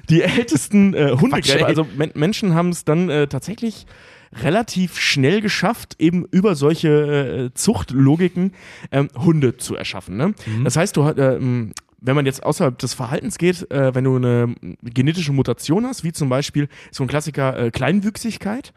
Die 0.09 0.21
ältesten 0.21 0.93
äh. 0.93 1.15
Hundegräber, 1.19 1.67
also 1.67 1.85
Men 1.95 2.11
Menschen 2.15 2.55
haben 2.55 2.69
es 2.69 2.85
dann 2.85 3.09
äh, 3.09 3.27
tatsächlich 3.27 3.85
relativ 4.33 4.97
schnell 4.99 5.41
geschafft, 5.41 5.95
eben 5.99 6.25
über 6.31 6.55
solche 6.55 6.89
äh, 6.89 7.53
Zuchtlogiken 7.53 8.53
ähm, 8.91 9.09
Hunde 9.17 9.57
zu 9.57 9.75
erschaffen. 9.75 10.17
Ne? 10.17 10.33
Das 10.63 10.75
heißt, 10.75 10.95
du 10.97 11.03
ähm, 11.17 11.71
wenn 12.01 12.15
man 12.15 12.25
jetzt 12.25 12.43
außerhalb 12.43 12.77
des 12.77 12.93
Verhaltens 12.93 13.37
geht, 13.37 13.69
äh, 13.71 13.93
wenn 13.93 14.03
du 14.03 14.15
eine 14.15 14.55
genetische 14.83 15.33
Mutation 15.33 15.85
hast, 15.85 16.03
wie 16.03 16.11
zum 16.11 16.29
Beispiel 16.29 16.69
so 16.91 17.03
ein 17.03 17.07
Klassiker 17.07 17.57
äh, 17.57 17.71
Kleinwüchsigkeit, 17.71 18.73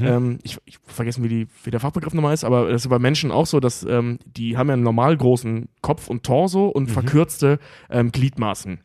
ähm, 0.00 0.38
ich, 0.42 0.58
ich 0.64 0.78
vergessen, 0.84 1.24
wie, 1.24 1.28
die, 1.28 1.48
wie 1.64 1.70
der 1.70 1.80
Fachbegriff 1.80 2.14
nochmal 2.14 2.34
ist, 2.34 2.44
aber 2.44 2.70
das 2.70 2.84
ist 2.84 2.88
bei 2.88 2.98
Menschen 2.98 3.30
auch 3.30 3.46
so, 3.46 3.60
dass 3.60 3.82
ähm, 3.84 4.18
die 4.26 4.56
haben 4.56 4.68
ja 4.68 4.74
einen 4.74 4.82
normal 4.82 5.16
großen 5.16 5.68
Kopf 5.80 6.08
und 6.08 6.22
Torso 6.22 6.68
und 6.68 6.90
verkürzte 6.90 7.58
ähm, 7.90 8.12
Gliedmaßen. 8.12 8.80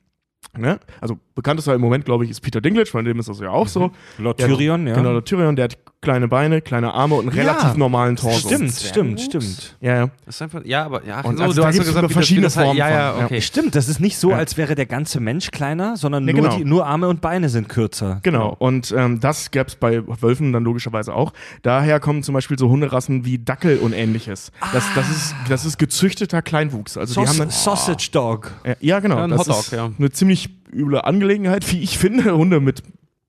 Ne? 0.57 0.79
Also 0.99 1.17
bekanntester 1.41 1.73
im 1.75 1.81
Moment, 1.81 2.05
glaube 2.05 2.23
ich, 2.25 2.31
ist 2.31 2.41
Peter 2.41 2.61
Dinklage, 2.61 2.89
bei 2.93 3.01
dem 3.01 3.19
ist 3.19 3.29
das 3.29 3.39
ja 3.39 3.49
auch 3.49 3.67
so. 3.67 3.91
Lord 4.17 4.39
Der- 4.39 4.47
Tyrion, 4.47 4.87
ja. 4.87 4.93
Genau, 4.95 5.13
der 5.13 5.23
Tyrion, 5.23 5.55
der 5.55 5.65
hat 5.65 5.77
kleine 6.01 6.27
Beine, 6.27 6.61
kleine 6.61 6.93
Arme 6.93 7.15
und 7.15 7.29
einen 7.29 7.37
relativ 7.37 7.75
normalen 7.75 8.15
Torso. 8.15 8.47
Stimmt, 8.47 8.71
stimmt, 8.73 9.17
gut. 9.17 9.25
stimmt. 9.25 9.77
Ja, 9.81 9.95
ja. 9.95 10.09
Das 10.25 10.35
ist 10.35 10.41
einfach, 10.41 10.65
ja, 10.65 10.83
aber 10.85 11.05
ja, 11.05 11.21
Und 11.21 11.37
so, 11.37 11.43
also 11.43 11.55
du 11.55 11.61
da 11.61 11.67
hast 11.67 11.77
ja 11.77 11.83
gesagt, 11.83 12.11
verschiedene 12.11 12.47
das- 12.47 12.55
Formen 12.55 12.75
Ja, 12.77 12.89
ja, 12.89 13.11
von, 13.11 13.19
ja. 13.19 13.25
okay. 13.25 13.41
Stimmt, 13.41 13.75
das 13.75 13.87
ist 13.87 13.99
nicht 13.99 14.17
so, 14.17 14.31
Ja. 14.31 14.37
als 14.37 14.57
wäre 14.57 14.73
der 14.75 14.87
ganze 14.87 15.19
Mensch 15.19 15.51
kleiner, 15.51 15.97
sondern 15.97 16.25
Nee, 16.25 16.33
nur, 16.33 16.41
genau. 16.43 16.55
die, 16.57 16.65
nur 16.65 16.87
Arme 16.87 17.07
und 17.07 17.21
Beine 17.21 17.49
sind 17.49 17.69
kürzer. 17.69 18.19
Genau, 18.23 18.55
und 18.57 18.91
ähm, 18.97 19.19
das 19.19 19.51
gäbe 19.51 19.67
es 19.67 19.75
bei 19.75 20.01
Wölfen 20.21 20.51
dann 20.53 20.63
logischerweise 20.63 21.13
auch. 21.13 21.33
Daher 21.61 21.99
kommen 21.99 22.23
zum 22.23 22.33
Beispiel 22.33 22.57
so 22.57 22.69
Hunderassen 22.69 23.23
wie 23.25 23.37
Dackel 23.37 23.77
und 23.77 23.93
ähnliches. 23.93 24.51
Das, 24.73 24.83
das, 24.95 25.09
ist, 25.09 25.35
das 25.49 25.65
ist 25.65 25.77
gezüchteter 25.77 26.41
Kleinwuchs. 26.41 26.97
Also 26.97 27.21
die 27.21 27.27
haben 27.27 27.37
dann, 27.37 27.49
Sausage 27.51 28.09
Dog. 28.11 28.51
äh, 28.63 28.75
ja, 28.79 28.99
genau. 29.01 29.17
Ja, 29.17 29.25
ein 29.25 29.29
das 29.29 29.39
Hotdog, 29.41 29.59
ist 29.59 29.71
ja. 29.71 29.89
eine 29.97 30.09
ziemlich 30.11 30.49
üble 30.73 31.03
Angelegenheit, 31.05 31.71
wie 31.71 31.81
ich 31.81 31.97
finde. 31.97 32.35
Hunde 32.35 32.59
mit 32.59 32.83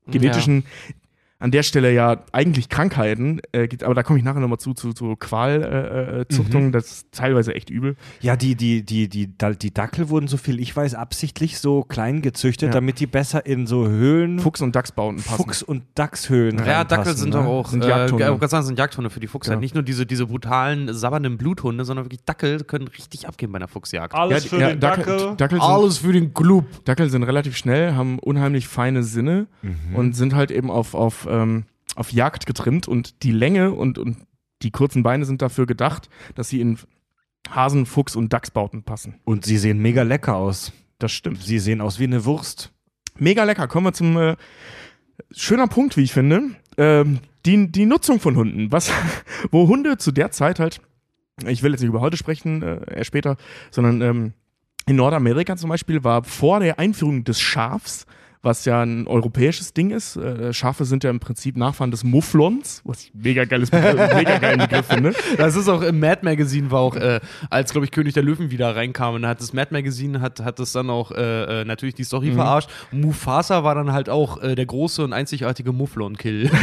genetischen, 0.07 0.65
an 1.43 1.51
der 1.51 1.63
Stelle 1.65 1.93
ja 1.93 2.19
eigentlich 2.33 2.69
Krankheiten, 2.69 3.41
äh, 3.53 3.67
gibt, 3.69 3.83
aber 3.85 3.95
da 3.95 4.03
komme 4.03 4.19
ich 4.19 4.25
nachher 4.25 4.41
nochmal 4.41 4.59
zu, 4.59 4.75
zu, 4.75 4.93
zu 4.93 5.17
Qualzuchtungen. 5.17 6.21
Äh, 6.21 6.29
Zuchtungen. 6.29 6.73
Das 6.73 6.87
ist 6.91 7.07
teilweise 7.13 7.55
echt 7.55 7.69
übel. 7.69 7.97
Ja, 8.21 8.37
die, 8.37 8.55
die, 8.55 8.85
die, 8.85 9.09
die, 9.09 9.27
die 9.29 9.75
Dackel 9.75 10.09
wurden, 10.09 10.29
so 10.29 10.37
viel 10.37 10.61
ich 10.61 10.75
weiß, 10.77 10.95
absichtlich 10.95 11.59
so 11.59 11.83
klein 11.83 12.23
gezüchtet, 12.23 12.69
Ja. 12.69 12.73
damit 12.73 13.01
die 13.01 13.07
besser 13.07 13.45
in 13.45 13.67
so 13.67 13.89
Höhlen, 13.89 14.39
Fuchs- 14.39 14.61
und 14.61 14.77
Dachsbauten 14.77 15.23
passen. 15.23 15.37
Fuchs- 15.37 15.63
und 15.63 15.83
Dachshöhlen 15.97 16.59
Ja, 16.59 16.79
reinpassen, 16.83 16.89
Dackel 16.89 17.17
sind 17.17 17.31
ne? 17.31 17.37
doch 17.37 17.45
auch, 17.47 17.69
Sind 17.69 17.85
äh, 17.85 17.89
Jagdhunde. 17.89 18.23
ich 18.25 18.29
wollte 18.29 18.39
gerade 18.41 18.51
sagen, 18.51 18.67
sind 18.67 18.79
Jagdhunde 18.79 19.11
für 19.11 19.21
die 19.21 19.27
Fuchsjagd. 19.27 19.57
Ja. 19.57 19.61
Nicht 19.61 19.75
nur 19.75 19.83
diese, 19.83 20.07
diese 20.07 20.27
brutalen, 20.27 20.95
sabbernden 20.95 21.39
Bluthunde, 21.39 21.85
sondern 21.85 22.07
wirklich 22.07 22.25
Dackel 22.25 22.65
können 22.65 22.87
richtig 22.89 23.27
abgehen 23.27 23.51
bei 23.51 23.57
einer 23.57 23.69
Fuchsjagd. 23.69 24.15
Alles 24.15 24.45
die- 24.45 24.49
für 24.51 24.59
den 24.59 24.79
Dackel. 24.81 25.35
Dackel 25.37 25.59
sind, 25.61 25.69
Alles 25.69 25.99
für 25.99 26.13
den 26.13 26.33
Club. 26.35 26.67
Dackel 26.85 27.11
sind 27.11 27.25
relativ 27.25 27.57
schnell, 27.57 27.95
haben 27.95 28.19
unheimlich 28.21 28.69
feine 28.69 29.03
Sinne 29.03 29.49
Mhm. 29.63 29.97
und 29.97 30.17
sind 30.17 30.35
halt 30.35 30.51
eben 30.53 30.71
auf, 30.71 30.95
auf, 30.95 31.27
ähm, 31.33 31.65
auf 31.97 32.13
Jagd 32.13 32.47
getrimmt 32.47 32.89
und 32.89 33.23
die 33.23 33.33
Länge 33.33 33.73
und, 33.73 33.99
und 33.99 34.19
die 34.63 34.71
kurzen 34.71 35.03
Beine 35.03 35.25
sind 35.25 35.43
dafür 35.43 35.67
gedacht, 35.67 36.09
dass 36.35 36.49
sie 36.49 36.61
in 36.61 36.79
Hasen, 37.51 37.87
Fuchs 37.87 38.17
und 38.17 38.33
Dachsbauten 38.33 38.83
passen. 38.85 39.17
Und 39.25 39.45
sie 39.45 39.59
sehen 39.59 39.79
mega 39.79 40.03
lecker 40.03 40.37
aus. 40.37 40.73
Das 40.99 41.13
stimmt. 41.13 41.43
Sie 41.43 41.59
sehen 41.59 41.81
aus 41.81 41.99
wie 41.99 42.05
eine 42.05 42.25
Wurst. 42.25 42.73
Mega 43.19 43.45
lecker. 43.45 43.67
Kommen 43.67 43.87
wir 43.87 43.93
zum 43.93 44.17
äh, 44.17 44.37
schöner 45.33 45.67
Punkt, 45.67 45.97
wie 45.97 46.03
ich 46.03 46.13
finde. 46.13 46.43
Ähm, 46.79 47.19
die, 47.45 47.71
die 47.71 47.87
Nutzung 47.87 48.21
von 48.21 48.37
Hunden. 48.37 48.71
Was, 48.71 48.91
wo 49.51 49.67
Hunde 49.67 49.99
zu 49.99 50.13
der 50.13 50.31
Zeit 50.31 50.61
halt, 50.61 50.81
ich 51.47 51.63
will 51.63 51.73
jetzt 51.73 51.81
nicht 51.81 51.89
über 51.89 52.01
heute 52.01 52.17
sprechen, 52.17 52.63
äh, 52.63 52.81
erst 52.95 53.09
später, 53.09 53.37
sondern 53.71 54.01
ähm, 54.01 54.33
in 54.87 54.97
Nordamerika 54.97 55.57
zum 55.57 55.71
Beispiel 55.71 56.05
war 56.05 56.25
vor 56.25 56.61
der 56.61 56.79
Einführung 56.79 57.25
des 57.25 57.41
Schafs, 57.41 58.07
was 58.43 58.65
ja 58.65 58.83
ein 58.83 59.07
europäisches 59.07 59.73
Ding 59.73 59.91
ist. 59.91 60.17
Äh, 60.17 60.53
Schafe 60.53 60.85
sind 60.85 61.05
ja 61.05 61.11
im 61.11 61.21
Prinzip 61.21 61.57
Nachfahren 61.57 61.93
des 61.93 62.03
Mufflons, 62.03 62.83
was 62.85 63.05
ich 63.05 63.13
mega 63.15 63.45
geiles 63.45 63.71
Begriff, 63.71 64.15
mega 64.15 64.39
geilen 64.39 64.59
Begriff 64.59 64.87
finde. 64.87 65.15
Das 65.37 65.57
ist 65.57 65.69
auch 65.69 65.83
im 65.83 66.01
Mad 66.01 66.21
Magazine 66.23 66.71
war 66.71 66.81
auch, 66.81 66.97
äh, 66.97 67.21
als 67.51 67.73
glaube 67.73 67.85
ich 67.85 67.91
König 67.91 68.15
der 68.15 68.23
Löwen 68.23 68.51
wieder 68.51 68.75
reinkam, 68.75 69.15
und 69.15 69.27
hat 69.27 69.41
das 69.41 69.53
Mad 69.53 69.69
Magazine 69.71 70.21
hat, 70.21 70.41
hat 70.41 70.59
das 70.59 70.73
dann 70.73 70.91
auch 70.91 71.11
äh, 71.13 71.61
äh, 71.61 71.65
natürlich 71.65 71.95
die 71.95 72.05
Story 72.05 72.33
verarscht. 72.33 72.69
Mufasa 72.91 73.65
war 73.65 73.75
dann 73.75 73.93
halt 73.93 74.09
auch 74.09 74.43
äh, 74.43 74.55
der 74.55 74.67
große 74.67 75.05
und 75.05 75.13
einzigartige 75.13 75.73
Mufflon-Kill. 75.73 76.51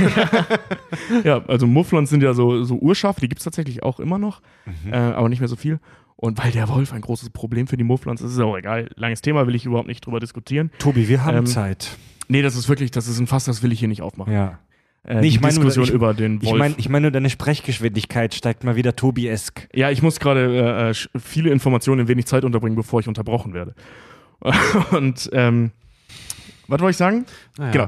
Ja, 1.23 1.43
also 1.47 1.67
Mufflons 1.67 2.09
sind 2.09 2.23
ja 2.23 2.33
so, 2.33 2.63
so 2.63 2.75
Urschafe, 2.75 3.21
die 3.21 3.29
gibt 3.29 3.39
es 3.39 3.43
tatsächlich 3.43 3.83
auch 3.83 3.99
immer 3.99 4.17
noch, 4.17 4.41
äh, 4.89 4.95
aber 4.95 5.29
nicht 5.29 5.39
mehr 5.39 5.47
so 5.47 5.55
viel. 5.55 5.79
Und 6.21 6.37
weil 6.43 6.51
der 6.51 6.67
Wolf 6.67 6.91
ein 6.91 6.99
großes 6.99 7.29
Problem 7.29 7.65
für 7.67 7.77
die 7.77 7.85
Mufflons 7.85 8.19
ist, 8.21 8.33
ist 8.33 8.39
auch 8.39 8.57
egal. 8.57 8.89
Langes 8.95 9.21
Thema, 9.21 9.47
will 9.47 9.55
ich 9.55 9.65
überhaupt 9.65 9.87
nicht 9.87 10.05
drüber 10.05 10.19
diskutieren. 10.19 10.69
Tobi, 10.77 11.07
wir 11.07 11.23
haben 11.23 11.37
Ähm, 11.37 11.45
Zeit. 11.45 11.97
Nee, 12.27 12.41
das 12.41 12.57
ist 12.57 12.67
wirklich, 12.67 12.91
das 12.91 13.07
ist 13.07 13.19
ein 13.19 13.25
Fass, 13.27 13.45
das 13.45 13.63
will 13.63 13.71
ich 13.71 13.79
hier 13.79 13.87
nicht 13.87 14.01
aufmachen. 14.01 14.33
Ja. 14.33 14.59
Äh, 15.05 15.21
Nee, 15.21 15.27
ich 15.27 15.35
die 15.35 15.39
meine 15.39 15.55
nur, 15.55 15.63
Diskussion 15.63 15.85
ich- 15.85 15.91
über 15.91 16.13
den 16.13 16.39
Ich 16.41 16.49
Wolf. 16.49 16.59
meine, 16.59 16.75
ich 16.77 16.89
mein 16.89 17.03
nur, 17.03 17.11
deine 17.11 17.29
Sprechgeschwindigkeit 17.29 18.33
steigt 18.33 18.65
mal 18.65 18.75
wieder 18.75 18.97
Tobi-esk. 18.97 19.69
ja, 19.73 19.91
ich 19.91 20.01
muss 20.01 20.19
gerade 20.19 20.57
äh, 20.57 20.89
sch- 20.91 21.07
viele 21.17 21.51
Informationen 21.51 22.01
in 22.01 22.07
wenig 22.09 22.25
Zeit 22.25 22.43
unterbringen, 22.43 22.75
bevor 22.75 22.99
ich 22.99 23.07
unterbrochen 23.07 23.53
werde. 23.53 23.73
Und 24.91 25.29
ähm, 25.31 25.71
was 26.69 26.79
wollte 26.79 26.91
ich 26.91 26.97
sagen? 26.97 27.25
Naja. 27.57 27.71
Genau. 27.71 27.87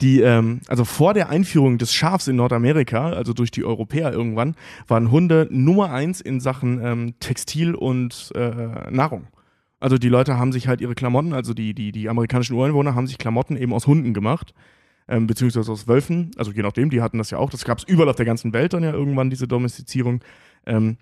Die, 0.00 0.20
ähm, 0.20 0.60
also 0.68 0.84
vor 0.84 1.14
der 1.14 1.28
Einführung 1.28 1.78
des 1.78 1.92
Schafs 1.92 2.28
in 2.28 2.36
Nordamerika, 2.36 3.10
also 3.10 3.32
durch 3.32 3.50
die 3.50 3.64
Europäer 3.64 4.12
irgendwann, 4.12 4.54
waren 4.86 5.10
Hunde 5.10 5.48
Nummer 5.50 5.92
eins 5.92 6.20
in 6.20 6.40
Sachen 6.40 6.80
ähm, 6.84 7.14
Textil 7.20 7.74
und 7.74 8.32
äh, 8.34 8.90
Nahrung. 8.90 9.28
Also 9.80 9.98
die 9.98 10.08
Leute 10.08 10.38
haben 10.38 10.52
sich 10.52 10.68
halt 10.68 10.80
ihre 10.80 10.94
Klamotten, 10.94 11.32
also 11.32 11.54
die, 11.54 11.74
die, 11.74 11.90
die 11.90 12.08
amerikanischen 12.08 12.54
Ureinwohner 12.54 12.94
haben 12.94 13.08
sich 13.08 13.18
Klamotten 13.18 13.56
eben 13.56 13.72
aus 13.72 13.88
Hunden 13.88 14.14
gemacht, 14.14 14.54
ähm, 15.08 15.26
beziehungsweise 15.26 15.72
aus 15.72 15.88
Wölfen, 15.88 16.30
also 16.36 16.52
je 16.52 16.62
nachdem, 16.62 16.88
die 16.88 17.02
hatten 17.02 17.18
das 17.18 17.30
ja 17.30 17.38
auch, 17.38 17.50
das 17.50 17.64
gab 17.64 17.78
es 17.78 17.84
überall 17.84 18.08
auf 18.08 18.16
der 18.16 18.26
ganzen 18.26 18.52
Welt 18.52 18.72
dann 18.74 18.84
ja 18.84 18.92
irgendwann, 18.92 19.28
diese 19.28 19.48
Domestizierung. 19.48 20.20
Ähm, 20.66 20.98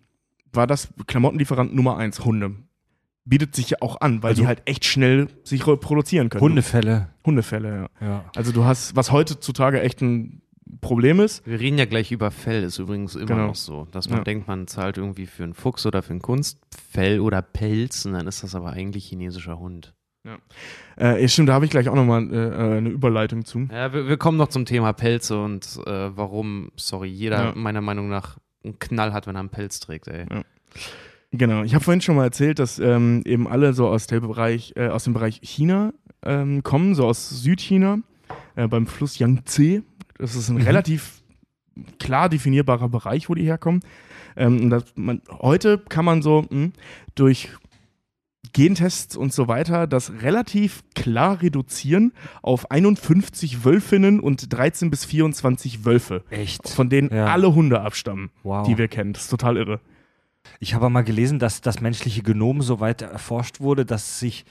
war 0.52 0.66
das 0.66 0.88
Klamottenlieferant 1.06 1.74
Nummer 1.74 1.96
eins, 1.96 2.24
Hunde. 2.24 2.56
Bietet 3.24 3.54
sich 3.54 3.70
ja 3.70 3.78
auch 3.80 4.00
an, 4.00 4.22
weil 4.22 4.30
Also- 4.30 4.42
die 4.42 4.48
halt 4.48 4.62
echt 4.64 4.84
schnell 4.84 5.28
sich 5.44 5.66
reproduzieren 5.66 6.28
können. 6.30 6.40
Hundefälle. 6.42 7.08
Hundefälle, 7.24 7.88
ja. 8.00 8.06
Ja. 8.06 8.24
Also 8.34 8.50
du 8.52 8.64
hast, 8.64 8.96
was 8.96 9.12
heutzutage 9.12 9.80
echt 9.82 10.00
ein 10.00 10.42
Problem 10.80 11.18
ist, 11.20 11.44
Wir 11.46 11.58
reden 11.60 11.78
ja 11.78 11.84
gleich 11.84 12.12
über 12.12 12.30
Fell, 12.30 12.62
ist 12.62 12.78
übrigens 12.78 13.16
immer 13.16 13.26
Genau. 13.26 13.46
noch 13.48 13.54
so. 13.56 13.86
Dass 13.90 14.08
man 14.08 14.18
Ja. 14.18 14.24
denkt, 14.24 14.46
man 14.48 14.66
zahlt 14.68 14.98
irgendwie 14.98 15.26
für 15.26 15.42
einen 15.42 15.52
Fuchs 15.54 15.84
oder 15.84 16.00
für 16.02 16.12
ein 16.14 16.22
Kunstfell 16.22 17.18
oder 17.20 17.42
Pelz 17.42 18.04
und 18.06 18.12
dann 18.12 18.26
ist 18.28 18.42
das 18.44 18.54
aber 18.54 18.70
eigentlich 18.70 19.06
chinesischer 19.06 19.58
Hund. 19.58 19.92
äh, 20.98 21.20
ja, 21.22 21.28
stimmt, 21.28 21.48
da 21.48 21.54
habe 21.54 21.64
ich 21.64 21.70
gleich 21.70 21.88
auch 21.88 21.94
nochmal 21.94 22.30
äh, 22.32 22.36
äh, 22.74 22.76
eine 22.78 22.88
Überleitung 22.90 23.44
zu. 23.44 23.66
Ja, 23.72 23.92
wir, 23.92 24.06
wir 24.06 24.16
kommen 24.16 24.36
noch 24.38 24.48
zum 24.48 24.64
Thema 24.64 24.92
Pelze 24.92 25.42
und 25.42 25.64
äh, 25.86 26.16
warum, 26.16 26.70
sorry, 26.76 27.08
jeder 27.08 27.46
Ja. 27.46 27.52
meiner 27.56 27.80
Meinung 27.80 28.08
nach 28.08 28.38
einen 28.62 28.78
Knall 28.78 29.12
hat, 29.12 29.26
wenn 29.26 29.34
er 29.36 29.40
einen 29.40 29.48
Pelz 29.48 29.80
trägt, 29.80 30.08
ey. 30.08 30.26
Genau, 31.32 31.62
ich 31.62 31.74
habe 31.74 31.84
vorhin 31.84 32.00
schon 32.00 32.16
mal 32.16 32.24
erzählt, 32.24 32.58
dass 32.58 32.78
ähm, 32.80 33.22
eben 33.24 33.46
alle 33.46 33.72
so 33.72 33.86
aus, 33.88 34.06
Bereich, 34.08 34.72
äh, 34.76 34.88
aus 34.88 35.04
dem 35.04 35.12
Bereich 35.14 35.38
China 35.42 35.92
ähm, 36.24 36.62
kommen, 36.64 36.94
so 36.96 37.06
aus 37.06 37.30
Südchina, 37.30 37.98
äh, 38.56 38.66
beim 38.66 38.86
Fluss 38.86 39.18
Yangtze. 39.18 39.82
Das 40.18 40.34
ist 40.34 40.48
ein 40.48 40.56
relativ 40.60 41.22
klar 42.00 42.28
definierbarer 42.28 42.88
Bereich, 42.88 43.28
wo 43.28 43.34
die 43.34 43.44
herkommen. 43.44 43.80
Ähm, 44.36 44.74
man, 44.96 45.22
heute 45.30 45.78
kann 45.78 46.04
man 46.04 46.20
so 46.22 46.44
mh, 46.50 46.70
durch 47.14 47.48
Gentests 48.52 49.16
und 49.16 49.32
so 49.32 49.46
weiter 49.46 49.86
das 49.86 50.12
relativ 50.22 50.82
klar 50.96 51.40
reduzieren 51.42 52.12
auf 52.42 52.70
51 52.72 53.64
Wölfinnen 53.64 54.18
und 54.18 54.52
13 54.52 54.90
bis 54.90 55.04
24 55.04 55.84
Wölfe, 55.84 56.24
Echt? 56.30 56.68
von 56.68 56.88
denen 56.90 57.14
Ja. 57.14 57.26
alle 57.26 57.54
Hunde 57.54 57.80
abstammen, 57.82 58.30
Wow. 58.42 58.66
die 58.66 58.76
wir 58.78 58.88
kennen. 58.88 59.12
Das 59.12 59.22
ist 59.24 59.30
total 59.30 59.56
irre. 59.56 59.80
Ich 60.58 60.74
habe 60.74 60.90
mal 60.90 61.02
gelesen, 61.02 61.38
dass 61.38 61.60
das 61.60 61.80
menschliche 61.80 62.22
Genom 62.22 62.62
so 62.62 62.80
weit 62.80 63.02
erforscht 63.02 63.60
wurde, 63.60 63.84
dass 63.84 64.18
sich 64.20 64.44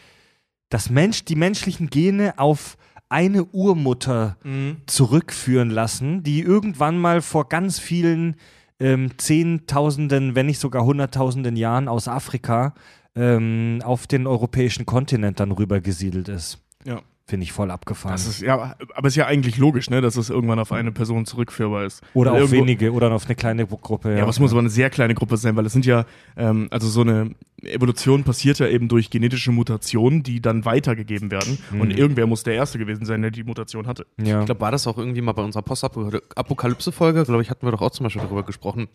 das 0.70 0.90
Mensch, 0.90 1.26
die 1.26 1.36
menschlichen 1.36 1.90
Gene 1.90 2.38
auf 2.38 2.78
eine 3.10 3.44
Urmutter 3.46 4.38
zurückführen 4.86 5.72
lassen, 5.72 6.22
die 6.22 6.42
irgendwann 6.42 7.00
mal 7.00 7.22
vor 7.22 7.50
ganz 7.50 7.80
vielen 7.80 8.36
ähm, 8.80 9.18
Zehntausenden, 9.18 10.36
wenn 10.36 10.46
nicht 10.46 10.60
sogar 10.60 10.86
Hunderttausenden 10.86 11.56
Jahren 11.56 11.88
aus 11.88 12.08
Afrika 12.08 12.76
ähm, 13.16 13.82
auf 13.84 14.08
den 14.08 14.28
europäischen 14.28 14.86
Kontinent 14.86 15.40
dann 15.40 15.52
rübergesiedelt 15.52 16.30
ist. 16.30 16.60
Ja. 16.86 17.02
Finde 17.30 17.44
ich 17.44 17.52
voll 17.52 17.70
abgefahren. 17.70 18.14
Das 18.16 18.26
ist, 18.26 18.42
ja, 18.42 18.76
aber 18.96 19.08
ist 19.08 19.16
ja 19.16 19.28
eigentlich 19.28 19.60
logisch, 19.60 19.92
ne, 19.92 20.02
dass 20.02 20.16
es 20.16 20.32
irgendwann 20.32 20.58
auf 20.58 20.72
eine 20.72 20.92
Person 20.92 21.28
zurückführbar 21.28 21.86
ist. 21.86 22.02
oder 22.16 22.32
Weil 22.34 22.42
auf 22.42 22.52
irgendwo- 22.52 22.66
wenige 22.66 22.92
oder 22.92 23.12
auf 23.12 23.26
eine 23.28 23.36
kleine 23.36 23.68
Gruppe. 23.68 24.16
Ja, 24.16 24.24
aber 24.24 24.32
es 24.32 24.40
muss 24.40 24.50
aber 24.52 24.62
eine 24.62 24.72
sehr 24.72 24.90
kleine 24.90 25.14
Gruppe 25.14 25.38
sein, 25.38 25.56
weil 25.56 25.68
es 25.68 25.74
sind 25.74 25.86
ja, 25.86 26.06
ähm, 26.36 26.70
also 26.72 26.88
so 26.88 27.02
eine 27.02 27.36
Evolution 27.62 28.24
passiert 28.24 28.58
ja 28.58 28.68
eben 28.68 28.88
durch 28.88 29.12
genetische 29.12 29.52
Mutationen, 29.52 30.24
die 30.24 30.42
dann 30.42 30.66
weitergegeben 30.66 31.30
werden. 31.30 31.60
Und 31.80 31.92
irgendwer 31.96 32.26
muss 32.26 32.42
der 32.42 32.56
Erste 32.56 32.80
gewesen 32.80 33.06
sein, 33.06 33.22
der 33.22 33.30
die 33.30 33.44
Mutation 33.44 33.86
hatte. 33.86 34.08
ja. 34.18 34.40
Ich 34.40 34.46
glaube, 34.48 34.62
war 34.62 34.72
das 34.72 34.88
auch 34.88 34.98
irgendwie 34.98 35.22
mal 35.22 35.34
bei 35.34 35.44
unserer 35.44 35.62
Postapokalypse-Folge, 35.62 37.26
glaube 37.26 37.42
ich, 37.44 37.50
hatten 37.52 37.66
wir 37.68 37.72
doch 37.72 37.82
auch 37.82 37.92
zum 37.92 38.06
Beispiel 38.06 38.22
darüber 38.24 38.44
gesprochen, 38.44 38.88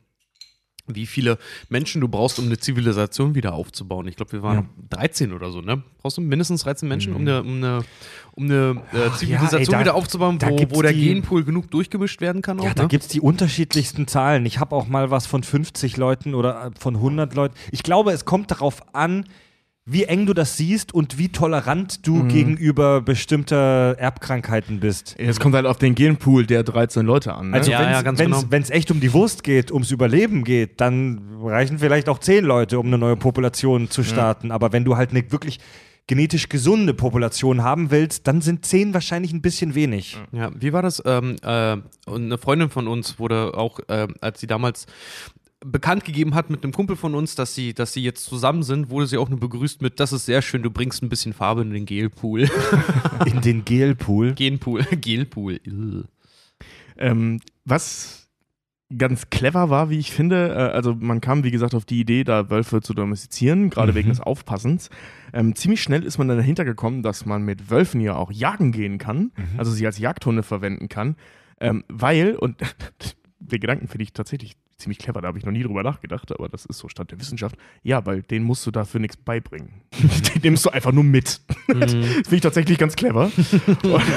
wie 0.87 1.07
viele 1.07 1.39
Menschen 1.71 2.01
du 2.01 2.09
brauchst, 2.09 2.39
um 2.39 2.45
eine 2.47 2.59
Zivilisation 2.59 3.35
wieder 3.35 3.55
aufzubauen. 3.55 4.07
Ich 4.07 4.17
glaube, 4.17 4.33
wir 4.33 4.43
waren 4.43 4.69
13 4.91 5.33
oder 5.33 5.51
so, 5.51 5.61
ne? 5.63 5.83
Brauchst 6.03 6.19
du 6.19 6.21
mindestens 6.21 6.63
13 6.65 6.87
Menschen, 6.89 7.15
um 7.15 7.23
eine, 7.23 7.41
um 7.43 7.57
eine, 7.57 7.85
um 8.33 8.45
eine 8.45 8.83
äh, 8.93 9.07
Ach, 9.09 9.17
Zivilisation 9.17 9.61
ja, 9.61 9.61
ey, 9.61 9.67
da- 9.67 9.81
wieder 9.81 9.95
aufzubauen, 9.95 10.39
wo, 10.43 10.59
wo 10.77 10.83
der 10.83 10.93
die- 10.93 11.05
Genpool 11.07 11.45
genug 11.45 11.71
durchgemischt 11.71 12.21
werden 12.21 12.43
kann. 12.43 12.61
Auch, 12.61 12.65
Ja, 12.65 12.75
da 12.75 12.83
ne? 12.83 12.89
gibt 12.89 13.05
es 13.05 13.09
die 13.09 13.21
unterschiedlichsten 13.21 14.07
Zahlen. 14.07 14.45
Ich 14.45 14.59
habe 14.61 14.77
auch 14.77 14.87
mal 14.87 15.11
was 15.11 15.27
von 15.27 15.43
50 15.43 15.97
Leuten 15.97 16.35
oder 16.35 16.67
äh, 16.67 16.71
von 16.79 16.97
100 16.97 17.35
Leuten. 17.35 17.55
Ich 17.71 17.83
glaube, 17.83 18.13
es 18.13 18.25
kommt 18.27 18.51
darauf 18.51 18.95
an, 18.95 19.25
wie 19.87 20.05
eng 20.05 20.25
du 20.25 20.33
das 20.33 20.57
siehst 20.57 20.95
und 20.95 21.19
wie 21.19 21.29
tolerant 21.29 22.07
du 22.07 22.25
gegenüber 22.27 23.03
bestimmter 23.03 23.97
Erbkrankheiten 23.99 24.81
bist. 24.81 25.15
Es 25.19 25.39
kommt 25.39 25.55
halt 25.55 25.67
auf 25.67 25.77
den 25.77 25.95
Genpool 25.95 26.47
der 26.47 26.63
13 26.63 27.05
Leute 27.05 27.35
an. 27.35 27.51
Ne? 27.51 27.57
Also 27.59 27.71
Ja, 27.71 27.81
wenn 27.81 27.91
ja, 27.91 27.99
es 27.99 28.05
ganz 28.05 28.19
wenn's, 28.19 28.49
genau. 28.49 28.77
echt 28.77 28.91
um 28.91 29.01
die 29.01 29.13
Wurst 29.13 29.45
geht, 29.45 29.71
ums 29.71 29.91
Überleben 29.91 30.43
geht, 30.45 30.81
dann 30.81 31.21
reichen 31.43 31.79
vielleicht 31.79 32.09
auch 32.09 32.19
10 32.19 32.45
Leute, 32.47 32.79
um 32.79 32.87
eine 32.87 32.97
neue 32.97 33.17
Population 33.17 33.91
zu 33.91 34.03
starten. 34.05 34.51
Aber 34.53 34.73
wenn 34.73 34.85
du 34.87 34.97
halt 34.97 35.11
eine 35.11 35.31
wirklich 35.31 35.61
genetisch 36.07 36.49
gesunde 36.49 36.95
Population 36.95 37.63
haben 37.63 37.91
willst, 37.91 38.27
dann 38.27 38.41
sind 38.41 38.65
10 38.65 38.95
wahrscheinlich 38.95 39.33
ein 39.35 39.43
bisschen 39.43 39.75
wenig. 39.75 40.19
Ja, 40.33 40.51
wie 40.59 40.73
war 40.73 40.81
das? 40.81 41.03
Ähm, 41.05 41.37
äh, 41.43 41.77
eine 42.07 42.39
Freundin 42.39 42.71
von 42.71 42.89
uns 42.89 43.19
wurde 43.19 43.53
auch, 43.55 43.81
äh, 43.89 44.09
als 44.21 44.41
sie 44.41 44.47
damals 44.47 44.87
bekannt 45.65 46.05
gegeben 46.05 46.35
hat 46.35 46.51
mit 46.51 46.63
einem 46.63 46.73
Kumpel 46.73 46.95
von 46.97 47.15
uns, 47.15 47.35
dass 47.35 47.55
sie, 47.55 47.75
dass 47.75 47.93
sie 47.93 48.03
jetzt 48.03 48.25
zusammen 48.25 48.63
sind, 48.63 48.91
wurde 48.91 49.07
sie 49.07 49.17
auch 49.17 49.29
nur 49.29 49.41
begrüßt 49.41 49.83
mit, 49.83 49.99
das 49.99 50.13
ist 50.13 50.27
sehr 50.27 50.43
schön, 50.43 50.63
du 50.63 50.71
bringst 50.71 51.03
ein 51.03 51.09
bisschen 51.09 51.33
Farbe 51.33 51.63
in 51.63 51.71
den 51.71 51.87
Gelpool. 51.87 52.49
In 53.27 53.41
den 53.41 53.65
Gelpool. 53.65 54.35
Genpool, 54.35 54.83
Gelpool. 55.01 55.61
Ähm, 56.99 57.41
was 57.65 58.29
ganz 58.97 59.31
clever 59.31 59.71
war, 59.71 59.89
wie 59.89 59.99
ich 59.99 60.13
finde, 60.13 60.51
äh, 60.51 60.75
also 60.75 60.95
man 60.95 61.21
kam, 61.21 61.43
wie 61.43 61.51
gesagt, 61.51 61.75
auf 61.75 61.85
die 61.85 62.01
Idee, 62.01 62.25
da 62.25 62.51
Wölfe 62.51 62.83
zu 62.83 62.93
domestizieren, 62.93 63.71
gerade 63.71 63.95
wegen 63.95 64.11
des 64.11 64.21
Aufpassens. 64.21 64.91
Ähm, 65.33 65.55
ziemlich 65.55 65.83
schnell 65.83 66.05
ist 66.05 66.19
man 66.19 66.29
dann 66.29 66.37
dahinter 66.37 66.65
gekommen, 66.65 67.03
dass 67.03 67.25
man 67.25 67.43
mit 67.43 67.71
Wölfen 67.71 68.01
ja 68.01 68.15
auch 68.15 68.31
jagen 68.31 68.73
gehen 68.73 68.99
kann, 68.99 69.33
also 69.57 69.73
sie 69.73 69.87
als 69.87 69.99
Jagdhunde 69.99 70.43
verwenden 70.43 70.89
kann, 70.89 71.17
ähm, 71.61 71.85
weil, 71.89 72.37
und 72.37 72.61
den 73.39 73.61
Gedanken 73.61 73.89
finde 73.89 74.05
ich 74.05 74.13
tatsächlich 74.13 74.57
ziemlich 74.77 74.99
clever, 74.99 75.21
da 75.21 75.29
habe 75.29 75.39
ich 75.39 75.45
noch 75.45 75.53
nie 75.53 75.63
drüber 75.63 75.83
nachgedacht, 75.83 76.33
aber 76.33 76.49
das 76.49 76.67
ist 76.67 76.79
so 76.79 76.89
Stand 76.89 77.11
der 77.11 77.21
Wissenschaft. 77.21 77.57
Ja, 77.83 78.05
weil 78.07 78.23
denen 78.23 78.45
musst 78.45 78.67
du 78.67 78.71
dafür 78.71 79.01
nichts 79.01 79.17
beibringen. 79.17 79.83
den 80.35 80.43
nimmst 80.43 80.65
du 80.65 80.71
einfach 80.71 80.93
nur 80.93 81.05
mit. 81.05 81.41
das 81.69 81.93
finde 81.93 82.37
ich 82.37 82.41
tatsächlich 82.41 82.79
ganz 82.79 82.97
clever. 82.97 83.31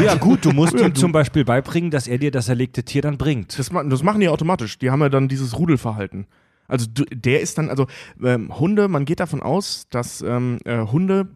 Ja, 0.03 0.16
gut, 0.16 0.45
du 0.45 0.51
musst 0.51 0.80
ihm 0.80 0.95
zum 0.95 1.12
Beispiel 1.12 1.43
beibringen, 1.45 1.91
dass 1.91 2.08
er 2.08 2.18
dir 2.18 2.32
das 2.32 2.49
erlegte 2.49 2.84
Tier 2.84 3.01
dann 3.01 3.18
bringt. 3.18 3.58
Das, 3.58 3.70
das 3.70 4.03
machen 4.03 4.22
die 4.22 4.30
automatisch. 4.30 4.78
Die 4.80 4.89
haben 4.89 5.01
ja 5.01 5.10
dann 5.10 5.28
dieses 5.28 5.58
Rudelverhalten. 5.58 6.28
Also 6.68 6.86
du, 6.93 7.03
der 7.05 7.41
ist 7.41 7.57
dann, 7.57 7.70
also 7.70 7.88
ähm, 8.24 8.57
Hunde, 8.59 8.88
man 8.88 9.05
geht 9.05 9.20
davon 9.20 9.41
aus, 9.41 9.88
dass 9.89 10.22
ähm, 10.22 10.57
äh, 10.65 10.80
Hunde 10.86 11.28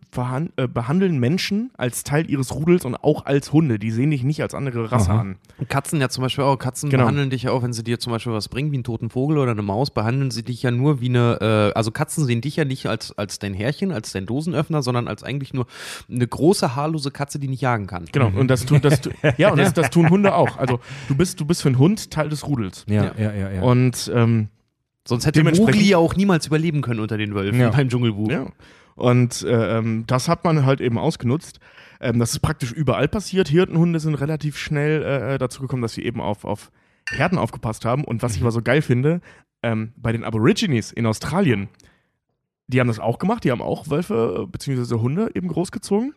äh, 0.58 0.68
behandeln 0.68 1.20
Menschen 1.20 1.72
als 1.78 2.04
Teil 2.04 2.30
ihres 2.30 2.54
Rudels 2.54 2.84
und 2.86 2.96
auch 2.96 3.26
als 3.26 3.54
Hunde. 3.54 3.80
Die 3.80 3.92
sehen 3.92 4.12
dich 4.12 4.24
nicht 4.24 4.42
als 4.42 4.54
andere 4.54 4.92
Rasse 4.92 5.12
Aha. 5.12 5.22
an. 5.22 5.36
Katzen 5.70 6.02
ja 6.02 6.10
zum 6.10 6.24
Beispiel 6.24 6.44
auch. 6.44 6.58
Katzen 6.58 6.90
Genau. 6.90 7.04
behandeln 7.04 7.30
dich 7.30 7.44
ja 7.44 7.52
auch, 7.52 7.64
wenn 7.64 7.74
sie 7.74 7.84
dir 7.84 8.00
zum 8.00 8.12
Beispiel 8.12 8.34
was 8.34 8.50
bringen, 8.50 8.72
wie 8.72 8.76
einen 8.78 8.84
toten 8.84 9.10
Vogel 9.10 9.38
oder 9.38 9.52
eine 9.52 9.62
Maus, 9.62 9.92
behandeln 9.92 10.32
sie 10.32 10.44
dich 10.44 10.62
ja 10.64 10.72
nur 10.72 11.00
wie 11.02 11.10
eine, 11.10 11.72
äh, 11.72 11.78
also 11.78 11.92
Katzen 11.92 12.26
sehen 12.26 12.42
dich 12.42 12.56
ja 12.58 12.66
nicht 12.66 12.88
als, 12.88 13.18
als 13.18 13.40
dein 13.40 13.54
Herrchen, 13.54 13.92
als 13.92 14.12
dein 14.12 14.26
Dosenöffner, 14.26 14.82
sondern 14.82 15.08
als 15.08 15.24
eigentlich 15.24 15.54
nur 15.54 15.66
eine 16.10 16.28
große, 16.28 16.76
haarlose 16.76 17.12
Katze, 17.12 17.40
die 17.40 17.48
nicht 17.48 17.62
jagen 17.62 17.88
kann. 17.88 18.06
Genau. 18.12 18.32
Und 18.38 18.48
das 18.50 18.66
tun, 18.66 18.82
das, 18.82 19.02
tu- 19.02 19.12
ja, 19.38 19.52
und 19.52 19.58
das, 19.60 19.74
das 19.74 19.90
tun 19.92 20.10
Hunde 20.10 20.36
auch. 20.36 20.58
Also 20.58 20.80
du 21.08 21.16
bist, 21.16 21.40
du 21.40 21.46
bist 21.46 21.62
für 21.62 21.70
einen 21.70 21.78
Hund 21.80 22.12
Teil 22.12 22.30
des 22.30 22.46
Rudels. 22.48 22.86
Ja, 22.90 23.14
ja, 23.18 23.32
ja, 23.34 23.52
ja. 23.52 23.62
Und 23.62 24.12
ähm, 24.14 24.50
Sonst 25.08 25.26
hätte 25.26 25.44
Mowgli 25.44 25.90
ja 25.90 25.98
auch 25.98 26.16
niemals 26.16 26.48
überleben 26.48 26.82
können 26.82 27.00
unter 27.00 27.18
den 27.18 27.34
Wölfen 27.34 27.60
Ja. 27.60 27.70
beim 27.72 27.90
Dschungelbuch. 27.90 28.30
Ja. 28.30 28.48
Und 28.96 29.42
äh, 29.44 29.78
ähm, 29.78 30.04
das 30.06 30.28
hat 30.28 30.44
man 30.44 30.66
halt 30.66 30.80
eben 30.82 30.98
ausgenutzt. 30.98 31.60
Ähm, 32.00 32.20
das 32.20 32.34
ist 32.34 32.40
praktisch 32.40 32.72
überall 32.72 33.08
passiert. 33.08 33.48
Hirtenhunde 33.48 34.00
sind 34.00 34.16
relativ 34.16 34.58
schnell 34.58 35.02
äh, 35.04 35.38
dazu 35.38 35.62
gekommen, 35.62 35.82
dass 35.82 35.94
sie 35.94 36.04
eben 36.04 36.22
auf, 36.22 36.46
auf 36.46 36.72
Herden 37.10 37.38
aufgepasst 37.38 37.84
haben. 37.86 38.04
Und 38.04 38.22
was 38.22 38.36
ich 38.36 38.42
aber 38.42 38.52
so 38.52 38.62
geil 38.62 38.82
finde, 38.82 39.22
ähm, 39.64 39.94
bei 39.96 40.12
den 40.12 40.24
Aborigines 40.24 40.92
in 40.92 41.06
Australien, 41.08 41.70
die 42.68 42.80
haben 42.80 42.88
das 42.88 43.00
auch 43.00 43.18
gemacht. 43.18 43.44
Die 43.44 43.52
haben 43.52 43.62
auch 43.62 43.90
Wölfe 43.90 44.48
bzw. 44.52 44.96
Hunde 44.96 45.32
eben 45.34 45.48
großgezogen. 45.48 46.14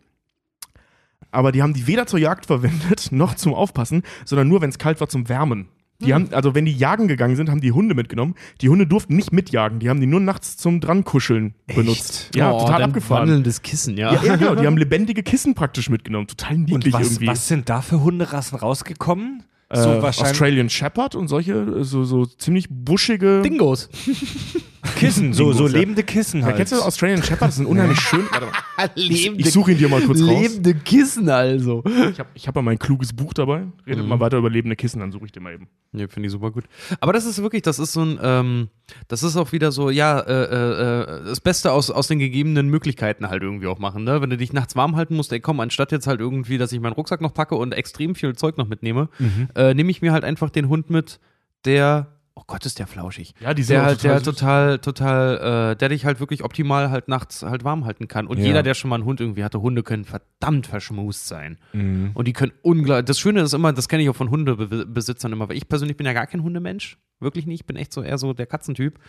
Aber 1.31 1.51
die 1.51 1.61
haben 1.63 1.73
die 1.73 1.87
weder 1.87 2.05
zur 2.05 2.19
Jagd 2.19 2.45
verwendet, 2.45 3.07
noch 3.11 3.35
zum 3.35 3.53
Aufpassen, 3.53 4.03
sondern 4.25 4.47
nur, 4.47 4.61
wenn 4.61 4.69
es 4.69 4.77
kalt 4.77 4.99
war, 5.01 5.09
zum 5.09 5.27
Wärmen. 5.27 5.69
Die 6.01 6.13
haben, 6.13 6.27
also 6.33 6.53
wenn 6.55 6.65
die 6.65 6.73
jagen 6.73 7.07
gegangen 7.07 7.35
sind, 7.37 7.49
haben 7.49 7.61
die 7.61 7.71
Hunde 7.71 7.95
mitgenommen. 7.95 8.35
Die 8.61 8.67
Hunde 8.69 8.85
durften 8.85 9.15
nicht 9.15 9.31
mitjagen, 9.31 9.79
die 9.79 9.89
haben 9.89 10.01
die 10.01 10.07
nur 10.07 10.19
nachts 10.19 10.57
zum 10.57 10.81
Drankuscheln 10.81 11.53
benutzt. 11.67 12.31
Ja, 12.35 12.51
Oh, 12.51 12.59
total 12.59 12.83
abgefahren. 12.83 13.21
Wandelndes 13.23 13.61
Kissen, 13.61 13.97
ja. 13.97 14.13
Ja, 14.13 14.23
ja, 14.23 14.35
genau, 14.35 14.55
die 14.55 14.67
haben 14.67 14.77
lebendige 14.85 15.23
Kissen 15.23 15.55
praktisch 15.55 15.89
mitgenommen. 15.89 16.27
Total 16.27 16.55
Und 16.55 16.69
niedlich 16.69 16.93
was, 16.93 17.07
irgendwie. 17.07 17.27
was 17.27 17.47
sind 17.47 17.69
da 17.69 17.81
für 17.81 18.01
Hunderassen 18.01 18.57
rausgekommen? 18.57 19.43
Äh, 19.69 19.77
so 19.81 19.89
wahrscheinlich 20.01 20.31
Australian 20.31 20.69
Shepherd 20.69 21.15
und 21.15 21.27
solche, 21.27 21.83
so, 21.83 22.03
so 22.03 22.25
ziemlich 22.25 22.67
buschige. 22.69 23.41
Dingos. 23.41 23.89
Kissen, 24.95 25.33
so, 25.33 25.51
so 25.53 25.67
ja. 25.67 25.73
lebende 25.73 26.03
Kissen 26.03 26.41
Ja, 26.41 26.47
halt. 26.47 26.57
kennst 26.57 26.71
du 26.73 26.77
Australian 26.81 27.21
Shepherd? 27.23 27.49
Das 27.49 27.55
sind 27.57 27.65
unheimlich 27.65 27.99
schön. 27.99 28.23
Warte 28.31 28.45
mal. 28.47 28.51
Ich, 28.95 29.25
ich 29.39 29.51
suche 29.51 29.71
ihn 29.71 29.77
dir 29.77 29.87
mal 29.87 30.01
kurz 30.01 30.19
raus. 30.21 30.27
lebende 30.27 30.73
Kissen 30.75 31.29
also. 31.29 31.81
Ich 32.11 32.19
habe 32.19 32.29
ich 32.33 32.47
hab 32.47 32.55
ja 32.57 32.61
mein 32.61 32.77
kluges 32.77 33.13
Buch 33.13 33.33
dabei. 33.33 33.63
Redet 33.87 34.03
Mhm. 34.03 34.09
mal 34.09 34.19
weiter 34.19 34.37
über 34.37 34.49
lebende 34.49 34.75
Kissen, 34.75 34.99
dann 34.99 35.11
suche 35.13 35.25
ich 35.25 35.31
dir 35.31 35.39
mal 35.39 35.53
eben. 35.53 35.67
Ja, 35.93 36.07
finde 36.09 36.27
ich 36.27 36.31
super 36.33 36.51
gut. 36.51 36.65
Aber 36.99 37.13
das 37.13 37.25
ist 37.25 37.41
wirklich, 37.41 37.61
das 37.61 37.79
ist 37.79 37.93
so 37.93 38.01
ein, 38.01 38.19
ähm, 38.21 38.67
das 39.07 39.23
ist 39.23 39.37
auch 39.37 39.53
wieder 39.53 39.71
so, 39.71 39.89
ja, 39.89 40.19
äh, 40.19 40.43
äh, 40.43 41.23
das 41.25 41.39
Beste 41.39 41.71
aus, 41.71 41.89
aus 41.89 42.07
den 42.07 42.19
gegebenen 42.19 42.67
Möglichkeiten 42.67 43.29
halt 43.29 43.43
irgendwie 43.43 43.67
auch 43.67 43.79
machen, 43.79 44.03
ne? 44.03 44.21
Wenn 44.21 44.29
du 44.29 44.37
dich 44.37 44.51
nachts 44.51 44.75
warm 44.75 44.95
halten 44.97 45.15
musst, 45.15 45.31
ey, 45.31 45.39
komm, 45.39 45.61
anstatt 45.61 45.91
jetzt 45.93 46.05
halt 46.07 46.19
irgendwie, 46.19 46.57
dass 46.57 46.71
ich 46.73 46.79
meinen 46.81 46.93
Rucksack 46.93 47.21
noch 47.21 47.33
packe 47.33 47.55
und 47.55 47.71
extrem 47.73 48.13
viel 48.15 48.35
Zeug 48.35 48.57
noch 48.57 48.67
mitnehme, 48.67 49.07
äh, 49.55 49.73
nehme 49.73 49.89
ich 49.89 50.01
mir 50.01 50.11
halt 50.11 50.25
einfach 50.25 50.49
den 50.49 50.67
Hund 50.67 50.89
mit, 50.89 51.19
der, 51.63 52.07
oh 52.37 52.43
Gott, 52.47 52.65
ist 52.65 52.79
der 52.79 52.87
flauschig. 52.87 53.33
Ja, 53.39 53.53
die 53.53 53.63
sind 53.63 53.75
Der 53.77 53.85
halt, 53.85 54.03
der 54.03 54.15
süß. 54.19 54.23
total, 54.25 54.79
total, 54.79 55.71
äh, 55.71 55.75
der 55.77 55.89
dich 55.89 56.05
halt 56.05 56.19
wirklich 56.19 56.43
optimal 56.43 56.89
halt 56.91 57.07
nachts 57.07 57.43
halt 57.43 57.63
warm 57.63 57.85
halten 57.85 58.07
kann. 58.07 58.27
Und 58.27 58.39
Ja. 58.39 58.45
jeder, 58.45 58.61
der 58.63 58.73
schon 58.73 58.89
mal 58.89 58.95
einen 58.97 59.05
Hund 59.05 59.21
irgendwie 59.21 59.43
hatte, 59.43 59.61
Hunde 59.61 59.83
können 59.83 60.03
verdammt 60.05 60.67
verschmust 60.67 61.27
sein. 61.27 61.57
Mhm. 61.73 62.11
Und 62.13 62.27
die 62.27 62.33
können 62.33 62.51
unglaublich. 62.61 63.05
Das 63.05 63.19
Schöne 63.19 63.41
ist 63.41 63.53
immer, 63.53 63.71
das 63.73 63.87
kenne 63.87 64.03
ich 64.03 64.09
auch 64.09 64.15
von 64.15 64.29
Hundebesitzern 64.29 65.31
immer, 65.31 65.47
weil 65.49 65.57
ich 65.57 65.69
persönlich 65.69 65.97
bin 65.97 66.05
ja 66.05 66.13
gar 66.13 66.27
kein 66.27 66.43
Hundemensch. 66.43 66.97
Wirklich 67.21 67.45
nicht. 67.47 67.61
Ich 67.61 67.65
bin 67.65 67.77
echt 67.77 67.93
so 67.93 68.01
eher 68.03 68.17
so 68.17 68.33
der 68.33 68.45
Katzentyp. 68.45 68.99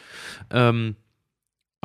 Ähm, 0.50 0.94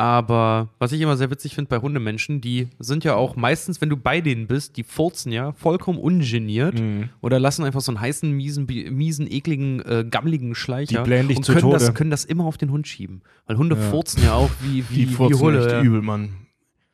aber 0.02 0.70
was 0.80 0.91
ich 0.93 0.99
immer 1.02 1.16
sehr 1.16 1.30
witzig 1.30 1.54
finde 1.54 1.70
bei 1.70 1.78
Hundemenschen, 1.78 2.41
die 2.41 2.68
sind 2.80 3.04
ja 3.04 3.14
auch 3.14 3.36
meistens, 3.36 3.82
wenn 3.82 3.89
du 3.89 3.97
bei 3.97 4.20
denen 4.20 4.47
bist, 4.47 4.76
die 4.78 4.84
furzen 4.84 5.32
ja 5.32 5.52
vollkommen 5.52 5.99
ungeniert 5.99 6.80
Mhm. 6.80 7.10
oder 7.22 7.39
lassen 7.39 7.64
einfach 7.64 7.82
so 7.82 7.91
einen 7.91 8.02
heißen, 8.02 8.32
miesen, 8.32 8.66
miesen 8.66 9.32
ekligen, 9.32 9.80
äh, 9.82 10.04
gammeligen 10.10 10.56
Schleicher 10.56 10.97
Die 10.99 11.04
blähen 11.08 11.28
dich 11.28 11.38
und 11.38 11.43
zu 11.43 11.52
können 11.54 11.62
Tode. 11.62 11.78
das, 11.78 11.93
können 11.93 12.10
das 12.10 12.26
immer 12.26 12.45
auf 12.45 12.58
den 12.58 12.72
Hund 12.72 12.88
schieben. 12.88 13.22
Weil 13.45 13.58
Hunde 13.58 13.76
Ja. 13.76 13.82
furzen 13.89 14.24
ja 14.24 14.34
auch 14.34 14.49
wie, 14.62 14.84
wie, 14.89 14.95
Die 15.06 15.10
wie 15.10 15.14
furzen 15.14 15.39
Hulle. 15.39 15.76
echt 15.78 15.84
übel, 15.86 16.02
Mann. 16.02 16.30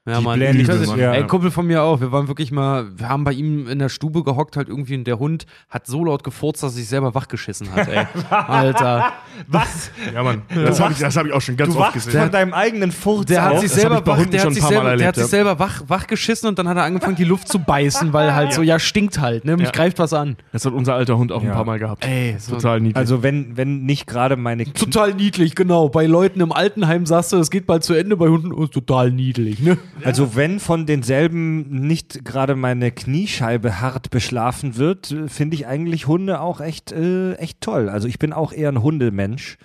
Ja, 0.07 0.19
Die 0.19 0.23
Mann. 0.23 0.41
Ich 0.41 0.67
weiß 0.67 0.87
Mann. 0.87 0.99
Ja. 0.99 1.13
Ey, 1.13 1.27
Kumpel 1.27 1.51
von 1.51 1.67
mir 1.67 1.83
auch. 1.83 1.99
Wir 1.99 2.11
waren 2.11 2.27
wirklich 2.27 2.51
mal, 2.51 2.87
wir 2.97 3.09
haben 3.09 3.23
bei 3.25 3.33
ihm 3.33 3.67
in 3.67 3.77
der 3.79 3.89
Stube 3.89 4.23
gehockt, 4.23 4.55
halt 4.55 4.69
irgendwie, 4.69 4.95
und 4.95 5.03
der 5.05 5.19
Hund 5.19 5.45
hat 5.69 5.85
so 5.85 6.03
laut 6.05 6.23
gefurzt, 6.23 6.63
dass 6.63 6.71
er 6.73 6.77
sich 6.77 6.87
selber 6.87 7.13
wachgeschissen 7.13 7.71
hat, 7.73 7.87
ey. 7.89 8.05
Alter. 8.29 9.11
Was? 9.47 9.91
Ja, 10.13 10.23
Mann. 10.23 10.41
Das 10.53 10.79
habe 10.79 10.93
ich, 10.93 10.99
das 10.99 11.15
hab 11.17 11.25
ich 11.25 11.33
auch 11.33 11.41
schon 11.41 11.57
ganz 11.57 11.73
Du 11.73 11.79
oft 11.81 11.93
gesehen. 11.93 12.21
von 12.21 12.31
deinem 12.31 12.53
eigenen 12.53 12.91
Furz 12.91 13.25
Der 13.27 13.43
hat 13.43 13.59
sich 13.59 13.71
selber 13.71 14.05
wach, 14.05 14.25
der 14.25 14.43
hat 14.43 14.53
sich 14.53 14.63
selber, 14.63 14.95
der 14.95 15.07
hat 15.09 15.15
sich 15.15 15.23
ja. 15.25 15.27
selber 15.27 15.59
wach, 15.59 15.83
wach 15.87 16.07
geschissen 16.07 16.47
und 16.49 16.57
dann 16.57 16.67
hat 16.67 16.77
er 16.77 16.83
angefangen, 16.83 17.15
die 17.17 17.23
Luft 17.25 17.47
zu 17.49 17.59
beißen, 17.59 18.13
weil 18.13 18.33
halt 18.33 18.53
so, 18.53 18.61
ja, 18.61 18.79
stinkt 18.79 19.19
halt, 19.19 19.45
ne? 19.45 19.57
Mich 19.57 19.65
Ja. 19.65 19.71
greift 19.71 19.99
was 19.99 20.13
an. 20.13 20.37
Das 20.53 20.65
hat 20.65 20.73
unser 20.73 20.95
alter 20.95 21.17
Hund 21.17 21.31
auch 21.31 21.43
Ja. 21.43 21.49
ein 21.49 21.55
paar 21.55 21.65
Mal 21.65 21.79
gehabt. 21.79 22.05
Ey, 22.07 22.35
so 22.39 22.53
Total 22.55 22.79
niedlich. 22.79 22.95
Also 22.95 23.23
wenn, 23.23 23.57
wenn 23.57 23.83
nicht 23.85 24.07
gerade 24.07 24.37
meine 24.37 24.63
Knie- 24.63 24.73
Total 24.73 25.13
niedlich, 25.13 25.55
genau. 25.55 25.89
Bei 25.89 26.05
Leuten 26.05 26.39
im 26.39 26.51
Altenheim 26.51 27.05
sagst 27.05 27.33
du, 27.33 27.37
es 27.37 27.49
geht 27.51 27.65
bald 27.67 27.83
zu 27.83 27.93
Ende, 27.93 28.15
bei 28.17 28.27
Hunden 28.29 28.51
ist 28.63 28.73
total 28.73 29.11
niedlich, 29.11 29.59
ne? 29.59 29.77
Also 30.03 30.35
wenn 30.35 30.59
von 30.59 30.85
denselben 30.85 31.87
nicht 31.87 32.23
gerade 32.25 32.55
meine 32.55 32.91
Kniescheibe 32.91 33.81
hart 33.81 34.09
beschlafen 34.09 34.77
wird, 34.77 35.11
äh, 35.11 35.27
finde 35.27 35.55
ich 35.55 35.67
eigentlich 35.67 36.07
Hunde 36.07 36.39
auch 36.41 36.61
echt, 36.61 36.91
äh, 36.91 37.33
echt 37.35 37.61
toll. 37.61 37.89
Also 37.89 38.07
ich 38.07 38.19
bin 38.19 38.33
auch 38.33 38.53
eher 38.53 38.69
ein 38.69 38.81
Hundemensch 38.81 39.57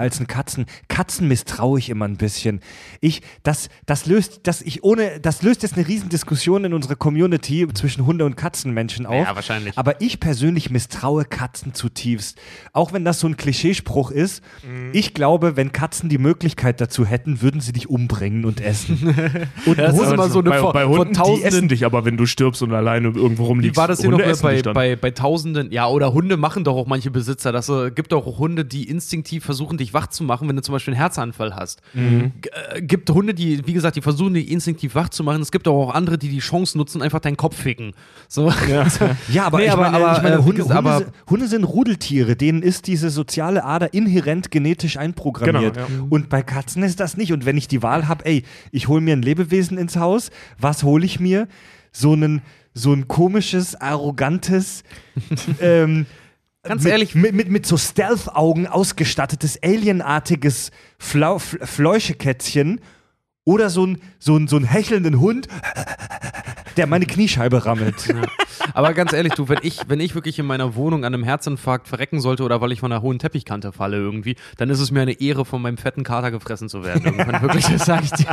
als 0.00 0.18
ein 0.20 0.26
Katzen. 0.26 0.66
Katzen 0.88 1.28
misstraue 1.28 1.78
ich 1.78 1.88
immer 1.90 2.06
ein 2.06 2.16
bisschen. 2.16 2.60
Ich, 3.00 3.22
das, 3.42 3.68
das 3.86 4.06
löst, 4.06 4.40
das 4.44 4.62
ich 4.62 4.82
ohne, 4.82 5.20
das 5.20 5.42
löst 5.42 5.62
jetzt 5.62 5.76
eine 5.76 5.86
Riesendiskussion 5.86 6.64
in 6.64 6.74
unserer 6.74 6.96
Community 6.96 7.66
zwischen 7.74 8.06
Hunde- 8.06 8.24
und 8.24 8.36
Katzenmenschen 8.36 9.06
auf. 9.06 9.26
Ja, 9.26 9.34
wahrscheinlich. 9.36 9.76
Aber 9.78 10.00
ich 10.00 10.18
persönlich 10.20 10.70
misstraue 10.70 11.24
Katzen 11.24 11.74
zutiefst. 11.74 12.38
Auch 12.72 12.92
wenn 12.92 13.04
das 13.04 13.20
so 13.20 13.26
ein 13.28 13.36
Klischeespruch 13.36 14.10
ist. 14.10 14.42
Mhm. 14.66 14.90
Ich 14.92 15.14
glaube, 15.14 15.56
wenn 15.56 15.72
Katzen 15.72 16.08
die 16.08 16.18
Möglichkeit 16.18 16.80
dazu 16.80 17.04
hätten, 17.06 17.42
würden 17.42 17.60
sie 17.60 17.72
dich 17.72 17.88
umbringen 17.88 18.44
und 18.44 18.60
essen. 18.60 19.14
Und 19.66 19.78
Das 19.78 19.94
ist 19.98 20.12
immer 20.12 20.28
so 20.28 20.40
eine 20.40 20.50
bei, 20.50 20.58
vor- 20.58 20.72
bei 20.72 20.84
vor 20.84 20.98
Hunden, 20.98 21.12
die 21.12 21.18
Tausenden- 21.18 21.44
essen 21.46 21.68
dich 21.68 21.84
aber, 21.84 22.04
wenn 22.04 22.16
du 22.16 22.26
stirbst 22.26 22.62
und 22.62 22.72
alleine 22.72 23.08
irgendwo 23.08 23.44
rumliegst. 23.44 23.76
Wie 23.76 23.80
war 23.80 23.88
das 23.88 24.00
hier 24.00 24.10
Hunde 24.10 24.26
noch 24.28 24.40
bei, 24.40 24.62
bei, 24.62 24.96
bei 24.96 25.10
Tausenden? 25.10 25.70
Ja, 25.70 25.86
oder 25.88 26.12
Hunde 26.12 26.36
machen 26.36 26.64
doch 26.64 26.76
auch 26.76 26.86
manche 26.86 27.10
Besitzer. 27.10 27.52
Das 27.52 27.68
äh, 27.68 27.90
gibt 27.90 28.12
auch 28.14 28.38
Hunde, 28.38 28.64
die 28.64 28.88
instinktiv 28.88 29.44
versuchen, 29.44 29.76
dich 29.78 29.89
wach 29.94 30.06
zu 30.08 30.24
machen, 30.24 30.48
wenn 30.48 30.56
du 30.56 30.62
zum 30.62 30.72
Beispiel 30.72 30.94
einen 30.94 31.00
Herzanfall 31.00 31.54
hast. 31.56 31.80
Mhm. 31.94 32.32
Äh, 32.74 32.82
gibt 32.82 33.10
Hunde, 33.10 33.34
die, 33.34 33.66
wie 33.66 33.72
gesagt, 33.72 33.96
die 33.96 34.00
versuchen, 34.02 34.34
dich 34.34 34.50
instinktiv 34.50 34.94
wach 34.94 35.08
zu 35.08 35.24
machen. 35.24 35.42
Es 35.42 35.50
gibt 35.50 35.66
auch 35.68 35.92
andere, 35.94 36.18
die 36.18 36.28
die 36.28 36.38
Chance 36.40 36.76
nutzen, 36.78 37.02
einfach 37.02 37.20
deinen 37.20 37.36
Kopf 37.36 37.56
ficken. 37.56 37.92
So. 38.28 38.52
Ja, 39.30 39.46
aber, 39.46 39.58
Nee, 39.58 39.64
ich, 39.66 39.70
aber- 39.72 39.82
meine, 39.90 39.96
aber, 40.04 40.16
ich 40.16 40.22
meine, 40.22 40.36
äh, 40.36 40.38
Hunde, 40.42 40.64
aber- 40.74 40.98
sind- 40.98 41.10
Hunde 41.28 41.46
sind 41.48 41.64
Rudeltiere, 41.64 42.36
denen 42.36 42.62
ist 42.62 42.86
diese 42.86 43.10
soziale 43.10 43.64
Ader 43.64 43.92
inhärent 43.94 44.50
genetisch 44.50 44.96
einprogrammiert. 44.96 45.74
Genau, 45.74 45.86
ja. 45.88 46.06
Und 46.10 46.28
bei 46.28 46.42
Katzen 46.42 46.82
ist 46.82 47.00
das 47.00 47.16
nicht. 47.16 47.32
Und 47.32 47.46
wenn 47.46 47.56
ich 47.56 47.68
die 47.68 47.82
Wahl 47.82 48.08
habe, 48.08 48.24
ey, 48.26 48.44
ich 48.72 48.88
hole 48.88 49.00
mir 49.00 49.14
ein 49.14 49.22
Lebewesen 49.22 49.78
ins 49.78 49.96
Haus, 49.96 50.30
was 50.58 50.82
hole 50.82 51.04
ich 51.04 51.20
mir? 51.20 51.48
So 51.92 52.12
einen 52.12 52.42
so 52.72 52.92
ein 52.92 53.08
komisches, 53.08 53.74
arrogantes, 53.74 54.84
ähm, 55.60 56.06
Ganz 56.62 56.84
mit, 56.84 56.92
ehrlich- 56.92 57.14
mit, 57.14 57.34
mit, 57.34 57.50
mit 57.50 57.66
so 57.66 57.76
Stealth-Augen 57.78 58.66
ausgestattetes, 58.66 59.62
alienartiges 59.62 60.70
Flau 60.98 61.38
Fleuschekätzchen 61.38 62.80
oder 63.44 63.70
so 63.70 63.86
ein, 63.86 63.98
so, 64.18 64.36
ein, 64.36 64.48
so 64.48 64.56
ein 64.56 64.64
hechelnden 64.64 65.18
Hund, 65.20 65.48
der 66.76 66.86
meine 66.86 67.06
Kniescheibe 67.06 67.64
rammelt. 67.66 68.14
Aber 68.74 68.92
ganz 68.92 69.12
ehrlich, 69.12 69.32
du, 69.34 69.48
wenn 69.48 69.58
ich, 69.62 69.80
wenn 69.88 69.98
ich 70.00 70.14
wirklich 70.14 70.38
in 70.38 70.46
meiner 70.46 70.74
Wohnung 70.76 71.04
an 71.04 71.14
einem 71.14 71.24
Herzinfarkt 71.24 71.88
verrecken 71.88 72.20
sollte 72.20 72.42
oder 72.44 72.60
weil 72.60 72.70
ich 72.72 72.80
von 72.80 72.92
einer 72.92 73.02
hohen 73.02 73.18
Teppichkante 73.18 73.72
falle 73.72 73.96
irgendwie, 73.96 74.36
dann 74.58 74.70
ist 74.70 74.80
es 74.80 74.90
mir 74.90 75.00
eine 75.00 75.20
Ehre, 75.20 75.44
von 75.44 75.60
meinem 75.62 75.78
fetten 75.78 76.04
Kater 76.04 76.30
gefressen 76.30 76.68
zu 76.68 76.84
werden. 76.84 77.02
Irgendwann 77.04 77.42
wirklich, 77.42 77.66
das 77.66 77.86
sag 77.86 78.04
ich 78.04 78.10
dir. 78.12 78.26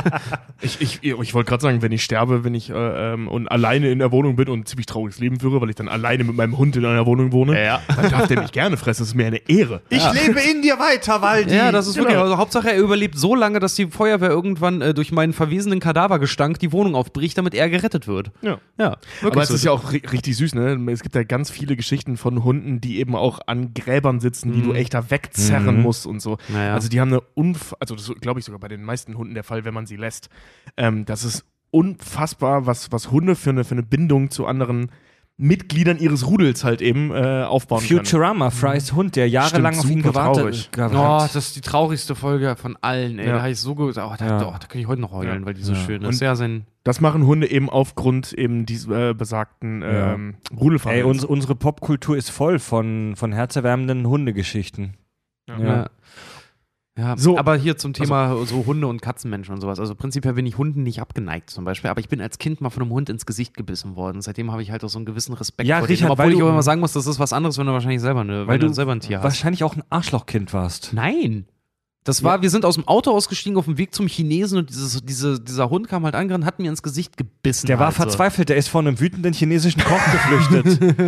Ich, 0.60 0.80
ich, 0.80 1.02
ich 1.02 1.34
wollte 1.34 1.48
gerade 1.48 1.62
sagen, 1.62 1.82
wenn 1.82 1.90
ich 1.92 2.04
sterbe, 2.04 2.44
wenn 2.44 2.54
ich 2.54 2.70
äh, 2.70 2.74
ähm, 3.14 3.26
und 3.26 3.48
alleine 3.48 3.90
in 3.90 3.98
der 3.98 4.12
Wohnung 4.12 4.36
bin 4.36 4.48
und 4.48 4.60
ein 4.60 4.66
ziemlich 4.66 4.86
trauriges 4.86 5.18
Leben 5.18 5.40
führe, 5.40 5.60
weil 5.60 5.70
ich 5.70 5.76
dann 5.76 5.88
alleine 5.88 6.22
mit 6.24 6.36
meinem 6.36 6.56
Hund 6.58 6.76
in 6.76 6.84
einer 6.84 7.06
Wohnung 7.06 7.32
wohne, 7.32 7.60
Ja. 7.62 7.80
dann 7.96 8.10
darf 8.10 8.28
der 8.28 8.40
mich 8.42 8.52
gerne 8.52 8.76
fressen. 8.76 9.02
Das 9.02 9.08
ist 9.08 9.14
mir 9.14 9.26
eine 9.26 9.48
Ehre. 9.48 9.80
Ich 9.88 10.04
lebe 10.12 10.38
in 10.40 10.62
dir 10.62 10.78
weiter, 10.78 11.20
Waldi. 11.22 11.54
Ja, 11.54 11.72
das 11.72 11.86
ist 11.88 11.94
Genau. 11.94 12.06
wirklich, 12.08 12.22
also 12.22 12.36
Hauptsache 12.38 12.70
er 12.70 12.78
überlebt 12.78 13.18
so 13.18 13.34
lange, 13.34 13.58
dass 13.60 13.74
die 13.74 13.86
Feuerwehr 13.86 14.30
irgendwann 14.30 14.80
äh, 14.82 14.94
durch 14.98 15.12
meinen 15.12 15.32
verwesenen 15.32 15.80
Kadavergestank 15.80 16.58
die 16.58 16.72
Wohnung 16.72 16.94
aufbricht, 16.94 17.38
damit 17.38 17.54
er 17.54 17.70
gerettet 17.70 18.06
wird. 18.06 18.30
Ja. 18.42 18.58
Ja, 18.78 18.98
Aber 19.22 19.42
es 19.42 19.48
so. 19.48 19.54
ist 19.54 19.64
ja 19.64 19.70
auch 19.72 19.92
ri 19.92 20.02
richtig 20.12 20.36
süß, 20.36 20.54
ne? 20.54 20.78
Es 20.92 21.02
gibt 21.02 21.14
ja 21.14 21.22
ganz 21.22 21.50
viele 21.50 21.76
Geschichten 21.76 22.16
von 22.16 22.44
Hunden, 22.44 22.80
die 22.80 22.98
eben 22.98 23.16
auch 23.16 23.40
an 23.46 23.72
Gräbern 23.74 24.20
sitzen, 24.20 24.52
die 24.52 24.62
du 24.62 24.72
echt 24.74 24.92
da 24.94 25.10
wegzerren 25.10 25.76
Mhm. 25.76 25.82
musst 25.82 26.06
und 26.06 26.20
so. 26.20 26.36
Naja. 26.48 26.74
Also 26.74 26.88
die 26.88 27.00
haben 27.00 27.08
eine 27.12 27.20
unf 27.34 27.74
also 27.80 27.94
das 27.94 28.12
glaube 28.20 28.40
ich 28.40 28.46
sogar 28.46 28.58
bei 28.60 28.68
den 28.68 28.82
meisten 28.84 29.16
Hunden 29.16 29.34
der 29.34 29.44
Fall, 29.44 29.64
wenn 29.64 29.72
man 29.74 29.86
sie 29.86 29.96
lässt. 29.96 30.28
Ähm, 30.76 31.04
das 31.06 31.24
ist 31.24 31.44
unfassbar, 31.70 32.66
was, 32.66 32.90
was 32.92 33.10
Hunde 33.10 33.34
für 33.36 33.50
eine, 33.50 33.64
für 33.64 33.72
eine 33.72 33.82
Bindung 33.82 34.30
zu 34.30 34.46
anderen 34.46 34.90
Mitgliedern 35.40 35.98
ihres 35.98 36.26
Rudels 36.26 36.64
halt 36.64 36.82
eben 36.82 37.12
äh, 37.12 37.44
aufbauen 37.44 37.80
können. 37.86 38.04
Futurama, 38.04 38.50
Frys 38.50 38.92
Hund, 38.92 39.14
der 39.14 39.28
jahrelang 39.28 39.72
Stimmt, 39.74 39.84
auf 39.86 39.90
ihn 39.92 40.02
gewartet 40.02 40.70
Oh, 40.76 40.80
hat. 40.82 41.34
das 41.34 41.46
ist 41.46 41.56
die 41.56 41.60
traurigste 41.60 42.16
Folge 42.16 42.56
von 42.56 42.76
allen, 42.82 43.20
ey. 43.20 43.26
Ja. 43.28 43.34
Da 43.34 43.38
habe 43.42 43.50
ich 43.52 43.60
so 43.60 43.76
gut. 43.76 43.96
Oh, 43.98 44.14
da, 44.18 44.26
Ja. 44.26 44.48
oh, 44.48 44.54
da 44.60 44.66
kann 44.66 44.80
ich 44.80 44.88
heute 44.88 45.00
noch 45.00 45.12
heulen, 45.12 45.40
Ja. 45.40 45.46
weil 45.46 45.54
die 45.54 45.62
so 45.62 45.74
Ja. 45.74 45.78
schön 45.78 46.04
Und- 46.04 46.10
ist. 46.10 46.20
Ja, 46.20 46.34
sein. 46.34 46.66
Das 46.82 47.00
machen 47.00 47.24
Hunde 47.24 47.48
eben 47.50 47.70
aufgrund 47.70 48.32
eben 48.32 48.66
dieses 48.66 48.88
äh, 48.88 49.14
besagten 49.14 49.82
Ja. 49.82 50.14
ähm, 50.14 50.34
Ey, 50.50 50.56
Rudelverhaltens. 50.56 51.06
uns, 51.22 51.24
unsere 51.24 51.54
Popkultur 51.54 52.16
ist 52.16 52.30
voll 52.30 52.58
von, 52.58 53.14
von 53.14 53.32
herzerwärmenden 53.32 54.08
Hundegeschichten. 54.08 54.94
Ja. 55.46 55.86
Ja. 56.98 57.16
So. 57.16 57.38
aber 57.38 57.56
hier 57.56 57.76
zum 57.76 57.92
Thema 57.92 58.44
so 58.44 58.66
Hunde 58.66 58.88
und 58.88 59.00
Katzenmenschen 59.00 59.54
und 59.54 59.60
sowas. 59.60 59.78
Also 59.78 59.94
prinzipiell 59.94 60.34
bin 60.34 60.44
ich 60.46 60.58
Hunden 60.58 60.82
nicht 60.82 61.00
abgeneigt 61.00 61.48
zum 61.50 61.64
Beispiel, 61.64 61.90
aber 61.90 62.00
ich 62.00 62.08
bin 62.08 62.20
als 62.20 62.38
Kind 62.38 62.60
mal 62.60 62.70
von 62.70 62.82
einem 62.82 62.92
Hund 62.92 63.08
ins 63.08 63.24
Gesicht 63.24 63.56
gebissen 63.56 63.94
worden. 63.94 64.20
Seitdem 64.20 64.50
habe 64.50 64.62
ich 64.62 64.72
halt 64.72 64.82
auch 64.82 64.88
so 64.88 64.98
einen 64.98 65.06
gewissen 65.06 65.32
Respekt 65.34 65.68
Ja, 65.68 65.78
vor 65.78 65.88
Richard, 65.88 66.00
denen. 66.00 66.10
Obwohl 66.10 66.26
weil 66.26 66.32
ich 66.32 66.42
auch 66.42 66.48
immer 66.48 66.62
sagen 66.62 66.80
muss, 66.80 66.92
das 66.92 67.06
ist 67.06 67.20
was 67.20 67.32
anderes, 67.32 67.56
wenn 67.56 67.66
du 67.66 67.72
wahrscheinlich 67.72 68.00
selber, 68.00 68.20
eine, 68.20 68.46
Weil 68.48 68.58
du 68.58 68.72
selber 68.72 68.92
ein 68.92 69.00
Tier 69.00 69.18
hast. 69.18 69.24
Wahrscheinlich 69.24 69.62
auch 69.62 69.76
ein 69.76 69.84
Arschlochkind 69.90 70.52
warst. 70.52 70.92
Nein. 70.92 71.46
Das 72.08 72.24
war, 72.24 72.40
wir 72.40 72.48
sind 72.48 72.64
aus 72.64 72.76
dem 72.76 72.88
Auto 72.88 73.10
ausgestiegen 73.10 73.58
auf 73.58 73.66
dem 73.66 73.76
Weg 73.76 73.94
zum 73.94 74.06
Chinesen 74.06 74.56
und 74.56 74.70
dieses, 74.70 75.04
diese, 75.04 75.38
dieser 75.38 75.68
Hund 75.68 75.88
kam 75.88 76.06
halt 76.06 76.14
angerannt, 76.14 76.46
hat 76.46 76.58
mir 76.58 76.70
ins 76.70 76.82
Gesicht 76.82 77.18
gebissen. 77.18 77.66
Der 77.66 77.78
war 77.78 77.88
halt 77.88 77.96
so. 77.96 78.02
verzweifelt, 78.04 78.48
der 78.48 78.56
ist 78.56 78.68
vor 78.68 78.80
einem 78.80 78.98
wütenden 78.98 79.34
chinesischen 79.34 79.82
Koch 79.84 80.00
geflüchtet. 80.12 80.78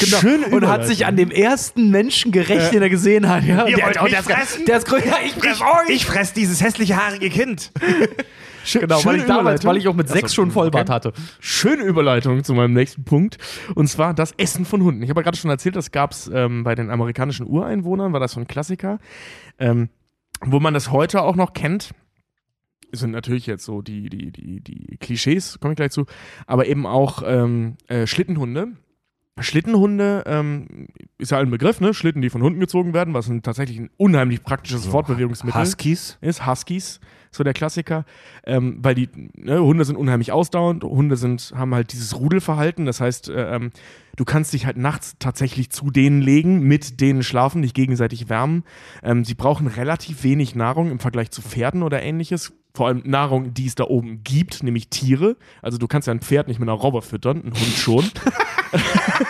Genau. 0.00 0.56
und 0.56 0.66
hat 0.66 0.86
sich 0.86 1.06
an 1.06 1.16
dem 1.16 1.30
ersten 1.30 1.90
Menschen 1.90 2.32
gerecht, 2.32 2.72
den 2.72 2.82
er 2.82 2.88
gesehen 2.88 3.28
hat. 3.28 3.44
Ja. 3.44 3.66
Ihr 3.66 3.76
der, 3.76 3.86
wollt 3.86 4.12
der, 4.12 4.20
ist, 4.20 4.30
fressen? 4.30 4.64
der 4.64 4.78
ist 4.78 4.86
grün. 4.86 5.02
Ja, 5.04 5.16
ich 5.24 5.32
fress 5.34 5.60
euch. 5.60 5.88
ich 5.88 6.06
fress 6.06 6.32
dieses 6.32 6.60
hässliche 6.62 6.96
haarige 6.96 7.30
Kind. 7.30 7.70
Genau, 8.72 9.02
weil 9.06 9.16
ich 9.16 9.24
damals, 9.24 9.64
weil 9.64 9.78
ich 9.78 9.88
auch 9.88 9.94
mit 9.94 10.08
sechs 10.08 10.24
Achso, 10.24 10.34
schon 10.42 10.50
Vollbart 10.50 10.90
okay. 10.90 10.92
hatte. 10.92 11.12
Schöne 11.40 11.82
Überleitung 11.82 12.44
zu 12.44 12.52
meinem 12.52 12.74
nächsten 12.74 13.04
Punkt. 13.04 13.38
Und 13.74 13.88
zwar 13.88 14.12
das 14.12 14.32
Essen 14.36 14.66
von 14.66 14.82
Hunden. 14.82 15.02
Ich 15.02 15.08
habe 15.08 15.20
ja 15.20 15.24
gerade 15.24 15.38
schon 15.38 15.50
erzählt, 15.50 15.76
das 15.76 15.92
gab 15.92 16.12
es 16.12 16.30
ähm, 16.32 16.62
bei 16.62 16.74
den 16.74 16.90
amerikanischen 16.90 17.46
Ureinwohnern, 17.46 18.12
war 18.12 18.20
das 18.20 18.32
so 18.32 18.40
ein 18.40 18.46
Klassiker. 18.46 18.98
Ähm, 19.58 19.88
wo 20.44 20.60
man 20.60 20.74
das 20.74 20.90
heute 20.90 21.22
auch 21.22 21.36
noch 21.36 21.52
kennt, 21.52 21.90
sind 22.92 23.10
natürlich 23.12 23.46
jetzt 23.46 23.64
so 23.64 23.82
die, 23.82 24.08
die, 24.08 24.32
die, 24.32 24.60
die 24.60 24.96
Klischees, 24.98 25.60
komme 25.60 25.72
ich 25.72 25.76
gleich 25.76 25.92
zu, 25.92 26.06
aber 26.46 26.66
eben 26.66 26.86
auch 26.86 27.22
ähm, 27.24 27.76
äh, 27.88 28.06
Schlittenhunde. 28.06 28.72
Schlittenhunde 29.42 30.24
ähm, 30.26 30.88
ist 31.18 31.30
ja 31.30 31.38
ein 31.38 31.50
Begriff, 31.50 31.80
ne? 31.80 31.94
Schlitten, 31.94 32.22
die 32.22 32.30
von 32.30 32.42
Hunden 32.42 32.60
gezogen 32.60 32.94
werden, 32.94 33.14
was 33.14 33.28
ein, 33.28 33.42
tatsächlich 33.42 33.78
ein 33.78 33.90
unheimlich 33.96 34.42
praktisches 34.42 34.86
Fortbewegungsmittel 34.86 35.60
Huskies. 35.60 36.18
ist, 36.20 36.46
Huskies, 36.46 37.00
so 37.30 37.44
der 37.44 37.52
Klassiker, 37.52 38.04
ähm, 38.44 38.78
weil 38.82 38.94
die 38.94 39.08
ne, 39.34 39.60
Hunde 39.60 39.84
sind 39.84 39.96
unheimlich 39.96 40.32
ausdauernd, 40.32 40.82
Hunde 40.82 41.16
sind, 41.16 41.52
haben 41.54 41.74
halt 41.74 41.92
dieses 41.92 42.18
Rudelverhalten, 42.18 42.86
das 42.86 43.00
heißt, 43.00 43.28
äh, 43.28 43.56
ähm, 43.56 43.70
du 44.16 44.24
kannst 44.24 44.52
dich 44.52 44.66
halt 44.66 44.76
nachts 44.76 45.14
tatsächlich 45.18 45.70
zu 45.70 45.90
denen 45.90 46.22
legen, 46.22 46.60
mit 46.60 47.00
denen 47.00 47.22
schlafen, 47.22 47.62
dich 47.62 47.74
gegenseitig 47.74 48.28
wärmen. 48.28 48.64
Ähm, 49.02 49.24
sie 49.24 49.34
brauchen 49.34 49.66
relativ 49.66 50.24
wenig 50.24 50.54
Nahrung 50.54 50.90
im 50.90 50.98
Vergleich 50.98 51.30
zu 51.30 51.42
Pferden 51.42 51.82
oder 51.82 52.02
ähnliches. 52.02 52.52
Vor 52.74 52.86
allem 52.86 53.02
Nahrung, 53.04 53.52
die 53.52 53.66
es 53.66 53.74
da 53.74 53.84
oben 53.84 54.22
gibt, 54.22 54.62
nämlich 54.62 54.88
Tiere. 54.90 55.36
Also 55.60 55.76
du 55.76 55.88
kannst 55.88 56.06
ja 56.06 56.14
ein 56.14 56.20
Pferd 56.20 56.46
nicht 56.46 56.60
mit 56.60 56.68
einer 56.68 56.78
Robbe 56.78 57.02
füttern, 57.02 57.38
ein 57.38 57.52
Hund 57.52 57.76
schon. 57.76 58.04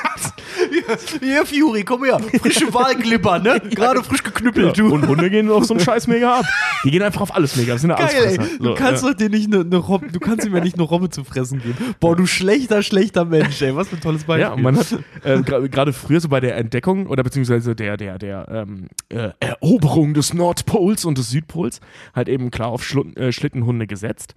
Hier, 1.21 1.45
Fury, 1.47 1.85
komm 1.85 2.05
her. 2.05 2.19
Frische 2.41 2.73
Wahlklipper, 2.73 3.39
ne? 3.39 3.61
Gerade 3.71 4.03
frisch 4.03 4.23
geknüppelt, 4.23 4.77
Ja, 4.77 4.85
Und 4.85 5.07
Hunde 5.07 5.31
gehen 5.31 5.51
auf 5.51 5.65
so 5.65 5.75
einen 5.75 5.81
Scheiß 5.85 6.07
mega 6.07 6.39
ab. 6.39 6.45
Die 6.85 6.91
gehen 6.91 7.03
einfach 7.03 7.21
auf 7.21 7.35
alles 7.35 7.57
mega. 7.57 7.73
Das 7.75 7.83
sind 7.83 7.91
Geil, 7.91 8.09
ey. 8.12 8.21
Allesfresser. 8.21 8.59
Du 8.59 8.65
So, 8.65 8.75
kannst 8.75 9.03
ja. 9.03 9.11
doch 9.11 9.17
dir 9.17 9.31
nicht 9.31 9.53
eine 9.53 9.65
ne 9.65 9.77
Robbe, 9.77 10.09
du 10.11 10.21
kannst 10.21 10.47
ihm 10.47 10.55
ja 10.55 10.62
nicht 10.62 10.75
eine 10.75 10.83
Robbe 10.85 11.11
zu 11.11 11.25
fressen 11.25 11.61
geben. 11.61 11.77
Boah, 12.01 12.17
du 12.17 12.27
schlechter, 12.27 12.83
schlechter 12.83 13.25
Mensch, 13.25 13.61
ey. 13.62 13.75
Was 13.75 13.89
für 13.89 13.97
ein 13.97 14.01
tolles 14.01 14.25
Beispiel. 14.25 14.43
Ja, 14.43 14.57
man 14.57 14.77
hat 14.77 14.97
äh, 15.25 15.41
gerade 15.43 15.93
früher 15.93 16.21
so 16.21 16.29
bei 16.29 16.41
der 16.41 16.57
Entdeckung 16.57 17.07
oder 17.07 17.23
beziehungsweise 17.23 17.75
der, 17.75 17.97
der, 17.97 18.19
der 18.19 18.47
ähm, 18.51 18.89
äh, 19.09 19.31
Eroberung 19.41 20.15
des 20.15 20.35
Nordpols 20.35 21.05
und 21.05 21.19
des 21.19 21.31
Südpols 21.31 21.81
halt 22.15 22.29
eben 22.29 22.51
klar 22.51 22.69
auf 22.69 22.85
Schlu 22.85 23.05
äh, 23.15 23.33
Schlittenhunde 23.33 23.87
gesetzt. 23.87 24.35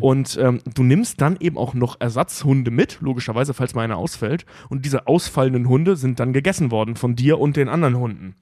Und 0.00 0.38
ähm, 0.40 0.60
du 0.74 0.82
nimmst 0.82 1.20
dann 1.20 1.36
eben 1.40 1.56
auch 1.58 1.74
noch 1.74 2.00
Ersatzhunde 2.00 2.70
mit, 2.70 2.98
logischerweise, 3.00 3.54
falls 3.54 3.74
mal 3.74 3.82
einer 3.82 3.96
ausfällt. 3.96 4.44
Und 4.68 4.84
diese 4.84 5.06
ausfallenden 5.06 5.68
Hunde 5.68 5.93
sind 5.96 6.20
dann 6.20 6.32
gegessen 6.32 6.70
worden 6.70 6.96
von 6.96 7.16
dir 7.16 7.38
und 7.38 7.56
den 7.56 7.68
anderen 7.68 7.96
Hunden. 7.96 8.34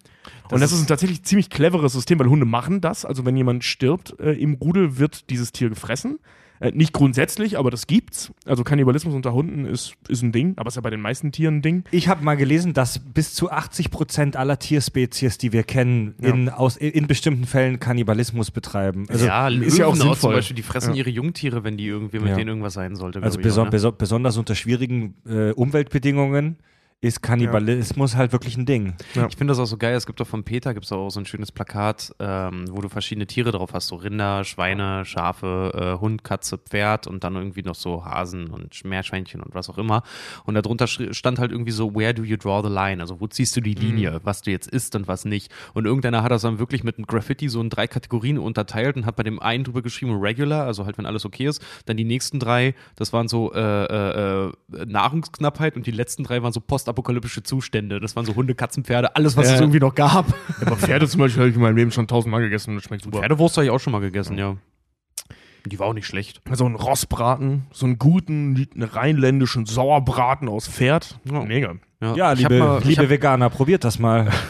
und 0.51 0.61
das 0.61 0.73
ist 0.73 0.81
ein 0.83 0.87
tatsächlich 0.87 1.23
ziemlich 1.25 1.51
cleveres 1.51 1.93
System, 1.93 2.19
weil 2.19 2.29
Hunde 2.29 2.47
machen 2.47 2.81
das. 2.81 3.05
Also 3.05 3.25
wenn 3.25 3.37
jemand 3.37 3.65
stirbt 3.65 4.15
äh, 4.21 4.33
im 4.33 4.55
Rudel, 4.55 4.99
wird 4.99 5.31
dieses 5.31 5.53
Tier 5.53 5.69
gefressen. 5.69 6.19
Äh, 6.61 6.71
nicht 6.77 6.93
grundsätzlich, 6.93 7.59
aber 7.59 7.73
das 7.73 7.89
gibt's. 7.89 8.31
Also 8.47 8.63
Kannibalismus 8.63 9.15
unter 9.17 9.33
Hunden 9.33 9.65
ist, 9.65 9.95
ist 10.09 10.23
ein 10.23 10.31
Ding, 10.31 10.53
aber 10.57 10.69
ist 10.69 10.77
ja 10.77 10.81
bei 10.81 10.91
den 10.91 11.01
meisten 11.01 11.33
Tieren 11.33 11.57
ein 11.57 11.63
Ding. 11.63 11.83
Ich 11.91 12.07
habe 12.07 12.23
mal 12.23 12.37
gelesen, 12.37 12.73
dass 12.73 13.01
bis 13.01 13.35
zu 13.35 13.51
80 13.51 13.91
Prozent 13.91 14.37
aller 14.37 14.61
Tierspezies, 14.61 15.39
die 15.39 15.53
wir 15.53 15.65
kennen, 15.65 16.15
Ja. 16.21 16.29
in, 16.29 16.49
aus, 16.51 16.77
in 16.77 17.09
bestimmten 17.09 17.47
Fällen 17.47 17.81
Kannibalismus 17.81 18.53
betreiben. 18.53 19.07
Also, 19.09 19.27
ja, 19.27 19.49
Löwen 19.49 19.67
ist 19.67 19.77
ja 19.79 19.87
auch 19.87 19.97
zum 19.97 20.11
sinnvoll. 20.11 20.35
Beispiel, 20.37 20.55
die 20.55 20.63
fressen 20.63 20.91
Ja. 20.95 20.99
ihre 20.99 21.11
Jungtiere, 21.11 21.65
wenn 21.65 21.77
die 21.77 21.87
irgendwie 21.87 22.21
mit 22.21 22.29
Ja. 22.29 22.37
denen 22.37 22.49
irgendwas 22.51 22.75
sein 22.75 22.95
sollte. 22.95 23.21
also 23.25 23.41
beso 23.41 23.63
auch, 23.63 23.65
ne? 23.65 23.71
beso 23.73 23.91
besonders 23.91 24.37
unter 24.37 24.55
schwierigen 24.55 25.15
äh, 25.27 25.51
Umweltbedingungen 25.53 26.59
ist 27.03 27.21
Kannibalismus 27.21 28.15
halt 28.15 28.31
wirklich 28.31 28.57
ein 28.57 28.65
Ding. 28.65 28.95
Ja. 29.15 29.27
Ich 29.27 29.37
finde 29.37 29.51
das 29.51 29.59
auch 29.59 29.67
so 29.67 29.77
geil. 29.77 29.97
Es 29.97 30.07
gibt 30.07 30.21
doch 30.21 30.27
von 30.27 30.45
Peter 30.45 30.73
gibt's 30.73 30.93
auch 30.93 31.11
so 31.11 31.19
ein 31.19 31.27
schönes 31.27 31.51
Plakat, 31.51 32.15
ähm, 32.21 32.65
wo 32.71 32.81
du 32.81 32.89
verschiedene 32.89 33.27
Tiere 33.27 33.51
drauf 33.51 33.71
hast: 33.75 33.89
so 33.89 33.97
Rinder, 33.97 34.45
Schweine, 34.45 35.05
Schafe, 35.05 35.97
äh, 35.97 36.01
Hund, 36.01 36.23
Katze, 36.23 36.59
Pferd 36.59 37.09
und 37.09 37.25
dann 37.25 37.35
irgendwie 37.35 37.63
noch 37.63 37.75
so 37.75 38.05
Hasen 38.05 38.51
und 38.51 38.85
Meerschweinchen 38.85 39.41
und 39.41 39.53
was 39.53 39.69
auch 39.69 39.79
immer. 39.79 40.05
Und 40.45 40.55
darunter 40.55 40.87
stand 40.87 41.41
halt 41.41 41.51
irgendwie 41.51 41.73
so: 41.73 41.93
Where 41.93 42.15
do 42.15 42.23
you 42.23 42.37
draw 42.37 42.63
the 42.63 42.73
line? 42.73 43.03
Also, 43.03 43.21
wo 43.21 43.27
ziehst 43.27 43.57
du 43.57 43.61
die 43.61 43.75
Linie, 43.75 44.21
was 44.23 44.43
du 44.43 44.53
jetzt 44.53 44.71
isst 44.71 44.95
und 44.95 45.09
was 45.09 45.25
nicht. 45.25 45.51
Und 45.75 45.87
irgendeiner 45.87 46.23
hat 46.23 46.31
das 46.31 46.43
dann 46.43 46.61
wirklich 46.61 46.85
mit 46.85 46.99
einem 46.99 47.07
Graffiti 47.07 47.49
so 47.49 47.61
in 47.61 47.69
drei 47.69 47.89
Kategorien 47.89 48.39
unterteilt 48.39 48.95
und 48.95 49.07
hat 49.07 49.17
bei 49.17 49.25
dem 49.25 49.41
einen 49.41 49.65
drüber 49.65 49.83
geschrieben: 49.83 50.21
Regular, 50.21 50.67
also 50.67 50.87
halt, 50.87 50.99
wenn 50.99 51.07
alles 51.07 51.25
okay 51.25 51.47
ist. 51.47 51.61
Dann 51.87 51.97
die 51.97 52.05
nächsten 52.05 52.39
drei, 52.39 52.77
das 52.95 53.13
waren 53.13 53.27
so 53.27 53.53
äh, 53.53 53.61
äh, 53.61 54.47
äh, 54.47 54.53
Nahrungsknappheit 54.87 55.75
und 55.75 55.89
die 55.89 55.91
letzten 55.91 56.23
drei 56.23 56.45
waren 56.45 56.53
so 56.53 56.61
postapokalyptische 56.93 57.43
Zustände. 57.43 58.01
Das 58.01 58.17
waren 58.17 58.25
so 58.25 58.35
Hunde, 58.35 58.55
Katzen, 58.55 58.85
Pferde, 58.85 59.17
alles, 59.17 59.37
was 59.37 59.49
Ja. 59.49 59.55
es 59.55 59.61
irgendwie 59.61 59.81
noch 59.81 59.95
gab. 59.95 60.27
Aber 60.61 60.77
Pferde 60.77 61.09
zum 61.09 61.21
Beispiel 61.21 61.41
habe 61.41 61.51
ich 61.51 61.57
in 61.57 61.63
meinem 61.63 61.77
Leben 61.77 61.91
schon 61.91 62.07
tausendmal 62.07 62.41
gegessen 62.43 62.71
und 62.71 62.77
das 62.77 62.85
schmeckt 62.85 63.05
super. 63.05 63.19
Pferdewurst 63.21 63.57
habe 63.57 63.65
ich 63.67 63.71
auch 63.71 63.81
schon 63.81 63.93
mal 63.93 64.01
gegessen, 64.01 64.39
ja. 64.39 64.57
Die 65.67 65.79
war 65.79 65.87
auch 65.87 65.95
nicht 65.95 66.07
schlecht. 66.07 66.43
So 66.53 66.65
einen 66.67 66.75
Rossbraten, 66.75 67.67
so 67.73 67.87
einen 67.87 67.99
guten 67.99 68.69
rheinländischen 68.77 69.65
Sauerbraten 69.65 70.49
aus 70.49 70.67
Pferd. 70.69 71.19
Ja. 71.31 71.45
Mega. 71.45 71.75
Ja, 72.01 72.33
ich 72.33 72.45
hab 72.45 72.51
liebe, 72.51 72.59
mal, 72.59 72.83
liebe 72.83 73.03
hab, 73.03 73.11
Veganer, 73.11 73.49
probiert 73.51 73.85
das 73.85 73.99
mal. 73.99 74.31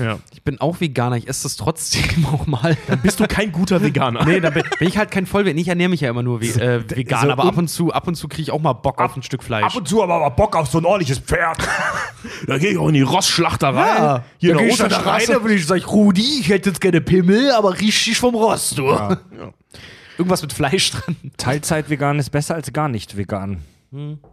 Ja. 0.00 0.18
ich 0.32 0.42
bin 0.42 0.60
auch 0.60 0.80
Veganer, 0.80 1.16
ich 1.16 1.28
esse 1.28 1.44
das 1.44 1.56
trotzdem 1.56 2.26
auch 2.32 2.46
mal. 2.46 2.76
Bist 3.02 3.20
du 3.20 3.26
kein 3.26 3.52
guter 3.52 3.82
Veganer? 3.82 4.24
nee, 4.24 4.40
da 4.40 4.50
bin, 4.50 4.64
bin 4.78 4.88
ich 4.88 4.98
halt 4.98 5.10
kein 5.10 5.26
Vollwert. 5.26 5.56
Ich 5.56 5.68
ernähre 5.68 5.90
mich 5.90 6.00
ja 6.00 6.10
immer 6.10 6.22
nur 6.22 6.40
wie, 6.40 6.48
äh, 6.48 6.82
vegan, 6.88 7.26
so 7.26 7.30
aber 7.30 7.44
ab 7.44 7.56
und 7.56 7.68
zu, 7.68 7.92
ab 7.92 8.08
und 8.08 8.14
zu 8.16 8.26
kriege 8.28 8.42
ich 8.42 8.50
auch 8.50 8.60
mal 8.60 8.72
Bock 8.72 9.00
auf 9.00 9.16
ein 9.16 9.22
Stück 9.22 9.42
Fleisch. 9.44 9.72
zu 9.84 10.02
aber 10.02 10.18
mal 10.18 10.28
Bock 10.30 10.56
auf 10.56 10.68
so 10.68 10.78
ein 10.78 10.84
ordentliches 10.84 11.18
Pferd. 11.18 11.58
Da 12.46 12.58
gehe 12.58 12.72
ich 12.72 12.78
auch 12.78 12.88
in 12.88 12.94
die 12.94 13.00
Rossschlachterei. 13.02 14.22
Hier 14.38 14.52
in 14.52 14.58
der 14.58 14.66
Osterstraße. 14.70 15.40
würde 15.42 15.54
ich 15.54 15.66
sagen, 15.66 15.82
Rudi, 15.84 16.40
ich 16.40 16.48
hätte 16.50 16.68
jetzt 16.68 16.80
gerne 16.80 17.00
Pimmel, 17.00 17.50
aber 17.52 17.78
richtig 17.80 18.18
vom 18.18 18.34
Rost, 18.34 18.76
du. 18.76 18.94
Irgendwas 20.18 20.42
mit 20.42 20.52
Fleisch 20.52 20.90
dran. 20.90 21.16
Teilzeit-vegan 21.38 22.18
ist 22.18 22.30
besser 22.30 22.54
als 22.54 22.70
gar 22.74 22.88
nicht 22.88 23.16
vegan. 23.16 23.62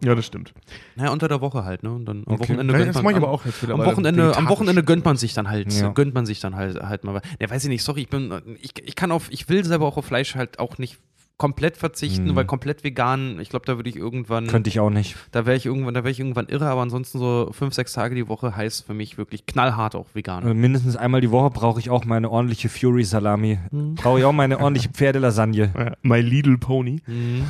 Ja, 0.03 0.13
das 0.15 0.25
stimmt. 0.25 0.53
Naja, 0.95 1.11
unter 1.11 1.27
der 1.27 1.41
Woche 1.41 1.63
halt, 1.65 1.81
ne? 1.83 1.91
Und 1.91 2.05
dann 2.05 2.23
am 2.27 2.33
Okay. 2.35 2.41
Wochenende 2.49 2.73
Ja, 2.73 2.77
gönnt 2.79 2.89
das 2.89 2.95
man 2.95 3.03
mache 3.05 3.11
ich 3.13 3.17
am- 3.17 3.23
aber 3.23 3.31
auch 3.33 3.45
jetzt 3.45 3.63
Am 3.69 3.79
Wochenende, 3.85 4.37
am. 4.37 4.49
Wochenende 4.49 4.83
gönnt 4.83 5.03
man 5.05 5.17
sich 5.17 5.33
dann 5.33 5.49
halt, 5.49 5.73
Ja. 5.73 5.89
gönnt 5.89 6.13
man 6.13 6.25
sich 6.27 6.39
dann 6.39 6.55
halt, 6.55 6.79
halt 6.81 7.03
mal. 7.03 7.21
Ja, 7.39 7.49
weiß 7.49 7.63
ich 7.63 7.69
nicht, 7.69 7.83
sorry, 7.83 8.01
ich 8.01 8.09
bin, 8.09 8.31
ich, 8.61 8.71
ich 8.85 8.95
kann 8.95 9.11
auf, 9.11 9.31
ich 9.31 9.49
will 9.49 9.65
selber 9.65 9.85
auch 9.87 9.97
auf 9.97 10.05
Fleisch 10.05 10.35
halt 10.35 10.59
auch 10.59 10.77
nicht 10.77 10.97
komplett 11.39 11.77
verzichten, 11.77 12.31
Mhm. 12.31 12.35
weil 12.35 12.45
komplett 12.45 12.83
vegan, 12.83 13.39
ich 13.39 13.49
glaube, 13.49 13.65
da 13.67 13.75
würde 13.77 13.87
ich 13.91 13.95
irgendwann, 13.95 14.47
Könnte 14.47 14.71
ich 14.71 14.79
auch 14.79 14.89
nicht. 14.89 15.15
da 15.31 15.45
wäre 15.45 15.55
ich 15.55 15.67
irgendwann, 15.67 15.93
da 15.93 15.99
wäre 16.03 16.09
ich 16.09 16.19
irgendwann 16.19 16.47
irre, 16.47 16.65
aber 16.67 16.81
ansonsten 16.81 17.19
so 17.19 17.49
fünf, 17.51 17.75
sechs 17.75 17.93
Tage 17.93 18.15
die 18.15 18.27
Woche 18.27 18.55
heißt 18.55 18.87
für 18.87 18.95
mich 18.95 19.19
wirklich 19.19 19.45
knallhart 19.45 19.93
auch 19.95 20.07
vegan. 20.13 20.41
Also 20.43 20.55
mindestens 20.55 20.95
einmal 20.95 21.21
die 21.21 21.29
Woche 21.29 21.51
brauche 21.51 21.79
ich 21.79 21.91
auch 21.91 22.05
meine 22.05 22.31
ordentliche 22.31 22.69
Fury-Salami. 22.69 23.59
Brauche 23.95 24.17
ich 24.17 24.25
auch 24.25 24.31
meine 24.31 24.59
ordentliche 24.59 24.89
Pferdelasagne. 24.89 25.93
My 26.01 26.21
Little 26.21 26.57
Pony. 26.57 27.01
Mhm. 27.05 27.43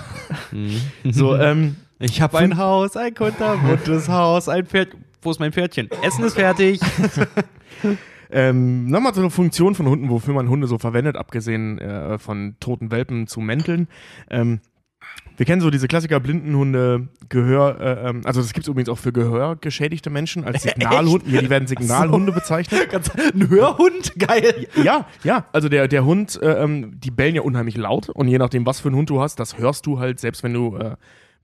Mhm. 0.52 0.82
So, 1.14 1.38
ähm, 1.38 1.78
Ich 2.00 2.22
habe 2.22 2.38
ein 2.38 2.58
Haus, 2.58 2.96
ein 2.96 3.14
kunterbuntes 3.14 4.08
Haus, 4.10 4.50
ein 4.50 4.66
Pferd. 4.66 4.90
Wo 5.22 5.32
ist 5.32 5.40
mein 5.40 5.52
Pferdchen? 5.52 5.90
Essen 6.04 6.24
ist 6.24 6.36
fertig. 6.36 6.80
Ähm, 8.30 8.88
Nochmal 8.88 9.14
zur 9.14 9.32
Funktion 9.32 9.74
von 9.74 9.88
Hunden, 9.88 10.10
wofür 10.10 10.34
man 10.34 10.50
Hunde 10.50 10.68
so 10.68 10.78
verwendet, 10.78 11.16
abgesehen 11.16 11.80
äh, 11.80 12.20
von 12.20 12.58
toten 12.60 12.92
Welpen 12.92 13.26
zu 13.26 13.40
Mänteln. 13.40 13.88
Ähm, 14.30 14.60
wir 15.38 15.46
kennen 15.46 15.62
so 15.62 15.70
diese 15.70 15.88
Klassiker 15.88 16.20
Blindenhunde, 16.20 17.08
Gehör, 17.30 17.80
äh, 17.80 18.10
ähm, 18.10 18.22
also 18.26 18.42
das 18.42 18.52
gibt 18.52 18.66
es 18.66 18.68
übrigens 18.68 18.90
auch 18.90 18.98
für 18.98 19.14
gehörgeschädigte 19.14 20.10
Menschen 20.10 20.44
als 20.44 20.64
Signalhunde. 20.64 21.30
Ja, 21.30 21.42
die 21.42 21.50
werden 21.50 21.70
Signalhunde 21.70 22.34
bezeichnet. 22.34 22.90
Ganz, 22.90 23.10
ein 23.12 23.50
Hörhund? 23.50 24.20
Geil. 24.20 24.68
Ja, 24.84 25.06
ja, 25.24 25.46
also 25.54 25.70
der, 25.70 25.88
der 25.88 26.04
Hund, 26.04 26.38
äh, 26.42 26.62
ähm, 26.62 27.00
die 27.00 27.12
bellen 27.12 27.36
ja 27.36 27.44
unheimlich 27.44 27.78
laut 27.78 28.10
und 28.10 28.28
je 28.28 28.40
nachdem, 28.40 28.66
was 28.66 28.82
für 28.82 28.90
einen 28.90 28.98
Hund 28.98 29.10
du 29.10 29.22
hast, 29.22 29.40
das 29.40 29.58
hörst 29.58 29.86
du 29.86 30.00
halt, 30.00 30.20
selbst 30.20 30.44
wenn 30.44 30.54
du 30.54 30.76
äh, 30.76 30.98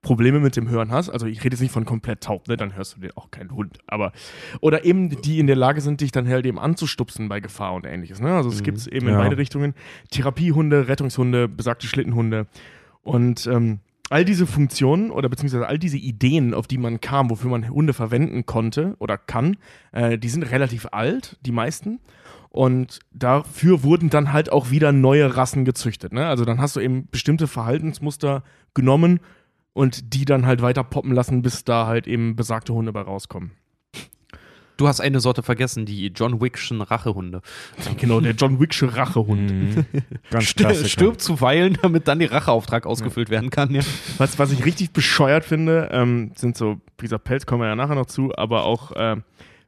Probleme 0.03 0.39
mit 0.39 0.55
dem 0.55 0.69
Hören 0.69 0.91
hast. 0.91 1.09
Also 1.09 1.25
ich 1.25 1.43
rede 1.43 1.55
jetzt 1.55 1.61
nicht 1.61 1.71
von 1.71 1.85
komplett 1.85 2.21
taub, 2.21 2.47
ne? 2.47 2.55
dann 2.57 2.75
hörst 2.75 2.95
du 2.97 3.01
den 3.01 3.11
auch 3.15 3.31
keinen 3.31 3.51
Hund. 3.51 3.79
Aber 3.87 4.11
oder 4.61 4.85
eben 4.85 5.09
die 5.21 5.39
in 5.39 5.47
der 5.47 5.55
Lage 5.55 5.81
sind, 5.81 6.01
dich 6.01 6.11
dann 6.11 6.27
halt 6.27 6.45
eben 6.45 6.59
anzustupsen 6.59 7.29
bei 7.29 7.39
Gefahr 7.39 7.73
und 7.73 7.85
ähnliches. 7.87 8.21
Ne? 8.21 8.31
Also 8.35 8.49
es 8.49 8.61
gibt 8.61 8.77
es 8.77 8.85
eben 8.85 9.07
in 9.07 9.13
Ja. 9.13 9.19
beide 9.19 9.37
Richtungen. 9.37 9.73
Therapiehunde, 10.11 10.87
Rettungshunde, 10.87 11.47
besagte 11.47 11.87
Schlittenhunde. 11.87 12.45
Und 13.01 13.47
ähm, 13.47 13.79
all 14.09 14.25
diese 14.25 14.45
Funktionen 14.45 15.09
oder 15.09 15.29
beziehungsweise 15.29 15.67
all 15.67 15.79
diese 15.79 15.97
Ideen, 15.97 16.53
auf 16.53 16.67
die 16.67 16.77
man 16.77 17.01
kam, 17.01 17.29
wofür 17.29 17.49
man 17.49 17.67
Hunde 17.69 17.93
verwenden 17.93 18.45
konnte 18.45 18.95
oder 18.99 19.17
kann, 19.17 19.57
äh, 19.93 20.17
die 20.19 20.29
sind 20.29 20.43
relativ 20.43 20.87
alt, 20.91 21.37
die 21.45 21.51
meisten. 21.51 21.99
Und 22.49 22.99
dafür 23.13 23.81
wurden 23.83 24.09
dann 24.11 24.31
halt 24.31 24.51
auch 24.51 24.69
wieder 24.69 24.91
neue 24.91 25.35
Rassen 25.35 25.65
gezüchtet. 25.65 26.13
Ne? 26.13 26.27
Also 26.27 26.45
dann 26.45 26.59
hast 26.61 26.75
du 26.75 26.81
eben 26.81 27.07
bestimmte 27.09 27.47
Verhaltensmuster 27.47 28.43
genommen 28.75 29.21
und 29.73 30.13
die 30.13 30.25
dann 30.25 30.45
halt 30.45 30.61
weiter 30.61 30.83
poppen 30.83 31.11
lassen, 31.11 31.41
bis 31.41 31.63
da 31.63 31.87
halt 31.87 32.07
eben 32.07 32.35
besagte 32.35 32.73
Hunde 32.73 32.93
bei 32.93 33.01
rauskommen. 33.01 33.51
Du 34.77 34.87
hast 34.87 35.01
eine 35.01 35.19
Sorte 35.19 35.43
vergessen, 35.43 35.85
die 35.85 36.07
John 36.07 36.41
Wickschen 36.41 36.81
Rachehunde. 36.81 37.41
Genau, 37.97 38.19
der 38.19 38.33
John 38.33 38.59
Wicksche 38.59 38.95
Rachehund. 38.95 39.51
Mhm. 39.51 39.85
Ganz 40.31 40.47
St 40.49 40.57
klassisch. 40.57 40.93
stirbt 40.93 41.21
zuweilen, 41.21 41.77
damit 41.81 42.07
dann 42.07 42.19
der 42.19 42.31
Racheauftrag 42.31 42.85
ausgefüllt 42.85 43.29
werden 43.29 43.49
kann. 43.49 43.73
Ja. 43.73 43.81
Was, 44.17 44.39
was 44.39 44.51
ich 44.51 44.65
richtig 44.65 44.91
bescheuert 44.91 45.45
finde, 45.45 45.89
ähm, 45.91 46.31
sind 46.35 46.57
so, 46.57 46.81
wie 46.97 47.03
gesagt, 47.03 47.23
Pelz 47.23 47.45
kommen 47.45 47.61
wir 47.61 47.67
ja 47.67 47.75
nachher 47.75 47.95
noch 47.95 48.07
zu, 48.07 48.35
aber 48.35 48.63
auch 48.65 48.91
äh, 48.93 49.17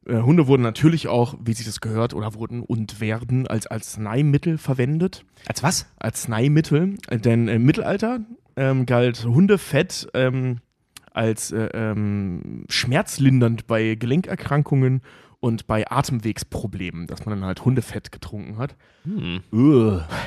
äh, 0.06 0.22
Hunde 0.22 0.48
wurden 0.48 0.64
natürlich 0.64 1.08
auch, 1.08 1.36
wie 1.44 1.54
sich 1.54 1.66
das 1.66 1.82
gehört, 1.82 2.14
oder 2.14 2.34
wurden 2.34 2.62
und 2.62 3.00
werden 3.00 3.48
als 3.48 3.68
Arzneimittel 3.68 4.58
verwendet. 4.58 5.24
Als 5.48 5.62
was? 5.62 5.88
Arzneimittel, 6.00 6.96
denn 7.12 7.48
im 7.48 7.64
Mittelalter 7.64 8.20
ähm, 8.56 8.86
galt 8.86 9.26
Hundefett 9.26 10.08
ähm, 10.14 10.60
als 11.12 11.52
äh, 11.52 11.70
ähm, 11.74 12.66
schmerzlindernd 12.70 13.68
bei 13.68 13.96
Gelenkerkrankungen 13.96 15.02
und 15.40 15.68
bei 15.68 15.90
Atemwegsproblemen, 15.90 17.08
dass 17.08 17.26
man 17.26 17.40
dann 17.40 17.48
halt 17.48 17.64
Hundefett 17.64 18.12
getrunken 18.12 18.58
hat. 18.58 18.76
Hm. 19.04 19.42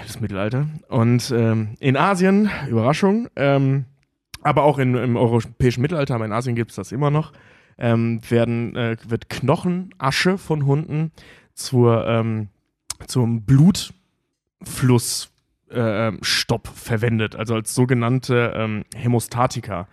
Das 0.06 0.20
Mittelalter. 0.20 0.68
Und 0.88 1.32
ähm, 1.36 1.74
in 1.80 1.96
Asien, 1.96 2.50
Überraschung, 2.68 3.28
ähm, 3.36 3.84
aber 4.42 4.62
auch 4.62 4.78
in, 4.78 4.94
im 4.94 5.16
europäischen 5.16 5.82
Mittelalter, 5.82 6.14
aber 6.14 6.24
in 6.24 6.32
Asien 6.32 6.54
gibt 6.54 6.70
es 6.70 6.76
das 6.76 6.92
immer 6.92 7.10
noch, 7.10 7.32
ähm, 7.76 8.20
werden, 8.28 8.76
äh, 8.76 8.96
wird 9.06 9.28
Knochenasche 9.28 10.38
von 10.38 10.64
Hunden 10.66 11.12
zur, 11.54 12.24
zum 13.08 13.42
Blutflussstopp 13.42 15.37
äh, 15.70 16.08
ähm, 16.08 16.18
Stopp 16.22 16.68
verwendet, 16.68 17.36
also 17.36 17.54
als 17.54 17.74
sogenannte 17.74 18.52
ähm, 18.54 18.84
Hämostatika. 18.94 19.88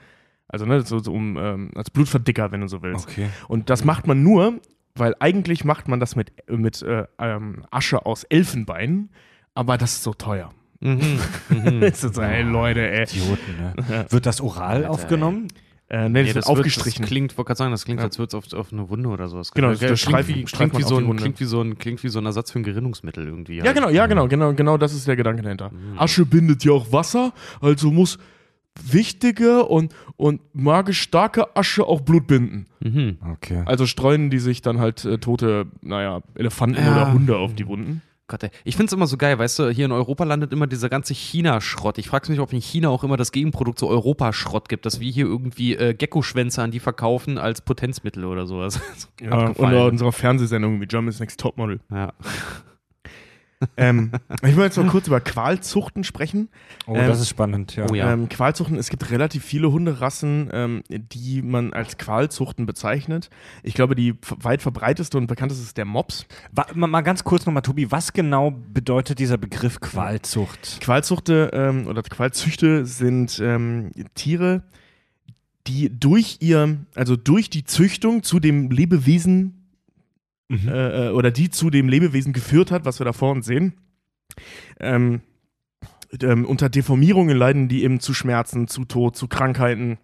Also 0.47 0.65
ne, 0.65 0.81
so, 0.81 0.99
so 0.99 1.13
um, 1.13 1.37
ähm, 1.37 1.71
als 1.75 1.89
Blutverdicker, 1.89 2.51
wenn 2.51 2.61
du 2.61 2.67
so 2.67 2.81
willst. 2.81 3.07
Okay. 3.09 3.29
Und 3.47 3.69
das 3.69 3.83
macht 3.83 4.07
man 4.07 4.23
nur, 4.23 4.59
weil 4.95 5.15
eigentlich 5.19 5.65
macht 5.65 5.87
man 5.87 5.99
das 5.99 6.15
mit, 6.15 6.31
mit 6.49 6.81
äh, 6.81 7.05
ähm, 7.19 7.65
Asche 7.71 8.05
aus 8.05 8.23
Elfenbein, 8.25 9.09
aber 9.53 9.77
das 9.77 9.93
ist 9.93 10.03
so 10.03 10.13
teuer. 10.13 10.51
Mhm. 10.79 11.19
Mhm. 11.49 11.81
Das 11.81 12.03
ist 12.03 12.15
so, 12.15 12.21
ey 12.21 12.43
Leute, 12.43 12.89
ey. 12.89 13.03
Idioten, 13.03 13.57
ne? 13.57 14.05
Wird 14.09 14.25
das 14.25 14.41
oral 14.41 14.85
aufgenommen? 14.85 15.47
Äh, 15.87 16.09
nee, 16.09 16.21
das 16.23 16.23
Nee, 16.23 16.25
wird 16.27 16.35
das 16.37 16.45
aufgestrichen. 16.47 16.85
Wird, 16.99 17.03
das 17.03 17.07
klingt, 17.09 17.37
wollte 17.37 17.47
gerade 17.47 17.57
sagen, 17.59 17.71
das 17.71 17.85
klingt, 17.85 17.99
Ja. 17.99 18.05
als 18.05 18.17
würde 18.17 18.29
es 18.29 18.33
auf, 18.33 18.53
auf 18.53 18.73
eine 18.73 18.89
Wunde 18.89 19.09
oder 19.09 19.27
sowas. 19.27 19.51
Genau, 19.51 19.69
das, 19.69 19.79
das 19.79 20.01
klingt, 20.05 20.51
klingt, 20.51 20.77
wie 20.77 20.83
so 20.83 20.97
ein, 20.97 21.15
klingt, 21.15 21.39
wie 21.39 21.45
so 21.45 21.61
ein, 21.61 21.77
klingt 21.77 22.03
wie 22.03 22.07
so 22.09 22.19
ein 22.19 22.25
Ersatz 22.25 22.51
für 22.51 22.59
ein 22.59 22.63
Gerinnungsmittel 22.63 23.25
irgendwie. 23.27 23.57
ja, 23.57 23.71
genau, 23.71 23.89
ja, 23.89 24.07
genau, 24.07 24.27
genau, 24.27 24.53
genau, 24.53 24.77
das 24.77 24.93
ist 24.93 25.07
der 25.07 25.15
Gedanke 25.15 25.43
dahinter. 25.43 25.69
Mhm. 25.69 25.99
Asche 25.99 26.25
bindet 26.25 26.63
ja 26.63 26.71
auch 26.71 26.91
Wasser, 26.91 27.33
also 27.61 27.91
muss 27.91 28.17
wichtige 28.83 29.63
und, 29.65 29.93
und 30.17 30.41
magisch 30.53 31.01
starke 31.01 31.55
Asche 31.55 31.85
auch 31.85 32.01
Blut 32.01 32.27
binden. 32.27 32.65
Mhm. 32.81 33.17
Okay. 33.33 33.63
Also 33.65 33.85
streuen 33.85 34.29
die 34.29 34.39
sich 34.39 34.61
dann 34.61 34.79
halt 34.79 35.05
äh, 35.05 35.17
tote, 35.17 35.67
naja, 35.81 36.21
Elefanten 36.35 36.81
Ja. 36.83 36.91
oder 36.91 37.13
Hunde 37.13 37.37
auf 37.37 37.53
die 37.55 37.67
Wunden. 37.67 38.01
Gott, 38.27 38.43
ey. 38.43 38.49
Ich 38.63 38.75
finde 38.75 38.87
es 38.87 38.93
immer 38.93 39.05
so 39.05 39.17
geil, 39.17 39.37
weißt 39.37 39.59
du, 39.59 39.69
hier 39.69 39.85
in 39.85 39.91
Europa 39.91 40.23
landet 40.23 40.51
immer 40.51 40.65
dieser 40.65 40.89
ganze 40.89 41.13
China-Schrott. 41.13 41.99
Ich 41.99 42.07
frage 42.07 42.31
mich, 42.31 42.39
ob 42.39 42.53
in 42.53 42.61
China 42.61 42.89
auch 42.89 43.03
immer 43.03 43.17
das 43.17 43.31
Gegenprodukt 43.31 43.77
so 43.77 43.87
Europaschrott 43.87 44.67
gibt, 44.67 44.87
dass 44.87 44.99
wir 44.99 45.11
hier 45.11 45.25
irgendwie 45.25 45.75
äh, 45.75 45.93
Gecko-Schwänze 45.93 46.63
an 46.63 46.71
die 46.71 46.79
verkaufen 46.79 47.37
als 47.37 47.61
Potenzmittel 47.61 48.25
oder 48.25 48.47
sowas. 48.47 48.79
Ja, 49.21 49.51
oder 49.51 49.85
unserer 49.85 50.11
Fernsehsendung 50.11 50.81
wie 50.81 50.87
Germany's 50.87 51.19
Next 51.19 51.39
Topmodel. 51.39 51.79
Ja. 51.89 52.13
Ähm, 53.77 54.11
ich 54.43 54.55
will 54.55 54.63
jetzt 54.63 54.77
mal 54.77 54.87
kurz 54.87 55.07
über 55.07 55.19
Qualzuchten 55.21 56.03
sprechen. 56.03 56.49
Oh, 56.87 56.95
Ähm, 56.95 57.07
das 57.07 57.19
ist 57.21 57.29
spannend, 57.29 57.75
ja. 57.75 57.85
oh 57.89 57.93
ja. 57.93 58.13
Ähm, 58.13 58.29
Qualzuchten, 58.29 58.77
es 58.77 58.89
gibt 58.89 59.09
relativ 59.11 59.43
viele 59.43 59.71
Hunderassen, 59.71 60.49
ähm, 60.51 60.83
die 60.89 61.41
man 61.41 61.73
als 61.73 61.97
Qualzuchten 61.97 62.65
bezeichnet. 62.65 63.29
Ich 63.63 63.73
glaube, 63.73 63.95
die 63.95 64.15
weit 64.39 64.61
verbreiteste 64.61 65.17
und 65.17 65.27
bekannteste 65.27 65.63
ist 65.63 65.77
der 65.77 65.85
Mops. 65.85 66.25
Wa- 66.51 66.67
mal, 66.73 66.87
mal 66.87 67.01
ganz 67.01 67.23
kurz 67.23 67.45
nochmal, 67.45 67.63
Tobi, 67.63 67.91
was 67.91 68.13
genau 68.13 68.51
bedeutet 68.51 69.19
dieser 69.19 69.37
Begriff 69.37 69.79
Qualzucht? 69.79 70.79
Qualzuchte 70.81 71.51
ähm, 71.53 71.87
oder 71.87 72.01
Qualzüchte 72.03 72.85
sind 72.85 73.39
ähm, 73.43 73.91
Tiere, 74.15 74.63
die 75.67 75.89
durch 75.99 76.37
ihr, 76.41 76.77
also 76.93 77.15
durch 77.15 77.49
die 77.49 77.63
Züchtung 77.63 78.21
zu 78.21 78.39
dem 78.39 78.69
Lebewesen 78.69 79.64
Mhm. 80.47 80.67
äh, 80.67 81.07
äh, 81.07 81.09
oder 81.11 81.31
die 81.31 81.49
zu 81.49 81.69
dem 81.69 81.89
Lebewesen 81.89 82.33
geführt 82.33 82.71
hat, 82.71 82.85
was 82.85 82.99
wir 82.99 83.05
da 83.05 83.13
vor 83.13 83.31
uns 83.31 83.45
sehen. 83.45 83.73
Ähm, 84.79 85.21
ähm, 86.21 86.45
unter 86.45 86.69
Deformierungen 86.69 87.35
leiden 87.35 87.67
die 87.67 87.83
eben 87.83 87.99
zu 87.99 88.13
Schmerzen, 88.13 88.67
zu 88.67 88.85
Tod, 88.85 89.15
zu 89.15 89.27
Krankheiten, 89.27 89.97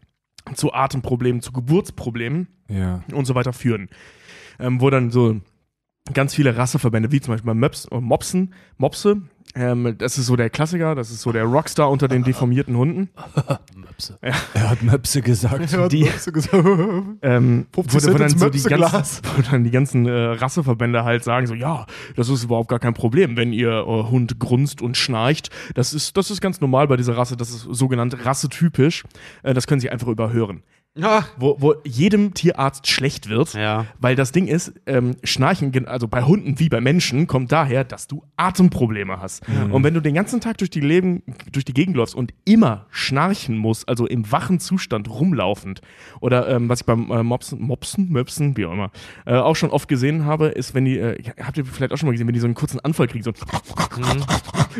zu 0.55 0.73
Atemproblemen, 0.73 1.41
zu 1.41 1.51
Geburtsproblemen 1.51 2.47
Ja. 2.69 3.03
und 3.13 3.25
so 3.25 3.35
weiter 3.35 3.53
führen. 3.53 3.89
Ähm, 4.59 4.81
wo 4.81 4.89
dann 4.89 5.11
so 5.11 5.39
ganz 6.13 6.33
viele 6.33 6.57
Rasseverbände, 6.57 7.11
wie 7.11 7.21
zum 7.21 7.33
Beispiel 7.35 7.53
Möps, 7.53 7.85
äh, 7.85 7.99
Mopsen, 8.01 8.53
Mopse, 8.77 9.21
ähm, 9.55 9.95
das 9.97 10.17
ist 10.17 10.27
so 10.27 10.35
der 10.35 10.49
Klassiker, 10.49 10.95
das 10.95 11.11
ist 11.11 11.21
so 11.21 11.31
der 11.31 11.43
Rockstar 11.43 11.89
unter 11.89 12.07
den 12.07 12.23
deformierten 12.23 12.75
Hunden. 12.77 13.09
Möpse. 13.75 14.17
Er 14.21 14.69
hat 14.69 14.81
Möpse 14.81 15.21
gesagt. 15.21 15.91
Die, 15.91 16.03
ähm, 17.21 17.65
50 17.73 17.93
wo, 17.93 17.99
Cent 17.99 18.13
wo, 18.13 18.17
dann 18.17 18.29
so 18.29 18.49
die 18.49 18.61
ganzen, 18.63 19.25
wo 19.35 19.41
dann 19.41 19.63
die 19.63 19.71
ganzen 19.71 20.05
äh, 20.05 20.11
Rasseverbände 20.11 21.03
halt 21.03 21.23
sagen 21.23 21.47
so, 21.47 21.53
ja, 21.53 21.85
das 22.15 22.29
ist 22.29 22.43
überhaupt 22.43 22.69
gar 22.69 22.79
kein 22.79 22.93
Problem, 22.93 23.37
wenn 23.37 23.53
ihr 23.53 23.71
äh, 23.71 23.85
Hund 23.85 24.39
grunzt 24.39 24.81
und 24.81 24.97
schnarcht. 24.97 25.49
Das 25.75 25.93
ist, 25.93 26.17
das 26.17 26.31
ist 26.31 26.41
ganz 26.41 26.61
normal 26.61 26.87
bei 26.87 26.97
dieser 26.97 27.17
Rasse, 27.17 27.37
das 27.37 27.49
ist 27.49 27.61
sogenannt 27.61 28.25
rassetypisch. 28.25 29.03
Äh, 29.43 29.53
das 29.53 29.67
können 29.67 29.81
sie 29.81 29.89
einfach 29.89 30.07
überhören. 30.07 30.63
Ja. 30.93 31.25
Wo, 31.37 31.55
wo 31.59 31.75
jedem 31.85 32.33
Tierarzt 32.33 32.85
schlecht 32.87 33.29
wird, 33.29 33.53
Ja. 33.53 33.85
weil 33.99 34.17
das 34.17 34.33
Ding 34.33 34.47
ist, 34.47 34.73
ähm, 34.85 35.15
Schnarchen, 35.23 35.87
also 35.87 36.09
bei 36.09 36.23
Hunden 36.23 36.59
wie 36.59 36.67
bei 36.67 36.81
Menschen, 36.81 37.27
kommt 37.27 37.49
daher, 37.53 37.85
dass 37.85 38.07
du 38.07 38.23
Atemprobleme 38.35 39.21
hast. 39.21 39.41
Und 39.71 39.85
wenn 39.85 39.93
du 39.93 40.01
den 40.01 40.13
ganzen 40.15 40.41
Tag 40.41 40.57
durch 40.57 40.69
die, 40.69 40.81
Leben, 40.81 41.23
durch 41.51 41.63
die 41.63 41.73
Gegend 41.73 41.95
läufst 41.95 42.13
und 42.13 42.33
immer 42.43 42.87
schnarchen 42.89 43.55
musst, 43.57 43.87
also 43.87 44.05
im 44.05 44.29
wachen 44.33 44.59
Zustand 44.59 45.09
rumlaufend, 45.09 45.79
oder 46.19 46.49
ähm, 46.49 46.67
was 46.67 46.81
ich 46.81 46.85
beim 46.85 47.09
äh, 47.09 47.23
Mopsen, 47.23 47.61
Mopsen, 47.61 48.09
Möpsen, 48.09 48.57
wie 48.57 48.65
auch 48.65 48.73
immer, 48.73 48.91
äh, 49.25 49.35
auch 49.35 49.55
schon 49.55 49.69
oft 49.69 49.87
gesehen 49.87 50.25
habe, 50.25 50.47
ist, 50.47 50.73
wenn 50.75 50.83
die, 50.83 50.97
äh, 50.97 51.23
habt 51.41 51.57
ihr 51.57 51.63
vielleicht 51.63 51.93
auch 51.93 51.97
schon 51.97 52.07
mal 52.07 52.11
gesehen, 52.11 52.27
wenn 52.27 52.33
die 52.33 52.41
so 52.41 52.47
einen 52.47 52.55
kurzen 52.55 52.81
Anfall 52.81 53.07
kriegen, 53.07 53.23
so 53.23 53.31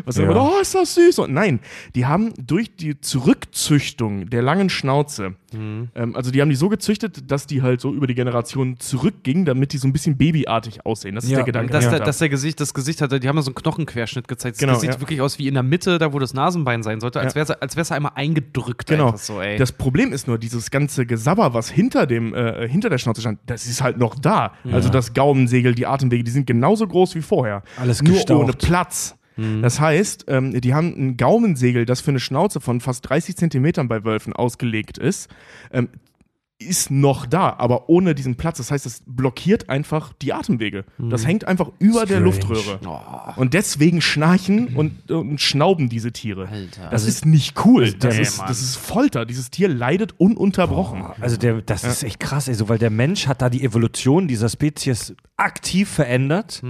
was 0.05 0.17
Ja. 0.17 0.23
ja. 0.23 0.29
oh, 0.35 0.59
ist 0.61 0.75
das 0.75 0.93
süß. 0.95 1.19
Und 1.19 1.33
nein, 1.33 1.61
die 1.95 2.05
haben 2.05 2.33
durch 2.38 2.75
die 2.75 2.99
Zurückzüchtung 2.99 4.29
der 4.29 4.41
langen 4.41 4.69
Schnauze, 4.69 5.35
ähm, 6.02 6.15
also 6.15 6.32
die 6.32 6.41
haben 6.41 6.49
die 6.49 6.56
so 6.56 6.69
gezüchtet, 6.69 7.30
dass 7.32 7.48
die 7.48 7.61
halt 7.61 7.82
so 7.82 7.94
über 7.94 8.07
die 8.07 8.15
Generation 8.15 8.80
zurückgingen, 8.80 9.45
damit 9.45 9.73
die 9.73 9.78
so 9.78 9.88
ein 9.88 9.94
bisschen 9.94 10.18
babyartig 10.18 10.86
aussehen. 10.86 11.15
Das 11.15 11.23
ist 11.23 11.30
Ja, 11.32 11.38
der 11.38 11.45
Gedanke. 11.45 11.72
Dass, 11.72 11.90
der, 11.90 11.99
dass 11.99 12.18
der 12.18 12.30
Gesicht, 12.30 12.60
das 12.60 12.73
Gesicht 12.73 13.02
hatte, 13.02 13.19
die 13.19 13.28
haben 13.28 13.36
ja 13.36 13.41
so 13.41 13.49
einen 13.49 13.56
Knochenquerschnitt 13.56 14.28
gezeigt. 14.28 14.56
Das 14.56 14.60
Genau, 14.60 14.76
sieht 14.80 14.94
ja. 14.94 14.99
wirklich 14.99 15.22
aus 15.22 15.38
wie 15.40 15.48
in 15.48 15.53
der 15.53 15.64
Mitte, 15.64 15.98
da 15.98 16.14
wo 16.14 16.19
das 16.19 16.34
Nasenbein 16.34 16.84
sein 16.84 16.99
sollte, 16.99 17.19
als 17.19 17.34
Ja. 17.34 17.36
wäre 17.41 17.53
es 17.53 17.61
als 17.61 17.76
wär's 17.76 17.91
einmal 17.91 18.14
eingedrückt. 18.15 18.88
Genau. 18.88 19.15
So, 19.18 19.40
ey. 19.41 19.57
Das 19.57 19.72
Problem 19.72 20.11
ist 20.14 20.28
nur, 20.28 20.38
dieses 20.38 20.72
ganze 20.72 21.06
Gesabber, 21.06 21.53
was 21.53 21.69
hinter 21.69 22.07
dem, 22.07 22.34
äh, 22.34 22.68
hinter 22.68 22.90
der 22.90 22.98
Schnauze 22.98 23.22
stand, 23.22 23.40
das 23.45 23.65
ist 23.68 23.82
halt 23.82 23.98
noch 23.98 24.15
da. 24.15 24.53
Also 24.72 24.90
das 24.90 25.14
Gaumensegel, 25.14 25.76
die 25.76 25.86
Atemwege, 25.86 26.23
die 26.23 26.32
sind 26.32 26.48
genauso 26.48 26.88
groß 26.88 27.15
wie 27.15 27.22
vorher. 27.22 27.64
Alles 27.78 28.02
Nur 28.02 28.14
gestaucht. 28.15 28.44
ohne 28.44 28.53
Platz. 28.53 29.15
Das 29.62 29.80
heißt, 29.80 30.26
ähm, 30.28 30.60
die 30.60 30.74
haben 30.74 30.94
ein 30.98 31.18
Gaumensegel, 31.18 31.86
das 31.86 32.02
für 32.02 32.12
eine 32.12 32.20
Schnauze 32.20 32.60
von 32.60 32.82
fast 32.82 33.10
30 33.10 33.38
Zentimetern 33.38 33.88
bei 33.88 34.03
Wölfen 34.03 34.34
ausgelegt 34.34 34.98
ist, 34.98 35.30
ähm, 35.72 35.90
ist 36.62 36.91
noch 36.91 37.26
da, 37.26 37.56
aber 37.58 37.90
ohne 37.90 38.14
diesen 38.14 38.36
Platz. 38.36 38.58
Das 38.58 38.72
heißt, 38.72 38.86
es 38.86 39.02
blockiert 39.06 39.70
einfach 39.70 40.14
die 40.22 40.32
Atemwege. 40.34 40.86
Das 40.99 41.26
hängt 41.26 41.48
einfach 41.48 41.72
über 41.80 42.06
der 42.06 42.18
Strange. 42.18 42.26
Luftröhre. 42.26 42.80
Und 43.36 43.53
deswegen 43.53 44.02
schnarchen 44.02 44.76
und, 44.76 45.10
und 45.12 45.41
schnauben 45.41 45.90
diese 45.90 46.12
Tiere. 46.12 46.48
Alter. 46.48 46.90
Das 46.91 47.06
ist 47.06 47.26
nicht 47.26 47.66
cool. 47.66 47.86
Also 47.86 47.98
Das 47.98 48.20
ist, 48.20 48.41
das 48.41 48.62
ist 48.62 48.76
Folter. 48.76 49.26
Dieses 49.26 49.49
Tier 49.49 49.70
leidet 49.70 50.20
ununterbrochen. 50.20 51.03
Also 51.20 51.38
der, 51.38 51.62
das 51.62 51.84
ist 51.84 52.03
echt 52.03 52.20
krass, 52.20 52.48
ey, 52.48 52.53
so, 52.53 52.70
weil 52.70 52.78
der 52.78 52.91
Mensch 52.91 53.28
hat 53.28 53.41
da 53.41 53.49
die 53.49 53.64
Evolution 53.64 54.28
dieser 54.28 54.49
Spezies 54.49 55.16
aktiv 55.38 55.90
verändert. 55.90 56.62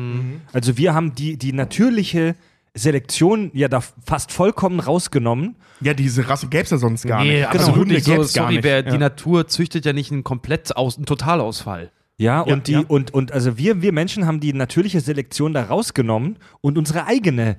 Also 0.54 0.78
wir 0.78 0.94
haben 0.94 1.16
die, 1.16 1.38
die 1.38 1.52
natürliche 1.52 2.36
Selektion 2.73 3.52
ja 3.53 3.68
da 3.68 3.81
fast 4.06 4.31
vollkommen 4.31 4.80
rausgenommen. 4.80 5.56
Ja, 5.81 5.93
diese 5.93 6.30
Rasse 6.30 6.48
gäbe 6.48 6.64
es 6.64 6.69
ja 6.69 6.77
sonst 6.77 7.06
gar 7.06 7.23
nee, 7.23 7.38
nicht. 7.39 7.48
Also 7.48 7.60
absolut 7.60 7.80
Hunde 7.81 7.95
nicht. 7.95 8.06
So, 8.06 8.23
sorry, 8.23 8.53
nicht. 8.56 8.64
wer, 8.64 8.85
Ja. 8.85 8.91
die 8.91 8.98
Natur 8.98 9.48
züchtet 9.48 9.85
ja 9.85 9.93
nicht 9.93 10.11
einen 10.11 10.23
komplett 10.23 10.76
aus, 10.77 10.95
einen 10.98 11.06
Totalausfall. 11.06 11.91
Ja, 12.18 12.45
Ja, 12.45 12.53
und 12.53 12.68
die, 12.68 12.73
ja. 12.73 12.84
und, 12.88 13.14
und 13.14 13.31
also 13.31 13.57
wir, 13.57 13.81
wir 13.81 13.91
Menschen 13.91 14.26
haben 14.26 14.39
die 14.39 14.53
natürliche 14.53 15.02
Selektion 15.02 15.53
da 15.53 15.64
rausgenommen 15.64 16.38
und 16.61 16.77
unsere 16.77 17.07
eigene, 17.07 17.57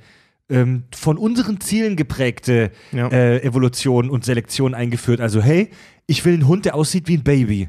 ähm, 0.49 0.85
von 0.95 1.19
unseren 1.19 1.61
Zielen 1.61 1.97
geprägte 1.97 2.71
Ja. 2.93 3.09
äh, 3.09 3.43
Evolution 3.43 4.09
und 4.09 4.25
Selektion 4.25 4.75
eingeführt. 4.75 5.21
Also, 5.21 5.43
hey, 5.43 5.71
ich 6.07 6.25
will 6.25 6.35
einen 6.35 6.47
Hund, 6.47 6.65
der 6.65 6.75
aussieht 6.75 7.09
wie 7.09 7.17
ein 7.19 7.25
Baby. 7.25 7.69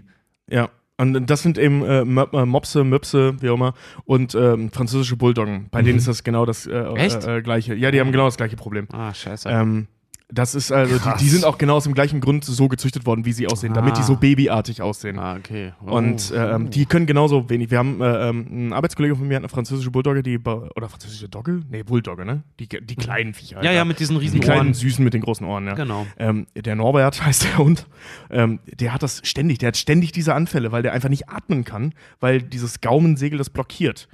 Ja. 0.50 0.70
Und 0.98 1.26
das 1.28 1.42
sind 1.42 1.58
eben 1.58 1.84
äh, 1.84 2.02
äh, 2.02 2.46
Mopse, 2.46 2.84
Möpse, 2.84 3.42
wie 3.42 3.50
auch 3.50 3.56
immer, 3.56 3.74
und 4.06 4.36
ähm, 4.36 4.72
französische 4.72 5.18
Bulldoggen. 5.18 5.68
Bei 5.72 5.82
denen 5.82 5.98
ist 5.98 6.08
das 6.08 6.24
genau 6.24 6.46
das 6.46 6.68
äh? 6.68 6.72
Äh, 6.72 7.38
äh, 7.38 7.42
gleiche. 7.42 7.74
Ja, 7.74 7.90
die 7.90 8.00
haben 8.00 8.12
genau 8.12 8.26
das 8.26 8.38
gleiche 8.38 8.56
Problem. 8.56 8.88
Ah, 8.92 9.14
scheiße. 9.14 9.50
Ähm, 9.50 9.88
das 10.30 10.56
ist 10.56 10.72
also, 10.72 10.98
die, 10.98 11.18
die 11.24 11.30
sind 11.30 11.46
auch 11.46 11.58
genau 11.58 11.76
aus 11.76 11.84
dem 11.84 11.94
gleichen 11.94 12.20
Grund 12.22 12.44
so 12.44 12.68
gezüchtet 12.68 13.06
worden, 13.06 13.26
wie 13.26 13.34
sie 13.34 13.48
aussehen, 13.48 13.74
damit 13.74 13.98
die 13.98 14.02
Ah. 14.02 14.04
so 14.04 14.16
babyartig 14.16 14.82
aussehen. 14.82 15.20
ah, 15.20 15.36
okay. 15.36 15.74
Oh. 15.86 15.92
Und 15.98 16.34
ähm, 16.36 16.70
die 16.72 16.86
können 16.86 17.06
genauso 17.06 17.50
wenig. 17.50 17.70
Wir 17.72 17.78
haben 17.78 18.02
äh, 18.02 18.30
ähm, 18.30 18.48
einen 18.50 18.74
Arbeitskollege 18.74 19.16
von 19.16 19.28
mir, 19.28 19.36
hat 19.36 19.42
eine 19.44 19.50
französische 19.50 19.92
Bulldogge, 19.92 20.24
die 20.24 20.40
oder 20.40 20.90
französische 20.90 21.30
Dogge? 21.30 21.62
Nee, 21.70 21.84
Bulldogge, 21.84 22.26
ne? 22.26 22.44
Die, 22.60 22.68
die 22.68 22.96
kleinen 22.96 23.34
Viecher. 23.34 23.64
ja, 23.64 23.72
ja, 23.72 23.86
mit 23.86 24.00
diesen 24.00 24.16
die 24.18 24.22
riesen 24.26 24.40
kleinen 24.40 24.60
Ohren. 24.68 24.74
süßen 24.74 25.04
mit 25.04 25.14
den 25.14 25.22
großen 25.22 25.46
Ohren, 25.46 25.68
ja. 25.68 25.74
Genau. 25.76 26.08
Ähm, 26.18 26.48
der 26.56 26.76
Norbert 26.76 27.24
heißt 27.26 27.44
der 27.44 27.58
Hund. 27.60 27.86
Ähm, 28.30 28.60
der 28.66 28.94
hat 28.94 29.04
das 29.04 29.22
ständig, 29.24 29.60
der 29.60 29.68
hat 29.68 29.78
ständig 29.78 30.12
diese 30.14 30.34
Anfälle, 30.34 30.72
weil 30.72 30.82
der 30.84 30.94
einfach 30.94 31.10
nicht 31.10 31.30
atmen 31.30 31.64
kann, 31.64 31.94
weil 32.20 32.42
dieses 32.42 32.82
Gaumensegel 32.82 33.38
das 33.38 33.50
blockiert. 33.50 34.08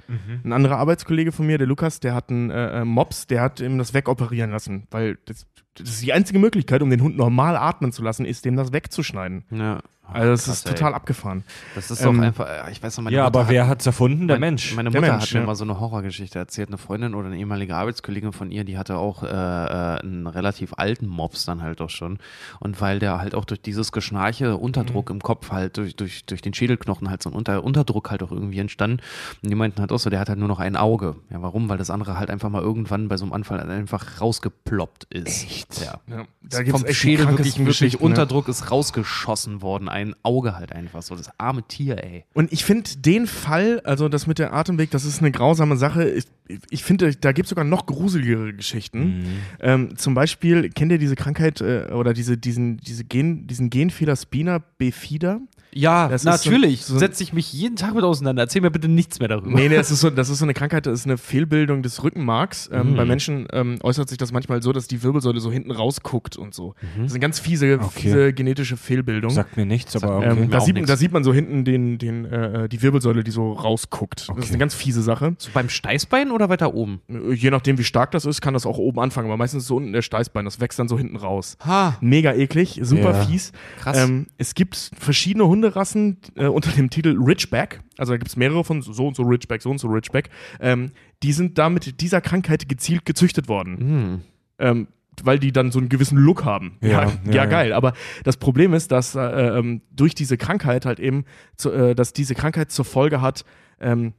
Ein 0.44 0.52
anderer 0.52 0.76
Arbeitskollege 0.78 1.32
von 1.32 1.46
mir, 1.46 1.56
der 1.56 1.66
Lukas, 1.66 2.00
der 2.00 2.14
hat 2.14 2.30
einen 2.30 2.50
äh, 2.50 2.80
äh, 2.80 2.84
Mops, 2.84 3.26
der 3.26 3.40
hat 3.42 3.60
ihm 3.60 3.78
das 3.78 3.94
wegoperieren 3.94 4.50
lassen, 4.50 4.86
weil 4.90 5.18
das, 5.24 5.46
das 5.74 5.88
ist 5.88 6.02
die 6.02 6.12
einzige 6.12 6.38
Möglichkeit, 6.38 6.82
um 6.82 6.90
den 6.90 7.02
Hund 7.02 7.16
normal 7.16 7.56
atmen 7.56 7.92
zu 7.92 8.02
lassen, 8.02 8.24
ist, 8.24 8.44
dem 8.44 8.56
das 8.56 8.72
wegzuschneiden. 8.72 9.44
Ja. 9.50 9.80
Also 10.12 10.30
das 10.30 10.44
Krass, 10.44 10.56
ist 10.58 10.66
ey. 10.68 10.74
total 10.74 10.94
abgefahren. 10.94 11.44
Das 11.74 11.90
ist 11.90 12.00
Ähm, 12.02 12.16
doch 12.18 12.22
einfach, 12.24 12.48
äh, 12.48 12.70
ich 12.72 12.82
weiß 12.82 12.96
noch, 12.96 13.04
meine 13.04 13.16
ja, 13.16 13.22
Mutter 13.24 13.38
aber 13.38 13.44
hat- 13.46 13.52
wer 13.52 13.68
hat's 13.68 13.86
erfunden? 13.86 14.28
Der 14.28 14.36
Mein- 14.38 14.50
Mensch. 14.52 14.74
Meine 14.74 14.90
Mutter 14.90 15.00
Mensch, 15.00 15.22
hat 15.28 15.32
mir 15.34 15.40
ja. 15.40 15.46
mal 15.46 15.54
so 15.54 15.64
eine 15.64 15.78
Horrorgeschichte 15.80 16.38
erzählt. 16.38 16.68
Eine 16.68 16.78
Freundin 16.78 17.14
oder 17.14 17.26
eine 17.28 17.36
ehemalige 17.38 17.74
Arbeitskollegin 17.76 18.32
von 18.32 18.50
ihr, 18.50 18.64
die 18.64 18.78
hatte 18.78 18.96
auch 18.96 19.22
äh, 19.22 19.26
äh, 19.28 20.00
einen 20.00 20.26
relativ 20.26 20.72
alten 20.76 21.06
Mops 21.06 21.44
dann 21.44 21.62
halt 21.62 21.80
auch 21.80 21.90
schon. 21.90 22.18
Und 22.58 22.80
weil 22.80 22.98
der 22.98 23.18
halt 23.20 23.34
auch 23.34 23.44
durch 23.44 23.60
dieses 23.62 23.92
Geschnarche, 23.92 24.56
Unterdruck 24.56 25.10
im 25.10 25.20
Kopf 25.20 25.50
halt, 25.50 25.76
durch, 25.76 25.96
durch, 25.96 26.24
durch 26.26 26.42
den 26.42 26.54
Schädelknochen 26.54 27.10
halt 27.10 27.22
so 27.22 27.30
ein 27.30 27.34
Unter 27.34 27.62
Unterdruck 27.64 28.10
halt 28.10 28.22
auch 28.22 28.32
irgendwie 28.32 28.58
entstanden. 28.58 29.00
Und 29.42 29.50
die 29.50 29.54
meinten 29.54 29.80
halt 29.80 29.92
auch 29.92 29.98
so, 29.98 30.10
der 30.10 30.20
hat 30.20 30.28
halt 30.28 30.38
nur 30.38 30.48
noch 30.48 30.60
ein 30.60 30.76
Auge. 30.76 31.16
Ja, 31.30 31.40
warum? 31.42 31.68
Weil 31.68 31.78
das 31.78 31.90
andere 31.90 32.18
halt 32.18 32.30
einfach 32.30 32.48
mal 32.50 32.62
irgendwann 32.62 33.08
bei 33.08 33.16
so 33.16 33.24
einem 33.24 33.32
Anfall 33.32 33.58
halt 33.60 33.70
einfach 33.70 34.20
rausgeploppt 34.20 35.04
ist. 35.10 35.44
Echt? 35.44 35.80
Ja. 35.84 36.00
Ja, 36.06 36.24
da 36.42 36.64
Vom 36.70 36.86
Schädel 36.92 37.28
wirklich, 37.28 37.58
wirklich 37.64 37.94
ja. 37.94 37.98
Unterdruck 38.00 38.48
ist 38.48 38.70
rausgeschossen 38.70 39.62
worden. 39.62 39.88
Ein 40.00 40.14
Auge 40.22 40.56
halt 40.56 40.72
einfach 40.72 41.02
so. 41.02 41.14
Das 41.14 41.30
arme 41.38 41.62
Tier, 41.62 42.02
ey. 42.02 42.24
Und 42.34 42.52
ich 42.52 42.64
finde 42.64 42.90
den 42.96 43.26
Fall, 43.26 43.80
also 43.84 44.08
das 44.08 44.26
mit 44.26 44.38
der 44.38 44.52
Atemweg, 44.54 44.90
das 44.90 45.04
ist 45.04 45.20
eine 45.20 45.30
grausame 45.30 45.76
Sache. 45.76 46.08
Ich, 46.08 46.24
ich 46.70 46.82
finde, 46.82 47.14
da 47.14 47.32
gibt 47.32 47.46
es 47.46 47.50
sogar 47.50 47.64
noch 47.64 47.86
gruseligere 47.86 48.54
Geschichten. 48.54 49.24
Ähm, 49.60 49.96
zum 49.96 50.14
Beispiel, 50.14 50.70
kennt 50.70 50.90
ihr 50.92 50.98
diese 50.98 51.16
Krankheit 51.16 51.60
äh, 51.60 51.90
oder 51.92 52.14
diese, 52.14 52.38
diesen, 52.38 52.78
diese 52.78 53.04
Gen, 53.04 53.46
diesen 53.46 53.70
Genfehler 53.70 54.16
Spina 54.16 54.58
bifida? 54.78 55.40
Ja, 55.72 56.08
Das 56.08 56.24
ist 56.24 56.42
so- 56.42 56.50
natürlich. 56.50 56.84
so- 56.84 56.98
Setze 56.98 57.22
ich 57.22 57.32
mich 57.32 57.52
jeden 57.52 57.76
Tag 57.76 57.94
mit 57.94 58.02
auseinander. 58.04 58.42
Erzähl 58.42 58.60
mir 58.62 58.70
bitte 58.70 58.88
nichts 58.88 59.18
mehr 59.20 59.28
darüber. 59.28 59.50
Nee, 59.50 59.68
nee, 59.68 59.76
das 59.76 59.90
ist, 59.90 60.00
so, 60.00 60.10
das 60.10 60.28
ist 60.28 60.38
so 60.38 60.44
eine 60.44 60.54
Krankheit, 60.54 60.86
das 60.86 61.00
ist 61.00 61.06
eine 61.06 61.16
Fehlbildung 61.18 61.82
des 61.82 62.02
Rückenmarks. 62.02 62.68
Ähm, 62.72 62.90
Mhm. 62.92 62.96
Bei 62.96 63.04
Menschen 63.04 63.46
ähm, 63.52 63.78
äußert 63.82 64.08
sich 64.08 64.18
das 64.18 64.32
manchmal 64.32 64.62
so, 64.62 64.72
dass 64.72 64.88
die 64.88 65.02
Wirbelsäule 65.02 65.38
so 65.40 65.52
hinten 65.52 65.70
rausguckt 65.70 66.36
und 66.36 66.54
so. 66.54 66.74
Mhm. 66.80 67.02
Das 67.02 67.06
ist 67.06 67.12
eine 67.12 67.20
ganz 67.20 67.38
fiese, 67.38 67.78
Okay. 67.80 67.88
fiese 68.00 68.32
genetische 68.32 68.76
Fehlbildung. 68.76 69.30
Sagt 69.30 69.56
mir 69.56 69.66
nichts, 69.66 69.94
aber 69.96 70.18
okay. 70.18 70.28
Ähm, 70.30 70.50
da, 70.50 70.60
sieht, 70.60 70.74
nix. 70.74 70.88
da 70.88 70.96
sieht 70.96 71.12
man 71.12 71.22
so 71.24 71.32
hinten 71.32 71.64
den, 71.64 71.98
den, 71.98 72.24
äh, 72.24 72.68
die 72.68 72.82
Wirbelsäule, 72.82 73.22
die 73.22 73.30
so 73.30 73.52
rausguckt. 73.52 74.20
Das 74.20 74.28
ist 74.28 74.30
Okay. 74.44 74.48
eine 74.50 74.58
ganz 74.58 74.74
fiese 74.74 75.02
Sache. 75.02 75.34
So 75.38 75.50
beim 75.54 75.68
Steißbein 75.68 76.30
oder 76.30 76.48
weiter 76.48 76.74
oben? 76.74 77.00
Äh, 77.08 77.32
Je 77.34 77.50
nachdem, 77.50 77.78
wie 77.78 77.84
stark 77.84 78.10
das 78.10 78.24
ist, 78.24 78.40
kann 78.40 78.54
das 78.54 78.66
auch 78.66 78.78
oben 78.78 78.98
anfangen. 79.00 79.28
Aber 79.28 79.36
meistens 79.36 79.62
ist 79.62 79.68
so 79.68 79.76
unten 79.76 79.92
der 79.92 80.02
Steißbein. 80.02 80.44
Das 80.44 80.60
wächst 80.60 80.78
dann 80.78 80.88
so 80.88 80.98
hinten 80.98 81.16
raus. 81.16 81.56
Ha, 81.64 81.96
Mega 82.00 82.32
eklig, 82.34 82.80
super 82.82 83.12
Ja. 83.12 83.24
fies. 83.24 83.52
krass. 83.80 83.96
Ähm, 83.98 84.26
es 84.36 84.54
gibt 84.54 84.90
verschiedene 84.98 85.44
Hunderassen 85.60 86.18
äh, 86.36 86.46
unter 86.46 86.70
dem 86.70 86.90
Titel 86.90 87.16
Ridgeback, 87.18 87.80
also 87.98 88.12
da 88.12 88.16
gibt 88.16 88.28
es 88.28 88.36
mehrere 88.36 88.64
von 88.64 88.82
so 88.82 89.06
und 89.06 89.16
so 89.16 89.22
Ridgeback, 89.22 89.62
so 89.62 89.70
und 89.70 89.78
so 89.78 89.88
Ridgeback, 89.88 90.30
ähm, 90.60 90.92
die 91.22 91.32
sind 91.32 91.58
da 91.58 91.68
mit 91.68 92.00
dieser 92.00 92.20
Krankheit 92.20 92.68
gezielt 92.68 93.04
gezüchtet 93.04 93.48
worden. 93.48 93.78
Hm. 93.78 94.20
Ähm, 94.58 94.88
weil 95.22 95.38
die 95.38 95.52
dann 95.52 95.70
so 95.70 95.78
einen 95.78 95.90
gewissen 95.90 96.16
Look 96.16 96.44
haben. 96.44 96.78
Ja, 96.80 96.88
Ja, 96.88 97.12
ja, 97.26 97.32
ja, 97.32 97.44
geil. 97.44 97.72
Aber 97.74 97.92
das 98.24 98.38
Problem 98.38 98.72
ist, 98.72 98.90
dass 98.90 99.14
äh, 99.14 99.20
ähm, 99.20 99.82
durch 99.90 100.14
diese 100.14 100.38
Krankheit 100.38 100.86
halt 100.86 100.98
eben, 100.98 101.24
zu, 101.56 101.70
äh, 101.72 101.94
dass 101.94 102.14
diese 102.14 102.34
Krankheit 102.34 102.70
zur 102.70 102.86
Folge 102.86 103.20
hat, 103.20 103.44
ähm, 103.80 104.08
äh, 104.08 104.12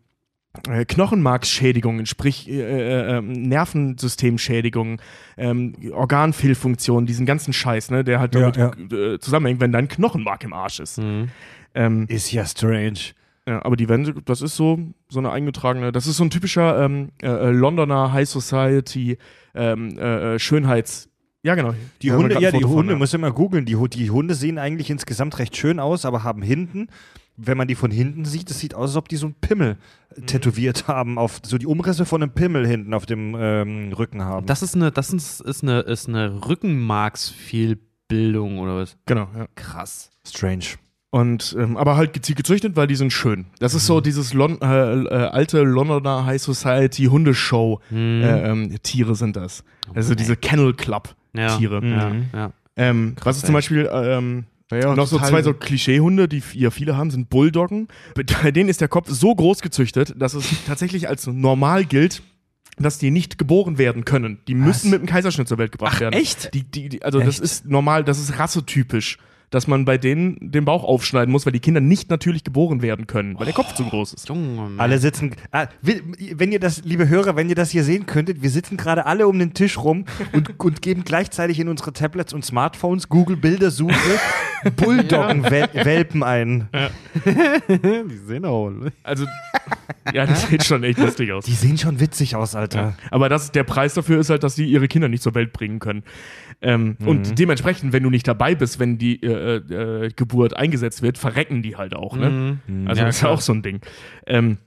Knochenmarksschädigungen, 0.88 2.06
sprich 2.06 2.49
äh, 2.49 2.60
äh, 2.61 3.18
ähm, 3.18 3.32
Nervensystemschädigungen, 3.32 4.99
ähm, 5.38 5.73
Organfehlfunktionen, 5.94 7.06
diesen 7.06 7.26
ganzen 7.26 7.53
Scheiß, 7.53 7.90
ne, 7.91 8.03
der 8.03 8.19
halt 8.19 8.36
Ja, 8.36 8.52
damit 8.52 8.91
Äh, 8.91 9.19
zusammenhängt, 9.19 9.61
wenn 9.61 9.72
dein 9.72 9.88
Knochenmark 9.88 10.44
im 10.44 10.53
Arsch 10.53 10.80
ist. 10.80 10.98
Hm. 10.98 11.30
Ähm, 11.73 12.06
Ist 12.10 12.32
ja 12.34 12.45
strange. 12.45 12.99
ja, 13.48 13.64
aber 13.64 13.78
die 13.78 13.88
werden, 13.88 14.22
das 14.26 14.41
ist 14.41 14.57
so, 14.57 14.78
so 15.07 15.19
eine 15.19 15.32
eingetragene, 15.32 15.94
das 15.94 16.06
ist 16.06 16.18
so 16.18 16.23
ein 16.26 16.30
typischer 16.30 16.84
ähm, 16.84 17.10
äh, 17.22 17.28
äh, 17.28 17.49
Londoner 17.52 18.11
High 18.11 18.28
Society 18.28 19.18
ähm, 19.56 19.98
äh, 19.98 20.36
äh, 20.36 20.40
Schönheits. 20.40 21.07
Ja, 21.44 21.56
genau. 21.56 21.73
Die 22.02 22.10
Da 22.10 22.18
Hunde, 22.18 22.40
ja, 22.40 22.52
die 22.52 22.61
von, 22.61 22.69
Hunde, 22.69 22.94
ja. 22.94 22.99
muss 22.99 23.14
immer 23.14 23.32
googeln. 23.32 23.65
Die, 23.65 23.76
die 23.90 24.11
Hunde 24.11 24.36
sehen 24.36 24.60
eigentlich 24.60 24.90
insgesamt 24.91 25.40
recht 25.40 25.57
schön 25.57 25.80
aus, 25.80 26.06
aber 26.06 26.23
haben 26.23 26.41
hinten, 26.44 26.88
wenn 27.37 27.57
man 27.57 27.67
die 27.67 27.75
von 27.75 27.91
hinten 27.91 28.25
sieht, 28.25 28.49
es 28.51 28.59
sieht 28.59 28.73
aus, 28.75 28.91
als 28.91 28.97
ob 28.97 29.07
die 29.09 29.15
so 29.17 29.25
einen 29.27 29.35
Pimmel 29.35 29.77
Mhm. 30.15 30.23
äh, 30.23 30.25
tätowiert 30.25 30.87
haben, 30.87 31.17
auf 31.17 31.39
so 31.43 31.57
die 31.57 31.65
Umrisse 31.67 32.05
von 32.05 32.21
einem 32.21 32.31
Pimmel 32.33 32.67
hinten 32.67 32.93
auf 32.93 33.05
dem 33.05 33.35
ähm, 33.39 33.93
Rücken 33.93 34.21
haben. 34.23 34.45
Das 34.45 34.61
ist 34.61 34.75
eine, 34.75 34.91
das 34.91 35.11
ist, 35.13 35.39
ist 35.41 35.63
eine, 35.63 35.79
ist 35.81 36.07
eine 36.09 36.45
Rückenmarksfehlbildung 36.47 38.59
oder 38.59 38.75
was? 38.77 38.97
Genau, 39.05 39.27
ja. 39.37 39.47
Krass. 39.55 40.09
strange. 40.27 40.65
Und, 41.13 41.57
ähm, 41.59 41.75
aber 41.75 41.97
halt 41.97 42.13
gezielt 42.13 42.37
gezüchtet, 42.37 42.77
weil 42.77 42.87
die 42.87 42.95
sind 42.95 43.11
schön. 43.11 43.47
Das 43.59 43.73
ist 43.73 43.85
so 43.85 43.99
dieses 43.99 44.33
Lon 44.33 44.61
äh, 44.61 44.93
äh, 45.03 45.09
alte 45.09 45.61
Londoner 45.61 46.25
High 46.25 46.41
Society 46.41 47.05
Hundeshow. 47.05 47.81
Hm. 47.89 48.21
Äh, 48.21 48.49
ähm, 48.49 48.77
Tiere 48.81 49.15
sind 49.15 49.35
das. 49.35 49.65
Also 49.93 50.15
diese 50.15 50.37
Kennel 50.37 50.73
Club. 50.73 51.13
Tiere. 51.33 51.85
Ja, 51.85 52.09
Mhm. 52.09 52.25
ja. 52.33 52.51
Ähm, 52.77 53.15
was 53.23 53.37
ist 53.37 53.45
zum. 53.45 53.53
Beispiel 53.53 53.89
ähm, 54.72 54.81
Ja, 54.81 54.95
noch 54.95 55.07
so 55.07 55.19
zwei 55.19 55.41
so 55.43 55.53
Klischeehunde, 55.53 56.27
die 56.27 56.41
ja 56.53 56.72
viele 56.72 56.98
haben, 56.98 57.11
sind 57.11 57.30
Bulldoggen. 57.30 57.88
Bei 58.43 58.52
denen 58.52 58.69
ist 58.69 58.81
der 58.81 58.88
Kopf 58.88 59.10
so 59.10 59.34
groß 59.34 59.61
gezüchtet, 59.61 60.14
dass 60.18 60.34
es 60.34 60.45
tatsächlich 60.65 61.07
als 61.07 61.27
normal 61.27 61.85
gilt, 61.85 62.22
dass 62.77 62.98
die 62.98 63.11
nicht 63.11 63.38
geboren 63.38 63.77
werden 63.77 64.06
können. 64.06 64.39
Die 64.48 64.56
müssen 64.56 64.89
mit 64.89 64.99
einem 64.99 65.07
Kaiserschnitt 65.07 65.48
zur 65.48 65.57
Welt 65.57 65.72
gebracht 65.72 65.99
werden. 65.99 66.14
echt? 66.14 66.53
Die, 66.53 66.64
die, 66.64 66.89
die, 66.89 67.03
also 67.03 67.19
das 67.19 67.35
Echt? 67.35 67.41
ist 67.41 67.65
normal, 67.65 68.03
das 68.03 68.19
ist 68.19 68.39
rassetypisch, 68.39 69.18
dass 69.52 69.68
man 69.68 69.86
bei 69.86 69.98
denen 69.98 70.38
den 70.40 70.65
Bauch 70.65 70.84
aufschneiden 70.84 71.32
muss, 71.32 71.45
weil 71.45 71.53
die 71.53 71.60
Kinder 71.60 71.82
nicht 71.82 72.10
natürlich 72.10 72.44
geboren 72.44 72.82
werden 72.82 73.06
können, 73.06 73.38
weil 73.38 73.45
der 73.45 73.53
Kopf 73.53 73.76
zu 73.76 73.84
groß 73.84 74.14
ist. 74.14 74.28
Junge. 74.30 74.72
Alle 74.78 74.98
sitzen, 74.98 75.36
ah, 75.52 75.68
wenn 75.82 76.52
ihr 76.52 76.60
das, 76.60 76.84
liebe 76.84 77.07
Hörer, 77.07 77.36
wenn 77.36 77.49
ihr 77.49 77.56
das 77.56 77.69
hier 77.69 77.84
sehen 77.84 78.06
könntet, 78.06 78.41
wir 78.41 78.49
sitzen 78.49 78.78
gerade 78.78 79.06
alle 79.06 79.28
um 79.28 79.38
den 79.38 79.53
Tisch 79.53 79.78
rum 79.78 80.06
und, 80.32 80.60
und 80.60 80.82
geben 80.82 81.03
gleichzeitig 81.03 81.60
in 81.60 81.68
unsere 81.68 81.94
Tablets 81.94 82.34
und 82.34 82.44
Smartphones 82.45 83.10
Google 83.10 83.36
Bildersuche 83.36 83.94
Bulldoggen-Welpen 84.76 86.23
ein. 86.23 86.69
die 87.26 88.18
sehen 88.18 88.45
auch. 88.45 88.72
Also, 89.03 89.26
ja, 90.14 90.26
das 90.26 90.48
sieht 90.48 90.64
schon 90.64 90.84
echt 90.84 90.99
lustig 90.99 91.32
aus. 91.32 91.45
Die 91.45 91.53
sehen 91.53 91.78
schon 91.78 91.99
witzig 91.99 92.36
aus, 92.36 92.56
Alter. 92.56 92.95
Aber 93.10 93.30
das, 93.30 93.52
der 93.52 93.64
Preis 93.64 93.94
dafür 93.94 94.19
ist 94.19 94.30
halt, 94.30 94.44
dass 94.44 94.56
die 94.56 94.65
ihre 94.65 94.88
Kinder 94.88 95.07
nicht 95.07 95.23
zur 95.23 95.36
Welt 95.36 95.53
bringen 95.53 95.80
können. 95.80 96.03
Ähm, 96.61 96.97
Und 97.05 97.39
dementsprechend, 97.39 97.91
wenn 97.91 98.03
du 98.03 98.09
nicht 98.09 98.27
dabei 98.27 98.53
bist, 98.55 98.79
wenn 98.79 98.97
die 98.97 99.21
äh, 99.23 99.55
äh, 99.55 100.09
Geburt 100.15 100.55
eingesetzt 100.55 101.01
wird, 101.01 101.17
verrecken 101.17 101.63
die 101.63 101.75
halt 101.75 101.95
auch. 101.95 102.15
Ne? 102.15 102.59
Mhm. 102.67 102.88
Also 102.88 102.99
Ja, 102.99 103.07
das 103.07 103.15
ist 103.15 103.21
ja 103.23 103.29
auch 103.29 103.41
so 103.41 103.53
ein 103.53 103.63
Ding. 103.63 103.81
Ähm, 104.27 104.57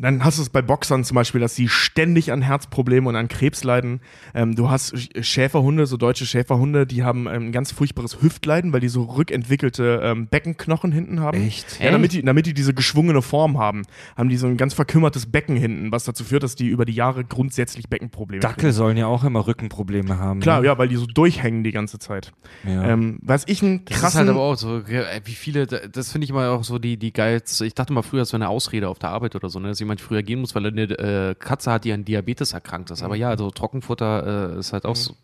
dann 0.00 0.24
hast 0.24 0.38
du 0.38 0.42
es 0.42 0.50
bei 0.50 0.62
Boxern 0.62 1.04
zum 1.04 1.14
Beispiel, 1.14 1.40
dass 1.40 1.54
sie 1.54 1.68
ständig 1.68 2.32
an 2.32 2.42
Herzproblemen 2.42 3.06
und 3.08 3.16
an 3.16 3.28
Krebs 3.28 3.64
leiden. 3.64 4.00
Ähm, 4.34 4.54
du 4.54 4.70
hast 4.70 4.94
Sch- 4.94 5.22
Schäferhunde, 5.22 5.86
so 5.86 5.96
deutsche 5.96 6.26
Schäferhunde, 6.26 6.86
die 6.86 7.02
haben 7.04 7.26
ähm, 7.26 7.46
ein 7.46 7.52
ganz 7.52 7.72
furchtbares 7.72 8.20
Hüftleiden, 8.22 8.72
weil 8.72 8.80
die 8.80 8.88
so 8.88 9.02
rückentwickelte 9.04 10.00
ähm, 10.02 10.26
Beckenknochen 10.28 10.92
hinten 10.92 11.20
haben. 11.20 11.40
Echt? 11.40 11.80
Ja, 11.80 11.90
damit 11.90 12.12
die, 12.12 12.22
damit 12.22 12.46
die 12.46 12.54
diese 12.54 12.74
geschwungene 12.74 13.22
Form 13.22 13.58
haben, 13.58 13.82
haben 14.16 14.28
die 14.28 14.36
so 14.36 14.46
ein 14.46 14.56
ganz 14.56 14.74
verkümmertes 14.74 15.26
Becken 15.26 15.56
hinten, 15.56 15.92
was 15.92 16.04
dazu 16.04 16.24
führt, 16.24 16.42
dass 16.42 16.54
die 16.54 16.66
über 16.68 16.84
die 16.84 16.94
Jahre 16.94 17.24
grundsätzlich 17.24 17.88
Beckenprobleme 17.88 18.40
Dackel 18.40 18.72
sollen 18.72 18.96
ja 18.96 19.06
auch 19.06 19.24
immer 19.24 19.46
Rückenprobleme 19.46 20.18
haben. 20.18 20.40
Klar, 20.40 20.60
ne? 20.60 20.66
ja, 20.66 20.78
weil 20.78 20.88
die 20.88 20.96
so 20.96 21.06
durchhängen 21.06 21.64
die 21.64 21.72
ganze 21.72 21.98
Zeit. 21.98 22.32
ja. 22.64 22.84
Ähm, 22.90 23.18
was 23.22 23.44
ich 23.46 23.62
einen 23.62 23.84
Das 23.84 24.00
krassen. 24.00 24.06
ist 24.08 24.14
halt 24.26 24.28
aber 24.30 24.40
auch 24.40 24.56
so, 24.56 24.82
wie 24.86 25.32
viele, 25.32 25.66
das 25.66 26.12
finde 26.12 26.24
ich 26.24 26.30
immer 26.30 26.50
auch 26.50 26.64
so 26.64 26.78
die, 26.78 26.96
die 26.96 27.12
geilste. 27.12 27.64
Ich 27.66 27.74
dachte 27.74 27.92
mal 27.92 28.02
früher, 28.02 28.20
das 28.20 28.32
wäre 28.32 28.42
eine 28.42 28.48
Ausrede 28.48 28.88
auf 28.88 28.98
der 28.98 29.10
Arbeit 29.10 29.34
oder 29.34 29.48
so, 29.48 29.58
ne, 29.58 29.68
dass 29.68 29.80
jemand 29.86 30.00
früher 30.00 30.22
gehen 30.22 30.40
muss, 30.40 30.54
weil 30.54 30.64
er 30.66 30.72
eine 30.72 30.82
äh, 31.30 31.34
Katze 31.38 31.70
hat, 31.72 31.84
die 31.84 31.92
an 31.92 32.04
Diabetes 32.04 32.52
erkrankt 32.52 32.90
ist. 32.90 33.02
Aber 33.02 33.16
ja, 33.16 33.28
also 33.30 33.50
Trockenfutter 33.50 34.54
äh, 34.56 34.58
ist 34.58 34.72
halt 34.72 34.84
auch, 34.84 34.96
so, 34.96 35.14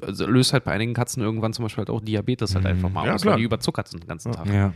also 0.00 0.26
löst 0.26 0.52
halt 0.52 0.64
bei 0.64 0.72
einigen 0.72 0.94
Katzen 0.94 1.22
irgendwann 1.22 1.52
zum 1.52 1.64
Beispiel 1.64 1.82
halt 1.82 1.90
auch 1.90 2.00
Diabetes 2.00 2.54
halt 2.54 2.66
einfach 2.66 2.88
mal 2.90 3.06
Ja, 3.06 3.14
aus, 3.14 3.22
klar. 3.22 3.34
weil 3.34 3.38
die 3.40 3.44
überzuckert 3.44 3.88
sind 3.88 4.02
den 4.04 4.08
ganzen 4.08 4.32
Tag. 4.32 4.46
ja. 4.46 4.72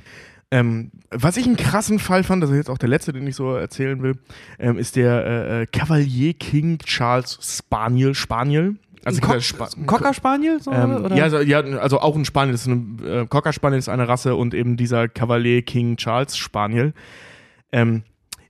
Ähm, 0.52 0.92
was 1.10 1.36
ich 1.36 1.44
einen 1.46 1.56
krassen 1.56 1.98
Fall 1.98 2.22
fand, 2.22 2.40
das 2.40 2.50
ist 2.50 2.56
jetzt 2.56 2.70
auch 2.70 2.78
der 2.78 2.88
letzte, 2.88 3.12
den 3.12 3.26
ich 3.26 3.34
so 3.34 3.54
erzählen 3.56 4.00
will, 4.00 4.14
ähm, 4.60 4.78
ist 4.78 4.94
der 4.94 5.26
äh, 5.26 5.62
äh, 5.62 5.66
Cavalier 5.66 6.34
King 6.34 6.78
Charles 6.78 7.36
Spaniel. 7.42 8.14
Spaniel. 8.14 8.76
Also 9.04 9.20
Ein, 9.22 9.28
Cock, 9.28 9.42
Spa- 9.42 9.68
ein 9.76 9.86
Cocker 9.86 10.14
Spaniel? 10.14 10.60
So, 10.62 10.70
Ähm, 10.70 11.04
oder? 11.04 11.16
ja, 11.16 11.24
also, 11.24 11.40
ja, 11.40 11.60
also 11.60 11.98
auch 12.00 12.14
ein 12.14 12.24
Spaniel, 12.24 12.52
das 12.52 12.64
ist 12.64 12.68
eine, 12.72 13.22
äh, 13.22 13.26
Cocker 13.26 13.52
Spaniel 13.52 13.78
ist 13.80 13.88
eine 13.88 14.06
Rasse 14.06 14.36
und 14.36 14.54
eben 14.54 14.76
dieser 14.76 15.08
Cavalier 15.08 15.62
King 15.62 15.96
Charles 15.96 16.36
Spaniel. 16.36 16.92
Ähm, 17.72 18.02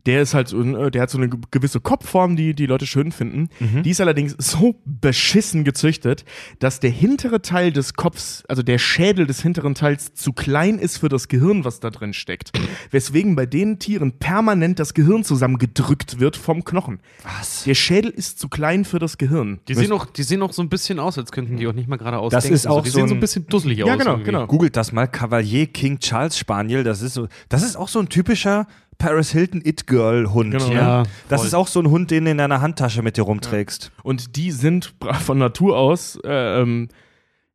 der 0.06 0.22
ist 0.22 0.34
halt 0.34 0.48
so, 0.48 0.62
äh, 0.62 0.90
der 0.90 1.02
hat 1.02 1.10
so 1.10 1.18
eine 1.18 1.28
ge- 1.28 1.40
gewisse 1.50 1.80
Kopfform, 1.80 2.36
die 2.36 2.54
die 2.54 2.66
Leute 2.66 2.86
schön 2.86 3.12
finden. 3.12 3.48
Die 3.82 3.90
ist 3.90 4.00
allerdings 4.00 4.34
so 4.38 4.80
beschissen 4.84 5.64
gezüchtet, 5.64 6.24
dass 6.58 6.80
der 6.80 6.90
hintere 6.90 7.42
Teil 7.42 7.72
des 7.72 7.94
Kopfs, 7.94 8.44
also 8.48 8.62
der 8.62 8.78
Schädel 8.78 9.26
des 9.26 9.42
hinteren 9.42 9.74
Teils 9.74 10.14
zu 10.14 10.32
klein 10.32 10.78
ist 10.78 10.98
für 10.98 11.08
das 11.08 11.28
Gehirn, 11.28 11.64
was 11.64 11.80
da 11.80 11.90
drin 11.90 12.12
steckt. 12.12 12.52
Weswegen 12.90 13.36
bei 13.36 13.46
den 13.46 13.78
Tieren 13.78 14.12
permanent 14.12 14.78
das 14.78 14.94
Gehirn 14.94 15.24
zusammengedrückt 15.24 16.20
wird 16.20 16.36
vom 16.36 16.64
Knochen. 16.64 17.00
Was? 17.24 17.64
Der 17.64 17.74
Schädel 17.74 18.10
ist 18.10 18.38
zu 18.38 18.48
klein 18.48 18.84
für 18.84 18.98
das 18.98 19.18
Gehirn. 19.18 19.60
Die 19.68 19.74
sehen, 19.74 19.92
auch, 19.92 20.06
die 20.06 20.22
sehen 20.22 20.42
auch 20.42 20.52
so 20.52 20.62
ein 20.62 20.68
bisschen 20.68 20.98
aus, 20.98 21.18
als 21.18 21.32
könnten 21.32 21.56
die 21.56 21.66
auch 21.66 21.72
nicht 21.72 21.88
mal 21.88 21.96
gerade 21.96 22.18
aus. 22.18 22.32
Das 22.32 22.44
ist 22.48 22.66
auch 22.66 22.82
die 22.82 22.90
so 22.90 22.98
sehen 23.00 23.08
so 23.08 23.14
ein- 23.14 23.20
bisschen 23.20 23.46
dusselig 23.46 23.82
aus. 23.82 23.88
Ja, 23.88 23.96
genau, 23.96 24.10
irgendwie. 24.12 24.26
genau. 24.26 24.46
Googelt 24.46 24.76
das 24.76 24.92
mal, 24.92 25.06
Cavalier 25.06 25.66
King 25.66 25.98
Charles 25.98 26.38
Spaniel, 26.38 26.84
das 26.84 27.02
ist 27.02 27.14
so, 27.14 27.28
das 27.48 27.62
ist 27.62 27.76
auch 27.76 27.88
so 27.88 27.98
ein 27.98 28.08
typischer 28.08 28.66
Paris 28.98 29.30
Hilton 29.32 29.62
It-Girl-Hund. 29.64 30.52
Genau. 30.52 30.68
ne? 30.68 30.74
Ja, 30.74 31.02
Das 31.28 31.40
voll. 31.40 31.48
ist 31.48 31.54
auch 31.54 31.66
so 31.68 31.80
ein 31.80 31.90
Hund, 31.90 32.10
den 32.10 32.24
du 32.24 32.30
in 32.30 32.38
deiner 32.38 32.60
Handtasche 32.60 33.02
mit 33.02 33.16
dir 33.16 33.22
rumträgst. 33.22 33.92
Und 34.02 34.36
die 34.36 34.50
sind 34.50 34.94
von 35.20 35.38
Natur 35.38 35.76
aus, 35.78 36.18
äh, 36.24 36.60
ähm, 36.60 36.88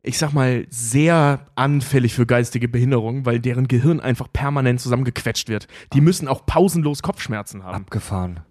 ich 0.03 0.17
sag 0.17 0.33
mal, 0.33 0.65
sehr 0.69 1.45
anfällig 1.55 2.13
für 2.13 2.25
geistige 2.25 2.67
Behinderung, 2.67 3.25
weil 3.25 3.39
deren 3.39 3.67
Gehirn 3.67 3.99
einfach 3.99 4.27
permanent 4.31 4.81
zusammengequetscht 4.81 5.49
wird. 5.49 5.67
Die 5.93 6.01
müssen 6.01 6.27
auch 6.27 6.45
pausenlos 6.45 7.03
Kopfschmerzen 7.03 7.63
haben. 7.63 7.75
Abgefahren. 7.75 8.41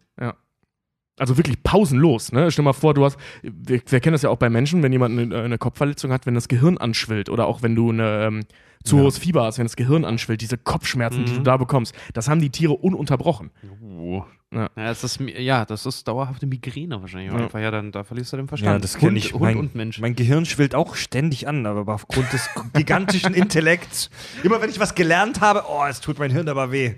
Also 1.21 1.37
wirklich 1.37 1.63
pausenlos. 1.63 2.33
Ne? 2.33 2.51
Stell 2.51 2.65
mal 2.65 2.73
vor, 2.73 2.95
du 2.95 3.05
hast, 3.05 3.19
wir, 3.43 3.83
wir 3.87 4.01
kennen 4.01 4.15
das 4.15 4.23
ja 4.23 4.31
auch 4.31 4.39
bei 4.39 4.49
Menschen, 4.49 4.83
wenn 4.83 4.91
jemand 4.91 5.19
eine, 5.19 5.43
eine 5.43 5.59
Kopfverletzung 5.59 6.11
hat, 6.13 6.25
wenn 6.25 6.35
das 6.35 6.49
Gehirn 6.49 6.79
anschwillt 6.79 7.29
oder 7.29 7.47
auch 7.47 7.63
wenn 7.63 7.75
du 7.75 7.91
eine, 7.91 8.25
ähm, 8.25 8.41
zu 8.85 8.97
Ja. 8.97 9.03
hohes 9.03 9.19
Fieber 9.19 9.45
hast, 9.45 9.59
wenn 9.59 9.67
das 9.67 9.77
Gehirn 9.77 10.05
anschwillt, 10.05 10.41
diese 10.41 10.57
Kopfschmerzen, 10.59 11.25
die 11.25 11.33
Mhm. 11.33 11.37
du 11.39 11.43
da 11.43 11.57
bekommst, 11.57 11.95
das 12.15 12.29
haben 12.29 12.41
die 12.41 12.51
Tiere 12.51 12.73
ununterbrochen. 12.75 13.51
Oh. 13.83 14.25
Ja. 14.53 14.69
Ja, 14.77 14.91
es 14.91 15.05
ist, 15.05 15.21
ja, 15.21 15.65
das 15.65 15.87
ist 15.87 16.09
dauerhafte 16.09 16.45
Migräne 16.47 17.01
wahrscheinlich. 17.01 17.31
Ja. 17.33 17.39
Einfach, 17.39 17.61
ja, 17.61 17.71
dann 17.71 17.93
da 17.93 18.03
verlierst 18.03 18.33
du 18.33 18.37
den 18.37 18.49
Verstand. 18.49 18.73
Ja, 18.73 18.79
das 18.81 18.95
kenne 18.95 19.11
Hund, 19.13 19.19
ich. 19.19 19.33
Hund 19.33 19.43
mein, 19.43 19.57
und 19.59 19.75
Mensch. 19.77 20.01
Mein 20.01 20.17
Gehirn 20.17 20.45
schwillt 20.45 20.75
auch 20.75 20.97
ständig 20.97 21.47
an, 21.47 21.67
aber 21.67 21.93
aufgrund 21.95 22.33
des 22.33 22.49
gigantischen 22.75 23.33
Intellekts. 23.35 24.11
Immer 24.43 24.61
wenn 24.61 24.69
ich 24.71 24.81
was 24.81 24.97
gelernt 24.97 25.41
habe, 25.41 25.65
oh, 25.69 25.85
es 25.89 26.01
tut 26.01 26.19
mein 26.19 26.33
Hirn 26.33 26.49
aber 26.49 26.73
weh. 26.73 26.95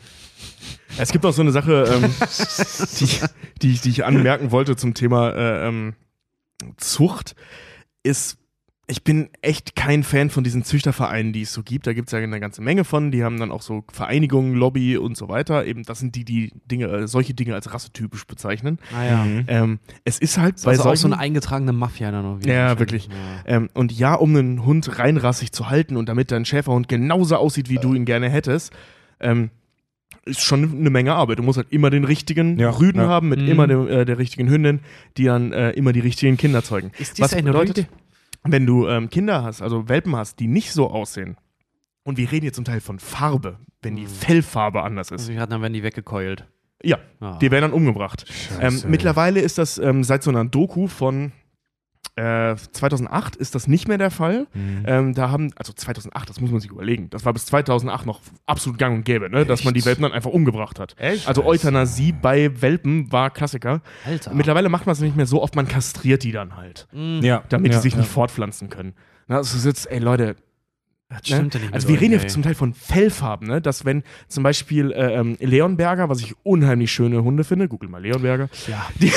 Es 0.96 1.12
gibt 1.12 1.24
noch 1.24 1.32
so 1.34 1.42
eine 1.42 1.52
Sache, 1.52 1.84
ähm, 1.92 2.14
die, 3.00 3.06
die, 3.60 3.72
ich- 3.72 3.80
die 3.82 3.90
ich 3.90 4.04
anmerken 4.06 4.50
wollte 4.50 4.74
zum 4.76 4.94
Thema 4.94 5.30
äh, 5.32 5.68
ähm, 5.68 5.94
Zucht, 6.78 7.34
ist, 8.02 8.38
ich 8.92 9.02
bin 9.04 9.30
echt 9.40 9.74
kein 9.74 10.02
Fan 10.02 10.28
von 10.30 10.44
diesen 10.44 10.64
Züchtervereinen, 10.64 11.32
die 11.32 11.42
es 11.42 11.52
so 11.52 11.62
gibt. 11.62 11.86
Da 11.86 11.94
gibt 11.94 12.08
es 12.08 12.12
ja 12.12 12.18
eine 12.18 12.38
ganze 12.40 12.60
Menge 12.62 12.84
von. 12.84 13.10
Die 13.10 13.24
haben 13.24 13.40
dann 13.40 13.50
auch 13.50 13.62
so 13.62 13.84
Vereinigungen, 13.90 14.54
Lobby 14.54 14.96
und 14.98 15.16
so 15.16 15.28
weiter. 15.28 15.64
Eben, 15.66 15.82
das 15.84 15.98
sind 15.98 16.14
die, 16.14 16.24
die 16.24 16.52
Dinge, 16.70 16.86
äh, 16.88 17.08
solche 17.08 17.32
Dinge 17.34 17.54
als 17.54 17.72
rassetypisch 17.72 18.26
bezeichnen. 18.26 18.78
Ah 18.94 19.04
ja. 19.04 19.24
Mhm. 19.24 19.44
Ähm, 19.48 19.78
es 20.04 20.18
ist 20.18 20.36
halt 20.38 20.54
Das 20.56 20.60
ist 20.62 20.66
also 20.68 20.82
auch 20.82 20.84
so 20.90 20.94
solchen- 21.02 21.14
eine 21.14 21.22
eingetragene 21.22 21.72
Mafia 21.72 22.10
dann 22.10 22.22
noch. 22.22 22.40
wieder 22.40 22.52
Ja, 22.54 22.78
wirklich. 22.78 23.08
Ja. 23.08 23.56
ähm, 23.56 23.70
und 23.74 23.90
ja, 23.92 24.14
um 24.14 24.36
einen 24.36 24.64
Hund 24.64 24.98
reinrassig 24.98 25.52
zu 25.52 25.70
halten 25.70 25.96
und 25.96 26.08
damit 26.08 26.30
dein 26.30 26.44
Schäferhund 26.44 26.86
genauso 26.88 27.36
aussieht, 27.36 27.68
wie 27.70 27.78
du 27.78 27.94
ihn 27.94 28.04
gerne 28.04 28.28
hättest, 28.28 28.72
ähm, 29.20 29.50
ist 30.24 30.42
schon 30.42 30.62
eine 30.78 30.90
Menge 30.90 31.14
Arbeit. 31.14 31.38
Du 31.38 31.42
musst 31.42 31.56
halt 31.56 31.72
immer 31.72 31.90
den 31.90 32.04
richtigen 32.04 32.58
Ja, 32.58 32.70
Rüden 32.70 33.00
ja. 33.00 33.08
haben, 33.08 33.28
mit 33.28 33.40
Mhm. 33.40 33.48
immer 33.48 33.66
der, 33.66 33.78
äh, 33.88 34.04
der 34.04 34.18
richtigen 34.18 34.48
Hündin, 34.48 34.80
die 35.16 35.24
dann 35.24 35.52
äh, 35.52 35.70
immer 35.70 35.92
die 35.92 36.00
richtigen 36.00 36.36
Kinder 36.36 36.62
zeugen. 36.62 36.92
Ist 36.98 37.18
Was 37.20 37.30
dies 37.30 37.38
eine 37.38 37.50
bedeutet, 37.50 37.78
Rüde? 37.78 37.88
Wenn 38.44 38.66
du 38.66 38.86
ähm, 38.88 39.08
Kinder 39.10 39.42
hast, 39.42 39.62
also 39.62 39.88
Welpen 39.88 40.16
hast, 40.16 40.40
die 40.40 40.46
nicht 40.48 40.72
so 40.72 40.90
aussehen, 40.90 41.36
Und 42.04 42.18
wir 42.18 42.30
reden 42.32 42.46
jetzt 42.46 42.56
zum 42.56 42.64
Teil 42.64 42.80
von 42.80 42.98
Farbe, 42.98 43.58
wenn 43.82 43.94
die 43.96 44.06
Fellfarbe 44.06 44.82
anders 44.82 45.10
ist. 45.12 45.28
Also, 45.30 45.46
dann 45.46 45.62
werden 45.62 45.72
die 45.72 45.82
weggekeult. 45.84 46.46
Ja, 46.82 46.98
Ah. 47.20 47.38
die 47.40 47.50
werden 47.52 47.62
dann 47.70 47.72
umgebracht. 47.72 48.24
Ähm, 48.60 48.72
Scheiße. 48.72 48.88
mittlerweile 48.88 49.38
ist 49.40 49.58
das 49.58 49.78
ähm, 49.78 50.02
seit 50.02 50.24
so 50.24 50.30
einer 50.30 50.44
Doku 50.44 50.88
von 50.88 51.30
äh, 52.22 52.56
2008 52.56 53.36
ist 53.36 53.54
das 53.54 53.66
nicht 53.66 53.88
mehr 53.88 53.98
der 53.98 54.10
Fall. 54.10 54.46
Mhm. 54.54 54.84
Ähm, 54.86 55.14
da 55.14 55.30
haben, 55.30 55.52
also 55.56 55.72
2008, 55.72 56.28
das 56.28 56.40
muss 56.40 56.50
man 56.50 56.60
sich 56.60 56.70
überlegen. 56.70 57.10
Das 57.10 57.24
war 57.24 57.32
bis 57.32 57.46
2008 57.46 58.06
noch 58.06 58.20
absolut 58.46 58.78
gang 58.78 58.98
und 58.98 59.04
gäbe, 59.04 59.28
ne? 59.28 59.44
dass 59.44 59.64
man 59.64 59.74
die? 59.74 59.84
Welpen 59.84 60.02
dann 60.02 60.12
einfach 60.12 60.30
umgebracht 60.30 60.78
hat. 60.78 60.94
Echt? 60.98 61.26
Also 61.26 61.44
Euthanasie 61.44 62.12
bei 62.12 62.62
Welpen 62.62 63.10
war 63.10 63.30
Klassiker. 63.30 63.82
Alter. 64.06 64.32
Mittlerweile 64.32 64.68
macht 64.68 64.86
man 64.86 64.92
es 64.92 65.00
nicht 65.00 65.16
mehr 65.16 65.26
so 65.26 65.42
oft, 65.42 65.56
man 65.56 65.66
kastriert 65.66 66.22
die 66.22 66.32
dann 66.32 66.56
halt, 66.56 66.86
Ja, 66.92 67.42
damit 67.48 67.72
ja, 67.72 67.78
die 67.78 67.82
sich 67.82 67.94
ja. 67.94 68.00
nicht 68.00 68.10
fortpflanzen 68.10 68.70
können. 68.70 68.94
Na, 69.26 69.38
also 69.38 69.58
sitzt, 69.58 69.90
ey 69.90 69.98
Leute, 69.98 70.36
Das 71.20 71.30
Ne? 71.30 71.36
stimmt 71.36 71.54
ja 71.54 71.60
nicht 71.60 71.74
Also 71.74 71.88
wir 71.88 72.00
reden 72.00 72.12
ja 72.14 72.26
zum 72.26 72.42
Teil 72.42 72.54
von 72.54 72.74
Fellfarben, 72.74 73.48
ne? 73.48 73.60
dass 73.60 73.84
wenn 73.84 74.02
zum 74.28 74.42
Beispiel 74.42 74.92
äh, 74.92 75.14
ähm, 75.14 75.36
Leonberger, 75.40 76.08
was 76.08 76.20
ich 76.20 76.34
unheimlich 76.42 76.90
schöne 76.92 77.22
Hunde 77.22 77.44
finde, 77.44 77.68
google 77.68 77.88
mal 77.88 78.02
Leonberger, 78.02 78.48
Ja. 78.68 78.86
die, 79.00 79.12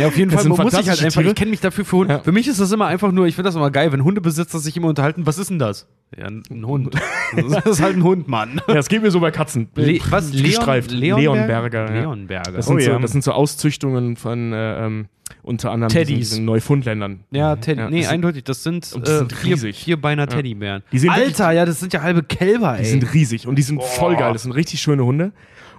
Ja, 0.00 0.06
auf 0.08 0.16
jeden 0.16 0.30
Fall 0.30 0.42
sind 0.42 0.56
man 0.56 0.62
muss 0.64 0.72
ich 0.74 0.88
halt 0.88 1.02
einfach, 1.02 1.20
Tiere. 1.20 1.28
ich 1.30 1.34
kenne 1.34 1.50
mich 1.50 1.60
dafür 1.60 1.84
für 1.84 1.96
Hunde. 1.98 2.14
Ja. 2.14 2.20
Für 2.20 2.32
mich 2.32 2.48
ist 2.48 2.60
das 2.60 2.70
immer 2.72 2.86
einfach 2.86 3.12
nur, 3.12 3.26
ich 3.26 3.34
finde 3.34 3.48
das 3.48 3.56
immer 3.56 3.70
geil, 3.70 3.92
wenn 3.92 4.04
Hundebesitzer 4.04 4.58
sich 4.58 4.76
immer 4.76 4.88
unterhalten, 4.88 5.26
was 5.26 5.38
ist 5.38 5.50
denn 5.50 5.58
das? 5.58 5.86
Ja, 6.16 6.26
ein 6.26 6.66
Hund. 6.66 6.94
das 7.36 7.66
ist 7.66 7.82
halt 7.82 7.96
ein 7.96 8.02
Hund, 8.02 8.26
Mann. 8.26 8.60
ja, 8.66 8.74
es 8.76 8.88
geht 8.88 9.00
mir 9.02 9.10
so 9.12 9.20
bei 9.20 9.30
Katzen. 9.30 9.68
Le 9.76 10.00
was? 10.10 10.32
Leon, 10.32 10.44
Gestreift. 10.44 10.90
Leonberger. 10.90 11.94
ja. 11.94 12.00
Leonberger. 12.02 12.52
Das 12.52 12.66
Oh, 12.66 12.70
sind, 12.72 12.82
so, 12.82 12.90
ja. 12.90 12.98
das 12.98 13.12
sind 13.12 13.22
so 13.22 13.32
Auszüchtungen 13.32 14.16
von 14.16 14.52
äh, 14.52 14.86
ähm, 14.86 15.06
unter 15.42 15.70
anderem 15.70 15.90
Teddys. 15.90 16.08
diesen, 16.08 16.18
diesen 16.30 16.44
Neufundländern. 16.46 17.20
ja, 17.30 17.54
Teddy. 17.54 17.80
Ja, 17.80 17.90
nee, 17.90 17.98
das 17.98 18.06
sind- 18.06 18.14
eindeutig. 18.14 18.44
Das 18.44 18.62
sind, 18.64 18.84
die 18.94 19.08
sind 19.10 19.32
äh, 19.32 19.34
vier, 19.36 19.52
riesig. 19.54 19.76
Vierbeiner 19.84 20.22
Ja. 20.22 20.26
Teddybären. 20.26 20.82
Die 20.90 20.98
sind 20.98 21.10
Alter, 21.10 21.52
ja, 21.52 21.64
das 21.64 21.78
sind 21.78 21.92
ja 21.92 22.02
halbe 22.02 22.24
Kälber, 22.24 22.76
ey. 22.76 22.82
Die 22.82 22.88
sind 22.88 23.14
riesig 23.14 23.46
und 23.46 23.56
die 23.56 23.62
sind 23.62 23.80
voll 23.82 24.16
geil. 24.16 24.32
Das 24.32 24.42
sind 24.42 24.52
richtig 24.52 24.80
schöne 24.80 25.04
Hunde. 25.04 25.32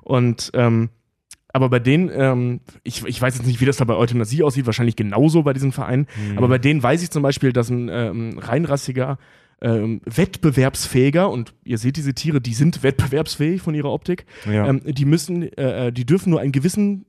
Und 0.04 0.52
ähm, 0.54 0.90
aber 1.54 1.68
bei 1.70 1.80
denen, 1.80 2.10
ähm, 2.14 2.62
ich, 2.84 3.04
ich 3.06 3.22
weiß 3.22 3.36
jetzt 3.36 3.46
nicht, 3.46 3.60
wie 3.60 3.66
das 3.66 3.76
da 3.76 3.84
bei 3.84 3.96
Euthanasie 3.96 4.42
aussieht, 4.44 4.66
wahrscheinlich 4.66 4.96
genauso 4.96 5.44
bei 5.44 5.52
diesem 5.52 5.74
Verein. 5.74 6.08
Mhm. 6.32 6.38
Aber 6.38 6.48
bei 6.48 6.58
denen 6.58 6.82
weiß 6.82 7.04
ich 7.04 7.12
zum 7.12 7.22
Beispiel, 7.24 7.52
dass 7.52 7.70
ein 7.70 7.90
ähm, 7.92 8.40
reinrassiger, 8.40 9.18
ähm, 9.62 10.02
wettbewerbsfähiger, 10.06 11.30
und 11.30 11.54
ihr 11.64 11.78
seht 11.78 11.98
diese 11.98 12.14
Tiere, 12.14 12.42
die 12.42 12.54
sind 12.54 12.84
wettbewerbsfähig 12.84 13.62
von 13.62 13.76
ihrer 13.76 13.92
Optik, 13.92 14.26
Ja. 14.50 14.68
ähm, 14.68 14.82
die 14.86 15.06
müssen, 15.06 15.44
äh, 15.44 15.88
äh, 15.88 15.92
die 15.92 16.06
dürfen 16.06 16.32
nur 16.32 16.40
einen 16.40 16.52
gewissen 16.52 17.06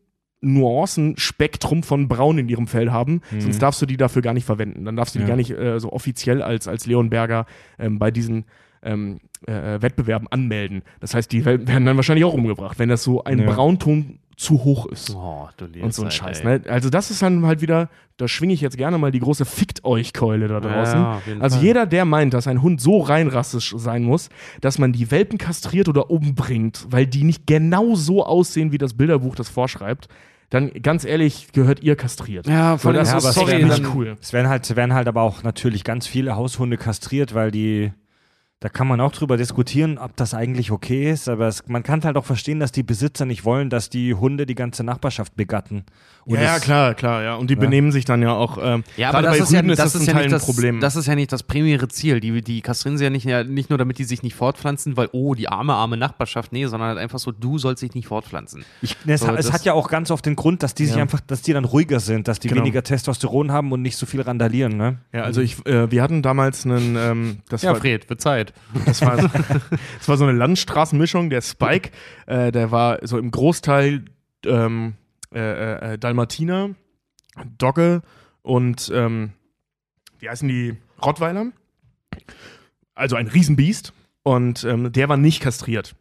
Nuancenspektrum 0.76 1.82
von 1.82 2.08
Braun 2.08 2.38
in 2.38 2.48
ihrem 2.48 2.66
Fell 2.66 2.90
haben, 2.90 3.20
sonst 3.38 3.60
darfst 3.60 3.80
du 3.80 3.86
die 3.86 3.96
dafür 3.96 4.22
gar 4.22 4.34
nicht 4.34 4.44
verwenden. 4.44 4.84
Dann 4.84 4.96
darfst 4.96 5.14
du 5.14 5.18
die 5.18 5.22
Ja. 5.24 5.28
gar 5.28 5.36
nicht 5.36 5.50
äh, 5.50 5.78
so 5.78 5.92
offiziell 5.92 6.42
als, 6.42 6.66
als 6.68 6.86
Leonberger 6.86 7.46
ähm, 7.78 7.98
bei 7.98 8.10
diesen 8.10 8.44
ähm, 8.82 9.20
äh, 9.46 9.80
Wettbewerben 9.80 10.26
anmelden. 10.28 10.82
Das 11.00 11.14
heißt, 11.14 11.30
die 11.30 11.44
werden 11.44 11.84
dann 11.86 11.94
wahrscheinlich 11.96 12.24
auch 12.24 12.34
umgebracht, 12.34 12.78
wenn 12.80 12.88
das 12.88 13.04
so 13.04 13.22
ein 13.24 13.38
Ja. 13.38 13.46
Braunton 13.52 14.18
zu 14.36 14.64
hoch 14.64 14.86
ist. 14.86 15.14
oh, 15.14 15.48
Und 15.80 15.94
so 15.94 16.02
ein 16.04 16.10
Scheiß. 16.10 16.44
Ne? 16.44 16.62
Also 16.68 16.90
das 16.90 17.10
ist 17.10 17.22
dann 17.22 17.44
halt 17.46 17.60
wieder, 17.60 17.88
da 18.16 18.28
schwinge 18.28 18.54
ich 18.54 18.60
jetzt 18.60 18.76
gerne 18.76 18.98
mal 18.98 19.10
die 19.10 19.20
große 19.20 19.44
Fickt 19.44 19.84
euch 19.84 20.12
Keule 20.12 20.48
da 20.48 20.60
draußen. 20.60 21.00
Ja, 21.00 21.20
also 21.40 21.56
Fall. 21.56 21.64
jeder, 21.64 21.86
der 21.86 22.04
meint, 22.04 22.34
dass 22.34 22.46
ein 22.46 22.62
Hund 22.62 22.80
so 22.80 22.98
reinrassisch 23.00 23.74
sein 23.76 24.04
muss, 24.04 24.30
dass 24.60 24.78
man 24.78 24.92
die 24.92 25.10
Welpen 25.10 25.38
kastriert 25.38 25.88
oder 25.88 26.10
umbringt, 26.10 26.86
weil 26.90 27.06
die 27.06 27.24
nicht 27.24 27.46
genau 27.46 27.94
so 27.94 28.24
aussehen, 28.24 28.72
wie 28.72 28.78
das 28.78 28.94
Bilderbuch 28.94 29.34
das 29.34 29.48
vorschreibt, 29.48 30.08
dann 30.50 30.70
ganz 30.82 31.04
ehrlich, 31.04 31.48
gehört 31.52 31.82
ihr 31.82 31.96
kastriert. 31.96 32.46
Ja, 32.46 32.76
voll, 32.76 32.92
So, 32.92 32.98
das 32.98 33.10
ja, 33.10 33.16
ist, 33.18 33.34
sorry, 33.34 33.60
dann, 33.60 33.68
nicht 33.68 33.94
cool. 33.94 34.18
Es 34.20 34.34
werden 34.34 34.48
halt, 34.48 34.76
werden 34.76 34.92
halt 34.92 35.08
aber 35.08 35.22
auch 35.22 35.42
natürlich 35.42 35.82
ganz 35.82 36.06
viele 36.06 36.36
Haushunde 36.36 36.76
kastriert, 36.76 37.34
weil 37.34 37.50
die, 37.50 37.92
da 38.62 38.68
kann 38.68 38.86
man 38.86 39.00
auch 39.00 39.10
drüber 39.10 39.36
diskutieren, 39.36 39.98
ob 39.98 40.14
das 40.16 40.34
eigentlich 40.34 40.70
okay 40.70 41.10
ist, 41.10 41.28
aber 41.28 41.48
es, 41.48 41.66
man 41.66 41.82
kann 41.82 42.02
halt 42.04 42.16
auch 42.16 42.24
verstehen, 42.24 42.60
dass 42.60 42.70
die 42.70 42.84
Besitzer 42.84 43.24
nicht 43.24 43.44
wollen, 43.44 43.70
dass 43.70 43.90
die 43.90 44.14
Hunde 44.14 44.46
die 44.46 44.54
ganze 44.54 44.84
Nachbarschaft 44.84 45.34
begatten. 45.34 45.84
Und 46.24 46.36
ja, 46.36 46.42
ja, 46.42 46.56
es- 46.58 46.62
klar, 46.62 46.94
klar, 46.94 47.24
ja. 47.24 47.34
Und 47.34 47.50
die 47.50 47.56
benehmen 47.56 47.90
sich 47.90 48.04
dann 48.04 48.22
ja 48.22 48.32
auch. 48.32 48.56
Ähm, 48.62 48.84
Ja, 48.96 49.08
aber 49.08 49.22
das 49.22 49.38
bei 49.38 49.42
ist 49.42 49.50
ja, 49.52 49.60
ist 49.62 49.68
das 49.70 49.76
das 49.92 49.94
ist 50.02 50.06
ja 50.06 50.12
Teil 50.12 50.22
nicht 50.22 50.32
ein 50.32 50.38
das, 50.38 50.46
Problem. 50.46 50.78
das 50.78 50.94
ist 50.94 51.06
ja 51.06 51.16
nicht 51.16 51.32
das 51.32 51.42
primäre 51.42 51.88
Ziel. 51.88 52.20
Die, 52.20 52.40
die 52.40 52.60
kastrieren 52.60 52.96
sie 52.98 53.02
ja 53.02 53.10
nicht, 53.10 53.24
ja 53.24 53.42
nicht 53.42 53.68
nur, 53.70 53.78
damit 53.78 53.98
die 53.98 54.04
sich 54.04 54.22
nicht 54.22 54.36
fortpflanzen, 54.36 54.96
weil, 54.96 55.08
oh, 55.10 55.34
die 55.34 55.48
arme, 55.48 55.74
arme 55.74 55.96
Nachbarschaft. 55.96 56.52
Nee, 56.52 56.66
sondern 56.66 56.90
halt 56.90 56.98
einfach 56.98 57.18
so, 57.18 57.32
du 57.32 57.58
sollst 57.58 57.82
dich 57.82 57.94
nicht 57.94 58.06
fortpflanzen. 58.06 58.64
Ich, 58.80 58.96
es, 59.04 59.22
So, 59.22 59.26
hat- 59.26 59.38
es 59.40 59.46
das- 59.46 59.54
hat 59.54 59.64
ja 59.64 59.72
auch 59.72 59.88
ganz 59.88 60.12
oft 60.12 60.24
den 60.24 60.36
Grund, 60.36 60.62
dass 60.62 60.74
die 60.74 60.86
sich 60.86 60.94
Ja. 60.94 61.02
einfach, 61.02 61.18
dass 61.26 61.42
die 61.42 61.52
dann 61.52 61.64
ruhiger 61.64 61.98
sind, 61.98 62.28
dass 62.28 62.38
die 62.38 62.46
Genau. 62.46 62.60
weniger 62.60 62.84
Testosteron 62.84 63.50
haben 63.50 63.72
und 63.72 63.82
nicht 63.82 63.96
so 63.96 64.06
viel 64.06 64.20
randalieren, 64.20 64.76
ne? 64.76 64.98
ja, 65.12 65.22
also 65.22 65.40
ich, 65.40 65.66
äh, 65.66 65.90
wir 65.90 66.00
hatten 66.04 66.22
damals 66.22 66.64
einen, 66.64 66.94
ähm, 66.96 67.38
das 67.48 67.64
war, 67.64 67.74
Fred, 67.74 68.08
wird 68.08 68.20
Zeit. 68.20 68.51
Das 68.86 69.02
war, 69.02 69.16
das 69.98 70.08
war 70.08 70.16
so 70.16 70.24
eine 70.24 70.36
Landstraßenmischung. 70.36 71.30
Der 71.30 71.42
Spike, 71.42 71.90
äh, 72.26 72.52
der 72.52 72.70
war 72.70 72.98
so 73.02 73.18
im 73.18 73.30
Großteil 73.30 74.04
ähm, 74.46 74.94
äh, 75.34 75.94
äh, 75.94 75.98
Dalmatiner, 75.98 76.70
Dogge 77.58 78.02
und 78.42 78.90
ähm, 78.94 79.32
wie 80.18 80.28
heißen 80.28 80.48
die? 80.48 80.76
Rottweiler. 81.04 81.46
Also 82.94 83.16
ein 83.16 83.26
Riesenbiest. 83.26 83.92
Und 84.22 84.62
ähm, 84.62 84.92
der 84.92 85.08
war 85.08 85.16
nicht 85.16 85.42
kastriert. 85.42 85.96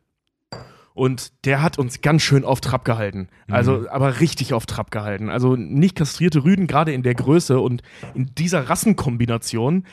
Und 0.93 1.45
der 1.45 1.63
hat 1.63 1.79
uns 1.79 2.01
ganz 2.01 2.21
schön 2.21 2.45
auf 2.45 2.61
Trab 2.61 2.85
gehalten. 2.85 3.29
Also, 3.49 3.89
aber 3.89 4.19
richtig 4.19 4.53
auf 4.53 4.65
Trab 4.67 4.91
gehalten. 4.91 5.29
Also 5.29 5.55
nicht 5.55 5.95
kastrierte 5.95 6.43
Rüden, 6.43 6.67
gerade 6.67 6.91
in 6.93 7.01
der 7.01 7.15
Größe 7.15 7.59
und 7.59 7.81
in 8.13 8.35
dieser 8.35 8.69
Rassenkombination. 8.69 9.85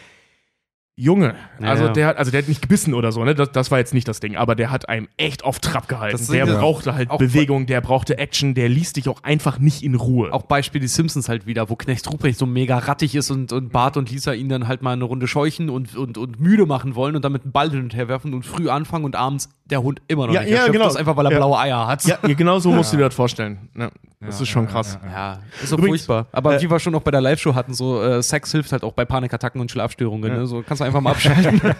Junge, 1.00 1.36
Ja, 1.60 1.68
also 1.68 1.84
ja. 1.84 1.92
der 1.92 2.06
hat, 2.08 2.16
also 2.16 2.32
der 2.32 2.42
hat 2.42 2.48
nicht 2.48 2.60
gebissen 2.60 2.92
oder 2.92 3.12
so, 3.12 3.22
ne? 3.24 3.32
Das, 3.36 3.52
das 3.52 3.70
war 3.70 3.78
jetzt 3.78 3.94
nicht 3.94 4.08
das 4.08 4.18
Ding, 4.18 4.34
aber 4.34 4.56
der 4.56 4.72
hat 4.72 4.88
einem 4.88 5.06
echt 5.16 5.44
auf 5.44 5.60
Trab 5.60 5.86
gehalten. 5.86 6.18
Das 6.18 6.26
Der 6.26 6.44
ja 6.44 6.58
brauchte 6.58 6.92
halt 6.92 7.08
auch- 7.10 7.18
Bewegung, 7.18 7.66
der 7.66 7.80
brauchte 7.80 8.18
Action, 8.18 8.54
der 8.54 8.68
ließ 8.68 8.94
dich 8.94 9.08
auch 9.08 9.22
einfach 9.22 9.60
nicht 9.60 9.84
in 9.84 9.94
Ruhe. 9.94 10.32
Auch 10.32 10.42
Beispiel 10.42 10.80
die 10.80 10.88
Simpsons 10.88 11.28
halt 11.28 11.46
wieder, 11.46 11.70
wo 11.70 11.76
Knecht 11.76 12.10
Ruprecht 12.10 12.36
so 12.36 12.46
mega 12.46 12.78
rattig 12.78 13.14
ist 13.14 13.30
und, 13.30 13.52
und 13.52 13.70
Bart 13.70 13.96
und 13.96 14.10
Lisa 14.10 14.32
ihn 14.32 14.48
dann 14.48 14.66
halt 14.66 14.82
mal 14.82 14.92
eine 14.94 15.04
Runde 15.04 15.28
scheuchen 15.28 15.70
und, 15.70 15.94
und, 15.96 16.18
und 16.18 16.40
müde 16.40 16.66
machen 16.66 16.96
wollen 16.96 17.14
und 17.14 17.24
damit 17.24 17.44
einen 17.44 17.52
Ball 17.52 17.70
hin 17.70 17.80
und 17.84 17.94
her 17.94 18.08
werfen 18.08 18.34
und 18.34 18.44
früh 18.44 18.68
anfangen 18.68 19.04
und 19.04 19.14
abends 19.14 19.48
der 19.66 19.82
Hund 19.84 20.02
immer 20.08 20.26
noch 20.26 20.34
Ja, 20.34 20.40
nicht 20.40 20.50
ja, 20.50 20.66
genau. 20.66 20.88
ist, 20.88 20.96
einfach 20.96 21.16
weil 21.16 21.26
er 21.26 21.32
Ja. 21.32 21.38
blaue 21.38 21.58
Eier 21.60 21.86
hat. 21.86 22.04
ja, 22.06 22.18
ja, 22.26 22.34
genau 22.34 22.58
so 22.58 22.72
musst 22.72 22.92
du 22.92 22.96
dir 22.96 23.04
das 23.04 23.14
vorstellen. 23.14 23.68
Ja, 23.78 23.90
das 24.20 24.40
ist 24.40 24.48
schon 24.48 24.66
krass. 24.66 24.98
Ja, 25.04 25.38
ist 25.62 25.68
so 25.68 25.76
Übrigens, 25.76 26.06
furchtbar. 26.06 26.26
Aber 26.32 26.56
äh, 26.56 26.62
wie 26.62 26.68
wir 26.68 26.80
schon 26.80 26.92
noch 26.92 27.02
bei 27.02 27.12
der 27.12 27.20
Live-Show 27.20 27.54
hatten, 27.54 27.72
so 27.74 28.02
äh, 28.02 28.20
Sex 28.20 28.50
hilft 28.50 28.72
halt 28.72 28.82
auch 28.82 28.94
bei 28.94 29.04
Panikattacken 29.04 29.60
und 29.60 29.70
Schlafstörungen. 29.70 30.32
Ne? 30.32 30.46
So 30.46 30.62
kannst 30.66 30.80
du 30.80 30.84
einfach 30.88 31.00
mal 31.00 31.12
abschalten. 31.12 31.60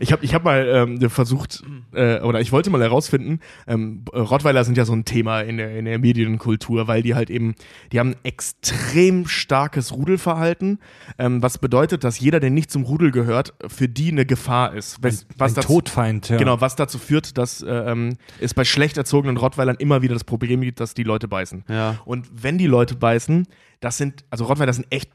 Ich 0.00 0.12
habe 0.12 0.24
ich 0.24 0.34
hab 0.34 0.44
mal 0.44 0.66
ähm, 0.66 1.10
versucht, 1.10 1.62
äh, 1.92 2.20
oder 2.20 2.40
ich 2.40 2.52
wollte 2.52 2.70
mal 2.70 2.80
herausfinden, 2.80 3.40
ähm, 3.66 4.04
Rottweiler 4.14 4.64
sind 4.64 4.76
ja 4.78 4.84
so 4.84 4.92
ein 4.94 5.04
Thema 5.04 5.40
in 5.40 5.56
der, 5.58 5.76
in 5.76 5.84
der 5.84 5.98
Medienkultur, 5.98 6.86
weil 6.88 7.02
die 7.02 7.14
halt 7.14 7.28
eben, 7.30 7.54
die 7.92 7.98
haben 8.00 8.10
ein 8.12 8.16
extrem 8.22 9.26
starkes 9.26 9.92
Rudelverhalten, 9.92 10.78
ähm, 11.18 11.42
was 11.42 11.58
bedeutet, 11.58 12.04
dass 12.04 12.18
jeder, 12.20 12.40
der 12.40 12.50
nicht 12.50 12.70
zum 12.70 12.84
Rudel 12.84 13.10
gehört, 13.10 13.54
für 13.68 13.88
die 13.88 14.10
eine 14.10 14.24
Gefahr 14.26 14.74
ist. 14.74 14.98
Was, 15.02 15.26
was 15.36 15.52
Ein 15.52 15.54
dazu- 15.56 15.68
Todfeind, 15.68 16.28
ja. 16.28 16.36
Genau, 16.36 16.60
was 16.60 16.76
dazu 16.76 16.98
führt, 16.98 17.36
dass 17.38 17.62
äh, 17.62 17.68
ähm, 17.70 18.16
es 18.40 18.54
bei 18.54 18.64
schlecht 18.64 18.96
erzogenen 18.96 19.36
Rottweilern 19.36 19.76
immer 19.76 20.02
wieder 20.02 20.14
das 20.14 20.24
Problem 20.24 20.60
gibt, 20.62 20.80
dass 20.80 20.94
die 20.94 21.02
Leute 21.04 21.28
beißen. 21.28 21.64
Ja. 21.68 21.98
Und 22.04 22.28
wenn 22.32 22.58
die 22.58 22.66
Leute 22.66 22.94
beißen, 22.96 23.46
das 23.80 23.96
sind, 23.98 24.24
also 24.30 24.44
Rottweiler 24.44 24.72
sind 24.72 24.86
echt, 24.90 25.10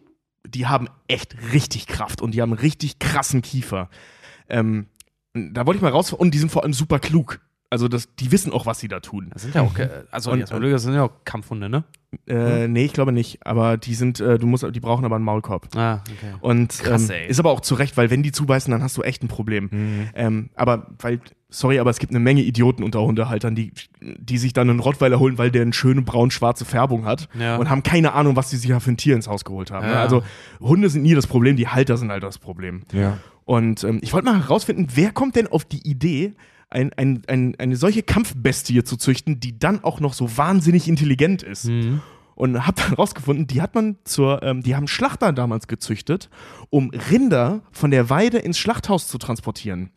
die 0.47 0.67
haben 0.67 0.87
echt 1.07 1.35
richtig 1.53 1.87
Kraft 1.87 2.21
und 2.21 2.31
die 2.31 2.41
haben 2.41 2.53
richtig 2.53 2.99
krassen 2.99 3.41
Kiefer. 3.41 3.89
Ähm, 4.49 4.87
da 5.33 5.65
wollte 5.65 5.77
ich 5.77 5.81
mal 5.81 5.91
raus, 5.91 6.13
und 6.13 6.31
die 6.31 6.37
sind 6.37 6.51
vor 6.51 6.63
allem 6.63 6.73
super 6.73 6.99
klug. 6.99 7.41
Also 7.75 7.89
das, 7.89 8.07
die 8.15 8.31
wissen 8.31 8.53
auch, 8.53 8.65
was 8.65 8.79
sie 8.79 8.87
da 8.87 9.01
tun. 9.01 9.27
Das 9.33 9.41
sind 9.41 9.53
ja 9.53 9.61
auch, 9.61 9.77
äh, 9.77 9.89
also 10.11 10.31
Und- 10.31 10.39
erstmal, 10.39 10.61
das 10.71 10.83
sind 10.83 10.93
ja 10.93 11.03
auch 11.03 11.11
Kampfhunde, 11.25 11.67
ne? 11.67 11.83
Äh, 12.25 12.69
nee, 12.69 12.85
ich 12.85 12.93
glaube 12.93 13.11
nicht. 13.11 13.45
Aber 13.45 13.75
die 13.75 13.95
sind, 13.95 14.21
äh, 14.21 14.39
du 14.39 14.47
musst, 14.47 14.65
die 14.73 14.79
brauchen 14.79 15.03
aber 15.03 15.17
einen 15.17 15.25
Maulkorb. 15.25 15.67
Ah, 15.75 15.95
okay. 16.09 16.33
Und 16.39 16.69
Krass, 16.69 17.09
ähm, 17.09 17.15
ey. 17.17 17.27
ist 17.27 17.37
aber 17.37 17.51
auch 17.51 17.59
zu 17.59 17.75
Recht, 17.75 17.97
weil 17.97 18.09
wenn 18.11 18.23
die 18.23 18.31
zubeißen, 18.31 18.71
dann 18.71 18.81
hast 18.81 18.95
du 18.95 19.01
echt 19.01 19.21
ein 19.23 19.27
Problem. 19.27 19.67
Mhm. 19.69 20.09
Ähm, 20.15 20.49
aber 20.55 20.87
weil, 20.99 21.19
sorry, 21.49 21.79
aber 21.79 21.89
es 21.89 21.99
gibt 21.99 22.11
eine 22.13 22.21
Menge 22.21 22.43
Idioten 22.43 22.83
unter 22.83 23.01
Hundehaltern, 23.01 23.55
die, 23.55 23.73
die 23.99 24.37
sich 24.37 24.53
dann 24.53 24.69
einen 24.69 24.79
Rottweiler 24.79 25.19
holen, 25.19 25.37
weil 25.37 25.51
der 25.51 25.63
eine 25.63 25.73
schöne 25.73 26.01
braun-schwarze 26.03 26.63
Färbung 26.63 27.03
hat 27.03 27.27
Ja. 27.37 27.57
und 27.57 27.69
haben 27.69 27.83
keine 27.83 28.13
Ahnung, 28.13 28.37
was 28.37 28.49
die 28.49 28.55
sich 28.55 28.69
ja 28.69 28.79
für 28.79 28.91
ein 28.93 28.97
Tier 28.97 29.15
ins 29.15 29.27
Haus 29.27 29.43
geholt 29.43 29.71
haben. 29.71 29.85
Ne? 29.85 29.91
Ja. 29.91 29.99
Also 30.01 30.23
Hunde 30.61 30.87
sind 30.89 31.01
nie 31.03 31.15
das 31.15 31.27
Problem, 31.27 31.57
die 31.57 31.67
Halter 31.67 31.97
sind 31.97 32.11
halt 32.11 32.23
das 32.23 32.37
Problem. 32.37 32.83
Ja. 32.93 33.17
Und 33.43 33.83
ähm, 33.83 33.99
ich 34.01 34.13
wollte 34.13 34.25
mal 34.31 34.39
herausfinden, 34.41 34.87
wer 34.95 35.11
kommt 35.11 35.35
denn 35.35 35.47
auf 35.47 35.65
die 35.65 35.85
Idee, 35.87 36.33
ein, 36.69 36.91
ein, 36.93 37.21
ein, 37.27 37.55
eine 37.57 37.75
solche 37.75 38.03
Kampfbestie 38.03 38.83
zu 38.83 38.97
züchten, 38.97 39.39
die 39.39 39.57
dann 39.57 39.83
auch 39.83 39.99
noch 39.99 40.13
so 40.13 40.37
wahnsinnig 40.37 40.87
intelligent 40.87 41.43
ist. 41.43 41.65
Mhm. 41.65 42.01
Und 42.35 42.67
hab 42.67 42.75
dann 42.75 42.93
rausgefunden, 42.95 43.47
die 43.47 43.61
hat 43.61 43.75
man 43.75 43.95
zur, 44.03 44.43
ähm, 44.43 44.61
die 44.61 44.75
haben 44.75 44.87
Schlachter 44.89 45.31
damals 45.31 45.67
gezüchtet, 45.67 46.29
um 46.69 46.89
Rinder 47.09 47.61
von 47.71 47.91
der 47.91 48.09
Weide 48.09 48.39
ins 48.39 48.57
Schlachthaus 48.57 49.07
zu 49.07 49.17
transportieren. 49.17 49.91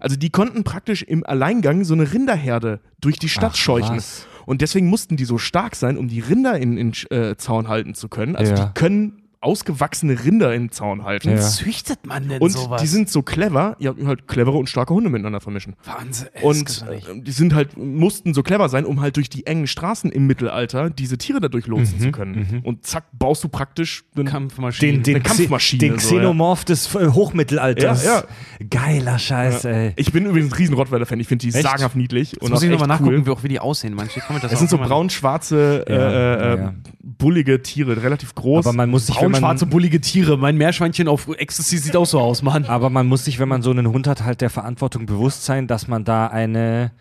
Also 0.00 0.16
die 0.16 0.30
konnten 0.30 0.64
praktisch 0.64 1.02
im 1.02 1.24
Alleingang 1.26 1.84
so 1.84 1.92
eine 1.94 2.10
Rinderherde 2.12 2.80
durch 3.00 3.18
die 3.18 3.28
Stadt 3.28 3.52
Ach, 3.52 3.56
scheuchen. 3.56 3.96
was. 3.96 4.26
Und 4.46 4.62
deswegen 4.62 4.88
mussten 4.88 5.16
die 5.16 5.24
so 5.26 5.36
stark 5.38 5.76
sein, 5.76 5.98
um 5.98 6.08
die 6.08 6.20
Rinder 6.20 6.58
in, 6.58 6.76
in 6.78 6.92
äh, 7.10 7.36
Zaun 7.36 7.68
halten 7.68 7.94
zu 7.94 8.08
können. 8.08 8.36
Also 8.36 8.54
Ja. 8.54 8.64
die 8.66 8.72
können 8.74 9.21
ausgewachsene 9.42 10.24
Rinder 10.24 10.54
im 10.54 10.70
Zaun 10.70 11.04
halten. 11.04 11.30
Ja. 11.30 11.40
züchtet 11.40 12.06
man 12.06 12.28
denn 12.28 12.40
Und 12.40 12.50
sowas? 12.50 12.80
die 12.80 12.86
sind 12.86 13.10
so 13.10 13.22
clever, 13.22 13.76
ja, 13.78 13.92
halt 14.06 14.28
clevere 14.28 14.56
und 14.56 14.68
starke 14.68 14.94
Hunde 14.94 15.10
miteinander 15.10 15.40
vermischen. 15.40 15.74
Wahnsinn. 15.84 16.28
ey, 16.34 16.44
Und 16.44 16.56
gibt's 16.58 16.80
doch 16.80 16.90
nicht. 16.90 17.08
äh, 17.08 17.20
die 17.20 17.32
sind 17.32 17.54
halt, 17.54 17.76
mussten 17.76 18.34
so 18.34 18.42
clever 18.42 18.68
sein, 18.68 18.84
um 18.84 19.00
halt 19.00 19.16
durch 19.16 19.28
die 19.28 19.46
engen 19.46 19.66
Straßen 19.66 20.10
im 20.12 20.26
Mittelalter 20.26 20.90
diese 20.90 21.18
Tiere 21.18 21.40
dadurch 21.40 21.66
lotsen 21.66 21.98
zu 22.00 22.12
können. 22.12 22.60
Und 22.64 22.86
zack, 22.86 23.04
baust 23.12 23.42
du 23.44 23.48
praktisch 23.48 24.04
einen 24.16 24.26
Kampfmaschinen. 24.26 24.96
Den, 24.96 25.02
den, 25.02 25.14
Eine 25.16 25.24
Kampfmaschine, 25.24 25.80
den 25.80 25.98
so, 25.98 26.14
ja. 26.14 26.20
Xenomorph 26.20 26.64
des 26.64 26.94
äh, 26.94 27.08
Hochmittelalters. 27.08 28.04
Ja, 28.04 28.24
Geiler 28.70 29.18
Scheiß, 29.18 29.64
ey. 29.64 29.92
Ich 29.96 30.12
bin 30.12 30.24
übrigens 30.26 30.52
ein 30.52 30.56
riesen 30.56 30.74
Rottweiler-Fan. 30.76 31.18
Ich 31.20 31.26
finde 31.28 31.46
die 31.46 31.52
Echt? 31.54 31.62
sagenhaft 31.66 31.96
niedlich. 31.96 32.32
Jetzt 32.32 32.48
muss 32.48 32.62
ich 32.62 32.70
nochmal 32.70 32.88
nachgucken, 32.88 33.14
cool. 33.16 33.26
wie, 33.26 33.30
auch 33.30 33.42
wie 33.42 33.48
die 33.48 33.58
aussehen. 33.60 33.94
Manche 33.94 34.20
kann 34.20 34.34
man 34.34 34.42
das 34.42 34.52
Es 34.52 34.58
sind 34.58 34.70
so 34.70 34.78
braun-schwarze, 34.78 35.84
äh, 35.88 35.92
Ja, 35.94 36.34
äh, 36.54 36.58
ja. 36.58 36.74
bullige 37.02 37.60
Tiere, 37.62 38.02
relativ 38.02 38.34
groß. 38.34 38.66
Aber 38.66 38.76
man 38.76 38.90
muss 38.90 39.06
sich, 39.06 39.16
wenn 39.20 39.31
man, 39.32 39.40
Braun-schwarze, 39.40 39.66
bullige 39.66 40.00
Tiere. 40.00 40.36
Mein 40.36 40.56
Meerschweinchen 40.56 41.08
auf 41.08 41.28
Ecstasy 41.28 41.78
sieht 41.78 41.96
auch 41.96 42.06
so 42.06 42.20
aus, 42.20 42.42
Mann. 42.42 42.64
aber 42.66 42.90
man 42.90 43.06
muss 43.06 43.24
sich, 43.24 43.38
wenn 43.38 43.48
man 43.48 43.62
so 43.62 43.70
einen 43.70 43.88
Hund 43.88 44.06
hat, 44.06 44.22
halt 44.22 44.40
der 44.40 44.50
Verantwortung 44.50 45.06
bewusst 45.06 45.44
sein, 45.44 45.66
dass 45.66 45.88
man 45.88 46.04
da 46.04 46.28
eine 46.28 46.92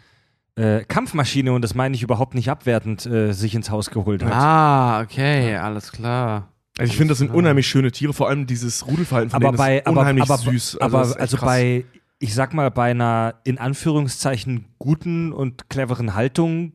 äh, 0.56 0.84
Kampfmaschine, 0.84 1.54
und 1.54 1.62
das 1.62 1.76
meine 1.76 1.96
ich 1.96 2.04
überhaupt 2.04 2.36
nicht 2.36 2.50
abwertend, 2.50 3.06
äh, 3.06 3.32
sich 3.32 3.56
ins 3.56 3.70
Haus 3.70 3.90
geholt 3.90 4.24
hat. 4.24 4.34
Ah, 4.34 5.02
okay, 5.02 5.56
alles 5.56 5.92
klar. 5.92 6.50
also 6.78 6.92
ich 6.92 6.98
finde, 6.98 7.12
das 7.12 7.20
sind 7.20 7.32
unheimlich 7.32 7.68
schöne 7.68 7.92
Tiere, 7.92 8.14
vor 8.14 8.28
allem 8.28 8.48
dieses 8.48 8.86
Rudelverhalten 8.88 9.32
von 9.32 9.38
aber 9.38 9.50
denen 9.50 9.58
bei, 9.58 9.78
ist 9.78 9.88
aber, 9.88 10.02
unheimlich 10.02 10.24
aber, 10.24 10.38
süß. 10.38 10.78
aber 10.82 11.00
das 11.00 11.08
ist 11.10 11.14
echt 11.16 11.22
also 11.22 11.38
krass. 11.38 11.48
bei, 11.48 11.86
ich 12.20 12.34
sag 12.34 12.54
mal, 12.54 12.70
bei 12.70 12.92
einer 12.92 13.36
in 13.44 13.58
Anführungszeichen 13.58 14.66
guten 14.78 15.32
und 15.32 15.70
cleveren 15.70 16.16
Haltung 16.16 16.74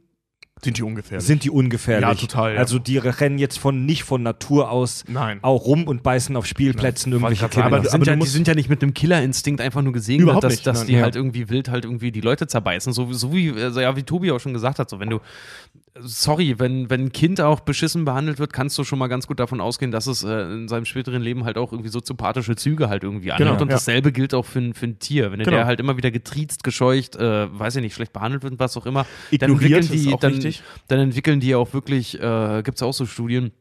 sind 0.65 0.78
die 0.78 0.83
ungefährlich. 0.83 1.27
sind 1.27 1.45
die 1.45 1.51
ungefährlich. 1.51 2.09
Ja, 2.09 2.15
total, 2.15 2.55
ja. 2.55 2.59
Also 2.61 2.78
die 2.78 2.97
rennen 2.97 3.39
jetzt 3.39 3.59
von 3.59 3.85
nicht 3.85 4.05
von 4.05 4.23
Natur 4.23 4.70
aus 4.70 5.05
Nein. 5.07 5.39
auch 5.43 5.66
rum 5.66 5.85
und 5.87 6.03
beißen 6.03 6.35
auf 6.35 6.47
Spielplätzen 6.47 7.12
irgendwelche 7.12 7.41
grad 7.43 7.53
sagen, 7.55 7.65
Kinder. 7.65 7.77
aber 7.77 7.81
die, 7.81 7.85
du- 7.87 7.91
sind 7.93 8.07
ja, 8.07 8.16
die 8.16 8.27
sind 8.27 8.49
ja 8.49 8.55
nicht 8.55 8.70
mit 8.70 8.83
einem 8.83 8.95
Killerinstinkt 8.95 9.61
einfach 9.61 9.83
nur 9.83 9.93
gesegnet, 9.93 10.23
Überhaupt 10.23 10.45
dass, 10.45 10.53
nicht, 10.55 10.66
dass 10.66 10.78
nein. 10.78 10.87
die 10.87 10.93
Ja. 10.95 11.03
halt 11.03 11.15
irgendwie 11.15 11.51
wild 11.51 11.69
halt 11.69 11.85
irgendwie 11.85 12.11
die 12.11 12.23
Leute 12.23 12.47
zerbeißen. 12.47 12.93
So, 12.95 13.12
so 13.12 13.35
wie, 13.35 13.53
also 13.53 13.81
ja, 13.81 13.95
wie 13.97 14.03
Tobi 14.03 14.33
auch 14.33 14.41
schon 14.41 14.55
gesagt 14.55 14.78
hat, 14.78 14.89
so 14.89 14.99
wenn 14.99 15.11
du, 15.11 15.20
sorry, 16.01 16.59
wenn, 16.59 16.89
wenn 16.90 17.05
ein 17.06 17.12
Kind 17.12 17.40
auch 17.40 17.60
beschissen 17.60 18.05
behandelt 18.05 18.39
wird, 18.39 18.52
kannst 18.52 18.77
du 18.78 18.85
schon 18.85 18.98
mal 18.98 19.06
ganz 19.09 19.27
gut 19.27 19.40
davon 19.40 19.60
ausgehen, 19.60 19.90
dass 19.90 20.06
es 20.06 20.23
äh, 20.24 20.43
in 20.52 20.68
seinem 20.68 20.85
späteren 20.85 21.23
Leben 21.23 21.44
halt 21.44 21.59
auch 21.59 21.73
irgendwie 21.73 21.90
soziopathische 21.90 22.56
Züge 22.56 22.89
halt 22.89 23.02
irgendwie 23.05 23.32
annimmt. 23.32 23.51
Genau, 23.51 23.62
und 23.62 23.68
ja. 23.68 23.74
dasselbe 23.77 24.12
gilt 24.12 24.35
auch 24.35 24.44
für, 24.44 24.59
ein- 24.60 24.74
für 24.74 24.86
ein 24.86 24.98
Tier. 24.98 25.32
Wenn 25.32 25.39
Genau. 25.40 25.51
der 25.52 25.66
halt 25.66 25.81
immer 25.81 25.97
wieder 25.97 26.10
getriezt, 26.10 26.64
gescheucht, 26.64 27.16
äh, 27.16 27.47
weiß 27.59 27.77
ich 27.77 27.82
nicht, 27.82 27.94
schlecht 27.94 28.12
behandelt 28.12 28.43
wird 28.43 28.52
und 28.55 28.60
was 28.60 28.77
auch 28.77 28.86
immer, 28.86 29.06
dann 29.39 29.52
entwickeln 29.52 29.89
die, 29.90 30.14
dann, 30.20 30.55
dann 30.89 30.98
entwickeln 31.01 31.40
die 31.40 31.55
auch 31.55 31.73
wirklich, 31.73 32.20
äh, 32.20 32.62
gibt 32.62 32.77
es 32.78 32.82
auch 32.82 32.93
so 32.94 33.06
Studien, 33.06 33.52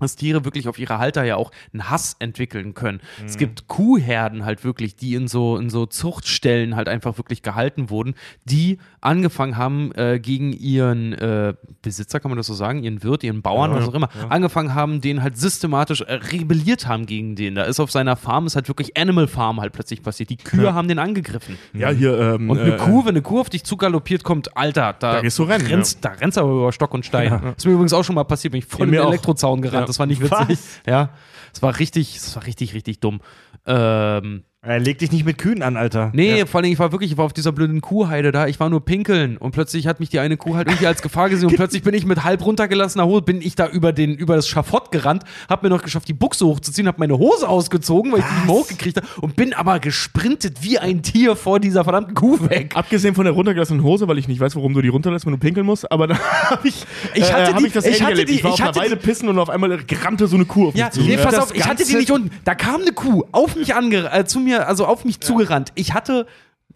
dass 0.00 0.16
Tiere 0.16 0.44
wirklich 0.44 0.68
auf 0.68 0.78
ihre 0.78 0.98
Halter 0.98 1.24
ja 1.24 1.36
auch 1.36 1.50
einen 1.72 1.88
Hass 1.90 2.16
entwickeln 2.18 2.74
können. 2.74 3.00
Mhm. 3.20 3.26
Es 3.26 3.36
gibt 3.36 3.68
Kuhherden 3.68 4.44
halt 4.44 4.64
wirklich, 4.64 4.96
die 4.96 5.14
in 5.14 5.28
so, 5.28 5.56
in 5.56 5.70
so 5.70 5.86
Zuchtstellen 5.86 6.76
halt 6.76 6.88
einfach 6.88 7.16
wirklich 7.18 7.42
gehalten 7.42 7.90
wurden, 7.90 8.14
die 8.44 8.78
angefangen 9.00 9.56
haben, 9.56 9.92
äh, 9.94 10.18
gegen 10.18 10.52
ihren 10.52 11.12
äh, 11.12 11.54
Besitzer, 11.82 12.20
kann 12.20 12.30
man 12.30 12.38
das 12.38 12.46
so 12.46 12.54
sagen, 12.54 12.82
ihren 12.82 13.02
Wirt, 13.02 13.22
ihren 13.22 13.42
Bauern, 13.42 13.70
Ja, 13.70 13.76
was 13.78 13.88
auch 13.88 13.94
immer, 13.94 14.08
ja. 14.20 14.28
angefangen 14.28 14.74
haben, 14.74 15.00
den 15.00 15.22
halt 15.22 15.36
systematisch 15.36 16.00
äh, 16.00 16.14
rebelliert 16.14 16.86
haben 16.88 17.06
gegen 17.06 17.36
den. 17.36 17.54
Da 17.54 17.62
ist 17.64 17.80
auf 17.80 17.90
seiner 17.90 18.16
Farm, 18.16 18.46
ist 18.46 18.56
halt 18.56 18.68
wirklich 18.68 18.96
Animal 18.96 19.26
Farm 19.28 19.60
halt 19.60 19.72
plötzlich 19.72 20.02
passiert. 20.02 20.30
Die 20.30 20.36
Kühe 20.36 20.64
Ja. 20.64 20.74
haben 20.74 20.88
den 20.88 20.98
angegriffen. 20.98 21.58
Ja, 21.72 21.90
hier. 21.90 22.18
Ähm, 22.18 22.50
Und 22.50 22.58
eine 22.58 22.74
äh, 22.74 22.78
Kuh, 22.78 23.02
wenn 23.04 23.10
eine 23.10 23.22
Kuh 23.22 23.40
auf 23.40 23.50
dich 23.50 23.64
zugaloppiert 23.64 24.24
kommt, 24.24 24.56
Alter, 24.56 24.94
da, 24.98 25.14
Da 25.14 25.20
gehst 25.20 25.38
du 25.38 25.44
rennen, 25.44 25.66
rennst, 25.66 26.04
da 26.04 26.10
rennst 26.10 26.36
du 26.36 26.40
aber 26.40 26.50
über 26.52 26.72
Stock 26.72 26.92
und 26.94 27.04
Stein. 27.06 27.30
Das 27.30 27.54
ist 27.58 27.66
mir 27.66 27.72
übrigens 27.72 27.92
auch 27.92 28.02
schon 28.04 28.14
mal 28.14 28.24
passiert, 28.24 28.52
bin 28.52 28.58
ich 28.60 28.66
voll 28.66 28.86
in 28.86 28.92
den. 28.92 29.04
Elektrozaun 29.04 29.60
gerannt. 29.62 29.83
Das 29.86 29.98
war 29.98 30.06
nicht 30.06 30.20
witzig. 30.20 30.58
Ja, 30.86 31.10
es 31.52 31.62
war 31.62 31.78
richtig, 31.78 32.16
es 32.16 32.34
war 32.36 32.46
richtig, 32.46 32.74
richtig 32.74 33.00
dumm. 33.00 33.20
Ähm, 33.66 34.44
Äh, 34.66 34.78
leg 34.78 34.98
dich 34.98 35.12
nicht 35.12 35.26
mit 35.26 35.36
Kühen 35.38 35.62
an, 35.62 35.76
Alter. 35.76 36.10
nee, 36.14 36.46
vor 36.46 36.60
allem, 36.62 36.72
ich 36.72 36.78
war 36.78 36.90
wirklich, 36.90 37.10
ich 37.12 37.18
war 37.18 37.24
auf 37.26 37.32
dieser 37.34 37.52
blöden 37.52 37.80
Kuhheide 37.82 38.32
da, 38.32 38.46
ich 38.46 38.58
war 38.60 38.70
nur 38.70 38.82
pinkeln 38.84 39.36
und 39.36 39.50
plötzlich 39.50 39.86
hat 39.86 40.00
mich 40.00 40.08
die 40.08 40.18
eine 40.20 40.36
Kuh 40.38 40.54
halt 40.56 40.68
irgendwie 40.68 40.86
als 40.86 41.02
Gefahr 41.02 41.28
gesehen 41.28 41.48
und 41.50 41.56
plötzlich 41.56 41.82
bin 41.82 41.92
ich 41.94 42.06
mit 42.06 42.24
halb 42.24 42.44
runtergelassener 42.44 43.04
Hose, 43.04 43.22
bin 43.22 43.42
ich 43.42 43.56
da 43.56 43.68
über, 43.68 43.92
den, 43.92 44.14
über 44.14 44.36
das 44.36 44.48
Schafott 44.48 44.90
gerannt, 44.90 45.24
hab 45.50 45.62
mir 45.62 45.68
noch 45.68 45.82
geschafft, 45.82 46.08
die 46.08 46.14
Buchse 46.14 46.46
hochzuziehen, 46.46 46.88
hab 46.88 46.98
meine 46.98 47.18
Hose 47.18 47.48
ausgezogen, 47.48 48.10
weil 48.12 48.20
ich 48.20 48.24
die 48.24 48.32
nicht 48.34 48.46
mehr 48.46 48.54
hochgekriegt 48.54 48.96
habe 48.96 49.06
und 49.20 49.36
bin 49.36 49.52
aber 49.52 49.80
gesprintet 49.80 50.58
wie 50.62 50.78
ein 50.78 51.02
Tier 51.02 51.36
vor 51.36 51.60
dieser 51.60 51.84
verdammten 51.84 52.14
Kuh 52.14 52.38
weg. 52.48 52.72
Abgesehen 52.74 53.14
von 53.14 53.24
der 53.24 53.34
runtergelassenen 53.34 53.82
Hose, 53.82 54.08
weil 54.08 54.18
ich 54.18 54.28
nicht 54.28 54.40
weiß, 54.40 54.56
warum 54.56 54.72
du 54.72 54.80
die 54.80 54.88
runterlässt, 54.88 55.26
wenn 55.26 55.32
du 55.32 55.38
pinkeln 55.38 55.66
musst, 55.66 55.90
aber 55.92 56.06
da 56.06 56.18
habe 56.50 56.66
ich, 56.68 56.84
Ich 57.14 57.30
hatte 57.32 57.52
hab 57.52 57.58
die- 57.58 57.66
ich 57.66 57.72
das 57.74 57.84
ich 57.84 58.02
hatte 58.02 58.24
die- 58.24 58.34
ich 58.36 58.44
war 58.44 58.54
ich 58.54 58.62
auf 58.62 58.68
einer 58.68 58.76
Weide 58.76 58.96
pissen 58.96 59.28
und 59.28 59.38
auf 59.38 59.50
einmal 59.50 59.78
rannte 60.04 60.26
so 60.26 60.36
eine 60.36 60.46
Kuh 60.46 60.68
auf 60.68 60.74
Ja, 60.74 60.86
mich 60.86 60.94
zu. 60.94 61.00
nee, 61.02 61.14
Ja. 61.16 61.22
pass 61.22 61.38
auf, 61.38 61.54
ich 61.54 61.66
hatte 61.66 61.84
die 61.84 61.96
nicht 61.96 62.10
unten. 62.10 62.30
Da 62.44 62.54
kam 62.54 62.80
eine 62.80 62.92
Kuh 62.92 63.24
auf 63.32 63.56
mich 63.56 63.74
ange 63.74 64.10
äh, 64.12 64.24
zu 64.24 64.40
mir, 64.40 64.53
also 64.60 64.86
auf 64.86 65.04
mich 65.04 65.20
zugerannt. 65.20 65.72
Ich 65.74 65.94
hatte 65.94 66.26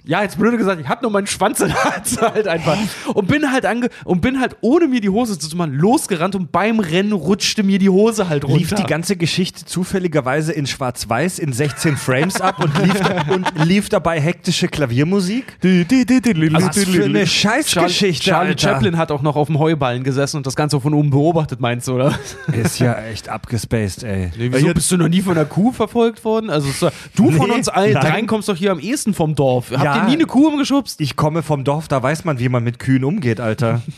ja, 0.05 0.23
jetzt 0.23 0.39
blöde 0.39 0.57
gesagt, 0.57 0.81
ich 0.81 0.89
hatte 0.89 1.03
nur 1.03 1.11
meinen 1.11 1.27
Schwanz 1.27 1.61
in 1.61 1.69
der 1.69 1.85
Hand 1.85 2.21
halt 2.21 2.49
einfach 2.49 2.79
und 3.15 3.29
bin 3.29 3.51
halt 3.53 3.67
ange 3.67 3.89
und 4.05 4.21
bin 4.21 4.41
halt 4.41 4.57
ohne 4.61 4.89
mir 4.89 5.01
die 5.01 5.11
Hose 5.11 5.39
zu 5.39 5.55
machen 5.57 5.75
losgerannt 5.75 6.35
und 6.35 6.51
beim 6.53 6.81
Rennen 6.81 7.13
rutschte 7.13 7.63
mir 7.63 7.79
die 7.79 7.91
Hose 7.91 8.29
halt 8.29 8.45
runter. 8.45 8.59
Lief 8.59 8.75
die 8.75 8.85
ganze 8.85 9.17
Geschichte 9.17 9.65
zufälligerweise 9.65 10.53
in 10.53 10.67
Schwarz-Weiß 10.67 11.39
in 11.39 11.53
16 11.53 11.97
Frames 11.97 12.41
ab 12.41 12.63
und 12.63 12.77
lief, 12.83 12.95
und 13.29 13.67
lief 13.67 13.89
dabei 13.89 14.21
hektische 14.21 14.69
Klaviermusik? 14.69 15.59
Was 15.63 16.85
für 16.85 17.05
eine 17.05 17.27
Scheißgeschichte, 17.27 18.25
Charlie 18.25 18.51
Alter. 18.51 18.69
Chaplin 18.69 18.97
hat 18.97 19.11
auch 19.11 19.23
noch 19.23 19.37
auf 19.37 19.49
dem 19.49 19.59
Heuballen 19.59 20.05
gesessen 20.05 20.39
und 20.39 20.47
das 20.47 20.57
Ganze 20.57 20.81
von 20.81 20.95
oben 20.95 21.11
beobachtet, 21.11 21.61
meinst 21.61 21.89
du, 21.89 21.95
oder? 21.95 22.19
Ist 22.53 22.79
ja 22.79 22.99
echt 23.05 23.29
abgespaced, 23.29 24.05
ey. 24.05 24.31
Nee, 24.39 24.51
wieso 24.53 24.73
bist 24.73 24.91
du 24.91 24.97
noch 24.97 25.09
nie 25.09 25.21
von 25.23 25.37
einer 25.37 25.45
Kuh 25.47 25.73
verfolgt 25.73 26.25
worden? 26.25 26.51
Also 26.51 26.69
du 27.15 27.31
von 27.33 27.49
Nee, 27.49 27.55
uns 27.55 27.69
allen 27.69 27.95
dreien 27.95 28.27
kommst 28.27 28.49
doch 28.49 28.57
hier 28.57 28.73
am 28.73 28.79
ehesten 28.79 29.15
vom 29.15 29.35
Dorf. 29.35 29.71
Habt 29.95 30.05
ihr 30.05 30.09
nie 30.09 30.15
eine 30.15 30.27
Kuh 30.27 30.49
umgeschubst? 30.49 31.01
Ich 31.01 31.17
komme 31.17 31.43
vom 31.43 31.65
Dorf, 31.65 31.89
da 31.89 32.03
weiß 32.03 32.25
man, 32.25 32.39
wie 32.39 32.49
man 32.49 32.65
mit 32.65 32.79
Kühen 32.79 33.05
umgeht, 33.05 33.41
Alter. 33.41 33.83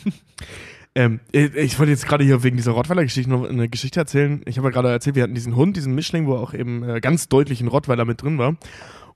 Ähm, 0.93 1.21
äh, 1.31 1.45
ich 1.55 1.79
wollte 1.79 1.91
jetzt 1.91 2.05
gerade 2.05 2.23
hier 2.23 2.43
wegen 2.43 2.57
dieser 2.57 2.73
Rottweiler-Geschichte 2.73 3.29
noch 3.29 3.47
eine 3.47 3.69
Geschichte 3.69 3.99
erzählen. 3.99 4.41
Ich 4.45 4.57
habe 4.57 4.67
ja 4.67 4.71
gerade 4.71 4.89
erzählt, 4.89 5.15
wir 5.15 5.23
hatten 5.23 5.35
diesen 5.35 5.55
Hund, 5.55 5.77
diesen 5.77 5.95
Mischling, 5.95 6.27
wo 6.27 6.35
auch 6.35 6.53
eben 6.53 6.83
äh, 6.83 6.99
ganz 6.99 7.29
deutlich 7.29 7.61
ein 7.61 7.69
Rottweiler 7.69 8.03
mit 8.03 8.21
drin 8.21 8.37
war. 8.37 8.57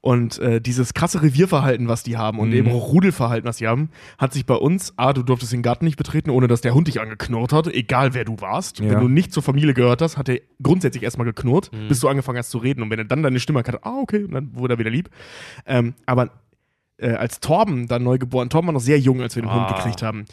Und 0.06 0.38
äh, 0.38 0.62
dieses 0.62 0.94
krasse 0.94 1.24
Revierverhalten, 1.24 1.88
was 1.88 2.04
die 2.04 2.16
haben 2.16 2.38
und 2.38 2.54
eben 2.54 2.72
auch 2.72 2.94
Rudelverhalten, 2.94 3.50
was 3.50 3.58
die 3.58 3.68
haben, 3.68 3.90
hat 4.20 4.34
sich 4.34 4.46
bei 4.46 4.54
uns, 4.54 4.94
A, 4.98 5.14
du 5.14 5.24
durftest 5.24 5.52
den 5.52 5.64
Garten 5.64 5.84
nicht 5.84 5.98
betreten, 5.98 6.30
ohne 6.30 6.48
dass 6.48 6.62
der 6.62 6.76
Hund 6.76 6.88
dich 6.88 7.02
angeknurrt 7.02 7.52
hat, 7.52 7.66
egal 7.74 8.14
wer 8.14 8.24
du 8.24 8.40
warst. 8.40 8.80
Ja. 8.80 8.92
Wenn 8.92 9.00
du 9.00 9.08
nicht 9.08 9.34
zur 9.34 9.42
Familie 9.42 9.74
gehört 9.74 10.04
hast, 10.04 10.16
hat 10.16 10.30
er 10.30 10.42
grundsätzlich 10.62 11.02
erstmal 11.02 11.26
geknurrt, 11.26 11.72
bis 11.90 12.02
du 12.02 12.08
angefangen 12.08 12.38
hast 12.38 12.52
zu 12.52 12.60
reden. 12.60 12.84
Und 12.84 12.92
wenn 12.92 13.00
er 13.00 13.06
dann 13.06 13.24
deine 13.24 13.40
Stimme 13.40 13.64
hat, 13.66 13.84
ah, 13.84 14.00
okay, 14.00 14.26
und 14.26 14.32
dann 14.32 14.52
wurde 14.54 14.76
er 14.76 14.78
wieder 14.78 14.92
lieb. 14.92 15.10
Ähm, 15.66 15.96
aber 16.06 16.30
äh, 16.98 17.12
als 17.12 17.40
Torben 17.40 17.88
dann 17.88 18.04
neu 18.04 18.18
geboren, 18.18 18.50
Torben 18.50 18.68
war 18.68 18.74
noch 18.74 18.80
sehr 18.80 19.00
jung, 19.00 19.22
als 19.22 19.36
wir 19.36 19.44
den 19.44 19.54
Hund 19.54 19.70
Ah. 19.70 19.74
gekriegt 19.78 20.02
haben. 20.02 20.26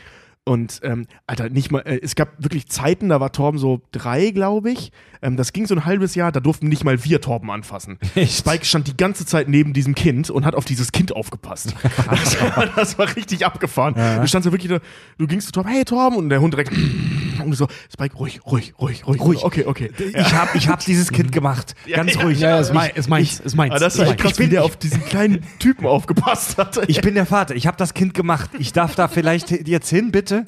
Und, 0.45 0.81
ähm, 0.83 1.07
Alter, 1.29 1.51
nicht 1.51 1.71
mal, 1.71 1.81
äh, 1.81 2.01
es 2.03 2.17
gab 2.17 2.43
wirklich 2.43 2.67
Zeiten, 2.67 3.11
da 3.11 3.21
war 3.21 3.31
Torben 3.31 3.61
so 3.61 3.81
drei, 3.93 4.31
glaube 4.31 4.73
ich. 4.73 4.91
Ähm, 5.23 5.37
das 5.37 5.53
ging 5.53 5.67
so 5.67 5.75
ein 5.77 5.85
halbes 5.85 6.17
Jahr, 6.17 6.33
da 6.33 6.41
durften 6.41 6.67
nicht 6.67 6.83
mal 6.83 7.05
wir 7.05 7.21
Torben 7.21 7.49
anfassen. 7.49 7.97
Echt? 8.17 8.39
Spike 8.39 8.65
stand 8.65 8.89
die 8.89 8.97
ganze 8.97 9.25
Zeit 9.25 9.49
neben 9.49 9.73
diesem 9.73 9.95
Kind 9.95 10.31
und 10.31 10.45
hat 10.45 10.57
auf 10.57 10.65
dieses 10.65 10.91
Kind 10.91 11.15
aufgepasst. 11.15 11.77
das, 12.11 12.41
war, 12.41 12.67
das 12.75 12.99
war 12.99 13.15
richtig 13.15 13.47
abgefahren. 13.47 13.95
Du 13.95 14.27
standst 14.27 14.47
so 14.47 14.53
wirklich 14.53 14.69
da, 14.69 14.81
du 15.17 15.29
gingst 15.29 15.47
zu 15.47 15.53
Torben, 15.53 15.71
hey 15.71 15.85
Torben, 15.85 16.19
und 16.19 16.29
der 16.29 16.41
Hund 16.41 16.55
direkt, 16.55 16.73
und 17.45 17.53
so, 17.55 17.69
Spike, 17.93 18.17
ruhig, 18.17 18.41
ruhig, 18.45 18.75
ruhig, 18.81 19.07
ruhig. 19.07 19.21
Ruhig. 19.21 19.45
Okay, 19.45 19.65
okay. 19.65 19.93
Ich 20.13 20.35
hab, 20.35 20.57
ich 20.57 20.67
hab 20.67 20.85
dieses 20.85 21.13
Kind 21.13 21.31
gemacht. 21.31 21.77
Ganz 21.89 22.17
ruhig. 22.19 22.41
Ja, 22.41 22.59
ist, 22.59 22.75
mein, 22.75 22.91
ist 22.91 23.09
meins, 23.09 23.39
ist 23.39 23.55
meins. 23.55 23.71
Aber 23.71 23.79
das 23.79 23.95
ist 23.95 24.01
echt 24.01 24.19
krass, 24.19 24.41
wie 24.41 24.49
der 24.49 24.65
auf 24.65 24.77
diesen 24.77 25.05
kleinen 25.05 25.45
Typen 25.61 25.87
aufgepasst 25.87 26.59
hat. 26.59 26.81
Ich 26.89 27.01
bin 27.01 27.15
der 27.15 27.27
Vater, 27.27 27.55
ich 27.55 27.69
habe 27.69 27.77
das 27.77 27.95
Kind 27.95 28.15
gemacht. 28.15 28.51
Ich 28.59 28.73
darf 28.73 28.97
da 28.97 29.07
vielleicht 29.07 29.53
jetzt 29.69 29.89
hin, 29.89 30.11
bitte? 30.11 30.32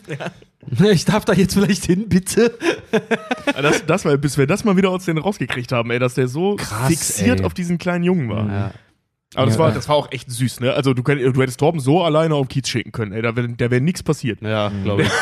Ich 0.93 1.05
darf 1.05 1.27
da 1.27 1.35
jetzt 1.35 1.53
vielleicht 1.53 1.85
hin, 1.85 2.09
bitte. 2.09 2.57
Das, 3.61 3.85
das 3.85 4.05
war, 4.07 4.17
bis 4.17 4.39
wir 4.39 4.47
das 4.47 4.65
mal 4.65 4.79
wieder 4.79 4.89
aus 4.89 5.05
denen 5.05 5.19
rausgekriegt 5.19 5.73
haben, 5.73 5.91
ey, 5.91 5.99
dass 5.99 6.15
der 6.15 6.27
so 6.27 6.57
Krass, 6.57 6.89
fixiert 6.89 7.41
ey. 7.41 7.47
auf 7.47 7.53
diesen 7.53 7.77
kleinen 7.77 8.03
Jungen 8.03 8.31
war. 8.31 8.49
Ja. 8.49 8.71
Aber 9.37 9.47
das, 9.47 9.55
Ja. 9.57 9.61
war, 9.61 9.73
das 9.73 9.89
war 9.89 9.97
auch 9.97 10.11
echt 10.13 10.31
süß, 10.31 10.61
ne? 10.61 10.73
Also 10.73 10.95
du, 10.95 11.03
könnt, 11.03 11.21
du 11.21 11.43
hättest 11.43 11.59
Torben 11.61 11.81
so 11.81 12.03
alleine 12.03 12.35
auf 12.35 12.49
Kiez 12.49 12.69
schicken 12.69 12.93
können, 12.93 13.13
ey, 13.13 13.23
da 13.23 13.35
wäre 13.37 13.49
da 13.49 13.71
wär 13.71 13.81
nichts 13.81 14.03
passiert. 14.03 14.41
Ja, 14.43 14.71
glaube 14.83 15.03
ich. 15.03 15.09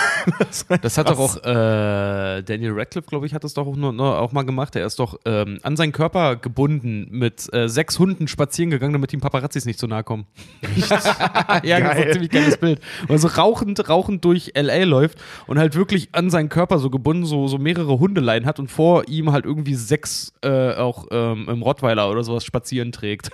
Das 0.82 0.96
hat 0.98 1.06
krass. 1.06 1.16
doch 1.16 1.18
auch 1.18 1.36
äh, 1.44 2.42
Daniel 2.42 2.72
Radcliffe, 2.74 3.08
glaube 3.08 3.26
ich, 3.26 3.34
hat 3.34 3.42
das 3.42 3.54
doch 3.54 3.66
auch, 3.66 3.74
nur, 3.74 3.92
nur 3.92 4.20
auch 4.20 4.30
mal 4.32 4.42
gemacht. 4.44 4.76
Er 4.76 4.86
ist 4.86 4.98
doch 5.00 5.18
ähm, 5.24 5.58
an 5.62 5.76
seinen 5.76 5.90
Körper 5.92 6.36
gebunden 6.36 7.08
mit 7.10 7.52
äh, 7.52 7.68
sechs 7.68 7.98
Hunden 7.98 8.28
spazieren 8.28 8.70
gegangen, 8.70 8.92
damit 8.92 9.12
ihm 9.12 9.20
Paparazzis 9.20 9.64
nicht 9.64 9.78
zu 9.80 9.86
nahe 9.88 10.04
kommen. 10.04 10.26
ja, 10.76 10.78
das 10.78 10.92
ist 11.02 11.18
Geil. 11.60 11.82
ein 12.06 12.12
ziemlich 12.12 12.30
geiles 12.30 12.56
Bild. 12.58 12.80
Und 13.08 13.18
so 13.18 13.28
rauchend, 13.28 13.88
rauchend 13.88 14.24
durch 14.24 14.52
L.A. 14.54 14.84
läuft 14.84 15.18
und 15.46 15.58
halt 15.58 15.74
wirklich 15.74 16.10
an 16.12 16.30
seinen 16.30 16.48
Körper 16.48 16.78
so 16.78 16.90
gebunden 16.90 17.24
so, 17.24 17.48
so 17.48 17.58
mehrere 17.58 17.98
Hundeleien 17.98 18.46
hat 18.46 18.58
und 18.60 18.70
vor 18.70 19.08
ihm 19.08 19.32
halt 19.32 19.44
irgendwie 19.44 19.74
sechs 19.74 20.32
äh, 20.42 20.74
auch 20.74 21.06
ähm, 21.10 21.48
im 21.48 21.62
Rottweiler 21.62 22.10
oder 22.10 22.22
sowas 22.22 22.44
spazieren 22.44 22.92
trägt. 22.92 23.30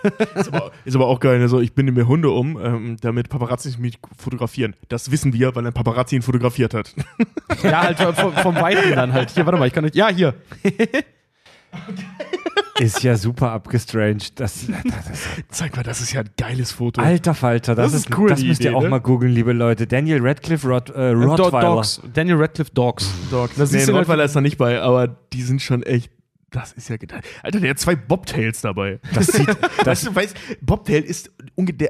Ist 0.69 0.74
aber, 0.74 0.86
ist 0.86 0.97
aber 0.97 1.07
auch 1.07 1.20
geil, 1.20 1.39
ne? 1.39 1.49
so, 1.49 1.61
ich 1.61 1.74
binde 1.74 1.93
mir 1.93 2.07
Hunde 2.07 2.31
um, 2.31 2.59
ähm, 2.62 2.97
damit 3.01 3.28
Paparazzi 3.28 3.74
mich 3.78 3.99
fotografieren. 4.16 4.74
Das 4.89 5.11
wissen 5.11 5.32
wir, 5.32 5.55
weil 5.55 5.66
ein 5.66 5.73
Paparazzi 5.73 6.16
ihn 6.16 6.23
fotografiert 6.23 6.74
hat. 6.74 6.95
ja, 7.62 7.82
halt 7.82 7.99
vom, 7.99 8.32
vom 8.32 8.55
Weiten 8.57 8.95
dann 8.95 9.12
halt. 9.12 9.31
Hier, 9.31 9.47
warte 9.47 9.59
mal, 9.59 9.66
ich 9.66 9.73
kann 9.73 9.85
nicht. 9.85 9.97
Ja, 9.97 10.09
hier. 10.09 10.35
ist 12.78 13.03
ja 13.03 13.16
super 13.16 13.53
abgestranged. 13.53 14.39
Das, 14.39 14.66
das, 14.66 14.82
das, 14.85 15.20
Zeig 15.49 15.77
mal, 15.77 15.82
das 15.82 16.01
ist 16.01 16.12
ja 16.12 16.20
ein 16.20 16.31
geiles 16.36 16.73
Foto. 16.73 17.01
alter 17.01 17.35
Falter, 17.35 17.74
das, 17.74 17.93
Das 17.93 18.01
ist 18.01 18.11
ist 18.11 18.19
cool, 18.19 18.28
Das 18.28 18.43
müsst 18.43 18.61
ihr 18.62 18.70
Idee, 18.70 18.77
auch 18.77 18.82
ne? 18.82 18.89
mal 18.89 19.01
googeln, 19.01 19.32
liebe 19.32 19.53
Leute. 19.53 19.86
Daniel 19.86 20.20
Radcliffe 20.23 20.69
Rot, 20.69 20.90
äh, 20.90 21.12
Do 21.12 21.20
Rottweiler. 21.20 21.74
Dogs. 21.74 22.01
Daniel 22.12 22.36
Radcliffe 22.36 22.70
Dogs. 22.73 23.11
Dog. 23.31 23.51
Das 23.57 23.73
nee, 23.73 23.85
Rottweiler 23.85 24.24
ist 24.24 24.36
da 24.36 24.40
nicht 24.40 24.59
bei, 24.59 24.81
aber 24.81 25.09
die 25.09 25.43
sind 25.43 25.62
schon 25.62 25.82
echt. 25.82 26.12
Das 26.50 26.72
ist 26.72 26.88
ja 26.88 26.96
geil. 26.96 27.20
Alter, 27.42 27.60
der 27.60 27.70
hat 27.70 27.78
zwei 27.78 27.94
Bobtails 27.94 28.62
dabei. 28.62 29.00
Das 29.12 29.26
sieht, 29.32 29.48
Das, 29.84 30.02
du, 30.02 30.14
weißt, 30.14 30.36
Bobtail 30.62 31.02
ist 31.02 31.30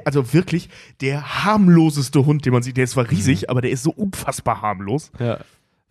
also 0.05 0.33
wirklich 0.33 0.69
der 1.01 1.45
harmloseste 1.45 2.25
Hund, 2.25 2.45
den 2.45 2.53
man 2.53 2.63
sieht. 2.63 2.75
Der 2.77 2.83
ist 2.83 2.91
zwar 2.91 3.09
riesig, 3.09 3.49
aber 3.49 3.61
der 3.61 3.71
ist 3.71 3.83
so 3.83 3.91
unfassbar 3.91 4.61
harmlos. 4.61 5.11
Ja. 5.19 5.39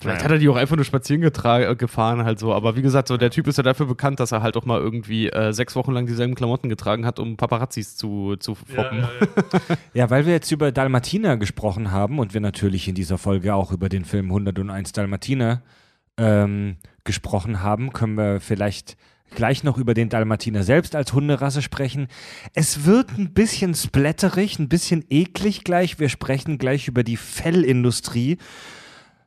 Vielleicht 0.00 0.20
Ja. 0.20 0.24
hat 0.26 0.32
er 0.32 0.38
die 0.38 0.48
auch 0.48 0.56
einfach 0.56 0.76
nur 0.76 0.84
spazieren 0.84 1.22
äh, 1.24 1.74
gefahren, 1.76 2.22
halt 2.24 2.38
so. 2.38 2.54
Aber 2.54 2.76
wie 2.76 2.82
gesagt, 2.82 3.08
so 3.08 3.16
der 3.16 3.30
Typ 3.30 3.48
ist 3.48 3.56
ja 3.56 3.64
dafür 3.64 3.86
bekannt, 3.86 4.20
dass 4.20 4.30
er 4.30 4.42
halt 4.42 4.56
auch 4.56 4.64
mal 4.64 4.78
irgendwie 4.78 5.28
äh, 5.28 5.52
sechs 5.52 5.74
Wochen 5.74 5.90
lang 5.92 6.06
dieselben 6.06 6.36
Klamotten 6.36 6.68
getragen 6.68 7.04
hat, 7.04 7.18
um 7.18 7.36
Paparazzis 7.36 7.96
zu, 7.96 8.36
zu 8.36 8.54
foppen. 8.54 9.08
ja, 9.94 10.08
weil 10.08 10.24
wir 10.24 10.34
jetzt 10.34 10.52
über 10.52 10.70
Dalmatiner 10.70 11.36
gesprochen 11.36 11.90
haben 11.90 12.20
und 12.20 12.32
wir 12.32 12.40
natürlich 12.40 12.86
in 12.86 12.94
dieser 12.94 13.18
Folge 13.18 13.54
auch 13.54 13.72
über 13.72 13.88
den 13.88 14.04
Film 14.04 14.26
101 14.26 14.92
Dalmatiner 14.92 15.62
ähm, 16.16 16.76
gesprochen 17.08 17.62
haben, 17.62 17.92
können 17.92 18.14
wir 18.16 18.38
vielleicht 18.40 18.96
gleich 19.34 19.64
noch 19.64 19.76
über 19.76 19.92
den 19.94 20.08
Dalmatiner 20.08 20.62
selbst 20.62 20.94
als 20.94 21.12
Hunderasse 21.12 21.60
sprechen. 21.62 22.06
Es 22.54 22.84
wird 22.86 23.18
ein 23.18 23.34
bisschen 23.34 23.74
splatterig, 23.74 24.58
ein 24.60 24.68
bisschen 24.68 25.04
eklig 25.10 25.64
gleich. 25.64 25.98
Wir 25.98 26.08
sprechen 26.08 26.56
gleich 26.58 26.86
über 26.86 27.02
die 27.02 27.16
Fellindustrie. 27.16 28.38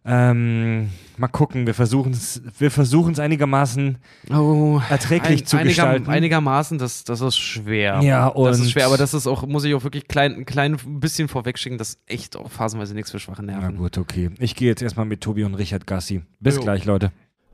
Ähm, 0.03 0.89
mal 1.17 1.27
gucken, 1.27 1.67
wir 1.67 1.75
versuchen 1.75 2.11
es 2.13 2.41
wir 2.57 2.71
versuchen's 2.71 3.19
einigermaßen 3.19 3.99
Oh, 4.31 4.81
erträglich 4.89 5.45
zu 5.45 5.57
einiger, 5.57 5.69
gestalten. 5.69 6.09
Einigermaßen, 6.09 6.79
das, 6.79 7.03
das 7.03 7.21
ist 7.21 7.37
schwer. 7.37 7.99
Ja, 8.01 8.29
Das 8.31 8.57
und- 8.57 8.65
ist 8.65 8.71
schwer, 8.71 8.87
aber 8.87 8.97
das 8.97 9.13
ist 9.13 9.27
auch, 9.27 9.45
muss 9.45 9.63
ich 9.63 9.75
auch 9.75 9.83
wirklich 9.83 10.07
klein, 10.07 10.33
ein 10.33 10.45
klein 10.45 10.77
bisschen 10.99 11.27
vorwegschicken, 11.27 11.77
das 11.77 11.89
ist 11.89 11.99
echt 12.07 12.35
auch 12.35 12.49
phasenweise 12.49 12.95
nichts 12.95 13.11
für 13.11 13.19
schwache 13.19 13.43
Na 13.45 13.59
Nerven. 13.59 13.77
gut, 13.77 13.99
okay. 13.99 14.31
Ich 14.39 14.55
gehe 14.55 14.69
jetzt 14.69 14.81
erstmal 14.81 15.05
mit 15.05 15.21
Tobi 15.21 15.43
und 15.43 15.53
Richard 15.53 15.85
Gassi. 15.85 16.23
Bis 16.39 16.55
Jo. 16.55 16.61
gleich, 16.63 16.85
Leute. 16.85 17.11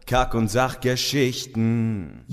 Kack- 0.07 0.33
und 0.35 0.47
Sachgeschichten. 0.47 2.23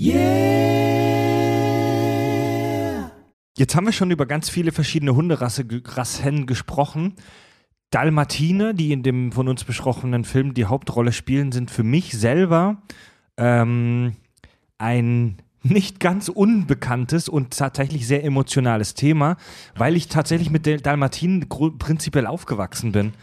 Jetzt 3.57 3.75
haben 3.75 3.85
wir 3.85 3.91
schon 3.91 4.11
über 4.11 4.25
ganz 4.25 4.49
viele 4.49 4.71
verschiedene 4.71 5.13
Hunderassen 5.13 5.67
gesprochen. 6.47 7.15
Dalmatiner, 7.91 8.73
die 8.73 8.93
in 8.93 9.03
dem 9.03 9.33
von 9.33 9.49
uns 9.49 9.65
besprochenen 9.65 10.23
Film 10.23 10.53
die 10.53 10.65
Hauptrolle 10.65 11.11
spielen, 11.11 11.51
sind 11.51 11.69
für 11.69 11.83
mich 11.83 12.17
selber 12.17 12.81
ähm, 13.37 14.15
ein 14.77 15.37
nicht 15.61 15.99
ganz 15.99 16.29
unbekanntes 16.29 17.27
und 17.27 17.57
tatsächlich 17.57 18.07
sehr 18.07 18.23
emotionales 18.23 18.93
Thema, 18.93 19.35
weil 19.75 19.97
ich 19.97 20.07
tatsächlich 20.07 20.49
mit 20.49 20.65
den 20.65 20.81
Dalmatinen 20.81 21.49
prinzipiell 21.49 22.25
aufgewachsen 22.25 22.93
bin. 22.93 23.13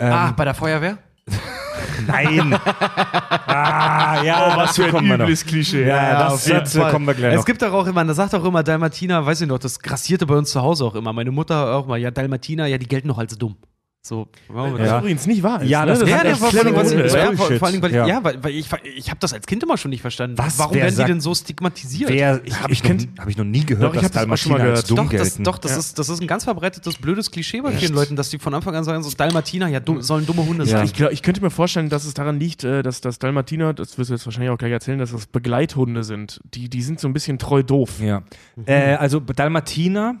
Ähm, 0.00 0.12
Ah, 0.12 0.32
bei 0.32 0.44
der 0.44 0.54
Feuerwehr? 0.54 0.98
Nein! 2.06 2.54
ah, 3.46 4.22
ja, 4.22 4.52
Oh, 4.52 4.56
was 4.56 4.76
für 4.76 4.84
ein 4.96 5.10
übles 5.20 5.44
Klischee. 5.44 5.86
Ja, 5.86 6.28
das, 6.28 6.46
jeden 6.46 6.58
dazu 6.60 6.80
Fall. 6.80 6.90
kommen 6.90 7.06
wir 7.06 7.14
gleich 7.14 7.32
Es 7.32 7.38
noch. 7.38 7.44
gibt 7.44 7.62
doch 7.62 7.72
auch 7.72 7.86
immer, 7.86 8.04
da 8.04 8.14
sagt 8.14 8.34
auch 8.34 8.44
immer 8.44 8.62
Dalmatiner, 8.62 9.24
weiß 9.24 9.40
ich 9.42 9.48
noch, 9.48 9.58
das 9.58 9.78
grassierte 9.80 10.26
bei 10.26 10.34
uns 10.36 10.50
zu 10.50 10.62
Hause 10.62 10.84
auch 10.84 10.94
immer. 10.94 11.12
Meine 11.12 11.30
Mutter 11.30 11.74
auch 11.74 11.86
mal, 11.86 11.98
ja, 11.98 12.10
Dalmatiner, 12.10 12.66
ja, 12.66 12.78
die 12.78 12.86
gelten 12.88 13.08
noch 13.08 13.18
als 13.18 13.36
dumm. 13.38 13.56
So, 14.04 14.26
Was 14.48 14.80
Ja. 14.80 14.98
übrigens 14.98 15.28
nicht 15.28 15.44
wahr 15.44 15.62
ist. 15.62 15.68
Ja, 15.68 15.84
ne? 15.86 15.92
das 15.96 16.08
Ja, 16.08 16.34
vor 16.34 16.48
clevere 16.50 16.74
weil, 16.74 16.90
Hunde. 16.90 17.06
ja, 17.06 17.32
vor, 17.36 17.52
vor 17.52 17.68
allem, 17.68 17.80
weil, 17.82 17.94
Ja. 17.94 18.04
ja. 18.04 18.24
weil, 18.24 18.42
weil 18.42 18.50
ich, 18.52 18.66
ich 18.96 19.08
habe 19.10 19.20
das 19.20 19.32
als 19.32 19.46
Kind 19.46 19.62
immer 19.62 19.76
schon 19.78 19.90
nicht 19.90 20.00
verstanden. 20.00 20.36
Was? 20.38 20.58
Warum 20.58 20.74
Wer 20.74 20.82
werden 20.82 20.90
die 20.90 20.96
sagt- 20.96 21.08
denn 21.10 21.20
so 21.20 21.32
stigmatisiert? 21.36 22.10
Wer, 22.10 22.40
ich, 22.44 22.52
Hab 22.52 22.62
hab 22.64 22.70
ich 22.72 22.82
ich, 22.82 22.90
noch, 22.90 23.18
hab 23.22 23.28
ich 23.28 23.36
noch 23.36 23.44
nie 23.44 23.64
gehört, 23.64 23.84
Doch, 23.84 23.94
ich 23.94 24.00
dass 24.00 24.06
hab 24.06 24.12
das 24.12 24.20
Dalmatiner 24.22 24.54
als 24.56 24.62
gehört. 24.64 24.90
dumm 24.90 24.96
doch, 24.96 25.12
das, 25.12 25.36
doch 25.36 25.58
das, 25.58 25.70
Ja. 25.70 25.78
ist, 25.78 25.98
das 26.00 26.08
ist 26.08 26.20
ein 26.20 26.26
ganz 26.26 26.42
verbreitetes, 26.42 26.96
blödes 26.96 27.30
Klischee 27.30 27.60
bei 27.60 27.70
vielen 27.70 27.94
Leuten, 27.94 28.16
dass 28.16 28.28
die 28.30 28.40
von 28.40 28.52
Anfang 28.54 28.74
an 28.74 28.82
sagen, 28.82 29.04
so 29.04 29.10
Dalmatiner, 29.16 29.68
ja, 29.68 29.78
dumm, 29.78 30.02
sollen 30.02 30.26
dumme 30.26 30.44
Hunde 30.46 30.64
Ja. 30.64 30.78
sein. 30.78 30.84
Ich, 30.86 30.94
glaub, 30.94 31.12
ich 31.12 31.22
könnte 31.22 31.40
mir 31.40 31.50
vorstellen, 31.50 31.88
dass 31.88 32.04
es 32.04 32.12
daran 32.12 32.40
liegt, 32.40 32.64
äh, 32.64 32.82
dass 32.82 33.02
das 33.02 33.20
Dalmatiner, 33.20 33.72
das 33.72 33.98
wirst 33.98 34.10
du 34.10 34.14
jetzt 34.14 34.26
wahrscheinlich 34.26 34.50
auch 34.50 34.58
gleich 34.58 34.72
erzählen, 34.72 34.98
dass 34.98 35.12
das 35.12 35.26
Begleithunde 35.28 36.02
sind. 36.02 36.40
Die, 36.54 36.68
die 36.68 36.82
sind 36.82 36.98
so 36.98 37.06
ein 37.06 37.12
bisschen 37.12 37.38
treu 37.38 37.62
doof. 37.62 38.00
Ja. 38.00 38.24
Äh, 38.66 38.94
also 38.96 39.20
Dalmatiner, 39.20 40.16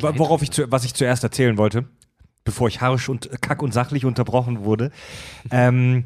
worauf 0.00 0.42
ich 0.42 0.50
zu, 0.50 0.64
was 0.72 0.84
ich 0.84 0.94
zuerst 0.94 1.22
erzählen 1.22 1.56
wollte, 1.56 1.84
bevor 2.44 2.68
ich 2.68 2.80
harsch 2.80 3.08
und 3.08 3.30
kack 3.40 3.62
und 3.62 3.72
sachlich 3.72 4.04
unterbrochen 4.04 4.64
wurde. 4.64 4.90
ähm, 5.50 6.04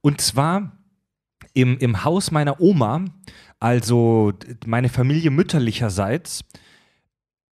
und 0.00 0.20
zwar 0.20 0.72
im, 1.54 1.78
im 1.78 2.04
Haus 2.04 2.30
meiner 2.30 2.60
Oma, 2.60 3.04
also 3.58 4.32
meine 4.64 4.88
Familie 4.88 5.30
mütterlicherseits, 5.30 6.44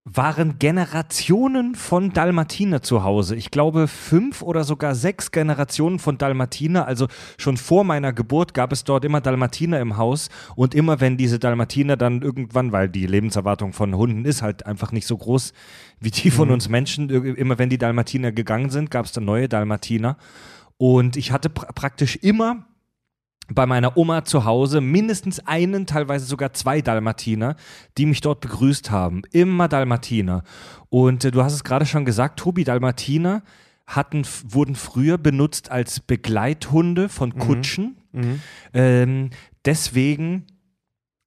waren 0.09 0.61
Generationen 0.61 1.75
von 1.75 2.13
Dalmatiner 2.13 2.81
zu 2.81 3.03
Hause. 3.03 3.35
Ich 3.35 3.51
glaube, 3.51 3.89
fünf 3.89 4.41
oder 4.41 4.63
sogar 4.63 4.95
sechs 4.95 5.33
Generationen 5.33 5.99
von 5.99 6.17
Dalmatiner. 6.17 6.87
Also 6.87 7.09
schon 7.39 7.57
vor 7.57 7.83
meiner 7.83 8.13
Geburt 8.13 8.55
gab 8.55 8.71
es 8.71 8.85
dort 8.85 9.05
immer 9.05 9.21
Dalmatiner 9.21 9.81
im 9.81 9.97
Haus. 9.97 10.29
Und 10.55 10.77
immer 10.77 11.01
wenn 11.01 11.17
diese 11.17 11.41
Dalmatiner 11.41 11.97
dann 11.97 12.23
irgendwann, 12.23 12.71
weil 12.71 12.89
die 12.89 13.07
Lebenserwartung 13.07 13.73
von 13.73 13.97
Hunden 13.97 14.25
ist 14.25 14.43
halt 14.43 14.65
einfach 14.65 14.93
nicht 14.93 15.09
so 15.09 15.17
groß 15.17 15.53
wie 15.99 16.13
die 16.13 16.31
von 16.31 16.53
uns 16.53 16.69
Menschen, 16.69 17.11
immer 17.11 17.59
wenn 17.59 17.69
die 17.69 17.79
Dalmatiner 17.79 18.31
gegangen 18.31 18.71
sind, 18.71 18.93
gab 18.93 19.07
es 19.07 19.13
dann 19.13 19.25
neue 19.25 19.49
Dalmatiner. 19.49 20.19
Und 20.79 21.17
ich 21.17 21.33
hatte 21.33 21.51
pra 21.51 21.73
praktisch 21.73 22.15
immer 22.17 22.65
bei 23.53 23.67
meiner 23.67 23.97
Oma 23.97 24.25
zu 24.25 24.45
Hause 24.45 24.81
mindestens 24.81 25.41
einen, 25.47 25.87
teilweise 25.87 26.27
sogar 26.27 26.53
zwei 26.53 26.81
Dalmatiner, 26.81 27.57
die 27.97 28.07
mich 28.07 28.21
dort 28.21 28.41
begrüßt 28.41 28.91
haben. 28.91 29.23
Immer 29.33 29.69
Dalmatiner. 29.69 30.43
Und 30.89 31.25
äh, 31.25 31.31
du 31.31 31.43
hast 31.43 31.53
es 31.53 31.65
gerade 31.65 31.87
schon 31.87 32.05
gesagt, 32.05 32.39
Tobi, 32.39 32.65
Dalmatiner 32.65 33.43
hatten, 33.87 34.27
wurden 34.49 34.75
früher 34.75 35.17
benutzt 35.17 35.71
als 35.71 36.01
Begleithunde 36.01 37.09
von 37.09 37.39
Kutschen. 37.39 37.97
Ähm, 38.75 39.31
deswegen 39.65 40.47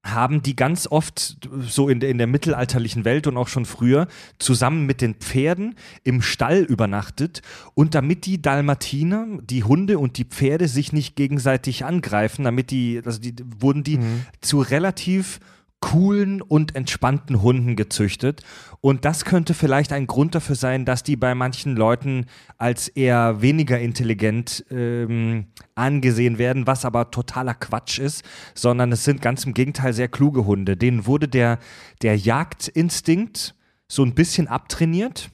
haben 0.04 0.42
die 0.42 0.56
ganz 0.56 0.88
oft 0.88 1.38
so 1.60 1.90
in 1.90 2.00
der, 2.00 2.10
in 2.10 2.18
der 2.18 2.28
mittelalterlichen 2.28 3.04
Welt 3.04 3.28
und 3.28 3.36
auch 3.36 3.50
schon 3.50 3.66
früher 3.66 4.08
zusammen 4.38 4.86
mit 4.86 5.02
den 5.02 5.16
Pferden 5.16 5.76
im 6.04 6.22
Stall 6.22 6.60
übernachtet. 6.64 7.42
Und 7.74 7.96
damit 7.96 8.26
die 8.26 8.42
Dalmatiner, 8.42 9.28
die 9.42 9.64
Hunde 9.64 10.00
und 10.00 10.18
die 10.18 10.26
Pferde 10.26 10.68
sich 10.68 10.94
nicht 10.94 11.16
gegenseitig 11.16 11.84
angreifen, 11.84 12.46
damit 12.46 12.72
die, 12.72 13.02
also 13.06 13.20
die 13.20 13.36
wurden 13.60 13.84
die 13.84 14.00
zu 14.42 14.62
relativ 14.62 15.40
coolen 15.82 16.42
und 16.42 16.76
entspannten 16.76 17.42
Hunden 17.42 17.76
gezüchtet. 17.76 18.44
Und 18.82 19.06
das 19.06 19.26
könnte 19.26 19.54
vielleicht 19.54 19.94
ein 19.94 20.08
Grund 20.08 20.36
dafür 20.36 20.56
sein, 20.56 20.86
dass 20.86 21.04
die 21.04 21.16
bei 21.16 21.36
manchen 21.36 21.76
Leuten 21.76 22.26
als 22.58 22.88
eher 22.90 23.42
weniger 23.42 23.80
intelligent 23.80 24.66
ähm, 24.72 25.48
angesehen 25.76 26.38
werden, 26.38 26.68
was 26.68 26.86
aber 26.86 27.12
totaler 27.12 27.54
Quatsch 27.54 28.00
ist, 28.00 28.24
sondern 28.56 28.92
es 28.92 29.04
sind 29.04 29.22
ganz 29.22 29.46
im 29.46 29.54
Gegenteil 29.54 29.94
sehr 29.94 30.10
kluge 30.10 30.46
Hunde. 30.46 30.76
Denen 30.76 31.06
wurde 31.06 31.28
der, 31.28 31.60
der 32.02 32.18
Jagdinstinkt 32.18 33.56
so 33.88 34.04
ein 34.04 34.14
bisschen 34.14 34.48
abtrainiert. 34.48 35.32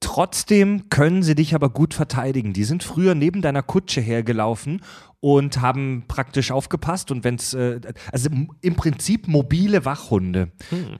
Trotzdem 0.00 0.90
können 0.90 1.22
sie 1.24 1.34
dich 1.34 1.54
aber 1.54 1.70
gut 1.70 1.92
verteidigen. 1.92 2.52
Die 2.52 2.64
sind 2.64 2.84
früher 2.84 3.14
neben 3.14 3.42
deiner 3.42 3.62
Kutsche 3.62 4.00
hergelaufen 4.00 4.82
und 5.20 5.60
haben 5.60 6.04
praktisch 6.06 6.52
aufgepasst 6.52 7.10
und 7.10 7.24
wenn 7.24 7.34
es, 7.34 7.52
äh, 7.54 7.80
also 8.12 8.30
im 8.60 8.76
Prinzip 8.76 9.26
mobile 9.26 9.84
Wachhunde, 9.84 10.52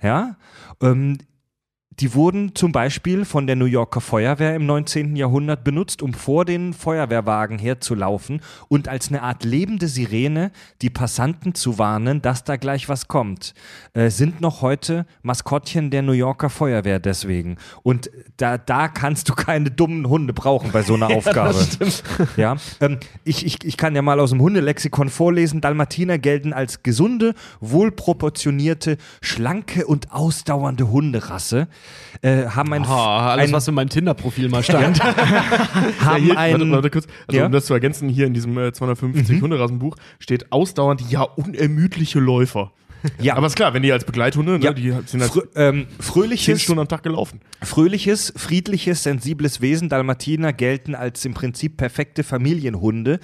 ja, 0.02 0.36
ähm, 0.82 1.18
die 2.00 2.14
wurden 2.14 2.54
zum 2.54 2.70
Beispiel 2.70 3.24
von 3.24 3.46
der 3.46 3.56
New 3.56 3.64
Yorker 3.64 4.00
Feuerwehr 4.00 4.54
im 4.54 4.66
19. 4.66 5.16
Jahrhundert 5.16 5.64
benutzt, 5.64 6.00
um 6.00 6.14
vor 6.14 6.44
den 6.44 6.72
Feuerwehrwagen 6.72 7.58
herzulaufen 7.58 8.40
und 8.68 8.86
als 8.86 9.08
eine 9.08 9.22
Art 9.22 9.44
lebende 9.44 9.88
Sirene 9.88 10.52
die 10.80 10.90
Passanten 10.90 11.54
zu 11.54 11.78
warnen, 11.78 12.22
dass 12.22 12.44
da 12.44 12.56
gleich 12.56 12.88
was 12.88 13.08
kommt. 13.08 13.52
Äh, 13.94 14.10
sind 14.10 14.40
noch 14.40 14.62
heute 14.62 15.06
Maskottchen 15.22 15.90
der 15.90 16.02
New 16.02 16.12
Yorker 16.12 16.50
Feuerwehr 16.50 17.00
deswegen. 17.00 17.56
Und 17.82 18.10
da, 18.36 18.58
da 18.58 18.86
kannst 18.86 19.28
du 19.28 19.34
keine 19.34 19.70
dummen 19.70 20.08
Hunde 20.08 20.32
brauchen 20.32 20.70
bei 20.70 20.82
so 20.82 20.94
einer 20.94 21.08
Aufgabe. 21.14 21.66
Ja, 22.36 22.56
ähm, 22.80 22.98
ich, 23.24 23.44
ich, 23.44 23.64
ich 23.64 23.76
kann 23.76 23.96
ja 23.96 24.02
mal 24.02 24.20
aus 24.20 24.30
dem 24.30 24.40
Hundelexikon 24.40 25.08
vorlesen. 25.08 25.60
Dalmatiner 25.60 26.18
gelten 26.18 26.52
als 26.52 26.84
gesunde, 26.84 27.34
wohlproportionierte, 27.60 28.98
schlanke 29.20 29.84
und 29.86 30.12
ausdauernde 30.12 30.90
Hunderasse. 30.90 31.66
Äh, 32.22 32.46
haben 32.46 32.72
ein, 32.72 32.82
Oh, 32.82 32.92
alles, 32.92 33.46
ein, 33.48 33.52
was 33.52 33.68
in 33.68 33.74
meinem 33.74 33.88
Tinder-Profil 33.90 34.48
mal 34.48 34.62
stand. 34.62 35.02
haben 36.00 36.22
hier, 36.22 36.38
ein, 36.38 36.52
warte, 36.52 36.70
warte 36.70 36.90
kurz, 36.90 37.06
also 37.26 37.38
Ja? 37.38 37.46
um 37.46 37.52
das 37.52 37.66
zu 37.66 37.74
ergänzen, 37.74 38.08
hier 38.08 38.26
in 38.26 38.34
diesem 38.34 38.56
äh, 38.58 38.72
250 38.72 39.40
Hunderassenbuch 39.40 39.96
steht 40.18 40.50
ausdauernd 40.52 41.02
ja 41.10 41.22
unermüdliche 41.22 42.18
Läufer. 42.18 42.72
Ja. 43.20 43.36
Aber 43.36 43.46
ist 43.46 43.54
klar, 43.56 43.74
wenn 43.74 43.82
die 43.82 43.92
als 43.92 44.04
Begleithunde, 44.04 44.58
ne, 44.58 44.64
ja, 44.64 44.72
die 44.72 44.92
sind 45.06 45.20
halt 45.20 45.30
frö 45.30 45.42
ähm, 45.54 45.86
fröhliches, 46.00 46.62
Stunden 46.62 46.80
am 46.80 46.88
Tag 46.88 47.02
gelaufen. 47.04 47.40
Fröhliches, 47.62 48.32
friedliches, 48.36 49.04
sensibles 49.04 49.60
Wesen, 49.60 49.88
Dalmatiner 49.88 50.52
gelten 50.52 50.94
als 50.94 51.24
im 51.24 51.34
Prinzip 51.34 51.76
perfekte 51.76 52.24
Familienhunde. 52.24 53.20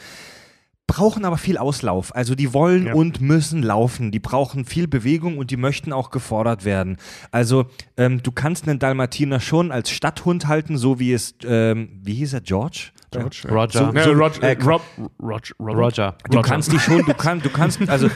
Brauchen 0.94 1.24
aber 1.24 1.36
viel 1.38 1.58
Auslauf. 1.58 2.14
Also 2.14 2.34
die 2.34 2.52
wollen 2.54 2.86
Ja. 2.86 2.94
und 2.94 3.20
müssen 3.20 3.62
laufen. 3.62 4.10
Die 4.12 4.20
brauchen 4.20 4.64
viel 4.64 4.86
Bewegung 4.86 5.38
und 5.38 5.50
die 5.50 5.56
möchten 5.56 5.92
auch 5.92 6.10
gefordert 6.10 6.64
werden. 6.64 6.98
Also 7.32 7.66
ähm, 7.96 8.22
du 8.22 8.30
kannst 8.30 8.68
einen 8.68 8.78
Dalmatiner 8.78 9.40
schon 9.40 9.72
als 9.72 9.90
Stadthund 9.90 10.46
halten, 10.46 10.78
so 10.78 10.98
wie 11.00 11.12
es, 11.12 11.34
ähm, 11.44 11.88
wie 12.02 12.14
hieß 12.14 12.34
er, 12.34 12.40
George? 12.42 12.90
George. 13.10 13.42
Roger. 13.50 13.78
So- 13.92 14.10
Roger, 14.12 14.42
äh, 14.42 14.56
Rob, 14.62 14.82
Roger, 15.20 15.54
Robert? 15.58 15.76
Roger. 15.76 16.14
Du 16.30 16.36
Roger. 16.38 16.48
kannst 16.48 16.72
die 16.72 16.78
schon, 16.78 17.04
du 17.04 17.14
kannst, 17.14 17.44
du 17.44 17.50
kannst, 17.50 17.80
also 17.88 18.08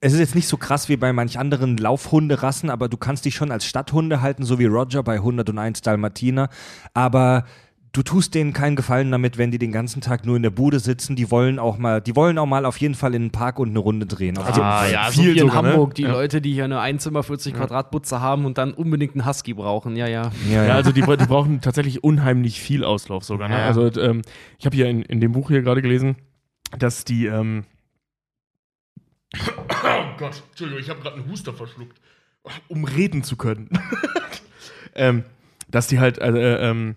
es 0.00 0.12
ist 0.12 0.18
jetzt 0.18 0.34
nicht 0.34 0.48
so 0.48 0.56
krass 0.58 0.88
wie 0.90 0.96
bei 0.96 1.12
manch 1.12 1.38
anderen 1.38 1.76
Laufhunderassen, 1.78 2.68
aber 2.70 2.88
du 2.88 2.96
kannst 2.98 3.24
die 3.24 3.32
schon 3.32 3.50
als 3.50 3.64
Stadthunde 3.64 4.20
halten, 4.20 4.44
so 4.44 4.58
wie 4.58 4.66
Roger 4.66 5.02
bei 5.02 5.14
101 5.16 5.80
Dalmatiner. 5.80 6.48
Aber 6.94 7.44
du 7.96 8.02
tust 8.02 8.34
denen 8.34 8.52
keinen 8.52 8.76
Gefallen 8.76 9.10
damit, 9.10 9.38
wenn 9.38 9.50
die 9.50 9.58
den 9.58 9.72
ganzen 9.72 10.02
Tag 10.02 10.26
nur 10.26 10.36
in 10.36 10.42
der 10.42 10.50
Bude 10.50 10.80
sitzen. 10.80 11.16
Die 11.16 11.30
wollen 11.30 11.58
auch 11.58 11.78
mal, 11.78 12.00
die 12.02 12.14
wollen 12.14 12.36
auch 12.36 12.46
mal 12.46 12.66
auf 12.66 12.76
jeden 12.76 12.94
Fall 12.94 13.14
in 13.14 13.22
den 13.22 13.30
Park 13.30 13.58
und 13.58 13.70
eine 13.70 13.78
Runde 13.78 14.04
drehen. 14.06 14.36
Auf 14.36 14.48
jeden 14.48 14.60
Ah, 14.60 14.86
ja, 14.86 15.10
so 15.10 15.22
Viel 15.22 15.34
wie 15.34 15.38
in 15.38 15.46
sogar, 15.48 15.62
ne? 15.62 15.70
Hamburg, 15.70 15.94
die 15.94 16.02
Ja. 16.02 16.12
Leute, 16.12 16.40
die 16.42 16.52
hier 16.52 16.64
eine 16.64 16.80
Einzimmer 16.80 17.22
40 17.22 17.54
Quadratbutze 17.54 18.20
haben 18.20 18.44
und 18.44 18.58
dann 18.58 18.74
unbedingt 18.74 19.14
einen 19.14 19.26
Husky 19.26 19.54
brauchen. 19.54 19.96
Ja, 19.96 20.06
ja. 20.06 20.30
Ja, 20.48 20.52
Ja, 20.52 20.64
ja. 20.66 20.74
also 20.74 20.92
die, 20.92 21.00
die 21.00 21.26
brauchen 21.26 21.60
tatsächlich 21.62 22.04
unheimlich 22.04 22.60
viel 22.60 22.84
Auslauf 22.84 23.24
sogar. 23.24 23.48
Ne? 23.48 23.54
Ja. 23.58 23.66
Also 23.66 23.90
ähm, 24.00 24.22
ich 24.58 24.66
habe 24.66 24.76
hier 24.76 24.88
in, 24.88 25.02
in 25.02 25.20
dem 25.20 25.32
Buch 25.32 25.48
hier 25.48 25.62
gerade 25.62 25.80
gelesen, 25.80 26.16
dass 26.78 27.04
die 27.04 27.26
ähm 27.26 27.64
Oh 29.38 30.04
Gott, 30.18 30.42
Entschuldigung, 30.50 30.82
ich 30.82 30.90
habe 30.90 31.00
gerade 31.00 31.16
einen 31.16 31.30
Huster 31.30 31.52
verschluckt, 31.52 31.98
um 32.68 32.84
reden 32.84 33.22
zu 33.22 33.36
können. 33.36 33.68
ähm, 34.94 35.24
dass 35.68 35.86
die 35.86 35.98
halt 35.98 36.18
äh, 36.18 36.70
ähm, 36.70 36.94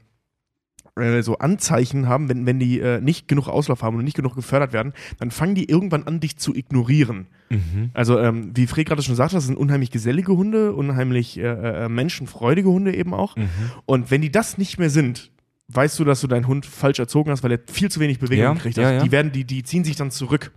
äh, 1.01 1.23
so 1.23 1.37
Anzeichen 1.37 2.07
haben, 2.07 2.29
wenn, 2.29 2.45
wenn 2.45 2.59
die 2.59 2.79
äh, 2.79 3.01
nicht 3.01 3.27
genug 3.27 3.47
Auslauf 3.47 3.81
haben 3.83 3.97
und 3.97 4.03
nicht 4.03 4.15
genug 4.17 4.35
gefördert 4.35 4.73
werden, 4.73 4.93
dann 5.19 5.31
fangen 5.31 5.55
die 5.55 5.69
irgendwann 5.69 6.03
an, 6.03 6.19
dich 6.19 6.37
zu 6.37 6.55
ignorieren. 6.55 7.27
Mhm. 7.49 7.89
Also, 7.93 8.19
ähm, 8.19 8.51
wie 8.55 8.67
Fred 8.67 8.87
gerade 8.87 9.01
schon 9.01 9.15
sagte, 9.15 9.35
das 9.35 9.45
sind 9.45 9.57
unheimlich 9.57 9.91
gesellige 9.91 10.33
Hunde, 10.35 10.73
unheimlich 10.73 11.37
äh, 11.37 11.85
äh, 11.85 11.89
menschenfreudige 11.89 12.69
Hunde 12.69 12.95
eben 12.95 13.13
auch. 13.13 13.35
Mhm. 13.35 13.49
Und 13.85 14.11
wenn 14.11 14.21
die 14.21 14.31
das 14.31 14.57
nicht 14.57 14.77
mehr 14.79 14.89
sind, 14.89 15.31
weißt 15.69 15.99
du, 15.99 16.03
dass 16.03 16.21
du 16.21 16.27
deinen 16.27 16.47
Hund 16.47 16.65
falsch 16.65 16.99
erzogen 16.99 17.29
hast, 17.31 17.43
weil 17.43 17.51
er 17.51 17.59
viel 17.71 17.91
zu 17.91 17.99
wenig 17.99 18.19
Bewegung 18.19 18.43
Ja, 18.43 18.53
gekriegt 18.53 18.77
ja, 18.77 18.85
hat. 18.87 18.93
ja. 18.95 19.03
Die, 19.03 19.11
werden, 19.11 19.31
die, 19.31 19.45
die 19.45 19.63
ziehen 19.63 19.83
sich 19.83 19.95
dann 19.95 20.11
zurück. 20.11 20.51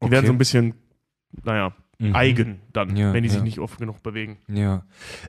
Die 0.00 0.04
Okay. 0.06 0.12
werden 0.12 0.26
so 0.26 0.32
ein 0.32 0.38
bisschen, 0.38 0.74
naja, 1.44 1.74
Mhm. 2.00 2.14
eigen 2.14 2.60
dann, 2.72 2.94
Ja, 2.96 3.12
wenn 3.12 3.24
die 3.24 3.28
sich 3.28 3.38
ja. 3.38 3.44
nicht 3.44 3.58
oft 3.58 3.80
genug 3.80 4.04
bewegen. 4.04 4.38
Ja. 4.46 4.84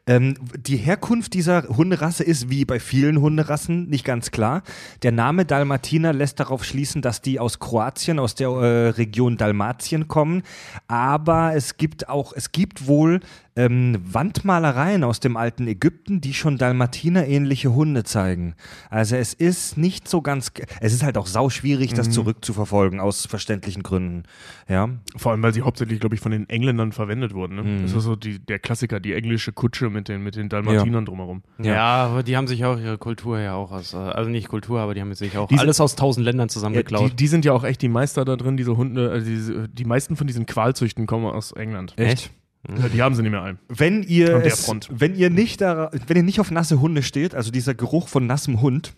Ähm, 0.05 0.35
die 0.55 0.77
Herkunft 0.77 1.33
dieser 1.33 1.63
Hunderasse 1.67 2.23
ist 2.23 2.51
wie 2.51 2.63
bei 2.63 2.79
vielen 2.79 3.19
Hunderassen 3.21 3.89
nicht 3.89 4.05
ganz 4.05 4.29
klar. 4.29 4.61
Der 5.01 5.11
Name 5.11 5.45
Dalmatiner 5.45 6.13
lässt 6.13 6.39
darauf 6.39 6.63
schließen, 6.63 7.01
dass 7.01 7.23
die 7.23 7.39
aus 7.39 7.57
Kroatien, 7.57 8.19
aus 8.19 8.35
der 8.35 8.49
äh, 8.49 8.89
Region 8.89 9.37
Dalmatien 9.37 10.07
kommen. 10.07 10.43
Aber 10.87 11.55
es 11.55 11.77
gibt 11.77 12.07
auch, 12.07 12.33
es 12.33 12.51
gibt 12.51 12.85
wohl 12.85 13.21
ähm, 13.55 13.97
Wandmalereien 14.03 15.03
aus 15.03 15.19
dem 15.19 15.35
alten 15.37 15.67
Ägypten, 15.67 16.21
die 16.21 16.33
schon 16.33 16.57
Dalmatiner-ähnliche 16.57 17.73
Hunde 17.73 18.03
zeigen. 18.03 18.55
Also 18.89 19.15
es 19.15 19.33
ist 19.33 19.77
nicht 19.77 20.07
so 20.07 20.21
ganz, 20.21 20.51
es 20.81 20.93
ist 20.93 21.03
halt 21.03 21.17
auch 21.17 21.27
sau 21.27 21.49
schwierig, 21.49 21.93
das 21.93 22.09
zurückzuverfolgen, 22.09 22.99
aus 22.99 23.25
verständlichen 23.25 23.83
Gründen. 23.83 24.23
Ja. 24.67 24.89
Vor 25.17 25.31
allem, 25.31 25.43
weil 25.43 25.53
sie 25.53 25.61
hauptsächlich, 25.61 25.99
glaube 25.99 26.15
ich, 26.15 26.21
von 26.21 26.31
den 26.31 26.47
Engländern 26.49 26.91
verwendet 26.91 27.33
wurden. 27.33 27.55
Ne? 27.55 27.63
Mhm. 27.63 27.81
Das 27.83 27.93
ist 27.93 28.03
so 28.03 28.15
die, 28.15 28.39
der 28.39 28.59
Klassiker, 28.59 28.99
die 28.99 29.13
englische 29.13 29.51
Kutsche 29.51 29.89
mit 29.89 30.07
den, 30.07 30.23
mit 30.23 30.35
den 30.35 30.49
Dalmatinern 30.49 31.05
drumherum. 31.05 31.43
Ja. 31.61 32.05
aber 32.05 32.23
die 32.23 32.37
haben 32.37 32.47
sich 32.47 32.65
auch 32.65 32.79
ihre 32.79 32.97
Kultur 32.97 33.39
ja 33.39 33.55
auch 33.55 33.71
aus, 33.71 33.93
äh, 33.93 33.97
also 33.97 34.29
nicht 34.29 34.47
Kultur, 34.47 34.79
aber 34.79 34.93
die 34.93 35.01
haben 35.01 35.13
sich 35.13 35.37
auch 35.37 35.47
Diese- 35.47 35.61
alles 35.61 35.79
aus 35.81 35.95
tausend 35.95 36.25
Ländern 36.25 36.47
Ja, 36.47 36.53
zusammengeklaut. 36.53 37.11
die, 37.11 37.15
die 37.15 37.27
sind 37.27 37.45
ja 37.45 37.53
auch 37.53 37.63
echt 37.63 37.81
die 37.81 37.89
Meister 37.89 38.25
da 38.25 38.35
drin, 38.35 38.57
diese 38.57 38.77
Hunde. 38.77 39.11
Also 39.11 39.25
diese, 39.25 39.67
die 39.69 39.85
meisten 39.85 40.15
von 40.15 40.27
diesen 40.27 40.45
Qualzüchten 40.45 41.05
kommen 41.07 41.25
aus 41.25 41.51
England. 41.51 41.93
Echt? 41.97 42.31
Ja, 42.67 42.89
die 42.89 43.01
haben 43.01 43.15
sie 43.15 43.21
nicht 43.21 43.31
mehr 43.31 43.43
ein. 43.43 43.59
Wenn 43.69 44.03
ihr, 44.03 44.43
es, 44.43 44.69
wenn 44.89 45.15
ihr 45.15 45.29
nicht 45.29 45.61
da, 45.61 45.91
wenn 46.07 46.17
ihr 46.17 46.23
nicht 46.23 46.39
auf 46.39 46.51
nasse 46.51 46.81
Hunde 46.81 47.03
steht, 47.03 47.33
also 47.33 47.51
dieser 47.51 47.73
Geruch 47.73 48.09
von 48.09 48.27
nassem 48.27 48.61
Hund, 48.61 48.93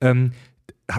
ähm, 0.00 0.32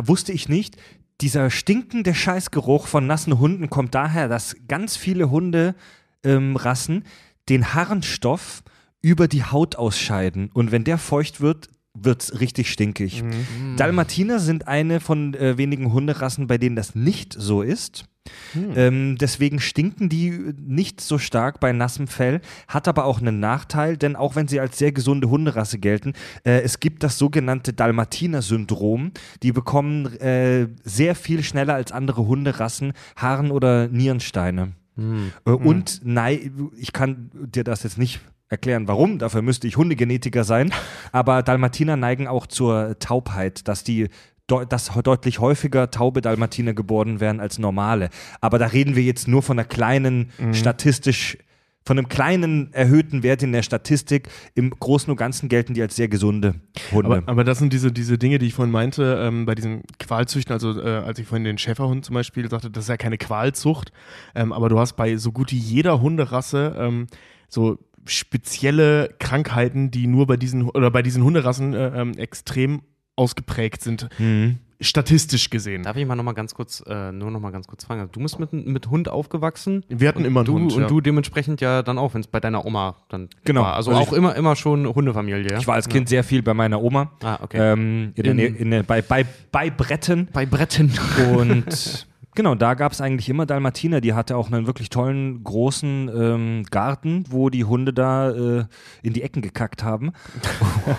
wusste 0.04 0.32
ich 0.32 0.48
nicht. 0.48 0.78
Dieser 1.22 1.50
stinkende 1.50 2.16
Scheißgeruch 2.16 2.88
von 2.88 3.08
nassen 3.08 3.40
Hunden 3.40 3.70
kommt 3.70 3.94
daher, 3.94 4.28
dass 4.28 4.56
ganz 4.68 4.98
viele 4.98 5.30
Hunderassen 5.30 5.76
ähm, 6.24 7.04
den 7.50 7.74
Harnstoff 7.74 8.64
über 9.02 9.28
die 9.28 9.44
Haut 9.44 9.76
ausscheiden. 9.76 10.50
Und 10.54 10.72
wenn 10.72 10.86
der 10.86 10.98
feucht 10.98 11.42
wird, 11.42 11.70
wird's 11.94 12.40
richtig 12.40 12.72
stinkig. 12.72 13.22
Mhm. 13.22 13.76
Dalmatiner 13.78 14.40
sind 14.40 14.68
eine 14.68 15.00
von 15.00 15.34
äh, 15.36 15.58
wenigen 15.58 15.94
Hunderassen, 15.94 16.48
bei 16.48 16.58
denen 16.58 16.76
das 16.76 16.96
nicht 16.96 17.34
so 17.38 17.62
ist. 17.62 18.06
Hm. 18.54 18.72
Ähm, 18.76 19.18
deswegen 19.18 19.60
stinken 19.60 20.10
die 20.10 20.32
nicht 20.58 21.02
so 21.02 21.18
stark 21.18 21.60
bei 21.60 21.74
nassem 21.74 22.08
Fell, 22.08 22.42
hat 22.68 22.88
aber 22.88 23.06
auch 23.06 23.20
einen 23.20 23.40
Nachteil, 23.40 23.98
denn 23.98 24.16
auch 24.16 24.36
wenn 24.36 24.48
sie 24.48 24.60
als 24.60 24.78
sehr 24.78 24.92
gesunde 24.92 25.30
Hunderasse 25.30 25.78
gelten, 25.80 26.14
äh, 26.46 26.62
es 26.62 26.80
gibt 26.80 27.04
das 27.04 27.18
sogenannte 27.18 27.74
Dalmatiner-Syndrom. 27.74 29.12
Die 29.42 29.52
bekommen 29.52 30.06
äh, 30.20 30.68
sehr 30.84 31.16
viel 31.16 31.44
schneller 31.44 31.74
als 31.76 31.92
andere 31.92 32.26
Hunderassen 32.26 32.94
Harn- 33.16 33.52
oder 33.52 33.88
Nierensteine. 33.88 34.74
Hm. 34.96 35.32
Äh, 35.46 35.52
Und 35.52 36.02
nein, 36.04 36.70
ich 36.78 36.94
kann 36.94 37.32
dir 37.34 37.64
das 37.64 37.84
jetzt 37.84 37.98
nicht 37.98 38.22
erklären, 38.50 38.88
warum, 38.88 39.18
dafür 39.18 39.42
müsste 39.42 39.68
ich 39.68 39.78
Hundegenetiker 39.78 40.44
sein, 40.44 40.72
aber 41.12 41.42
Dalmatiner 41.42 41.98
neigen 41.98 42.28
auch 42.28 42.46
zur 42.46 43.00
Taubheit, 43.00 43.68
dass 43.68 43.84
die 43.84 44.10
dass 44.48 44.92
deutlich 45.04 45.40
häufiger 45.40 45.90
taube 45.90 46.22
Dalmatiner 46.22 46.74
geboren 46.74 47.20
werden 47.20 47.40
als 47.40 47.60
normale. 47.60 48.10
Aber 48.42 48.60
da 48.60 48.68
reden 48.68 48.96
wir 48.96 49.04
jetzt 49.04 49.28
nur 49.28 49.42
von 49.42 49.58
einer 49.58 49.68
kleinen, 49.68 50.32
statistisch, 50.52 51.38
von 51.86 51.98
einem 51.98 52.08
kleinen 52.08 52.74
erhöhten 52.74 53.24
Wert 53.24 53.44
in 53.44 53.52
der 53.52 53.64
Statistik. 53.64 54.30
Im 54.56 54.70
Großen 54.72 55.10
und 55.10 55.18
Ganzen 55.18 55.50
gelten 55.50 55.74
die 55.74 55.82
als 55.82 55.96
sehr 55.96 56.08
gesunde 56.08 56.56
Hunde. 56.92 57.18
Aber, 57.18 57.24
aber 57.26 57.44
das 57.44 57.60
sind 57.60 57.74
diese, 57.74 57.92
diese 57.92 58.18
Dinge, 58.18 58.40
die 58.40 58.48
ich 58.48 58.54
vorhin 58.54 58.72
meinte, 58.72 59.18
ähm, 59.22 59.46
bei 59.46 59.56
diesen 59.56 59.84
Qualzüchten, 60.00 60.54
also 60.54 60.80
äh, 60.80 60.98
als 60.98 61.20
ich 61.20 61.28
vorhin 61.28 61.44
den 61.44 61.58
Schäferhund 61.58 62.06
zum 62.06 62.14
Beispiel 62.14 62.50
sagte, 62.50 62.70
das 62.70 62.86
ist 62.86 62.90
ja 62.90 62.98
keine 62.98 63.18
Qualzucht, 63.18 63.92
ähm, 64.36 64.54
aber 64.54 64.70
du 64.70 64.80
hast 64.80 64.94
bei 64.94 65.18
so 65.18 65.32
gut 65.32 65.52
wie 65.52 65.58
jeder 65.58 66.02
Hunderasse 66.02 66.76
ähm, 66.78 67.08
so 67.50 67.78
spezielle 68.06 69.14
Krankheiten, 69.20 69.92
die 69.92 70.08
nur 70.08 70.28
bei 70.28 70.38
diesen 70.38 70.70
oder 70.70 70.92
bei 70.92 71.02
diesen 71.02 71.24
Hunderassen 71.24 71.74
äh, 71.74 72.02
ähm, 72.02 72.18
extrem 72.18 72.82
ausgeprägt 73.16 73.82
sind, 73.82 74.10
Mhm. 74.20 74.58
statistisch 74.82 75.50
gesehen. 75.50 75.84
Darf 75.84 75.96
ich 75.96 76.06
mal 76.06 76.16
noch 76.16 76.24
mal 76.24 76.34
ganz 76.34 76.54
kurz, 76.54 76.84
äh, 76.88 77.12
nur 77.12 77.32
noch 77.32 77.40
mal 77.40 77.52
ganz 77.52 77.68
kurz 77.68 77.86
fragen? 77.86 78.10
Du 78.12 78.20
bist 78.20 78.40
mit, 78.40 78.52
mit 78.54 78.88
Hund 78.90 79.08
aufgewachsen? 79.08 79.84
Wir 79.88 80.08
hatten 80.10 80.26
immer 80.26 80.42
einen 80.42 80.46
du, 80.48 80.54
Hund. 80.56 80.74
Und 80.74 80.82
ja. 80.82 80.88
du 80.88 81.00
dementsprechend 81.00 81.62
ja 81.62 81.84
dann 81.84 81.98
auch, 81.98 82.14
wenn 82.14 82.22
es 82.22 82.28
bei 82.28 82.40
deiner 82.40 82.66
Oma 82.66 82.96
dann 83.10 83.30
Genau. 83.46 83.62
war. 83.62 83.76
Also, 83.76 83.92
Also 83.92 84.02
auch 84.10 84.14
immer, 84.14 84.36
immer 84.36 84.56
schon 84.56 84.86
Hundefamilie, 84.88 85.52
ja? 85.52 85.58
Ich 85.60 85.68
war 85.68 85.76
als 85.76 85.88
Kind 85.88 86.10
sehr 86.10 86.24
viel 86.24 86.42
bei 86.42 86.54
meiner 86.54 86.82
Oma. 86.82 87.12
Ah, 87.24 87.40
okay. 87.42 87.58
Ähm, 87.74 88.12
in 88.16 88.40
In- 88.40 88.74
in 88.74 88.86
bei, 88.86 89.02
bei, 89.02 89.26
bei 89.52 89.70
Bretten. 89.70 90.28
bei 90.34 90.46
Bretten. 90.46 90.92
Und 91.38 92.08
genau, 92.36 92.56
da 92.56 92.74
gab 92.74 92.92
es 92.92 93.02
eigentlich 93.02 93.30
immer 93.30 93.46
Dalmatiner. 93.46 94.02
Die 94.02 94.14
hatte 94.14 94.36
auch 94.38 94.52
einen 94.52 94.68
wirklich 94.68 94.90
tollen, 94.90 95.44
großen 95.44 96.10
ähm, 96.16 96.64
Garten, 96.70 97.26
wo 97.30 97.50
die 97.50 97.64
Hunde 97.66 97.94
da 97.94 98.32
äh, 98.32 98.66
in 99.02 99.14
die 99.14 99.22
Ecken 99.22 99.42
gekackt 99.42 99.84
haben. 99.84 100.14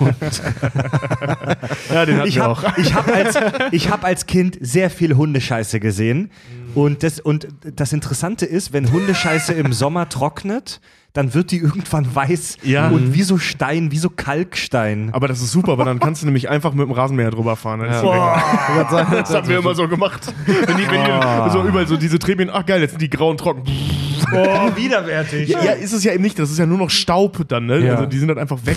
ja, 1.92 2.06
den 2.06 2.18
hatten 2.18 2.28
Ich 2.28 2.40
habe 2.40 2.60
hab 2.66 3.08
als, 3.08 3.38
ich 3.72 3.90
hab 3.90 4.04
als 4.04 4.26
Kind 4.26 4.58
sehr 4.60 4.90
viel 4.90 5.16
Hundescheiße 5.16 5.80
gesehen. 5.80 6.30
Und 6.74 7.02
das, 7.02 7.20
und 7.20 7.48
das 7.62 7.92
Interessante 7.92 8.46
ist, 8.46 8.72
wenn 8.72 8.90
Hundescheiße 8.90 9.52
im 9.52 9.72
Sommer 9.72 10.08
trocknet, 10.08 10.80
dann 11.14 11.32
wird 11.32 11.52
die 11.52 11.58
irgendwann 11.58 12.12
weiß 12.14 12.58
Ja. 12.64 12.88
und 12.88 13.14
wie 13.14 13.22
so 13.22 13.38
Stein, 13.38 13.90
wie 13.92 13.98
so 13.98 14.10
Kalkstein. 14.10 15.10
Aber 15.12 15.28
das 15.28 15.40
ist 15.40 15.52
super, 15.52 15.78
weil 15.78 15.86
dann 15.86 16.00
kannst 16.00 16.20
du 16.22 16.26
nämlich 16.26 16.50
einfach 16.50 16.72
mit 16.74 16.86
dem 16.86 16.92
Rasenmäher 16.92 17.30
drüber 17.30 17.54
fahren. 17.56 17.80
Dann 17.80 17.88
ist 17.90 18.02
die 18.02 18.06
weg. 18.08 19.20
Das 19.24 19.34
haben 19.34 19.48
wir 19.48 19.58
immer 19.58 19.74
so 19.76 19.88
gemacht. 19.88 20.34
Wenn 20.44 20.76
die, 20.76 20.90
wenn 20.90 21.04
die 21.04 21.50
so 21.52 21.62
überall 21.64 21.86
so 21.86 21.96
diese 21.96 22.18
Trebien, 22.18 22.50
ach 22.52 22.66
geil, 22.66 22.80
jetzt 22.80 22.90
sind 22.90 23.00
die 23.02 23.08
grauen 23.10 23.36
trocken. 23.36 23.62
Oh, 24.32 24.70
widerwärtig. 24.76 25.48
Ja, 25.50 25.62
ja, 25.62 25.72
ist 25.72 25.92
es 25.92 26.02
ja 26.02 26.12
eben 26.12 26.22
nicht. 26.24 26.36
Das 26.38 26.50
ist 26.50 26.58
ja 26.58 26.66
nur 26.66 26.78
noch 26.78 26.90
Staub 26.90 27.46
dann, 27.48 27.66
ne? 27.66 27.78
Ja. 27.78 27.92
Also 27.94 28.06
die 28.06 28.18
sind 28.18 28.26
dann 28.28 28.38
einfach 28.38 28.58
weg. 28.64 28.76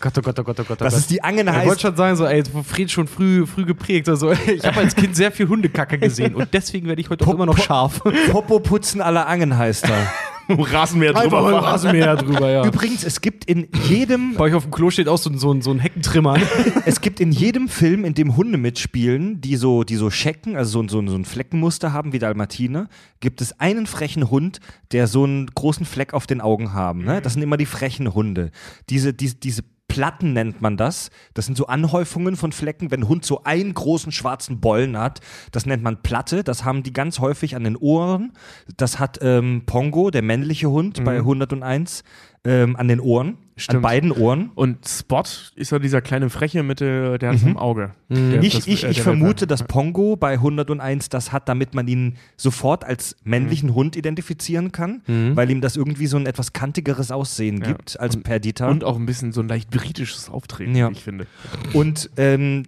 Gott, 0.00 0.12
oh 0.16 0.22
Gott, 0.22 0.38
oh 0.38 0.44
Gott, 0.44 0.60
oh 0.60 0.64
Gott. 0.64 0.78
oh 0.80 0.84
Das 0.84 0.96
ist 0.96 1.10
die 1.10 1.22
Angen 1.22 1.46
Ich 1.48 1.52
heißt. 1.52 1.66
wollte 1.66 1.80
schon 1.82 1.96
sagen, 1.96 2.16
so, 2.16 2.24
ey, 2.24 2.42
Fred 2.66 2.90
schon 2.90 3.06
früh, 3.06 3.44
früh 3.46 3.64
geprägt. 3.66 4.08
Also, 4.08 4.32
ich 4.32 4.64
habe 4.64 4.78
als 4.80 4.94
Kind 4.96 5.14
sehr 5.16 5.30
viel 5.32 5.48
Hundekacke 5.48 5.98
gesehen 5.98 6.34
und 6.36 6.48
deswegen 6.54 6.86
werde 6.88 7.02
ich 7.02 7.10
heute 7.10 7.24
auch 7.24 7.26
Pop- 7.26 7.34
immer 7.34 7.46
noch 7.46 7.58
scharf. 7.58 8.00
Popo 8.30 8.60
putzen 8.60 9.02
aller 9.02 9.26
Angen 9.26 9.58
heißt 9.58 9.84
er. 9.90 10.06
Rasenmäher 10.72 11.12
drüber 11.12 11.44
Einfach. 11.46 11.62
Rasenmäher 11.62 12.16
drüber, 12.16 12.50
ja. 12.50 12.64
Übrigens, 12.66 13.04
es 13.04 13.20
gibt 13.20 13.44
in 13.44 13.68
jedem, 13.88 14.34
Bei 14.34 14.44
euch 14.44 14.54
auf 14.54 14.62
dem 14.64 14.70
Klo 14.72 14.90
steht 14.90 15.08
auch 15.08 15.18
so, 15.18 15.30
ein- 15.30 15.38
so, 15.38 15.52
ein- 15.52 15.62
so 15.62 15.70
ein 15.70 15.78
Heckentrimmer. 15.78 16.36
es 16.86 17.00
gibt 17.00 17.20
in 17.20 17.32
jedem 17.32 17.68
Film, 17.68 18.04
in 18.04 18.14
dem 18.14 18.36
Hunde 18.36 18.58
mitspielen, 18.58 19.40
die 19.40 19.56
so, 19.56 19.84
die 19.84 19.96
so 19.96 20.10
Schecken, 20.10 20.56
also 20.56 20.70
so, 20.72 20.80
ein- 20.82 20.88
so, 20.88 20.98
ein- 21.00 21.08
so 21.08 21.16
ein 21.16 21.24
Fleckenmuster 21.24 21.92
haben 21.92 22.12
wie 22.12 22.18
Dalmatiner, 22.18 22.88
gibt 23.20 23.40
es 23.40 23.58
einen 23.60 23.86
frechen 23.86 24.30
Hund, 24.30 24.60
der 24.92 25.06
so 25.06 25.24
einen 25.24 25.46
großen 25.48 25.84
Fleck 25.86 26.14
auf 26.14 26.26
den 26.26 26.40
Augen 26.40 26.72
haben. 26.72 27.04
Ne? 27.04 27.20
Das 27.20 27.34
sind 27.34 27.42
immer 27.42 27.56
die 27.56 27.66
frechen 27.66 28.14
Hunde. 28.14 28.50
Diese, 28.88 29.12
diese, 29.12 29.34
diese 29.36 29.62
Platten 29.88 30.34
nennt 30.34 30.60
man 30.60 30.76
das. 30.76 31.10
Das 31.34 31.46
sind 31.46 31.56
so 31.56 31.66
Anhäufungen 31.66 32.36
von 32.36 32.52
Flecken, 32.52 32.90
wenn 32.90 33.00
ein 33.00 33.08
Hund 33.08 33.24
so 33.24 33.42
einen 33.44 33.74
großen 33.74 34.12
schwarzen 34.12 34.60
Bollen 34.60 34.96
hat. 34.98 35.20
Das 35.50 35.66
nennt 35.66 35.82
man 35.82 36.02
Platte. 36.02 36.44
Das 36.44 36.64
haben 36.64 36.82
die 36.82 36.92
ganz 36.92 37.18
häufig 37.18 37.56
an 37.56 37.64
den 37.64 37.76
Ohren. 37.76 38.32
Das 38.76 38.98
hat 38.98 39.18
ähm, 39.22 39.62
Pongo, 39.66 40.10
der 40.10 40.22
männliche 40.22 40.70
Hund 40.70 41.02
bei 41.04 41.16
101, 41.16 42.04
ähm, 42.44 42.76
an 42.76 42.88
den 42.88 43.00
Ohren. 43.00 43.38
An 43.58 43.62
Stimmt. 43.62 43.82
beiden 43.82 44.12
Ohren. 44.12 44.50
Und 44.54 44.86
Spot 44.86 45.24
ist 45.56 45.72
ja 45.72 45.78
dieser 45.80 46.00
kleine 46.00 46.30
Freche 46.30 46.62
mit 46.62 46.78
der, 46.80 47.18
der 47.18 47.32
hat 47.32 47.42
im 47.42 47.56
Auge. 47.56 47.92
Der- 48.08 48.40
Ich, 48.42 48.54
das- 48.54 48.66
ich, 48.68 48.84
äh, 48.84 48.90
ich 48.90 49.02
vermute, 49.02 49.46
dass 49.48 49.64
Pongo 49.64 50.14
bei 50.16 50.38
101 50.38 51.08
das 51.08 51.32
hat, 51.32 51.48
damit 51.48 51.74
man 51.74 51.88
ihn 51.88 52.14
sofort 52.36 52.84
als 52.84 53.16
männlichen 53.24 53.74
Hund 53.74 53.96
identifizieren 53.96 54.70
kann, 54.72 55.02
weil 55.06 55.50
ihm 55.50 55.60
das 55.60 55.76
irgendwie 55.76 56.06
so 56.06 56.16
ein 56.16 56.26
etwas 56.26 56.52
kantigeres 56.52 57.10
Aussehen 57.10 57.60
Ja. 57.60 57.68
gibt 57.68 57.98
als 57.98 58.16
Perdita. 58.18 58.68
Und 58.68 58.84
auch 58.84 58.96
ein 58.96 59.06
bisschen 59.06 59.32
so 59.32 59.40
ein 59.40 59.48
leicht 59.48 59.70
britisches 59.70 60.30
Auftreten, 60.30 60.76
Ja. 60.76 60.88
wie 60.88 60.92
ich 60.92 61.02
finde. 61.02 61.26
Und 61.72 62.10
ähm, 62.16 62.62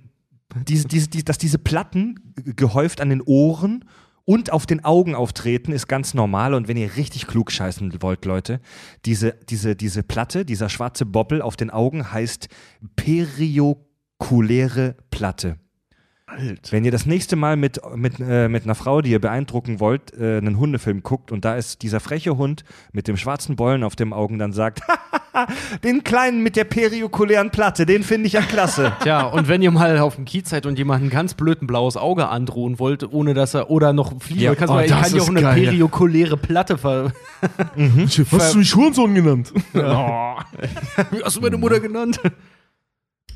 diese, 0.67 0.89
diese, 0.89 1.09
die, 1.09 1.25
dass 1.25 1.39
diese 1.39 1.59
Platten 1.59 2.19
gehäuft 2.57 3.01
an 3.01 3.11
den 3.11 3.23
Ohren 3.23 3.85
und 4.25 4.53
auf 4.53 4.67
den 4.67 4.85
Augen 4.85 5.15
auftreten, 5.15 5.73
ist 5.73 5.89
ganz 5.89 6.15
normal. 6.15 6.55
Und 6.55 6.69
wenn 6.69 6.77
ihr 6.77 6.97
richtig 6.97 7.27
klug 7.27 7.51
scheißen 7.51 8.03
wollt, 8.03 8.25
Leute, 8.25 8.61
diese, 9.05 9.35
diese, 9.49 9.77
diese 9.77 10.03
Platte, 10.03 10.45
dieser 10.45 10.69
schwarze 10.69 11.07
Bobbel 11.07 11.43
auf 11.43 11.57
den 11.57 11.71
Augen 11.71 12.13
heißt 12.13 12.49
periokuläre 12.97 14.97
Platte. 15.11 15.59
Alt. 16.31 16.71
Wenn 16.71 16.85
ihr 16.85 16.93
das 16.93 17.07
nächste 17.07 17.35
Mal 17.37 17.57
mit, 17.57 17.81
mit, 17.97 18.21
äh, 18.21 18.49
mit 18.49 18.65
einer 18.65 18.75
Frau, 18.75 19.01
die 19.01 19.11
ihr 19.11 19.21
beeindrucken 19.21 19.81
wollt, 19.81 20.13
äh, 20.19 20.39
einen 20.39 20.59
Hundefilm 20.59 21.03
guckt 21.03 21.33
und 21.33 21.45
da 21.45 21.57
ist 21.57 21.83
dieser 21.83 21.99
freche 21.99 22.37
Hund 22.37 22.65
mit 22.93 23.09
dem 23.09 23.17
schwarzen 23.17 23.57
Bollen 23.57 23.83
auf 23.83 23.97
dem 23.97 24.13
Augen, 24.13 24.39
dann 24.39 24.53
sagt, 24.53 24.81
den 25.85 26.05
kleinen 26.05 26.43
mit 26.43 26.57
der 26.57 26.65
periokulären 26.65 27.51
Platte, 27.51 27.85
den 27.85 28.03
finde 28.05 28.29
ich 28.29 28.35
ja 28.35 28.43
klasse. 28.43 28.93
Tja, 29.03 29.23
und 29.23 29.49
wenn 29.49 29.61
ihr 29.63 29.71
mal 29.71 29.99
auf 29.99 30.17
dem 30.17 30.25
Kiez 30.25 30.51
seid 30.51 30.67
und 30.67 30.79
jemanden 30.79 31.11
ganz 31.11 31.35
blöd 31.35 31.63
ein 31.63 31.67
blaues 31.67 31.97
Auge 31.97 32.29
androhen 32.29 32.79
wollt, 32.79 33.13
ohne 33.13 33.35
dass 33.35 33.55
er, 33.55 33.71
oder 33.71 33.93
noch 33.93 34.21
fliegen, 34.23 34.41
Ja, 34.43 34.55
kannst 34.55 34.73
oh, 34.73 34.79
du, 34.79 34.87
das 34.87 35.03
kann 35.03 35.17
ja 35.17 35.23
auch 35.23 35.29
eine 35.29 35.41
geil. 35.41 35.65
periokuläre 35.65 36.37
Platte 36.37 36.79
ver. 36.79 37.13
Hast 38.31 38.55
du 38.55 38.59
mich 38.59 38.75
Hurensohn 38.75 39.15
genannt? 39.15 39.53
Wie 39.73 41.23
hast 41.25 41.37
du 41.37 41.41
meine 41.41 41.57
Mutter 41.57 41.81
genannt? 41.81 42.21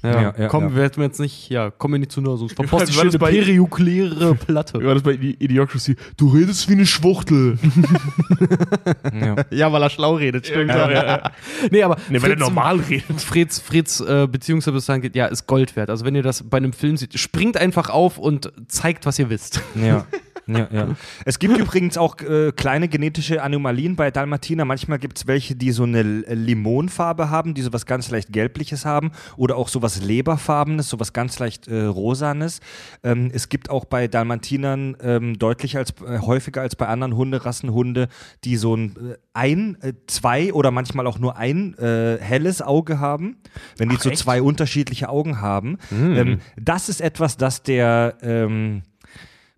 Ja, 0.05 0.21
Ja, 0.23 0.35
ja, 0.39 0.49
komm, 0.49 0.65
ja. 0.65 0.75
werden 0.77 0.97
wir 0.99 1.05
jetzt 1.05 1.19
nicht, 1.19 1.49
ja, 1.49 1.71
kommen 1.71 1.95
wir 1.95 1.99
nicht 1.99 2.13
zu 2.13 2.21
nah, 2.21 2.37
sonst 2.37 2.55
verpasst 2.55 2.93
schöne 2.93 3.19
bei- 3.19 3.31
periokuläre 3.33 4.35
Platte. 4.35 4.75
War 4.85 4.95
das 4.95 5.03
bei 5.03 5.13
Idi- 5.13 5.37
Idiocracy? 5.43 5.97
Du 6.17 6.29
redest 6.29 6.69
wie 6.69 6.75
eine 6.75 6.85
Schwuchtel. 6.87 7.59
ja. 9.21 9.37
Ja, 9.51 9.73
weil 9.73 9.83
er 9.83 9.91
schlau 9.91 10.15
redet, 10.17 10.47
stimmt. 10.47 10.69
Ja, 10.71 10.91
ja, 10.91 11.05
ja. 11.07 11.31
Nee, 11.71 11.83
aber 11.83 11.97
Nee, 12.09 12.21
weil 12.23 12.31
er 12.33 12.37
normal 12.37 12.77
redet. 12.81 13.21
Freds, 13.21 13.59
Freds 13.61 14.01
äh, 14.01 14.29
Beziehungsbewusstsein 14.31 15.01
geht, 15.01 15.17
ja, 15.17 15.27
ist 15.27 15.47
Gold 15.47 15.75
wert. 15.77 15.91
Also 15.91 16.05
wenn 16.05 16.15
ihr 16.15 16.23
das 16.23 16.43
bei 16.43 16.59
einem 16.59 16.73
Film 16.73 16.97
seht, 16.97 17.19
springt 17.19 17.57
einfach 17.57 17.89
auf 17.91 18.19
und 18.19 18.53
zeigt, 18.69 19.07
was 19.07 19.19
ihr 19.19 19.31
wisst. 19.31 19.61
Ja. 19.75 20.07
Ja, 20.47 20.69
ja. 20.71 20.89
Es 21.25 21.39
gibt 21.39 21.57
übrigens 21.57 21.97
auch 21.97 22.19
äh, 22.21 22.53
kleine 22.53 22.89
genetische 22.89 23.43
Anomalien 23.43 23.97
bei 23.97 24.11
Dalmatiner. 24.11 24.65
Manchmal 24.65 24.99
gibt 24.99 25.19
es 25.19 25.27
welche, 25.27 25.55
die 25.57 25.73
so 25.73 25.85
eine 25.85 26.01
L- 26.01 26.25
Limonfarbe 26.29 27.31
haben, 27.31 27.55
die 27.55 27.63
so 27.63 27.73
was 27.73 27.87
ganz 27.87 28.11
leicht 28.11 28.33
Gelbliches 28.33 28.85
haben 28.85 29.13
oder 29.37 29.57
auch 29.57 29.69
so 29.69 29.83
was 29.83 30.03
Leberfarbenes, 30.03 30.89
so 30.89 31.01
was 31.01 31.13
ganz 31.13 31.39
leicht 31.39 31.69
äh, 31.69 31.85
Rosanes. 31.85 32.61
Ähm, 33.03 33.31
es 33.33 33.49
gibt 33.49 33.71
auch 33.71 33.85
bei 33.85 34.09
Dalmatinern 34.09 34.97
ähm, 35.03 35.39
deutlich 35.39 35.77
als, 35.77 35.91
äh, 36.07 36.19
häufiger 36.19 36.61
als 36.63 36.77
bei 36.77 36.87
anderen 36.89 37.17
Hunderassen 37.17 37.73
Hunde, 37.73 38.09
die 38.45 38.57
so 38.57 38.77
ein, 38.77 38.97
äh, 38.97 39.17
ein 39.33 39.77
äh, 39.81 39.93
zwei 40.07 40.53
oder 40.53 40.71
manchmal 40.71 41.07
auch 41.07 41.19
nur 41.19 41.37
ein 41.37 41.75
äh, 41.79 42.19
helles 42.21 42.61
Auge 42.63 43.01
haben. 43.01 43.37
Wenn 43.79 43.89
die 43.89 43.97
so 43.97 44.11
zwei 44.11 44.43
unterschiedliche 44.43 45.09
Augen 45.09 45.41
haben. 45.41 45.79
Ähm, 45.91 46.41
das 46.61 46.89
ist 46.89 47.01
etwas, 47.01 47.37
das 47.37 47.63
der 47.63 48.17
ähm, 48.23 48.83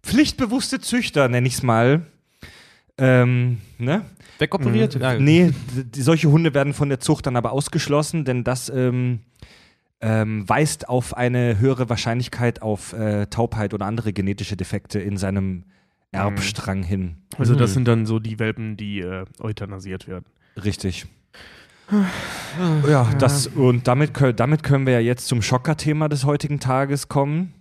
pflichtbewusste 0.06 0.80
Züchter, 0.80 1.28
nenne 1.28 1.46
ich 1.46 1.54
es 1.54 1.62
mal, 1.62 2.06
ähm, 2.98 3.58
ne? 3.78 4.02
Wegoperiert? 4.38 4.94
Ja. 4.94 5.18
Nee, 5.18 5.52
die, 5.74 6.02
solche 6.02 6.30
Hunde 6.30 6.54
werden 6.54 6.72
von 6.72 6.88
der 6.88 7.00
Zucht 7.00 7.26
dann 7.26 7.36
aber 7.36 7.52
ausgeschlossen, 7.52 8.24
denn 8.24 8.44
das 8.44 8.68
ähm, 8.68 9.20
ähm, 10.00 10.48
weist 10.48 10.88
auf 10.88 11.16
eine 11.16 11.58
höhere 11.58 11.88
Wahrscheinlichkeit 11.88 12.62
auf 12.62 12.92
äh, 12.92 13.26
Taubheit 13.26 13.74
oder 13.74 13.86
andere 13.86 14.12
genetische 14.12 14.56
Defekte 14.56 14.98
in 15.00 15.16
seinem 15.16 15.64
Erbstrang 16.12 16.82
hin. 16.82 17.16
Also 17.36 17.54
das 17.54 17.74
sind 17.74 17.88
dann 17.88 18.06
so 18.06 18.18
die 18.18 18.38
Welpen, 18.38 18.76
die 18.76 19.00
äh, 19.00 19.24
euthanasiert 19.40 20.08
werden. 20.08 20.24
Richtig. 20.62 21.06
Ja, 22.88 23.08
das, 23.18 23.46
und 23.46 23.86
damit, 23.86 24.12
damit 24.36 24.62
können 24.64 24.86
wir 24.86 24.94
ja 24.94 25.00
jetzt 25.00 25.28
zum 25.28 25.40
Schocker-Thema 25.42 26.08
des 26.08 26.24
heutigen 26.24 26.58
Tages 26.58 27.08
kommen. 27.08 27.52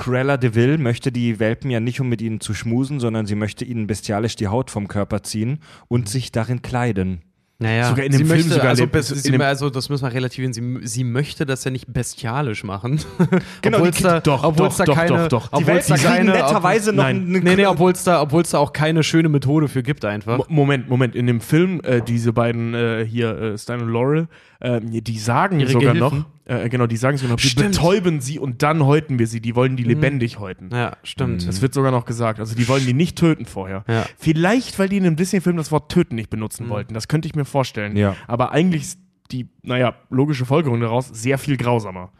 Cruella 0.00 0.38
de 0.38 0.54
Vil 0.54 0.78
möchte 0.78 1.12
die 1.12 1.38
Welpen 1.38 1.70
ja 1.70 1.78
nicht, 1.78 2.00
um 2.00 2.08
mit 2.08 2.22
ihnen 2.22 2.40
zu 2.40 2.54
schmusen, 2.54 3.00
sondern 3.00 3.26
sie 3.26 3.34
möchte 3.34 3.64
ihnen 3.66 3.86
bestialisch 3.86 4.34
die 4.34 4.48
Haut 4.48 4.70
vom 4.70 4.88
Körper 4.88 5.22
ziehen 5.22 5.58
und 5.88 6.08
sich 6.08 6.32
darin 6.32 6.62
kleiden. 6.62 7.20
Naja, 7.62 7.90
Sogar 7.90 8.06
in 8.06 8.12
dem 8.12 8.18
sie 8.20 8.24
Film 8.24 8.38
möchte, 8.38 8.54
sogar 8.54 8.68
also, 8.70 8.86
sie, 9.12 9.36
also 9.36 9.68
das 9.68 9.90
müssen 9.90 10.04
wir 10.06 10.14
relativieren. 10.14 10.54
Sie, 10.54 10.78
sie 10.80 11.04
möchte 11.04 11.44
das 11.44 11.62
ja 11.64 11.70
nicht 11.70 11.92
bestialisch 11.92 12.64
machen. 12.64 12.98
Genau, 13.60 13.76
obwohl's 13.80 13.98
die- 13.98 14.02
da, 14.04 14.20
doch, 14.20 14.42
doch, 14.54 14.74
da 14.78 14.84
doch, 14.84 14.94
keine, 14.94 15.28
doch, 15.28 15.50
doch. 15.50 15.58
Die 15.60 15.66
Welpen 15.66 15.88
da 15.90 15.96
keine, 15.98 16.30
netterweise 16.32 16.94
noch 16.94 17.02
Nein. 17.02 17.26
eine 17.28 17.40
Nee, 17.40 17.56
nee, 17.56 17.66
obwohl 17.66 17.92
es 17.92 18.02
da, 18.02 18.24
da 18.24 18.58
auch 18.58 18.72
keine 18.72 19.02
schöne 19.02 19.28
Methode 19.28 19.68
für 19.68 19.82
gibt 19.82 20.06
einfach. 20.06 20.38
Mo- 20.38 20.46
Moment, 20.48 20.88
Moment. 20.88 21.14
In 21.14 21.26
dem 21.26 21.42
Film, 21.42 21.82
äh, 21.84 22.00
diese 22.00 22.32
beiden 22.32 22.72
äh, 22.72 23.04
hier, 23.06 23.38
äh, 23.38 23.58
Stein 23.58 23.82
und 23.82 23.90
Laurel, 23.92 24.28
äh, 24.60 24.80
die 24.82 25.18
sagen 25.18 25.60
Ihre 25.60 25.70
sogar 25.70 25.94
Gehilfen? 25.94 26.18
noch, 26.18 26.26
äh, 26.44 26.68
genau, 26.68 26.86
die 26.86 26.96
sagen 26.96 27.16
sogar 27.16 27.36
noch, 27.36 27.42
wir 27.42 27.50
Stimmt. 27.50 27.72
betäuben 27.72 28.20
sie 28.20 28.38
und 28.38 28.62
dann 28.62 28.84
häuten 28.84 29.18
wir 29.18 29.26
sie. 29.26 29.40
Die 29.40 29.56
wollen 29.56 29.76
die 29.76 29.82
lebendig 29.82 30.38
häuten. 30.38 30.70
Ja, 30.72 30.96
stimmt. 31.02 31.46
Das 31.48 31.62
wird 31.62 31.74
sogar 31.74 31.90
noch 31.90 32.04
gesagt. 32.04 32.40
Also 32.40 32.54
die 32.54 32.68
wollen 32.68 32.84
die 32.84 32.92
nicht 32.94 33.16
töten 33.16 33.46
vorher. 33.46 33.84
Ja. 33.88 34.04
Vielleicht, 34.18 34.78
weil 34.78 34.88
die 34.88 34.98
in 34.98 35.06
einem 35.06 35.16
Disney-Film 35.16 35.56
das 35.56 35.72
Wort 35.72 35.90
töten 35.90 36.14
nicht 36.14 36.30
benutzen 36.30 36.68
wollten. 36.68 36.94
Das 36.94 37.08
könnte 37.08 37.26
ich 37.26 37.34
mir 37.34 37.44
vorstellen. 37.44 37.96
Ja. 37.96 38.16
Aber 38.26 38.52
eigentlich 38.52 38.82
ist 38.82 38.98
die, 39.32 39.48
naja, 39.62 39.94
logische 40.10 40.44
Folgerung 40.44 40.80
daraus 40.80 41.08
sehr 41.08 41.38
viel 41.38 41.56
grausamer. 41.56 42.10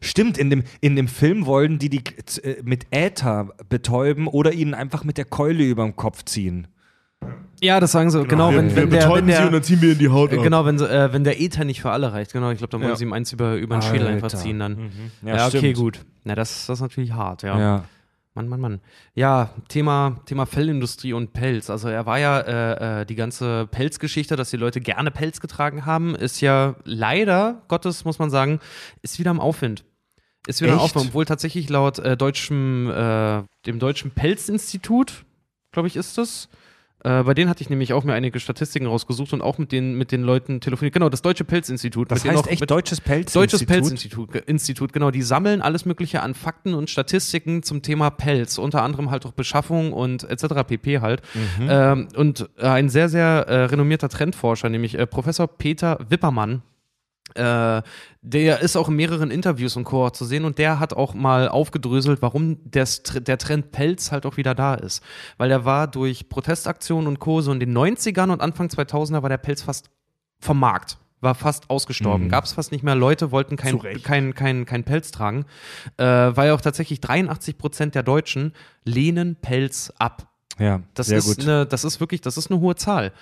Stimmt, 0.00 0.38
in 0.38 0.48
dem, 0.48 0.62
in 0.80 0.96
dem 0.96 1.08
Film 1.08 1.44
wollen 1.46 1.78
die 1.78 1.90
die 1.90 2.02
äh, 2.42 2.62
mit 2.62 2.86
Äther 2.90 3.50
betäuben 3.68 4.28
oder 4.28 4.52
ihnen 4.52 4.74
einfach 4.74 5.04
mit 5.04 5.18
der 5.18 5.24
Keule 5.24 5.64
über 5.64 5.82
den 5.84 5.96
Kopf 5.96 6.24
ziehen. 6.24 6.68
Ja, 7.62 7.78
das 7.78 7.92
sagen 7.92 8.10
sie, 8.10 8.24
genau, 8.24 8.50
wir, 8.50 8.58
wenn, 8.58 8.70
wir 8.70 8.76
wenn 8.76 8.90
der, 8.90 9.00
wenn 9.02 9.08
betäuben 9.08 9.26
sie 9.30 9.36
und 9.36 9.42
der 9.44 9.50
dann 9.52 9.62
ziehen 9.62 9.80
wir 9.82 9.92
in 9.92 9.98
die 9.98 10.08
Haut 10.08 10.32
äh. 10.32 10.36
Genau, 10.38 10.64
wenn, 10.64 10.78
sie, 10.78 10.84
äh, 10.90 11.12
wenn 11.12 11.22
der 11.22 11.40
Ether 11.40 11.64
nicht 11.64 11.80
für 11.80 11.90
alle 11.90 12.12
reicht, 12.12 12.32
genau, 12.32 12.50
ich 12.50 12.58
glaube, 12.58 12.72
dann 12.72 12.80
wollen 12.80 12.90
Ja. 12.90 12.96
sie 12.96 13.04
ihm 13.04 13.12
eins 13.12 13.32
über, 13.32 13.54
über 13.54 13.76
den 13.76 13.82
Schädel 13.82 14.08
einfach 14.08 14.32
ziehen 14.32 14.58
dann. 14.58 14.90
Ja, 15.22 15.36
Ja, 15.36 15.46
okay, 15.46 15.58
stimmt. 15.58 15.76
gut. 15.76 16.00
Na, 16.24 16.34
das, 16.34 16.66
das 16.66 16.78
ist 16.78 16.82
natürlich 16.82 17.12
hart, 17.12 17.42
ja. 17.44 17.58
Ja. 17.58 17.84
Mann, 18.34 18.48
Mann, 18.48 18.60
Mann. 18.60 18.80
Ja, 19.14 19.50
Thema, 19.68 20.16
Thema 20.24 20.46
Fellindustrie 20.46 21.12
und 21.12 21.34
Pelz. 21.34 21.68
Also 21.68 21.88
er 21.88 22.06
war 22.06 22.18
ja 22.18 22.40
äh, 22.40 23.02
äh, 23.02 23.04
die 23.04 23.14
ganze 23.14 23.68
Pelzgeschichte, 23.70 24.36
dass 24.36 24.48
die 24.50 24.56
Leute 24.56 24.80
gerne 24.80 25.10
Pelz 25.10 25.38
getragen 25.40 25.84
haben, 25.86 26.14
ist 26.14 26.40
ja 26.40 26.74
leider, 26.84 27.60
Gottes 27.68 28.04
muss 28.06 28.18
man 28.18 28.30
sagen, 28.30 28.58
ist 29.02 29.18
wieder 29.18 29.30
im 29.30 29.38
Aufwind. 29.38 29.84
Ist 30.46 30.62
wieder 30.62 30.72
im 30.72 30.78
Echt? 30.78 30.84
Aufwind, 30.86 31.08
obwohl 31.08 31.26
tatsächlich 31.26 31.68
laut 31.68 31.98
äh, 31.98 32.16
deutschem, 32.16 32.90
äh, 32.90 33.42
dem 33.66 33.78
Deutschen 33.78 34.10
Pelzinstitut, 34.12 35.24
glaube 35.70 35.88
ich, 35.88 35.96
ist 35.96 36.16
es. 36.18 36.48
Äh, 37.04 37.24
bei 37.24 37.34
denen 37.34 37.50
hatte 37.50 37.62
ich 37.62 37.70
nämlich 37.70 37.92
auch 37.92 38.04
mir 38.04 38.14
einige 38.14 38.38
Statistiken 38.38 38.86
rausgesucht 38.86 39.32
und 39.32 39.42
auch 39.42 39.58
mit 39.58 39.72
den, 39.72 39.94
mit 39.94 40.12
den 40.12 40.22
Leuten 40.22 40.60
telefoniert. 40.60 40.94
Genau, 40.94 41.08
das 41.08 41.22
Deutsche 41.22 41.44
Pelzinstitut. 41.44 42.10
Das 42.10 42.24
heißt 42.24 42.46
echt 42.48 42.70
Deutsches 42.70 43.00
Pelz. 43.00 43.32
Deutsches 43.32 43.64
Pelzinstitut, 43.64 44.36
Institut, 44.46 44.92
genau. 44.92 45.10
Die 45.10 45.22
sammeln 45.22 45.62
alles 45.62 45.84
Mögliche 45.84 46.22
an 46.22 46.34
Fakten 46.34 46.74
und 46.74 46.90
Statistiken 46.90 47.62
zum 47.62 47.82
Thema 47.82 48.10
Pelz, 48.10 48.58
unter 48.58 48.82
anderem 48.82 49.10
halt 49.10 49.26
auch 49.26 49.32
Beschaffung 49.32 49.92
und 49.92 50.24
etc. 50.24 50.46
pp. 50.66 51.00
halt. 51.00 51.22
Ähm, 51.68 52.08
und 52.16 52.48
äh, 52.58 52.66
ein 52.66 52.88
sehr, 52.88 53.08
sehr 53.08 53.46
äh, 53.48 53.64
renommierter 53.64 54.08
Trendforscher, 54.08 54.68
nämlich 54.68 54.98
äh, 54.98 55.06
Professor 55.06 55.48
Peter 55.48 55.98
Wippermann, 56.08 56.62
äh, 57.34 57.82
der 58.22 58.60
ist 58.60 58.76
auch 58.76 58.88
in 58.88 58.96
mehreren 58.96 59.30
Interviews 59.30 59.76
und 59.76 59.84
Co. 59.84 60.10
zu 60.10 60.24
sehen 60.24 60.44
und 60.44 60.58
der 60.58 60.78
hat 60.78 60.94
auch 60.94 61.14
mal 61.14 61.48
aufgedröselt, 61.48 62.22
warum 62.22 62.58
des, 62.70 63.02
der 63.02 63.38
Trend 63.38 63.72
Pelz 63.72 64.12
halt 64.12 64.26
auch 64.26 64.36
wieder 64.36 64.54
da 64.54 64.74
ist. 64.74 65.02
Weil 65.38 65.48
der 65.48 65.64
war 65.64 65.88
durch 65.88 66.28
Protestaktionen 66.28 67.08
und 67.08 67.18
Co. 67.18 67.40
so 67.40 67.52
in 67.52 67.60
den 67.60 67.76
90ern 67.76 68.30
und 68.30 68.40
Anfang 68.40 68.68
2000er 68.68 69.22
war 69.22 69.28
der 69.28 69.38
Pelz 69.38 69.62
fast 69.62 69.90
vom 70.38 70.58
Markt. 70.58 70.98
War 71.20 71.34
fast 71.36 71.70
ausgestorben. 71.70 72.24
Mhm. 72.26 72.30
Gab 72.30 72.44
es 72.44 72.52
fast 72.52 72.72
nicht 72.72 72.82
mehr. 72.82 72.96
Leute 72.96 73.30
wollten 73.30 73.56
kein, 73.56 73.70
Zu 73.70 73.76
Recht. 73.76 74.04
kein, 74.04 74.34
kein, 74.34 74.64
kein 74.66 74.82
Pelz 74.82 75.12
tragen. 75.12 75.44
Äh, 75.96 76.04
weil 76.04 76.50
auch 76.50 76.60
tatsächlich 76.60 77.00
83 77.00 77.58
Prozent 77.58 77.94
der 77.94 78.02
Deutschen 78.02 78.52
lehnen 78.84 79.36
Pelz 79.36 79.92
ab. 79.98 80.26
Ja, 80.58 80.80
Das 80.94 81.06
sehr 81.06 81.18
ist, 81.18 81.26
gut. 81.26 81.42
Eine, 81.42 81.66
das 81.66 81.84
ist 81.84 82.00
wirklich, 82.00 82.20
das 82.20 82.36
ist 82.36 82.50
eine 82.50 82.60
hohe 82.60 82.74
Zahl. 82.74 83.12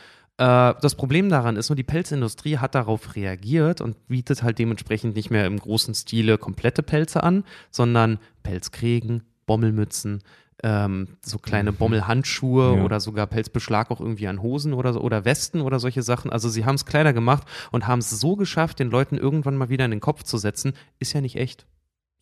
Äh, 0.41 0.75
das 0.81 0.95
Problem 0.95 1.29
daran 1.29 1.57
ist 1.57 1.69
nur, 1.69 1.77
die 1.77 1.83
Pelzindustrie 1.83 2.57
hat 2.57 2.75
darauf 2.75 3.15
reagiert 3.15 3.83
und 3.83 4.09
bietet 4.09 4.43
halt 4.43 4.59
dementsprechend 4.59 5.15
nicht 5.15 5.31
mehr 5.31 5.45
im 5.45 5.59
großen 5.59 5.95
Stile 5.95 6.39
komplette 6.39 6.83
Pelze 6.83 7.23
an, 7.23 7.45
sondern 7.71 8.19
Pelzkrägen, 8.43 9.23
Bommelmützen, 9.45 10.23
ähm, 10.63 11.09
so 11.21 11.37
kleine 11.39 11.73
Bommelhandschuhe 11.73 12.77
ja. 12.77 12.85
oder 12.85 13.01
sogar 13.01 13.27
Pelzbeschlag 13.27 13.91
auch 13.91 14.01
irgendwie 14.01 14.29
an 14.29 14.41
Hosen 14.41 14.73
oder 14.73 14.95
so 14.95 15.01
oder 15.03 15.27
Westen 15.27 15.61
oder 15.61 15.79
solche 15.79 16.03
Sachen. 16.03 16.33
Also 16.33 16.49
sie 16.49 16.65
haben 16.65 16.77
es 16.77 16.87
kleiner 16.87 17.13
gemacht 17.13 17.47
und 17.71 17.87
haben 17.87 17.99
es 17.99 18.09
so 18.09 18.35
geschafft, 18.35 18.79
den 18.79 18.91
Leuten 18.91 19.19
irgendwann 19.19 19.57
mal 19.57 19.69
wieder 19.69 19.85
in 19.85 19.91
den 19.91 20.01
Kopf 20.01 20.23
zu 20.23 20.39
setzen, 20.39 20.73
ist 20.99 21.13
ja 21.13 21.21
nicht 21.21 21.37
echt. 21.37 21.67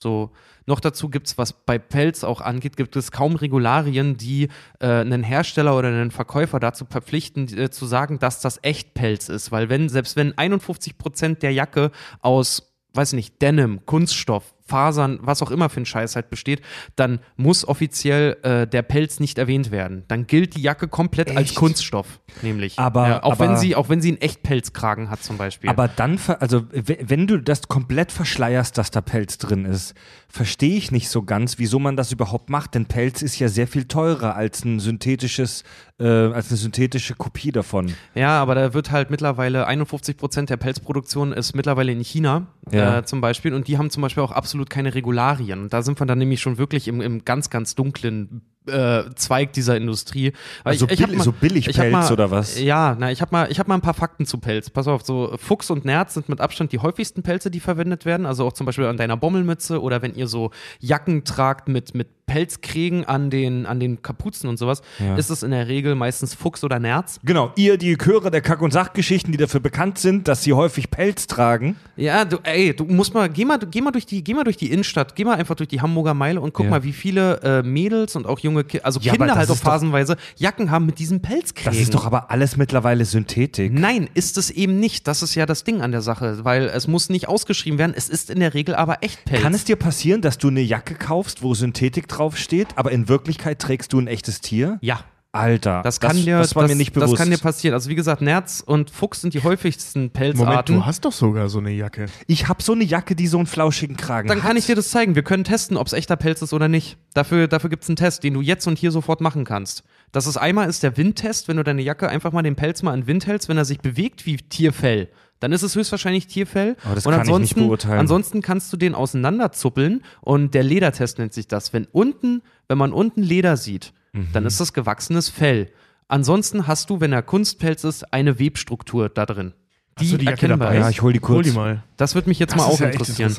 So, 0.00 0.30
noch 0.66 0.80
dazu 0.80 1.08
gibt 1.08 1.26
es, 1.26 1.38
was 1.38 1.52
bei 1.52 1.78
Pelz 1.78 2.22
auch 2.22 2.40
angeht, 2.40 2.76
gibt 2.76 2.94
es 2.94 3.10
kaum 3.10 3.36
Regularien, 3.36 4.16
die 4.16 4.48
äh, 4.80 4.86
einen 4.86 5.22
Hersteller 5.22 5.76
oder 5.76 5.88
einen 5.88 6.10
Verkäufer 6.10 6.60
dazu 6.60 6.84
verpflichten, 6.84 7.48
äh, 7.58 7.70
zu 7.70 7.86
sagen, 7.86 8.18
dass 8.18 8.40
das 8.40 8.60
echt 8.62 8.94
Pelz 8.94 9.28
ist. 9.28 9.50
Weil 9.50 9.68
wenn, 9.70 9.88
selbst 9.88 10.14
wenn 10.16 10.36
51 10.36 10.98
Prozent 10.98 11.42
der 11.42 11.52
Jacke 11.52 11.90
aus, 12.20 12.74
weiß 12.94 13.12
ich 13.12 13.16
nicht, 13.16 13.42
Denim, 13.42 13.84
Kunststoff, 13.86 14.54
Fasern, 14.68 15.18
was 15.22 15.42
auch 15.42 15.50
immer 15.50 15.68
für 15.68 15.80
ein 15.80 15.86
Scheiß 15.86 16.14
halt 16.14 16.30
besteht, 16.30 16.60
dann 16.94 17.20
muss 17.36 17.66
offiziell 17.66 18.36
äh, 18.42 18.66
der 18.66 18.82
Pelz 18.82 19.18
nicht 19.18 19.38
erwähnt 19.38 19.70
werden. 19.70 20.04
Dann 20.08 20.26
gilt 20.26 20.56
die 20.56 20.62
Jacke 20.62 20.88
komplett 20.88 21.28
Echt? 21.28 21.38
als 21.38 21.54
Kunststoff, 21.54 22.20
nämlich. 22.42 22.78
Aber, 22.78 23.08
ja, 23.08 23.22
auch 23.22 23.32
aber, 23.32 23.48
wenn 23.48 23.56
sie, 23.56 23.74
auch 23.74 23.88
wenn 23.88 24.00
sie 24.00 24.08
einen 24.08 24.20
Echtpelzkragen 24.20 25.10
hat 25.10 25.22
zum 25.22 25.38
Beispiel. 25.38 25.70
Aber 25.70 25.88
dann, 25.88 26.20
also 26.40 26.64
wenn 26.70 27.26
du 27.26 27.40
das 27.40 27.68
komplett 27.68 28.12
verschleierst, 28.12 28.76
dass 28.76 28.90
da 28.90 29.00
Pelz 29.00 29.38
drin 29.38 29.64
ist, 29.64 29.94
verstehe 30.28 30.76
ich 30.76 30.90
nicht 30.90 31.08
so 31.08 31.22
ganz, 31.22 31.58
wieso 31.58 31.78
man 31.78 31.96
das 31.96 32.12
überhaupt 32.12 32.50
macht. 32.50 32.74
Denn 32.74 32.86
Pelz 32.86 33.22
ist 33.22 33.38
ja 33.38 33.48
sehr 33.48 33.66
viel 33.66 33.84
teurer 33.84 34.36
als 34.36 34.64
ein 34.64 34.78
synthetisches, 34.78 35.64
äh, 35.98 36.06
als 36.06 36.48
eine 36.50 36.58
synthetische 36.58 37.14
Kopie 37.14 37.50
davon. 37.52 37.94
Ja, 38.14 38.40
aber 38.40 38.54
da 38.54 38.74
wird 38.74 38.90
halt 38.90 39.10
mittlerweile 39.10 39.66
51 39.66 40.16
Prozent 40.16 40.50
der 40.50 40.58
Pelzproduktion 40.58 41.32
ist 41.32 41.54
mittlerweile 41.54 41.92
in 41.92 42.00
China 42.00 42.46
ja. 42.70 42.98
äh, 42.98 43.04
zum 43.04 43.20
Beispiel 43.20 43.54
und 43.54 43.68
die 43.68 43.78
haben 43.78 43.90
zum 43.90 44.02
Beispiel 44.02 44.22
auch 44.22 44.32
absolut 44.32 44.57
absolut 44.58 44.70
keine 44.70 44.94
Regularien. 44.94 45.62
Und 45.62 45.72
da 45.72 45.82
sind 45.82 46.00
wir 46.00 46.06
dann 46.06 46.18
nämlich 46.18 46.40
schon 46.40 46.58
wirklich 46.58 46.88
im, 46.88 47.00
im 47.00 47.24
ganz, 47.24 47.48
ganz 47.48 47.74
dunklen 47.74 48.42
äh, 48.66 49.04
Zweig 49.14 49.52
dieser 49.52 49.76
Industrie. 49.76 50.32
also 50.64 50.86
ich, 50.86 51.00
ich 51.00 51.06
bill, 51.06 51.16
mal, 51.16 51.22
so 51.22 51.32
Billigpelz 51.32 52.10
oder 52.10 52.30
was? 52.30 52.60
Ja, 52.60 52.96
na, 52.98 53.10
ich 53.10 53.22
habe 53.22 53.32
mal, 53.32 53.48
hab 53.48 53.68
mal 53.68 53.76
ein 53.76 53.80
paar 53.80 53.94
Fakten 53.94 54.26
zu 54.26 54.38
Pelz. 54.38 54.68
Pass 54.68 54.88
auf, 54.88 55.04
so 55.04 55.36
Fuchs 55.38 55.70
und 55.70 55.84
Nerz 55.84 56.14
sind 56.14 56.28
mit 56.28 56.40
Abstand 56.40 56.72
die 56.72 56.80
häufigsten 56.80 57.22
Pelze, 57.22 57.50
die 57.50 57.60
verwendet 57.60 58.04
werden. 58.04 58.26
Also 58.26 58.46
auch 58.46 58.52
zum 58.52 58.66
Beispiel 58.66 58.86
an 58.86 58.96
deiner 58.96 59.16
Bommelmütze 59.16 59.80
oder 59.80 60.02
wenn 60.02 60.14
ihr 60.14 60.26
so 60.26 60.50
Jacken 60.80 61.24
tragt 61.24 61.68
mit, 61.68 61.94
mit 61.94 62.08
Pelzkriegen 62.28 63.04
an 63.04 63.30
den, 63.30 63.66
an 63.66 63.80
den 63.80 64.02
Kapuzen 64.02 64.48
und 64.48 64.56
sowas, 64.58 64.82
ja. 65.00 65.16
ist 65.16 65.30
es 65.30 65.42
in 65.42 65.50
der 65.50 65.66
Regel 65.66 65.96
meistens 65.96 66.34
Fuchs 66.34 66.62
oder 66.62 66.78
Nerz. 66.78 67.18
Genau, 67.24 67.52
ihr, 67.56 67.76
die 67.76 67.96
Chöre 67.96 68.30
der 68.30 68.42
Kack- 68.42 68.62
und 68.62 68.72
Sachgeschichten, 68.72 69.32
die 69.32 69.38
dafür 69.38 69.58
bekannt 69.58 69.98
sind, 69.98 70.28
dass 70.28 70.44
sie 70.44 70.52
häufig 70.52 70.90
Pelz 70.90 71.26
tragen. 71.26 71.74
Ja, 71.96 72.24
du, 72.24 72.36
ey, 72.44 72.74
du 72.74 72.84
musst 72.84 73.12
mal, 73.14 73.28
geh 73.28 73.44
mal, 73.44 73.58
geh 73.58 73.80
mal 73.80 73.90
durch 73.90 74.06
die, 74.06 74.22
geh 74.22 74.34
mal 74.34 74.44
durch 74.44 74.56
die 74.56 74.70
Innenstadt, 74.70 75.16
geh 75.16 75.24
mal 75.24 75.36
einfach 75.36 75.56
durch 75.56 75.68
die 75.68 75.80
Hamburger 75.80 76.14
Meile 76.14 76.40
und 76.40 76.52
guck 76.52 76.66
ja. 76.66 76.70
mal, 76.70 76.84
wie 76.84 76.92
viele 76.92 77.40
äh, 77.42 77.62
Mädels 77.62 78.14
und 78.14 78.26
auch 78.26 78.38
junge, 78.38 78.62
Ki 78.62 78.80
also 78.82 79.00
ja, 79.00 79.12
Kinder 79.12 79.34
halt 79.34 79.50
auch 79.50 79.56
phasenweise 79.56 80.16
Jacken 80.36 80.70
haben 80.70 80.86
mit 80.86 80.98
diesem 80.98 81.20
Pelzkriegen. 81.20 81.72
Das 81.72 81.80
ist 81.80 81.94
doch 81.94 82.06
aber 82.06 82.30
alles 82.30 82.56
mittlerweile 82.56 83.04
Synthetik. 83.04 83.72
Nein, 83.72 84.08
ist 84.14 84.38
es 84.38 84.50
eben 84.50 84.78
nicht. 84.78 85.08
Das 85.08 85.22
ist 85.22 85.34
ja 85.34 85.46
das 85.46 85.64
Ding 85.64 85.80
an 85.80 85.90
der 85.90 86.02
Sache, 86.02 86.44
weil 86.44 86.66
es 86.66 86.86
muss 86.86 87.08
nicht 87.08 87.26
ausgeschrieben 87.28 87.78
werden. 87.78 87.94
Es 87.96 88.08
ist 88.08 88.30
in 88.30 88.40
der 88.40 88.54
Regel 88.54 88.74
aber 88.74 89.02
echt 89.02 89.24
Pelz. 89.24 89.42
Kann 89.42 89.54
es 89.54 89.64
dir 89.64 89.76
passieren, 89.76 90.20
dass 90.20 90.38
du 90.38 90.48
eine 90.48 90.60
Jacke 90.60 90.94
kaufst, 90.94 91.42
wo 91.42 91.54
Synthetik 91.54 92.08
draufsteht, 92.18 92.68
aber 92.76 92.92
in 92.92 93.08
Wirklichkeit 93.08 93.58
trägst 93.58 93.92
du 93.92 93.98
ein 93.98 94.06
echtes 94.06 94.40
Tier? 94.40 94.78
Ja. 94.80 95.00
Alter, 95.30 95.82
das 95.82 96.00
kann 96.00 96.16
das, 96.16 96.24
dir, 96.24 96.38
das 96.38 96.56
war 96.56 96.62
das, 96.62 96.70
mir 96.70 96.76
nicht 96.76 96.94
bewusst. 96.94 97.12
Das 97.12 97.18
kann 97.18 97.30
dir 97.30 97.36
passieren. 97.36 97.74
Also 97.74 97.90
wie 97.90 97.94
gesagt, 97.94 98.22
Nerz 98.22 98.62
und 98.64 98.90
Fuchs 98.90 99.20
sind 99.20 99.34
die 99.34 99.42
häufigsten 99.42 100.10
Pelzarten. 100.10 100.48
Moment, 100.48 100.68
du 100.70 100.86
hast 100.86 101.04
doch 101.04 101.12
sogar 101.12 101.50
so 101.50 101.58
eine 101.58 101.70
Jacke. 101.70 102.06
Ich 102.26 102.48
habe 102.48 102.62
so 102.62 102.72
eine 102.72 102.82
Jacke, 102.82 103.14
die 103.14 103.26
so 103.26 103.36
einen 103.36 103.46
flauschigen 103.46 103.98
Kragen 103.98 104.26
Dann 104.28 104.38
hat. 104.38 104.46
kann 104.46 104.56
ich 104.56 104.64
dir 104.64 104.74
das 104.74 104.90
zeigen. 104.90 105.16
Wir 105.16 105.22
können 105.22 105.44
testen, 105.44 105.76
ob 105.76 105.86
es 105.86 105.92
echter 105.92 106.16
Pelz 106.16 106.40
ist 106.40 106.54
oder 106.54 106.68
nicht. 106.68 106.96
Dafür, 107.12 107.46
dafür 107.46 107.68
gibt 107.68 107.82
es 107.82 107.90
einen 107.90 107.96
Test, 107.96 108.24
den 108.24 108.32
du 108.34 108.40
jetzt 108.40 108.66
und 108.66 108.78
hier 108.78 108.90
sofort 108.90 109.20
machen 109.20 109.44
kannst. 109.44 109.84
Das 110.12 110.26
ist 110.26 110.38
einmal 110.38 110.66
ist 110.66 110.82
der 110.82 110.96
Windtest, 110.96 111.46
wenn 111.46 111.58
du 111.58 111.62
deine 111.62 111.82
Jacke 111.82 112.08
einfach 112.08 112.32
mal 112.32 112.42
den 112.42 112.56
Pelz 112.56 112.82
mal 112.82 112.96
in 112.96 113.06
Wind 113.06 113.26
hältst, 113.26 113.50
wenn 113.50 113.58
er 113.58 113.66
sich 113.66 113.80
bewegt 113.80 114.24
wie 114.24 114.38
Tierfell 114.38 115.10
dann 115.40 115.52
ist 115.52 115.62
es 115.62 115.74
höchstwahrscheinlich 115.74 116.26
Tierfell. 116.26 116.76
Aber 116.84 116.94
das 116.94 117.06
und 117.06 117.12
kann 117.12 117.20
ansonsten, 117.20 117.44
ich 117.44 117.56
nicht 117.56 117.66
beurteilen. 117.66 118.00
ansonsten 118.00 118.42
kannst 118.42 118.72
du 118.72 118.76
den 118.76 118.94
auseinanderzuppeln 118.94 120.02
und 120.20 120.54
der 120.54 120.62
Ledertest 120.62 121.18
nennt 121.18 121.32
sich 121.32 121.48
das. 121.48 121.72
Wenn 121.72 121.86
unten, 121.92 122.42
wenn 122.68 122.78
man 122.78 122.92
unten 122.92 123.22
Leder 123.22 123.56
sieht, 123.56 123.92
mhm. 124.12 124.28
dann 124.32 124.46
ist 124.46 124.60
das 124.60 124.72
gewachsenes 124.72 125.28
Fell. 125.28 125.70
Ansonsten 126.08 126.66
hast 126.66 126.90
du, 126.90 127.00
wenn 127.00 127.12
er 127.12 127.22
Kunstpelz 127.22 127.84
ist, 127.84 128.12
eine 128.12 128.38
Webstruktur 128.38 129.08
da 129.08 129.26
drin. 129.26 129.52
Die, 130.00 130.16
die 130.16 130.26
erkennbar 130.26 130.74
ist. 130.74 130.80
Ja, 130.80 130.90
ich 130.90 131.02
hol 131.02 131.12
die 131.12 131.18
kurz. 131.18 131.36
Hol 131.36 131.42
die 131.42 131.50
mal. 131.50 131.82
Das 131.96 132.14
würde 132.14 132.28
mich 132.28 132.38
jetzt 132.38 132.52
das 132.52 132.58
mal 132.58 132.66
auch 132.66 132.80
ja 132.80 132.86
interessieren. 132.86 133.34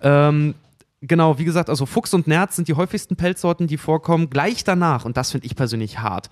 Ähm, 0.00 0.54
genau, 1.00 1.38
wie 1.38 1.44
gesagt, 1.44 1.68
also 1.68 1.86
Fuchs 1.86 2.14
und 2.14 2.26
Nerz 2.26 2.56
sind 2.56 2.68
die 2.68 2.74
häufigsten 2.74 3.16
Pelzsorten, 3.16 3.66
die 3.66 3.76
vorkommen. 3.76 4.30
Gleich 4.30 4.64
danach, 4.64 5.04
und 5.04 5.16
das 5.16 5.32
finde 5.32 5.46
ich 5.46 5.56
persönlich 5.56 5.98
hart, 5.98 6.30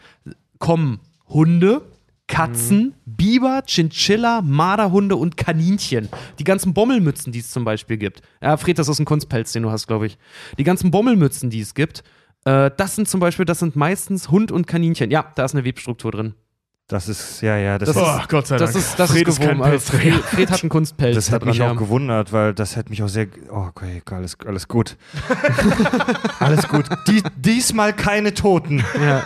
kommen 0.59 1.01
Hunde, 1.29 1.83
Katzen, 2.33 2.79
mhm. 2.79 2.93
Biber, 3.05 3.63
Chinchilla, 3.67 4.41
Marderhunde 4.41 5.17
und 5.17 5.37
Kaninchen. 5.37 6.09
Die 6.39 6.45
ganzen 6.45 6.73
Bommelmützen, 6.73 7.31
die 7.31 7.41
es 7.41 7.51
zum 7.51 7.65
Beispiel 7.65 7.99
gibt. 7.99 8.23
Ja, 8.41 8.57
Fred, 8.57 8.79
das 8.79 8.89
ist 8.89 8.99
ein 8.99 9.05
Kunstpelz, 9.05 9.53
den 9.53 9.65
du 9.65 9.71
hast, 9.71 9.87
glaube 9.87 10.07
ich. 10.07 10.17
Die 10.57 10.65
ganzen 10.65 10.91
Bommelmützen, 10.91 11.51
die 11.51 11.61
es 11.61 11.75
gibt, 11.75 12.03
äh, 12.47 12.71
das 12.75 12.97
sind 12.97 13.07
zum 13.07 13.21
Beispiel, 13.21 13.45
das 13.45 13.59
sind 13.59 13.77
meistens 13.77 14.31
Hund 14.31 14.51
und 14.51 14.67
Kaninchen. 14.67 15.11
Ja, 15.11 15.31
da 15.35 15.45
ist 15.45 15.55
eine 15.55 15.67
Webstruktur 15.67 16.11
drin. 16.11 16.35
Das 16.89 17.07
ist, 17.07 17.43
ja, 17.43 17.59
ja. 17.59 17.77
Das, 17.77 17.91
das 17.91 17.97
ist, 17.97 18.03
oh, 18.03 18.21
Gott 18.29 18.47
sei 18.47 18.57
Dank. 18.57 18.73
Das 18.73 18.83
ist, 18.83 18.99
das 18.99 19.11
Fred 19.11 19.29
ist. 19.29 19.39
Ist 19.39 19.91
Fred, 19.91 20.15
Fred, 20.15 20.51
hat 20.51 20.63
einen 20.63 20.71
Kunstpelz. 20.71 21.15
Das 21.15 21.31
hätte 21.31 21.45
mich 21.45 21.61
auch 21.61 21.67
ja. 21.67 21.75
gewundert, 21.75 22.33
weil 22.33 22.55
das 22.55 22.77
hätte 22.77 22.89
mich 22.89 23.03
auch 23.03 23.09
sehr. 23.09 23.29
Oh, 23.51 23.67
okay, 23.69 24.03
alles, 24.11 24.39
alles 24.47 24.69
gut. 24.69 24.97
alles 26.41 26.67
gut. 26.67 26.87
Die, 27.09 27.23
diesmal 27.37 27.93
keine 27.93 28.33
Toten. 28.33 28.83
Ja. 28.99 29.23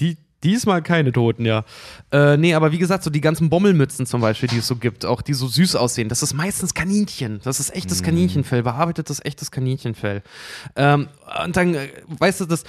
Die, 0.00 0.16
Diesmal 0.44 0.82
keine 0.82 1.10
Toten, 1.10 1.46
ja. 1.46 1.64
Äh, 2.12 2.36
nee, 2.36 2.54
aber 2.54 2.70
wie 2.70 2.78
gesagt, 2.78 3.02
so 3.02 3.10
die 3.10 3.20
ganzen 3.20 3.48
Bommelmützen 3.48 4.06
zum 4.06 4.20
Beispiel, 4.20 4.48
die 4.48 4.58
es 4.58 4.66
so 4.66 4.76
gibt, 4.76 5.04
auch 5.04 5.22
die 5.22 5.34
so 5.34 5.48
süß 5.48 5.74
aussehen, 5.74 6.08
das 6.08 6.22
ist 6.22 6.34
meistens 6.34 6.74
Kaninchen. 6.74 7.40
Das 7.42 7.60
ist 7.60 7.74
echtes 7.74 8.02
mm. 8.02 8.04
Kaninchenfell, 8.04 8.62
bearbeitetes 8.62 9.24
echtes 9.24 9.50
Kaninchenfell. 9.50 10.22
Ähm, 10.76 11.08
und 11.44 11.56
dann, 11.56 11.74
äh, 11.74 11.88
weißt 12.06 12.42
du, 12.42 12.44
das, 12.44 12.64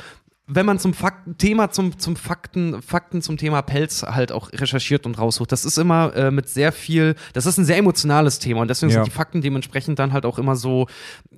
wenn 0.47 0.65
man 0.65 0.77
zum 0.77 0.93
Fakten, 0.93 1.37
Thema 1.37 1.71
zum, 1.71 1.97
zum 1.97 2.15
Fakten, 2.15 2.81
Fakten 2.81 3.21
zum 3.21 3.37
Thema 3.37 3.63
Pelz 3.63 4.03
halt 4.03 4.31
auch 4.31 4.51
recherchiert 4.53 5.05
und 5.05 5.17
raussucht, 5.17 5.51
das 5.51 5.65
ist 5.65 5.77
immer 5.77 6.15
äh, 6.15 6.29
mit 6.29 6.49
sehr 6.49 6.71
viel, 6.71 7.15
das 7.33 7.47
ist 7.47 7.57
ein 7.57 7.65
sehr 7.65 7.77
emotionales 7.77 8.37
Thema 8.37 8.61
und 8.61 8.67
deswegen 8.67 8.91
ja. 8.91 8.95
sind 8.95 9.07
die 9.07 9.15
Fakten 9.15 9.41
dementsprechend 9.41 9.97
dann 9.97 10.13
halt 10.13 10.25
auch 10.25 10.37
immer 10.37 10.55
so, 10.55 10.87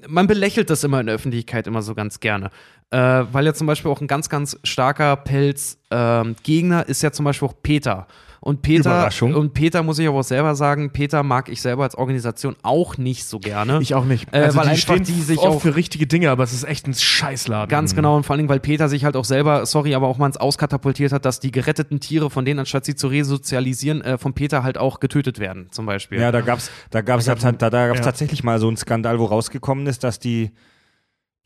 man 0.08 0.28
belächelt 0.28 0.70
das 0.70 0.84
immer 0.84 1.00
in 1.00 1.06
der 1.06 1.16
Öffentlichkeit 1.16 1.68
immer 1.68 1.82
so 1.82 1.96
ganz 1.96 2.20
gerne. 2.20 2.52
Äh, 2.90 2.98
weil 3.32 3.46
ja 3.46 3.54
zum 3.54 3.68
Beispiel 3.68 3.92
auch 3.92 4.02
ein 4.02 4.08
ganz, 4.08 4.30
ganz 4.30 4.58
starker 4.64 5.16
Pelz-Gegner 5.16 6.80
ähm, 6.82 6.86
ist 6.88 7.02
ja 7.02 7.12
zum 7.12 7.26
Beispiel 7.26 7.48
auch 7.48 7.56
Peter. 7.62 8.08
Und 8.40 8.62
Peter, 8.62 9.10
und 9.22 9.54
Peter 9.54 9.84
muss 9.84 10.00
ich 10.00 10.08
aber 10.08 10.20
auch 10.20 10.24
selber 10.24 10.56
sagen, 10.56 10.92
Peter 10.92 11.24
mag 11.24 11.50
ich 11.50 11.62
selber 11.62 11.84
als 11.84 11.96
Organisation 11.96 12.56
auch 12.64 12.98
nicht 12.98 13.26
so 13.26 13.40
gerne. 13.40 13.80
Ich 13.82 13.96
auch 13.96 14.06
nicht. 14.06 14.28
Äh, 14.32 14.40
also 14.40 14.60
weil 14.60 14.70
die 14.70 14.78
stehen 14.78 15.04
die 15.04 15.22
sich 15.22 15.40
auch 15.40 15.62
für 15.62 15.76
richtige 15.76 16.08
Dinge, 16.08 16.30
aber 16.30 16.44
es 16.44 16.54
ist 16.54 16.64
echt 16.64 16.88
ein 16.88 16.94
Scheißladen. 16.94 17.70
Ganz 17.70 17.96
genau 17.96 18.16
und 18.16 18.26
vor 18.26 18.36
allem, 18.36 18.50
weil 18.50 18.60
Peter 18.60 18.90
sich 18.90 19.06
halt 19.06 19.16
auch 19.16 19.26
selber, 19.26 19.66
sorry, 19.66 19.96
aber 19.96 20.08
auch 20.08 20.18
mal 20.18 20.28
ins 20.28 20.38
Auskatapultiert 20.38 21.12
hat, 21.12 21.26
dass 21.26 21.40
die 21.40 21.52
geretteten 21.52 22.00
Tiere 22.00 22.30
von 22.30 22.46
denen, 22.46 22.60
anstatt 22.60 22.86
sie 22.86 22.96
zu 22.96 23.08
resozialisieren, 23.08 24.02
äh, 24.02 24.18
von 24.18 24.34
Peter 24.34 24.64
halt 24.64 24.78
auch 24.78 25.00
getötet 25.00 25.40
werden, 25.40 25.68
zum 25.72 25.86
Beispiel. 25.86 26.20
Ja, 26.20 26.32
da 26.32 26.42
gab's, 26.42 26.72
da 26.92 27.02
gab's, 27.02 27.26
da, 27.26 27.36
da, 27.36 27.52
da 27.70 27.88
gab's 27.88 28.00
ja. 28.00 28.06
tatsächlich 28.06 28.44
mal 28.44 28.60
so 28.60 28.68
einen 28.68 28.78
Skandal, 28.78 29.20
wo 29.20 29.26
rausgekommen 29.26 29.88
ist, 29.88 30.04
dass 30.04 30.20
die 30.20 30.52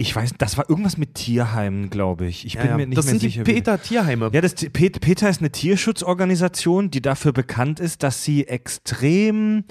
ich 0.02 0.16
weiß, 0.16 0.34
das 0.38 0.58
war 0.58 0.70
irgendwas 0.70 0.98
mit 0.98 1.16
Tierheimen, 1.16 1.90
glaube 1.90 2.26
ich. 2.26 2.46
Ich 2.46 2.58
bin 2.58 2.66
ja, 2.66 2.78
mir 2.78 2.88
nicht 2.88 2.98
das 2.98 3.06
mehr 3.06 3.16
sicher. 3.16 3.28
Das 3.28 3.34
sind 3.34 3.48
die 3.48 3.54
Peter-Tierheime. 3.54 4.32
Ja, 4.34 4.42
das, 4.42 4.56
Peter 4.56 5.30
ist 5.30 5.40
eine 5.40 5.52
Tierschutzorganisation, 5.52 6.92
die 6.92 7.02
dafür 7.02 7.32
bekannt 7.32 7.80
ist, 7.80 8.04
dass 8.04 8.24
sie 8.24 8.48
extrem, 8.48 9.64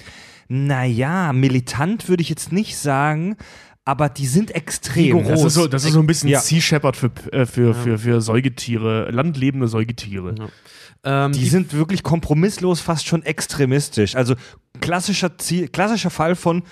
naja, 0.49 1.33
militant 1.33 2.09
würde 2.09 2.23
ich 2.23 2.29
jetzt 2.29 2.53
nicht 2.53 2.79
sagen, 2.79 3.37
aber 3.85 4.09
die 4.09 4.27
sind 4.27 4.55
extrem. 4.55 5.17
Rigoros. 5.17 5.43
Das 5.43 5.45
ist 5.45 5.55
so, 5.55 5.67
das 5.67 5.85
ist 5.85 5.93
so 5.93 6.01
ein 6.01 6.07
bisschen 6.07 6.29
ja. 6.29 6.41
Sea 6.41 6.61
Shepherd 6.61 6.97
für, 6.97 7.11
äh, 7.33 7.45
für, 7.45 7.69
ja. 7.69 7.75
für, 7.75 7.99
für 7.99 8.21
Säugetiere, 8.21 9.11
landlebende 9.11 9.69
Säugetiere. 9.69 10.35
Ja. 10.39 11.27
Ähm, 11.27 11.33
die, 11.33 11.41
die, 11.41 11.49
sind 11.49 11.73
wirklich 11.73 12.03
kompromisslos, 12.03 12.81
fast 12.81 13.07
schon 13.07 13.25
extremistisch. 13.25 14.15
Also 14.15 14.35
klassischer, 14.81 15.39
Ziel, 15.39 15.69
klassischer 15.69 16.11
Fall 16.11 16.37
von 16.37 16.63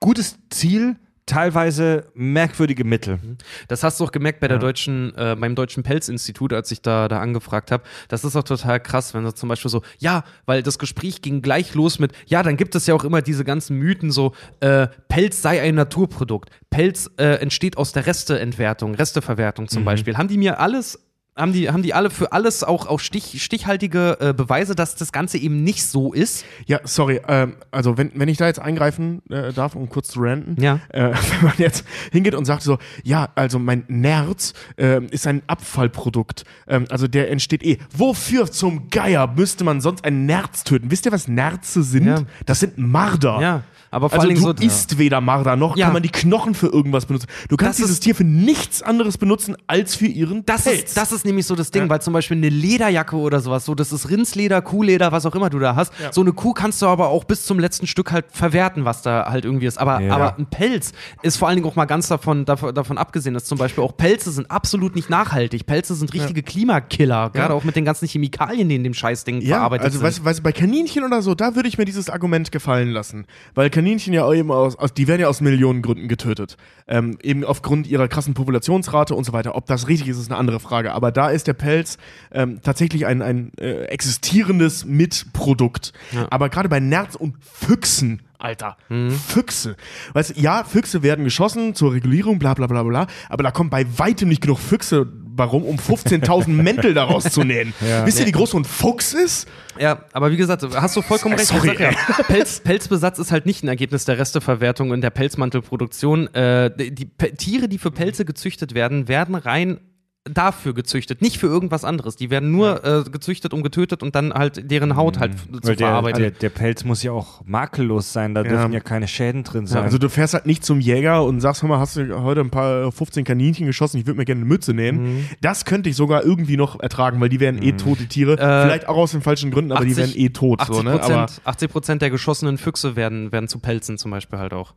gutes 0.00 0.38
Ziel, 0.50 0.96
teilweise 1.30 2.06
merkwürdige 2.14 2.82
Mittel. 2.82 3.18
Mhm. 3.22 3.38
Das 3.68 3.84
hast 3.84 4.00
du 4.00 4.04
auch 4.04 4.10
gemerkt 4.10 4.40
bei 4.40 4.48
der 4.48 4.56
ja. 4.56 4.60
deutschen, 4.60 5.16
äh, 5.16 5.36
beim 5.38 5.54
Deutschen 5.54 5.84
Pelzinstitut, 5.84 6.52
als 6.52 6.70
ich 6.72 6.82
da, 6.82 7.06
da 7.06 7.20
angefragt 7.20 7.70
habe. 7.70 7.84
Das 8.08 8.24
ist 8.24 8.34
auch 8.34 8.42
total 8.42 8.80
krass, 8.80 9.14
wenn 9.14 9.22
du 9.22 9.32
zum 9.32 9.48
Beispiel 9.48 9.70
so, 9.70 9.82
ja, 9.98 10.24
weil 10.46 10.64
das 10.64 10.78
Gespräch 10.78 11.22
ging 11.22 11.40
gleich 11.40 11.74
los 11.74 12.00
mit, 12.00 12.12
ja, 12.26 12.42
dann 12.42 12.56
gibt 12.56 12.74
es 12.74 12.86
ja 12.88 12.94
auch 12.94 13.04
immer 13.04 13.22
diese 13.22 13.44
ganzen 13.44 13.76
Mythen, 13.78 14.10
so, 14.10 14.34
äh, 14.58 14.88
Pelz 15.08 15.40
sei 15.40 15.62
ein 15.62 15.76
Naturprodukt. 15.76 16.50
Pelz 16.70 17.08
äh, 17.16 17.34
entsteht 17.40 17.76
aus 17.76 17.92
der 17.92 18.06
Resteentwertung, 18.06 18.96
Resteverwertung 18.96 19.68
zum 19.68 19.82
mhm. 19.82 19.86
Beispiel. 19.86 20.16
Haben 20.16 20.28
die 20.28 20.38
mir 20.38 20.58
alles 20.58 20.98
haben 21.36 21.52
die, 21.52 21.70
haben 21.70 21.82
die 21.82 21.94
alle 21.94 22.10
für 22.10 22.32
alles 22.32 22.62
auch, 22.64 22.86
auch 22.86 23.00
stich, 23.00 23.42
stichhaltige 23.42 24.18
äh, 24.20 24.32
Beweise, 24.34 24.74
dass 24.74 24.94
das 24.96 25.10
Ganze 25.12 25.38
eben 25.38 25.62
nicht 25.64 25.84
so 25.86 26.12
ist. 26.12 26.44
Ja, 26.66 26.80
sorry, 26.84 27.20
ähm, 27.28 27.54
also 27.70 27.96
wenn, 27.96 28.10
wenn 28.14 28.28
ich 28.28 28.36
da 28.36 28.46
jetzt 28.46 28.58
eingreifen 28.58 29.22
äh, 29.30 29.52
darf, 29.52 29.74
um 29.74 29.88
kurz 29.88 30.08
zu 30.08 30.20
ranten, 30.20 30.60
Ja. 30.60 30.80
äh, 30.90 31.12
wenn 31.40 31.42
man 31.42 31.54
jetzt 31.58 31.84
hingeht 32.12 32.34
und 32.34 32.44
sagt 32.44 32.62
so, 32.62 32.78
ja, 33.04 33.28
also 33.36 33.58
mein 33.58 33.84
Nerz 33.88 34.52
ähm, 34.76 35.06
ist 35.10 35.26
ein 35.26 35.42
Abfallprodukt, 35.46 36.44
ähm, 36.68 36.84
also 36.90 37.08
der 37.08 37.30
entsteht 37.30 37.62
eh. 37.62 37.78
Wofür 37.96 38.50
zum 38.50 38.90
Geier 38.90 39.26
müsste 39.34 39.64
man 39.64 39.80
sonst 39.80 40.04
ein 40.04 40.26
Nerz 40.26 40.64
töten? 40.64 40.90
Wisst 40.90 41.06
ihr, 41.06 41.12
was 41.12 41.28
Nerze 41.28 41.82
sind? 41.82 42.06
Ja. 42.06 42.22
Das 42.44 42.60
sind 42.60 42.76
Marder. 42.76 43.40
Ja. 43.40 43.62
Aber 43.90 44.08
vor 44.08 44.18
Also 44.20 44.28
allen 44.28 44.36
Dingen 44.40 44.56
so. 44.56 44.64
isst 44.64 44.98
weder 44.98 45.20
Marder 45.20 45.56
noch 45.56 45.76
Ja. 45.76 45.86
kann 45.86 45.94
man 45.94 46.02
die 46.02 46.10
Knochen 46.10 46.54
für 46.54 46.68
irgendwas 46.68 47.06
benutzen. 47.06 47.26
Du 47.48 47.56
kannst 47.56 47.78
Das 47.80 47.84
dieses 47.86 47.92
ist- 47.98 48.00
Tier 48.04 48.14
für 48.14 48.24
nichts 48.24 48.82
anderes 48.82 49.18
benutzen 49.18 49.56
als 49.66 49.96
für 49.96 50.06
ihren 50.06 50.46
Das 50.46 50.62
Pelz. 50.64 50.84
ist, 50.84 50.96
das 50.96 51.10
ist 51.12 51.24
nämlich 51.24 51.44
so 51.46 51.56
das 51.56 51.70
Ding, 51.70 51.82
Ja. 51.84 51.88
weil 51.90 52.00
zum 52.00 52.12
Beispiel 52.12 52.36
eine 52.36 52.48
Lederjacke 52.48 53.16
oder 53.16 53.40
sowas, 53.40 53.64
so 53.64 53.74
das 53.74 53.92
ist 53.92 54.08
Rindsleder, 54.08 54.62
Kuhleder, 54.62 55.10
was 55.12 55.26
auch 55.26 55.34
immer 55.34 55.50
du 55.50 55.58
da 55.58 55.74
hast. 55.74 55.92
So 56.12 56.20
eine 56.20 56.32
Kuh 56.32 56.52
kannst 56.52 56.80
du 56.82 56.86
aber 56.86 57.08
auch 57.08 57.24
bis 57.24 57.44
zum 57.46 57.58
letzten 57.58 57.86
Stück 57.88 58.12
halt 58.12 58.26
verwerten, 58.32 58.84
was 58.84 59.02
da 59.02 59.26
halt 59.28 59.44
irgendwie 59.44 59.66
ist. 59.66 59.78
Aber, 59.78 60.00
Ja. 60.00 60.14
aber 60.14 60.36
ein 60.38 60.46
Pelz 60.46 60.92
ist 61.22 61.36
vor 61.36 61.48
allen 61.48 61.56
Dingen 61.56 61.66
auch 61.68 61.74
mal 61.76 61.86
ganz 61.86 62.06
davon, 62.08 62.44
davon, 62.44 62.72
davon 62.74 62.96
abgesehen, 62.96 63.34
dass 63.34 63.44
zum 63.44 63.58
Beispiel 63.58 63.82
auch 63.82 63.96
Pelze 63.96 64.30
sind 64.30 64.50
absolut 64.50 64.94
nicht 64.94 65.10
nachhaltig. 65.10 65.66
Pelze 65.66 65.94
sind 65.96 66.14
richtige 66.14 66.42
Klimakiller, 66.44 67.30
gerade 67.30 67.54
auch 67.54 67.64
mit 67.64 67.74
den 67.76 67.84
ganzen 67.84 68.06
Chemikalien, 68.06 68.68
die 68.68 68.76
in 68.76 68.84
dem 68.84 68.94
Scheißding 68.94 69.40
Ja, 69.40 69.56
verarbeitet 69.56 69.86
also 69.86 69.98
sind. 69.98 70.06
weißt, 70.06 70.18
du- 70.20 70.24
weißt 70.24 70.38
du, 70.38 70.42
bei 70.44 70.52
Kaninchen 70.52 71.02
oder 71.04 71.22
so, 71.22 71.34
da 71.34 71.56
würde 71.56 71.68
ich 71.68 71.76
mir 71.78 71.84
dieses 71.84 72.08
Argument 72.08 72.52
gefallen 72.52 72.90
lassen. 72.90 73.26
Weil 73.54 73.68
Kaninchen 73.70 73.79
ja 73.86 74.24
auch 74.24 74.34
eben 74.34 74.50
aus, 74.50 74.76
aus 74.76 74.94
die 74.94 75.08
werden 75.08 75.20
ja 75.20 75.28
aus 75.28 75.40
Millionen 75.40 75.82
Gründen 75.82 76.08
getötet. 76.08 76.56
Ähm, 76.86 77.18
eben 77.22 77.44
aufgrund 77.44 77.86
ihrer 77.86 78.08
krassen 78.08 78.34
Populationsrate 78.34 79.14
und 79.14 79.24
so 79.24 79.32
weiter. 79.32 79.54
Ob 79.54 79.66
das 79.66 79.88
richtig 79.88 80.08
ist, 80.08 80.18
ist 80.18 80.30
eine 80.30 80.38
andere 80.38 80.60
Frage. 80.60 80.92
Aber 80.92 81.12
da 81.12 81.30
ist 81.30 81.46
der 81.46 81.52
Pelz 81.54 81.98
ähm, 82.32 82.60
tatsächlich 82.62 83.06
ein, 83.06 83.22
ein 83.22 83.52
äh, 83.58 83.84
existierendes 83.84 84.84
Mitprodukt. 84.84 85.92
Aber 86.30 86.48
gerade 86.48 86.68
bei 86.68 86.80
Nerz 86.80 87.14
und 87.14 87.34
Füchsen, 87.40 88.22
Alter, 88.38 88.76
Mhm. 88.88 89.10
Füchse. 89.10 89.76
Weißt 90.14 90.30
du, 90.36 90.40
ja, 90.40 90.64
Füchse 90.64 91.02
werden 91.02 91.24
geschossen 91.24 91.74
zur 91.74 91.92
Regulierung, 91.92 92.38
bla 92.38 92.54
bla 92.54 92.66
bla 92.66 92.82
bla, 92.82 93.06
aber 93.28 93.42
da 93.42 93.50
kommen 93.50 93.68
bei 93.68 93.86
weitem 93.98 94.30
nicht 94.30 94.40
genug 94.40 94.58
Füchse, 94.58 95.06
warum, 95.40 95.64
um 95.64 95.76
15.000 95.76 96.50
Mäntel 96.50 96.92
daraus 96.92 97.24
zu 97.24 97.42
nähen. 97.44 97.72
Wisst 98.04 98.20
ihr, 98.20 98.26
wie 98.26 98.32
groß 98.32 98.50
so 98.50 98.58
ein 98.58 98.64
Fuchs 98.64 99.14
ist? 99.14 99.48
Ja, 99.78 100.04
aber 100.12 100.30
wie 100.30 100.36
gesagt, 100.36 100.62
hast 100.74 100.96
du 100.96 101.02
vollkommen 101.02 101.34
recht. 101.34 101.48
Sorry, 101.48 101.74
ja, 101.80 101.90
Pelz, 102.28 102.60
Pelzbesatz 102.60 103.18
ist 103.18 103.32
halt 103.32 103.46
nicht 103.46 103.64
ein 103.64 103.68
Ergebnis 103.68 104.04
der 104.04 104.18
Resteverwertung 104.18 104.92
in 104.92 105.00
der 105.00 105.08
Pelzmantelproduktion. 105.08 106.32
Äh, 106.34 106.70
die 106.76 106.94
die 106.94 107.06
Tiere, 107.36 107.68
die 107.68 107.78
für 107.78 107.90
Pelze 107.90 108.26
gezüchtet 108.26 108.74
werden, 108.74 109.08
werden 109.08 109.34
rein 109.34 109.80
dafür 110.24 110.74
gezüchtet, 110.74 111.22
nicht 111.22 111.38
für 111.38 111.46
irgendwas 111.46 111.82
anderes. 111.84 112.14
Die 112.14 112.28
werden 112.28 112.50
nur 112.52 112.84
äh, 112.84 113.04
gezüchtet 113.10 113.54
und 113.54 113.62
getötet 113.62 114.02
und 114.02 114.14
dann 114.14 114.34
halt 114.34 114.70
deren 114.70 114.94
Haut 114.94 115.18
halt 115.18 115.32
f- 115.34 115.46
zu 115.46 115.68
Weil 115.68 115.76
der, 115.76 115.86
verarbeiten. 115.88 116.20
der, 116.20 116.30
der 116.32 116.50
Pelz 116.50 116.84
muss 116.84 117.02
ja 117.02 117.12
auch 117.12 117.40
makellos 117.46 118.12
sein, 118.12 118.34
da 118.34 118.42
dürfen 118.42 118.72
ja 118.72 118.80
keine 118.80 119.08
Schäden 119.08 119.44
drin 119.44 119.66
sein. 119.66 119.82
Also 119.82 119.96
du 119.96 120.10
fährst 120.10 120.34
halt 120.34 120.44
nicht 120.44 120.62
zum 120.62 120.78
Jäger 120.78 121.24
und 121.24 121.40
sagst, 121.40 121.62
hör 121.62 121.70
mal, 121.70 121.78
hast 121.78 121.96
du 121.96 122.20
heute 122.22 122.42
ein 122.42 122.50
paar 122.50 122.92
15 122.92 123.24
Kaninchen 123.24 123.66
geschossen, 123.66 123.96
ich 123.98 124.06
würde 124.06 124.18
mir 124.18 124.26
gerne 124.26 124.40
eine 124.42 124.48
Mütze 124.48 124.74
nähen. 124.74 125.26
Das 125.40 125.64
könnte 125.64 125.88
ich 125.88 125.96
sogar 125.96 126.22
irgendwie 126.22 126.58
noch 126.58 126.78
ertragen, 126.80 127.18
weil 127.20 127.30
die 127.30 127.40
wären 127.40 127.62
eh 127.62 127.72
tote 127.72 128.06
Tiere. 128.06 128.36
Vielleicht 128.36 128.88
auch 128.88 128.96
aus 128.96 129.12
den 129.12 129.22
falschen 129.22 129.50
Gründen, 129.50 129.72
aber 129.72 129.86
die 129.86 129.92
80 129.92 130.14
wären 130.14 130.20
eh 130.26 130.28
tot. 130.30 130.60
80 130.60 130.76
So, 130.76 130.82
ne? 130.82 130.90
Aber, 130.92 130.98
Prozent 131.00 131.40
80 131.44 131.70
Prozent 131.70 132.02
der 132.02 132.10
geschossenen 132.10 132.58
Füchse 132.58 132.94
werden, 132.94 133.32
werden 133.32 133.48
zu 133.48 133.58
Pelzen 133.58 133.96
zum 133.96 134.10
Beispiel 134.10 134.38
halt 134.38 134.52
auch. 134.52 134.74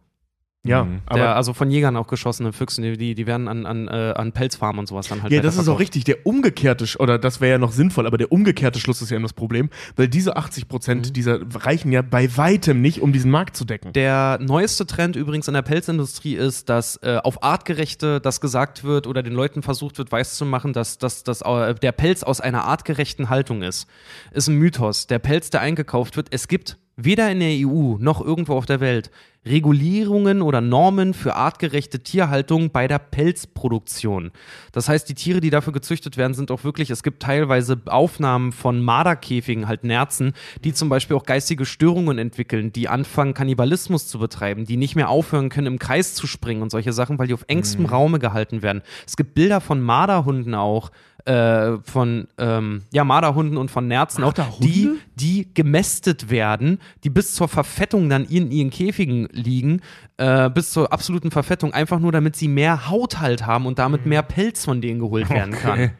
Ja, 0.65 0.85
Mhm. 0.85 1.01
aber 1.05 1.19
der, 1.19 1.35
also 1.35 1.53
von 1.53 1.69
Jägern 1.69 1.97
auch 1.97 2.07
geschossene 2.07 2.53
Füchse, 2.53 2.81
die, 2.95 3.15
die 3.15 3.27
werden 3.27 3.47
an, 3.47 3.65
an, 3.65 3.87
äh, 3.89 4.13
an 4.15 4.31
Pelzfarmen 4.31 4.79
und 4.79 4.87
sowas 4.87 5.09
dann 5.09 5.21
halt 5.21 5.31
ja, 5.33 5.41
das 5.41 5.57
ist 5.57 5.67
auch 5.67 5.79
richtig. 5.79 6.05
Der 6.05 6.25
umgekehrte, 6.25 6.85
oder 6.99 7.19
das 7.19 7.41
wäre 7.41 7.51
ja 7.51 7.57
noch 7.57 7.71
sinnvoll, 7.73 8.07
aber 8.07 8.17
der 8.17 8.31
umgekehrte 8.31 8.79
Schluss 8.79 9.01
ist 9.01 9.09
ja 9.09 9.17
immer 9.17 9.25
das 9.25 9.33
Problem, 9.33 9.69
weil 9.97 10.07
diese 10.07 10.37
80 10.37 10.67
Prozent 10.69 11.07
Mhm. 11.09 11.13
dieser 11.13 11.39
reichen 11.65 11.91
ja 11.91 12.01
bei 12.01 12.37
weitem 12.37 12.81
nicht, 12.81 13.01
um 13.01 13.11
diesen 13.11 13.29
Markt 13.29 13.57
zu 13.57 13.65
decken. 13.65 13.91
Der 13.93 14.39
neueste 14.41 14.85
Trend 14.87 15.15
übrigens 15.17 15.47
in 15.49 15.53
der 15.53 15.63
Pelzindustrie 15.63 16.35
ist, 16.35 16.69
dass 16.69 16.95
äh, 17.03 17.19
auf 17.21 17.43
artgerechte 17.43 18.21
das 18.21 18.39
gesagt 18.39 18.83
wird 18.85 19.05
oder 19.07 19.21
den 19.21 19.33
Leuten 19.33 19.63
versucht 19.63 19.97
wird, 19.97 20.11
weiszumachen, 20.11 20.71
dass, 20.73 20.97
dass, 20.97 21.23
dass 21.23 21.41
äh, 21.41 21.75
der 21.75 21.91
Pelz 21.91 22.23
aus 22.23 22.39
einer 22.39 22.63
artgerechten 22.63 23.29
Haltung 23.29 23.63
ist. 23.63 23.87
Ist 24.31 24.47
ein 24.47 24.55
Mythos. 24.55 25.07
Der 25.07 25.19
Pelz, 25.19 25.49
der 25.49 25.59
eingekauft 25.61 26.15
wird, 26.15 26.27
es 26.31 26.47
gibt 26.47 26.77
weder 26.95 27.31
in 27.31 27.39
der 27.39 27.67
EU 27.67 27.97
noch 27.99 28.21
irgendwo 28.21 28.53
auf 28.53 28.65
der 28.65 28.79
Welt 28.79 29.11
Regulierungen 29.45 30.41
oder 30.41 30.61
Normen 30.61 31.13
für 31.13 31.35
artgerechte 31.35 31.99
Tierhaltung 31.99 32.71
bei 32.71 32.87
der 32.87 32.99
Pelzproduktion. 32.99 34.31
Das 34.71 34.87
heißt, 34.87 35.09
die 35.09 35.15
Tiere, 35.15 35.41
die 35.41 35.49
dafür 35.49 35.73
gezüchtet 35.73 36.15
werden, 36.15 36.33
sind 36.33 36.49
auch 36.49 36.63
wirklich, 36.63 36.89
es 36.89 37.03
gibt 37.03 37.21
teilweise 37.21 37.81
Aufnahmen 37.87 38.53
von 38.53 38.81
Marderkäfigen, 38.81 39.67
halt 39.67 39.83
Nerzen, 39.83 40.33
die 40.63 40.73
zum 40.73 40.87
Beispiel 40.87 41.17
auch 41.17 41.25
geistige 41.25 41.65
Störungen 41.65 42.19
entwickeln, 42.19 42.71
die 42.71 42.87
anfangen, 42.87 43.33
Kannibalismus 43.33 44.07
zu 44.07 44.17
betreiben, 44.17 44.65
die 44.65 44.77
nicht 44.77 44.95
mehr 44.95 45.09
aufhören 45.09 45.49
können, 45.49 45.67
im 45.67 45.79
Kreis 45.79 46.13
zu 46.13 46.25
springen 46.25 46.61
und 46.61 46.69
solche 46.69 46.93
Sachen, 46.93 47.19
weil 47.19 47.27
die 47.27 47.33
auf 47.33 47.45
engstem 47.47 47.85
Raume 47.85 48.19
gehalten 48.19 48.61
werden. 48.61 48.81
Es 49.05 49.17
gibt 49.17 49.33
Bilder 49.35 49.59
von 49.59 49.81
Marderhunden 49.81 50.55
auch, 50.55 50.89
äh, 51.25 51.77
von 51.83 52.27
ähm, 52.37 52.83
ja, 52.91 53.03
Marderhunden 53.03 53.57
und 53.57 53.71
von 53.71 53.87
Nerzen 53.87 54.23
auch, 54.23 54.33
die, 54.59 54.91
die 55.15 55.53
gemästet 55.53 56.29
werden, 56.29 56.79
die 57.03 57.09
bis 57.09 57.33
zur 57.33 57.47
Verfettung 57.47 58.09
dann 58.09 58.25
in 58.25 58.51
ihren 58.51 58.69
Käfigen 58.69 59.27
liegen, 59.31 59.81
äh, 60.17 60.49
bis 60.49 60.71
zur 60.71 60.91
absoluten 60.91 61.31
Verfettung, 61.31 61.73
einfach 61.73 61.99
nur 61.99 62.11
damit 62.11 62.35
sie 62.35 62.47
mehr 62.47 62.89
Haut 62.89 63.19
halt 63.19 63.45
haben 63.45 63.65
und 63.65 63.79
damit 63.79 64.05
mehr 64.05 64.23
Pelz 64.23 64.65
von 64.65 64.81
denen 64.81 64.99
geholt 64.99 65.29
werden 65.29 65.53
kann. 65.53 65.91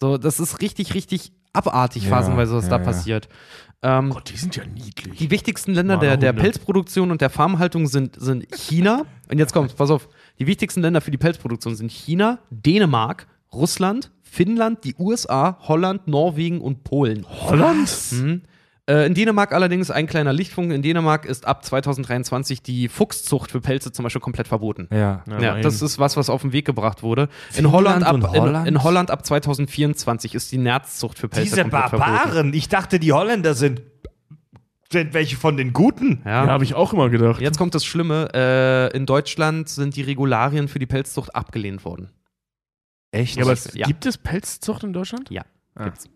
So, 0.00 0.18
das 0.18 0.40
ist 0.40 0.60
richtig, 0.60 0.94
richtig 0.94 1.32
abartig, 1.52 2.08
phasenweise, 2.08 2.56
was 2.56 2.64
ja, 2.64 2.70
da 2.70 2.78
ja. 2.78 2.82
passiert. 2.82 3.28
Ähm, 3.82 4.10
Gott, 4.10 4.30
die 4.30 4.36
sind 4.36 4.56
ja 4.56 4.64
niedlich. 4.64 5.18
die 5.18 5.30
wichtigsten 5.30 5.74
Länder 5.74 5.96
der, 5.96 6.16
der. 6.16 6.32
Pelzproduktion 6.32 7.10
und 7.10 7.20
der 7.20 7.30
Farmhaltung 7.30 7.86
sind, 7.86 8.20
sind 8.20 8.46
China. 8.52 9.04
Und 9.30 9.38
jetzt 9.38 9.52
kommt, 9.52 9.76
pass 9.76 9.90
auf. 9.90 10.08
Die 10.38 10.46
wichtigsten 10.46 10.80
Länder 10.80 11.00
für 11.00 11.10
die 11.10 11.18
Pelzproduktion 11.18 11.74
sind 11.74 11.90
China, 11.90 12.38
Dänemark, 12.50 13.26
Russland, 13.52 14.10
Finnland, 14.32 14.84
die 14.84 14.94
USA, 14.98 15.58
Holland, 15.60 16.08
Norwegen 16.08 16.62
und 16.62 16.84
Polen. 16.84 17.26
Holland? 17.28 17.94
Mhm. 18.12 18.40
Äh, 18.88 19.06
in 19.06 19.12
Dänemark 19.12 19.52
allerdings 19.52 19.90
ein 19.90 20.06
kleiner 20.06 20.32
Lichtpunkt. 20.32 20.72
In 20.72 20.80
Dänemark 20.80 21.26
ist 21.26 21.46
ab 21.46 21.62
2023 21.62 22.62
die 22.62 22.88
Fuchszucht 22.88 23.50
für 23.50 23.60
Pelze 23.60 23.92
zum 23.92 24.04
Beispiel 24.04 24.22
komplett 24.22 24.48
verboten. 24.48 24.88
ja. 24.90 25.22
Ja, 25.28 25.36
immerhin. 25.36 25.62
das 25.62 25.82
ist 25.82 25.98
was, 25.98 26.16
was 26.16 26.30
auf 26.30 26.40
den 26.40 26.54
Weg 26.54 26.64
gebracht 26.64 27.02
wurde. 27.02 27.28
In 27.56 27.70
Holland, 27.70 28.04
ab, 28.04 28.22
Holland? 28.22 28.66
In, 28.66 28.76
in 28.76 28.82
Holland 28.82 29.10
ab 29.10 29.26
2024 29.26 30.34
ist 30.34 30.50
die 30.50 30.56
Nerzzucht 30.56 31.18
für 31.18 31.28
Pelze 31.28 31.50
Diese 31.50 31.60
komplett 31.60 31.90
verboten. 31.90 32.10
Barbaren, 32.10 32.54
ich 32.54 32.70
dachte, 32.70 32.98
die 32.98 33.12
Holländer 33.12 33.52
sind, 33.52 33.82
sind 34.90 35.12
welche 35.12 35.36
von 35.36 35.58
den 35.58 35.74
Guten. 35.74 36.22
Ja. 36.24 36.46
Ja, 36.46 36.50
habe 36.52 36.64
ich 36.64 36.74
auch 36.74 36.94
immer 36.94 37.10
gedacht. 37.10 37.42
Jetzt 37.42 37.58
kommt 37.58 37.74
das 37.74 37.84
Schlimme. 37.84 38.30
Äh, 38.32 38.96
in 38.96 39.04
Deutschland 39.04 39.68
sind 39.68 39.94
die 39.94 40.02
Regularien 40.02 40.68
für 40.68 40.78
die 40.78 40.86
Pelzzucht 40.86 41.36
abgelehnt 41.36 41.84
worden. 41.84 42.08
Echt? 43.12 43.36
Ja, 43.36 43.44
aber 43.44 43.52
es, 43.52 43.72
Ja. 43.74 43.86
gibt 43.86 44.04
es 44.06 44.18
Pelzzucht 44.18 44.82
in 44.84 44.92
Deutschland? 44.92 45.30
Ja, 45.30 45.42
Ah. 45.76 45.84
gibt's. 45.84 46.08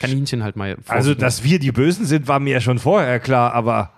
Kaninchen 0.00 0.42
halt 0.42 0.56
mal. 0.56 0.70
also, 0.70 0.82
vorsichtig. 0.84 1.18
dass 1.20 1.42
wir 1.44 1.58
die 1.58 1.72
Bösen 1.72 2.06
sind, 2.06 2.28
war 2.28 2.38
mir 2.40 2.54
ja 2.54 2.60
schon 2.60 2.78
vorher 2.78 3.18
klar, 3.20 3.52
aber 3.54 3.92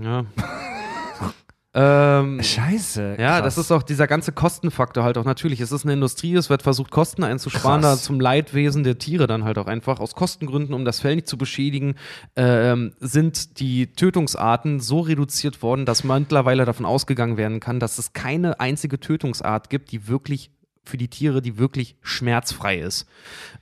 Ja. 0.00 0.24
ähm, 1.74 2.42
scheiße. 2.42 3.16
ja, 3.18 3.40
krass. 3.40 3.54
das 3.56 3.58
ist 3.66 3.72
auch 3.72 3.82
dieser 3.82 4.06
ganze 4.06 4.32
Kostenfaktor 4.32 5.04
halt 5.04 5.16
auch 5.18 5.24
natürlich. 5.24 5.60
Es 5.60 5.70
ist 5.72 5.84
eine 5.84 5.92
Industrie, 5.92 6.34
es 6.34 6.50
wird 6.50 6.62
versucht, 6.62 6.90
Kosten 6.90 7.24
einzusparen, 7.24 7.82
da 7.82 7.90
Krass. 7.92 8.02
zum 8.02 8.20
Leidwesen 8.20 8.84
der 8.84 8.98
Tiere 8.98 9.26
dann 9.26 9.44
halt 9.44 9.58
auch 9.58 9.66
einfach. 9.66 10.00
Aus 10.00 10.14
Kostengründen, 10.14 10.74
um 10.74 10.84
das 10.84 11.00
Fell 11.00 11.14
nicht 11.16 11.28
zu 11.28 11.36
beschädigen, 11.38 11.94
ähm, 12.36 12.92
sind 13.00 13.60
die 13.60 13.92
Tötungsarten 13.92 14.80
so 14.80 15.00
reduziert 15.00 15.62
worden, 15.62 15.84
dass 15.86 16.04
mittlerweile 16.04 16.64
davon 16.64 16.86
ausgegangen 16.86 17.36
werden 17.36 17.60
kann, 17.60 17.80
dass 17.80 17.98
es 17.98 18.12
keine 18.12 18.60
einzige 18.60 18.98
Tötungsart 19.00 19.70
gibt, 19.70 19.92
die 19.92 20.08
wirklich 20.08 20.50
für 20.88 20.96
die 20.98 21.08
Tiere, 21.08 21.40
die 21.42 21.58
wirklich 21.58 21.96
schmerzfrei 22.02 22.78
ist. 22.78 23.06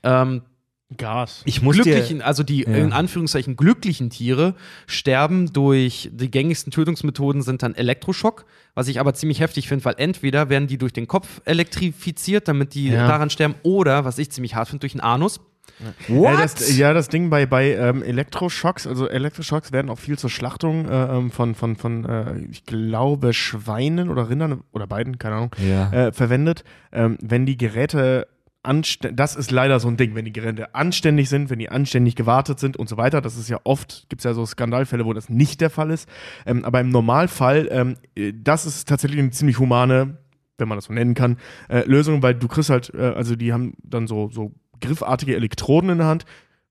Ähm, 0.02 0.42
Gas. 0.96 1.42
Ich 1.46 1.62
muss 1.62 1.74
glücklichen, 1.74 2.18
dir, 2.18 2.26
also 2.26 2.44
die 2.44 2.62
in 2.62 2.92
Anführungszeichen 2.92 3.56
glücklichen 3.56 4.08
Tiere 4.08 4.54
sterben 4.86 5.52
durch 5.52 6.08
die 6.12 6.30
gängigsten 6.30 6.70
Tötungsmethoden 6.70 7.42
sind 7.42 7.64
dann 7.64 7.74
Elektroschock, 7.74 8.46
was 8.74 8.86
ich 8.86 9.00
aber 9.00 9.12
ziemlich 9.12 9.40
heftig 9.40 9.66
finde, 9.66 9.84
weil 9.84 9.94
entweder 9.98 10.48
werden 10.48 10.68
die 10.68 10.78
durch 10.78 10.92
den 10.92 11.08
Kopf 11.08 11.40
elektrifiziert, 11.44 12.46
damit 12.46 12.74
die 12.74 12.90
Ja. 12.90 13.08
daran 13.08 13.30
sterben, 13.30 13.56
oder 13.64 14.04
was 14.04 14.16
ich 14.18 14.30
ziemlich 14.30 14.54
hart 14.54 14.68
finde, 14.68 14.82
durch 14.82 14.92
den 14.92 15.00
Anus. 15.00 15.40
What? 16.08 16.24
Ja, 16.24 16.42
das, 16.42 16.76
ja, 16.76 16.94
das 16.94 17.08
Ding 17.08 17.30
bei, 17.30 17.46
bei 17.46 17.74
ähm, 17.74 18.02
Elektroschocks, 18.02 18.86
also 18.86 19.08
Elektroschocks 19.08 19.72
werden 19.72 19.90
auch 19.90 19.98
viel 19.98 20.18
zur 20.18 20.30
Schlachtung 20.30 20.88
äh, 20.88 21.16
ähm, 21.16 21.30
von, 21.30 21.54
von, 21.54 21.76
von 21.76 22.04
äh, 22.04 22.38
ich 22.50 22.64
glaube, 22.64 23.34
Schweinen 23.34 24.08
oder 24.08 24.28
Rindern 24.30 24.62
oder 24.72 24.86
beiden, 24.86 25.18
keine 25.18 25.36
Ahnung, 25.36 25.56
Ja. 25.58 25.90
äh, 25.92 26.12
verwendet. 26.12 26.64
Ähm, 26.92 27.18
wenn 27.20 27.46
die 27.46 27.56
Geräte 27.58 28.26
anständig, 28.62 29.16
das 29.16 29.36
ist 29.36 29.50
leider 29.50 29.78
so 29.78 29.88
ein 29.88 29.96
Ding, 29.96 30.14
wenn 30.14 30.24
die 30.24 30.32
Geräte 30.32 30.74
anständig 30.74 31.28
sind, 31.28 31.50
wenn 31.50 31.58
die 31.58 31.68
anständig 31.68 32.16
gewartet 32.16 32.58
sind 32.58 32.76
und 32.76 32.88
so 32.88 32.96
weiter. 32.96 33.20
Das 33.20 33.36
ist 33.36 33.48
ja 33.48 33.60
oft, 33.64 34.06
gibt 34.08 34.20
es 34.20 34.24
ja 34.24 34.34
so 34.34 34.44
Skandalfälle, 34.44 35.04
wo 35.04 35.12
das 35.12 35.28
nicht 35.28 35.60
der 35.60 35.70
Fall 35.70 35.90
ist. 35.90 36.08
Ähm, 36.46 36.64
aber 36.64 36.80
im 36.80 36.88
Normalfall, 36.88 37.68
ähm, 37.70 37.96
äh, 38.16 38.32
das 38.34 38.66
ist 38.66 38.88
tatsächlich 38.88 39.20
eine 39.20 39.30
ziemlich 39.30 39.58
humane 39.58 40.18
wenn 40.58 40.68
man 40.68 40.78
das 40.78 40.86
so 40.86 40.92
nennen 40.94 41.12
kann, 41.14 41.36
äh, 41.68 41.84
Lösung, 41.86 42.22
weil 42.22 42.34
du 42.34 42.48
kriegst 42.48 42.70
halt, 42.70 42.90
äh, 42.94 43.12
also 43.14 43.36
die 43.36 43.52
haben 43.52 43.74
dann 43.82 44.06
so, 44.06 44.30
so 44.30 44.52
griffartige 44.80 45.34
Elektroden 45.36 45.90
in 45.90 45.98
der 45.98 46.06
Hand, 46.06 46.24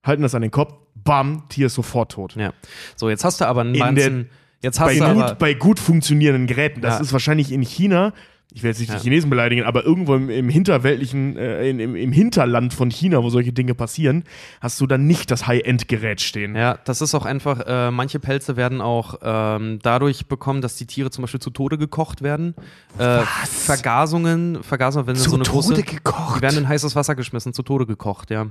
halten 0.04 0.22
das 0.22 0.34
an 0.34 0.42
den 0.42 0.50
Kopf, 0.50 0.74
bam, 0.94 1.44
Tier 1.48 1.66
ist 1.66 1.74
sofort 1.74 2.12
tot. 2.12 2.36
Ja. 2.36 2.52
So, 2.96 3.08
jetzt 3.08 3.24
hast 3.24 3.40
du 3.40 3.46
aber 3.46 3.62
einen 3.62 3.74
In. 3.74 4.28
Jetzt 4.62 4.80
hast 4.80 4.88
Bei 4.88 4.94
du 4.98 5.04
aber. 5.04 5.28
gut, 5.28 5.38
bei 5.38 5.54
gut 5.54 5.78
funktionierenden 5.78 6.46
Geräten. 6.46 6.80
Das 6.80 6.94
Ja. 6.94 7.00
ist 7.02 7.12
wahrscheinlich 7.12 7.52
in 7.52 7.60
China, 7.62 8.12
ich 8.56 8.62
will 8.62 8.70
jetzt 8.70 8.80
nicht 8.80 8.88
Ja. 8.88 8.96
die 8.96 9.02
Chinesen 9.02 9.28
beleidigen, 9.28 9.64
aber 9.64 9.84
irgendwo 9.84 10.14
im, 10.14 10.30
im 10.30 10.48
hinterweltlichen, 10.48 11.36
äh, 11.36 11.68
in, 11.68 11.78
im, 11.78 11.94
im 11.94 12.10
Hinterland 12.10 12.72
von 12.72 12.90
China, 12.90 13.22
wo 13.22 13.28
solche 13.28 13.52
Dinge 13.52 13.74
passieren, 13.74 14.24
hast 14.62 14.80
du 14.80 14.86
dann 14.86 15.06
nicht 15.06 15.30
das 15.30 15.46
High-End-Gerät 15.46 16.22
stehen. 16.22 16.56
Ja, 16.56 16.78
das 16.84 17.02
ist 17.02 17.14
auch 17.14 17.26
einfach, 17.26 17.60
äh, 17.66 17.90
manche 17.90 18.18
Pelze 18.18 18.56
werden 18.56 18.80
auch 18.80 19.18
ähm, 19.22 19.78
dadurch 19.82 20.26
bekommen, 20.26 20.62
dass 20.62 20.76
die 20.76 20.86
Tiere 20.86 21.10
zum 21.10 21.20
Beispiel 21.20 21.38
zu 21.40 21.50
Tode 21.50 21.76
gekocht 21.76 22.22
werden. 22.22 22.54
Äh, 22.98 23.20
Vergasungen, 23.44 24.62
Vergasungen, 24.62 25.06
wenn 25.06 25.16
Zu 25.16 25.28
so 25.28 25.36
eine 25.36 25.44
Tode 25.44 25.74
große, 25.74 25.82
gekocht? 25.82 26.38
Die 26.38 26.42
werden 26.42 26.56
in 26.56 26.66
heißes 26.68 26.96
Wasser 26.96 27.14
geschmissen, 27.14 27.52
zu 27.52 27.62
Tode 27.62 27.84
gekocht, 27.84 28.30
ja. 28.30 28.46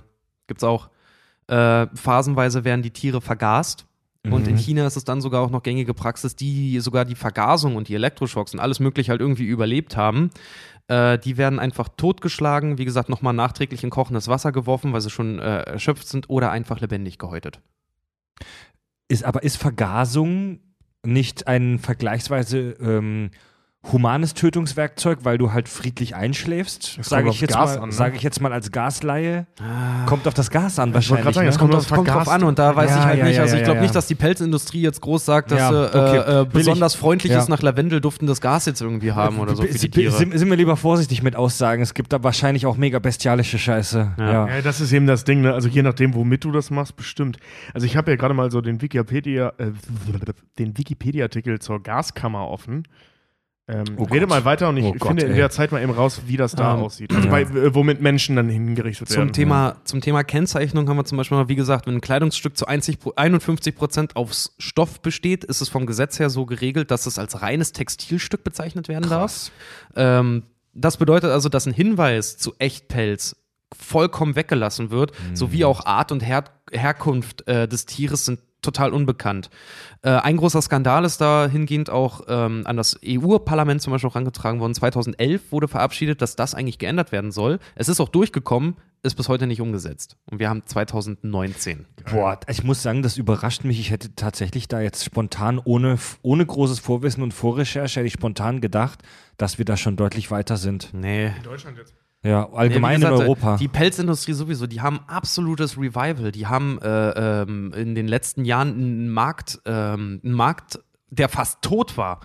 Gibt's 0.46 0.64
auch. 0.64 0.90
Äh, 1.48 1.88
phasenweise 1.96 2.64
werden 2.64 2.84
die 2.84 2.92
Tiere 2.92 3.22
vergast. 3.22 3.88
Und 4.32 4.44
Mhm. 4.44 4.50
in 4.50 4.58
China 4.58 4.88
ist 4.88 4.96
es 4.98 5.04
dann 5.04 5.22
sogar 5.22 5.42
auch 5.42 5.50
noch 5.50 5.64
gängige 5.64 5.94
Praxis, 5.94 6.36
die 6.36 6.80
sogar 6.80 7.06
die 7.06 7.16
Vergasung 7.16 7.76
und 7.76 7.88
die 7.88 7.96
Elektroschocks 7.96 8.54
und 8.54 8.60
alles 8.60 8.80
mögliche 8.80 9.12
halt 9.12 9.22
irgendwie 9.22 9.46
überlebt 9.46 9.96
haben. 9.96 10.30
Äh, 10.88 11.18
die 11.20 11.38
werden 11.38 11.60
einfach 11.60 11.90
totgeschlagen, 11.90 12.78
wie 12.78 12.86
gesagt, 12.86 13.10
nochmal 13.10 13.34
nachträglich 13.34 13.84
in 13.84 13.90
kochendes 13.90 14.28
Wasser 14.28 14.52
geworfen, 14.52 14.94
weil 14.94 15.02
sie 15.02 15.10
schon 15.10 15.40
äh, 15.40 15.62
erschöpft 15.62 16.08
sind 16.08 16.30
oder 16.30 16.52
einfach 16.52 16.80
lebendig 16.80 17.18
gehäutet. 17.18 17.60
Ist, 19.08 19.24
aber 19.24 19.44
ist 19.44 19.58
Vergasung 19.58 20.60
nicht 21.06 21.48
ein 21.48 21.80
vergleichsweise 21.80 22.76
ähm, 22.82 23.30
humanes 23.92 24.34
Tötungswerkzeug, 24.34 25.20
weil 25.24 25.38
du 25.38 25.54
halt 25.54 25.70
friedlich 25.70 26.16
einschläfst? 26.16 26.98
Das 26.98 27.10
Sage 27.10 27.24
kommt 27.26 27.36
ich, 27.36 27.38
auf 27.38 27.42
jetzt 27.42 27.54
Gas 27.54 27.76
mal- 27.76 27.84
an, 27.84 27.90
ne? 27.90 27.96
sage 27.96 28.16
ich 28.16 28.24
jetzt 28.24 28.42
mal 28.42 28.52
als 28.54 28.72
Gasleihe. 28.72 29.46
Kommt 30.08 30.28
auf 30.28 30.34
das 30.34 30.50
Gas 30.50 30.80
an 30.80 30.90
Ich 30.90 30.96
wollte 30.96 30.96
wahrscheinlich. 30.96 31.24
gerade 31.24 31.34
sagen, 31.34 31.46
ne? 31.46 31.50
es 31.52 31.58
kommt 31.58 31.76
auf, 31.76 31.88
kommt 31.90 32.08
drauf 32.08 32.28
an 32.30 32.44
und 32.44 32.58
da 32.60 32.76
weiß 32.76 32.90
Ja, 32.90 32.98
ich 32.98 33.04
halt 33.06 33.20
ja, 33.20 33.26
nicht. 33.26 33.36
ja, 33.38 33.42
Also 33.44 33.56
ich 33.58 33.64
glaube 33.64 33.78
ja. 33.78 33.82
nicht, 33.84 33.96
dass 33.96 34.08
die 34.08 34.16
Pelzindustrie 34.16 34.82
jetzt 34.82 35.02
groß 35.02 35.26
sagt, 35.26 35.52
dass 35.52 35.60
Ja, 35.60 35.70
sie 35.72 35.88
okay. 35.98 36.18
äh, 36.18 36.42
äh, 36.42 36.46
besonders 36.46 36.96
freundliches 36.96 37.48
nach 37.48 37.62
Lavendel 37.62 38.02
duftendes 38.02 38.42
Gas 38.42 38.66
jetzt 38.66 38.82
irgendwie 38.82 39.12
haben 39.12 39.40
oder 39.40 39.56
so 39.56 39.62
für 39.64 39.68
die 39.70 39.78
sind, 39.78 39.94
Tiere. 39.94 40.12
sind, 40.12 40.38
sind 40.38 40.50
wir 40.50 40.58
lieber 40.58 40.78
vorsichtig 40.78 41.22
mit 41.24 41.36
Aussagen. 41.36 41.82
Es 41.82 41.94
gibt 41.94 42.12
da 42.14 42.24
wahrscheinlich 42.24 42.66
auch 42.66 42.78
mega 42.78 43.00
bestialische 43.00 43.60
Scheiße. 43.60 44.14
Ja. 44.18 44.32
Ja. 44.32 44.48
Ja, 44.48 44.62
das 44.62 44.82
ist 44.82 44.92
eben 44.94 45.08
das 45.08 45.24
Ding, 45.24 45.42
ne? 45.42 45.54
Also 45.54 45.68
je 45.70 45.82
nachdem, 45.84 46.14
womit 46.16 46.44
du 46.44 46.52
das 46.52 46.72
machst, 46.72 46.96
bestimmt. 46.96 47.38
Also 47.74 47.86
ich 47.86 47.96
habe 47.98 48.12
ja 48.12 48.18
gerade 48.18 48.34
mal 48.34 48.50
so 48.52 48.62
den 48.62 48.82
Wikipedia, 48.82 49.54
äh, 49.58 49.72
den 50.60 50.78
Wikipedia-Artikel 50.78 51.60
zur 51.60 51.82
Gaskammer 51.84 52.48
offen. 52.48 52.84
Ähm, 53.68 53.84
Oh 53.98 54.04
rede 54.04 54.22
Gott. 54.22 54.30
mal 54.30 54.46
weiter 54.46 54.70
und 54.70 54.78
ich 54.78 54.86
Oh 54.86 54.92
Gott, 54.94 55.08
finde 55.08 55.24
in 55.26 55.32
ey. 55.32 55.38
der 55.38 55.50
Zeit 55.50 55.72
mal 55.72 55.82
eben 55.82 55.92
raus, 55.92 56.22
wie 56.28 56.38
das 56.38 56.52
da 56.54 56.76
Ähm, 56.76 56.82
aussieht. 56.84 57.12
Also 57.14 57.26
ja. 57.28 57.32
bei, 57.32 57.42
äh, 57.42 57.74
womit 57.74 58.00
Menschen 58.00 58.36
dann 58.36 58.48
hingerichtet 58.48 59.10
Zum 59.10 59.18
werden. 59.18 59.34
Thema, 59.34 59.78
zum 59.86 60.02
Thema 60.02 60.24
Kennzeichnung 60.24 60.88
haben 60.88 60.98
wir 60.98 61.06
zum 61.06 61.18
Beispiel 61.18 61.36
mal, 61.38 61.50
wie 61.50 61.56
gesagt, 61.56 61.88
wenn 61.88 61.96
ein 61.96 62.02
Kleidungsstück 62.02 62.56
zu 62.56 62.68
1 62.68 62.96
Pro- 62.98 63.14
51 63.16 63.76
Prozent 63.76 64.16
aus 64.16 64.56
Stoff 64.60 65.02
besteht, 65.02 65.44
ist 65.44 65.62
es 65.62 65.70
vom 65.70 65.88
Gesetz 65.88 66.20
her 66.20 66.30
so 66.30 66.46
geregelt, 66.46 66.92
dass 66.92 67.08
es 67.08 67.18
als 67.18 67.42
reines 67.42 67.72
Textilstück 67.72 68.44
bezeichnet 68.44 68.88
werden 68.88 69.10
darf. 69.10 69.52
Ähm, 69.96 70.44
das 70.74 70.98
bedeutet 70.98 71.32
also, 71.32 71.50
dass 71.50 71.66
ein 71.66 71.74
Hinweis 71.74 72.38
zu 72.38 72.54
Echtpelz 72.60 73.36
vollkommen 73.76 74.36
weggelassen 74.36 74.92
wird, 74.92 75.12
sowie 75.34 75.66
auch 75.66 75.86
Art 75.86 76.12
und 76.12 76.22
Her 76.22 76.44
Herkunft 76.72 77.48
äh, 77.48 77.68
des 77.68 77.86
Tieres 77.88 78.26
sind 78.26 78.40
total 78.66 78.94
unbekannt. 78.94 79.50
Äh, 80.02 80.10
ein 80.10 80.38
großer 80.38 80.62
Skandal 80.62 81.06
ist 81.06 81.22
dahingehend 81.22 81.90
auch 81.90 82.22
ähm, 82.28 82.64
an 82.66 82.78
das 82.78 83.00
EU-Parlament 83.06 83.82
zum 83.82 83.92
Beispiel 83.92 84.10
auch 84.10 84.16
herangetragen 84.16 84.60
worden. 84.60 84.74
2011 84.74 85.52
wurde 85.52 85.68
verabschiedet, 85.68 86.22
dass 86.22 86.36
das 86.36 86.54
eigentlich 86.54 86.80
geändert 86.80 87.12
werden 87.12 87.32
soll. 87.32 87.60
Es 87.76 87.90
ist 87.90 88.00
auch 88.00 88.10
durchgekommen, 88.10 88.76
ist 89.04 89.16
bis 89.16 89.30
heute 89.30 89.48
nicht 89.48 89.62
umgesetzt. 89.62 90.18
Und 90.30 90.40
wir 90.40 90.50
haben 90.50 90.64
2019. 90.66 91.86
Boah, 92.12 92.40
ich 92.48 92.64
muss 92.64 92.82
sagen, 92.82 93.04
das 93.04 93.18
überrascht 93.18 93.64
mich. 93.64 93.80
Ich 93.80 93.92
hätte 93.92 94.16
tatsächlich 94.16 94.68
da 94.68 94.82
jetzt 94.82 95.06
spontan, 95.06 95.60
ohne, 95.64 95.98
ohne 96.22 96.46
großes 96.46 96.80
Vorwissen 96.80 97.24
und 97.24 97.34
Vorrecherche, 97.34 98.00
hätte 98.00 98.08
ich 98.08 98.14
spontan 98.14 98.62
gedacht, 98.62 99.04
dass 99.38 99.58
wir 99.58 99.66
da 99.66 99.78
schon 99.78 99.96
deutlich 99.96 100.32
weiter 100.32 100.58
sind. 100.58 100.90
Nee. 100.94 101.28
in 101.28 101.44
Deutschland 101.44 101.78
jetzt. 101.78 101.94
Ja, 102.26 102.50
allgemein 102.52 102.98
wie 102.98 103.02
gesagt, 103.02 103.20
in 103.20 103.22
Europa. 103.22 103.58
Die 103.58 103.68
Pelzindustrie 103.68 104.34
sowieso, 104.34 104.66
die 104.66 104.82
haben 104.82 105.00
absolutes 105.06 105.78
Revival. 105.78 106.32
Die 106.32 106.48
haben 106.48 106.80
äh, 106.82 107.42
ähm, 107.42 107.72
in 107.74 107.94
den 107.94 108.08
letzten 108.08 108.46
Jahren 108.46 108.70
einen 108.70 109.10
Markt, 109.10 109.60
ähm, 109.66 110.22
einen 110.24 110.34
Markt, 110.34 110.80
der 111.12 111.30
fast 111.30 111.62
tot 111.62 111.98
war, 111.98 112.22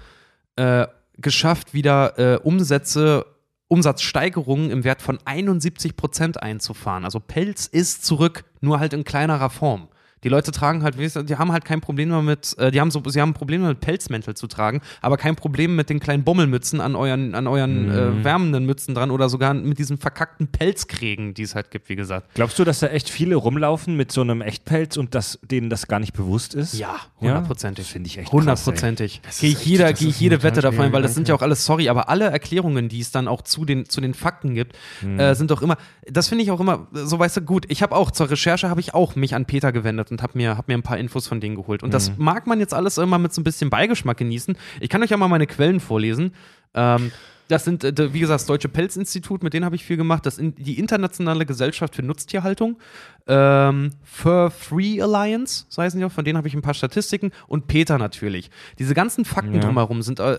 äh, 0.57 0.87
geschafft, 1.19 1.75
wieder 1.75 2.19
äh, 2.19 2.39
Umsätze, 2.39 3.27
Umsatzsteigerungen 3.69 4.71
im 4.71 4.85
Wert 4.85 5.03
von 5.03 5.19
71 5.25 5.97
Prozent 5.97 6.43
einzufahren. 6.43 7.05
Also 7.05 7.21
Pelz 7.21 7.67
ist 7.67 8.05
zurück, 8.05 8.45
nur 8.61 8.81
halt 8.81 8.95
in 8.95 9.05
kleinerer 9.05 9.51
Form. 9.51 9.89
Die 10.25 10.29
Leute 10.29 10.53
tragen 10.53 10.83
halt, 10.83 10.97
die 10.99 11.37
haben 11.37 11.51
halt 11.53 11.65
kein 11.65 11.81
Problem 11.81 12.11
damit, 12.11 12.57
äh, 12.59 12.71
die 12.71 12.81
haben 12.81 12.91
so, 12.91 13.03
sie 13.07 13.21
haben 13.21 13.33
Probleme 13.35 13.69
mit 13.69 13.81
Pelzmäntel 13.81 14.35
zu 14.35 14.47
tragen, 14.47 14.81
aber 15.01 15.17
kein 15.17 15.35
Problem 15.37 15.77
mit 15.77 15.89
den 15.89 15.99
kleinen 16.01 16.25
Bommelmützen 16.25 16.81
an 16.81 16.95
euren, 16.95 17.35
an 17.35 17.47
euren 17.47 17.85
Mhm. 17.87 17.91
äh, 18.21 18.25
wärmenden 18.25 18.67
Mützen 18.67 18.95
dran 18.95 19.11
oder 19.11 19.29
sogar 19.29 19.55
mit 19.55 19.79
diesen 19.79 19.97
verkackten 19.99 20.49
Pelzkrägen, 20.49 21.35
die 21.35 21.43
es 21.43 21.55
halt 21.55 21.71
gibt, 21.71 21.89
wie 21.89 21.97
gesagt. 21.97 22.35
Glaubst 22.35 22.59
du, 22.59 22.65
dass 22.65 22.81
da 22.81 22.89
echt 22.89 23.09
viele 23.09 23.37
rumlaufen 23.37 23.97
mit 23.97 24.13
so 24.13 24.21
einem 24.21 24.41
Echtpelz 24.43 24.97
und 24.97 25.15
dass 25.15 25.39
denen 25.43 25.71
das 25.71 25.87
gar 25.89 25.99
nicht 26.01 26.13
bewusst 26.13 26.55
ist? 26.55 26.75
Ja, 26.75 26.89
Ja? 26.89 27.01
hundertprozentig. 27.21 27.85
Das 27.87 27.93
finde 27.93 28.07
ich 28.09 28.19
echt 28.19 28.31
Hundertprozentig. 28.33 29.23
Gehe 29.41 29.51
ich, 29.51 29.65
jeder, 29.65 29.93
gehe 29.93 30.09
ich 30.09 30.21
jede 30.21 30.43
Wette 30.43 30.61
davon 30.61 30.93
weil 30.93 31.03
das 31.03 31.15
sind 31.15 31.29
ja 31.29 31.35
auch 31.35 31.43
alles, 31.43 31.65
sorry, 31.65 31.89
aber 31.89 32.09
alle 32.09 32.27
Erklärungen, 32.27 32.89
die 32.89 33.01
es 33.01 33.11
dann 33.11 33.29
auch 33.29 33.43
zu 33.43 33.65
den, 33.65 33.89
zu 33.89 34.01
den 34.01 34.15
Fakten 34.15 34.55
gibt, 34.55 34.77
äh, 35.17 35.35
sind 35.35 35.51
doch 35.51 35.63
immer, 35.63 35.77
das 36.07 36.29
finde 36.29 36.45
ich 36.45 36.51
auch 36.51 36.61
immer, 36.61 36.89
so 36.93 37.19
weißt 37.19 37.39
du, 37.39 37.41
gut, 37.43 37.65
ich 37.69 37.83
habe 37.83 37.95
auch 37.97 38.11
zur 38.11 38.31
Recherche, 38.31 38.69
habe 38.69 38.81
ich 38.81 38.95
auch 38.95 39.15
mich 39.17 39.35
an 39.35 39.47
Peter 39.47 39.73
gewendet 39.73 40.10
und 40.11 40.23
habe 40.23 40.37
mir, 40.37 40.57
hab 40.57 40.69
mir 40.69 40.75
ein 40.75 40.83
paar 40.83 40.99
Infos 40.99 41.27
von 41.27 41.41
denen 41.41 41.57
geholt. 41.57 41.83
Und 41.83 41.95
das 41.95 42.17
mag 42.19 42.47
man 42.47 42.61
jetzt 42.61 42.75
alles 42.75 42.99
immer 42.99 43.19
mit 43.19 43.33
so 43.33 43.41
ein 43.41 43.45
bisschen 43.45 43.71
Beigeschmack 43.71 44.17
genießen. 44.17 44.57
Ich 44.81 44.89
kann 44.89 45.03
euch 45.03 45.11
ja 45.11 45.17
mal 45.17 45.29
meine 45.29 45.47
Quellen 45.47 45.81
vorlesen. 45.81 46.35
Ähm, 46.75 47.13
das 47.51 47.65
sind, 47.65 47.85
äh, 47.85 48.15
wie 48.15 48.21
gesagt, 48.21 48.41
das 48.41 48.47
Deutsche 48.47 48.69
Pelzinstitut, 48.69 49.43
mit 49.43 49.53
denen 49.55 49.65
habe 49.65 49.77
ich 49.77 49.85
viel 49.85 49.97
gemacht. 49.97 50.25
Das 50.27 50.39
in, 50.39 50.55
die 50.55 50.79
Internationale 50.79 51.47
Gesellschaft 51.47 51.97
für 51.97 52.03
Nutztierhaltung, 52.03 52.79
ähm, 53.27 53.91
Fur 54.05 54.51
Free 54.51 55.01
Alliance, 55.03 55.67
so 55.69 55.83
heißen 55.83 55.99
die 55.99 56.05
auch, 56.07 56.13
von 56.13 56.25
denen 56.25 56.37
habe 56.37 56.49
ich 56.49 56.55
ein 56.55 56.63
paar 56.63 56.75
Statistiken 56.75 57.31
und 57.47 57.67
Peter 57.67 57.99
natürlich. 57.99 58.51
Diese 58.79 58.95
ganzen 58.95 59.25
Fakten 59.25 59.55
Ja. 59.55 59.61
drumherum 59.61 60.03
sind, 60.03 60.21
äh, 60.21 60.39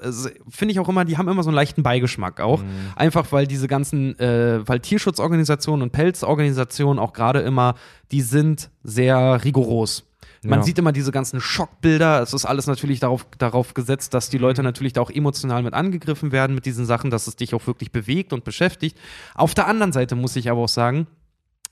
finde 0.49 0.71
ich 0.71 0.79
auch 0.79 0.89
immer, 0.89 1.05
die 1.05 1.17
haben 1.17 1.27
immer 1.27 1.43
so 1.43 1.49
einen 1.49 1.55
leichten 1.55 1.83
Beigeschmack 1.83 2.39
auch. 2.39 2.63
Einfach 2.95 3.31
weil 3.31 3.47
diese 3.47 3.67
ganzen, 3.67 4.17
äh, 4.19 4.67
weil 4.67 4.79
Tierschutzorganisationen 4.79 5.83
und 5.83 5.91
Pelzorganisationen 5.91 6.99
auch 6.99 7.13
gerade 7.13 7.39
immer, 7.41 7.75
die 8.11 8.21
sind 8.21 8.69
sehr 8.83 9.43
rigoros. 9.43 10.05
Man 10.43 10.59
Ja. 10.59 10.63
sieht 10.65 10.79
immer 10.79 10.91
diese 10.91 11.11
ganzen 11.11 11.39
Schockbilder. 11.39 12.21
Es 12.21 12.33
ist 12.33 12.45
alles 12.45 12.65
natürlich 12.65 12.99
darauf, 12.99 13.25
darauf 13.37 13.73
gesetzt, 13.75 14.13
dass 14.15 14.29
die 14.29 14.39
Leute 14.39 14.63
natürlich 14.63 14.93
da 14.93 15.01
auch 15.01 15.11
emotional 15.11 15.61
mit 15.61 15.73
angegriffen 15.75 16.31
werden 16.31 16.55
mit 16.55 16.65
diesen 16.65 16.85
Sachen, 16.85 17.11
dass 17.11 17.27
es 17.27 17.35
dich 17.35 17.53
auch 17.53 17.67
wirklich 17.67 17.91
bewegt 17.91 18.33
und 18.33 18.43
beschäftigt. 18.43 18.97
Auf 19.35 19.53
der 19.53 19.67
anderen 19.67 19.91
Seite 19.91 20.15
muss 20.15 20.35
ich 20.35 20.49
aber 20.49 20.61
auch 20.61 20.67
sagen, 20.67 21.05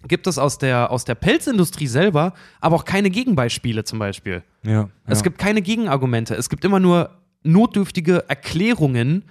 gibt 0.07 0.27
es 0.27 0.37
aus 0.37 0.59
der, 0.59 0.91
aus 0.91 1.03
der 1.03 1.15
Pelzindustrie 1.15 1.87
selber 1.87 2.33
aber 2.61 2.75
auch 2.75 2.85
keine 2.85 3.09
Gegenbeispiele 3.09 3.83
zum 3.85 3.97
Beispiel. 3.99 4.43
Ja. 4.63 4.89
Es 5.07 5.19
ja. 5.19 5.23
gibt 5.23 5.39
keine 5.39 5.61
Gegenargumente. 5.63 6.35
Es 6.35 6.47
gibt 6.49 6.63
immer 6.63 6.79
nur 6.79 7.09
notdürftige 7.43 8.25
Erklärungen. 8.29 9.25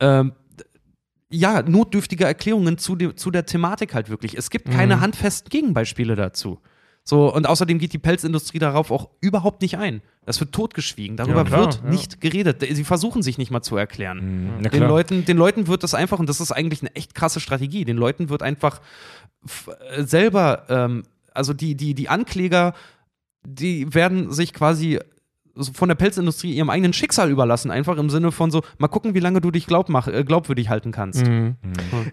Ähm, 0.00 0.32
ja, 1.32 1.62
notdürftige 1.62 2.24
Erklärungen 2.24 2.76
zu, 2.76 2.96
de, 2.96 3.14
zu 3.14 3.30
der 3.30 3.46
Thematik 3.46 3.94
halt 3.94 4.08
wirklich. 4.10 4.36
Es 4.36 4.50
gibt 4.50 4.68
keine 4.70 4.96
Mhm. 4.96 5.00
handfesten 5.02 5.48
Gegenbeispiele 5.48 6.16
dazu. 6.16 6.58
So, 7.10 7.34
und 7.34 7.48
außerdem 7.48 7.80
geht 7.80 7.92
die 7.92 7.98
Pelzindustrie 7.98 8.60
darauf 8.60 8.92
auch 8.92 9.08
überhaupt 9.20 9.62
nicht 9.62 9.76
ein. 9.76 10.00
Das 10.26 10.38
wird 10.38 10.52
totgeschwiegen. 10.52 11.16
Darüber 11.16 11.38
Ja, 11.38 11.44
klar, 11.44 11.60
wird 11.62 11.80
ja. 11.82 11.90
nicht 11.90 12.20
geredet. 12.20 12.64
Sie 12.70 12.84
versuchen 12.84 13.24
sich 13.24 13.36
nicht 13.36 13.50
mal 13.50 13.62
zu 13.62 13.76
erklären. 13.76 14.18
Mhm, 14.18 14.50
na 14.60 14.68
Den. 14.68 14.84
Leuten, 14.84 15.24
den 15.24 15.36
Leuten 15.36 15.66
wird 15.66 15.82
das 15.82 15.92
einfach, 15.92 16.20
und 16.20 16.28
das 16.28 16.38
ist 16.38 16.52
eigentlich 16.52 16.82
eine 16.82 16.94
echt 16.94 17.16
krasse 17.16 17.40
Strategie, 17.40 17.84
den 17.84 17.96
Leuten 17.96 18.28
wird 18.28 18.44
einfach 18.44 18.80
äh, 19.90 20.04
selber, 20.04 20.66
ähm, 20.68 21.02
also 21.34 21.52
die, 21.52 21.74
die, 21.74 21.94
die 21.94 22.08
Ankläger, 22.08 22.74
die 23.42 23.92
werden 23.92 24.30
sich 24.30 24.54
quasi 24.54 25.00
von 25.74 25.88
der 25.88 25.94
Pelzindustrie 25.96 26.52
ihrem 26.52 26.70
eigenen 26.70 26.92
Schicksal 26.92 27.30
überlassen, 27.30 27.70
einfach 27.70 27.96
im 27.98 28.10
Sinne 28.10 28.32
von 28.32 28.50
so, 28.50 28.62
mal 28.78 28.88
gucken, 28.88 29.14
wie 29.14 29.20
lange 29.20 29.40
du 29.40 29.50
dich 29.50 29.66
glaub 29.66 29.88
mach, 29.88 30.08
äh, 30.08 30.24
glaubwürdig 30.24 30.68
halten 30.68 30.92
kannst. 30.92 31.26
Mhm. 31.26 31.56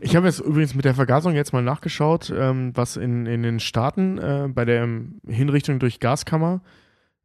Ich 0.02 0.16
habe 0.16 0.28
jetzt 0.28 0.40
übrigens 0.40 0.76
mit 0.76 0.86
der 0.86 0.94
Vergasung 0.96 1.36
jetzt 1.36 1.54
mal 1.54 1.64
nachgeschaut, 1.64 2.34
ähm, 2.36 2.72
was 2.76 2.98
in, 2.98 3.26
in 3.26 3.44
den 3.44 3.60
Staaten 3.60 4.18
äh, 4.18 4.48
bei 4.54 4.66
der 4.66 4.84
ähm, 4.84 5.22
Hinrichtung 5.28 5.80
durch 5.80 6.00
Gaskammer 6.00 6.62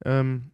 ähm, 0.05 0.51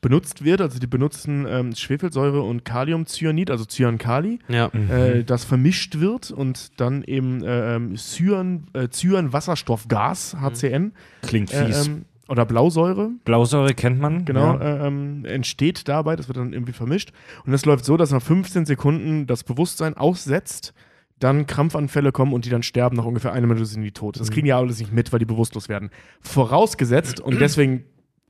benutzt 0.00 0.44
wird. 0.44 0.60
Also 0.60 0.78
die 0.78 0.86
benutzen 0.86 1.46
ähm, 1.48 1.74
Schwefelsäure 1.74 2.42
und 2.42 2.64
Kaliumcyanid, 2.64 3.50
also 3.50 3.64
Cyankali, 3.64 4.38
Ja. 4.48 4.70
Mhm. 4.72 4.90
äh, 4.90 5.24
das 5.24 5.44
vermischt 5.44 5.98
wird 5.98 6.30
und 6.30 6.78
dann 6.80 7.02
eben 7.04 7.42
äh, 7.42 7.76
ähm, 7.76 7.96
Cyan, 7.96 8.66
äh, 8.74 8.88
Cyanwasserstoffgas, 8.88 10.36
HCN, 10.40 10.92
Klingt 11.22 11.52
äh, 11.52 11.66
fies. 11.66 11.86
ähm, 11.86 12.04
oder 12.28 12.44
Blausäure, 12.46 13.10
Blausäure 13.24 13.74
kennt 13.74 13.98
man. 14.00 14.24
genau, 14.24 14.54
Ja. 14.54 14.60
äh, 14.84 14.86
ähm, 14.86 15.24
entsteht 15.24 15.88
dabei. 15.88 16.14
Das 16.16 16.28
wird 16.28 16.36
dann 16.36 16.52
irgendwie 16.52 16.72
vermischt. 16.72 17.12
Und 17.46 17.52
es 17.54 17.64
läuft 17.64 17.84
so, 17.84 17.96
dass 17.96 18.10
nach 18.12 18.22
15 18.22 18.66
Sekunden 18.66 19.26
das 19.26 19.44
Bewusstsein 19.44 19.96
aussetzt, 19.96 20.74
dann 21.18 21.46
Krampfanfälle 21.46 22.12
kommen 22.12 22.32
und 22.32 22.44
die 22.44 22.50
dann 22.50 22.62
sterben, 22.62 22.96
nach 22.96 23.04
ungefähr 23.04 23.32
einer 23.32 23.46
Minute 23.48 23.66
sind 23.66 23.82
die 23.82 23.90
tot. 23.90 24.20
Das 24.20 24.30
kriegen 24.30 24.46
ja 24.46 24.56
alles 24.58 24.78
nicht 24.78 24.92
mit, 24.92 25.12
weil 25.12 25.18
die 25.18 25.24
bewusstlos 25.24 25.68
werden. 25.68 25.90
Vorausgesetzt, 26.20 27.18
und 27.20 27.40
deswegen, 27.40 27.82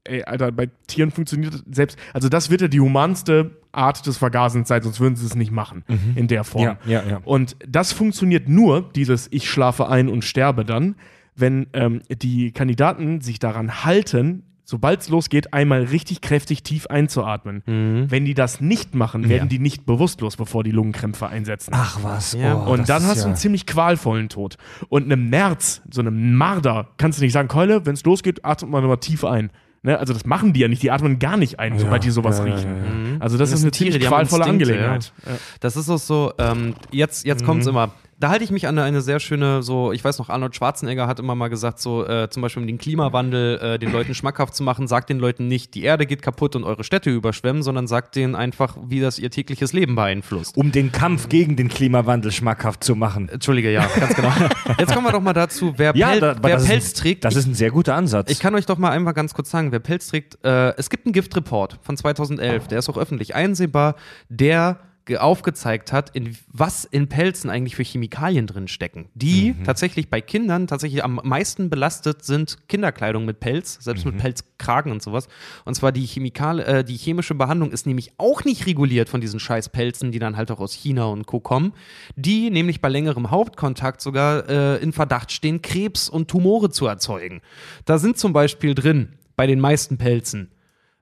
ey, 0.05 0.23
Alter, 0.25 0.51
bei 0.53 0.71
Tieren 0.87 1.11
funktioniert 1.11 1.53
das 1.53 1.63
selbst, 1.71 1.99
also 2.15 2.31
das 2.31 2.49
wird 2.51 2.63
ja 2.63 2.69
die 2.69 2.81
humanste 2.81 3.51
Art 3.73 4.07
des 4.07 4.17
Vergasens 4.17 4.69
sein, 4.69 4.81
sonst 4.83 5.01
würden 5.01 5.17
sie 5.17 5.27
es 5.27 5.35
nicht 5.35 5.51
machen 5.53 5.85
in 6.17 6.27
der 6.29 6.43
Form. 6.45 6.63
Ja, 6.65 6.79
ja, 6.87 7.03
ja. 7.07 7.21
Und 7.25 7.57
das 7.69 7.93
funktioniert 7.93 8.49
nur, 8.49 8.89
dieses 8.95 9.29
Ich 9.31 9.51
schlafe 9.51 9.89
ein 9.89 10.09
und 10.09 10.25
sterbe 10.25 10.65
dann, 10.65 10.95
wenn 11.41 11.67
ähm, 11.73 12.03
die 12.23 12.53
Kandidaten 12.53 13.21
sich 13.21 13.39
daran 13.39 13.85
halten, 13.85 14.43
sobald 14.65 15.01
es 15.01 15.09
losgeht, 15.09 15.55
einmal 15.55 15.85
richtig 15.85 16.21
kräftig 16.21 16.63
tief 16.63 16.89
einzuatmen. 16.89 17.63
Wenn 18.11 18.25
die 18.27 18.35
das 18.35 18.61
nicht 18.61 18.95
machen, 18.95 19.29
werden 19.29 19.45
Ja. 19.45 19.49
die 19.49 19.59
nicht 19.61 19.87
bewusstlos, 19.87 20.37
bevor 20.37 20.63
die 20.63 20.73
Lungenkrämpfe 20.73 21.27
einsetzen. 21.27 21.71
Ach 21.75 21.99
was. 22.03 22.35
Ja. 22.35 22.55
Oh, 22.67 22.73
Und 22.73 22.89
dann 22.89 23.03
hast 23.05 23.17
ja 23.17 23.23
du 23.23 23.29
einen 23.29 23.37
ziemlich 23.37 23.65
qualvollen 23.67 24.29
Tod. 24.29 24.59
Und 24.91 25.05
einem 25.05 25.31
Nerz, 25.31 25.81
so 25.91 26.03
einem 26.03 26.35
Marder, 26.35 26.89
kannst 26.99 27.19
du 27.19 27.25
nicht 27.25 27.33
sagen, 27.33 27.49
Keule, 27.49 27.87
wenn 27.87 27.95
es 27.95 28.05
losgeht, 28.05 28.45
atmet 28.45 28.71
man 28.71 28.83
nochmal 28.83 28.99
tief 28.99 29.25
ein. 29.25 29.51
Ne? 29.83 29.99
Also 29.99 30.13
das 30.13 30.27
machen 30.27 30.53
die 30.53 30.61
ja 30.61 30.69
nicht, 30.69 30.83
die 30.83 30.91
atmen 30.91 31.19
gar 31.19 31.37
nicht 31.39 31.59
ein, 31.61 31.79
sobald 31.79 32.05
die 32.05 32.11
sowas 32.11 32.39
ja, 32.41 32.47
ja, 32.47 32.55
riechen. 32.55 32.71
ja, 33.15 33.21
Also 33.21 33.39
das, 33.39 33.51
Das 33.51 33.61
ist 33.61 33.65
eine 33.65 33.71
Tiere, 33.71 33.93
ziemlich 33.93 34.09
qualvolle 34.09 34.43
Instinkte, 34.45 34.73
Angelegenheit. 34.75 35.13
Das 35.61 35.77
ist 35.77 35.89
auch 35.89 35.99
so, 35.99 36.33
ähm, 36.39 36.75
jetzt, 36.91 37.25
jetzt 37.25 37.43
kommt's 37.45 37.67
immer. 37.67 37.93
Da 38.21 38.31
halte 38.31 38.43
ich 38.43 38.51
mich 38.51 38.67
an 38.67 38.77
eine 38.81 39.01
sehr 39.01 39.21
schöne, 39.21 39.63
so, 39.63 39.93
ich 39.93 40.03
weiß 40.03 40.19
noch, 40.19 40.29
Arnold 40.29 40.57
Schwarzenegger 40.57 41.07
hat 41.07 41.21
immer 41.21 41.37
mal 41.37 41.47
gesagt, 41.47 41.79
so, 41.79 42.05
äh, 42.05 42.29
zum 42.31 42.43
Beispiel 42.43 42.61
um 42.63 42.67
den 42.67 42.77
Klimawandel 42.79 43.59
äh, 43.59 43.79
den 43.79 43.93
Leuten 43.93 44.13
schmackhaft 44.13 44.57
zu 44.57 44.65
machen, 44.65 44.89
sagt 44.89 45.09
den 45.09 45.21
Leuten 45.21 45.47
nicht, 45.47 45.75
die 45.75 45.85
Erde 45.85 46.05
geht 46.05 46.21
kaputt 46.21 46.57
und 46.57 46.65
eure 46.65 46.83
Städte 46.83 47.11
überschwemmen, 47.11 47.63
sondern 47.63 47.87
sagt 47.87 48.17
denen 48.17 48.35
einfach, 48.35 48.77
wie 48.85 48.99
das 49.01 49.21
ihr 49.21 49.31
tägliches 49.31 49.73
Leben 49.73 49.95
beeinflusst. 49.95 50.57
Um 50.57 50.73
den 50.73 50.91
Kampf 50.91 51.29
gegen 51.29 51.55
den 51.55 51.69
Klimawandel 51.69 52.33
schmackhaft 52.33 52.83
zu 52.83 52.97
machen. 52.97 53.29
Entschuldige, 53.29 53.71
ja, 53.71 53.87
ganz 53.87 54.17
genau. 54.17 54.33
Jetzt 54.79 54.93
kommen 54.93 55.07
wir 55.07 55.13
doch 55.13 55.23
mal 55.23 55.33
dazu, 55.33 55.75
wer, 55.77 55.93
Pel 55.93 56.19
da- 56.19 56.37
wer 56.43 56.57
Pelz 56.57 56.87
ist, 56.87 56.97
trägt. 56.99 57.25
Das 57.25 57.37
ist 57.37 57.47
ein 57.47 57.55
sehr 57.55 57.71
guter 57.71 57.95
Ansatz. 57.95 58.33
Ich 58.33 58.41
kann 58.41 58.53
euch 58.57 58.67
doch 58.67 58.79
mal 58.79 58.91
einmal 58.91 59.15
ganz 59.15 59.33
kurz 59.33 59.49
sagen, 59.51 59.71
wer 59.71 59.79
Pelz 59.79 60.09
trägt. 60.09 60.45
Äh, 60.45 60.71
es 60.77 60.91
gibt 60.91 61.07
einen 61.07 61.13
Giftreport 61.13 61.79
von 61.83 61.97
2011, 61.97 62.67
der 62.67 62.81
ist 62.81 62.89
auch 62.89 62.99
öffentlich 62.99 63.37
einsehbar, 63.37 63.95
der 64.29 64.81
aufgezeigt 65.17 65.93
hat, 65.93 66.11
in 66.11 66.37
was 66.53 66.85
in 66.85 67.09
Pelzen 67.09 67.51
eigentlich 67.51 67.77
für 67.77 67.83
Chemikalien 67.83 68.47
drin 68.47 68.69
stecken, 68.69 69.09
die 69.15 69.55
tatsächlich 69.65 70.11
bei 70.11 70.21
Kindern 70.21 70.67
tatsächlich 70.67 71.03
am 71.03 71.21
meisten 71.25 71.71
belastet 71.71 72.25
sind 72.25 72.69
Kinderkleidung 72.69 73.25
mit 73.25 73.41
Pelz, 73.41 73.79
selbst 73.81 74.05
mit 74.05 74.19
Pelzkragen 74.19 74.93
und 74.93 75.03
sowas. 75.03 75.29
Und 75.65 75.75
zwar 75.75 75.93
die 75.93 76.05
Chemikal 76.05 76.61
äh, 76.61 76.85
die 76.85 76.97
chemische 76.97 77.35
Behandlung 77.35 77.71
ist 77.71 77.87
nämlich 77.87 78.13
auch 78.19 78.45
nicht 78.45 78.67
reguliert 78.67 79.09
von 79.09 79.21
diesen 79.21 79.41
scheiß 79.41 79.71
Pelzen, 79.71 80.13
die 80.13 80.19
dann 80.19 80.37
halt 80.37 80.51
auch 80.51 80.61
aus 80.61 80.73
China 80.73 81.07
und 81.07 81.27
Co. 81.27 81.41
kommen, 81.41 81.73
die 82.17 82.51
nämlich 82.51 82.81
bei 82.81 82.89
längerem 82.89 83.31
Hauptkontakt 83.31 84.01
sogar 84.01 84.49
äh, 84.49 84.77
in 84.83 84.93
Verdacht 84.93 85.33
stehen, 85.33 85.63
Krebs 85.63 86.09
und 86.09 86.29
Tumore 86.29 86.71
zu 86.71 86.87
erzeugen. 86.87 87.41
Da 87.85 87.99
sind 87.99 88.19
zum 88.19 88.33
Beispiel 88.33 88.75
drin, 88.75 89.15
bei 89.37 89.47
den 89.47 89.61
meisten 89.61 89.99
Pelzen, 89.99 90.51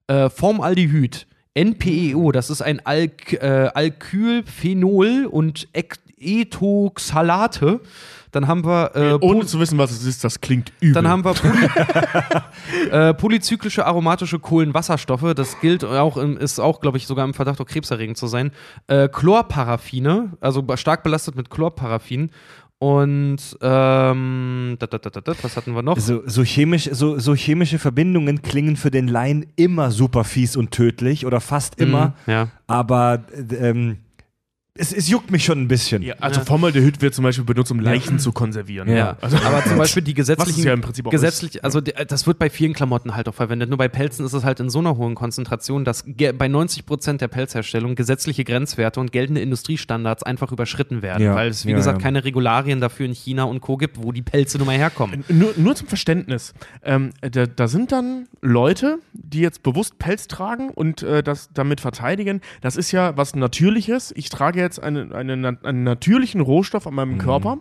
äh, 0.08 0.28
Formaldehyd, 0.28 1.26
NPEO, 1.56 2.32
das 2.32 2.50
ist 2.50 2.60
ein 2.62 2.84
Alk 2.84 3.32
äh, 3.32 3.70
Alkylphenol 3.74 5.26
und 5.30 5.68
Ethoxalate. 6.18 7.80
Dann 8.32 8.48
haben 8.48 8.66
wir 8.66 8.94
äh, 8.94 9.14
Ohne 9.14 9.46
zu 9.46 9.58
wissen, 9.60 9.78
was 9.78 9.90
es 9.90 10.04
ist, 10.04 10.22
das 10.22 10.42
klingt 10.42 10.70
übel. 10.80 10.92
dann 10.92 11.08
haben 11.08 11.24
wir 11.24 11.32
Poly 11.32 12.90
äh, 12.90 13.14
polyzyklische 13.14 13.86
aromatische 13.86 14.38
Kohlenwasserstoffe. 14.38 15.32
Das 15.34 15.58
gilt 15.60 15.84
auch, 15.84 16.18
im, 16.18 16.36
ist 16.36 16.58
auch, 16.58 16.80
glaube 16.80 16.98
ich, 16.98 17.06
sogar 17.06 17.24
im 17.24 17.32
Verdacht, 17.32 17.58
auch 17.62 17.66
krebserregend 17.66 18.18
zu 18.18 18.26
sein. 18.26 18.52
Äh, 18.88 19.08
Chlorparaffine, 19.08 20.32
also 20.40 20.62
stark 20.74 21.02
belastet 21.02 21.36
mit 21.36 21.48
Chlorparaffin. 21.48 22.30
Und 22.78 23.38
ähm, 23.62 24.76
dat, 24.78 24.92
dat, 24.92 25.06
dat, 25.06 25.44
was 25.44 25.56
hatten 25.56 25.72
wir 25.72 25.82
noch? 25.82 25.98
so, 25.98 26.22
so, 26.26 26.42
chemisch, 26.44 26.90
so, 26.92 27.18
so 27.18 27.34
chemische 27.34 27.78
Verbindungen 27.78 28.42
klingen 28.42 28.76
für 28.76 28.90
den 28.90 29.08
Laien 29.08 29.46
immer 29.56 29.90
super 29.90 30.24
fies 30.24 30.56
und 30.56 30.72
tödlich 30.72 31.24
oder 31.24 31.40
fast 31.40 31.80
immer. 31.80 32.14
Mhm, 32.26 32.32
ja. 32.32 32.48
Aber 32.66 33.24
ähm, 33.58 33.96
es, 34.78 34.92
es 34.92 35.08
juckt 35.08 35.30
mich 35.30 35.44
schon 35.44 35.60
ein 35.62 35.68
bisschen. 35.68 36.02
ja, 36.02 36.14
also 36.20 36.40
Formaldehyd 36.40 37.00
wird 37.00 37.14
zum 37.14 37.24
Beispiel 37.24 37.44
benutzt, 37.44 37.70
um 37.70 37.80
Leichen 37.80 38.18
zu 38.18 38.32
konservieren. 38.32 38.88
Ja, 38.88 39.16
Also, 39.20 39.36
aber 39.38 39.64
zum 39.64 39.78
Beispiel 39.78 40.02
die 40.02 40.14
gesetzlichen, 40.14 40.64
ja 40.64 40.72
im 40.72 40.80
Prinzip 40.80 41.06
auch 41.06 41.10
gesetzlich, 41.10 41.64
also 41.64 41.80
die, 41.80 41.92
das 41.92 42.26
wird 42.26 42.38
bei 42.38 42.50
vielen 42.50 42.72
Klamotten 42.72 43.14
halt 43.14 43.28
auch 43.28 43.34
verwendet. 43.34 43.68
Nur 43.68 43.78
bei 43.78 43.88
Pelzen 43.88 44.24
ist 44.26 44.32
es 44.32 44.44
halt 44.44 44.60
in 44.60 44.70
so 44.70 44.78
einer 44.78 44.96
hohen 44.96 45.14
Konzentration, 45.14 45.84
dass 45.84 46.04
bei 46.06 46.48
90 46.48 46.86
Prozent 46.86 47.20
der 47.20 47.28
Pelzherstellung 47.28 47.94
gesetzliche 47.94 48.44
Grenzwerte 48.44 49.00
und 49.00 49.12
geltende 49.12 49.40
Industriestandards 49.40 50.22
einfach 50.22 50.52
überschritten 50.52 51.02
werden, 51.02 51.24
Ja, 51.24 51.34
weil 51.34 51.48
es 51.48 51.64
wie 51.64 51.70
ja, 51.70 51.76
gesagt 51.76 51.98
ja. 51.98 52.02
keine 52.02 52.24
Regularien 52.24 52.80
dafür 52.80 53.06
in 53.06 53.12
China 53.14 53.44
und 53.44 53.60
Co 53.60 53.76
gibt, 53.76 54.02
wo 54.02 54.12
die 54.12 54.22
Pelze 54.22 54.58
nun 54.58 54.66
mal 54.66 54.76
herkommen. 54.76 55.24
Nur, 55.28 55.54
nur 55.56 55.74
zum 55.74 55.88
Verständnis. 55.88 56.54
Ähm, 56.82 57.10
da, 57.20 57.46
da 57.46 57.68
sind 57.68 57.92
dann 57.92 58.26
Leute, 58.42 58.98
die 59.12 59.40
jetzt 59.40 59.62
bewusst 59.62 59.98
Pelz 59.98 60.28
tragen 60.28 60.70
und 60.70 61.02
äh, 61.02 61.22
das 61.22 61.50
damit 61.54 61.80
verteidigen. 61.80 62.40
Das 62.60 62.76
ist 62.76 62.92
ja 62.92 63.16
was 63.16 63.34
Natürliches. 63.34 64.12
Ich 64.16 64.28
trage 64.28 64.60
jetzt 64.60 64.65
eine, 64.82 65.14
eine, 65.14 65.36
na- 65.36 65.56
einen 65.62 65.82
natürlichen 65.84 66.40
Rohstoff 66.40 66.86
an 66.86 66.94
meinem 66.94 67.18
Körper 67.18 67.58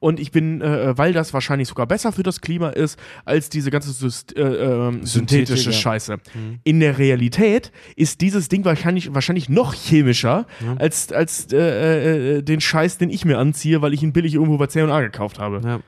und 0.00 0.18
ich 0.20 0.30
bin, 0.32 0.60
äh, 0.60 0.96
weil 0.98 1.12
das 1.12 1.32
wahrscheinlich 1.32 1.68
sogar 1.68 1.86
besser 1.86 2.12
für 2.12 2.22
das 2.22 2.40
Klima 2.40 2.70
ist, 2.70 2.98
als 3.24 3.48
diese 3.48 3.70
ganze 3.70 3.92
Syst 3.92 4.36
äh, 4.36 4.42
ähm, 4.42 5.04
synthetische. 5.06 5.72
Scheiße. 5.72 6.16
In 6.64 6.80
der 6.80 6.98
Realität 6.98 7.72
ist 7.96 8.20
dieses 8.20 8.48
Ding 8.48 8.64
wahrscheinlich, 8.64 9.14
wahrscheinlich 9.14 9.48
noch 9.48 9.74
chemischer 9.74 10.46
als, 10.78 11.12
als 11.12 11.52
äh, 11.52 12.38
äh, 12.38 12.42
den 12.42 12.60
Scheiß, 12.60 12.98
den 12.98 13.10
ich 13.10 13.24
mir 13.24 13.38
anziehe, 13.38 13.82
weil 13.82 13.92
ich 13.94 14.02
ihn 14.02 14.12
billig 14.12 14.34
irgendwo 14.34 14.56
bei 14.58 14.66
C&A 14.66 15.00
gekauft 15.00 15.38
habe. 15.38 15.60
Ja. 15.64 15.80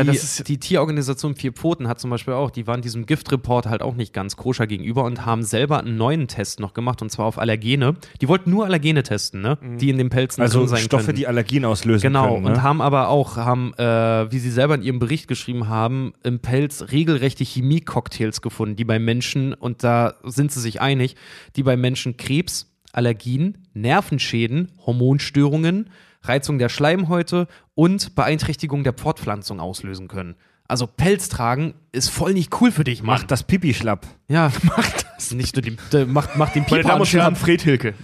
Äh, 0.00 0.04
Die, 0.04 0.10
ist- 0.12 0.48
die 0.48 0.58
Tierorganisation 0.58 1.34
Vier 1.36 1.52
Pfoten 1.52 1.88
hat 1.88 2.00
zum 2.00 2.10
Beispiel 2.10 2.34
auch, 2.34 2.50
die 2.50 2.66
waren 2.66 2.82
diesem 2.82 3.06
Giftreport 3.06 3.66
halt 3.66 3.82
auch 3.82 3.94
nicht 3.96 4.12
ganz 4.12 4.36
koscher 4.36 4.66
gegenüber 4.66 5.04
und 5.04 5.26
haben 5.26 5.42
selber 5.42 5.80
einen 5.80 5.96
neuen 5.96 6.28
Test 6.28 6.60
noch 6.60 6.74
gemacht 6.74 7.02
und 7.02 7.10
zwar 7.10 7.26
auf 7.26 7.38
Allergene. 7.38 7.96
Die 8.20 8.28
wollten 8.28 8.50
nur 8.50 8.64
Allergene 8.64 9.02
testen, 9.02 9.40
ne? 9.42 9.58
Die 9.78 9.90
in 9.90 9.97
den 9.98 10.08
Pelzen 10.08 10.42
also 10.42 10.60
drin 10.60 10.68
sein 10.68 10.78
Stoffe, 10.80 11.06
können. 11.06 11.16
die 11.16 11.26
Allergien 11.26 11.64
auslösen 11.64 12.02
Genau, 12.02 12.34
können. 12.34 12.44
Ne? 12.44 12.50
und 12.50 12.62
haben 12.62 12.80
aber 12.80 13.08
auch, 13.08 13.36
haben, 13.36 13.74
äh, 13.74 14.30
wie 14.32 14.38
sie 14.38 14.50
selber 14.50 14.74
in 14.74 14.82
ihrem 14.82 14.98
Bericht 14.98 15.28
geschrieben 15.28 15.68
haben, 15.68 16.12
im 16.22 16.40
Pelz 16.40 16.86
regelrechte 16.90 17.44
Chemie-Cocktails 17.44 18.40
gefunden, 18.40 18.76
die 18.76 18.84
bei 18.84 18.98
Menschen, 18.98 19.54
und 19.54 19.84
da 19.84 20.14
sind 20.24 20.52
sie 20.52 20.60
sich 20.60 20.80
einig, 20.80 21.16
die 21.56 21.62
bei 21.62 21.76
Menschen 21.76 22.16
Krebs, 22.16 22.74
Allergien, 22.92 23.58
Nervenschäden, 23.74 24.72
Hormonstörungen, 24.86 25.90
Reizung 26.22 26.58
der 26.58 26.68
Schleimhäute 26.68 27.46
und 27.74 28.14
Beeinträchtigung 28.14 28.82
der 28.84 28.94
Fortpflanzung 28.94 29.60
auslösen 29.60 30.08
können. 30.08 30.34
Also 30.68 30.86
Pelz 30.86 31.30
tragen 31.30 31.74
ist 31.92 32.10
voll 32.10 32.34
nicht 32.34 32.60
cool 32.60 32.70
für 32.70 32.84
dich, 32.84 33.02
Mann. 33.02 33.16
Macht 33.16 33.30
das 33.30 33.42
Pipi 33.42 33.72
schlapp. 33.72 34.06
ja, 34.28 34.52
macht 34.62 35.06
das. 35.16 35.30
Nicht 35.32 35.56
nur 35.56 35.62
die, 35.62 35.76
äh, 35.96 36.04
macht, 36.04 36.36
macht 36.36 36.54
den 36.54 36.62
Meine 36.62 36.82
Pieper 36.82 36.88
Damen 36.90 37.00
und 37.00 37.12
Herren. 37.12 37.36
Fred 37.36 37.62
Hilke. 37.62 37.94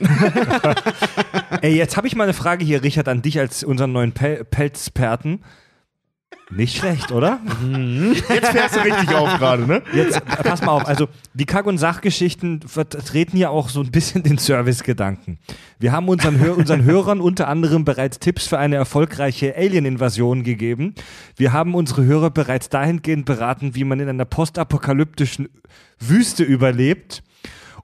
Ey, 1.62 1.76
jetzt 1.76 1.96
habe 1.96 2.06
ich 2.06 2.16
mal 2.16 2.24
eine 2.24 2.34
Frage 2.34 2.64
hier, 2.64 2.82
Richard, 2.82 3.08
an 3.08 3.22
dich 3.22 3.38
als 3.38 3.62
unseren 3.62 3.92
neuen 3.92 4.12
Pel 4.12 4.44
Pelzperten. 4.44 5.40
Nicht 6.50 6.76
schlecht, 6.76 7.10
oder? 7.10 7.40
Jetzt 8.28 8.48
fährst 8.48 8.76
du 8.76 8.80
richtig 8.80 9.14
auf 9.14 9.38
gerade, 9.38 9.66
ne? 9.66 9.82
Jetzt, 9.94 10.24
pass 10.24 10.62
mal 10.62 10.72
auf, 10.72 10.86
also 10.86 11.08
die 11.32 11.46
Kack- 11.46 11.66
und 11.66 11.78
Sachgeschichten 11.78 12.60
vertreten 12.62 13.36
ja 13.36 13.48
auch 13.48 13.68
so 13.68 13.80
ein 13.80 13.90
bisschen 13.90 14.22
den 14.22 14.38
Service-Gedanken. 14.38 15.38
Wir 15.78 15.92
haben 15.92 16.08
unseren, 16.08 16.38
Hör 16.38 16.56
unseren 16.56 16.84
Hörern 16.84 17.20
unter 17.20 17.48
anderem 17.48 17.84
bereits 17.84 18.18
Tipps 18.18 18.46
für 18.46 18.58
eine 18.58 18.76
erfolgreiche 18.76 19.56
Alien-Invasion 19.56 20.44
gegeben. 20.44 20.94
Wir 21.36 21.52
haben 21.52 21.74
unsere 21.74 22.04
Hörer 22.04 22.30
bereits 22.30 22.68
dahingehend 22.68 23.24
beraten, 23.24 23.74
wie 23.74 23.84
man 23.84 24.00
in 24.00 24.08
einer 24.08 24.24
postapokalyptischen 24.24 25.48
Wüste 25.98 26.44
überlebt. 26.44 27.22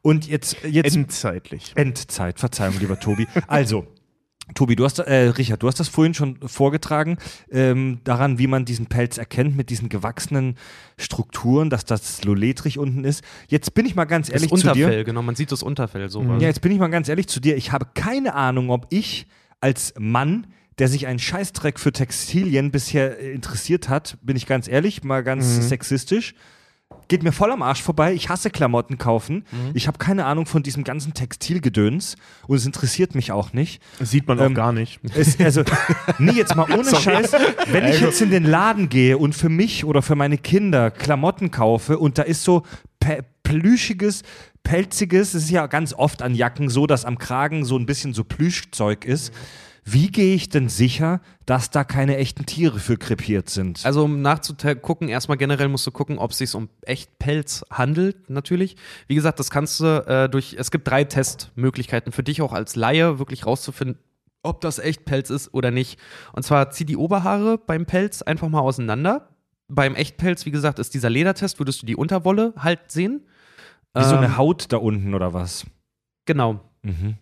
Und 0.02 0.28
jetzt, 0.28 0.56
jetzt 0.64 0.96
Endzeitlich. 0.96 1.72
Endzeit, 1.74 2.38
Verzeihung, 2.38 2.74
lieber 2.78 2.98
Tobi. 2.98 3.26
Also, 3.46 3.86
Tobi, 4.54 4.76
du 4.76 4.84
hast, 4.84 4.98
äh, 4.98 5.28
Richard, 5.28 5.62
du 5.62 5.68
hast 5.68 5.80
das 5.80 5.88
vorhin 5.88 6.14
schon 6.14 6.38
vorgetragen, 6.46 7.18
ähm, 7.50 8.00
daran, 8.04 8.38
wie 8.38 8.46
man 8.46 8.64
diesen 8.64 8.86
Pelz 8.86 9.18
erkennt 9.18 9.56
mit 9.56 9.70
diesen 9.70 9.88
gewachsenen 9.88 10.56
Strukturen, 10.98 11.70
dass 11.70 11.84
das 11.84 12.24
loletrig 12.24 12.78
unten 12.78 13.04
ist. 13.04 13.22
Jetzt 13.48 13.74
bin 13.74 13.86
ich 13.86 13.94
mal 13.94 14.04
ganz 14.04 14.26
Das 14.26 14.34
ehrlich 14.34 14.50
zu 14.50 14.72
dir. 14.72 14.86
Unterfell, 14.86 15.04
genau, 15.04 15.22
man 15.22 15.34
sieht 15.34 15.52
das 15.52 15.62
Unterfell 15.62 16.08
sowas. 16.10 16.40
Ja, 16.40 16.48
jetzt 16.48 16.60
bin 16.60 16.72
ich 16.72 16.78
mal 16.78 16.88
ganz 16.88 17.08
ehrlich 17.08 17.28
zu 17.28 17.40
dir. 17.40 17.56
Ich 17.56 17.72
habe 17.72 17.86
keine 17.94 18.34
Ahnung, 18.34 18.70
ob 18.70 18.86
ich 18.90 19.26
als 19.60 19.94
Mann, 19.98 20.46
der 20.78 20.88
sich 20.88 21.06
einen 21.06 21.18
Scheißdreck 21.18 21.78
für 21.78 21.92
Textilien 21.92 22.70
bisher 22.70 23.18
interessiert 23.18 23.88
hat, 23.88 24.16
bin 24.22 24.36
ich 24.36 24.46
ganz 24.46 24.66
ehrlich, 24.66 25.04
mal 25.04 25.22
ganz 25.22 25.68
sexistisch. 25.68 26.34
Geht 27.10 27.24
mir 27.24 27.32
voll 27.32 27.50
am 27.50 27.60
Arsch 27.60 27.82
vorbei. 27.82 28.12
Ich 28.12 28.28
hasse 28.28 28.50
Klamotten 28.50 28.96
kaufen. 28.96 29.44
Ich 29.74 29.88
habe 29.88 29.98
keine 29.98 30.26
Ahnung 30.26 30.46
von 30.46 30.62
diesem 30.62 30.84
ganzen 30.84 31.12
Textilgedöns 31.12 32.14
und 32.46 32.56
es 32.56 32.64
interessiert 32.66 33.16
mich 33.16 33.32
auch 33.32 33.52
nicht. 33.52 33.82
Das 33.98 34.12
sieht 34.12 34.28
man 34.28 34.38
auch 34.38 34.44
Ähm, 34.44 34.54
gar 34.54 34.70
nicht. 34.72 35.00
Es, 35.16 35.40
also, 35.40 35.64
nee, 36.18 36.30
jetzt 36.30 36.54
mal 36.54 36.70
ohne 36.72 36.84
Scheiß. 36.94 37.32
Wenn 37.72 37.88
ich 37.88 38.00
jetzt 38.00 38.22
in 38.22 38.30
den 38.30 38.44
Laden 38.44 38.88
gehe 38.88 39.18
und 39.18 39.34
für 39.34 39.48
mich 39.48 39.84
oder 39.84 40.02
für 40.02 40.14
meine 40.14 40.38
Kinder 40.38 40.92
Klamotten 40.92 41.50
kaufe 41.50 41.98
und 41.98 42.16
da 42.16 42.22
ist 42.22 42.44
so 42.44 42.62
plüschiges, 43.42 44.22
pelziges, 44.62 45.34
es 45.34 45.44
ist 45.44 45.50
ja 45.50 45.66
ganz 45.66 45.92
oft 45.92 46.22
an 46.22 46.36
Jacken 46.36 46.68
so, 46.68 46.86
dass 46.86 47.04
am 47.04 47.18
Kragen 47.18 47.64
so 47.64 47.76
ein 47.76 47.86
bisschen 47.86 48.14
so 48.14 48.22
Plüschzeug 48.22 49.04
ist. 49.04 49.32
Wie 49.92 50.10
gehe 50.10 50.34
ich 50.34 50.48
denn 50.48 50.68
sicher, 50.68 51.20
dass 51.46 51.70
da 51.70 51.84
keine 51.84 52.16
echten 52.16 52.46
Tiere 52.46 52.78
für 52.78 52.96
krepiert 52.96 53.48
sind? 53.48 53.84
Also 53.84 54.04
um 54.04 54.22
nachzugucken, 54.22 55.08
erstmal 55.08 55.38
generell 55.38 55.68
musst 55.68 55.86
du 55.86 55.90
gucken, 55.90 56.18
ob 56.18 56.30
es 56.32 56.38
sich 56.38 56.54
um 56.54 56.68
Echtpelz 56.82 57.64
handelt, 57.70 58.30
natürlich. 58.30 58.76
Wie 59.06 59.14
gesagt, 59.14 59.38
das 59.38 59.50
kannst 59.50 59.80
du 59.80 60.04
äh, 60.06 60.28
durch, 60.28 60.54
es 60.58 60.70
gibt 60.70 60.88
drei 60.88 61.04
Testmöglichkeiten 61.04 62.12
für 62.12 62.22
dich 62.22 62.42
auch 62.42 62.52
als 62.52 62.76
Laie 62.76 63.18
wirklich 63.18 63.46
rauszufinden, 63.46 63.98
ob 64.42 64.60
das 64.60 64.78
Echtpelz 64.78 65.30
ist 65.30 65.52
oder 65.54 65.70
nicht. 65.70 65.98
Und 66.32 66.42
zwar 66.44 66.70
zieh 66.70 66.84
die 66.84 66.96
Oberhaare 66.96 67.58
beim 67.58 67.86
Pelz 67.86 68.22
einfach 68.22 68.48
mal 68.48 68.60
auseinander. 68.60 69.28
Beim 69.68 69.94
Echtpelz, 69.94 70.46
wie 70.46 70.50
gesagt, 70.50 70.78
ist 70.78 70.94
dieser 70.94 71.10
Ledertest, 71.10 71.58
würdest 71.58 71.82
du 71.82 71.86
die 71.86 71.96
Unterwolle 71.96 72.54
halt 72.56 72.90
sehen. 72.90 73.26
Wie 73.94 74.02
so 74.04 74.14
Ähm, 74.14 74.18
eine 74.18 74.36
Haut 74.36 74.72
da 74.72 74.78
unten 74.78 75.14
oder 75.14 75.32
was? 75.32 75.66
Genau. 76.26 76.60
Mhm. 76.82 77.16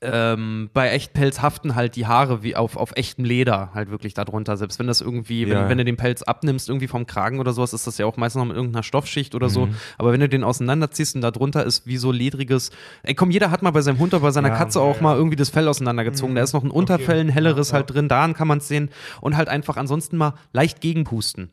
Ähm, 0.00 0.70
bei 0.72 0.90
Echtpelz 0.90 1.42
haften 1.42 1.74
halt 1.74 1.96
die 1.96 2.06
Haare 2.06 2.42
wie 2.44 2.54
auf, 2.54 2.76
auf 2.76 2.92
echtem 2.94 3.24
Leder 3.24 3.70
halt 3.74 3.90
wirklich 3.90 4.14
darunter. 4.14 4.56
Selbst 4.56 4.78
wenn 4.78 4.86
das 4.86 5.00
irgendwie, 5.00 5.44
Ja. 5.44 5.62
wenn, 5.62 5.70
wenn 5.70 5.78
du 5.78 5.84
den 5.84 5.96
Pelz 5.96 6.22
abnimmst, 6.22 6.68
irgendwie 6.68 6.86
vom 6.86 7.06
Kragen 7.06 7.40
oder 7.40 7.52
sowas, 7.52 7.72
ist 7.72 7.86
das 7.86 7.98
ja 7.98 8.06
auch 8.06 8.16
meistens 8.16 8.38
noch 8.40 8.46
mit 8.46 8.56
irgendeiner 8.56 8.84
Stoffschicht 8.84 9.34
oder 9.34 9.46
Mhm. 9.48 9.52
so. 9.52 9.68
Aber 9.98 10.12
wenn 10.12 10.20
du 10.20 10.28
den 10.28 10.44
auseinanderziehst 10.44 11.16
und 11.16 11.22
da 11.22 11.30
drunter 11.32 11.64
ist 11.64 11.86
wie 11.86 11.96
so 11.96 12.12
ledriges, 12.12 12.70
ey 13.02 13.14
komm, 13.14 13.30
jeder 13.32 13.50
hat 13.50 13.62
mal 13.62 13.72
bei 13.72 13.80
seinem 13.80 13.98
Hund 13.98 14.14
oder 14.14 14.22
bei 14.22 14.30
seiner 14.30 14.50
Ja, 14.50 14.56
Katze 14.56 14.80
auch 14.80 14.94
ja. 14.94 14.96
Mhm. 14.98 15.02
mal 15.02 15.16
irgendwie 15.16 15.36
das 15.36 15.48
Fell 15.50 15.66
auseinandergezogen. 15.66 16.34
Da 16.36 16.42
ist 16.42 16.52
noch 16.52 16.62
ein 16.64 16.70
Unterfell, 16.70 17.18
ein 17.18 17.28
helleres 17.28 17.72
halt 17.72 17.90
drin, 17.92 18.08
daran 18.08 18.34
kann 18.34 18.46
man 18.46 18.58
es 18.58 18.68
sehen. 18.68 18.90
Und 19.20 19.36
halt 19.36 19.48
einfach 19.48 19.76
ansonsten 19.76 20.16
mal 20.16 20.34
leicht 20.52 20.80
gegenpusten. 20.80 21.50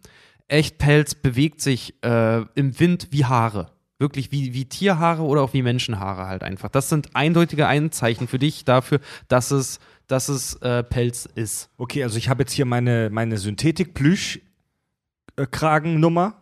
Echtpelz 0.48 1.16
bewegt 1.16 1.62
sich 1.62 1.96
äh, 2.04 2.42
im 2.54 2.80
Wind 2.80 3.08
wie 3.10 3.26
Haare. 3.26 3.72
Wirklich 3.98 4.30
wie, 4.32 4.54
wie 4.54 4.66
Tierhaare 4.66 5.24
oder 5.24 5.42
auch 5.42 5.54
wie 5.54 5.62
Menschenhaare 5.62 6.28
halt 6.28 6.44
einfach. 6.44 6.68
Das 6.70 6.90
sind 6.90 7.16
eindeutige 7.16 7.68
Einzeichen 7.68 8.28
für 8.28 8.40
dich 8.40 8.66
dafür, 8.66 9.00
dass 9.28 9.52
es, 9.52 9.80
dass 10.08 10.28
es 10.28 10.56
äh, 10.56 10.84
Pelz 10.84 11.30
ist. 11.34 11.70
Okay, 11.78 12.04
also 12.04 12.18
ich 12.18 12.28
habe 12.30 12.44
jetzt 12.44 12.52
hier 12.52 12.66
meine, 12.66 13.10
meine 13.10 13.38
Synthetik-Plüsch-Kragennummer. 13.38 16.34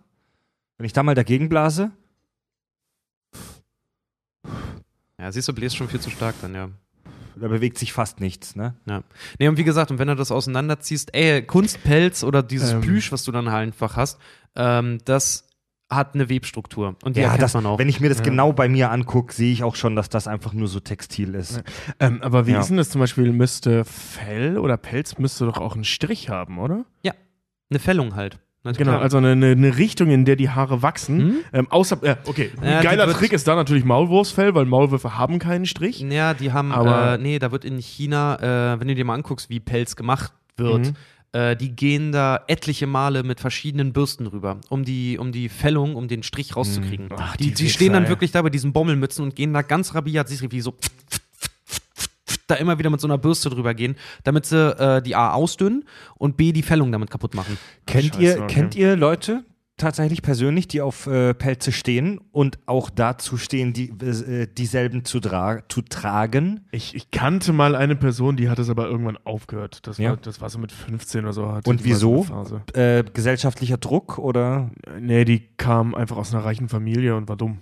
Wenn 0.77 0.85
ich 0.85 0.93
da 0.93 1.03
mal 1.03 1.13
dagegen 1.13 1.49
blase, 1.49 1.91
Ja, 5.23 5.31
siehst 5.31 5.47
du, 5.47 5.53
bläst 5.53 5.77
schon 5.77 5.87
viel 5.87 6.01
zu 6.01 6.09
stark 6.09 6.35
dann, 6.41 6.53
ja. 6.53 6.69
da 7.37 7.47
bewegt 7.47 7.77
sich 7.77 7.93
fast 7.93 8.19
nichts, 8.19 8.57
ne? 8.57 8.75
Ja. 8.85 9.03
Nee, 9.39 9.47
und 9.47 9.57
wie 9.57 9.63
gesagt, 9.63 9.89
und 9.89 9.97
wenn 9.97 10.09
du 10.09 10.17
das 10.17 10.31
auseinanderziehst, 10.31 11.15
ey, 11.15 11.41
Kunstpelz 11.41 12.25
oder 12.25 12.43
dieses 12.43 12.71
Ähm. 12.71 12.81
Plüsch, 12.81 13.13
was 13.13 13.23
du 13.23 13.31
dann 13.31 13.49
halt 13.49 13.67
einfach 13.67 13.95
hast, 13.95 14.19
ähm, 14.57 14.97
das 15.05 15.47
hat 15.95 16.15
eine 16.15 16.29
Webstruktur. 16.29 16.95
Und 17.03 17.15
die 17.17 17.21
Ja, 17.21 17.37
das, 17.37 17.53
man 17.53 17.65
auch. 17.65 17.79
wenn 17.79 17.89
ich 17.89 17.99
mir 17.99 18.09
das 18.09 18.19
Ja. 18.19 18.23
genau 18.25 18.53
bei 18.53 18.67
mir 18.69 18.91
angucke, 18.91 19.33
sehe 19.33 19.51
ich 19.51 19.63
auch 19.63 19.75
schon, 19.75 19.95
dass 19.95 20.09
das 20.09 20.27
einfach 20.27 20.53
nur 20.53 20.67
so 20.67 20.79
textil 20.79 21.35
ist. 21.35 21.63
Ähm, 21.99 22.21
aber 22.21 22.47
wie 22.47 22.51
Ja. 22.51 22.59
ist 22.61 22.69
denn 22.69 22.77
das 22.77 22.89
zum 22.89 22.99
Beispiel? 23.01 23.31
Müsste 23.31 23.85
Fell 23.85 24.57
oder 24.57 24.77
Pelz 24.77 25.17
müsste 25.17 25.45
doch 25.45 25.57
auch 25.57 25.75
einen 25.75 25.83
Strich 25.83 26.29
haben, 26.29 26.57
oder? 26.59 26.85
eine 27.69 27.79
Fällung 27.79 28.15
halt. 28.15 28.37
Na, 28.63 28.71
Genau, 28.71 28.97
also 28.99 29.17
eine, 29.17 29.31
eine, 29.31 29.47
eine 29.47 29.77
Richtung, 29.77 30.09
in 30.11 30.25
der 30.25 30.35
die 30.35 30.49
Haare 30.51 30.83
wachsen. 30.83 31.19
Hm? 31.19 31.35
Ähm, 31.53 31.71
außer, 31.71 31.97
äh, 32.03 32.15
okay, 32.27 32.51
ein 32.61 32.69
Ja, 32.69 32.81
die 32.81 32.87
geiler 32.87 33.11
Trick 33.11 33.33
ist 33.33 33.47
da 33.47 33.55
natürlich 33.55 33.83
Maulwurfsfell, 33.83 34.53
weil 34.53 34.65
Maulwürfe 34.65 35.17
haben 35.17 35.39
keinen 35.39 35.65
Strich. 35.65 35.99
Ja, 36.01 36.33
die 36.35 36.51
haben, 36.53 36.71
Aber- 36.71 37.15
äh, 37.15 37.17
nee, 37.17 37.39
da 37.39 37.51
wird 37.51 37.65
in 37.65 37.79
China, 37.79 38.73
äh, 38.75 38.79
wenn 38.79 38.87
du 38.87 38.93
dir 38.95 39.05
mal 39.05 39.15
anguckst, 39.15 39.49
wie 39.49 39.59
Pelz 39.59 39.95
gemacht 39.95 40.33
wird, 40.55 40.85
Mhm. 40.87 40.93
Äh, 41.33 41.55
die 41.55 41.75
gehen 41.75 42.11
da 42.11 42.43
etliche 42.47 42.87
Male 42.87 43.23
mit 43.23 43.39
verschiedenen 43.39 43.91
Bürsten 43.91 44.27
rüber, 44.27 44.61
um 44.69 44.85
die, 44.85 45.17
um 45.17 45.31
die 45.31 45.49
Fällung, 45.49 45.95
um 45.95 46.07
den 46.07 46.23
Strich 46.23 46.55
rauszukriegen. 46.55 47.09
Ach, 47.17 47.35
die, 47.37 47.47
die 47.47 47.53
die 47.53 47.69
stehen 47.69 47.93
dann 47.93 48.07
wirklich 48.07 48.31
da 48.31 48.41
bei 48.41 48.49
diesen 48.49 48.71
Bommelmützen 48.71 49.23
und 49.23 49.35
gehen 49.35 49.53
da 49.53 49.61
ganz 49.61 49.93
rabiat, 49.95 50.29
siehst 50.29 50.43
du, 50.43 50.51
wie 50.51 50.61
so 50.61 50.75
da 52.47 52.55
immer 52.55 52.77
wieder 52.77 52.89
mit 52.89 53.01
so 53.01 53.07
einer 53.07 53.17
Bürste 53.17 53.49
drüber 53.49 53.73
gehen, 53.73 53.95
damit 54.23 54.45
sie 54.45 54.77
äh, 54.77 55.01
die 55.01 55.15
A 55.15 55.33
ausdünnen 55.33 55.85
und 56.15 56.37
B 56.37 56.51
die 56.51 56.61
Fällung 56.61 56.91
damit 56.91 57.09
kaputt 57.09 57.35
machen. 57.35 57.57
Kennt, 57.85 58.15
Scheiße, 58.15 58.21
ihr, 58.21 58.43
okay. 58.43 58.53
kennt 58.53 58.75
ihr 58.75 58.95
Leute 58.95 59.43
tatsächlich 59.77 60.21
persönlich, 60.21 60.67
die 60.67 60.81
auf 60.81 61.07
äh, 61.07 61.33
Pelze 61.33 61.71
stehen 61.71 62.19
und 62.31 62.59
auch 62.65 62.89
dazu 62.89 63.37
stehen, 63.37 63.73
die, 63.73 63.89
äh, 63.89 64.47
dieselben 64.47 65.05
zu, 65.05 65.19
zu 65.19 65.81
tragen? 65.81 66.61
Ich, 66.71 66.95
ich 66.95 67.11
kannte 67.11 67.53
mal 67.53 67.75
eine 67.75 67.95
Person, 67.95 68.35
die 68.37 68.49
hat 68.49 68.59
es 68.59 68.69
aber 68.69 68.87
irgendwann 68.87 69.17
aufgehört. 69.23 69.85
Das, 69.87 69.97
Ja. 69.97 70.11
war, 70.11 70.17
das 70.17 70.41
war 70.41 70.49
so 70.49 70.59
mit 70.59 70.71
15 70.71 71.23
oder 71.23 71.33
so. 71.33 71.43
Und 71.65 71.79
so 71.79 71.85
wieso? 71.85 72.23
Phase. 72.23 72.61
Äh, 72.73 73.03
gesellschaftlicher 73.13 73.77
Druck 73.77 74.17
oder? 74.19 74.69
Nee, 74.99 75.25
die 75.25 75.47
kam 75.57 75.95
einfach 75.95 76.17
aus 76.17 76.33
einer 76.33 76.45
reichen 76.45 76.69
Familie 76.69 77.15
und 77.15 77.27
war 77.27 77.37
dumm. 77.37 77.59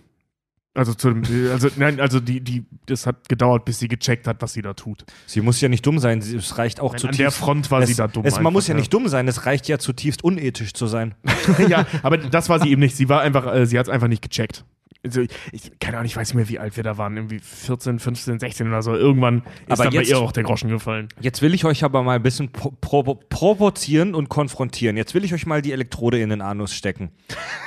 Also, 0.73 0.93
zu 0.93 1.13
dem, 1.13 1.23
also 1.51 1.67
nein, 1.75 1.99
also 1.99 2.21
die, 2.21 2.39
die, 2.39 2.65
das 2.85 3.05
hat 3.05 3.27
gedauert, 3.27 3.65
bis 3.65 3.79
sie 3.79 3.89
gecheckt 3.89 4.25
hat, 4.25 4.41
was 4.41 4.53
sie 4.53 4.61
da 4.61 4.73
tut. 4.73 5.03
Sie 5.25 5.41
muss 5.41 5.59
ja 5.59 5.67
nicht 5.67 5.85
dumm 5.85 5.99
sein, 5.99 6.21
sie- 6.21 6.37
es 6.37 6.57
reicht 6.57 6.79
auch 6.79 6.93
Nein, 6.93 6.99
zutiefst. 6.99 7.19
an 7.19 7.23
der 7.25 7.31
Front 7.31 7.71
war 7.71 7.81
es, 7.81 7.89
sie 7.89 7.95
da 7.95 8.07
dumm. 8.07 8.23
Es, 8.25 8.35
man 8.35 8.39
einfach, 8.39 8.51
muss 8.51 8.67
ja 8.67 8.73
nicht 8.73 8.93
dumm 8.93 9.09
sein, 9.09 9.27
es 9.27 9.45
reicht 9.45 9.67
ja 9.67 9.79
zutiefst 9.79 10.23
unethisch 10.23 10.73
zu 10.73 10.87
sein. 10.87 11.13
ja, 11.67 11.85
aber 12.03 12.17
das 12.17 12.47
war 12.47 12.61
sie 12.61 12.69
eben 12.69 12.79
nicht. 12.79 12.95
Sie 12.95 13.09
war 13.09 13.19
einfach, 13.19 13.53
äh, 13.53 13.65
sie 13.65 13.77
hat 13.77 13.87
es 13.87 13.91
einfach 13.91 14.07
nicht 14.07 14.21
gecheckt. 14.21 14.63
Also, 15.03 15.21
ich, 15.51 15.77
keine 15.79 15.97
Ahnung, 15.97 16.05
ich 16.05 16.15
weiß 16.15 16.29
nicht 16.29 16.35
mehr, 16.35 16.47
wie 16.47 16.59
alt 16.59 16.77
wir 16.77 16.83
da 16.83 16.97
waren. 16.97 17.17
Irgendwie 17.17 17.39
14, 17.39 17.99
15, 17.99 18.39
16 18.39 18.67
oder 18.67 18.81
so. 18.81 18.93
Irgendwann 18.95 19.39
ist 19.39 19.71
Aber 19.71 19.83
dann 19.85 19.93
bei 19.93 19.99
jetzt- 19.99 20.09
ihr 20.09 20.19
auch 20.19 20.31
der 20.31 20.43
Groschen 20.43 20.69
gefallen. 20.69 21.09
Jetzt 21.19 21.41
will 21.41 21.53
ich 21.53 21.65
euch 21.65 21.83
aber 21.83 22.01
mal 22.03 22.15
ein 22.15 22.23
bisschen 22.23 22.49
pro 22.51 22.71
provo 22.79 23.15
provozieren 23.15 24.15
und 24.15 24.29
konfrontieren. 24.29 24.95
Jetzt 24.95 25.15
will 25.15 25.25
ich 25.25 25.33
euch 25.33 25.45
mal 25.45 25.61
die 25.61 25.73
Elektrode 25.73 26.21
in 26.21 26.29
den 26.29 26.39
Anus 26.41 26.73
stecken. 26.73 27.09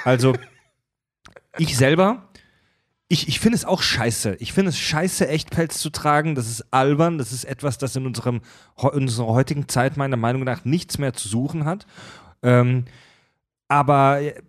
Also, 0.05 0.33
ich 1.59 1.77
selber, 1.77 2.29
ich, 3.09 3.29
ich 3.29 3.39
finde 3.39 3.57
es 3.57 3.65
auch 3.65 3.83
scheiße. 3.83 4.37
Ich 4.41 4.53
finde 4.53 4.71
es 4.71 4.79
scheiße, 4.79 5.29
Echtpelz 5.29 5.79
zu 5.79 5.91
tragen. 5.91 6.35
Das 6.35 6.49
ist 6.49 6.73
albern. 6.73 7.19
Das 7.19 7.33
ist 7.33 7.45
etwas, 7.45 7.79
das 7.79 7.97
in, 7.97 8.07
unserem, 8.07 8.41
in 8.83 8.89
unserer 8.89 9.29
heutigen 9.29 9.69
Zeit 9.69 9.97
meiner 9.97 10.17
Meinung 10.17 10.45
nach 10.45 10.65
nichts 10.65 10.99
mehr 10.99 11.13
zu 11.13 11.29
suchen 11.29 11.65
hat. 11.65 11.87
Ähm, 12.43 12.87
aber 13.69 14.23
äh, 14.23 14.43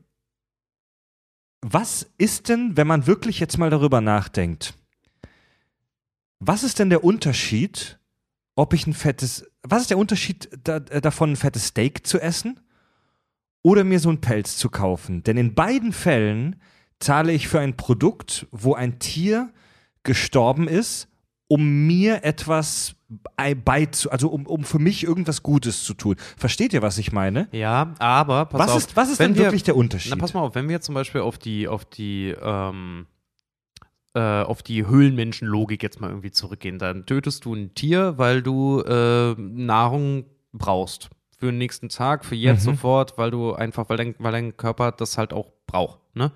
was 1.61 2.07
ist 2.17 2.49
denn, 2.49 2.77
wenn 2.77 2.87
man 2.87 3.07
wirklich 3.07 3.39
jetzt 3.39 3.57
mal 3.57 3.69
darüber 3.69 3.99
nachdenkt? 3.99 4.75
Was 6.39 6.63
ist 6.63 6.79
denn 6.79 6.89
der 6.89 7.03
Unterschied, 7.03 7.99
ob 8.55 8.73
ich 8.73 8.85
ein 8.87 8.93
fettes, 8.93 9.49
was 9.63 9.81
ist 9.81 9.89
der 9.89 9.97
Unterschied 9.97 10.49
da, 10.63 10.77
äh, 10.77 11.01
davon, 11.01 11.31
ein 11.31 11.37
fettes 11.37 11.67
Steak 11.67 12.05
zu 12.05 12.19
essen 12.19 12.59
oder 13.63 13.83
mir 13.83 13.99
so 13.99 14.09
einen 14.09 14.21
Pelz 14.21 14.57
zu 14.57 14.69
kaufen? 14.69 15.23
Denn 15.23 15.37
in 15.37 15.55
beiden 15.55 15.91
Fällen 15.91 16.61
zahle 16.99 17.31
ich 17.33 17.47
für 17.47 17.59
ein 17.59 17.75
Produkt, 17.77 18.47
wo 18.51 18.73
ein 18.73 18.99
Tier 18.99 19.51
gestorben 20.03 20.67
ist, 20.67 21.07
um 21.47 21.85
mir 21.87 22.23
etwas 22.23 22.95
bei- 23.37 23.53
beizu, 23.53 24.09
also 24.09 24.29
um, 24.29 24.47
um 24.47 24.63
für 24.63 24.79
mich 24.79 25.03
irgendwas 25.03 25.43
Gutes 25.43 25.83
zu 25.83 25.93
tun. 25.93 26.15
Versteht 26.37 26.73
ihr, 26.73 26.81
was 26.81 26.97
ich 26.97 27.11
meine? 27.11 27.47
Ja, 27.51 27.93
aber 27.99 28.45
pass 28.45 28.59
Was 28.61 28.71
auf. 28.71 28.77
ist, 28.77 28.95
was 28.95 29.09
ist 29.11 29.19
denn 29.19 29.35
wir- 29.35 29.43
wirklich 29.45 29.63
der 29.63 29.75
Unterschied? 29.75 30.11
Na, 30.11 30.17
pass 30.19 30.33
mal 30.33 30.41
auf, 30.41 30.55
wenn 30.55 30.67
wir 30.69 30.81
zum 30.81 30.95
Beispiel 30.95 31.21
auf 31.21 31.37
die, 31.37 31.67
auf 31.67 31.85
die, 31.85 32.33
ähm, 32.41 33.05
äh, 34.15 34.41
auf 34.41 34.63
die 34.63 34.87
Höhlenmenschenlogik 34.87 35.83
jetzt 35.83 36.01
mal 36.01 36.09
irgendwie 36.09 36.31
zurückgehen, 36.31 36.79
dann 36.79 37.05
tötest 37.05 37.45
du 37.45 37.53
ein 37.53 37.75
Tier, 37.75 38.17
weil 38.17 38.41
du 38.41 38.81
äh, 38.81 39.35
Nahrung 39.37 40.25
brauchst. 40.53 41.09
Für 41.37 41.47
den 41.47 41.57
nächsten 41.57 41.89
Tag, 41.89 42.23
für 42.25 42.35
jetzt 42.35 42.61
Mhm. 42.65 42.71
sofort, 42.71 43.17
weil 43.17 43.29
du 43.29 43.53
einfach, 43.53 43.89
weil 43.89 43.97
dein, 43.97 44.15
weil 44.19 44.31
dein 44.31 44.55
Körper 44.57 44.91
das 44.93 45.17
halt 45.17 45.33
auch 45.33 45.51
braucht, 45.67 45.99
ne? 46.15 46.31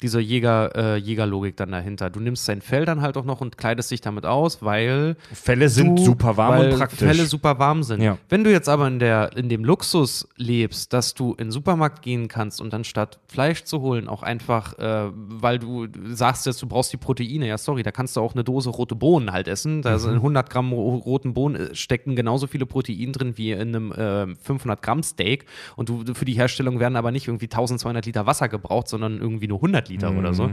Diese 0.00 0.20
Jäger, 0.20 0.74
äh, 0.74 0.96
Jägerlogik 0.96 1.56
dann 1.56 1.70
dahinter. 1.70 2.10
Du 2.10 2.18
nimmst 2.20 2.44
sein 2.44 2.60
Fell 2.60 2.84
dann 2.84 3.02
halt 3.02 3.16
auch 3.16 3.24
noch 3.24 3.40
und 3.40 3.56
kleidest 3.56 3.90
dich 3.90 4.00
damit 4.00 4.26
aus, 4.26 4.62
weil 4.62 5.16
Fälle 5.32 5.68
sind 5.68 5.96
du- 5.98 6.04
super 6.04 6.36
warm 6.36 6.60
und 6.60 6.76
praktisch. 6.76 6.98
Fälle 6.98 7.26
super 7.26 7.58
warm 7.58 7.82
sind. 7.82 8.00
Ja. 8.02 8.18
Wenn 8.28 8.42
du 8.44 8.50
jetzt 8.50 8.68
aber 8.68 8.88
in, 8.88 8.98
der, 8.98 9.36
in 9.36 9.48
dem 9.48 9.64
Luxus 9.64 10.26
lebst, 10.36 10.92
dass 10.92 11.14
du 11.14 11.32
in 11.32 11.46
den 11.46 11.50
Supermarkt 11.52 12.02
gehen 12.02 12.26
kannst 12.28 12.60
und 12.60 12.72
dann 12.72 12.84
statt 12.84 13.18
Fleisch 13.28 13.64
zu 13.64 13.80
holen, 13.80 14.08
auch 14.08 14.22
einfach, 14.22 14.78
äh, 14.78 15.10
weil 15.14 15.58
du 15.58 15.86
sagst 16.12 16.46
jetzt, 16.46 16.60
du 16.62 16.66
brauchst 16.66 16.92
die 16.92 16.96
Proteine, 16.96 17.46
ja 17.46 17.58
sorry, 17.58 17.82
da 17.82 17.90
kannst 17.92 18.16
du 18.16 18.20
auch 18.20 18.34
eine 18.34 18.44
Dose 18.44 18.70
rote 18.70 18.94
Bohnen 18.94 19.32
halt 19.32 19.46
essen. 19.46 19.82
Da 19.82 19.94
Mhm. 19.94 19.98
sind 19.98 20.14
100 20.22 20.50
Gramm 20.50 20.72
ro- 20.72 20.96
roten 20.96 21.34
Bohnen 21.34 21.56
äh, 21.70 21.74
stecken 21.74 22.16
genauso 22.16 22.46
viele 22.46 22.66
Proteine 22.66 23.12
drin 23.12 23.36
wie 23.36 23.52
in 23.52 23.60
einem 23.74 23.92
äh, 23.92 24.34
500 24.42 24.82
Gramm 24.82 25.02
Steak 25.02 25.44
und 25.76 25.88
du- 25.88 26.14
für 26.14 26.24
die 26.24 26.34
Herstellung 26.34 26.80
werden 26.80 26.96
aber 26.96 27.12
nicht 27.12 27.28
irgendwie 27.28 27.46
1200 27.46 28.04
Liter 28.06 28.26
Wasser 28.26 28.48
gebraucht, 28.48 28.88
sondern 28.88 29.11
irgendwie 29.18 29.48
nur 29.48 29.60
100 29.60 29.88
Liter 29.88 30.10
Mhm. 30.12 30.18
oder 30.18 30.34
so. 30.34 30.50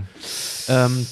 Ähm, 0.67 1.05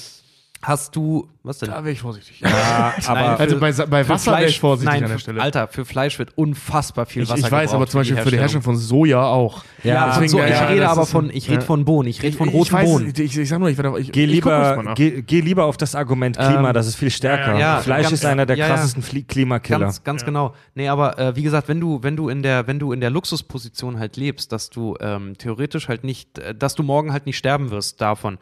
hast 0.62 0.96
du, 0.96 1.28
was 1.42 1.58
denn? 1.58 1.70
Da 1.70 1.76
wäre 1.84 1.92
ich 1.92 2.00
vorsichtig. 2.00 2.40
Ja, 2.40 2.94
aber 3.06 3.20
Nein, 3.20 3.36
also 3.38 3.58
bei, 3.58 3.72
bei 3.72 4.08
Wasser 4.08 4.32
wäre 4.32 4.46
ich 4.46 4.60
vorsichtig 4.60 4.92
nein, 4.92 5.04
an 5.04 5.10
der 5.10 5.18
Stelle. 5.18 5.40
Alter, 5.40 5.68
für 5.68 5.84
Fleisch 5.84 6.18
wird 6.18 6.36
unfassbar 6.36 7.06
viel 7.06 7.22
ich, 7.22 7.28
Wasser 7.30 7.46
ich 7.46 7.52
weiß, 7.52 7.72
aber 7.74 7.86
zum 7.86 8.00
Beispiel 8.00 8.16
für 8.18 8.30
die 8.30 8.38
Herstellung 8.38 8.64
von 8.64 8.76
Soja 8.76 9.22
auch. 9.24 9.64
Ja, 9.84 10.08
Deswegen, 10.08 10.28
so, 10.28 10.38
ja, 10.38 10.46
ich 10.46 10.50
ja, 10.52 10.66
rede 10.66 10.88
aber 10.88 11.06
von, 11.06 11.30
ich 11.30 11.48
rede 11.48 11.60
ja. 11.60 11.66
von 11.66 11.84
Bohnen, 11.84 12.08
ich 12.08 12.22
rede 12.22 12.36
von 12.36 12.48
ich 12.48 12.54
roten 12.54 12.72
weiß, 12.72 12.88
Bohnen. 12.88 13.12
Ich, 13.16 13.38
ich 13.38 13.48
sag 13.48 13.60
nur, 13.60 13.68
ich 13.68 13.78
werde 13.78 13.98
ich, 14.00 14.10
Geh 14.10 14.24
ich 14.24 14.30
lieber, 14.30 14.92
geh, 14.94 15.22
geh 15.22 15.40
lieber 15.40 15.64
auf 15.64 15.76
das 15.76 15.94
Argument 15.94 16.36
Klima, 16.36 16.68
Ähm, 16.68 16.74
das 16.74 16.86
ist 16.88 16.96
viel 16.96 17.10
stärker. 17.10 17.52
ja, 17.52 17.58
ja, 17.58 17.80
Fleisch 17.80 18.02
ganz- 18.04 18.14
ist 18.14 18.24
einer 18.24 18.44
der 18.44 18.56
krassesten 18.56 19.26
Klimakiller. 19.26 19.78
Ganz, 19.78 20.02
ganz 20.02 20.24
genau. 20.24 20.54
Nee, 20.74 20.88
aber 20.88 21.18
äh, 21.18 21.36
wie 21.36 21.42
gesagt, 21.42 21.68
wenn 21.68 21.80
du, 21.80 22.02
wenn 22.02 22.16
du 22.16 22.28
in 22.28 22.42
der, 22.42 22.66
wenn 22.66 22.78
du 22.78 22.92
in 22.92 23.00
der 23.00 23.10
Luxusposition 23.10 23.98
halt 23.98 24.16
lebst, 24.16 24.52
dass 24.52 24.70
du 24.70 24.96
ähm, 25.00 25.38
theoretisch 25.38 25.88
halt 25.88 26.04
nicht, 26.04 26.38
äh, 26.38 26.54
dass 26.54 26.74
du 26.74 26.82
morgen 26.82 27.12
halt 27.12 27.26
nicht 27.26 27.38
sterben 27.38 27.70
wirst 27.70 28.00
davon. 28.00 28.38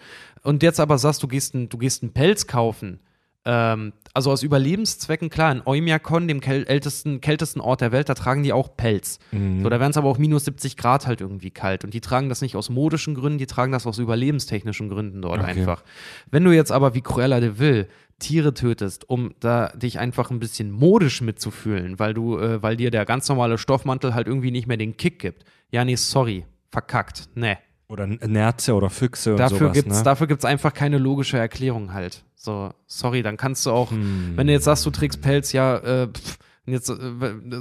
Und 0.47 0.62
jetzt 0.62 0.81
aber 0.81 0.99
sagst, 0.99 1.23
du 1.23 1.28
gehst, 1.28 1.55
ein, 1.55 1.68
du 1.68 1.76
gehst 1.78 2.02
einen 2.02 2.12
Pelz 2.12 2.47
kaufen, 2.47 3.00
ähm, 3.44 3.92
also 4.12 4.31
aus 4.33 4.42
Überlebenszwecken, 4.42 5.31
klar, 5.31 5.52
in 5.52 5.62
Oymyakon, 5.65 6.26
dem 6.26 6.41
ältesten, 6.41 7.20
kältesten 7.20 7.60
Ort 7.60 7.81
der 7.81 7.92
Welt, 7.92 8.08
da 8.08 8.15
tragen 8.15 8.42
die 8.42 8.52
auch 8.52 8.76
Pelz. 8.76 9.18
So, 9.62 9.68
da 9.68 9.78
werden 9.78 9.91
es 9.91 9.97
aber 9.97 10.08
auch 10.08 10.18
minus 10.18 10.44
70 10.47 10.76
Grad 10.76 11.07
halt 11.07 11.20
irgendwie 11.20 11.50
kalt. 11.50 11.84
Und 11.84 11.94
die 11.94 12.00
tragen 12.00 12.28
das 12.28 12.41
nicht 12.42 12.57
aus 12.57 12.70
modischen 12.70 13.15
Gründen, 13.15 13.39
die 13.39 13.47
tragen 13.47 13.73
das 13.73 13.86
aus 13.86 13.99
überlebenstechnischen 13.99 14.89
Gründen 14.89 15.23
dort 15.23 15.41
Okay. 15.41 15.50
einfach. 15.50 15.84
Wenn 16.31 16.44
du 16.44 16.50
jetzt 16.50 16.73
aber 16.73 16.94
wie 16.94 17.02
Cruella 17.02 17.41
de 17.41 17.58
Vil 17.58 17.89
Tiere 18.18 18.55
tötest, 18.55 19.08
um 19.08 19.34
da 19.41 19.68
dich 19.68 19.99
einfach 19.99 20.31
ein 20.31 20.39
bisschen 20.39 20.70
modisch 20.70 21.20
mitzufühlen, 21.20 21.99
weil 21.99 22.15
du, 22.15 22.39
äh, 22.39 22.62
weil 22.62 22.76
dir 22.76 22.91
der 22.91 23.05
ganz 23.05 23.28
normale 23.28 23.58
Stoffmantel 23.58 24.15
halt 24.15 24.26
irgendwie 24.26 24.50
nicht 24.50 24.66
mehr 24.66 24.78
den 24.78 24.97
Kick 24.97 25.18
gibt. 25.18 25.44
Ja, 25.70 25.84
nee, 25.84 25.97
sorry, 25.97 26.47
verkackt, 26.70 27.28
nee. 27.34 27.58
Oder 27.89 28.07
Nerze 28.07 28.75
oder 28.75 28.91
Füchse 28.91 29.33
und 29.33 29.39
Dafür 29.39 29.59
sowas. 29.59 29.73
gibt's, 29.75 29.99
ne? 29.99 30.03
dafür 30.05 30.27
gibt's 30.27 30.45
einfach 30.45 30.75
keine 30.75 30.99
logische 30.99 31.39
Erklärung 31.39 31.93
halt. 31.93 32.25
So, 32.35 32.71
sorry, 32.87 33.23
dann 33.23 33.37
kannst 33.37 33.65
du 33.67 33.71
auch, 33.71 33.91
Hm. 33.93 34.33
wenn 34.37 34.47
du 34.49 34.53
jetzt 34.53 34.65
sagst, 34.65 34.85
du 34.87 34.91
trägst 34.91 35.21
Pelz, 35.23 35.53
ja, 35.53 35.77
äh, 35.79 36.09
pff, 36.09 36.39
jetzt, 36.67 36.91
äh, 36.91 36.97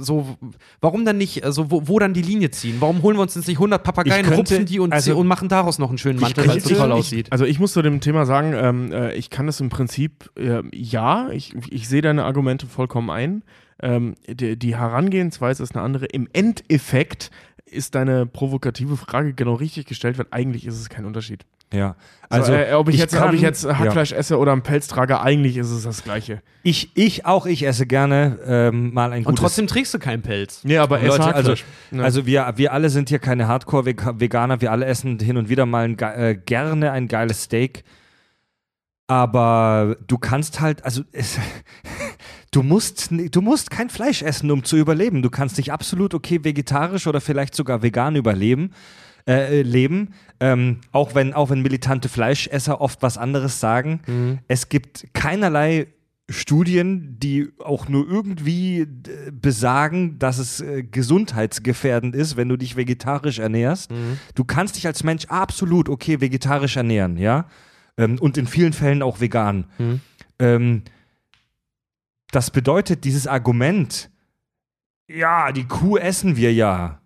so, 0.00 0.36
warum 0.80 1.04
dann 1.04 1.16
nicht, 1.16 1.44
also 1.44 1.70
wo, 1.70 1.86
wo 1.86 1.98
dann 2.00 2.12
die 2.12 2.22
Linie 2.22 2.50
ziehen? 2.50 2.76
Warum 2.80 3.02
holen 3.02 3.16
wir 3.16 3.22
uns 3.22 3.36
jetzt 3.36 3.46
nicht 3.46 3.58
100 3.60 3.82
Papageien, 3.84 4.22
könnte- 4.24 4.36
rupfen 4.36 4.66
die 4.66 4.80
und, 4.80 4.92
also- 4.92 5.16
und 5.16 5.28
machen 5.28 5.48
daraus 5.48 5.78
noch 5.78 5.90
einen 5.90 5.98
schönen 5.98 6.18
Mantel, 6.18 6.46
weil 6.48 6.56
es 6.58 6.64
so 6.64 6.74
toll 6.74 6.88
ich- 6.88 6.94
aussieht? 6.94 7.30
Also 7.32 7.44
ich 7.44 7.60
muss 7.60 7.72
zu 7.72 7.82
dem 7.82 8.00
Thema 8.00 8.26
sagen, 8.26 8.52
ähm, 8.52 8.90
äh, 8.92 9.14
ich 9.14 9.30
kann 9.30 9.46
das 9.46 9.60
im 9.60 9.68
Prinzip, 9.68 10.28
äh, 10.36 10.62
ja, 10.74 11.30
ich, 11.30 11.54
ich 11.70 11.88
sehe 11.88 12.02
deine 12.02 12.24
Argumente 12.24 12.66
vollkommen 12.66 13.10
ein. 13.10 13.44
Ähm, 13.80 14.14
die, 14.28 14.58
die 14.58 14.76
Herangehensweise 14.76 15.62
ist 15.62 15.76
eine 15.76 15.84
andere. 15.84 16.06
Im 16.06 16.28
Endeffekt 16.32 17.30
ist 17.66 17.94
deine 17.94 18.26
provokative 18.26 18.96
Frage 18.96 19.34
genau 19.34 19.54
richtig 19.54 19.86
gestellt, 19.86 20.18
weil 20.18 20.26
eigentlich 20.30 20.66
ist 20.66 20.80
es 20.80 20.88
kein 20.88 21.04
Unterschied. 21.04 21.44
Ja. 21.74 21.96
Also, 22.28 22.52
Also, 22.52 22.64
äh, 22.70 22.74
ob, 22.74 22.88
ich 22.88 22.96
jetzt, 22.96 23.14
ob 23.14 23.20
kann- 23.22 23.34
ich 23.34 23.40
jetzt 23.40 23.64
ja. 23.64 23.76
Hackfleisch 23.76 24.12
esse 24.12 24.38
oder 24.38 24.52
einen 24.52 24.62
Pelz 24.62 24.86
trage, 24.86 25.20
eigentlich 25.20 25.56
ist 25.56 25.70
es 25.70 25.82
das 25.82 26.04
Gleiche. 26.04 26.40
Ich, 26.62 26.96
ich 26.96 27.26
auch, 27.26 27.44
ich 27.44 27.64
esse 27.66 27.86
gerne 27.86 28.38
ähm, 28.46 28.94
mal 28.94 29.10
ein 29.12 29.18
Und 29.20 29.24
gutes 29.34 29.40
trotzdem 29.40 29.66
trägst 29.66 29.92
du 29.92 29.98
keinen 29.98 30.22
Pelz. 30.22 30.62
Nee, 30.62 30.78
aber 30.78 30.98
esse 30.98 31.08
Leute, 31.08 31.24
also, 31.34 31.50
Hackfleisch. 31.50 31.64
Ja. 31.90 32.02
also 32.04 32.24
wir, 32.24 32.52
wir 32.56 32.72
alle 32.72 32.88
sind 32.88 33.08
hier 33.08 33.18
keine 33.18 33.48
Hardcore-Veganer, 33.48 34.60
wir 34.60 34.70
alle 34.70 34.86
essen 34.86 35.18
hin 35.18 35.36
und 35.36 35.48
wieder 35.48 35.66
mal 35.66 35.84
ein, 35.86 35.98
äh, 35.98 36.36
gerne 36.36 36.92
ein 36.92 37.08
geiles 37.08 37.42
Steak. 37.44 37.82
Aber 39.08 39.96
du 40.06 40.18
kannst 40.18 40.60
halt, 40.60 40.84
also 40.84 41.02
es, 41.12 41.38
du 42.50 42.62
musst, 42.62 43.10
du 43.10 43.40
musst 43.40 43.70
kein 43.70 43.90
Fleisch 43.90 44.22
essen, 44.22 44.50
um 44.50 44.64
zu 44.64 44.76
überleben. 44.76 45.22
Du 45.22 45.30
kannst 45.30 45.58
dich 45.58 45.72
absolut 45.72 46.14
okay 46.14 46.44
vegetarisch 46.44 47.06
oder 47.06 47.20
vielleicht 47.20 47.54
sogar 47.54 47.82
vegan 47.82 48.16
überleben, 48.16 48.70
äh, 49.26 49.60
äh, 49.60 49.62
leben. 49.62 50.14
Ähm, 50.40 50.80
auch 50.92 51.14
wenn, 51.14 51.32
auch 51.32 51.50
wenn 51.50 51.62
militante 51.62 52.08
Fleischesser 52.08 52.80
oft 52.80 53.02
was 53.02 53.18
anderes 53.18 53.60
sagen. 53.60 54.00
Mhm. 54.06 54.38
Es 54.48 54.68
gibt 54.68 55.08
keinerlei 55.14 55.88
Studien, 56.28 57.18
die 57.20 57.48
auch 57.58 57.88
nur 57.88 58.08
irgendwie 58.08 58.80
äh, 58.80 58.86
besagen, 59.30 60.18
dass 60.18 60.38
es 60.38 60.60
äh, 60.60 60.82
gesundheitsgefährdend 60.82 62.16
ist, 62.16 62.36
wenn 62.36 62.48
du 62.48 62.56
dich 62.56 62.76
vegetarisch 62.76 63.38
ernährst. 63.38 63.92
Mhm. 63.92 64.18
Du 64.34 64.44
kannst 64.44 64.76
dich 64.76 64.86
als 64.86 65.04
Mensch 65.04 65.26
absolut 65.26 65.88
okay 65.88 66.20
vegetarisch 66.20 66.76
ernähren, 66.76 67.16
ja. 67.16 67.46
Ähm, 67.96 68.18
und 68.18 68.36
in 68.36 68.46
vielen 68.46 68.72
Fällen 68.72 69.02
auch 69.02 69.20
vegan. 69.20 69.66
Mhm. 69.78 70.00
Ähm, 70.38 70.82
das 72.30 72.50
bedeutet, 72.50 73.04
dieses 73.04 73.26
Argument, 73.26 74.10
ja, 75.08 75.52
die 75.52 75.64
Kuh 75.64 75.96
essen 75.98 76.36
wir 76.36 76.52
ja, 76.52 77.00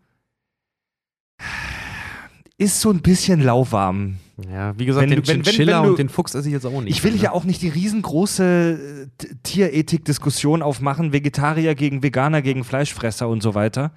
ist 2.58 2.80
so 2.80 2.90
ein 2.90 3.00
bisschen 3.00 3.42
lauwarm. 3.42 4.16
Ja, 4.50 4.78
wie 4.78 4.86
gesagt, 4.86 5.02
Wenn 5.02 5.10
den 5.10 5.26
wenn- 5.26 5.36
wenn- 5.36 5.42
Chinchilla 5.44 5.78
wenn 5.78 5.84
du- 5.84 5.90
und 5.90 5.98
den 5.98 6.08
Fuchs 6.08 6.34
esse 6.34 6.48
ich 6.48 6.52
jetzt 6.54 6.64
auch 6.66 6.80
nicht. 6.80 6.96
Ich 6.96 7.04
will 7.04 7.12
mehr, 7.12 7.20
hier 7.20 7.28
ne? 7.30 7.34
auch 7.34 7.44
nicht 7.44 7.60
die 7.62 7.68
riesengroße 7.68 9.08
äh, 9.20 9.26
Tierethik-Diskussion 9.42 10.62
aufmachen, 10.62 11.12
Vegetarier 11.12 11.74
gegen 11.74 12.02
Veganer 12.02 12.40
gegen 12.42 12.64
Fleischfresser 12.64 13.28
und 13.28 13.42
so 13.42 13.54
weiter. 13.54 13.92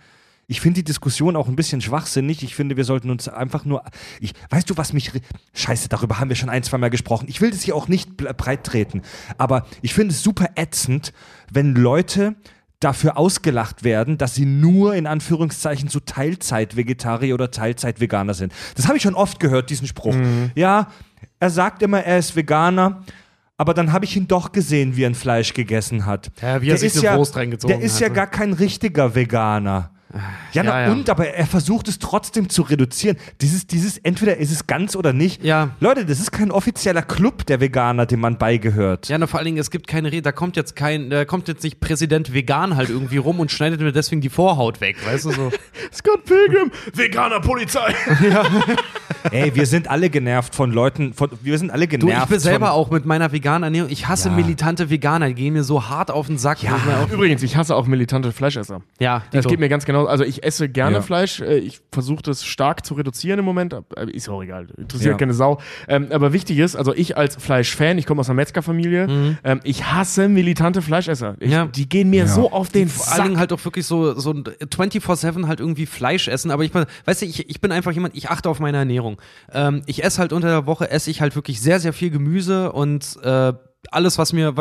Ich 0.48 0.60
finde 0.62 0.76
die 0.80 0.84
Diskussion 0.84 1.36
auch 1.36 1.48
ein 1.48 1.56
bisschen 1.56 1.82
schwachsinnig. 1.82 2.44
Ich 2.44 2.56
finde, 2.56 2.76
wir 2.76 2.84
sollten 2.84 3.10
uns 3.10 3.28
einfach 3.28 3.66
nur. 3.66 3.84
Ich, 4.20 4.34
weißt 4.50 4.70
du, 4.70 4.78
was 4.78 4.94
mich. 4.94 5.12
Scheiße, 5.54 5.90
darüber 5.90 6.20
haben 6.20 6.30
wir 6.30 6.36
schon 6.36 6.50
ein, 6.50 6.64
zwei 6.64 6.78
Mal 6.78 6.90
gesprochen. 6.90 7.28
Ich 7.30 7.40
will 7.42 7.52
das 7.52 7.62
hier 7.62 7.76
auch 7.76 7.88
nicht 7.88 8.18
breit 8.18 8.64
treten. 8.66 9.02
Aber 9.38 9.66
ich 9.82 9.94
finde 9.94 10.14
es 10.14 10.22
super 10.22 10.50
ätzend, 10.56 11.14
wenn 11.52 11.76
Leute 11.76 12.36
dafür 12.80 13.18
ausgelacht 13.18 13.84
werden, 13.86 14.18
dass 14.18 14.36
sie 14.36 14.46
nur 14.46 14.96
in 14.96 15.08
Anführungszeichen 15.08 15.88
so 15.88 16.02
Teilzeit-Vegetarier 16.02 17.34
oder 17.34 17.50
Teilzeit-Veganer 17.50 18.34
sind. 18.34 18.54
Das 18.76 18.88
habe 18.88 18.98
ich 18.98 19.04
schon 19.04 19.16
oft 19.16 19.40
gehört, 19.40 19.70
diesen 19.70 19.88
Spruch. 19.88 20.16
Ja, 20.56 20.88
er 21.40 21.50
sagt 21.50 21.82
immer, 21.82 22.02
er 22.04 22.20
ist 22.20 22.36
Veganer. 22.36 23.04
Aber 23.56 23.74
dann 23.74 23.94
habe 23.94 24.04
ich 24.04 24.18
ihn 24.18 24.28
doch 24.28 24.52
gesehen, 24.52 24.98
wie 24.98 25.04
er 25.04 25.10
ein 25.10 25.16
Fleisch 25.16 25.54
gegessen 25.54 26.06
hat. 26.06 26.32
Ja, 26.42 26.62
wie 26.62 26.70
er 26.70 26.78
sich 26.78 27.08
eine 27.08 27.18
Wurst 27.18 27.36
reingezogen 27.36 27.78
Der 27.78 27.86
ist 27.86 28.00
ja 28.00 28.08
hat. 28.08 28.16
gar 28.16 28.28
kein 28.28 28.52
richtiger 28.52 29.16
Veganer. 29.16 29.92
Ja, 30.52 30.62
na, 30.64 30.86
ja. 30.86 30.92
und, 30.92 31.10
aber 31.10 31.28
er 31.28 31.48
versucht 31.48 31.88
es 31.88 31.98
trotzdem 31.98 32.48
zu 32.50 32.62
reduzieren. 32.62 33.18
Dieses, 33.42 33.66
dieses, 33.66 33.98
entweder 33.98 34.38
ist 34.38 34.52
es 34.52 34.68
ganz 34.68 34.96
oder 34.96 35.12
nicht. 35.12 35.44
Ja. 35.44 35.70
Leute, 35.80 36.06
das 36.06 36.20
ist 36.20 36.32
kein 36.32 36.52
offizieller 36.52 37.02
Club 37.02 37.46
der 37.48 37.60
Veganer, 37.60 38.06
dem 38.06 38.20
man 38.20 38.38
beigehört. 38.38 39.08
Ja, 39.10 39.18
na, 39.18 39.26
vor 39.26 39.40
allen 39.40 39.46
Dingen, 39.46 39.58
es 39.58 39.72
gibt 39.72 39.88
keine 39.88 40.12
Rede, 40.12 40.22
da 40.22 40.32
kommt 40.32 40.56
jetzt 40.56 40.76
kein, 40.76 41.10
da 41.10 41.26
kommt 41.26 41.48
jetzt 41.48 41.64
nicht 41.64 41.80
Präsident 41.80 42.34
Vegan 42.34 42.76
halt 42.76 42.90
irgendwie 42.90 43.18
rum 43.18 43.40
und 43.40 43.52
schneidet 43.52 43.82
mir 43.82 43.92
deswegen 43.92 44.22
die 44.22 44.30
Vorhaut 44.30 44.82
weg, 44.82 44.98
weißt 45.06 45.26
du 45.26 45.32
so. 45.32 45.52
Scott 45.94 46.26
Pilgrim, 46.26 46.72
veganer 46.94 47.40
Polizei. 47.40 47.94
Ey, 49.32 49.56
wir 49.56 49.66
sind 49.66 49.90
alle 49.90 50.10
genervt 50.10 50.54
von 50.54 50.72
Leuten, 50.72 51.14
von, 51.14 51.30
wir 51.42 51.58
sind 51.58 51.72
alle 51.72 51.88
Du, 51.88 51.98
genervt 52.08 52.24
ich 52.26 52.30
bin 52.30 52.40
selber 52.40 52.74
auch 52.74 52.92
mit 52.92 53.06
meiner 53.06 53.32
veganen 53.32 53.64
Ernährung, 53.64 53.90
ich 53.90 54.08
hasse 54.08 54.30
Ja. 54.30 54.36
militante 54.36 54.90
Veganer, 54.90 55.28
die 55.30 55.36
gehen 55.36 55.54
mir 55.54 55.64
so 55.64 55.90
hart 55.90 56.12
auf 56.12 56.28
den 56.28 56.38
Sack. 56.38 56.60
wo 56.62 57.06
ich 57.08 57.12
Übrigens, 57.12 57.44
ich 57.44 57.56
hasse 57.56 57.76
auch 57.76 57.88
militante 57.88 58.32
Fleischesser. 58.32 58.82
ja, 59.00 59.24
Das 59.32 59.48
geht 59.48 59.60
mir 59.60 59.70
ganz 59.70 59.86
genau. 59.86 60.03
Also 60.08 60.24
ich 60.24 60.44
esse 60.44 60.70
gerne 60.70 60.98
Ja. 60.98 61.02
Fleisch. 61.02 61.40
äh, 61.42 61.58
Ich 61.58 61.82
versuche 61.92 62.22
das 62.24 62.44
stark 62.46 62.86
zu 62.86 62.94
reduzieren 62.96 63.40
im 63.40 63.46
Moment. 63.46 63.74
aber 63.74 63.86
Ist 64.14 64.30
auch 64.30 64.42
egal. 64.44 64.68
Interessiert 64.78 65.12
Ja. 65.14 65.18
keine 65.18 65.34
Sau. 65.34 65.60
Ähm, 65.88 66.08
aber 66.12 66.34
wichtig 66.34 66.58
ist, 66.60 66.76
also 66.76 66.94
ich 66.94 67.18
als 67.18 67.36
Fleischfan, 67.36 67.98
ich 67.98 68.06
komme 68.06 68.22
aus 68.22 68.30
einer 68.30 68.36
Metzgerfamilie, 68.36 69.38
ähm, 69.44 69.60
ich 69.64 69.86
hasse 69.86 70.28
militante 70.30 70.82
Fleischesser. 70.82 71.36
Ich, 71.40 71.48
Mhm. 71.48 71.54
Ja. 71.54 71.66
Die 71.66 71.88
gehen 71.88 72.10
mir 72.10 72.28
so 72.28 72.52
auf 72.52 72.70
den 72.70 72.90
vor 72.90 73.12
allen. 73.14 73.24
Dingen 73.24 73.40
halt 73.40 73.54
auch 73.54 73.64
wirklich 73.66 73.86
so, 73.86 74.18
so 74.20 74.32
ein 74.32 74.44
24-7 74.44 75.48
halt 75.48 75.60
irgendwie 75.60 75.86
Fleisch 75.86 76.28
essen. 76.28 76.52
Aber 76.52 76.64
ich, 76.64 76.72
weißt 76.74 77.22
du, 77.22 77.26
ich, 77.26 77.50
ich 77.50 77.62
bin 77.62 77.72
einfach 77.72 77.92
jemand, 77.92 78.16
ich 78.16 78.30
achte 78.30 78.50
auf 78.50 78.60
meine 78.60 78.78
Ernährung. 78.78 79.18
Ähm, 79.52 79.82
ich 79.86 80.04
esse 80.04 80.20
halt 80.20 80.34
unter 80.34 80.48
der 80.48 80.66
Woche, 80.66 80.90
esse 80.92 81.10
ich 81.12 81.22
halt 81.22 81.36
wirklich 81.36 81.62
sehr, 81.62 81.80
sehr 81.80 81.94
viel 81.94 82.10
Gemüse 82.10 82.72
und 82.72 83.18
äh, 83.24 83.54
alles, 83.92 84.18
was 84.18 84.34
mir, 84.34 84.54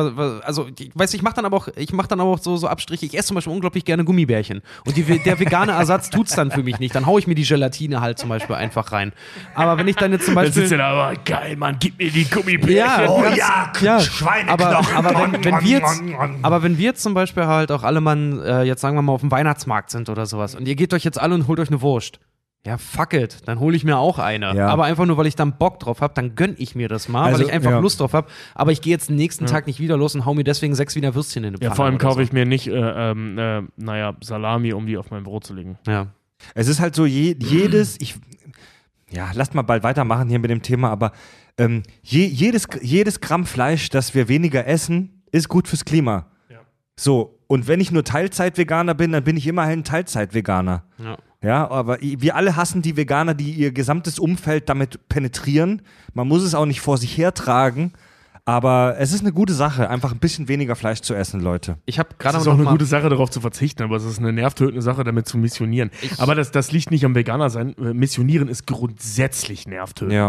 also 0.44 0.67
ich 0.78 0.91
weiß, 0.94 1.15
ich 1.15 1.23
mache 1.23 1.34
dann 1.36 1.44
aber 1.44 1.57
auch, 1.57 1.68
ich 1.76 1.92
mache 1.92 2.09
dann 2.09 2.20
aber 2.20 2.31
auch 2.31 2.39
so, 2.39 2.57
so 2.57 2.67
Abstriche. 2.68 3.07
Ich 3.07 3.17
esse 3.17 3.28
zum 3.28 3.36
Beispiel 3.36 3.52
unglaublich 3.52 3.84
gerne 3.84 4.05
Gummibärchen 4.05 4.62
und 4.84 4.97
die, 4.97 5.02
der 5.23 5.39
vegane 5.39 5.73
Ersatz 5.73 6.10
tut's 6.10 6.34
dann 6.34 6.51
für 6.51 6.62
mich 6.62 6.78
nicht. 6.81 6.94
Dann 6.94 7.07
hau 7.07 7.18
ich 7.18 7.26
mir 7.26 7.34
die 7.34 7.44
Gelatine 7.44 8.01
halt 8.01 8.18
zum 8.18 8.28
Beispiel 8.28 8.57
einfach 8.57 8.92
rein. 8.92 9.12
Aber 9.55 9.78
wenn 9.78 9.89
ich 9.89 9.97
dann 9.97 10.12
jetzt 10.12 10.26
zum 10.26 10.34
Beispiel 10.34 10.62
sitzt 10.62 10.73
du 10.73 10.78
da, 10.78 10.91
aber 10.91 11.17
geil, 11.25 11.57
Mann, 11.57 11.76
gib 11.81 11.99
mir 11.99 12.10
die 12.10 12.25
Gummibärchen. 12.28 12.76
ja, 12.76 13.07
Oh 13.09 13.23
ganz- 13.23 13.36
ja, 13.36 13.73
ja. 13.81 14.01
Schweineknochen. 14.01 14.97
Aber, 14.97 15.10
aber, 15.10 15.33
wenn, 15.33 15.44
wenn 15.44 15.60
wir 15.62 15.68
jetzt, 15.78 16.02
aber 16.42 16.62
wenn 16.62 16.78
wir 16.78 16.84
jetzt 16.84 17.02
zum 17.02 17.15
Beispiel 17.15 17.47
halt 17.47 17.70
auch 17.73 17.83
alle 17.84 18.01
Mann, 18.01 18.41
äh, 18.42 18.62
jetzt 18.62 18.81
sagen 18.81 18.97
wir 18.97 19.02
mal 19.02 19.12
auf 19.12 19.20
dem 19.20 19.31
Weihnachtsmarkt 19.31 19.91
sind 19.91 20.09
oder 20.09 20.26
sowas 20.26 20.55
und 20.55 20.67
ihr 20.67 20.75
geht 20.75 20.92
euch 20.94 21.05
jetzt 21.05 21.20
alle 21.20 21.34
und 21.34 21.47
holt 21.49 21.60
euch 21.60 21.68
eine 21.68 21.81
Wurst. 21.81 22.18
Ja, 22.65 22.79
fuck 22.79 23.13
it, 23.13 23.39
dann 23.47 23.59
hole 23.59 23.75
ich 23.77 23.83
mir 23.83 23.99
auch 23.99 24.21
eine. 24.21 24.55
Ja. 24.55 24.69
Aber 24.69 24.85
einfach 24.85 25.05
nur, 25.05 25.17
weil 25.17 25.27
ich 25.27 25.35
dann 25.35 25.59
Bock 25.59 25.81
drauf 25.81 26.01
habe, 26.01 26.15
dann 26.15 26.37
gönn 26.37 26.55
ich 26.59 26.77
mir 26.77 26.89
das 26.89 27.09
mal, 27.09 27.25
Also, 27.25 27.41
weil 27.41 27.47
ich 27.47 27.53
einfach 27.53 27.73
ja. 27.73 27.79
Lust 27.81 27.99
drauf 27.99 28.13
habe. 28.13 28.29
Aber 28.55 28.71
ich 28.71 28.81
gehe 28.81 28.93
jetzt 28.93 29.09
den 29.09 29.17
nächsten 29.17 29.47
Tag 29.47 29.67
nicht 29.67 29.81
wieder 29.81 29.97
los 29.97 30.15
und 30.15 30.25
hau 30.25 30.33
mir 30.35 30.45
deswegen 30.45 30.77
sechs 30.77 30.95
Wiener 30.95 31.15
Würstchen 31.17 31.43
in 31.43 31.55
den 31.55 31.63
Ja, 31.63 31.75
vor 31.75 31.87
allem 31.87 31.99
kaufe 31.99 32.17
so. 32.17 32.21
ich 32.21 32.33
mir 32.33 32.45
nicht, 32.47 32.69
äh, 32.69 32.73
ähm, 32.73 33.37
äh, 33.37 33.63
naja, 33.77 34.15
Salami, 34.23 34.73
um 34.73 34.87
die 34.87 34.97
auf 34.97 35.11
mein 35.11 35.25
Brot 35.25 35.45
zu 35.45 35.55
legen. 35.55 35.77
Ja. 35.89 36.07
Es 36.55 36.69
ist 36.69 36.79
halt 36.79 36.95
so, 36.95 37.05
je, 37.05 37.35
jedes, 37.39 38.01
ich, 38.01 38.15
ja, 39.11 39.31
lasst 39.35 39.55
mal 39.55 39.63
bald 39.63 39.83
weitermachen 39.83 40.29
hier 40.29 40.39
mit 40.39 40.51
dem 40.51 40.63
Thema, 40.63 40.91
aber 40.91 41.11
ähm, 41.59 41.83
je, 42.03 42.25
jedes, 42.27 42.69
jedes 42.81 43.21
Gramm 43.21 43.45
Fleisch, 43.45 43.89
das 43.89 44.15
wir 44.15 44.29
weniger 44.29 44.69
essen, 44.69 45.25
ist 45.33 45.49
gut 45.49 45.67
fürs 45.67 45.85
Klima. 45.85 46.27
So, 46.95 47.39
und 47.49 47.67
wenn 47.69 47.81
ich 47.81 47.91
nur 47.91 48.05
Teilzeit-Veganer 48.05 48.95
bin, 48.95 49.13
dann 49.13 49.25
bin 49.25 49.37
ich 49.37 49.47
immerhin 49.47 49.83
Teilzeit-Veganer. 49.83 50.85
ja. 51.03 51.17
Ja, 51.43 51.69
aber 51.71 51.99
wir 52.01 52.37
alle 52.37 52.57
hassen 52.57 52.83
die 52.83 52.97
Veganer, 52.97 53.35
die 53.35 53.51
ihr 53.53 53.73
gesamtes 53.73 54.19
Umfeld 54.19 54.69
damit 54.69 55.09
penetrieren. 55.09 55.83
Man 56.15 56.29
muss 56.29 56.43
es 56.43 56.55
auch 56.55 56.67
nicht 56.67 56.81
vor 56.81 56.99
sich 56.99 57.17
hertragen. 57.17 57.93
Aber 58.45 58.97
es 58.99 59.12
ist 59.12 59.21
eine 59.21 59.33
gute 59.33 59.53
Sache, 59.53 59.89
einfach 59.89 60.11
ein 60.11 60.19
bisschen 60.19 60.49
weniger 60.49 60.75
Fleisch 60.75 61.01
zu 61.01 61.15
essen, 61.15 61.41
Leute. 61.41 61.77
Ich 61.87 62.01
habe 62.01 62.09
Es 62.12 62.19
gerade 62.19 62.39
ist 62.39 62.45
noch 62.45 62.55
auch 62.55 62.57
eine 62.57 62.65
mal, 62.65 62.73
gute 62.73 62.87
Sache, 62.87 63.09
darauf 63.09 63.31
zu 63.31 63.41
verzichten, 63.41 63.85
aber 63.85 63.95
es 63.95 64.05
ist 64.05 64.19
eine 64.19 64.33
nervtötende 64.33 64.83
Sache, 64.83 65.05
damit 65.05 65.29
zu 65.29 65.39
missionieren. 65.39 65.91
aber 66.19 66.35
das, 66.35 66.51
das 66.51 66.73
liegt 66.73 66.91
nicht 66.91 67.05
am 67.05 67.15
Veganer 67.15 67.51
sein. 67.51 67.77
Äh, 67.79 67.95
Missionieren 67.95 68.49
ist 68.49 68.67
grundsätzlich 68.67 69.69
nervtötend. 69.69 70.12
Ja. 70.15 70.29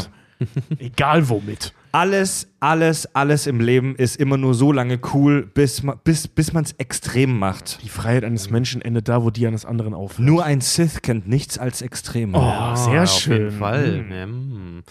Egal 0.79 1.29
womit. 1.29 1.73
Alles, 1.95 2.47
alles, 2.59 3.05
alles 3.15 3.45
im 3.45 3.59
Leben 3.59 3.95
ist 3.95 4.15
immer 4.15 4.35
nur 4.37 4.55
so 4.55 4.71
lange 4.71 4.99
cool, 5.13 5.45
bis, 5.45 5.83
bis, 6.03 6.27
bis 6.27 6.51
man 6.51 6.63
es 6.63 6.71
extrem 6.79 7.37
macht. 7.37 7.77
Die 7.83 7.89
Freiheit 7.89 8.23
eines 8.23 8.49
Menschen 8.49 8.81
endet 8.81 9.07
da, 9.09 9.23
wo 9.23 9.29
die 9.29 9.45
eines 9.45 9.63
anderen 9.63 9.93
aufhört. 9.93 10.27
Nur 10.27 10.43
ein 10.43 10.59
Sith 10.61 11.03
kennt 11.03 11.27
nichts 11.27 11.59
als 11.59 11.83
Extreme. 11.83 12.35
Oh, 12.35 12.75
sehr 12.75 13.03
auf 13.03 13.11
schön. 13.19 13.37
jeden 13.43 13.51
Fall. 13.59 14.05
Hm. 14.09 14.11
Ja, 14.11 14.23
hm. 14.23 14.83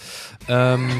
Ähm, 0.48 0.90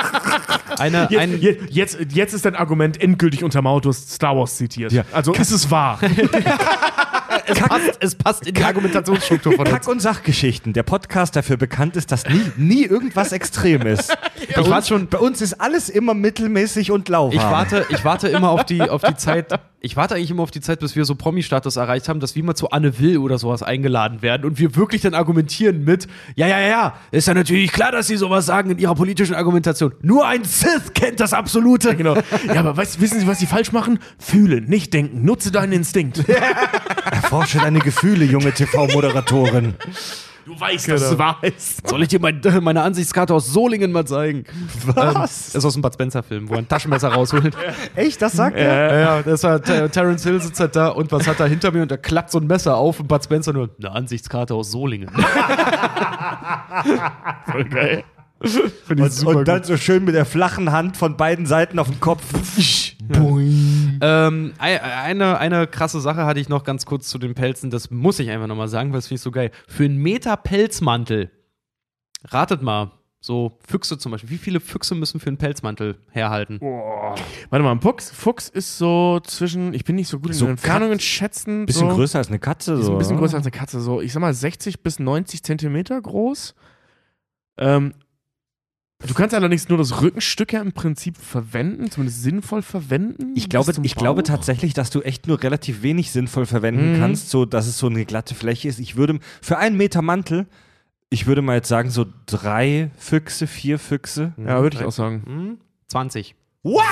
eine, 0.78 1.08
Jetzt, 1.10 1.20
ein, 1.20 1.38
je- 1.40 1.58
jetzt, 1.68 1.98
jetzt 2.12 2.32
ist 2.32 2.46
dein 2.46 2.56
Argument 2.56 2.98
endgültig 2.98 3.44
unter 3.44 3.60
Mautus 3.60 4.08
Star 4.08 4.34
Wars 4.38 4.56
zitiert. 4.56 4.90
Ja. 4.92 5.04
Also 5.12 5.34
ist 5.34 5.50
es 5.50 5.70
wahr. 5.70 6.00
es, 7.46 7.58
passt, 7.58 7.90
es 8.00 8.14
passt 8.14 8.46
in 8.46 8.54
die 8.54 8.62
Argumentationsstruktur 8.64 9.52
von 9.52 9.66
uns. 9.66 9.70
Kack- 9.70 9.88
und 9.88 10.00
Sachgeschichten, 10.00 10.72
der 10.72 10.82
Podcast 10.82 11.36
dafür 11.36 11.56
bekannt 11.56 11.96
ist, 11.96 12.12
dass 12.12 12.26
nie, 12.28 12.42
nie 12.56 12.84
irgendwas 12.84 13.32
extrem 13.32 13.82
ist. 13.82 14.08
bei, 14.54 14.60
Ich 14.62 14.68
war 14.70 14.78
uns, 14.78 14.88
schon- 14.88 15.08
bei 15.08 15.18
uns 15.18 15.40
ist 15.40 15.54
alles 15.60 15.88
immer 15.88 16.14
mittelmäßig 16.14 16.90
und 16.90 17.08
lauwarm. 17.08 17.32
Ich 17.36 17.42
warte, 17.42 17.86
ich 17.90 18.04
warte 18.04 18.28
immer 18.28 18.50
auf 18.50 18.64
die, 18.64 18.82
auf 18.82 19.02
die 19.02 19.16
Zeit. 19.16 19.58
Ich 19.80 19.96
warte 19.96 20.16
eigentlich 20.16 20.30
immer 20.32 20.42
auf 20.42 20.50
die 20.50 20.60
Zeit, 20.60 20.80
bis 20.80 20.96
wir 20.96 21.04
so 21.04 21.14
Promi-Status 21.14 21.76
erreicht 21.76 22.08
haben, 22.08 22.18
dass 22.18 22.34
wir 22.34 22.42
mal 22.42 22.56
zu 22.56 22.70
Anne 22.70 22.98
Will 22.98 23.18
oder 23.18 23.38
sowas 23.38 23.62
eingeladen 23.62 24.20
werden 24.20 24.44
und 24.44 24.58
wir 24.58 24.74
wirklich 24.74 25.02
dann 25.02 25.14
argumentieren 25.14 25.84
mit, 25.84 26.08
ja, 26.34 26.48
ja, 26.48 26.58
ja, 26.58 26.68
ja, 26.68 26.94
ist 27.12 27.28
ja 27.28 27.34
natürlich 27.34 27.70
klar, 27.70 27.92
dass 27.92 28.08
sie 28.08 28.16
sowas 28.16 28.46
sagen 28.46 28.70
in 28.70 28.78
ihrer 28.78 28.96
politischen 28.96 29.34
Argumentation. 29.36 29.92
Nur 30.02 30.26
ein 30.26 30.42
Sith 30.44 30.92
kennt 30.94 31.20
das 31.20 31.32
Absolute. 31.32 31.94
genau. 31.94 32.16
Ja, 32.48 32.60
aber 32.60 32.76
weißt, 32.76 33.00
wissen 33.00 33.20
Sie, 33.20 33.28
was 33.28 33.38
Sie 33.38 33.46
falsch 33.46 33.70
machen? 33.70 34.00
Fühlen, 34.18 34.64
nicht 34.64 34.92
denken. 34.92 35.24
Nutze 35.24 35.52
deinen 35.52 35.72
Instinkt. 35.72 36.24
Erforsche 37.36 37.58
deine 37.58 37.80
Gefühle, 37.80 38.24
junge 38.24 38.50
TV-Moderatorin. 38.50 39.74
Du 40.46 40.58
weißt, 40.58 40.88
dass 40.88 41.02
es 41.02 41.18
wahr 41.18 41.36
ist. 41.42 41.86
Soll 41.86 42.02
ich 42.02 42.08
dir 42.08 42.18
mein, 42.18 42.40
meine 42.62 42.80
Ansichtskarte 42.80 43.34
aus 43.34 43.52
Solingen 43.52 43.92
mal 43.92 44.06
zeigen? 44.06 44.44
Was? 44.86 44.96
Ähm, 44.96 45.14
das 45.14 45.54
ist 45.54 45.64
aus 45.66 45.74
dem 45.74 45.82
Bud 45.82 45.92
Spencer-Film, 45.92 46.48
wo 46.48 46.54
er 46.54 46.60
ein 46.60 46.68
Taschenmesser 46.68 47.08
rausholt. 47.08 47.54
Echt, 47.94 48.22
das 48.22 48.32
sagt 48.32 48.56
er? 48.56 48.90
Ja, 48.90 48.98
ja, 48.98 49.22
das 49.22 49.42
war 49.42 49.60
Ter 49.60 49.90
Terence 49.90 50.22
Hill 50.22 50.40
sitzt 50.40 50.58
halt 50.60 50.74
da 50.76 50.88
und 50.88 51.12
was 51.12 51.26
hat 51.26 51.40
er 51.40 51.46
hinter 51.46 51.72
mir 51.72 51.82
und 51.82 51.90
er 51.90 51.98
klappt 51.98 52.30
so 52.30 52.38
ein 52.38 52.46
Messer 52.46 52.76
auf 52.76 53.00
und 53.00 53.08
Bud 53.08 53.22
Spencer 53.22 53.52
nur 53.52 53.68
eine 53.78 53.90
Ansichtskarte 53.90 54.54
aus 54.54 54.70
Solingen. 54.70 55.10
Voll 57.50 57.64
geil. 57.64 58.02
Finde 58.40 59.06
ich 59.06 59.12
super 59.12 59.36
Und 59.36 59.48
dann 59.48 59.62
so 59.64 59.76
schön 59.76 60.04
mit 60.04 60.14
der 60.14 60.24
flachen 60.24 60.70
Hand 60.72 60.96
von 60.96 61.16
beiden 61.16 61.44
Seiten 61.46 61.78
auf 61.78 61.88
den 61.88 62.00
Kopf. 62.00 62.22
Ähm, 64.00 64.52
ei- 64.58 64.80
eine, 64.80 65.38
eine 65.38 65.66
krasse 65.66 66.00
Sache 66.00 66.24
hatte 66.26 66.40
ich 66.40 66.48
noch 66.48 66.64
ganz 66.64 66.86
kurz 66.86 67.08
zu 67.08 67.18
den 67.18 67.34
Pelzen, 67.34 67.70
das 67.70 67.90
muss 67.90 68.18
ich 68.18 68.30
einfach 68.30 68.46
nochmal 68.46 68.68
sagen, 68.68 68.90
weil 68.92 68.98
das 68.98 69.08
finde 69.08 69.16
ich 69.16 69.22
so 69.22 69.30
geil. 69.30 69.50
Für 69.68 69.84
einen 69.84 69.96
Meter 69.98 70.36
Pelzmantel, 70.36 71.30
ratet 72.24 72.62
mal, 72.62 72.92
so 73.20 73.58
Füchse 73.66 73.98
zum 73.98 74.12
Beispiel, 74.12 74.30
wie 74.30 74.38
viele 74.38 74.60
Füchse 74.60 74.94
müssen 74.94 75.18
für 75.20 75.28
einen 75.28 75.36
Pelzmantel 75.38 75.96
herhalten? 76.10 76.60
Warte 76.60 77.62
mal, 77.64 77.72
ein 77.72 77.80
Fuchs, 77.80 78.10
Fuchs 78.10 78.48
ist 78.48 78.78
so 78.78 79.18
zwischen, 79.24 79.74
ich 79.74 79.84
bin 79.84 79.96
nicht 79.96 80.08
so 80.08 80.18
gut 80.20 80.28
in 80.28 80.34
So 80.34 80.44
den 80.46 80.50
Entfernungen 80.52 81.00
schätzen. 81.00 81.66
Bisschen 81.66 81.88
so, 81.90 81.96
größer 81.96 82.18
als 82.18 82.28
eine 82.28 82.38
Katze. 82.38 82.74
Ist 82.74 82.86
So. 82.86 82.92
ein 82.92 82.98
bisschen 82.98 83.16
größer 83.16 83.36
als 83.36 83.44
eine 83.46 83.50
Katze, 83.50 83.80
so 83.80 84.00
ich 84.00 84.12
sag 84.12 84.20
mal 84.20 84.32
60 84.32 84.82
bis 84.82 84.98
90 85.00 85.42
Zentimeter 85.42 86.00
groß. 86.00 86.54
Ähm, 87.58 87.94
du 88.98 89.14
kannst 89.14 89.34
allerdings 89.34 89.68
nur 89.68 89.78
das 89.78 90.00
Rückenstück 90.00 90.52
ja 90.52 90.60
im 90.60 90.72
Prinzip 90.72 91.16
verwenden, 91.16 91.90
zumindest 91.90 92.22
sinnvoll 92.22 92.62
verwenden. 92.62 93.32
Ich 93.34 93.48
glaube, 93.48 93.72
ich 93.82 93.94
glaube 93.94 94.22
tatsächlich, 94.22 94.74
dass 94.74 94.90
du 94.90 95.02
echt 95.02 95.26
nur 95.26 95.42
relativ 95.42 95.82
wenig 95.82 96.10
sinnvoll 96.10 96.46
verwenden 96.46 96.94
Mhm. 96.94 96.98
kannst, 96.98 97.30
so 97.30 97.44
dass 97.44 97.66
es 97.66 97.78
so 97.78 97.86
eine 97.88 98.04
glatte 98.04 98.34
Fläche 98.34 98.68
ist. 98.68 98.78
Ich 98.78 98.96
würde 98.96 99.18
für 99.42 99.58
einen 99.58 99.76
Meter 99.76 100.02
Mantel, 100.02 100.46
ich 101.10 101.26
würde 101.26 101.42
mal 101.42 101.56
jetzt 101.56 101.68
sagen, 101.68 101.90
so 101.90 102.06
drei 102.26 102.90
Füchse, 102.96 103.46
vier 103.46 103.78
Füchse. 103.78 104.32
Ja, 104.38 104.60
würde 104.62 104.78
ich 104.78 104.84
auch 104.84 104.92
sagen. 104.92 105.22
Hm? 105.26 105.58
20. 105.88 106.34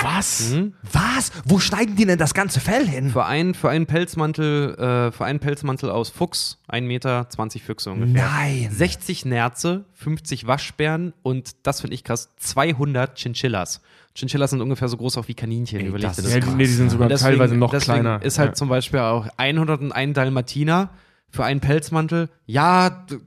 Was? 0.03 0.51
Hm? 0.53 0.73
Was? 0.91 1.31
Wo 1.45 1.59
schneiden 1.59 1.95
die 1.95 2.05
denn 2.05 2.17
das 2.17 2.33
ganze 2.33 2.59
Fell 2.59 2.87
hin? 2.87 3.09
Für 3.11 3.25
einen, 3.25 3.53
für 3.53 3.69
einen 3.69 3.85
Pelzmantel, 3.85 4.75
äh, 4.75 5.11
für 5.11 5.25
einen 5.25 5.39
Pelzmantel 5.39 5.89
aus 5.89 6.09
Fuchs, 6.09 6.59
1 6.67 6.87
Meter, 6.87 7.29
20 7.29 7.63
Füchse 7.63 7.91
ungefähr. 7.91 8.25
Nein. 8.29 8.69
60 8.71 9.25
Nerze, 9.25 9.85
50 9.93 10.47
Waschbären 10.47 11.13
und 11.23 11.55
das 11.63 11.81
finde 11.81 11.95
ich 11.95 12.03
krass, 12.03 12.29
200 12.37 13.15
Chinchillas. 13.15 13.81
Chinchillas 14.15 14.51
sind 14.51 14.61
ungefähr 14.61 14.87
so 14.87 14.95
groß 14.97 15.17
auch 15.17 15.27
wie 15.27 15.33
Kaninchen, 15.33 15.79
Ey, 15.81 15.87
überleg 15.87 16.07
das 16.07 16.19
ist 16.19 16.31
Ja, 16.33 16.39
das. 16.39 16.49
die, 16.49 16.55
nee, 16.55 16.63
die 16.63 16.69
sind 16.69 16.89
sogar 16.89 17.05
Und 17.07 17.09
deswegen- 17.11 17.31
teilweise 17.31 17.55
noch 17.57 17.71
deswegen 17.71 18.01
kleiner. 18.01 18.21
Ist 18.21 18.39
halt 18.39 18.51
ja. 18.51 18.53
zum 18.53 18.69
Beispiel 18.69 18.99
auch 19.01 19.27
101 19.37 20.13
Dalmatiner 20.13 20.89
für 21.29 21.43
einen 21.43 21.59
Pelzmantel. 21.59 22.29
Ja, 22.45 22.89
d- 22.89 23.17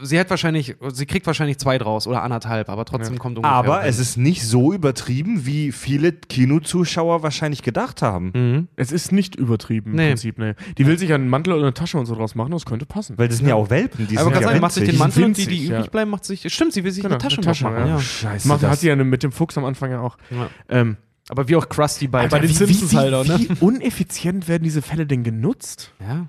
sie 0.00 0.18
hat 0.20 0.28
wahrscheinlich, 0.30 0.76
sie 0.92 1.06
kriegt 1.06 1.26
wahrscheinlich 1.26 1.58
zwei 1.58 1.78
draus 1.78 2.06
oder 2.06 2.22
anderthalb, 2.22 2.68
aber 2.68 2.84
trotzdem 2.84 3.18
kommt 3.18 3.38
ungefähr. 3.38 3.54
Aber 3.56 3.84
es 3.84 3.98
ist 3.98 4.16
nicht 4.16 4.44
so 4.46 4.72
übertrieben, 4.72 5.46
wie 5.46 5.72
viele 5.72 6.12
Kinozuschauer 6.12 7.22
wahrscheinlich 7.22 7.62
gedacht 7.62 8.02
haben. 8.02 8.32
Mhm. 8.34 8.68
Es 8.76 8.92
ist 8.92 9.12
nicht 9.12 9.36
übertrieben 9.36 9.92
Nee. 9.92 10.02
im 10.04 10.08
Prinzip, 10.10 10.38
ne. 10.38 10.54
Die 10.78 10.86
will 10.86 10.98
sich 10.98 11.12
einen 11.12 11.28
Mantel 11.28 11.54
oder 11.54 11.62
eine 11.62 11.74
Tasche 11.74 11.98
und 11.98 12.06
so 12.06 12.14
draus 12.14 12.34
machen, 12.34 12.50
das 12.52 12.64
könnte 12.64 12.86
passen. 12.86 13.18
Weil 13.18 13.28
das 13.28 13.38
sind 13.38 13.48
ja 13.48 13.54
auch 13.54 13.70
Welpen, 13.70 14.06
die 14.06 14.18
Aber 14.18 14.30
sind 14.30 14.40
ja 14.42 14.48
sagen, 14.48 14.60
macht 14.60 14.72
sich 14.72 14.82
den 14.84 14.88
winzig. 14.92 14.98
Mantel 15.00 15.24
und 15.24 15.36
die, 15.36 15.42
winzig, 15.46 15.58
die 15.60 15.66
ja. 15.68 15.78
übrig 15.78 15.90
bleiben, 15.90 16.10
macht 16.10 16.24
sich. 16.24 16.52
Stimmt, 16.52 16.72
sie 16.72 16.84
will 16.84 16.92
sich 16.92 17.02
Genau, 17.02 17.14
eine 17.14 17.22
Tasche, 17.22 17.36
eine 17.38 17.46
Tasche, 17.46 17.64
machen. 17.64 17.76
ja. 17.78 17.86
Ja. 17.86 18.00
Scheiße, 18.00 18.48
Macht, 18.48 18.62
das- 18.62 18.70
hat 18.70 18.78
sie 18.80 18.88
ja 18.88 18.96
mit 18.96 19.22
dem 19.22 19.32
Fuchs 19.32 19.56
am 19.58 19.64
Anfang 19.64 19.90
ja 19.90 20.00
auch. 20.00 20.16
Ja. 20.30 20.48
Ähm, 20.68 20.96
Aber 21.28 21.48
wie 21.48 21.56
auch 21.56 21.68
Krusty 21.68 22.06
bei, 22.06 22.20
Alter, 22.20 22.36
bei 22.36 22.40
den 22.40 22.50
wie, 22.50 22.54
Simpsons 22.54 22.92
wie, 22.92 22.96
halt 22.96 23.12
auch, 23.14 23.24
ne? 23.24 23.38
Wie 23.40 23.48
uneffizient 23.60 24.46
werden 24.46 24.62
diese 24.62 24.82
Fälle 24.82 25.06
denn 25.06 25.24
genutzt? 25.24 25.90
Ja. 26.00 26.26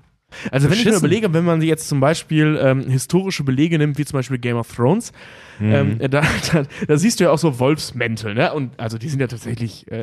Also 0.52 0.68
wenn 0.70 0.78
ich 0.78 0.84
mir 0.84 0.94
überlege, 0.94 1.32
wenn 1.32 1.44
man 1.44 1.62
jetzt 1.62 1.88
zum 1.88 2.00
Beispiel 2.00 2.58
ähm, 2.62 2.88
historische 2.90 3.44
Belege 3.44 3.78
nimmt, 3.78 3.96
wie 3.98 4.04
zum 4.04 4.18
Beispiel 4.18 4.38
Game 4.38 4.56
of 4.56 4.70
Thrones, 4.74 5.12
ähm, 5.60 5.94
Mhm. 5.94 6.00
äh, 6.00 6.08
da, 6.08 6.20
da, 6.52 6.62
da 6.86 6.96
siehst 6.96 7.18
du 7.18 7.24
ja 7.24 7.30
auch 7.30 7.38
so 7.38 7.58
Wolfsmäntel, 7.58 8.34
ne? 8.34 8.52
Und 8.52 8.78
also 8.78 8.96
die 8.98 9.08
sind 9.08 9.20
ja 9.20 9.26
tatsächlich 9.26 9.90
äh, 9.90 9.96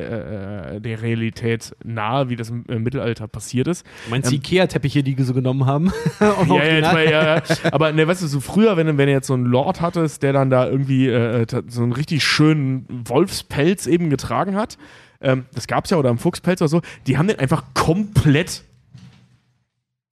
äh, 0.76 0.82
der 0.82 1.02
Realität 1.02 1.74
nahe, 1.84 2.28
wie 2.30 2.36
das 2.36 2.50
im, 2.50 2.66
im 2.68 2.84
Mittelalter 2.84 3.28
passiert 3.28 3.68
ist. 3.68 3.86
Meinst 4.10 4.28
du 4.28 4.32
die 4.32 4.38
Ikea-Teppiche, 4.38 5.04
die 5.04 5.16
sie 5.22 5.34
genommen 5.34 5.66
haben? 5.66 5.94
Ja, 6.20 6.64
ja, 6.66 6.92
mal, 6.94 7.06
ja, 7.06 7.36
ja. 7.38 7.44
Aber 7.72 7.92
ne, 7.94 8.06
weißt 8.08 8.22
du, 8.24 8.28
so 8.28 8.40
früher, 8.42 8.76
wenn, 8.78 8.88
du- 8.88 8.98
wenn 8.98 9.08
du 9.08 9.14
jetzt 9.14 9.28
so 9.28 9.34
einen 9.34 9.46
Lord 9.46 9.80
hattest, 9.80 10.24
der 10.24 10.34
dann 10.34 10.50
da 10.50 10.68
irgendwie 10.68 11.08
äh, 11.08 11.46
ta- 11.46 11.62
so 11.68 11.84
einen 11.84 11.92
richtig 11.94 12.24
schönen 12.24 12.86
Wolfspelz 12.90 13.88
eben 13.88 14.10
getragen 14.10 14.56
hat, 14.56 14.78
ähm, 15.22 15.46
das 15.54 15.68
gab's 15.68 15.90
ja, 15.92 15.98
oder 15.98 16.10
einen 16.10 16.18
Fuchspelz 16.18 16.62
oder 16.62 16.68
so, 16.70 16.82
die 17.08 17.18
haben 17.18 17.28
den 17.28 17.40
einfach 17.40 17.64
komplett 17.74 18.64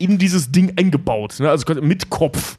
in 0.04 0.18
dieses 0.18 0.52
Ding 0.52 0.74
eingebaut, 0.78 1.40
ne? 1.40 1.50
also 1.50 1.74
mit 1.82 2.10
Kopf. 2.10 2.58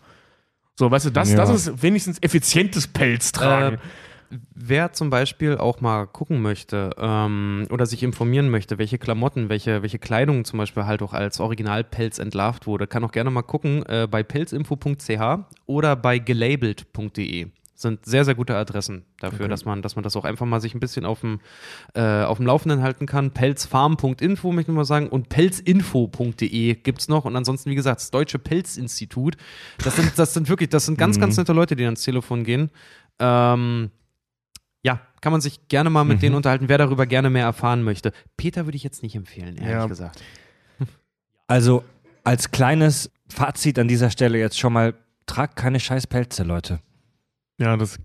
So, 0.77 0.91
weißt 0.91 1.07
du, 1.07 1.11
das, 1.11 1.31
Ja. 1.31 1.37
das 1.37 1.51
ist 1.51 1.83
wenigstens 1.83 2.19
effizientes 2.21 2.89
Pelz 2.89 3.31
tragen. 3.33 3.77
Äh, 3.77 4.39
wer 4.55 4.93
zum 4.93 5.11
Beispiel 5.11 5.57
auch 5.59 5.81
mal 5.81 6.07
gucken 6.07 6.43
möchte 6.43 6.91
ähm, 6.99 7.67
oder 7.71 7.87
sich 7.87 8.03
informieren 8.03 8.49
möchte, 8.51 8.79
welche 8.79 8.99
Klamotten, 8.99 9.49
welche, 9.49 9.83
welche 9.83 9.99
Kleidung 10.01 10.45
zum 10.45 10.59
Beispiel 10.59 10.85
halt 10.87 11.03
auch 11.03 11.13
als 11.13 11.39
Originalpelz 11.39 12.19
entlarvt 12.19 12.67
wurde, 12.67 12.87
kann 12.89 13.05
auch 13.05 13.13
gerne 13.13 13.31
mal 13.31 13.43
gucken 13.43 13.85
äh, 13.87 14.09
bei 14.11 14.23
pelzinfo.ch 14.25 15.21
oder 15.67 15.95
bei 15.97 16.19
gelabelt.de. 16.19 17.47
Sind 17.77 18.07
sehr, 18.07 18.25
sehr 18.25 18.37
gute 18.37 18.55
Adressen 18.57 19.05
dafür, 19.19 19.49
dass, 19.49 19.65
man, 19.65 19.83
dass 19.83 19.97
man 19.97 20.05
das 20.05 20.15
auch 20.15 20.25
einfach 20.25 20.47
mal 20.47 20.61
sich 20.61 20.75
ein 20.75 20.81
bisschen 20.81 21.05
auf 21.05 21.21
dem, 21.21 21.41
äh, 21.95 22.23
auf 22.23 22.37
dem 22.37 22.47
Laufenden 22.47 22.83
halten 22.83 23.07
kann. 23.07 23.33
Pelzfarm.info, 23.33 24.53
möchte 24.53 24.71
ich 24.71 24.77
mal 24.77 24.85
sagen, 24.85 25.09
und 25.09 25.29
pelzinfo.de 25.29 26.75
gibt 26.77 27.01
es 27.01 27.09
noch. 27.09 27.25
Und 27.25 27.35
ansonsten, 27.35 27.71
wie 27.71 27.75
gesagt, 27.75 28.01
das 28.01 28.11
Deutsche 28.13 28.39
Pelzinstitut. 28.39 29.37
Das 29.83 29.97
sind, 29.97 30.13
das 30.17 30.35
sind 30.35 30.49
wirklich, 30.49 30.69
das 30.69 30.87
sind 30.87 30.99
ganz, 30.99 31.19
ganz 31.19 31.37
nette 31.37 31.53
Leute, 31.53 31.75
die 31.75 31.85
ans 31.85 32.03
Telefon 32.03 32.45
gehen. 32.45 32.71
Ähm, 33.19 33.91
ja, 34.85 35.01
kann 35.21 35.33
man 35.33 35.41
sich 35.41 35.67
gerne 35.69 35.91
mal 35.91 36.05
mit 36.05 36.23
denen 36.23 36.35
unterhalten, 36.37 36.69
wer 36.69 36.79
darüber 36.79 37.07
gerne 37.07 37.31
mehr 37.31 37.45
erfahren 37.45 37.83
möchte. 37.83 38.13
Peter 38.37 38.67
würde 38.67 38.77
ich 38.77 38.85
jetzt 38.85 39.03
nicht 39.03 39.17
empfehlen, 39.17 39.57
ehrlich 39.57 39.71
Ja. 39.71 39.87
gesagt. 39.87 40.23
Also 41.47 41.85
als 42.23 42.51
kleines 42.51 43.11
Fazit 43.29 43.79
an 43.79 43.89
dieser 43.89 44.11
Stelle 44.11 44.39
jetzt 44.39 44.59
schon 44.59 44.73
mal, 44.73 44.95
tragt 45.27 45.57
keine 45.57 45.81
scheiß 45.81 46.07
Pelze, 46.07 46.43
Leute. 46.43 46.81
Ja, 47.59 47.77
das. 47.77 47.99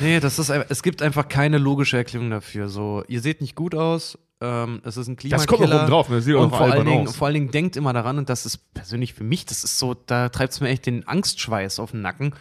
Nee, 0.00 0.18
das 0.20 0.38
ist, 0.38 0.48
es 0.48 0.82
gibt 0.82 1.02
einfach 1.02 1.28
keine 1.28 1.58
logische 1.58 1.98
Erklärung 1.98 2.30
dafür. 2.30 2.68
So, 2.68 3.04
ihr 3.06 3.20
seht 3.20 3.42
nicht 3.42 3.54
gut 3.54 3.74
aus, 3.74 4.18
ähm, 4.42 4.80
es 4.84 4.96
ist 4.96 5.08
ein 5.08 5.16
Das 5.16 5.46
kommt 5.46 5.60
Klimakiller. 5.60 5.74
noch 5.74 5.82
oben 5.82 5.90
drauf, 5.90 6.08
ne? 6.08 6.16
das 6.16 6.24
sieht 6.24 6.34
auch 6.34 6.42
und 6.44 6.50
vor 6.50 6.60
allen, 6.62 6.86
Dingen, 6.86 7.06
aus. 7.06 7.16
vor 7.16 7.26
allen 7.26 7.34
Dingen 7.34 7.50
denkt 7.50 7.76
immer 7.76 7.92
daran, 7.92 8.18
und 8.18 8.28
das 8.28 8.44
ist 8.44 8.74
persönlich 8.74 9.14
für 9.14 9.24
mich, 9.24 9.46
das 9.46 9.62
ist 9.62 9.78
so, 9.78 9.94
da 9.94 10.30
treibt 10.30 10.54
es 10.54 10.60
mir 10.60 10.68
echt 10.68 10.86
den 10.86 11.06
Angstschweiß 11.06 11.78
auf 11.78 11.92
den 11.92 12.00
Nacken. 12.00 12.34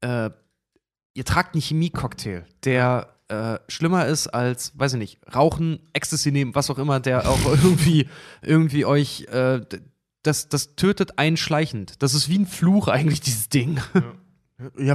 Äh, 0.00 0.30
ihr 1.14 1.24
tragt 1.24 1.54
einen 1.54 1.62
Chemiecocktail, 1.62 2.44
der 2.64 3.14
äh, 3.28 3.58
schlimmer 3.68 4.06
ist 4.06 4.26
als, 4.26 4.78
weiß 4.78 4.94
ich 4.94 4.98
nicht, 4.98 5.20
Rauchen, 5.34 5.80
Ecstasy 5.92 6.32
nehmen, 6.32 6.54
was 6.54 6.70
auch 6.70 6.78
immer, 6.78 7.00
der 7.00 7.28
auch 7.28 7.44
irgendwie, 7.46 8.08
irgendwie 8.42 8.84
euch, 8.84 9.22
äh, 9.30 9.60
das, 10.22 10.48
das 10.48 10.76
tötet 10.76 11.18
einschleichend. 11.18 12.02
Das 12.02 12.14
ist 12.14 12.28
wie 12.28 12.38
ein 12.38 12.46
Fluch 12.46 12.88
eigentlich, 12.88 13.20
dieses 13.20 13.48
Ding. 13.48 13.80
Ja, 13.94 14.02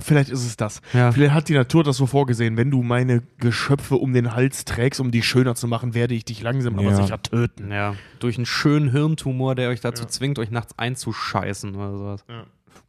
vielleicht 0.01 0.29
ist 0.29 0.45
es 0.45 0.57
das. 0.57 0.81
Ja. 0.93 1.11
Vielleicht 1.11 1.33
hat 1.33 1.47
die 1.49 1.53
Natur 1.53 1.83
das 1.83 1.97
so 1.97 2.05
vorgesehen. 2.05 2.57
Wenn 2.57 2.69
du 2.71 2.83
meine 2.83 3.23
Geschöpfe 3.39 3.95
um 3.95 4.13
den 4.13 4.33
Hals 4.35 4.65
trägst, 4.65 4.99
um 4.99 5.11
die 5.11 5.21
schöner 5.21 5.55
zu 5.55 5.67
machen, 5.67 5.93
werde 5.93 6.13
ich 6.13 6.25
dich 6.25 6.41
langsam 6.41 6.77
aber 6.77 6.89
Ja. 6.91 6.95
sicher 6.95 7.21
töten. 7.21 7.71
Ja, 7.71 7.95
durch 8.19 8.37
einen 8.37 8.45
schönen 8.45 8.89
Hirntumor, 8.91 9.55
der 9.55 9.69
euch 9.69 9.81
dazu 9.81 10.05
zwingt, 10.05 10.39
euch 10.39 10.51
nachts 10.51 10.77
einzuscheißen 10.77 11.75
oder 11.75 11.97
sowas. 11.97 12.25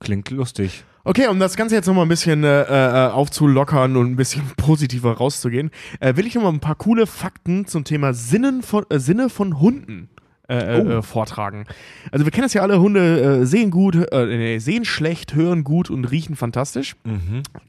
Klingt 0.00 0.30
lustig. 0.30 0.84
Okay, 1.04 1.28
um 1.28 1.38
das 1.38 1.56
Ganze 1.56 1.74
jetzt 1.74 1.86
nochmal 1.86 2.06
ein 2.06 2.08
bisschen 2.08 2.44
äh, 2.44 2.62
äh, 2.62 3.10
aufzulockern 3.10 3.96
und 3.96 4.12
ein 4.12 4.16
bisschen 4.16 4.42
positiver 4.56 5.12
rauszugehen, 5.12 5.70
äh, 6.00 6.16
will 6.16 6.26
ich 6.26 6.34
nochmal 6.34 6.52
ein 6.52 6.60
paar 6.60 6.74
coole 6.76 7.06
Fakten 7.06 7.66
zum 7.66 7.84
Thema 7.84 8.14
Sinnen 8.14 8.62
von, 8.62 8.86
äh, 8.88 8.98
Sinne 8.98 9.28
von 9.28 9.60
Hunden 9.60 10.08
äh, 10.48 10.78
äh, 10.98 11.02
vortragen. 11.02 11.64
Also 12.12 12.24
wir 12.26 12.30
kennen 12.32 12.44
das 12.44 12.54
ja 12.54 12.62
alle, 12.62 12.80
Hunde 12.80 13.40
äh, 13.42 13.46
sehen 13.46 13.70
gut, 13.70 13.94
äh, 13.96 14.26
nee, 14.26 14.58
sehen 14.58 14.84
schlecht, 14.84 15.34
hören 15.34 15.64
gut 15.64 15.90
und 15.90 16.04
riechen 16.04 16.36
fantastisch. 16.36 16.96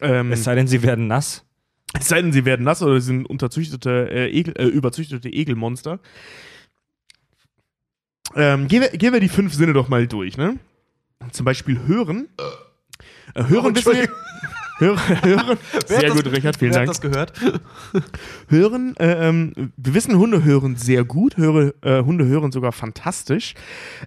Ähm, 0.01 0.31
Es 0.31 0.43
sei 0.43 0.55
denn, 0.55 0.67
sie 0.67 0.83
werden 0.83 1.07
nass. 1.07 1.45
es 1.97 2.07
sei 2.09 2.21
denn, 2.21 2.33
sie 2.33 2.43
werden 2.45 2.63
nass 2.65 2.81
oder 2.83 2.99
sie 2.99 3.07
sind 3.07 3.25
unterzüchtete, 3.29 4.09
äh, 4.11 4.29
Egel, 4.29 4.53
äh, 4.57 4.65
überzüchtete 4.65 5.29
Egelmonster. 5.29 5.99
Ähm, 8.35 8.67
gehen, 8.67 8.81
wir, 8.81 8.89
gehen 8.89 9.13
wir 9.13 9.19
die 9.19 9.29
fünf 9.29 9.53
Sinne 9.53 9.73
doch 9.73 9.87
mal 9.87 10.07
durch, 10.07 10.37
ne? 10.37 10.57
Zum 11.31 11.45
Beispiel 11.45 11.79
hören. 11.87 12.27
Äh, 13.35 13.43
hören, 13.47 13.75
wissen 13.75 13.93
wir, 13.93 14.09
hören, 14.77 14.99
hören. 15.23 15.57
Sehr 15.85 16.11
gut, 16.11 16.25
Richard, 16.31 16.57
vielen 16.57 16.73
Dank. 16.73 16.87
hat 16.87 16.95
das 16.95 17.01
gehört? 17.01 17.33
Hören, 18.47 18.95
äh, 18.97 19.27
ähm, 19.27 19.71
wir 19.77 19.93
wissen, 19.93 20.17
Hunde 20.17 20.43
hören 20.43 20.75
sehr 20.75 21.03
gut, 21.03 21.37
höre, 21.37 21.73
äh, 21.81 22.03
Hunde 22.03 22.25
hören 22.25 22.51
sogar 22.51 22.71
fantastisch. 22.71 23.53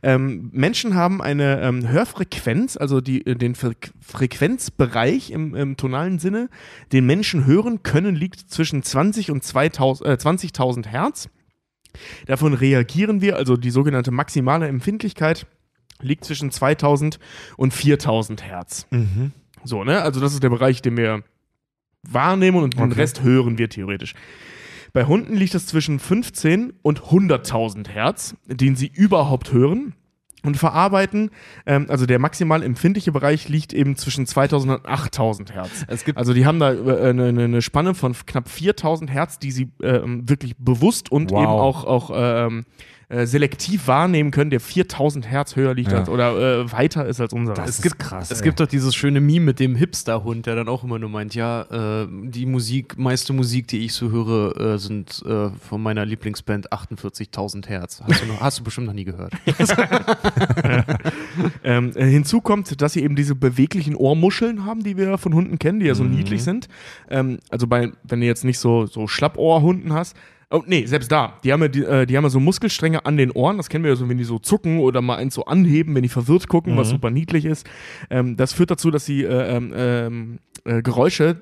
Ähm, 0.03 0.51
Menschen 0.53 0.95
haben 0.95 1.23
eine 1.23 1.61
ähm, 1.61 1.89
Hörfrequenz, 1.89 2.77
also 2.77 3.01
die, 3.01 3.27
äh, 3.27 3.35
den 3.35 3.55
Fre 3.55 3.75
Frequenzbereich 4.01 5.31
im, 5.31 5.55
im 5.55 5.77
tonalen 5.77 6.19
Sinne, 6.19 6.49
den 6.93 7.07
Menschen 7.07 7.47
hören 7.47 7.83
können, 7.83 8.15
liegt 8.15 8.51
zwischen 8.51 8.83
20 8.83 9.31
und 9.31 9.45
2000, 9.45 10.09
äh, 10.09 10.13
20.000 10.15 10.87
Hertz. 10.87 11.29
Davon 12.27 12.55
reagieren 12.55 13.21
wir, 13.21 13.37
also 13.37 13.57
die 13.57 13.71
sogenannte 13.71 14.11
maximale 14.11 14.69
Empfindlichkeit 14.69 15.47
liegt 16.01 16.25
zwischen 16.25 16.51
2000 16.51 17.19
und 17.57 17.75
4000 17.75 18.43
Hertz. 18.43 18.87
So, 19.65 19.85
ne? 19.85 20.03
Also 20.03 20.21
das 20.21 20.33
ist 20.35 20.43
der 20.43 20.51
Bereich, 20.51 20.83
den 20.83 20.97
wir 20.97 21.23
wahrnehmen 22.03 22.63
und 22.63 22.75
den 22.75 22.85
Okay. 22.85 23.01
Rest 23.01 23.23
hören 23.23 23.59
wir 23.59 23.69
theoretisch. 23.69 24.15
Bei 24.93 25.05
Hunden 25.05 25.35
liegt 25.35 25.55
es 25.55 25.67
zwischen 25.67 25.99
15 25.99 26.73
und 26.83 27.03
100.000 27.03 27.89
Hertz, 27.89 28.35
den 28.47 28.75
sie 28.77 28.87
überhaupt 28.93 29.53
hören 29.53 29.95
und 30.45 30.57
verarbeiten. 30.57 31.31
Ähm, 31.67 31.87
also 31.89 32.07
der 32.07 32.19
maximal 32.19 32.63
empfindliche 32.63 33.13
Bereich 33.13 33.49
liegt 33.49 33.75
eben 33.75 33.97
zwischen 33.97 34.25
2000 34.27 34.79
und 34.79 34.87
8000 34.87 35.53
Hertz. 35.55 35.85
Also 36.15 36.33
die 36.33 36.47
haben 36.47 36.59
da 36.61 36.73
äh, 36.73 37.11
eine, 37.11 37.27
eine- 37.27 37.61
Spanne 37.63 37.95
von 37.95 38.15
knapp 38.25 38.49
4000 38.49 39.11
Hertz, 39.11 39.39
die 39.39 39.51
sie 39.51 39.69
ähm, 39.83 40.27
wirklich 40.29 40.57
bewusst 40.57 41.13
und 41.13 41.33
Wow. 41.33 41.43
eben 41.43 41.51
auch, 41.53 41.85
auch 41.85 42.11
ähm, 42.15 42.65
äh, 43.11 43.25
selektiv 43.27 43.87
wahrnehmen 43.87 44.31
können, 44.31 44.51
der 44.51 44.61
4000 44.61 45.27
Hertz 45.31 45.57
höher 45.57 45.73
liegt 45.75 45.93
Ja. 45.93 46.01
als, 46.01 46.09
oder 46.11 46.61
äh, 46.61 46.73
weiter 46.73 47.07
ist 47.07 47.21
als 47.23 47.33
unser. 47.33 47.55
Das 47.55 47.71
Es 47.71 47.77
ist 47.77 47.83
gibt- 47.83 47.99
krass. 48.01 48.31
Es 48.31 48.41
ey. 48.41 48.45
gibt 48.45 48.61
doch 48.61 48.67
dieses 48.67 48.95
schöne 48.95 49.21
Meme 49.21 49.47
mit 49.47 49.61
dem 49.61 49.77
Hipster-Hund, 49.77 50.45
der 50.45 50.57
dann 50.57 50.69
auch 50.69 50.85
immer 50.85 50.99
nur 50.99 51.09
meint, 51.09 51.35
ja, 51.35 51.63
äh, 52.03 52.07
die 52.25 52.45
Musik, 52.45 52.99
meiste 52.99 53.33
Musik, 53.33 53.67
die 53.69 53.79
ich 53.87 53.95
so 53.95 54.11
höre, 54.11 54.75
äh, 54.75 54.79
sind 54.79 55.23
äh, 55.27 55.49
von 55.51 55.83
meiner 55.83 56.05
Lieblingsband 56.05 56.71
48.000 56.73 57.67
Hertz. 57.69 58.03
Hast 58.07 58.23
du, 58.23 58.27
noch, 58.27 58.41
hast 58.43 58.59
du 58.59 58.65
bestimmt 58.65 58.87
noch 58.89 58.95
nie 58.95 59.05
gehört. 59.05 59.33
Ähm, 61.65 61.93
äh, 61.95 62.07
hinzu 62.07 62.41
kommt, 62.41 62.81
dass 62.81 62.93
sie 62.95 63.03
eben 63.03 63.15
diese 63.17 63.35
beweglichen 63.35 63.95
Ohrmuscheln 63.95 64.65
haben, 64.65 64.83
die 64.83 64.97
wir 64.97 65.19
von 65.19 65.35
Hunden 65.35 65.59
kennen, 65.59 65.81
die 65.81 65.87
ja 65.87 65.95
so 65.95 66.05
Mhm. 66.05 66.17
niedlich 66.17 66.43
sind. 66.43 66.69
Ähm, 67.11 67.39
also 67.51 67.67
bei, 67.67 67.93
wenn 68.05 68.21
du 68.21 68.27
jetzt 68.27 68.45
nicht 68.45 68.59
so, 68.59 68.87
so 68.87 69.07
Schlappohrhunden 69.07 69.93
hast. 69.93 70.17
Oh, 70.51 70.63
nee, 70.67 70.87
selbst 70.87 71.13
da. 71.13 71.39
Die 71.45 71.53
haben, 71.53 71.61
ja, 71.61 71.69
die, 71.69 71.85
äh, 71.85 72.07
die 72.07 72.17
haben 72.17 72.25
ja 72.25 72.31
so 72.31 72.41
Muskelstränge 72.41 73.05
an 73.05 73.19
den 73.19 73.31
Ohren. 73.33 73.59
Das 73.59 73.69
kennen 73.69 73.85
wir 73.85 73.91
ja 73.91 73.97
so, 73.97 74.09
wenn 74.09 74.17
die 74.17 74.25
so 74.25 74.39
zucken 74.39 74.79
oder 74.79 75.03
mal 75.03 75.17
eins 75.17 75.35
so 75.35 75.45
anheben, 75.45 75.95
wenn 75.95 76.03
die 76.03 76.09
verwirrt 76.09 76.49
gucken, 76.49 76.77
was 76.79 76.89
Mhm. 76.89 76.93
super 76.93 77.11
niedlich 77.11 77.45
ist. 77.45 77.69
Ähm, 78.09 78.37
das 78.37 78.55
führt 78.55 78.71
dazu, 78.71 78.91
dass 78.91 79.05
sie 79.05 79.25
äh, 79.25 79.57
ähm, 79.57 79.73
ähm, 79.77 80.39
äh, 80.65 80.81
Geräusche 80.81 81.37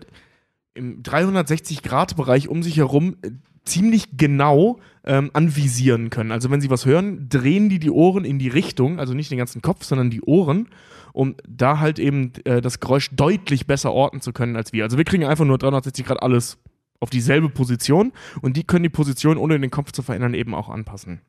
im 0.75 1.03
360-Grad-Bereich 1.05 2.49
um 2.49 2.63
sich 2.63 2.77
herum 2.79 3.17
äh, 3.23 3.31
ziemlich 3.65 4.17
genau 4.17 4.79
ähm, 5.05 5.31
anvisieren 5.33 6.11
können. 6.11 6.33
Also 6.33 6.51
wenn 6.51 6.61
sie 6.61 6.71
was 6.71 6.85
hören, 6.87 7.29
drehen 7.29 7.69
die 7.69 7.79
die 7.79 7.91
Ohren 7.91 8.25
in 8.25 8.39
die 8.39 8.49
Richtung, 8.49 8.99
also 8.99 9.15
nicht 9.15 9.31
den 9.31 9.39
ganzen 9.39 9.63
Kopf, 9.63 9.85
sondern 9.85 10.11
die 10.11 10.23
Ohren, 10.23 10.69
um 11.13 11.35
da 11.49 11.79
halt 11.81 11.99
eben 11.99 12.33
äh, 12.45 12.61
das 12.61 12.81
Geräusch 12.81 13.11
deutlich 13.13 13.67
besser 13.67 13.93
orten 13.93 14.21
zu 14.21 14.33
können 14.33 14.57
als 14.57 14.73
wir. 14.73 14.85
Also 14.85 14.99
wir 14.99 15.05
kriegen 15.05 15.25
einfach 15.25 15.45
nur 15.45 15.59
360 15.59 16.05
Grad 16.05 16.23
alles 16.23 16.59
auf 17.01 17.11
dieselbe 17.11 17.49
Position 17.49 18.13
und 18.41 18.57
die 18.57 18.65
können 18.65 18.83
die 18.83 18.89
Position, 18.89 19.37
ohne 19.37 19.59
den 19.59 19.71
Kopf 19.71 19.93
zu 19.93 20.03
verändern, 20.03 20.35
eben 20.35 20.55
auch 20.55 20.69
anpassen. 20.69 21.21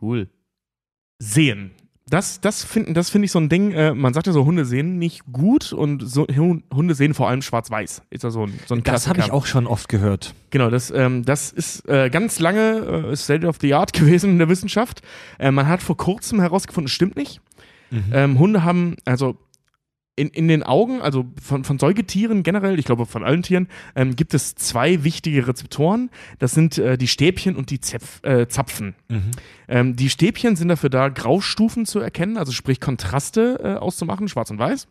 Cool. 0.00 0.28
Sehen. 1.18 1.72
Das, 2.08 2.40
das 2.40 2.64
finde 2.64 2.92
das 2.94 3.10
find 3.10 3.24
ich 3.24 3.30
so 3.30 3.38
ein 3.38 3.48
Ding, 3.48 3.70
äh, 3.70 3.94
man 3.94 4.12
sagt 4.12 4.26
ja 4.26 4.32
so, 4.32 4.44
Hunde 4.44 4.64
sehen 4.64 4.98
nicht 4.98 5.22
gut 5.32 5.72
und 5.72 6.02
so, 6.06 6.26
Hunde 6.26 6.94
sehen 6.94 7.14
vor 7.14 7.28
allem 7.28 7.42
schwarz-weiß. 7.42 8.02
Ist 8.10 8.24
ja 8.24 8.30
so 8.30 8.44
ein, 8.44 8.58
so 8.66 8.74
ein 8.74 8.82
Das 8.82 9.06
habe 9.08 9.20
ich 9.20 9.30
auch 9.30 9.46
schon 9.46 9.66
oft 9.66 9.88
gehört. 9.88 10.34
Genau, 10.50 10.68
das, 10.68 10.90
ähm, 10.90 11.24
das 11.24 11.52
ist 11.52 11.88
äh, 11.88 12.10
ganz 12.10 12.40
lange 12.40 13.10
äh, 13.12 13.16
State 13.16 13.46
of 13.46 13.58
the 13.60 13.74
Art 13.74 13.92
gewesen 13.94 14.30
in 14.30 14.38
der 14.38 14.48
Wissenschaft. 14.48 15.00
Äh, 15.38 15.52
man 15.52 15.68
hat 15.68 15.82
vor 15.82 15.96
kurzem 15.96 16.40
herausgefunden, 16.40 16.86
es 16.86 16.92
stimmt 16.92 17.16
nicht. 17.16 17.40
Ähm, 18.10 18.38
Hunde 18.38 18.64
haben, 18.64 18.96
also 19.04 19.36
in, 20.14 20.28
in 20.28 20.46
den 20.46 20.62
Augen, 20.62 21.00
also 21.00 21.24
von, 21.40 21.64
von 21.64 21.78
Säugetieren 21.78 22.42
generell, 22.42 22.78
ich 22.78 22.84
glaube 22.84 23.06
von 23.06 23.24
allen 23.24 23.42
Tieren, 23.42 23.68
ähm, 23.94 24.14
gibt 24.14 24.34
es 24.34 24.54
zwei 24.54 25.04
wichtige 25.04 25.46
Rezeptoren. 25.46 26.10
Das 26.38 26.52
sind 26.52 26.76
äh, 26.78 26.98
die 26.98 27.08
Stäbchen 27.08 27.56
und 27.56 27.70
die 27.70 27.80
Zepf, 27.80 28.22
äh, 28.22 28.46
Zapfen. 28.46 28.94
Ähm, 29.68 29.96
die 29.96 30.10
Stäbchen 30.10 30.56
sind 30.56 30.68
dafür 30.68 30.90
da, 30.90 31.08
Graustufen 31.08 31.86
zu 31.86 31.98
erkennen, 31.98 32.36
also 32.36 32.52
sprich 32.52 32.80
Kontraste 32.80 33.58
äh, 33.62 33.74
auszumachen, 33.78 34.28
schwarz 34.28 34.50
und 34.50 34.58
weiß. 34.58 34.86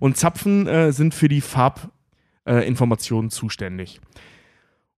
Und 0.00 0.16
Zapfen 0.16 0.66
äh, 0.66 0.92
sind 0.92 1.14
für 1.14 1.28
die 1.28 1.40
Farbinformationen 1.40 3.28
äh, 3.28 3.32
zuständig. 3.32 4.00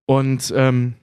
Und 0.06 0.52
ähm, 0.56 0.94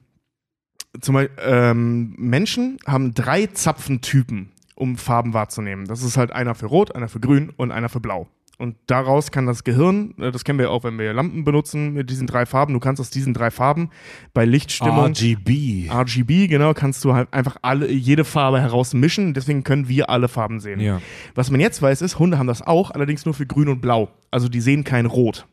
zum 1.00 1.14
Beispiel, 1.14 1.36
ähm, 1.40 2.14
Menschen 2.18 2.78
haben 2.86 3.14
drei 3.14 3.46
Zapfentypen, 3.46 4.50
um 4.76 4.96
Farben 4.96 5.34
wahrzunehmen. 5.34 5.86
Das 5.86 6.02
ist 6.02 6.16
halt 6.16 6.30
einer 6.30 6.54
für 6.54 6.66
Rot, 6.66 6.94
einer 6.94 7.08
für 7.08 7.18
Grün 7.18 7.52
und 7.56 7.72
einer 7.72 7.88
für 7.88 8.00
Blau. 8.00 8.28
Und 8.58 8.76
daraus 8.86 9.32
kann 9.32 9.44
das 9.44 9.64
Gehirn, 9.64 10.14
äh, 10.18 10.32
das 10.32 10.44
kennen 10.44 10.58
wir 10.58 10.70
auch, 10.70 10.84
wenn 10.84 10.98
wir 10.98 11.12
Lampen 11.12 11.44
benutzen 11.44 11.92
mit 11.92 12.08
diesen 12.08 12.26
drei 12.26 12.46
Farben, 12.46 12.72
du 12.72 12.80
kannst 12.80 13.00
aus 13.00 13.10
diesen 13.10 13.34
drei 13.34 13.50
Farben 13.50 13.90
bei 14.32 14.46
Lichtstimmung 14.46 15.10
RGB. 15.10 15.90
RGB, 15.90 16.46
genau, 16.46 16.72
kannst 16.72 17.04
du 17.04 17.12
halt 17.12 17.32
einfach 17.32 17.56
alle, 17.60 17.90
jede 17.90 18.24
Farbe 18.24 18.60
herausmischen. 18.60 19.34
Deswegen 19.34 19.62
können 19.62 19.88
wir 19.88 20.08
alle 20.08 20.28
Farben 20.28 20.60
sehen. 20.60 20.80
Ja. 20.80 21.02
Was 21.34 21.50
man 21.50 21.60
jetzt 21.60 21.82
weiß, 21.82 22.00
ist, 22.00 22.18
Hunde 22.18 22.38
haben 22.38 22.46
das 22.46 22.62
auch, 22.62 22.90
allerdings 22.90 23.26
nur 23.26 23.34
für 23.34 23.46
Grün 23.46 23.68
und 23.68 23.80
Blau. 23.82 24.08
Also 24.30 24.48
die 24.48 24.60
sehen 24.60 24.84
kein 24.84 25.04
Rot. 25.04 25.46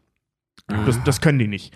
Das, 0.68 1.04
das 1.04 1.20
können 1.20 1.40
die 1.40 1.48
nicht. 1.48 1.76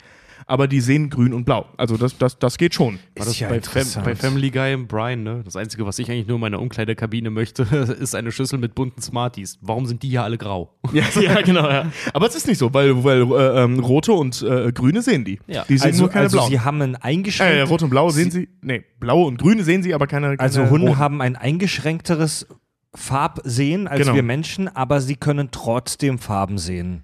Aber 0.50 0.70
die 0.70 0.80
sehen 0.80 1.10
Grün 1.10 1.34
und 1.34 1.44
Blau. 1.44 1.66
Also 1.76 1.98
das, 1.98 2.18
das, 2.18 2.40
das 2.40 2.58
geht 2.58 2.74
schon. 2.74 2.94
War 2.96 3.00
das 3.16 3.28
Ist 3.28 3.40
ja 3.42 3.50
bei, 3.50 3.60
Fam 3.60 4.04
bei 4.06 4.16
Family 4.16 4.50
Guy 4.50 4.72
im 4.72 4.88
Brian, 4.88 5.22
ne? 5.24 5.42
Das 5.44 5.58
Einzige, 5.58 5.86
was 5.86 6.00
ich 6.00 6.10
eigentlich 6.10 6.26
nur 6.26 6.36
in 6.36 6.42
meiner 6.42 6.62
Umkleidekabine 6.62 7.30
möchte, 7.30 7.64
ist 8.00 8.16
eine 8.16 8.32
Schüssel 8.32 8.58
mit 8.58 8.74
bunten 8.74 9.02
Smarties. 9.02 9.60
Warum 9.62 9.86
sind 9.88 10.04
die 10.04 10.10
hier 10.10 10.24
alle 10.24 10.38
grau? 10.38 10.74
Ja, 10.94 11.04
ja 11.22 11.42
genau. 11.42 11.70
Ja. 11.70 11.92
Aber 12.14 12.28
es 12.28 12.36
ist 12.36 12.48
nicht 12.48 12.60
so, 12.60 12.74
weil, 12.74 13.04
weil 13.04 13.24
äh, 13.24 13.64
ähm, 13.64 13.80
rote 13.80 14.14
und 14.14 14.42
äh, 14.42 14.72
grüne 14.72 15.02
sehen 15.02 15.26
die. 15.26 15.38
Ja. 15.48 15.66
Die 15.68 15.78
sehen 15.78 15.88
Also, 15.88 16.04
nur 16.04 16.10
keine 16.12 16.24
also 16.24 16.38
blauen. 16.38 16.50
sie 16.50 16.60
haben 16.62 16.82
ein 16.82 16.94
Äh, 16.96 16.98
eingeschränktes. 17.02 17.70
rot 17.70 17.84
und 17.84 17.90
blau 17.90 18.10
sehen 18.10 18.32
sie, 18.32 18.48
nee, 18.62 18.86
blaue 19.02 19.26
und 19.28 19.38
grüne 19.40 19.64
sehen 19.66 19.84
sie, 19.84 19.94
aber 19.94 20.08
keine, 20.08 20.28
keine 20.38 20.40
also 20.40 20.70
Hunde 20.70 20.88
roten. 20.88 20.98
haben 20.98 21.22
ein 21.22 21.36
eingeschränkteres 21.36 22.48
Farbsehen 22.96 23.88
als 23.88 24.02
Genau. 24.02 24.16
wir 24.16 24.24
Menschen, 24.24 24.68
aber 24.74 25.02
sie 25.02 25.16
können 25.16 25.50
trotzdem 25.52 26.20
Farben 26.20 26.58
sehen. 26.58 27.04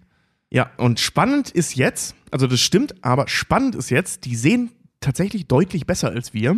Ja, 0.54 0.70
und 0.78 1.00
spannend 1.00 1.50
ist 1.50 1.76
jetzt, 1.76 2.16
also 2.30 2.46
das 2.46 2.62
stimmt, 2.62 2.94
aber 3.04 3.28
spannend 3.28 3.74
ist 3.74 3.90
jetzt, 3.90 4.26
die 4.26 4.36
sehen 4.36 4.70
tatsächlich 5.00 5.48
deutlich 5.48 5.88
besser 5.88 6.12
als 6.12 6.36
wir. 6.36 6.58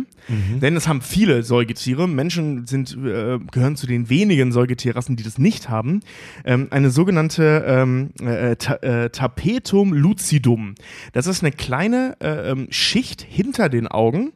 Denn 0.60 0.76
es 0.76 0.86
haben 0.86 1.00
viele 1.00 1.42
Säugetiere. 1.42 2.06
Menschen 2.06 2.66
sind, 2.66 2.92
äh, 2.92 3.38
gehören 3.50 3.74
zu 3.74 3.86
den 3.86 4.10
wenigen 4.10 4.52
Säugetierrassen, 4.52 5.16
die 5.16 5.22
das 5.22 5.38
nicht 5.38 5.70
haben. 5.70 6.00
Ähm, 6.44 6.68
eine 6.70 6.90
sogenannte 6.90 7.64
ähm, 7.66 8.10
äh, 8.20 8.56
ta 8.56 8.74
äh, 8.74 9.08
Tapetum 9.08 9.94
lucidum. 9.94 10.74
Das 11.14 11.26
ist 11.26 11.42
eine 11.42 11.50
kleine 11.50 12.16
äh, 12.20 12.50
ähm, 12.50 12.68
Schicht 12.70 13.22
hinter 13.22 13.70
den 13.70 13.88
Augen, 13.88 14.32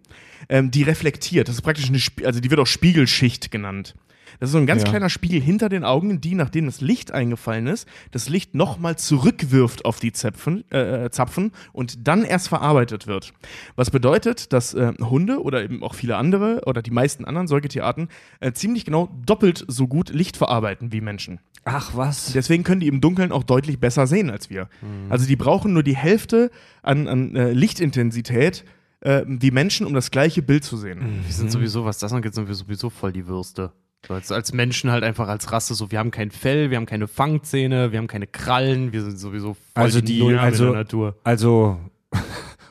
ähm, 0.48 0.70
die 0.70 0.84
reflektiert. 0.84 1.48
Das 1.48 1.56
ist 1.56 1.62
praktisch 1.62 1.88
eine, 1.88 1.98
Sp 2.00 2.24
also 2.24 2.40
die 2.40 2.50
wird 2.50 2.60
auch 2.60 2.66
Spiegelschicht 2.66 3.50
genannt. 3.50 3.94
Das 4.40 4.48
ist 4.48 4.52
so 4.52 4.58
ein 4.58 4.66
ganz 4.66 4.82
Ja. 4.82 4.88
kleiner 4.88 5.08
Spiegel 5.10 5.40
hinter 5.40 5.68
den 5.68 5.84
Augen, 5.84 6.20
die, 6.20 6.34
nachdem 6.34 6.66
das 6.66 6.80
Licht 6.80 7.12
eingefallen 7.12 7.66
ist, 7.66 7.86
das 8.10 8.28
Licht 8.28 8.54
nochmal 8.54 8.96
zurückwirft 8.96 9.84
auf 9.84 10.00
die 10.00 10.12
Zäpfen, 10.12 10.68
äh, 10.72 11.10
Zapfen 11.10 11.52
und 11.72 12.08
dann 12.08 12.24
erst 12.24 12.48
verarbeitet 12.48 13.06
wird. 13.06 13.32
Was 13.76 13.90
bedeutet, 13.90 14.52
dass 14.52 14.74
äh, 14.74 14.92
Hunde 15.00 15.42
oder 15.42 15.62
eben 15.62 15.82
auch 15.82 15.94
viele 15.94 16.16
andere 16.16 16.62
oder 16.66 16.82
die 16.82 16.90
meisten 16.90 17.24
anderen 17.24 17.46
Säugetierarten 17.46 18.08
äh, 18.40 18.52
ziemlich 18.52 18.84
genau 18.84 19.10
doppelt 19.26 19.64
so 19.68 19.86
gut 19.86 20.08
Licht 20.10 20.36
verarbeiten 20.36 20.90
wie 20.92 21.00
Menschen. 21.00 21.38
Ach 21.64 21.90
was. 21.94 22.32
Deswegen 22.32 22.64
können 22.64 22.80
die 22.80 22.88
im 22.88 23.02
Dunkeln 23.02 23.32
auch 23.32 23.44
deutlich 23.44 23.78
besser 23.78 24.06
sehen 24.06 24.30
als 24.30 24.48
wir. 24.48 24.70
Also 25.10 25.26
die 25.26 25.36
brauchen 25.36 25.74
nur 25.74 25.82
die 25.82 25.94
Hälfte 25.94 26.50
an, 26.82 27.06
an 27.06 27.36
äh, 27.36 27.52
Lichtintensität 27.52 28.64
äh, 29.00 29.22
wie 29.26 29.50
Menschen, 29.50 29.86
um 29.86 29.92
das 29.92 30.10
gleiche 30.10 30.40
Bild 30.40 30.64
zu 30.64 30.78
sehen. 30.78 31.20
Wir 31.26 31.32
sind 31.34 31.50
sowieso, 31.52 31.84
was 31.84 31.98
das 31.98 32.12
angeht, 32.14 32.34
sind 32.34 32.48
wir 32.48 32.54
sowieso 32.54 32.88
voll 32.88 33.12
die 33.12 33.26
Würste. 33.26 33.72
So 34.08 34.14
als, 34.14 34.32
als 34.32 34.52
Menschen 34.52 34.90
halt 34.90 35.04
einfach 35.04 35.28
als 35.28 35.52
Rasse, 35.52 35.74
so 35.74 35.90
wir 35.90 35.98
haben 35.98 36.10
kein 36.10 36.30
Fell, 36.30 36.70
wir 36.70 36.78
haben 36.78 36.86
keine 36.86 37.06
Fangzähne, 37.06 37.92
wir 37.92 37.98
haben 37.98 38.06
keine 38.08 38.26
Krallen, 38.26 38.92
wir 38.92 39.02
sind 39.02 39.18
sowieso 39.18 39.54
voll 39.54 39.60
Also 39.74 40.00
die- 40.00 40.20
Null 40.20 40.38
also- 40.38 40.66
in 40.66 40.72
der 40.72 40.80
Natur. 40.80 41.16
Also, 41.22 41.78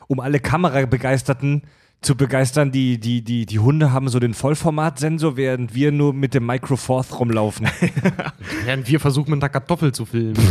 um 0.08 0.20
alle 0.20 0.40
Kamerabegeisterten 0.40 1.62
zu 2.02 2.16
begeistern, 2.16 2.72
die, 2.72 2.98
die, 2.98 3.22
die, 3.22 3.44
die 3.46 3.58
Hunde 3.58 3.92
haben 3.92 4.08
so 4.08 4.18
den 4.18 4.32
Vollformatsensor, 4.34 5.36
während 5.36 5.74
wir 5.74 5.92
nur 5.92 6.14
mit 6.14 6.32
dem 6.34 6.46
Micro 6.46 6.76
Fourth 6.76 7.18
rumlaufen. 7.18 7.68
Während 8.64 8.88
wir 8.88 9.00
versuchen, 9.00 9.30
mit 9.32 9.42
einer 9.42 9.50
Kartoffel 9.50 9.92
zu 9.92 10.04
filmen. 10.06 10.36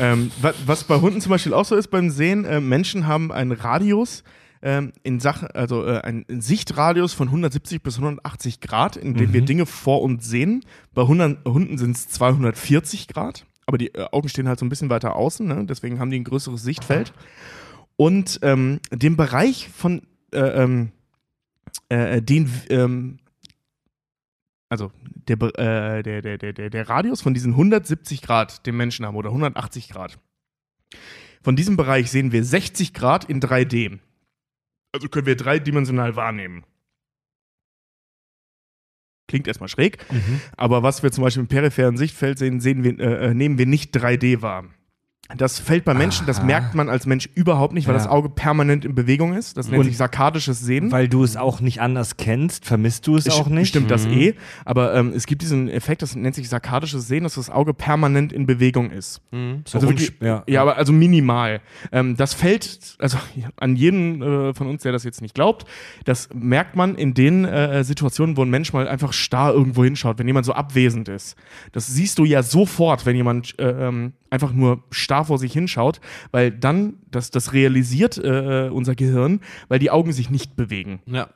Ähm, 0.00 0.30
wa- 0.40 0.52
was 0.64 0.84
bei 0.84 0.94
Hunden 1.00 1.20
zum 1.20 1.30
Beispiel 1.30 1.52
auch 1.52 1.64
so 1.64 1.74
ist 1.74 1.88
beim 1.88 2.10
Sehen, 2.10 2.44
äh, 2.44 2.60
Menschen 2.60 3.08
haben 3.08 3.32
einen 3.32 3.50
Radius 3.50 4.22
ähm, 4.62 4.92
in 5.02 5.20
Sachen, 5.20 5.48
also 5.48 5.86
äh, 5.86 6.00
einen 6.00 6.24
Sichtradius 6.28 7.12
von 7.12 7.28
170 7.28 7.82
bis 7.82 7.96
180 7.96 8.60
Grad, 8.60 8.96
in 8.96 9.14
dem 9.14 9.32
wir 9.32 9.42
Dinge 9.42 9.66
vor 9.66 10.02
uns 10.02 10.26
sehen. 10.26 10.64
Bei 10.94 11.02
100, 11.02 11.44
Hunden 11.44 11.78
sind 11.78 11.96
es 11.96 12.08
240 12.08 13.08
Grad, 13.08 13.46
aber 13.66 13.78
die 13.78 13.94
äh, 13.94 14.06
Augen 14.12 14.28
stehen 14.28 14.48
halt 14.48 14.58
so 14.58 14.66
ein 14.66 14.68
bisschen 14.68 14.90
weiter 14.90 15.16
außen, 15.16 15.46
ne? 15.46 15.64
deswegen 15.66 16.00
haben 16.00 16.10
die 16.10 16.18
ein 16.18 16.24
größeres 16.24 16.62
Sichtfeld. 16.62 17.12
Und 17.96 18.38
ähm, 18.42 18.80
den 18.92 19.16
Bereich 19.16 19.68
von 19.68 20.02
äh, 20.32 20.38
ähm, 20.38 20.92
äh, 21.88 22.22
den 22.22 22.50
ähm, 22.70 23.18
also 24.68 24.92
der, 25.28 25.40
äh, 25.58 26.02
der, 26.02 26.22
der, 26.22 26.38
der, 26.38 26.70
der 26.70 26.88
Radius 26.88 27.20
von 27.20 27.34
diesen 27.34 27.52
170 27.52 28.22
Grad, 28.22 28.66
den 28.66 28.76
Menschen 28.76 29.06
haben, 29.06 29.16
oder 29.16 29.30
180 29.30 29.88
Grad. 29.88 30.18
Von 31.42 31.56
diesem 31.56 31.76
Bereich 31.76 32.10
sehen 32.10 32.32
wir 32.32 32.44
60 32.44 32.92
Grad 32.92 33.24
in 33.24 33.40
3D. 33.40 33.98
Also 34.92 35.08
können 35.08 35.26
wir 35.26 35.36
dreidimensional 35.36 36.16
wahrnehmen. 36.16 36.64
Klingt 39.28 39.46
erstmal 39.46 39.68
schräg, 39.68 39.98
aber 40.56 40.82
was 40.82 41.02
wir 41.02 41.12
zum 41.12 41.22
Beispiel 41.22 41.42
im 41.42 41.48
peripheren 41.48 41.98
Sichtfeld 41.98 42.38
sehen, 42.38 42.60
sehen 42.60 42.82
wir, 42.82 42.98
äh, 42.98 43.26
äh, 43.26 43.34
nehmen 43.34 43.58
wir 43.58 43.66
nicht 43.66 43.94
3D 43.94 44.40
wahr. 44.40 44.64
Das 45.36 45.58
fällt 45.58 45.84
bei 45.84 45.92
Menschen, 45.92 46.26
das 46.26 46.38
Aha. 46.38 46.46
merkt 46.46 46.74
man 46.74 46.88
als 46.88 47.04
Mensch 47.04 47.28
überhaupt 47.34 47.74
nicht, 47.74 47.86
weil 47.86 47.94
Ja. 47.94 47.98
das 47.98 48.08
Auge 48.08 48.30
permanent 48.30 48.86
in 48.86 48.94
Bewegung 48.94 49.34
ist. 49.34 49.58
Das 49.58 49.68
nennt 49.68 49.80
Und- 49.80 49.84
sich 49.86 49.98
sarkadisches 49.98 50.60
Sehen. 50.60 50.90
Weil 50.90 51.06
du 51.06 51.22
es 51.22 51.36
auch 51.36 51.60
nicht 51.60 51.82
anders 51.82 52.16
kennst, 52.16 52.64
vermisst 52.64 53.06
du 53.06 53.16
es 53.16 53.28
auch 53.28 53.46
nicht. 53.48 53.68
Stimmt 53.68 53.90
das 53.90 54.06
eh, 54.06 54.34
aber 54.64 54.94
ähm, 54.94 55.12
es 55.14 55.26
gibt 55.26 55.42
diesen 55.42 55.68
Effekt, 55.68 56.00
das 56.00 56.16
nennt 56.16 56.34
sich 56.34 56.48
sarkadisches 56.48 57.08
Sehen, 57.08 57.24
dass 57.24 57.34
das 57.34 57.50
Auge 57.50 57.74
permanent 57.74 58.32
in 58.32 58.46
Bewegung 58.46 58.90
ist. 58.90 59.20
Mhm. 59.30 59.62
So 59.66 59.76
also 59.78 59.90
wirklich, 59.90 60.14
ja. 60.20 60.44
ja. 60.46 60.62
aber 60.62 60.78
also 60.78 60.94
minimal. 60.94 61.60
Ähm, 61.92 62.16
das 62.16 62.32
fällt, 62.32 62.96
also 62.98 63.18
an 63.56 63.76
jeden 63.76 64.22
äh, 64.22 64.54
von 64.54 64.66
uns, 64.66 64.82
der 64.82 64.92
das 64.92 65.04
jetzt 65.04 65.20
nicht 65.20 65.34
glaubt, 65.34 65.66
das 66.06 66.30
merkt 66.32 66.74
man 66.74 66.94
in 66.94 67.12
den 67.12 67.44
äh, 67.44 67.84
Situationen, 67.84 68.38
wo 68.38 68.42
ein 68.42 68.50
Mensch 68.50 68.72
mal 68.72 68.88
einfach 68.88 69.12
starr 69.12 69.52
irgendwo 69.52 69.84
hinschaut, 69.84 70.18
wenn 70.18 70.26
jemand 70.26 70.46
so 70.46 70.54
abwesend 70.54 71.08
ist. 71.10 71.36
Das 71.72 71.86
siehst 71.86 72.18
du 72.18 72.24
ja 72.24 72.42
sofort, 72.42 73.04
wenn 73.04 73.14
jemand 73.14 73.58
äh, 73.58 73.88
ähm, 73.88 74.14
einfach 74.30 74.52
nur 74.52 74.82
starr 74.90 75.24
vor 75.24 75.38
sich 75.38 75.52
hinschaut, 75.52 76.00
weil 76.30 76.50
dann, 76.50 76.94
das, 77.10 77.30
das 77.30 77.52
realisiert 77.52 78.18
äh, 78.18 78.68
unser 78.72 78.94
Gehirn, 78.94 79.40
weil 79.68 79.78
die 79.78 79.90
Augen 79.90 80.12
sich 80.12 80.30
nicht 80.30 80.56
bewegen. 80.56 81.00
Ja. 81.06 81.28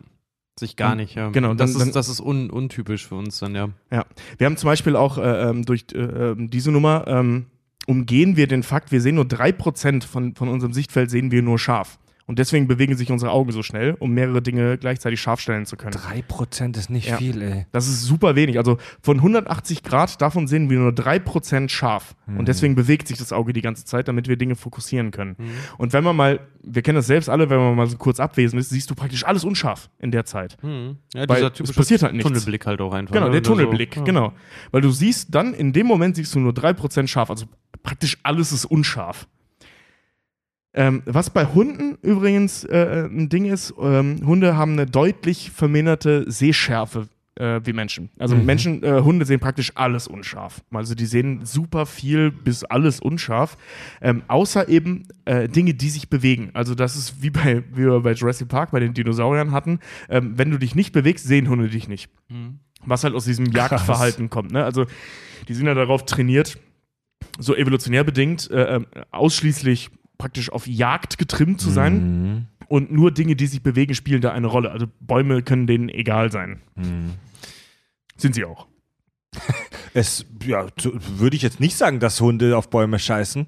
Sich 0.61 0.77
gar 0.77 0.95
nicht, 0.95 1.15
ja. 1.15 1.31
Genau, 1.31 1.55
das 1.55 1.73
dann- 1.73 1.81
ist, 1.81 1.87
dann- 1.89 1.95
das 1.95 2.09
ist 2.11 2.21
un, 2.21 2.51
untypisch 2.51 3.07
für 3.09 3.15
uns 3.15 3.39
dann, 3.39 3.55
ja. 3.55 3.71
Ja, 3.91 4.05
wir 4.37 4.47
haben 4.47 4.59
zum 4.59 4.69
Beispiel 4.69 4.97
auch 4.97 5.17
äh, 5.17 5.49
ähm, 5.49 5.65
durch 5.65 5.87
äh, 5.95 5.99
ähm, 5.99 6.51
diese 6.51 6.71
Nummer 6.71 7.05
ähm, 7.09 7.47
umgehen 7.87 8.37
wir 8.37 8.47
den 8.47 8.63
Fakt, 8.63 8.93
wir 8.93 9.01
sehen 9.01 9.15
nur 9.15 9.25
3% 9.25 10.05
von, 10.05 10.35
von 10.35 10.49
unserem 10.49 10.75
Sichtfeld 10.75 11.11
sehen 11.11 11.31
wir 11.31 11.41
nur 11.43 11.59
scharf. 11.59 11.99
Und 12.27 12.39
deswegen 12.39 12.69
bewegen 12.69 12.97
sich 12.97 13.11
unsere 13.11 13.33
Augen 13.33 13.51
so 13.53 13.63
schnell, 13.63 13.97
um 13.99 14.13
mehrere 14.13 14.41
Dinge 14.43 14.79
gleichzeitig 14.79 15.21
scharf 15.21 15.41
stellen 15.41 15.67
zu 15.67 15.77
können. 15.77 15.93
Drei 15.93 16.23
Prozent 16.23 16.77
ist 16.77 16.89
nicht 16.89 17.09
Ja. 17.09 17.17
viel, 17.17 17.43
ey. 17.43 17.67
Das 17.73 17.89
ist 17.89 18.03
super 18.05 18.37
wenig. 18.37 18.59
Also 18.59 18.79
von 19.03 19.21
180 19.21 19.83
Grad, 19.83 20.23
davon 20.23 20.47
sehen 20.47 20.71
wir 20.71 20.79
nur 20.79 20.93
3% 20.93 21.69
scharf. 21.71 22.15
Und 22.39 22.47
deswegen 22.49 22.75
bewegt 22.75 23.09
sich 23.09 23.19
das 23.19 23.33
Auge 23.33 23.53
die 23.53 23.61
ganze 23.61 23.85
Zeit, 23.85 24.09
damit 24.09 24.29
wir 24.29 24.37
Dinge 24.37 24.55
fokussieren 24.57 25.11
können. 25.11 25.37
Und 25.79 25.93
wenn 25.93 26.05
man 26.05 26.17
mal, 26.17 26.41
wir 26.63 26.81
kennen 26.83 26.97
das 26.97 27.07
selbst 27.09 27.29
alle, 27.29 27.51
wenn 27.51 27.59
man 27.59 27.75
mal 27.75 27.87
so 27.87 27.97
kurz 27.99 28.21
abwesend 28.21 28.61
ist, 28.61 28.71
siehst 28.71 28.89
du 28.89 28.95
praktisch 28.95 29.25
alles 29.25 29.45
unscharf 29.45 29.91
in 29.99 30.11
der 30.13 30.25
Zeit. 30.25 30.57
Mhm. 30.63 30.97
Ja, 31.15 31.29
Weil 31.29 31.45
es 31.45 31.73
passiert 31.73 32.03
halt 32.03 32.13
nichts. 32.15 32.27
Tunnelblick 32.27 32.67
halt 32.67 32.81
auch 32.81 32.93
einfach. 32.95 33.13
Genau, 33.15 33.27
ne? 33.27 33.33
der 33.33 33.37
Wenn 33.39 33.43
du 33.43 33.49
so- 33.49 33.55
Tunnelblick, 33.57 33.97
ja. 33.97 34.03
genau. 34.03 34.33
Weil 34.71 34.81
du 34.81 34.91
siehst 34.91 35.35
dann, 35.35 35.53
in 35.55 35.73
dem 35.73 35.87
Moment 35.87 36.17
siehst 36.17 36.35
du 36.35 36.39
nur 36.41 36.53
3% 36.53 37.09
scharf, 37.09 37.31
also 37.31 37.47
praktisch 37.83 38.17
alles 38.23 38.53
ist 38.53 38.65
unscharf. 38.65 39.27
Ähm, 40.75 41.03
was 41.05 41.31
bei 41.31 41.45
Hunden 41.47 41.99
übrigens 42.03 42.65
äh, 42.65 43.07
ein 43.11 43.29
Ding 43.29 43.45
ist, 43.45 43.75
ähm, 43.81 44.17
Hunde 44.25 44.57
haben 44.57 44.73
eine 44.73 44.87
deutlich 44.87 45.51
verminderte 45.51 46.31
Sehschärfe 46.31 47.09
äh, 47.35 47.61
wie 47.65 47.73
Menschen. 47.75 48.09
Also 48.19 48.37
Mhm. 48.37 48.45
Menschen, 48.47 48.83
äh, 48.83 49.01
Hunde 49.03 49.25
sehen 49.27 49.41
praktisch 49.41 49.73
alles 49.75 50.07
unscharf. 50.09 50.63
Also 50.73 50.95
die 50.95 51.05
sehen 51.07 51.45
super 51.45 51.85
viel 51.87 52.31
bis 52.31 52.65
alles 52.65 53.01
unscharf, 53.01 53.57
ähm, 54.01 54.23
außer 54.29 54.69
eben 54.69 55.09
äh, 55.27 55.49
Dinge, 55.49 55.75
die 55.75 55.89
sich 55.91 56.09
bewegen. 56.09 56.51
Also 56.55 56.75
das 56.75 56.97
ist 56.97 57.23
wie 57.23 57.31
bei, 57.31 57.63
wie 57.73 57.85
wir 57.85 58.01
bei 58.01 58.13
Jurassic 58.13 58.49
Park 58.49 58.71
bei 58.71 58.81
den 58.81 58.95
Dinosauriern 58.95 59.53
hatten. 59.53 59.79
Ähm, 60.09 60.35
wenn 60.39 60.51
du 60.51 60.59
dich 60.59 60.75
nicht 60.75 60.93
bewegst, 60.93 61.27
sehen 61.27 61.49
Hunde 61.49 61.69
dich 61.69 61.89
nicht 61.89 62.09
Mhm. 62.31 62.61
was 62.87 63.05
halt 63.05 63.15
aus 63.15 63.25
diesem 63.27 63.47
Jagdverhalten 63.47 64.31
kommt. 64.31 64.53
Ne? 64.53 64.65
Also 64.65 64.87
die 65.49 65.55
sind 65.55 65.67
ja 65.67 65.75
darauf 65.75 66.05
trainiert, 66.07 66.59
so 67.39 67.55
evolutionär 67.55 68.05
bedingt, 68.05 68.51
äh, 68.51 68.77
ähm, 68.77 68.87
ausschließlich 69.11 69.91
praktisch 70.23 70.51
auf 70.53 70.67
Jagd 70.67 71.19
getrimmt 71.19 71.61
zu 71.61 71.71
sein. 71.71 71.95
Mhm. 72.23 72.47
Und 72.69 72.91
nur 72.93 73.11
Dinge, 73.11 73.37
die 73.37 73.47
sich 73.47 73.63
bewegen, 73.63 73.95
spielen 73.95 74.21
da 74.23 74.33
eine 74.33 74.47
Rolle. 74.47 74.71
Also 74.71 74.87
Bäume 75.01 75.43
können 75.43 75.67
denen 75.67 75.89
egal 75.89 76.31
sein. 76.33 76.61
Mhm. 76.77 77.11
Sind 78.17 78.35
sie 78.35 78.45
auch. 78.45 78.67
Es, 79.95 80.25
ja, 80.47 80.67
würde 81.19 81.37
ich 81.37 81.43
jetzt 81.43 81.61
nicht 81.61 81.77
sagen, 81.77 82.01
dass 82.01 82.19
Hunde 82.19 82.57
auf 82.57 82.71
Bäume 82.71 82.99
scheißen. 82.99 83.47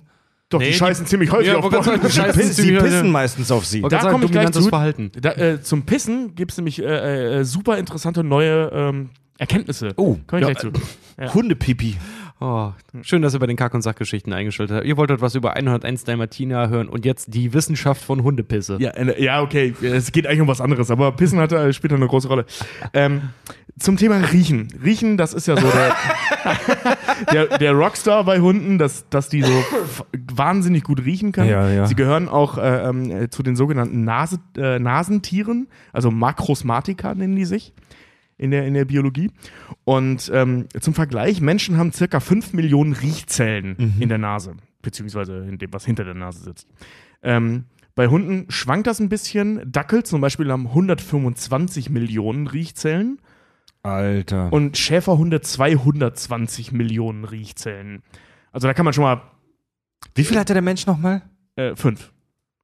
Doch, 0.51 0.59
Nee, 0.59 0.67
die 0.67 0.73
die- 0.73 0.77
scheißen 0.77 1.07
ziemlich 1.07 1.33
häufig 1.33 1.47
Ja, 1.49 1.57
auf 1.57 1.70
Bäume. 1.70 1.83
sagen, 1.83 2.01
Sie, 2.07 2.11
Scheißen 2.12 2.43
pi- 2.43 2.49
sie 2.53 2.73
pissen 2.73 3.11
meistens 3.11 3.51
auf 3.51 3.65
sie. 3.65 3.81
Da 3.81 3.89
gerade 3.89 4.03
sagen, 4.03 4.12
komm 4.12 4.25
ich 4.25 4.31
gleich 4.31 4.51
zu. 4.51 4.62
Verhalten. 4.69 5.11
Da, 5.19 5.33
äh, 5.33 5.62
zum 5.62 5.85
Pissen 5.86 6.35
gibt 6.35 6.51
es 6.51 6.59
nämlich 6.59 6.83
äh, 6.83 7.39
äh, 7.41 7.44
super 7.44 7.78
interessante 7.78 8.23
neue 8.23 8.70
ähm, 8.75 9.09
Erkenntnisse. 9.39 9.94
Oh, 9.97 10.19
Komm 10.27 10.41
ich 10.41 10.47
ja, 10.47 10.53
gleich 10.53 10.59
zu. 10.59 10.70
Ja. 11.19 11.33
Hundepipi. 11.33 11.97
Oh, 12.41 12.73
schön, 13.03 13.23
dass 13.23 13.33
ihr 13.35 13.39
bei 13.39 13.47
den 13.47 13.57
Kack- 13.57 13.75
und 13.75 13.83
Sachgeschichten 13.83 14.33
eingeschaltet 14.33 14.77
habt. 14.77 14.87
Ihr 14.87 14.97
wolltet 14.97 15.21
was 15.21 15.37
über 15.37 15.55
101 15.55 16.03
Dalmatiner 16.05 16.69
hören 16.69 16.89
und 16.89 17.05
jetzt 17.05 17.33
die 17.33 17.55
Wissenschaft 17.55 18.03
von 18.03 18.25
Hundepisse. 18.25 18.77
Ja, 18.81 18.91
äh, 18.91 19.23
ja, 19.23 19.41
okay. 19.41 19.73
Es 19.83 20.11
geht 20.11 20.27
eigentlich 20.27 20.41
um 20.41 20.49
was 20.49 20.61
anderes, 20.61 20.91
aber 20.91 21.13
Pissen 21.13 21.39
hat, 21.39 21.53
äh, 21.53 21.73
spielt 21.73 21.93
da 21.93 21.97
eine 21.97 22.09
große 22.09 22.27
Rolle. 22.27 22.45
Ähm, 22.93 23.31
zum 23.79 23.97
Thema 23.97 24.17
Riechen. 24.17 24.69
Riechen, 24.85 25.17
das 25.17 25.33
ist 25.33 25.47
ja 25.47 25.57
so 25.57 25.67
der, 25.69 25.97
der, 27.33 27.59
der 27.59 27.73
Rockstar 27.73 28.25
bei 28.25 28.41
Hunden, 28.41 28.79
dass, 28.79 29.09
dass 29.09 29.29
die 29.29 29.43
so 29.43 29.65
wahnsinnig 30.33 30.83
gut 30.83 31.05
riechen 31.05 31.33
können. 31.33 31.51
Ja, 31.51 31.69
ja. 31.69 31.87
Sie 31.87 31.95
gehören 31.95 32.29
auch 32.29 32.59
äh, 32.59 32.89
ähm, 32.89 33.11
äh, 33.11 33.31
zu 33.31 33.43
den 33.43 33.57
sogenannten 33.57 34.05
Nase, 34.05 34.39
äh, 34.57 34.79
Nasentieren, 34.79 35.69
also 35.93 36.11
Makrosmatika 36.11 37.15
nennen 37.15 37.37
die 37.37 37.45
sich 37.45 37.73
in 38.37 38.51
der, 38.51 38.67
in 38.67 38.75
der 38.75 38.85
Biologie. 38.85 39.31
Und 39.85 40.31
ähm, 40.35 40.67
zum 40.81 40.95
Vergleich, 40.95 41.41
Menschen 41.41 41.77
haben 41.77 41.93
circa 41.93 42.21
5 42.21 42.53
Millionen 42.53 42.93
Riechzellen 42.93 43.95
in 44.01 44.09
der 44.09 44.19
Nase, 44.19 44.57
beziehungsweise 44.83 45.39
in 45.49 45.59
dem, 45.59 45.73
was 45.73 45.85
hinter 45.85 46.05
der 46.05 46.15
Nase 46.15 46.43
sitzt. 46.45 46.69
Ähm, 47.23 47.65
bei 47.95 48.09
Hunden 48.09 48.51
schwankt 48.51 48.87
das 48.89 48.99
ein 49.01 49.09
bisschen. 49.09 49.63
Dackel 49.71 50.03
zum 50.03 50.21
Beispiel 50.21 50.51
haben 50.51 50.67
125 50.67 51.91
Millionen 51.91 52.49
Riechzellen 52.49 53.21
Alter. 53.85 54.53
und 54.53 54.77
Schäferhunde 54.77 55.41
220 55.41 56.73
Millionen 56.73 57.25
Riechzellen. 57.25 58.03
Also 58.51 58.67
da 58.67 58.75
kann 58.75 58.85
man 58.85 58.95
schon 58.95 59.05
mal 59.05 59.23
Wie 60.15 60.25
viel 60.25 60.39
hatte 60.39 60.55
der 60.55 60.63
Mensch 60.63 60.87
nochmal? 60.87 61.23
äh, 61.57 61.77
fünf. 61.77 62.13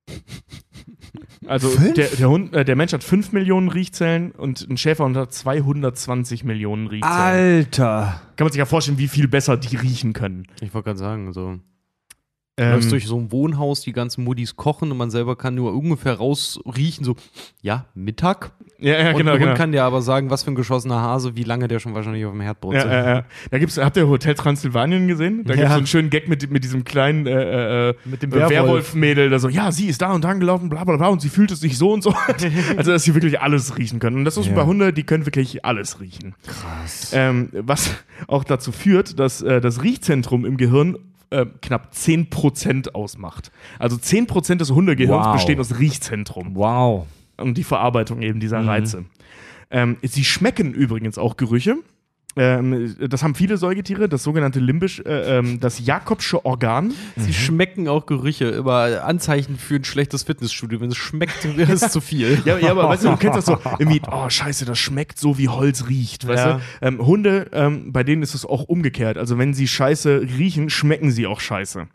Also 1.46 1.74
der, 1.92 2.08
der, 2.08 2.28
Hund, 2.28 2.54
äh, 2.54 2.64
der 2.64 2.76
Mensch 2.76 2.92
hat 2.92 3.02
5 3.02 3.32
Millionen 3.32 3.68
Riechzellen 3.68 4.30
und 4.32 4.68
ein 4.68 4.76
Schäferhund 4.76 5.16
hat 5.16 5.32
220 5.32 6.44
Millionen 6.44 6.86
Riechzellen. 6.86 7.14
Alter. 7.14 8.20
Kann 8.36 8.44
man 8.44 8.52
sich 8.52 8.58
ja 8.58 8.66
vorstellen, 8.66 8.98
wie 8.98 9.08
viel 9.08 9.26
besser 9.26 9.56
die 9.56 9.76
riechen 9.76 10.12
können. 10.12 10.46
Ich 10.60 10.74
wollte 10.74 10.86
gerade 10.86 10.98
sagen, 10.98 11.32
so. 11.32 11.58
Ähm, 12.58 12.72
läufst 12.72 12.92
durch 12.92 13.06
so 13.06 13.18
ein 13.18 13.32
Wohnhaus, 13.32 13.80
die 13.80 13.92
ganzen 13.92 14.22
Muddis 14.24 14.56
kochen 14.56 14.90
und 14.90 14.98
man 14.98 15.10
selber 15.10 15.34
kann 15.34 15.54
nur 15.54 15.74
ungefähr 15.74 16.14
rausriechen, 16.14 17.04
so, 17.06 17.16
ja, 17.62 17.86
Mittag. 17.94 18.52
Ja, 18.80 18.98
ja, 19.02 19.10
und 19.10 19.16
genau, 19.18 19.32
Hund 19.32 19.40
genau. 19.42 19.54
kann 19.54 19.72
dir 19.72 19.84
aber 19.84 20.02
sagen, 20.02 20.30
was 20.30 20.42
für 20.42 20.50
ein 20.50 20.54
geschossener 20.54 21.00
Hase, 21.00 21.36
wie 21.36 21.42
lange 21.44 21.68
der 21.68 21.78
schon 21.80 21.94
wahrscheinlich 21.94 22.24
auf 22.24 22.32
dem 22.32 22.40
Herd 22.40 22.56
Ja, 22.56 22.60
brutzelt. 22.60 22.86
ja, 22.86 23.14
ja. 23.16 23.24
Da 23.50 23.58
gibt's, 23.58 23.78
habt 23.78 23.96
ihr 23.96 24.08
Hotel 24.08 24.34
Transsilvanien 24.34 25.06
gesehen? 25.08 25.44
Da 25.44 25.54
Ja. 25.54 25.56
gibt's 25.56 25.70
so 25.72 25.76
einen 25.78 25.86
schönen 25.86 26.10
Gag 26.10 26.28
mit, 26.28 26.50
mit 26.50 26.64
diesem 26.64 26.84
kleinen 26.84 27.26
äh, 27.26 27.90
äh, 27.90 27.94
Mit 28.04 28.22
dem 28.22 28.30
äh, 28.30 28.34
Werwolf. 28.36 28.50
Werwolf-Mädel, 28.50 29.30
da 29.30 29.38
so, 29.38 29.48
ja, 29.48 29.70
sie 29.72 29.86
ist 29.86 30.00
da 30.02 30.12
und 30.12 30.24
da 30.24 30.32
gelaufen, 30.32 30.68
bla 30.68 30.84
bla 30.84 30.96
bla, 30.96 31.08
und 31.08 31.20
sie 31.20 31.28
fühlt 31.28 31.50
es 31.50 31.60
sich 31.60 31.76
so 31.78 31.92
und 31.92 32.02
so. 32.02 32.14
also, 32.76 32.92
dass 32.92 33.02
sie 33.04 33.14
wirklich 33.14 33.40
alles 33.40 33.76
riechen 33.78 33.98
können. 34.00 34.16
Und 34.16 34.24
das 34.24 34.36
ist 34.36 34.46
Ja. 34.46 34.54
bei 34.54 34.64
Hunden, 34.64 34.94
die 34.94 35.02
können 35.04 35.26
wirklich 35.26 35.64
alles 35.64 36.00
riechen. 36.00 36.34
Krass. 36.46 37.12
Ähm, 37.14 37.48
was 37.52 37.90
auch 38.26 38.44
dazu 38.44 38.72
führt, 38.72 39.18
dass 39.18 39.42
äh, 39.42 39.60
das 39.60 39.82
Riechzentrum 39.82 40.44
im 40.44 40.56
Gehirn 40.56 40.96
äh, 41.30 41.46
knapp 41.62 41.92
10% 41.94 42.90
ausmacht. 42.92 43.52
Also 43.78 43.96
10% 43.96 44.56
des 44.56 44.72
Hundegehirns 44.72 45.26
Wow. 45.26 45.32
bestehen 45.34 45.60
aus 45.60 45.78
Riechzentrum 45.78 46.54
Wow. 46.56 47.06
Und 47.40 47.56
die 47.58 47.64
Verarbeitung 47.64 48.22
eben 48.22 48.40
dieser 48.40 48.60
Mhm. 48.62 48.68
Reize. 48.68 49.04
Ähm, 49.70 49.96
sie 50.02 50.24
schmecken 50.24 50.72
übrigens 50.74 51.16
auch 51.18 51.36
Gerüche. 51.36 51.76
ähm, 52.36 52.94
das 53.08 53.24
haben 53.24 53.34
viele 53.34 53.56
Säugetiere, 53.56 54.08
das 54.08 54.22
sogenannte 54.22 54.60
limbisch, 54.60 55.00
äh, 55.00 55.38
ähm, 55.38 55.58
das 55.58 55.84
Jakobsche 55.84 56.44
Organ. 56.44 56.92
Sie 57.16 57.32
schmecken 57.34 57.88
auch 57.88 58.06
Gerüche, 58.06 58.44
immer 58.46 59.02
Anzeichen 59.04 59.56
für 59.58 59.74
ein 59.74 59.84
schlechtes 59.84 60.22
Fitnessstudio. 60.22 60.80
Wenn 60.80 60.90
es 60.90 60.96
schmeckt, 60.96 61.56
wäre 61.56 61.72
es 61.72 61.90
zu 61.90 62.00
viel. 62.00 62.40
Ja, 62.44 62.56
ja, 62.56 62.70
aber 62.70 62.88
weißt 62.88 63.04
du, 63.04 63.08
du 63.10 63.16
kennst 63.16 63.36
das 63.36 63.46
so, 63.46 63.58
irgendwie, 63.80 64.00
oh 64.10 64.28
scheiße, 64.30 64.64
das 64.64 64.78
schmeckt 64.78 65.18
so, 65.18 65.38
wie 65.38 65.48
Holz 65.48 65.88
riecht, 65.88 66.26
weißt 66.28 66.46
Ja. 66.46 66.52
du? 66.54 66.60
Ähm, 66.86 67.04
Hunde, 67.04 67.48
ähm, 67.52 67.92
bei 67.92 68.04
denen 68.04 68.22
ist 68.22 68.34
es 68.34 68.46
auch 68.46 68.62
umgekehrt. 68.62 69.18
Also 69.18 69.36
wenn 69.36 69.52
sie 69.52 69.66
scheiße 69.66 70.20
riechen, 70.38 70.70
schmecken 70.70 71.10
sie 71.10 71.26
auch 71.26 71.40
scheiße. 71.40 71.88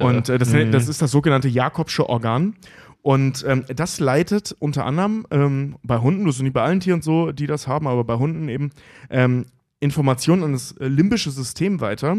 Und 0.00 0.28
äh, 0.28 0.38
das, 0.38 0.50
das 0.50 0.88
ist 0.88 1.00
das 1.00 1.10
sogenannte 1.12 1.48
Jakobsche 1.48 2.08
Organ. 2.08 2.56
Und 3.04 3.44
ähm, 3.46 3.66
das 3.68 4.00
leitet 4.00 4.56
unter 4.60 4.86
anderem 4.86 5.26
ähm, 5.30 5.76
bei 5.82 5.98
Hunden, 5.98 6.24
das 6.24 6.36
ist 6.36 6.42
nicht 6.42 6.54
bei 6.54 6.62
allen 6.62 6.80
Tieren 6.80 7.02
so, 7.02 7.32
die 7.32 7.46
das 7.46 7.68
haben, 7.68 7.86
aber 7.86 8.02
bei 8.02 8.14
Hunden 8.14 8.48
eben, 8.48 8.70
ähm, 9.10 9.44
Informationen 9.78 10.42
an 10.42 10.52
das 10.52 10.72
äh, 10.78 10.88
limbische 10.88 11.30
System 11.30 11.82
weiter, 11.82 12.16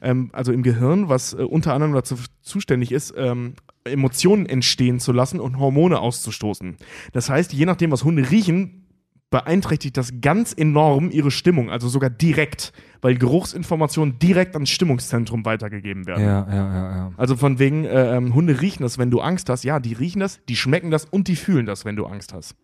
ähm, 0.00 0.30
also 0.32 0.52
im 0.52 0.62
Gehirn, 0.62 1.08
was 1.08 1.34
äh, 1.34 1.38
unter 1.38 1.74
anderem 1.74 1.92
dazu 1.92 2.14
zuständig 2.40 2.92
ist, 2.92 3.12
ähm, 3.16 3.54
Emotionen 3.82 4.46
entstehen 4.46 5.00
zu 5.00 5.10
lassen 5.10 5.40
und 5.40 5.58
Hormone 5.58 5.98
auszustoßen. 5.98 6.76
Das 7.12 7.28
heißt, 7.28 7.52
je 7.52 7.66
nachdem, 7.66 7.90
was 7.90 8.04
Hunde 8.04 8.30
riechen, 8.30 8.86
beeinträchtigt 9.30 9.96
das 9.96 10.20
ganz 10.22 10.54
enorm 10.54 11.10
ihre 11.10 11.30
Stimmung, 11.30 11.70
also 11.70 11.88
sogar 11.88 12.08
direkt, 12.08 12.72
weil 13.02 13.16
Geruchsinformationen 13.16 14.18
direkt 14.18 14.54
ans 14.54 14.70
Stimmungszentrum 14.70 15.44
weitergegeben 15.44 16.06
werden. 16.06 16.24
Ja, 16.24 16.46
ja, 16.48 16.54
ja, 16.54 16.96
ja. 16.96 17.12
Also 17.16 17.36
von 17.36 17.58
wegen, 17.58 17.84
äh, 17.84 18.16
ähm, 18.16 18.34
Hunde 18.34 18.60
riechen 18.60 18.82
das, 18.82 18.96
wenn 18.96 19.10
du 19.10 19.20
Angst 19.20 19.50
hast. 19.50 19.64
Ja, 19.64 19.80
die 19.80 19.92
riechen 19.92 20.20
das, 20.20 20.40
die 20.48 20.56
schmecken 20.56 20.90
das 20.90 21.04
und 21.04 21.28
die 21.28 21.36
fühlen 21.36 21.66
das, 21.66 21.84
wenn 21.84 21.96
du 21.96 22.06
Angst 22.06 22.32
hast. 22.32 22.56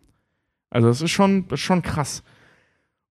Also 0.71 0.87
das 0.87 1.01
ist 1.01 1.11
schon, 1.11 1.47
das 1.47 1.59
ist 1.59 1.65
schon 1.65 1.83
krass. 1.83 2.23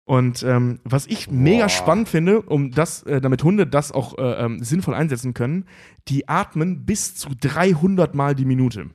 Und 0.06 0.44
ähm, 0.44 0.80
was 0.84 1.06
ich 1.08 1.30
mega 1.30 1.70
spannend 1.70 2.10
finde, 2.10 2.42
um 2.42 2.72
das, 2.72 3.04
äh, 3.04 3.22
damit 3.22 3.44
Hunde 3.44 3.68
das 3.68 3.92
auch 3.92 4.18
äh, 4.18 4.46
ähm, 4.46 4.64
sinnvoll 4.64 4.94
einsetzen 4.94 5.34
können, 5.34 5.66
die 6.08 6.28
atmen 6.28 6.86
bis 6.86 7.16
zu 7.16 7.30
300 7.40 8.16
Mal 8.16 8.36
die 8.36 8.46
Minute. 8.46 8.90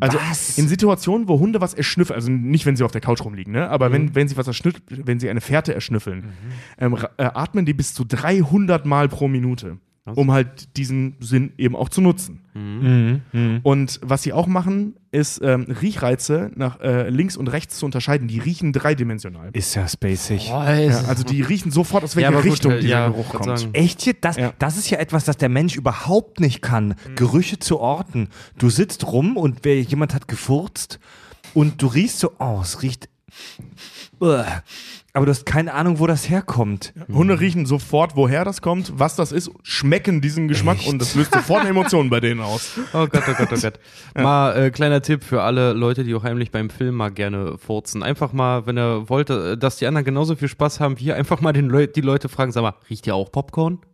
Also 0.00 0.18
Was? 0.18 0.58
in 0.58 0.66
Situationen, 0.68 1.28
wo 1.28 1.38
Hunde 1.38 1.60
was 1.60 1.72
erschnüffeln, 1.72 2.16
also 2.16 2.28
nicht, 2.30 2.66
wenn 2.66 2.74
sie 2.74 2.82
auf 2.82 2.90
der 2.90 3.00
Couch 3.00 3.20
rumliegen, 3.24 3.52
ne? 3.52 3.68
aber 3.70 3.92
wenn, 3.92 4.14
wenn 4.16 4.26
sie 4.26 4.36
was 4.36 4.46
erschnüffeln, 4.48 4.82
wenn 4.88 5.20
sie 5.20 5.30
eine 5.30 5.40
Fährte 5.40 5.72
erschnüffeln, 5.72 6.32
ähm, 6.78 6.94
ra- 6.94 7.10
äh, 7.16 7.24
atmen 7.32 7.64
die 7.64 7.74
bis 7.74 7.94
zu 7.94 8.04
300 8.04 8.86
Mal 8.86 9.08
pro 9.08 9.28
Minute, 9.28 9.78
um 10.06 10.32
halt 10.32 10.76
diesen 10.76 11.16
Sinn 11.20 11.52
eben 11.56 11.74
auch 11.74 11.88
zu 11.88 12.00
nutzen. 12.02 12.42
Mhm. 12.52 13.22
Mhm. 13.32 13.60
Und 13.62 14.00
was 14.02 14.22
sie 14.22 14.32
auch 14.32 14.46
machen, 14.46 14.96
ist 15.10 15.40
ähm, 15.42 15.62
Riechreize 15.62 16.50
nach 16.56 16.78
äh, 16.80 17.08
links 17.08 17.36
und 17.36 17.48
rechts 17.48 17.78
zu 17.78 17.86
unterscheiden. 17.86 18.28
Die 18.28 18.38
riechen 18.38 18.72
dreidimensional. 18.72 19.50
Ist 19.54 19.74
ja 19.74 19.88
spacig. 19.88 20.48
Ja, 20.48 20.58
also 20.60 21.24
die 21.24 21.40
riechen 21.40 21.70
sofort, 21.70 22.04
aus 22.04 22.16
welcher 22.16 22.32
gut, 22.32 22.44
Richtung 22.44 22.72
äh, 22.72 22.80
dieser 22.80 22.92
ja, 22.92 23.08
Geruch 23.08 23.30
kommt. 23.30 23.58
sagen. 23.58 23.72
Echt 23.74 24.04
jetzt? 24.04 24.24
Das, 24.24 24.36
Ja. 24.36 24.52
das 24.58 24.76
ist 24.76 24.90
ja 24.90 24.98
etwas, 24.98 25.24
das 25.24 25.36
der 25.38 25.48
Mensch 25.48 25.76
überhaupt 25.76 26.38
nicht 26.38 26.60
kann. 26.60 26.96
Gerüche 27.16 27.58
zu 27.58 27.80
orten. 27.80 28.28
Du 28.58 28.68
sitzt 28.68 29.06
rum 29.10 29.36
und 29.36 29.60
wer, 29.62 29.80
jemand 29.80 30.14
hat 30.14 30.28
gefurzt 30.28 31.00
und 31.54 31.80
du 31.80 31.86
riechst 31.86 32.18
so, 32.20 32.32
oh, 32.38 32.58
es 32.62 32.82
riecht. 32.82 33.08
Uah. 34.24 34.62
Aber 35.12 35.26
du 35.26 35.30
hast 35.30 35.46
keine 35.46 35.74
Ahnung, 35.74 36.00
wo 36.00 36.06
das 36.08 36.28
herkommt. 36.28 36.92
Hunde 37.12 37.38
riechen 37.38 37.66
sofort, 37.66 38.16
woher 38.16 38.44
das 38.44 38.62
kommt, 38.62 38.98
was 38.98 39.14
das 39.14 39.30
ist, 39.30 39.50
schmecken 39.62 40.20
diesen 40.20 40.48
Geschmack 40.48 40.78
und 40.88 40.98
das 40.98 41.14
löst 41.14 41.32
sofort 41.32 41.60
eine 41.60 41.70
Emotion 41.70 42.10
bei 42.10 42.18
denen 42.18 42.40
aus. 42.40 42.72
Oh 42.92 43.06
Gott, 43.06 43.22
oh 43.28 43.34
Gott, 43.38 43.48
oh 43.52 43.60
Gott. 43.60 43.78
Mal 44.16 44.56
äh, 44.56 44.70
kleiner 44.70 45.02
Tipp 45.02 45.22
für 45.22 45.42
alle 45.42 45.72
Leute, 45.72 46.02
die 46.02 46.14
auch 46.14 46.24
heimlich 46.24 46.50
beim 46.50 46.68
Film 46.70 46.96
mal 46.96 47.10
gerne 47.10 47.58
furzen. 47.58 48.02
Einfach 48.02 48.32
mal, 48.32 48.66
wenn 48.66 48.76
ihr 48.76 49.08
wollt, 49.08 49.30
äh, 49.30 49.56
dass 49.56 49.76
die 49.76 49.86
anderen 49.86 50.04
genauso 50.04 50.34
viel 50.34 50.48
Spaß 50.48 50.80
haben 50.80 50.98
wie 50.98 51.04
ihr, 51.04 51.16
einfach 51.16 51.40
mal 51.40 51.52
den 51.52 51.68
Leu 51.68 51.86
die 51.86 52.00
Leute 52.00 52.28
fragen, 52.28 52.50
sag 52.50 52.62
mal, 52.62 52.74
riecht 52.90 53.06
ihr 53.06 53.14
auch 53.14 53.30
Popcorn? 53.30 53.78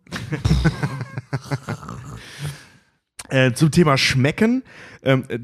Äh, 3.31 3.53
zum 3.53 3.71
Thema 3.71 3.97
Schmecken. 3.97 4.65
Ähm, 5.05 5.25
äh, 5.29 5.39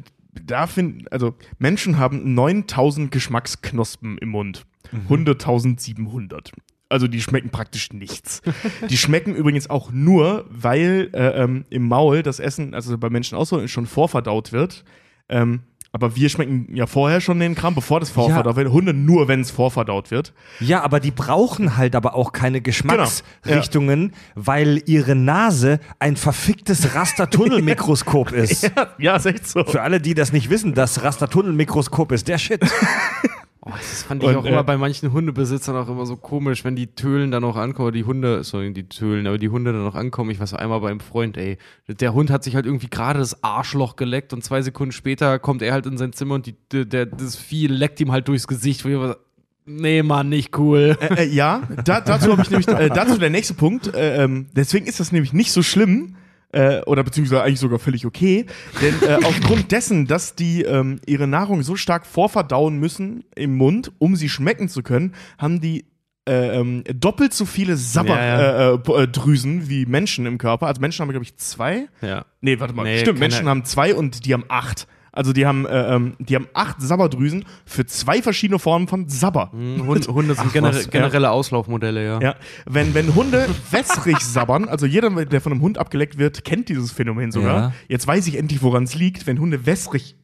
da 0.45 0.67
finden, 0.67 1.07
also 1.09 1.35
Menschen 1.59 1.99
haben 1.99 2.35
9000 2.35 3.11
Geschmacksknospen 3.11 4.19
im 4.19 4.31
Mund. 4.31 4.67
Hunde 5.09 5.33
1700. 5.33 6.53
Also 6.89 7.09
die 7.09 7.21
schmecken 7.21 7.51
praktisch 7.51 7.93
nichts. 7.93 8.43
Die 8.89 8.97
schmecken 8.97 9.35
übrigens 9.35 9.69
auch 9.69 9.91
nur, 9.91 10.47
weil 10.49 11.11
äh, 11.13 11.43
ähm, 11.43 11.65
im 11.69 11.89
Maul 11.89 12.23
das 12.23 12.39
Essen, 12.39 12.75
also 12.75 12.97
bei 12.97 13.11
Menschen 13.11 13.37
auch 13.37 13.45
so, 13.45 13.67
schon 13.67 13.87
vorverdaut 13.87 14.53
wird. 14.53 14.85
Ähm, 15.29 15.63
aber 15.97 16.15
wir 16.15 16.29
schmecken 16.29 16.69
ja 16.75 16.87
vorher 16.87 17.21
schon 17.21 17.41
den 17.41 17.55
Kram, 17.55 17.75
bevor 17.75 18.01
das 18.01 18.11
vorverdaut 18.11 18.55
wird. 18.57 18.71
Hunde 18.71 18.93
nur, 18.95 19.29
wenn 19.29 19.41
es 19.41 19.51
vorverdaut 19.51 20.11
wird. 20.11 20.35
Ja, 20.61 20.83
aber 20.83 21.01
die 21.01 21.11
brauchen 21.11 21.77
halt 21.79 21.97
aber 21.97 22.15
auch 22.15 22.33
keine 22.33 22.61
Geschmacksrichtungen, 22.61 24.09
Genau. 24.09 24.17
weil 24.35 24.83
ihre 24.87 25.15
Nase 25.15 25.81
ein 25.99 26.17
verficktes 26.17 26.95
Rastertunnelmikroskop 26.95 28.33
ist. 28.33 28.71
Ja, 28.99 29.17
ist 29.17 29.27
echt 29.27 29.49
so. 29.49 29.65
Für 29.65 29.83
alle, 29.83 30.01
die 30.01 30.15
das 30.15 30.33
nicht 30.33 30.51
wissen, 30.51 30.75
das 30.75 31.03
Rastertunnelmikroskop 31.03 32.13
ist 32.13 32.29
der 32.29 32.39
Shit. 32.39 32.61
Oh, 33.69 33.73
das 33.73 34.05
fand 34.05 34.23
ich 34.23 34.29
Und, 34.29 34.37
auch 34.37 34.45
äh, 34.45 34.51
immer 34.51 34.63
bei 34.63 34.77
manchen 34.77 35.13
Hundebesitzern 35.13 35.75
auch 35.75 35.89
immer 35.89 36.07
so 36.07 36.17
komisch, 36.17 36.65
wenn 36.65 36.77
die 36.77 36.87
Tölen 36.95 37.33
dann 37.33 37.43
auch 37.43 37.57
ankommen, 37.57 37.93
die 37.93 38.05
Hunde, 38.05 38.45
sorry, 38.45 38.73
die 38.73 38.89
Tölen, 38.89 39.27
aber 39.27 39.39
die 39.39 39.49
Hunde 39.49 39.73
dann 39.73 39.85
auch 39.89 39.97
ankommen. 39.97 40.31
Ich 40.31 40.39
war 40.39 40.47
so 40.47 40.57
einmal 40.57 40.81
beim 40.81 41.01
Freund, 41.01 41.37
ey, 41.37 41.59
der 41.89 42.15
Hund 42.15 42.31
hat 42.31 42.45
sich 42.45 42.55
halt 42.55 42.65
irgendwie 42.65 42.89
gerade 42.89 43.19
das 43.19 43.43
Arschloch 43.43 43.97
geleckt 43.97 44.33
und 44.33 44.45
zwei 44.45 44.63
Sekunden 44.63 44.93
später 44.93 45.41
kommt 45.41 45.63
er 45.63 45.73
halt 45.73 45.87
in 45.87 45.99
sein 45.99 46.13
Zimmer 46.13 46.37
und 46.37 46.47
die, 46.47 46.55
der, 46.71 47.07
das 47.07 47.35
Vieh 47.35 47.67
leckt 47.67 48.01
ihm 48.01 48.13
halt 48.13 48.29
durchs 48.29 48.47
Gesicht. 48.47 48.85
Wo 48.85 48.89
ich 48.89 48.95
so, 48.95 49.17
nee, 49.65 50.05
Mann, 50.05 50.29
nicht 50.29 50.57
cool. 50.57 50.97
Äh, 51.01 51.25
äh, 51.25 51.29
ja, 51.29 51.63
da, 51.85 52.01
dazu 52.01 52.31
habe 52.31 52.43
ich 52.43 52.51
nämlich, 52.51 52.69
äh, 52.69 52.89
dazu 52.89 53.19
der 53.19 53.31
nächste 53.31 53.55
Punkt. 53.55 53.93
Äh, 53.93 54.23
ähm, 54.23 54.47
deswegen 54.55 54.87
ist 54.87 55.01
das 55.01 55.11
nämlich 55.11 55.33
nicht 55.33 55.51
so 55.51 55.65
schlimm. 55.65 56.15
Äh, 56.53 56.81
oder 56.83 57.03
beziehungsweise 57.03 57.43
eigentlich 57.43 57.61
sogar 57.61 57.79
völlig 57.79 58.07
okay. 58.07 58.47
Denn 58.81 58.95
äh, 59.09 59.15
aufgrund 59.25 59.73
dessen, 59.73 60.07
dass 60.07 60.35
die 60.35 60.63
ähm, 60.63 61.01
ihre 61.07 61.27
Nahrung 61.27 61.63
so 61.63 61.77
stark 61.77 62.07
vorverdauen 62.07 62.79
müssen 62.79 63.25
im 63.35 63.57
Mund, 63.57 63.93
um 63.99 64.17
sie 64.17 64.29
schmecken 64.29 64.69
zu 64.69 64.83
können, 64.83 65.15
haben 65.39 65.61
die 65.61 65.87
äh, 66.29 66.59
ähm, 66.59 66.83
doppelt 66.93 67.33
so 67.35 67.45
viele 67.45 67.77
Sabberdrüsen 67.77 68.19
Ja, 68.19 68.73
Äh, 68.73 68.75
äh, 68.75 69.03
äh, 69.03 69.09
Drüsen 69.09 69.69
wie 69.69 69.87
Menschen 69.87 70.27
im 70.27 70.39
Körper. 70.39 70.67
Also 70.67 70.81
Menschen 70.81 71.03
haben, 71.03 71.11
glaube 71.11 71.25
ich, 71.25 71.37
zwei. 71.37 71.89
Ja. 72.03 72.25
Nee, 72.41 72.59
warte 72.59 72.75
mal. 72.75 72.83
Nee, 72.83 72.99
Stimmt, 72.99 73.21
Menschen 73.21 73.49
haben 73.49 73.65
zwei 73.65 73.95
und 73.95 74.27
die 74.27 74.33
haben 74.33 74.45
acht. 74.49 74.89
Also 75.17 75.33
die 75.33 75.47
haben, 75.47 75.67
äh, 75.67 75.95
ähm, 75.95 76.15
die 76.19 76.35
haben 76.35 76.47
acht 76.53 76.81
Sabberdrüsen 76.81 77.45
für 77.65 77.87
zwei 77.87 78.21
verschiedene 78.21 78.59
Formen 78.59 78.87
von 78.87 79.09
Sabber. 79.09 79.51
Hunde, 79.53 80.07
Hunde 80.09 80.35
sind 80.35 80.53
gener 80.53 80.69
was, 80.69 80.85
ja. 80.85 80.91
generelle 80.91 81.31
Auslaufmodelle, 81.31 82.05
ja. 82.05 82.21
Ja, 82.21 82.35
wenn, 82.67 82.95
wenn 82.95 83.15
Hunde 83.15 83.49
wässrig 83.71 84.21
sabbern, 84.21 84.69
also 84.69 84.85
jeder, 84.85 85.11
der 85.25 85.41
von 85.41 85.53
einem 85.53 85.63
Hund 85.63 85.79
abgeleckt 85.79 86.19
wird, 86.19 86.45
kennt 86.45 86.69
dieses 86.69 86.93
Phänomen 86.93 87.33
sogar. 87.33 87.57
Ja. 87.57 87.73
Jetzt 87.89 88.07
weiß 88.07 88.27
ich 88.27 88.37
endlich, 88.37 88.63
woran 88.63 88.85
es 88.85 88.95
liegt. 88.95 89.27
Wenn 89.27 89.41
Hunde 89.41 89.65
wässrig 89.65 90.17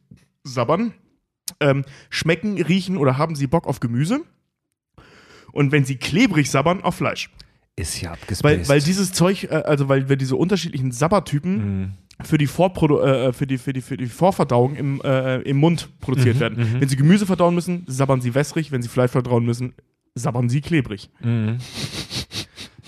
sabbern, 0.43 0.93
ähm, 1.59 1.83
schmecken, 2.09 2.61
riechen 2.61 2.97
oder 2.97 3.17
haben 3.17 3.35
sie 3.35 3.47
Bock 3.47 3.67
auf 3.67 3.79
Gemüse. 3.79 4.21
Und 5.51 5.71
wenn 5.71 5.85
sie 5.85 5.95
klebrig 5.95 6.49
sabbern, 6.51 6.83
auf 6.83 6.95
Fleisch. 6.95 7.29
Ist 7.75 8.01
ja 8.01 8.11
abgespaced. 8.11 8.43
Weil, 8.43 8.67
weil 8.67 8.81
dieses 8.81 9.13
Zeug, 9.13 9.45
äh, 9.45 9.55
also 9.55 9.89
weil 9.89 10.07
wir 10.07 10.15
diese 10.15 10.35
unterschiedlichen 10.35 10.91
Sabbertypen 10.91 11.97
für, 12.23 12.37
die 12.37 12.47
Vorprodu 12.47 12.99
äh, 12.99 13.33
für, 13.33 13.47
die, 13.47 13.57
für, 13.57 13.73
die, 13.73 13.81
für 13.81 13.97
die 13.97 14.05
Vorverdauung 14.05 14.75
im, 14.75 15.01
äh, 15.01 15.37
im 15.41 15.57
Mund 15.57 15.89
produziert 15.99 16.39
werden. 16.39 16.79
Wenn 16.79 16.87
sie 16.87 16.95
Gemüse 16.95 17.25
verdauen 17.25 17.55
müssen, 17.55 17.83
sabbern 17.87 18.21
sie 18.21 18.35
wässrig. 18.35 18.71
Wenn 18.71 18.83
sie 18.83 18.89
Fleisch 18.89 19.11
verdauen 19.11 19.45
müssen, 19.45 19.73
sabbern 20.13 20.49
sie 20.49 20.61
klebrig. 20.61 21.09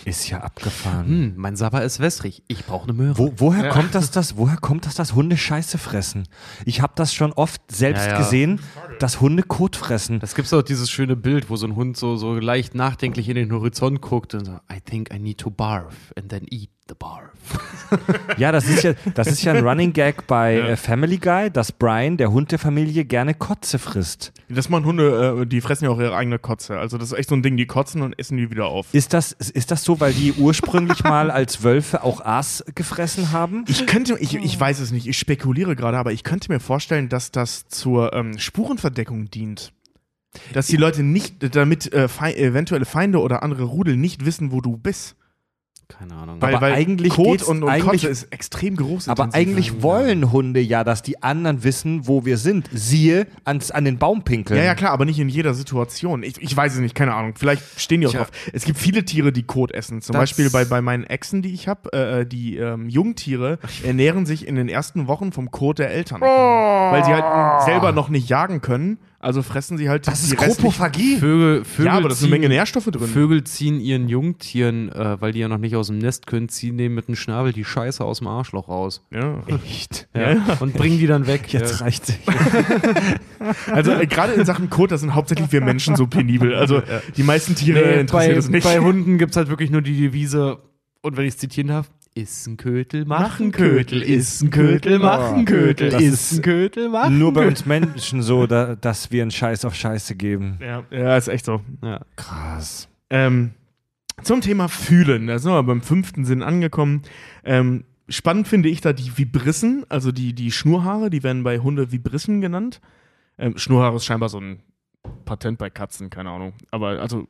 Ist 0.06 0.30
ja 0.30 0.40
abgefahren. 0.42 1.08
Hm, 1.08 1.34
mein 1.36 1.56
Sabber 1.56 1.84
ist 1.84 2.00
wässrig. 2.00 2.44
Ich 2.48 2.66
brauche 2.66 2.84
eine 2.86 2.94
Möhre. 2.94 3.18
Wo, 3.18 3.34
woher 3.38 3.70
kommt 3.70 3.96
das, 3.96 4.12
das? 4.12 4.38
Woher 4.38 4.58
kommt 4.58 4.86
das, 4.86 4.96
dass 4.96 5.14
Hunde 5.14 5.36
Scheiße 5.38 5.78
fressen? 5.78 6.28
Ich 6.66 6.82
habe 6.82 6.94
das 6.96 7.14
schon 7.14 7.34
oft 7.34 7.62
selbst 7.72 8.06
Ja, 8.06 8.12
ja. 8.14 8.18
gesehen, 8.18 8.60
dass 9.00 9.20
Hunde 9.22 9.44
Kot 9.44 9.76
fressen. 9.76 10.20
Das 10.20 10.36
gibt's 10.36 10.54
auch 10.54 10.62
dieses 10.62 10.90
schöne 10.90 11.16
Bild, 11.16 11.50
wo 11.50 11.56
so 11.56 11.68
ein 11.68 11.76
Hund 11.76 11.98
so, 11.98 12.16
so 12.16 12.36
leicht 12.36 12.76
nachdenklich 12.76 13.28
in 13.30 13.36
den 13.36 13.52
Horizont 13.52 14.02
guckt 14.02 14.34
und 14.36 14.46
so, 14.46 14.54
I 14.72 14.80
think 14.84 15.14
I 15.14 15.20
need 15.20 15.40
to 15.40 15.50
barf 15.50 16.14
and 16.16 16.30
then 16.30 16.46
eat 16.50 16.70
the 16.88 16.96
barf. 16.98 17.32
Ja, 18.38 18.52
das 18.52 18.68
ist 18.68 18.84
ja, 18.84 18.94
das 19.14 19.28
ist 19.28 19.44
ja 19.44 19.54
ein 19.54 19.66
Running 19.66 19.94
Gag 19.94 20.28
bei 20.28 20.56
äh, 20.56 20.76
Family 20.76 21.18
Guy, 21.18 21.50
dass 21.50 21.72
Brian, 21.72 22.18
der 22.18 22.32
Hund 22.32 22.52
der 22.52 22.60
Familie, 22.60 23.06
gerne 23.06 23.34
Kotze 23.34 23.80
frisst. 23.80 24.34
Das 24.50 24.70
machen 24.70 24.86
Hunde, 24.86 25.42
äh, 25.42 25.46
die 25.46 25.62
fressen 25.62 25.86
ja 25.86 25.92
auch 25.92 26.00
ihre 26.00 26.16
eigene 26.16 26.38
Kotze. 26.38 26.78
Also 26.78 26.98
das 26.98 27.12
ist 27.12 27.18
echt 27.18 27.30
so 27.30 27.36
ein 27.36 27.44
Ding, 27.44 27.56
die 27.56 27.66
kotzen 27.66 28.02
und 28.02 28.18
essen 28.20 28.38
die 28.38 28.50
wieder 28.50 28.66
auf. 28.66 28.94
Ist 28.94 29.14
das, 29.14 29.32
ist 29.32 29.72
das 29.72 29.84
so, 29.84 30.00
weil 30.00 30.14
die 30.14 30.34
ursprünglich 30.34 31.04
mal 31.04 31.32
als 31.32 31.64
Wölfe 31.64 32.04
auch 32.04 32.22
Aas 32.22 32.66
gefressen 32.74 33.32
haben? 33.32 33.64
Ich 33.68 33.88
könnte, 33.88 34.18
ich, 34.20 34.36
ich 34.36 34.60
weiß 34.60 34.80
es 34.80 34.92
nicht, 34.92 35.08
ich 35.08 35.18
spekuliere 35.18 35.76
gerade, 35.76 35.98
aber 35.98 36.12
ich 36.12 36.24
könnte 36.24 36.52
mir 36.52 36.60
vorstellen, 36.60 37.08
dass 37.08 37.32
das 37.32 37.68
zur 37.68 38.14
ähm, 38.14 38.38
Spurenverdeckung 38.38 39.30
dient. 39.30 39.72
Dass 40.54 40.68
die 40.68 40.78
Leute 40.78 41.04
nicht, 41.04 41.56
damit 41.56 41.94
äh, 41.94 42.10
fei 42.10 42.34
eventuelle 42.34 42.86
Feinde 42.86 43.20
oder 43.20 43.42
andere 43.44 43.64
Rudel 43.64 43.96
nicht 43.96 44.26
wissen, 44.26 44.52
wo 44.52 44.60
du 44.60 44.76
bist. 44.76 45.16
Keine 45.88 46.16
Ahnung. 46.16 46.42
Weil, 46.42 46.56
Aber 46.56 46.66
weil 46.66 46.74
eigentlich 46.74 47.14
Kot 47.14 47.44
und, 47.44 47.62
und 47.64 47.70
eigentlich- 47.70 48.02
Kotze 48.02 48.08
ist 48.08 48.24
extrem 48.34 48.76
groß. 48.76 49.08
Aber 49.08 49.30
eigentlich 49.34 49.84
wollen 49.84 50.32
Hunde 50.32 50.60
ja, 50.60 50.84
dass 50.84 51.04
die 51.04 51.22
anderen 51.22 51.64
wissen, 51.64 52.08
wo 52.08 52.26
wir 52.26 52.38
sind. 52.38 52.70
Siehe 52.74 53.28
ans, 53.44 53.70
an 53.72 53.86
den 53.86 53.98
Baumpinkeln. 54.00 54.58
Ja, 54.60 54.66
ja, 54.66 54.76
klar, 54.76 54.92
aber 54.92 55.06
nicht 55.06 55.20
in 55.20 55.30
jeder 55.30 55.54
Situation. 55.54 56.24
Ich, 56.24 56.42
ich 56.42 56.56
weiß 56.58 56.74
es 56.74 56.80
nicht, 56.80 56.96
keine 56.96 57.14
Ahnung. 57.14 57.34
Vielleicht 57.38 57.80
stehen 57.80 58.02
die 58.02 58.08
auch 58.08 58.12
Tja. 58.12 58.22
drauf. 58.22 58.32
Es 58.52 58.66
gibt 58.66 58.80
viele 58.80 59.06
Tiere, 59.06 59.32
die 59.32 59.44
Kot 59.44 59.72
essen. 59.72 60.02
Zum 60.02 60.14
Das- 60.14 60.22
Beispiel 60.24 60.50
bei, 60.50 60.66
bei 60.66 60.82
meinen 60.82 61.04
Echsen, 61.04 61.42
die 61.44 61.54
ich 61.54 61.68
habe, 61.68 61.94
äh, 61.94 62.26
die 62.26 62.58
ähm, 62.58 62.90
Jungtiere 62.90 63.60
ernähren 63.84 64.26
sich 64.26 64.48
in 64.48 64.56
den 64.56 64.70
ersten 64.70 65.08
Wochen 65.08 65.32
vom 65.32 65.52
Kot 65.52 65.78
der 65.80 65.92
Eltern. 65.92 66.22
Weil 66.22 67.06
sie 67.06 67.14
halt 67.14 67.64
selber 67.66 67.92
noch 67.92 68.10
nicht 68.10 68.28
jagen 68.28 68.62
können. 68.62 68.98
Also 69.26 69.42
fressen 69.42 69.80
sie 69.80 69.90
halt 69.90 70.06
Das 70.06 70.22
die 70.22 70.36
ist 70.36 70.38
Kropophagie. 70.38 71.18
Vögel, 71.18 71.66
Vögel 71.66 71.86
Ja, 71.88 71.94
aber 71.94 72.10
da 72.10 72.14
ist 72.14 72.22
eine 72.22 72.30
Menge 72.30 72.48
Nährstoffe 72.48 72.86
drin. 72.86 73.08
Vögel 73.08 73.44
ziehen 73.44 73.80
ihren 73.80 74.08
Jungtieren, 74.08 74.92
äh, 74.92 75.20
weil 75.20 75.32
die 75.32 75.40
ja 75.40 75.48
noch 75.48 75.58
nicht 75.58 75.76
aus 75.76 75.88
dem 75.88 75.98
Nest 75.98 76.28
können, 76.28 76.48
ziehen 76.48 76.78
denen 76.78 76.94
mit 76.94 77.08
dem 77.08 77.16
Schnabel 77.16 77.52
die 77.52 77.66
Scheiße 77.66 78.04
aus 78.04 78.20
dem 78.20 78.28
Arschloch 78.28 78.70
raus. 78.70 79.02
Ja. 79.10 79.42
Echt. 79.48 80.08
Ja. 80.14 80.58
Und 80.60 80.74
bringen 80.74 81.00
die 81.00 81.08
dann 81.08 81.26
weg. 81.26 81.52
Jetzt 81.52 81.80
ja. 81.80 81.86
reicht 81.86 82.06
sich. 82.06 82.20
Also 83.72 83.92
äh, 83.92 84.08
gerade 84.08 84.34
in 84.34 84.44
Sachen 84.44 84.72
Kot, 84.72 84.92
da 84.92 84.98
sind 84.98 85.14
hauptsächlich 85.14 85.52
wir 85.52 85.62
Menschen 85.62 85.96
so 85.96 86.08
penibel. 86.08 86.56
Also 86.56 86.82
die 87.16 87.22
meisten 87.22 87.54
Tiere 87.54 87.80
Nee, 87.80 88.00
interessiert 88.00 88.34
bei, 88.34 88.40
es 88.40 88.50
nicht. 88.50 88.64
bei 88.64 88.80
Hunden 88.80 89.20
gibt 89.20 89.32
es 89.32 89.38
halt 89.38 89.50
wirklich 89.50 89.70
nur 89.70 89.84
die 89.84 89.96
Devise, 89.96 90.58
und 91.06 91.18
wenn 91.18 91.26
ich 91.26 91.36
es 91.36 91.38
zitieren 91.38 91.68
darf, 91.68 91.92
ist 92.16 92.48
ein 92.48 92.56
Kötel, 92.56 93.04
mach 93.06 93.42
ein 93.42 93.52
Kötel, 93.52 94.02
ist 94.02 94.42
ein 94.42 94.50
Kötel, 94.50 95.00
mach 95.00 95.34
ein 95.34 95.44
Kötel, 95.46 95.90
Das 95.90 96.02
ist 96.02 96.14
ist 96.32 96.40
ein 96.40 96.42
Kötel, 96.44 96.90
mach 96.90 97.10
Nur 97.10 97.34
bei 97.34 97.42
Kötel. 97.42 97.50
uns 97.52 97.66
Menschen 97.66 98.22
so, 98.22 98.48
da, 98.48 98.76
dass 98.76 99.12
wir 99.12 99.22
einen 99.22 99.32
Scheiß 99.32 99.66
auf 99.66 99.76
Scheiße 99.76 100.16
geben. 100.16 100.58
ja, 100.62 100.84
ja, 100.92 101.18
ist 101.18 101.28
echt 101.28 101.46
so. 101.46 101.62
Ja. 101.84 102.00
Krass. 102.16 102.88
Ähm, 103.10 103.52
zum 104.24 104.40
Thema 104.40 104.70
Fühlen, 104.70 105.28
da 105.28 105.38
sind 105.40 105.52
wir 105.52 105.62
beim 105.64 105.82
fünften 105.82 106.24
Sinn 106.24 106.42
angekommen. 106.42 107.02
Ähm, 107.44 107.84
spannend 108.08 108.48
finde 108.48 108.70
ich 108.70 108.80
da 108.80 108.94
die 108.94 109.18
Vibrissen, 109.18 109.86
also 109.90 110.14
die, 110.14 110.34
die 110.34 110.52
Schnurhaare, 110.54 111.10
die 111.10 111.22
werden 111.22 111.44
bei 111.44 111.60
Hunde 111.60 111.92
Vibrissen 111.92 112.40
genannt. 112.40 112.80
Ähm, 113.38 113.58
Schnurhaare 113.58 113.98
ist 113.98 114.06
scheinbar 114.06 114.30
so 114.30 114.40
ein 114.40 114.62
Patent 115.26 115.58
bei 115.58 115.70
Katzen, 115.70 116.10
keine 116.10 116.30
Ahnung. 116.30 116.54
Aber 116.72 117.02
also 117.02 117.28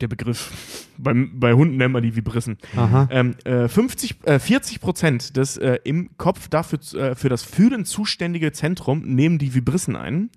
der 0.00 0.08
Begriff, 0.08 0.88
beim, 0.98 1.38
bei 1.38 1.52
Hunden 1.52 1.76
nennt 1.76 1.92
man 1.92 2.02
die 2.02 2.16
Vibrissen. 2.16 2.58
Ähm, 3.10 3.34
äh, 3.44 3.68
50, 3.68 4.16
äh, 4.24 4.38
40 4.38 4.80
Prozent 4.80 5.36
des 5.36 5.56
äh, 5.56 5.78
im 5.84 6.16
Kopf 6.16 6.48
dafür 6.48 6.78
äh, 6.94 7.14
für 7.14 7.28
das 7.28 7.42
Fühlen 7.42 7.84
zuständige 7.84 8.52
Zentrum 8.52 9.02
nehmen 9.02 9.38
die 9.38 9.54
Vibrissen 9.54 9.96
ein. 9.96 10.30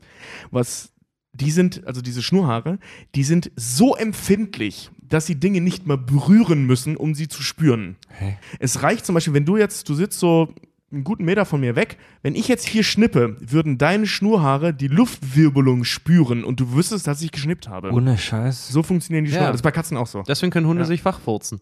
Was 0.52 0.94
die 1.34 1.52
sind, 1.52 1.86
also 1.88 2.02
diese 2.02 2.22
Schnurhaare, 2.22 2.78
die 3.16 3.24
sind 3.24 3.52
so 3.56 3.96
empfindlich, 3.96 4.92
dass 5.02 5.26
sie 5.26 5.36
Dinge 5.36 5.62
nicht 5.62 5.88
mal 5.88 5.98
berühren 5.98 6.66
müssen, 6.66 6.96
um 6.96 7.16
sie 7.16 7.28
zu 7.28 7.42
spüren. 7.42 7.98
Hey. 8.08 8.38
Es 8.60 8.84
reicht 8.84 9.06
zum 9.06 9.16
Beispiel, 9.16 9.34
wenn 9.34 9.46
du 9.46 9.58
jetzt, 9.58 9.90
du 9.90 9.96
sitzt 9.96 10.20
so 10.20 10.54
einen 10.94 11.04
guten 11.04 11.26
Meter 11.26 11.46
von 11.46 11.60
mir 11.62 11.76
weg, 11.76 11.98
wenn 12.22 12.36
ich 12.36 12.48
jetzt 12.48 12.68
hier 12.68 12.84
schnippe, 12.84 13.36
würden 13.40 13.78
deine 13.78 14.06
Schnurhaare 14.08 14.74
die 14.74 14.88
Luftwirbelung 14.88 15.84
spüren 15.84 16.44
und 16.44 16.60
du 16.60 16.74
wüsstest, 16.74 17.08
dass 17.08 17.22
ich 17.22 17.32
geschnippt 17.32 17.68
habe. 17.68 17.92
Ohne 17.92 18.18
Scheiß. 18.18 18.70
so 18.70 18.84
funktionieren 18.84 19.26
die 19.26 19.32
Ja. 19.32 19.36
Schnurhaare. 19.38 19.52
Das 19.54 19.60
ist 19.60 19.64
bei 19.64 19.72
Katzen 19.72 19.98
auch 19.98 20.08
so. 20.08 20.24
Deswegen 20.28 20.52
können 20.52 20.68
Hunde 20.68 20.84
Ja. 20.84 20.88
sich 20.88 21.04
wachfurzen. 21.04 21.60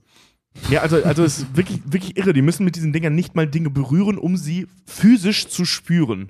Ja, 0.69 0.81
also, 0.81 1.01
also 1.01 1.23
es 1.23 1.37
ist 1.39 1.55
wirklich, 1.55 1.79
wirklich 1.85 2.17
irre. 2.17 2.33
Die 2.33 2.41
müssen 2.41 2.65
mit 2.65 2.75
diesen 2.75 2.91
Dingern 2.91 3.15
nicht 3.15 3.35
mal 3.35 3.47
Dinge 3.47 3.69
berühren, 3.69 4.17
um 4.17 4.35
sie 4.35 4.67
physisch 4.85 5.47
zu 5.47 5.63
spüren. 5.63 6.29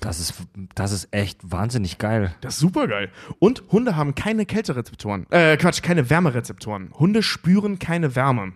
Das 0.00 0.18
ist, 0.18 0.34
das 0.74 0.90
ist 0.90 1.08
echt 1.12 1.38
wahnsinnig 1.48 1.98
geil. 1.98 2.34
Das 2.40 2.54
ist 2.54 2.60
super 2.60 2.88
geil. 2.88 3.10
Und 3.38 3.62
Hunde 3.70 3.94
haben 3.94 4.16
keine 4.16 4.44
Kälterezeptoren. 4.44 5.26
Äh, 5.30 5.56
Quatsch, 5.56 5.82
keine 5.82 6.10
Wärmerezeptoren. 6.10 6.90
Hunde 6.94 7.22
spüren 7.22 7.78
keine 7.78 8.16
Wärme. 8.16 8.54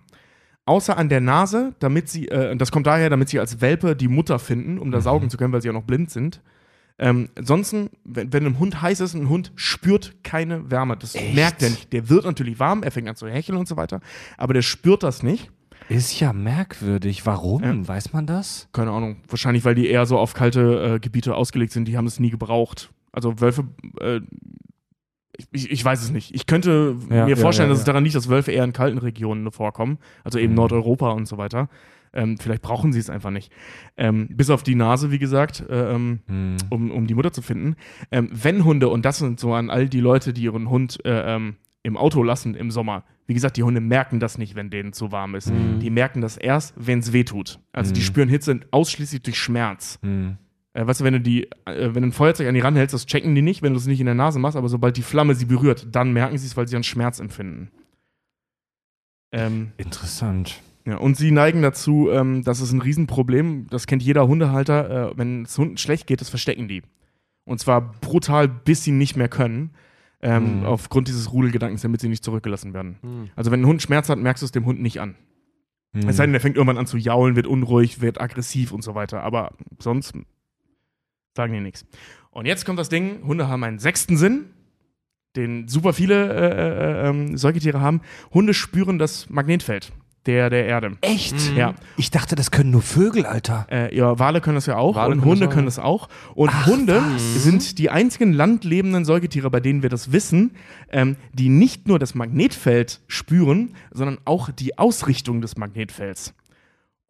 Außer 0.67 0.97
an 0.97 1.09
der 1.09 1.21
Nase, 1.21 1.75
damit 1.81 2.09
sie, 2.09 2.29
äh, 2.29 2.57
das 2.57 2.71
kommt 2.71 2.87
daher, 2.87 3.11
damit 3.11 3.29
sie 3.29 3.41
als 3.41 3.61
Welpe 3.61 3.97
die 3.97 4.09
Mutter 4.09 4.39
finden, 4.39 4.79
um 4.79 4.91
da 4.91 5.01
saugen 5.01 5.31
zu 5.31 5.37
können, 5.37 5.53
weil 5.53 5.63
sie 5.63 5.69
ja 5.69 5.73
noch 5.73 5.85
blind 5.85 6.11
sind. 6.11 6.43
Ähm, 6.99 7.31
ansonsten, 7.35 7.89
wenn, 8.05 8.33
wenn 8.33 8.45
einem 8.45 8.59
Hund 8.59 8.83
heiß 8.83 9.01
ist, 9.01 9.15
ein 9.15 9.31
Hund 9.31 9.53
spürt 9.57 10.23
keine 10.23 10.71
Wärme. 10.71 10.97
Das 10.99 11.15
Echt? 11.15 11.35
merkt 11.35 11.63
er 11.63 11.71
nicht. 11.71 11.93
Der 11.93 12.11
wird 12.11 12.27
natürlich 12.27 12.61
warm, 12.61 12.83
er 12.83 12.91
fängt 12.91 13.09
an 13.09 13.17
zu 13.17 13.27
hecheln 13.27 13.57
und 13.57 13.67
so 13.67 13.77
weiter, 13.77 14.01
aber 14.37 14.53
der 14.53 14.63
spürt 14.63 15.03
das 15.03 15.23
nicht. 15.23 15.51
Ist 15.89 16.21
ja 16.21 16.33
merkwürdig. 16.33 17.27
Warum? 17.27 17.65
Ja. 17.65 17.89
Weiß 17.89 18.13
man 18.13 18.27
das? 18.27 18.69
keine 18.73 18.93
Ahnung, 18.93 19.17
wahrscheinlich, 19.29 19.65
weil 19.65 19.75
die 19.75 19.89
eher 19.89 20.07
so 20.07 20.19
auf 20.19 20.35
kalte 20.35 20.95
äh, 20.97 21.01
Gebiete 21.01 21.35
ausgelegt 21.35 21.73
sind, 21.73 21.89
die 21.89 21.97
haben 21.97 22.07
es 22.07 22.21
nie 22.21 22.31
gebraucht. 22.31 22.91
Also 23.13 23.41
Wölfe, 23.41 23.65
äh, 24.01 24.21
ich, 25.53 25.71
ich, 25.71 25.85
weiß 25.85 26.03
es 26.03 26.11
nicht. 26.11 26.35
Ich 26.35 26.47
könnte 26.47 26.97
Ja, 27.11 27.25
mir 27.25 27.31
ja, 27.31 27.37
vorstellen, 27.37 27.69
ja, 27.69 27.73
dass 27.73 27.81
es 27.81 27.87
ja. 27.87 27.93
daran 27.93 28.05
liegt, 28.05 28.17
dass 28.17 28.29
Wölfe 28.29 28.53
eher 28.53 28.65
in 28.65 28.73
kalten 28.73 28.99
Regionen 28.99 29.51
vorkommen, 29.51 29.99
also 30.25 30.39
eben 30.39 30.53
Mhm. 30.53 30.57
Nordeuropa 30.57 31.11
und 31.11 31.27
so 31.27 31.39
weiter. 31.39 31.69
Ähm, 32.13 32.39
vielleicht 32.39 32.63
brauchen 32.63 32.93
sie 32.93 32.99
es 32.99 33.09
einfach 33.09 33.31
nicht. 33.31 33.53
Ähm, 33.97 34.27
bis 34.31 34.51
auf 34.51 34.65
die 34.65 34.75
Nase, 34.75 35.13
wie 35.13 35.21
gesagt, 35.21 35.65
äh, 35.71 35.95
ähm, 35.95 36.19
Hm. 36.27 36.57
um, 36.71 36.91
um 36.91 37.07
die 37.07 37.15
Mutter 37.15 37.33
zu 37.33 37.41
finden. 37.41 37.77
Ähm, 38.11 38.29
wenn 38.33 38.65
Hunde, 38.65 38.89
und 38.89 39.05
das 39.05 39.19
sind 39.19 39.39
so 39.39 39.55
an 39.55 39.71
all 39.71 39.89
die 39.89 40.01
Leute, 40.01 40.33
die 40.33 40.43
ihren 40.43 40.69
Hund 40.71 40.99
äh, 41.05 41.37
ähm, 41.37 41.55
im 41.85 41.97
Auto 41.97 42.23
lassen 42.25 42.55
im 42.55 42.71
Sommer, 42.73 43.05
wie 43.29 43.35
gesagt, 43.35 43.57
die 43.57 43.63
Hunde 43.63 43.81
merken 43.81 44.19
das 44.19 44.39
nicht, 44.39 44.57
wenn 44.57 44.71
denen 44.71 44.93
zu 44.93 45.13
warm 45.13 45.37
ist. 45.37 45.53
Mhm. 45.53 45.79
Die 45.79 45.89
merken 45.91 46.21
das 46.21 46.37
erst, 46.37 46.75
wenn 46.77 46.99
es 46.99 47.13
weh 47.13 47.23
tut. 47.23 47.61
Also 47.73 47.93
die 47.95 48.01
Mhm. 48.01 48.05
spüren 48.05 48.29
Hitze 48.29 48.59
ausschließlich 48.73 49.23
durch 49.23 49.39
Schmerz. 49.39 50.01
Äh, 50.73 50.87
weißt 50.87 51.01
du, 51.01 51.05
wenn 51.05 51.15
du 51.15 51.21
die, 51.21 51.45
äh, 51.67 51.95
wenn 51.95 52.03
du 52.03 52.09
ein 52.09 52.13
Feuerzeug 52.13 52.47
an 52.49 52.55
die 52.55 52.61
ranhältst, 52.61 52.95
das 52.95 53.07
checken 53.07 53.35
die 53.35 53.43
nicht, 53.43 53.63
wenn 53.63 53.73
du 53.73 53.79
es 53.79 53.87
nicht 53.87 54.01
in 54.01 54.07
der 54.07 54.15
Nase 54.15 54.39
machst, 54.39 54.57
aber 54.57 54.69
sobald 54.69 54.97
die 54.97 55.03
Flamme 55.03 55.35
sie 55.35 55.47
berührt, 55.47 55.89
dann 55.91 56.13
merken 56.13 56.39
sie 56.39 56.47
es, 56.47 56.57
weil 56.57 56.69
sie 56.69 56.77
einen 56.77 56.85
Schmerz 56.85 57.19
empfinden. 57.19 57.71
Ähm, 59.33 59.73
Interessant. 59.77 60.61
ja, 60.87 60.97
und 60.97 61.17
sie 61.17 61.31
neigen 61.31 61.63
dazu, 61.63 62.11
ähm, 62.11 62.43
das 62.43 62.61
ist 62.61 62.73
ein 62.73 62.81
Riesenproblem, 62.83 63.69
das 63.71 63.87
kennt 63.87 64.03
jeder 64.03 64.27
Hundehalter, 64.27 65.11
äh, 65.11 65.19
wenn 65.19 65.43
es 65.45 65.57
Hunden 65.57 65.77
schlecht 65.77 66.07
geht, 66.07 66.21
das 66.21 66.29
verstecken 66.31 66.69
die. 66.69 66.83
Und 67.45 67.59
zwar 67.61 67.93
brutal, 68.01 68.49
bis 68.49 68.85
sie 68.85 68.93
nicht 68.93 69.17
mehr 69.17 69.29
können, 69.29 69.71
ähm, 70.23 70.61
Mhm. 70.61 70.67
aufgrund 70.67 71.09
dieses 71.09 71.33
Rudelgedankens, 71.33 71.83
damit 71.83 72.01
sie 72.01 72.09
nicht 72.09 72.25
zurückgelassen 72.25 72.75
werden. 72.75 72.99
Hm. 73.03 73.31
Also 73.37 73.51
wenn 73.51 73.63
ein 73.63 73.67
Hund 73.67 73.81
Schmerz 73.83 74.09
hat, 74.09 74.19
merkst 74.19 74.43
du 74.43 74.47
es 74.47 74.53
dem 74.53 74.67
Hund 74.67 74.81
nicht 74.83 75.01
an. 75.01 75.15
Hm. 75.95 76.09
Es 76.09 76.17
sei 76.17 76.25
denn, 76.27 76.33
der 76.33 76.41
fängt 76.43 76.57
irgendwann 76.57 76.77
an 76.79 76.87
zu 76.87 76.99
jaulen, 76.99 77.37
wird 77.37 77.47
unruhig, 77.47 78.01
wird 78.03 78.21
aggressiv 78.21 78.71
und 78.73 78.83
so 78.83 78.95
weiter. 78.95 79.23
Aber 79.23 79.53
sonst 79.79 80.13
sagen 81.41 81.55
die 81.55 81.61
nichts. 81.61 81.87
Und 82.31 82.45
jetzt 82.47 82.65
kommt 82.67 82.79
das 82.79 82.91
Ding, 82.91 83.23
Hunde 83.25 83.49
haben 83.49 83.65
einen 83.65 83.79
sechsten 83.79 84.17
Sinn, 84.19 84.51
den 85.37 85.69
super 85.69 85.93
viele 85.95 86.33
äh, 86.35 87.07
äh, 87.07 87.09
ähm, 87.09 87.37
Säugetiere 87.39 87.81
haben. 87.81 88.03
Hunde 88.35 88.53
spüren 88.53 88.99
das 88.99 89.31
Magnetfeld 89.31 89.91
der, 90.27 90.51
der 90.51 90.67
Erde. 90.67 90.99
Echt? 91.01 91.35
Mhm. 91.53 91.57
Ja, 91.57 91.75
Ich 91.97 92.11
dachte, 92.11 92.35
das 92.35 92.51
können 92.51 92.71
nur 92.71 92.83
Vögel, 92.83 93.25
Alter. 93.25 93.67
äh, 93.71 93.97
ja, 93.97 94.19
Wale 94.19 94.43
können 94.43 94.57
das 94.57 94.67
ja 94.67 94.77
auch 94.77 94.97
Wale 94.97 95.13
und 95.15 95.21
können 95.21 95.31
Hunde 95.31 95.47
das 95.47 95.49
auch. 95.49 95.55
können 95.55 95.67
das 95.67 95.79
auch. 95.79 96.09
Und 96.35 96.51
Ach, 96.53 96.67
Hunde 96.67 96.97
was? 97.03 97.43
sind 97.43 97.79
die 97.79 97.89
einzigen 97.89 98.35
landlebenden 98.35 99.07
Säugetiere, 99.07 99.51
bei 99.51 99.61
denen 99.61 99.83
wir 99.83 99.89
das 99.89 100.13
wissen, 100.13 100.51
ähm, 100.93 101.17
die 101.33 101.49
nicht 101.49 101.89
nur 101.89 101.99
das 101.99 102.15
Magnetfeld 102.15 103.01
spüren, 103.07 103.75
sondern 103.93 104.19
auch 104.27 104.51
die 104.51 104.77
Ausrichtung 104.79 105.41
des 105.41 105.57
Magnetfelds. 105.57 106.35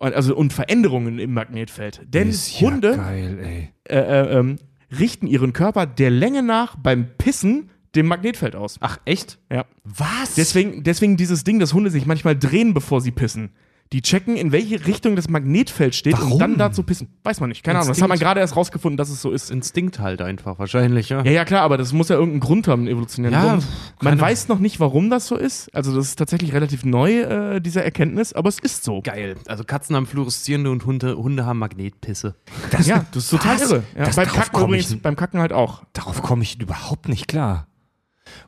Und, 0.00 0.14
also, 0.14 0.34
und 0.34 0.52
Veränderungen 0.54 1.18
im 1.18 1.34
Magnetfeld. 1.34 2.00
Denn 2.06 2.30
ja 2.30 2.60
Hunde 2.60 2.96
geil, 2.96 3.68
äh, 3.86 3.94
äh, 3.94 4.38
ähm, 4.38 4.56
richten 4.98 5.26
ihren 5.26 5.52
Körper 5.52 5.86
der 5.86 6.08
Länge 6.10 6.42
nach 6.42 6.76
beim 6.76 7.06
Pissen 7.18 7.68
dem 7.94 8.06
Magnetfeld 8.06 8.56
aus. 8.56 8.78
Ach, 8.80 8.98
echt? 9.04 9.38
Ja. 9.52 9.66
Was? 9.84 10.36
Deswegen, 10.36 10.84
deswegen 10.84 11.18
dieses 11.18 11.44
Ding, 11.44 11.58
dass 11.58 11.74
Hunde 11.74 11.90
sich 11.90 12.06
manchmal 12.06 12.34
drehen, 12.34 12.72
bevor 12.72 13.02
sie 13.02 13.10
pissen. 13.10 13.50
Die 13.92 14.02
checken, 14.02 14.36
in 14.36 14.52
welche 14.52 14.86
Richtung 14.86 15.16
das 15.16 15.28
Magnetfeld 15.28 15.96
steht, 15.96 16.14
um 16.14 16.20
Warum? 16.20 16.38
dann 16.38 16.58
da 16.58 16.70
zu 16.70 16.84
pissen. 16.84 17.08
Weiß 17.24 17.40
man 17.40 17.48
nicht. 17.48 17.64
Keine 17.64 17.78
Ahnung. 17.78 17.88
Das 17.88 17.98
Instinkt. 17.98 18.02
hat 18.04 18.08
man 18.08 18.18
gerade 18.20 18.38
erst 18.38 18.54
rausgefunden, 18.54 18.96
dass 18.96 19.08
es 19.10 19.20
so 19.20 19.32
ist. 19.32 19.50
Instinkt 19.50 19.98
halt 19.98 20.22
einfach, 20.22 20.60
wahrscheinlich, 20.60 21.08
ja. 21.08 21.22
Ja, 21.24 21.32
ja, 21.32 21.44
klar, 21.44 21.62
aber 21.62 21.76
das 21.76 21.92
muss 21.92 22.08
ja 22.08 22.14
irgendeinen 22.14 22.38
Grund 22.38 22.68
haben, 22.68 22.82
einen 22.82 22.88
evolutionären 22.92 23.34
Ja, 23.34 23.50
Grund. 23.54 23.66
Man 24.00 24.20
weiß 24.20 24.46
noch 24.46 24.60
nicht, 24.60 24.78
warum 24.78 25.10
das 25.10 25.26
so 25.26 25.34
ist. 25.36 25.74
Also, 25.74 25.92
das 25.92 26.06
ist 26.06 26.16
tatsächlich 26.20 26.52
relativ 26.52 26.84
neu, 26.84 27.22
äh, 27.22 27.60
diese 27.60 27.82
Erkenntnis, 27.82 28.32
aber 28.32 28.48
es 28.48 28.60
ist 28.60 28.84
so. 28.84 29.00
Geil. 29.02 29.34
Also 29.48 29.64
Katzen 29.64 29.96
haben 29.96 30.06
fluoreszierende 30.06 30.70
und 30.70 30.86
Hunde, 30.86 31.16
Hunde 31.16 31.44
haben 31.44 31.58
Magnetpisse. 31.58 32.36
das, 32.70 32.86
Ja, 32.86 33.04
das 33.12 33.24
ist 33.24 33.30
total 33.30 33.56
Was? 33.60 33.70
irre. 33.70 33.82
Ja, 33.98 34.04
Das- 34.04 34.14
beim 34.14 34.28
Kacken 34.28 34.62
übrigens, 34.62 34.96
beim 35.02 35.16
Kacken 35.16 35.40
halt 35.40 35.52
auch. 35.52 35.82
Darauf 35.94 36.22
komme 36.22 36.44
ich 36.44 36.60
überhaupt 36.60 37.08
nicht 37.08 37.26
klar. 37.26 37.66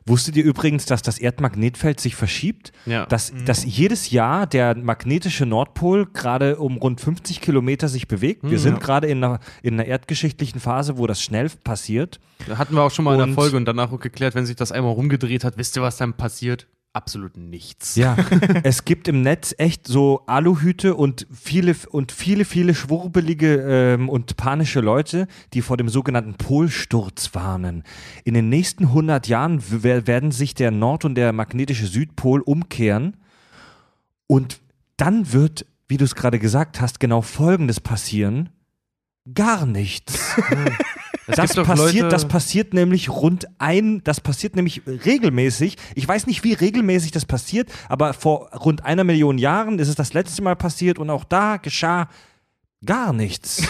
Wusstet 0.05 0.35
ihr 0.35 0.43
übrigens, 0.43 0.85
dass 0.85 1.01
das 1.01 1.17
Erdmagnetfeld 1.17 1.99
sich 1.99 2.15
verschiebt? 2.15 2.71
Ja. 2.85 3.05
Dass, 3.05 3.33
dass 3.45 3.63
jedes 3.65 4.11
Jahr 4.11 4.47
der 4.47 4.75
magnetische 4.77 5.45
Nordpol 5.45 6.07
gerade 6.07 6.57
um 6.57 6.77
rund 6.77 7.01
50 7.01 7.41
Kilometer 7.41 7.87
sich 7.87 8.07
bewegt. 8.07 8.43
Wir 8.43 8.59
sind 8.59 8.75
ja. 8.75 8.79
gerade 8.79 9.07
in 9.07 9.23
einer, 9.23 9.39
in 9.61 9.73
einer 9.75 9.85
erdgeschichtlichen 9.85 10.59
Phase, 10.59 10.97
wo 10.97 11.07
das 11.07 11.21
schnell 11.21 11.49
passiert. 11.63 12.19
Da 12.47 12.57
hatten 12.57 12.75
wir 12.75 12.81
auch 12.81 12.91
schon 12.91 13.05
mal 13.05 13.15
in 13.15 13.21
Und- 13.21 13.27
der 13.29 13.35
Folge 13.35 13.57
und 13.57 13.65
danach 13.65 13.91
auch 13.91 13.99
geklärt, 13.99 14.35
wenn 14.35 14.45
sich 14.45 14.55
das 14.55 14.71
einmal 14.71 14.93
rumgedreht 14.93 15.43
hat, 15.43 15.57
wisst 15.57 15.75
ihr, 15.77 15.81
was 15.81 15.97
dann 15.97 16.13
passiert? 16.13 16.67
Absolut 16.93 17.37
nichts. 17.37 17.95
Ja, 17.95 18.15
es 18.63 18.85
gibt 18.85 19.07
im 19.07 19.23
Netz 19.23 19.55
echt 19.57 19.87
so 19.87 20.21
Aluhüte 20.27 20.93
und 20.93 21.25
viele 21.33 21.75
und 21.89 22.11
viele, 22.11 22.45
viele 22.45 22.75
schwurbelige 22.75 23.55
ähm, 23.95 24.09
und 24.09 24.37
panische 24.37 24.79
Leute, 24.79 25.27
die 25.53 25.63
vor 25.63 25.75
dem 25.75 25.89
sogenannten 25.89 26.35
Polsturz 26.35 27.33
warnen. 27.33 27.83
In 28.25 28.35
den 28.35 28.49
nächsten 28.49 28.85
100 28.85 29.27
Jahren 29.27 29.63
werden 29.81 30.29
sich 30.29 30.53
der 30.53 30.69
Nord- 30.69 31.03
und 31.03 31.15
der 31.15 31.33
magnetische 31.33 31.87
Südpol 31.87 32.41
umkehren 32.41 33.17
Und 34.27 34.61
dann 34.95 35.33
wird, 35.33 35.65
wie 35.87 35.97
du 35.97 36.05
es 36.05 36.13
gerade 36.13 36.37
gesagt 36.37 36.79
hast, 36.79 36.99
genau 36.99 37.23
Folgendes 37.23 37.79
passieren. 37.79 38.49
Gar 39.33 39.65
nichts. 39.65 40.35
Das 41.27 41.53
passiert, 41.53 42.11
das 42.11 42.27
passiert 42.27 42.73
nämlich 42.73 43.09
rund 43.09 43.47
ein, 43.57 44.01
das 44.03 44.19
passiert 44.21 44.55
nämlich 44.55 44.81
regelmäßig. 44.87 45.77
Ich 45.95 46.07
weiß 46.07 46.27
nicht, 46.27 46.43
wie 46.43 46.53
regelmäßig 46.53 47.11
das 47.11 47.25
passiert, 47.25 47.71
aber 47.89 48.13
vor 48.13 48.49
rund 48.53 48.83
einer 48.85 49.03
Million 49.03 49.37
Jahren 49.37 49.79
ist 49.79 49.87
es 49.87 49.95
das 49.95 50.13
letzte 50.13 50.41
Mal 50.41 50.55
passiert 50.55 50.99
und 50.99 51.09
auch 51.09 51.23
da 51.23 51.57
geschah 51.57 52.09
gar 52.85 53.13
nichts. 53.13 53.63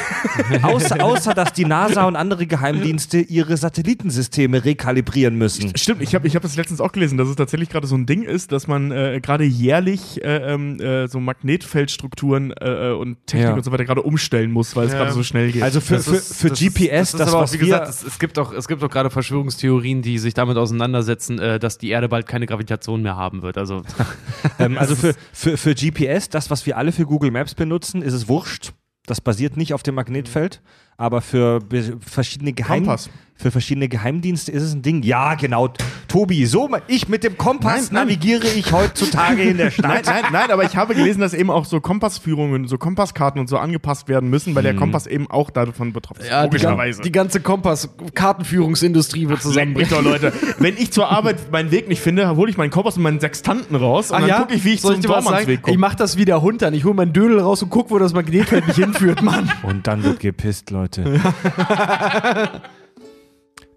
außer, 0.62 1.04
außer, 1.04 1.34
dass 1.34 1.54
die 1.54 1.66
NASA 1.66 2.06
und 2.06 2.16
andere 2.16 2.48
Geheimdienste 2.48 3.20
ihre 3.20 3.58
Satellitensysteme 3.58 4.64
rekalibrieren 4.66 5.36
müssen. 5.36 5.76
Stimmt, 5.78 6.02
ich 6.02 6.16
habe 6.16 6.28
ich 6.28 6.36
hab 6.36 6.42
das 6.42 6.56
letztens 6.56 6.82
auch 6.82 6.92
gelesen, 6.92 7.18
dass 7.18 7.28
es 7.28 7.36
tatsächlich 7.36 7.70
gerade 7.70 7.88
so 7.88 7.96
ein 7.96 8.06
Ding 8.06 8.24
ist, 8.24 8.52
dass 8.52 8.68
man 8.68 8.92
äh, 8.92 9.20
gerade 9.22 9.44
jährlich 9.44 10.24
äh, 10.24 10.54
ähm, 10.54 10.80
äh, 10.80 11.08
so 11.08 11.20
Magnetfeldstrukturen 11.20 12.52
äh, 12.54 12.90
äh, 12.90 12.94
und 12.94 13.18
Technik 13.28 13.50
Ja. 13.50 13.54
und 13.56 13.64
so 13.64 13.72
weiter 13.72 13.86
gerade 13.86 14.02
umstellen 14.02 14.52
muss, 14.52 14.76
weil 14.76 14.88
es 14.88 14.94
Ja. 14.94 15.00
gerade 15.00 15.12
so 15.14 15.24
schnell 15.24 15.52
geht. 15.52 15.64
Also 15.64 15.82
für, 15.82 15.96
Das 15.96 16.06
für, 16.08 16.16
ist- 16.16 16.36
für 16.36 16.50
das 16.50 16.60
GPS, 16.60 16.74
ist, 16.74 17.14
das, 17.14 17.20
das, 17.20 17.28
ist 17.30 17.34
aber 17.34 17.44
was 17.44 17.50
auch, 17.52 17.54
wie 17.56 17.60
wir, 17.60 17.66
gesagt, 17.68 17.90
es, 17.90 18.04
es 18.04 18.20
gibt 18.20 18.40
auch, 18.40 18.54
es 18.54 18.68
gibt 18.68 18.84
auch 18.84 18.90
gerade 18.90 19.10
Verschwörungstheorien, 19.10 20.02
die 20.02 20.18
sich 20.20 20.34
damit 20.34 20.58
auseinandersetzen, 20.58 21.40
äh, 21.40 21.60
dass 21.60 21.78
die 21.78 21.90
Erde 21.90 22.10
bald 22.10 22.26
keine 22.28 22.46
Gravitation 22.46 23.02
mehr 23.02 23.16
haben 23.16 23.42
wird. 23.42 23.58
Also 23.58 23.84
Ähm, 24.60 24.78
also 24.78 24.96
für, 24.96 25.14
für, 25.32 25.58
für 25.58 25.74
GPS, 25.74 26.30
das, 26.30 26.50
was 26.50 26.66
wir 26.66 26.78
alle 26.78 26.92
für 26.92 27.06
Google 27.06 27.32
Maps 27.32 27.56
benutzen, 27.56 28.02
ist 28.02 28.14
es 28.14 28.28
wurscht. 28.28 28.74
Das 29.06 29.20
basiert 29.20 29.58
nicht 29.58 29.74
auf 29.74 29.84
dem 29.84 29.96
Magnetfeld, 29.96 30.62
aber 30.98 31.22
für 31.22 31.60
verschiedene 32.00 32.54
Geheim 32.54 32.84
Kompass. 32.86 33.10
für 33.36 33.52
verschiedene 33.52 33.88
Geheimdienste 33.90 34.52
ist 34.52 34.64
es 34.64 34.74
ein 34.74 34.82
Ding. 34.82 35.04
Ja, 35.04 35.36
genau. 35.36 35.70
Tobi, 36.08 36.46
so 36.46 36.70
ich 36.88 37.10
mit 37.10 37.24
dem 37.24 37.38
Kompass 37.38 37.74
Nein, 37.74 37.84
nein. 37.92 38.04
navigiere 38.08 38.48
ich 38.48 38.72
heutzutage 38.72 39.42
in 39.42 39.58
der 39.58 39.72
Stadt. 39.72 40.06
Nein, 40.06 40.22
nein, 40.22 40.24
nein, 40.32 40.52
aber 40.52 40.64
ich 40.64 40.78
habe 40.78 40.94
gelesen, 40.94 41.22
dass 41.22 41.34
eben 41.34 41.50
auch 41.50 41.66
so 41.66 41.82
Kompassführungen, 41.82 42.68
so 42.68 42.78
Kompasskarten 42.78 43.42
und 43.42 43.48
so 43.50 43.58
angepasst 43.58 44.08
werden 44.08 44.30
müssen, 44.30 44.54
weil 44.54 44.62
der 44.64 44.76
Kompass 44.76 45.08
eben 45.08 45.30
auch 45.32 45.50
davon 45.50 45.92
betroffen 45.94 46.22
ist. 46.22 46.30
logischerweise. 46.44 47.02
ganze 47.12 47.40
Kompass-Kartenführungsindustrie 47.42 49.28
wird 49.30 49.42
mich 49.76 49.90
doch, 49.90 50.04
Leute. 50.04 50.32
Wenn 50.60 50.78
ich 50.78 50.92
zur 50.92 51.10
Arbeit 51.10 51.52
meinen 51.52 51.72
Weg 51.72 51.88
nicht 51.88 52.02
finde, 52.02 52.36
hole 52.36 52.50
ich 52.52 52.58
meinen 52.58 52.70
Kompass 52.70 52.98
und 52.98 53.04
meinen 53.04 53.20
Sextanten 53.20 53.76
raus 53.76 54.12
und 54.12 54.22
dann 54.22 54.42
gucke 54.42 54.54
ich, 54.56 54.64
wie 54.64 54.74
ich 54.74 54.82
Soll 54.82 54.94
zum 54.96 55.02
sagen? 55.04 55.24
Dormansweg 55.26 55.58
Ich 55.60 55.64
komme. 55.64 55.78
mach 55.78 55.96
das 55.96 56.18
wie 56.18 56.26
der 56.26 56.42
Hund 56.42 56.62
dann. 56.62 56.74
Ich 56.74 56.84
hole 56.86 56.94
meinen 56.94 57.14
Dödel 57.14 57.40
raus 57.40 57.64
und 57.64 57.70
guck, 57.70 57.90
wo 57.92 57.98
das 57.98 58.14
Magnetfeld 58.14 58.68
mich 58.68 58.76
hinführt, 58.76 59.22
Mann. 59.24 59.52
Und 59.64 59.88
dann 59.88 60.04
wird 60.04 60.20
gepisst, 60.20 60.70
Leute. 60.70 60.83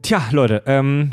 Tja, 0.02 0.22
Leute, 0.30 0.62
ähm, 0.66 1.10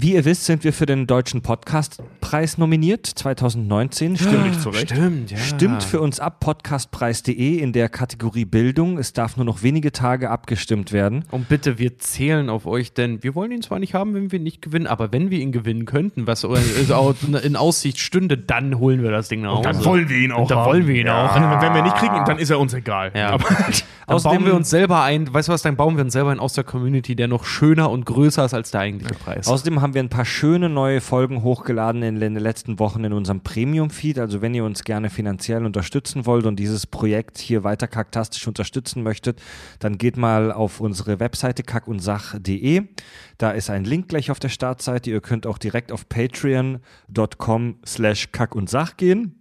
wie 0.00 0.14
ihr 0.14 0.24
wisst, 0.24 0.44
sind 0.44 0.64
wir 0.64 0.72
für 0.72 0.86
den 0.86 1.06
Deutschen 1.06 1.42
Podcastpreis 1.42 2.58
nominiert 2.58 3.06
2019. 3.06 4.16
Stimmt. 4.16 4.46
Nicht 4.46 4.60
zurecht. 4.60 4.90
Stimmt, 4.90 5.30
ja. 5.30 5.38
Stimmt 5.38 5.82
für 5.82 6.00
uns 6.00 6.20
ab 6.20 6.40
podcastpreis.de 6.40 7.58
in 7.58 7.72
der 7.72 7.88
Kategorie 7.88 8.44
Bildung. 8.44 8.98
Es 8.98 9.12
darf 9.12 9.36
nur 9.36 9.46
noch 9.46 9.62
wenige 9.62 9.90
Tage 9.90 10.30
abgestimmt 10.30 10.92
werden. 10.92 11.24
Und 11.30 11.48
bitte, 11.48 11.78
wir 11.78 11.98
zählen 11.98 12.50
auf 12.50 12.66
euch, 12.66 12.92
denn 12.92 13.22
wir 13.22 13.34
wollen 13.34 13.50
ihn 13.50 13.62
zwar 13.62 13.78
nicht 13.78 13.94
haben, 13.94 14.14
wenn 14.14 14.30
wir 14.30 14.38
ihn 14.38 14.42
nicht 14.44 14.62
gewinnen, 14.62 14.86
aber 14.86 15.10
wenn 15.12 15.30
wir 15.30 15.40
ihn 15.40 15.52
gewinnen 15.52 15.84
könnten, 15.84 16.26
was 16.26 16.44
in 16.44 17.56
Aussicht 17.56 17.98
stünde, 17.98 18.38
dann 18.38 18.78
holen 18.78 19.02
wir 19.02 19.10
das 19.10 19.28
Ding 19.28 19.40
nach 19.42 19.52
Hause. 19.56 19.62
Dann 19.62 19.84
wollen 19.84 20.08
wir 20.08 20.18
ihn 20.18 20.32
auch. 20.32 20.48
Dann 20.48 20.58
haben. 20.58 20.66
wollen 20.66 20.86
wir 20.86 20.94
ihn 20.94 21.08
auch. 21.08 21.34
Und 21.34 21.42
wenn 21.42 21.72
wir 21.72 21.78
ihn 21.78 21.84
nicht 21.84 21.96
kriegen, 21.96 22.24
dann 22.26 22.38
ist 22.38 22.50
er 22.50 22.60
uns 22.60 22.74
egal. 22.74 23.10
Ja. 23.14 23.30
Aber, 23.30 23.44
Dann 24.08 24.16
Außerdem- 24.16 24.38
bauen 24.38 24.46
wir 24.46 24.54
uns 24.54 24.70
selber 24.70 25.02
ein, 25.02 25.32
weißt 25.34 25.48
du 25.48 25.52
was, 25.52 25.60
dann 25.60 25.76
bauen 25.76 25.96
wir 25.98 26.04
uns 26.04 26.14
selber 26.14 26.30
einen 26.30 26.40
aus 26.40 26.54
der 26.54 26.64
Community, 26.64 27.14
der 27.14 27.28
noch 27.28 27.44
schöner 27.44 27.90
und 27.90 28.06
größer 28.06 28.42
ist 28.42 28.54
als 28.54 28.70
der 28.70 28.80
eigentliche 28.80 29.12
Preis. 29.12 29.46
Außerdem 29.46 29.82
haben 29.82 29.87
wir 29.94 30.02
ein 30.02 30.08
paar 30.08 30.24
schöne 30.24 30.68
neue 30.68 31.00
Folgen 31.00 31.42
hochgeladen 31.42 32.02
in 32.02 32.20
den 32.20 32.34
letzten 32.34 32.78
Wochen 32.78 33.04
in 33.04 33.12
unserem 33.12 33.40
Premium-Feed. 33.40 34.18
Also 34.18 34.42
wenn 34.42 34.54
ihr 34.54 34.64
uns 34.64 34.84
gerne 34.84 35.10
finanziell 35.10 35.64
unterstützen 35.64 36.26
wollt 36.26 36.46
und 36.46 36.56
dieses 36.56 36.86
Projekt 36.86 37.38
hier 37.38 37.64
weiter 37.64 37.86
kaktastisch 37.86 38.46
unterstützen 38.46 39.02
möchtet, 39.02 39.40
dann 39.78 39.98
geht 39.98 40.16
mal 40.16 40.52
auf 40.52 40.80
unsere 40.80 41.20
Webseite 41.20 41.62
kackundsach.de. 41.62 42.82
Da 43.38 43.50
ist 43.50 43.70
ein 43.70 43.84
Link 43.84 44.08
gleich 44.08 44.30
auf 44.30 44.38
der 44.38 44.48
Startseite. 44.48 45.10
Ihr 45.10 45.20
könnt 45.20 45.46
auch 45.46 45.58
direkt 45.58 45.92
auf 45.92 46.08
patreon.com 46.08 47.76
slash 47.84 48.32
kackundsach 48.32 48.96
gehen. 48.96 49.34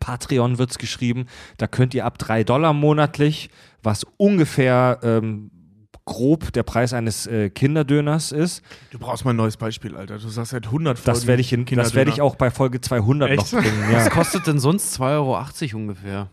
Patreon 0.00 0.58
wird 0.58 0.70
es 0.70 0.78
geschrieben. 0.78 1.26
Da 1.56 1.66
könnt 1.66 1.94
ihr 1.94 2.04
ab 2.04 2.18
3 2.18 2.44
Dollar 2.44 2.74
monatlich, 2.74 3.50
was 3.82 4.04
ungefähr 4.16 5.00
ähm, 5.02 5.50
grob 6.08 6.52
der 6.54 6.62
Preis 6.62 6.92
eines 6.94 7.26
äh, 7.26 7.50
Kinderdöners 7.50 8.32
ist. 8.32 8.62
du 8.90 8.98
brauchst 8.98 9.24
mal 9.26 9.30
ein 9.32 9.36
neues 9.36 9.56
Beispiel, 9.58 9.94
Alter. 9.94 10.18
Du 10.18 10.28
sagst 10.28 10.52
seit 10.52 10.64
100 10.66 10.98
Folgen. 10.98 11.06
Das 11.18 11.26
werde 11.26 11.40
ich, 11.42 11.52
in- 11.52 11.66
das 11.66 11.94
werde 11.94 12.10
ich 12.10 12.20
auch 12.22 12.34
bei 12.36 12.50
Folge 12.50 12.80
200 12.80 13.30
Echt? 13.30 13.52
noch 13.52 13.60
bringen. 13.62 13.84
Was 13.92 14.04
Ja. 14.06 14.10
kostet 14.10 14.46
denn 14.46 14.58
sonst 14.58 14.98
2,80 14.98 15.04
Euro 15.74 15.76
ungefähr? 15.82 16.30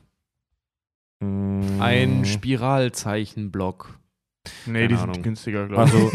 Mm. 1.20 1.82
Ein 1.82 2.26
Spiralzeichenblock. 2.26 4.00
Nee, 4.66 4.88
die 4.88 4.96
Keine 4.96 5.00
sind 5.00 5.10
Ahnung. 5.10 5.22
günstiger, 5.24 5.68
glaube 5.68 5.86
ich. 5.90 5.94
Also, 5.94 6.12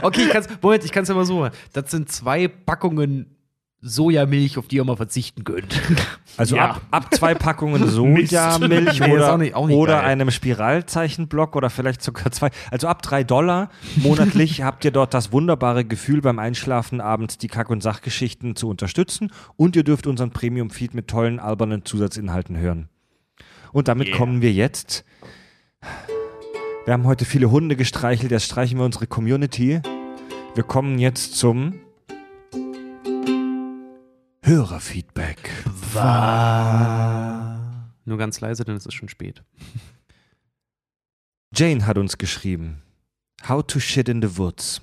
Okay, 0.02 0.22
ich 0.22 0.30
kann's, 0.30 0.48
Moment, 0.62 0.84
ich 0.84 0.92
kann 0.92 1.02
es 1.02 1.08
ja 1.08 1.14
mal 1.14 1.24
so 1.24 1.40
machen. 1.40 1.52
Das 1.72 1.90
sind 1.90 2.10
zwei 2.10 2.48
Packungen 2.48 3.36
Sojamilch, 3.82 4.58
auf 4.58 4.68
die 4.68 4.76
ihr 4.76 4.84
mal 4.84 4.96
verzichten 4.96 5.42
könnt. 5.44 5.80
also 6.36 6.56
Ja. 6.56 6.72
ab, 6.72 6.82
ab 6.90 7.14
zwei 7.14 7.34
Packungen. 7.34 7.86
Sojamilch 7.88 9.00
Nee, 9.00 9.12
oder, 9.12 9.32
auch 9.32 9.38
nicht- 9.38 9.54
auch 9.54 9.66
nicht 9.68 9.76
oder 9.76 10.02
einem 10.02 10.30
Spiralzeichenblock 10.30 11.56
oder 11.56 11.70
vielleicht 11.70 12.02
sogar 12.02 12.30
zwei. 12.30 12.50
Also 12.70 12.88
ab 12.88 13.00
drei 13.02 13.24
Dollar 13.24 13.70
monatlich 13.96 14.62
habt 14.64 14.84
ihr 14.84 14.90
dort 14.90 15.14
das 15.14 15.32
wunderbare 15.32 15.84
Gefühl, 15.84 16.20
beim 16.20 16.38
Einschlafen 16.38 17.00
abends 17.00 17.38
die 17.38 17.48
Kack- 17.48 17.70
und 17.70 17.82
Sachgeschichten 17.82 18.54
zu 18.54 18.68
unterstützen 18.68 19.32
und 19.56 19.76
ihr 19.76 19.84
dürft 19.84 20.06
unseren 20.06 20.30
Premium-Feed 20.30 20.92
mit 20.94 21.08
tollen, 21.08 21.40
albernen 21.40 21.84
Zusatzinhalten 21.84 22.58
hören. 22.58 22.88
Und 23.72 23.88
damit 23.88 24.08
Yeah. 24.08 24.16
kommen 24.18 24.42
wir 24.42 24.52
jetzt. 24.52 25.04
Wir 26.84 26.92
haben 26.94 27.04
heute 27.04 27.24
viele 27.24 27.50
Hunde 27.50 27.76
gestreichelt, 27.76 28.30
jetzt 28.32 28.44
streichen 28.44 28.78
wir 28.78 28.84
unsere 28.84 29.06
Community. 29.06 29.80
Wir 30.54 30.64
kommen 30.64 30.98
jetzt 30.98 31.36
zum 31.36 31.74
Hörerfeedback. 34.42 35.50
Nur 38.04 38.18
ganz 38.18 38.40
leise, 38.40 38.64
denn 38.64 38.76
es 38.76 38.86
ist 38.86 38.94
schon 38.94 39.08
spät. 39.08 39.42
Jane 41.54 41.86
hat 41.86 41.98
uns 41.98 42.16
geschrieben. 42.18 42.82
How 43.48 43.66
to 43.66 43.80
shit 43.80 44.08
in 44.08 44.22
the 44.22 44.38
woods. 44.38 44.80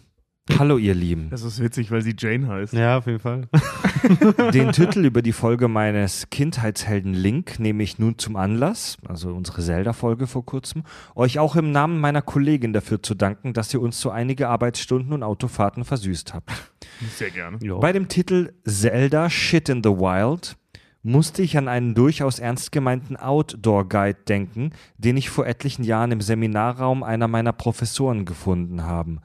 Hallo 0.58 0.78
ihr 0.78 0.94
Lieben. 0.94 1.30
Das 1.30 1.44
ist 1.44 1.62
witzig, 1.62 1.92
weil 1.92 2.02
sie 2.02 2.16
Jane 2.18 2.48
heißt. 2.48 2.74
Ja, 2.74 2.98
auf 2.98 3.06
jeden 3.06 3.20
Fall. 3.20 3.48
Den 4.54 4.72
Titel 4.72 5.06
über 5.06 5.22
die 5.22 5.34
Folge 5.34 5.68
meines 5.68 6.30
Kindheitshelden 6.30 7.14
Link 7.14 7.60
nehme 7.60 7.84
ich 7.84 8.00
nun 8.00 8.18
zum 8.18 8.36
Anlass, 8.36 8.98
also 9.08 9.34
unsere 9.34 9.62
Zelda-Folge 9.62 10.28
vor 10.28 10.46
kurzem, 10.46 10.84
euch 11.16 11.40
auch 11.40 11.56
im 11.56 11.72
Namen 11.72 12.00
meiner 12.00 12.22
Kollegin 12.22 12.74
dafür 12.74 13.04
zu 13.04 13.14
danken, 13.16 13.54
dass 13.54 13.74
ihr 13.74 13.82
uns 13.82 14.00
so 14.00 14.10
einige 14.10 14.48
Arbeitsstunden 14.50 15.14
und 15.14 15.24
Autofahrten 15.24 15.84
versüßt 15.84 16.34
habt. 16.34 16.52
Sehr 17.16 17.30
gerne. 17.30 17.58
Bei 17.80 17.92
dem 17.92 18.08
Titel 18.08 18.54
Zelda 18.66 19.30
Shit 19.30 19.70
in 19.70 19.84
the 19.84 19.90
Wild 19.90 20.58
musste 21.08 21.42
ich 21.42 21.58
an 21.58 21.68
einen 21.68 21.96
durchaus 21.96 22.38
ernst 22.38 22.72
gemeinten 22.72 23.16
Outdoor-Guide 23.16 24.20
denken, 24.28 24.72
den 24.98 25.18
ich 25.18 25.30
vor 25.30 25.48
etlichen 25.48 25.84
Jahren 25.84 26.12
im 26.12 26.22
Seminarraum 26.22 27.02
einer 27.02 27.28
meiner 27.28 27.54
Professoren 27.54 28.26
gefunden 28.26 28.84
habe. 28.84 29.18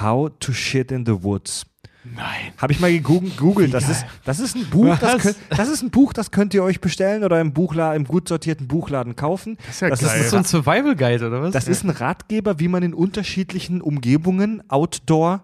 How 0.00 0.30
to 0.40 0.52
Shit 0.52 0.90
in 0.90 1.04
the 1.04 1.22
Woods. 1.22 1.66
Nein. 2.14 2.52
Habe 2.56 2.72
ich 2.72 2.80
mal 2.80 2.92
gegoogelt. 2.92 3.74
Das 3.74 3.88
ist, 3.88 4.06
das 4.24 4.38
ist 4.38 4.56
ein 4.56 4.66
Buch, 4.70 4.96
das, 4.98 5.22
könnt, 5.22 5.36
das 5.50 5.68
ist 5.68 5.82
ein 5.82 5.90
Buch, 5.90 6.12
das 6.12 6.30
könnt 6.30 6.54
ihr 6.54 6.62
euch 6.62 6.80
bestellen 6.80 7.24
oder 7.24 7.40
im, 7.40 7.52
Buchla 7.52 7.94
im 7.94 8.04
gut 8.04 8.28
sortierten 8.28 8.68
Buchladen 8.68 9.16
kaufen. 9.16 9.58
Das 9.58 9.74
ist 9.74 9.80
ja 9.80 9.88
Das 9.90 10.00
geil. 10.00 10.20
Ist 10.20 10.30
so 10.30 10.36
ein 10.36 10.44
Survival 10.44 10.94
Guide, 10.94 11.26
oder 11.26 11.42
was? 11.42 11.52
Das 11.52 11.68
ist 11.68 11.84
ein 11.84 11.90
Ratgeber, 11.90 12.58
wie 12.60 12.68
man 12.68 12.82
in 12.82 12.94
unterschiedlichen 12.94 13.80
Umgebungen 13.82 14.62
outdoor 14.70 15.42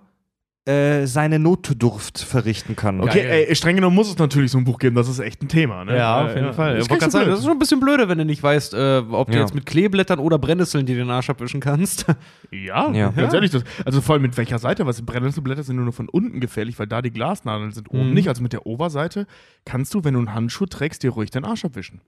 äh, 0.64 1.06
seine 1.06 1.40
Notdurft 1.40 2.20
verrichten 2.20 2.76
kann. 2.76 3.00
Okay, 3.00 3.22
Geil. 3.24 3.46
ey, 3.48 3.56
streng 3.56 3.74
genommen 3.74 3.96
muss 3.96 4.08
es 4.08 4.16
natürlich 4.18 4.52
so 4.52 4.58
ein 4.58 4.64
Buch 4.64 4.78
geben, 4.78 4.94
das 4.94 5.08
ist 5.08 5.18
echt 5.18 5.42
ein 5.42 5.48
Thema, 5.48 5.84
ne? 5.84 5.96
ja, 5.96 6.24
auf 6.24 6.36
jeden 6.36 6.52
Fall. 6.52 6.74
Wollte 6.78 6.78
nicht 6.78 6.88
gerade 7.00 7.04
so 7.10 7.18
sagen, 7.18 7.30
das 7.30 7.38
ist 7.40 7.44
schon 7.46 7.54
ein 7.54 7.58
bisschen 7.58 7.80
blöder, 7.80 8.08
wenn 8.08 8.18
du 8.18 8.24
nicht 8.24 8.40
weißt, 8.42 8.74
äh, 8.74 9.02
ob 9.10 9.28
du 9.28 9.34
Ja. 9.34 9.40
jetzt 9.40 9.56
mit 9.56 9.66
Kleeblättern 9.66 10.20
oder 10.20 10.38
Brennnesseln 10.38 10.86
dir 10.86 10.94
den 10.94 11.10
Arsch 11.10 11.30
abwischen 11.30 11.60
kannst. 11.60 12.06
Ja, 12.52 12.92
Ja. 12.92 13.08
ganz 13.10 13.34
ehrlich. 13.34 13.50
Das, 13.50 13.64
also 13.84 14.00
vor 14.00 14.12
allem 14.14 14.22
mit 14.22 14.36
welcher 14.36 14.58
Seite? 14.60 14.86
Was 14.86 15.02
Brennnesselblätter 15.02 15.62
sind 15.64 15.76
nur 15.76 15.92
von 15.92 16.08
unten 16.08 16.38
gefährlich, 16.38 16.78
weil 16.78 16.86
da 16.86 17.02
die 17.02 17.10
Glasnadeln 17.10 17.72
sind, 17.72 17.90
oben 17.90 18.08
Mhm. 18.10 18.14
nicht. 18.14 18.28
Also 18.28 18.42
mit 18.42 18.52
der 18.52 18.66
Oberseite 18.66 19.26
kannst 19.64 19.94
du, 19.94 20.04
wenn 20.04 20.14
du 20.14 20.20
einen 20.20 20.34
Handschuh 20.34 20.66
trägst, 20.66 21.02
dir 21.02 21.10
ruhig 21.10 21.30
den 21.30 21.44
Arsch 21.44 21.64
abwischen. 21.64 22.00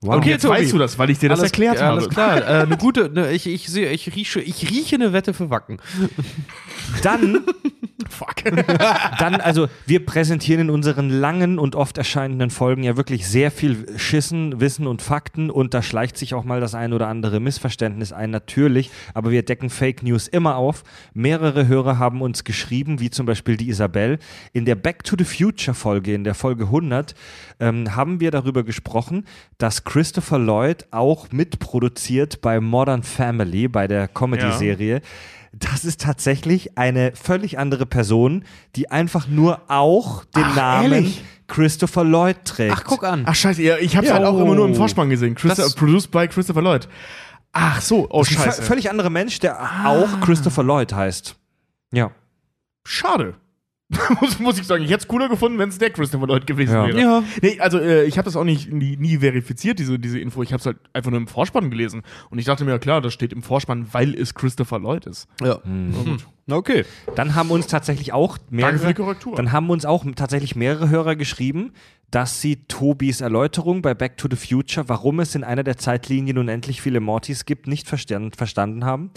Wow. 0.00 0.16
Und 0.16 0.26
jetzt 0.26 0.42
Tobi. 0.42 0.54
weißt 0.54 0.72
du 0.72 0.78
das, 0.78 0.96
weil 0.98 1.10
ich 1.10 1.18
dir 1.18 1.28
das 1.28 1.40
alles, 1.40 1.50
erklärt 1.50 1.76
ja, 1.76 1.86
habe. 1.86 1.98
Alles 1.98 2.08
klar. 2.08 2.36
äh, 2.42 2.62
eine 2.62 2.76
gute, 2.76 3.10
ne, 3.10 3.32
ich, 3.32 3.46
ich 3.46 3.68
sehe, 3.68 3.90
ich 3.90 4.14
rieche, 4.14 4.40
ich 4.40 4.70
rieche 4.70 4.94
eine 4.94 5.12
Wette 5.12 5.34
für 5.34 5.50
Wacken. 5.50 5.78
Dann 7.02 7.44
Fuck. 8.08 8.44
Dann, 9.18 9.36
also, 9.36 9.68
wir 9.86 10.04
präsentieren 10.04 10.62
in 10.62 10.70
unseren 10.70 11.10
langen 11.10 11.58
und 11.58 11.74
oft 11.74 11.98
erscheinenden 11.98 12.50
Folgen 12.50 12.82
ja 12.82 12.96
wirklich 12.96 13.26
sehr 13.26 13.50
viel 13.50 13.98
Schissen, 13.98 14.60
Wissen 14.60 14.86
und 14.86 15.02
Fakten 15.02 15.50
und 15.50 15.74
da 15.74 15.82
schleicht 15.82 16.16
sich 16.16 16.34
auch 16.34 16.44
mal 16.44 16.60
das 16.60 16.74
ein 16.74 16.92
oder 16.92 17.08
andere 17.08 17.40
Missverständnis 17.40 18.12
ein, 18.12 18.30
natürlich, 18.30 18.90
aber 19.14 19.30
wir 19.30 19.42
decken 19.44 19.68
Fake 19.68 20.02
News 20.02 20.28
immer 20.28 20.56
auf. 20.56 20.84
Mehrere 21.12 21.66
Hörer 21.66 21.98
haben 21.98 22.22
uns 22.22 22.44
geschrieben, 22.44 23.00
wie 23.00 23.10
zum 23.10 23.26
Beispiel 23.26 23.56
die 23.56 23.68
Isabel. 23.68 24.18
In 24.52 24.64
der 24.64 24.74
Back 24.74 25.04
to 25.04 25.16
the 25.18 25.24
Future 25.24 25.74
Folge, 25.74 26.14
in 26.14 26.24
der 26.24 26.34
Folge 26.34 26.64
100, 26.64 27.14
ähm, 27.60 27.94
haben 27.96 28.20
wir 28.20 28.30
darüber 28.30 28.62
gesprochen, 28.62 29.24
dass 29.58 29.84
Christopher 29.84 30.38
Lloyd 30.38 30.86
auch 30.90 31.30
mitproduziert 31.32 32.40
bei 32.40 32.60
Modern 32.60 33.02
Family, 33.02 33.68
bei 33.68 33.86
der 33.88 34.08
Comedy-Serie. 34.08 35.00
Das 35.52 35.84
ist 35.84 36.00
tatsächlich 36.02 36.76
eine 36.78 37.12
völlig 37.16 37.58
andere 37.58 37.86
Person, 37.86 38.44
die 38.76 38.90
einfach 38.90 39.26
nur 39.28 39.62
auch 39.68 40.24
den 40.26 40.44
Ach, 40.44 40.56
Namen 40.56 40.92
ehrlich? 40.92 41.24
Christopher 41.48 42.04
Lloyd 42.04 42.44
trägt. 42.44 42.74
Ach, 42.76 42.84
guck 42.84 43.02
an. 43.04 43.22
Ach 43.26 43.34
scheiße, 43.34 43.62
ja, 43.62 43.78
ich 43.78 43.96
hab's 43.96 44.08
Ja. 44.08 44.14
halt 44.14 44.26
auch 44.26 44.38
immer 44.38 44.54
nur 44.54 44.66
im 44.66 44.72
Oh. 44.72 44.76
Vorspann 44.76 45.08
gesehen. 45.08 45.34
Christa 45.34 45.62
Das- 45.62 45.74
produced 45.74 46.10
by 46.10 46.28
Christopher 46.28 46.60
Lloyd. 46.62 46.86
Ach 47.52 47.80
so, 47.80 48.06
oh 48.10 48.18
Das 48.20 48.30
ist 48.30 48.36
ein 48.38 48.44
scheiße. 48.44 48.62
vö- 48.62 48.66
völlig 48.66 48.90
anderer 48.90 49.08
Mensch, 49.10 49.38
der 49.40 49.58
Ah. 49.58 49.86
auch 49.88 50.20
Christopher 50.20 50.62
Lloyd 50.62 50.92
heißt. 50.92 51.34
Ja. 51.92 52.10
Schade. 52.86 53.34
muss, 54.20 54.38
muss 54.38 54.58
ich 54.58 54.66
sagen, 54.66 54.84
ich 54.84 54.90
hätte 54.90 55.00
es 55.02 55.08
cooler 55.08 55.28
gefunden, 55.30 55.58
wenn 55.58 55.70
es 55.70 55.78
der 55.78 55.88
Christopher 55.90 56.26
Lloyd 56.26 56.46
gewesen 56.46 56.74
Ja. 56.74 56.86
wäre. 56.86 57.00
Ja. 57.00 57.22
Nee, 57.40 57.58
also 57.58 57.78
äh, 57.78 58.04
ich 58.04 58.18
habe 58.18 58.26
das 58.26 58.36
auch 58.36 58.44
nicht 58.44 58.70
nie, 58.70 58.96
nie 58.98 59.18
verifiziert, 59.18 59.78
diese, 59.78 59.98
diese 59.98 60.18
Info. 60.18 60.42
Ich 60.42 60.52
habe 60.52 60.60
es 60.60 60.66
halt 60.66 60.76
einfach 60.92 61.10
nur 61.10 61.18
im 61.20 61.26
Vorspann 61.26 61.70
gelesen. 61.70 62.02
Und 62.28 62.38
ich 62.38 62.44
dachte 62.44 62.64
mir, 62.64 62.72
ja 62.72 62.78
klar, 62.78 63.00
das 63.00 63.14
steht 63.14 63.32
im 63.32 63.42
Vorspann, 63.42 63.86
weil 63.92 64.14
es 64.14 64.34
Christopher 64.34 64.78
Lloyd 64.78 65.06
ist. 65.06 65.26
Ja. 65.42 65.60
Na 65.64 66.02
gut. 66.02 66.26
Okay. 66.50 66.84
Dann 67.14 67.34
haben 67.34 67.50
uns 67.50 67.66
tatsächlich 67.66 68.12
auch 68.12 68.36
Danke 68.36 68.48
für 68.50 68.54
mehrere, 68.56 68.86
die 68.88 68.94
Korrektur. 68.94 69.36
dann 69.36 69.52
haben 69.52 69.70
uns 69.70 69.84
auch 69.86 70.04
tatsächlich 70.16 70.54
mehrere 70.56 70.88
Hörer 70.90 71.16
geschrieben, 71.16 71.72
dass 72.10 72.40
sie 72.40 72.56
Tobis 72.68 73.20
Erläuterung 73.20 73.82
bei 73.82 73.92
Back 73.92 74.16
to 74.16 74.28
the 74.30 74.36
Future, 74.36 74.88
warum 74.88 75.20
es 75.20 75.34
in 75.34 75.44
einer 75.44 75.62
der 75.62 75.76
Zeitlinien 75.76 76.38
unendlich 76.38 76.80
viele 76.80 77.00
Mortys 77.00 77.44
gibt, 77.44 77.66
nicht 77.66 77.86
verstanden 77.86 78.84
haben. 78.86 79.10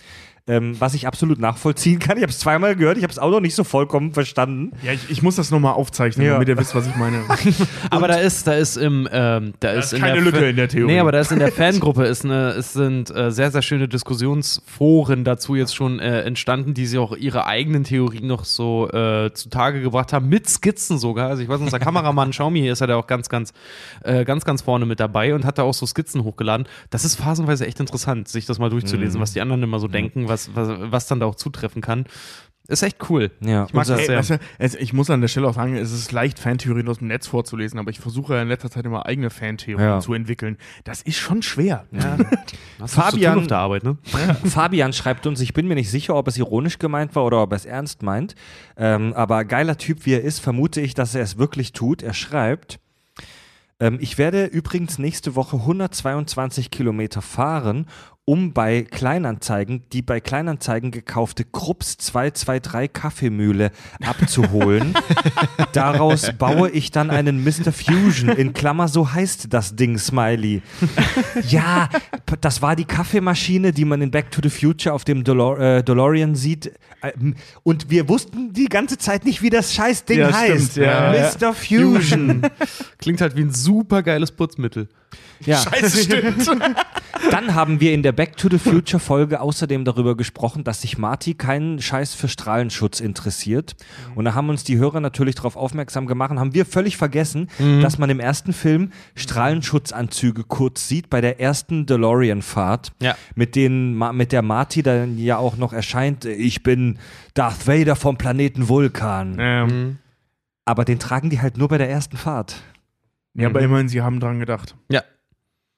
Ähm, 0.47 0.75
was 0.79 0.95
ich 0.95 1.05
absolut 1.05 1.39
nachvollziehen 1.39 1.99
kann. 1.99 2.17
Ich 2.17 2.23
habe 2.23 2.31
es 2.31 2.39
zweimal 2.39 2.75
gehört, 2.75 2.97
ich 2.97 3.03
habe 3.03 3.11
es 3.11 3.19
auch 3.19 3.29
noch 3.29 3.39
nicht 3.41 3.53
so 3.53 3.63
vollkommen 3.63 4.11
verstanden. 4.11 4.71
ja, 4.83 4.91
ich, 4.91 5.09
ich 5.11 5.21
muss 5.21 5.35
das 5.35 5.51
nochmal 5.51 5.73
aufzeichnen, 5.73 6.25
Ja. 6.25 6.33
damit 6.33 6.49
ihr 6.49 6.57
wisst, 6.57 6.73
was 6.73 6.87
ich 6.87 6.95
meine. 6.95 7.19
Aber 7.91 8.07
da 8.07 8.15
ist, 8.15 8.47
da 8.47 8.53
ist 8.53 8.75
im, 8.75 9.07
ähm, 9.11 9.53
da 9.59 9.69
ist, 9.71 9.85
ist 9.85 9.93
in 9.93 9.99
keine 9.99 10.15
der 10.15 10.21
Lücke 10.23 10.39
Fa- 10.39 10.45
in 10.45 10.55
der 10.55 10.67
Theorie. 10.67 10.93
Nee, 10.93 10.99
aber 10.99 11.11
da 11.11 11.19
ist 11.19 11.31
in 11.31 11.37
der 11.39 11.51
Fangruppe 11.51 12.05
ist 12.05 12.25
eine, 12.25 12.49
es 12.51 12.73
sind 12.73 13.15
äh, 13.15 13.31
sehr, 13.31 13.51
sehr 13.51 13.61
schöne 13.61 13.87
Diskussionsforen 13.87 15.23
dazu 15.23 15.55
jetzt 15.55 15.75
schon 15.75 15.99
äh, 15.99 16.21
entstanden, 16.21 16.73
die 16.73 16.85
sie 16.85 16.97
auch 16.97 17.15
ihre 17.15 17.45
eigenen 17.45 17.83
Theorien 17.83 18.27
noch 18.27 18.45
so 18.45 18.89
äh, 18.89 19.31
zutage 19.33 19.81
gebracht 19.81 20.13
haben, 20.13 20.27
mit 20.29 20.49
Skizzen 20.49 20.97
sogar. 20.97 21.29
Also 21.29 21.43
ich 21.43 21.49
weiß, 21.49 21.59
unser 21.61 21.79
Kameramann 21.79 22.31
Xiaomi 22.31 22.67
ist 22.67 22.79
ja 22.81 22.87
da 22.87 22.95
auch 22.95 23.07
ganz, 23.07 23.29
ganz, 23.29 23.53
äh, 24.03 24.25
ganz, 24.25 24.45
ganz 24.45 24.61
vorne 24.63 24.85
mit 24.85 24.99
dabei 24.99 25.35
und 25.35 25.45
hat 25.45 25.57
da 25.57 25.63
auch 25.63 25.73
so 25.73 25.85
Skizzen 25.85 26.23
hochgeladen. 26.23 26.67
Das 26.89 27.05
ist 27.05 27.15
phasenweise 27.15 27.65
echt 27.67 27.79
interessant, 27.79 28.27
sich 28.27 28.45
das 28.45 28.59
mal 28.59 28.69
durchzulesen, 28.69 29.19
Mhm. 29.19 29.21
was 29.21 29.33
die 29.33 29.41
anderen 29.41 29.61
immer 29.63 29.79
so 29.79 29.87
denken, 29.87 30.27
was, 30.31 30.55
was, 30.55 30.69
was 30.91 31.05
dann 31.07 31.19
da 31.19 31.25
auch 31.27 31.35
zutreffen 31.35 31.81
kann. 31.81 32.05
Ist 32.67 32.83
echt 32.83 33.09
cool. 33.09 33.31
Ja, 33.41 33.65
ich 33.65 33.73
mag 33.73 33.85
das 33.85 33.99
Ey, 33.99 34.05
sehr. 34.05 34.17
weißt 34.19 34.29
du, 34.29 34.39
es, 34.59 34.75
ich 34.75 34.93
muss 34.93 35.09
an 35.09 35.19
der 35.19 35.27
Stelle 35.27 35.47
auch 35.47 35.53
sagen, 35.55 35.75
es 35.75 35.91
ist 35.91 36.11
leicht, 36.13 36.39
Fantheorien 36.39 36.87
aus 36.87 36.99
dem 36.99 37.07
Netz 37.07 37.27
vorzulesen, 37.27 37.79
aber 37.79 37.89
ich 37.89 37.99
versuche 37.99 38.35
ja 38.35 38.41
in 38.43 38.47
letzter 38.47 38.69
Zeit 38.71 38.85
immer 38.85 39.05
eigene 39.07 39.29
Fantheorien 39.29 39.85
Ja. 39.89 39.99
zu 39.99 40.13
entwickeln. 40.13 40.57
Das 40.85 41.01
ist 41.01 41.17
schon 41.17 41.41
schwer. 41.41 41.85
ja. 41.91 42.17
Fabian- 42.87 43.39
auf 43.39 43.47
der 43.47 43.57
Arbeit, 43.57 43.83
ne? 43.83 43.97
Fabian 44.45 44.93
schreibt 44.93 45.27
uns, 45.27 45.41
ich 45.41 45.53
bin 45.53 45.67
mir 45.67 45.75
nicht 45.75 45.89
sicher, 45.91 46.15
ob 46.15 46.27
es 46.29 46.37
ironisch 46.37 46.79
gemeint 46.79 47.13
war 47.15 47.25
oder 47.25 47.41
ob 47.41 47.51
er 47.51 47.57
es 47.57 47.65
ernst 47.65 48.03
meint. 48.03 48.35
Ähm, 48.77 49.11
aber 49.15 49.43
geiler 49.43 49.77
Typ 49.77 50.05
wie 50.05 50.13
er 50.13 50.21
ist, 50.21 50.39
vermute 50.39 50.79
ich, 50.81 50.93
dass 50.93 51.13
er 51.13 51.23
es 51.23 51.37
wirklich 51.37 51.73
tut. 51.73 52.01
Er 52.03 52.13
schreibt, 52.13 52.79
ähm, 53.81 53.97
ich 53.99 54.17
werde 54.17 54.45
übrigens 54.45 54.97
nächste 54.97 55.35
Woche 55.35 55.57
122 55.57 56.71
Kilometer 56.71 57.21
fahren, 57.21 57.87
um 58.31 58.53
bei 58.53 58.83
Kleinanzeigen 58.83 59.83
die 59.91 60.01
bei 60.01 60.21
Kleinanzeigen 60.21 60.91
gekaufte 60.91 61.43
Krups 61.43 61.97
223 61.97 62.93
Kaffeemühle 62.93 63.71
abzuholen. 64.05 64.93
Daraus 65.73 66.31
baue 66.37 66.69
ich 66.69 66.91
dann 66.91 67.09
einen 67.09 67.43
Mr. 67.43 67.73
Fusion, 67.73 68.29
in 68.29 68.53
Klammer, 68.53 68.87
so 68.87 69.11
heißt 69.11 69.47
das 69.53 69.75
Ding, 69.75 69.97
Smiley. 69.97 70.61
Ja, 71.49 71.89
das 72.39 72.61
war 72.61 72.77
die 72.77 72.85
Kaffeemaschine, 72.85 73.73
die 73.73 73.83
man 73.83 74.01
in 74.01 74.11
Back 74.11 74.31
to 74.31 74.39
the 74.41 74.49
Future 74.49 74.95
auf 74.95 75.03
dem 75.03 75.25
Delor 75.25 75.59
äh, 75.59 75.83
DeLorean 75.83 76.33
sieht. 76.35 76.71
Ähm, 77.03 77.35
Und 77.63 77.89
wir 77.89 78.07
wussten 78.07 78.53
die 78.53 78.69
ganze 78.69 78.97
Zeit 78.97 79.25
nicht, 79.25 79.41
wie 79.41 79.49
das 79.49 79.73
Scheißding 79.73 80.19
Ja, 80.19 80.31
heißt. 80.33 80.71
stimmt, 80.71 80.85
ja, 80.87 81.13
ja. 81.13 81.31
Mr. 81.37 81.53
Fusion. 81.53 82.43
Klingt 82.97 83.19
halt 83.19 83.35
wie 83.35 83.41
ein 83.41 83.51
super 83.53 84.01
geiles 84.03 84.31
Putzmittel. 84.31 84.87
Ja. 85.45 85.57
Scheiße, 85.63 86.03
stimmt. 86.03 86.47
Dann 87.31 87.53
haben 87.55 87.79
wir 87.79 87.93
in 87.93 88.03
der 88.03 88.11
Back 88.11 88.35
to 88.37 88.49
the 88.49 88.57
Future 88.57 88.99
Folge 88.99 89.41
außerdem 89.41 89.85
darüber 89.85 90.15
gesprochen, 90.17 90.63
dass 90.63 90.81
sich 90.81 90.97
Marty 90.97 91.33
keinen 91.33 91.81
Scheiß 91.81 92.13
für 92.15 92.27
Strahlenschutz 92.27 92.99
interessiert. 92.99 93.75
Und 94.15 94.25
da 94.25 94.33
haben 94.33 94.49
uns 94.49 94.63
die 94.63 94.77
Hörer 94.77 94.99
natürlich 94.99 95.35
darauf 95.35 95.55
aufmerksam 95.55 96.07
gemacht 96.07 96.31
haben 96.31 96.53
wir 96.53 96.65
völlig 96.65 96.97
vergessen, 96.97 97.47
dass 97.81 97.97
man 97.97 98.09
im 98.09 98.19
ersten 98.19 98.53
Film 98.53 98.91
Strahlenschutzanzüge 99.15 100.43
kurz 100.43 100.87
sieht 100.87 101.09
bei 101.09 101.19
der 101.21 101.39
ersten 101.39 101.85
DeLorean-Fahrt, 101.85 102.91
Ja. 103.01 103.15
mit, 103.35 103.55
denen, 103.55 103.97
mit 104.15 104.31
der 104.31 104.41
Marty 104.41 104.83
dann 104.83 105.17
ja 105.17 105.37
auch 105.37 105.57
noch 105.57 105.73
erscheint, 105.73 106.25
ich 106.25 106.63
bin 106.63 106.99
Darth 107.33 107.67
Vader 107.67 107.95
vom 107.95 108.17
Planeten 108.17 108.69
Vulkan. 108.69 109.37
ähm, 109.39 109.97
Aber 110.65 110.85
den 110.85 110.99
tragen 110.99 111.29
die 111.29 111.41
halt 111.41 111.57
nur 111.57 111.67
bei 111.67 111.77
der 111.77 111.89
ersten 111.89 112.17
Fahrt. 112.17 112.55
Ja, 113.33 113.47
aber 113.47 113.61
immerhin, 113.61 113.87
sie 113.89 114.01
haben 114.01 114.19
dran 114.19 114.39
gedacht. 114.39 114.75
Ja. 114.89 115.01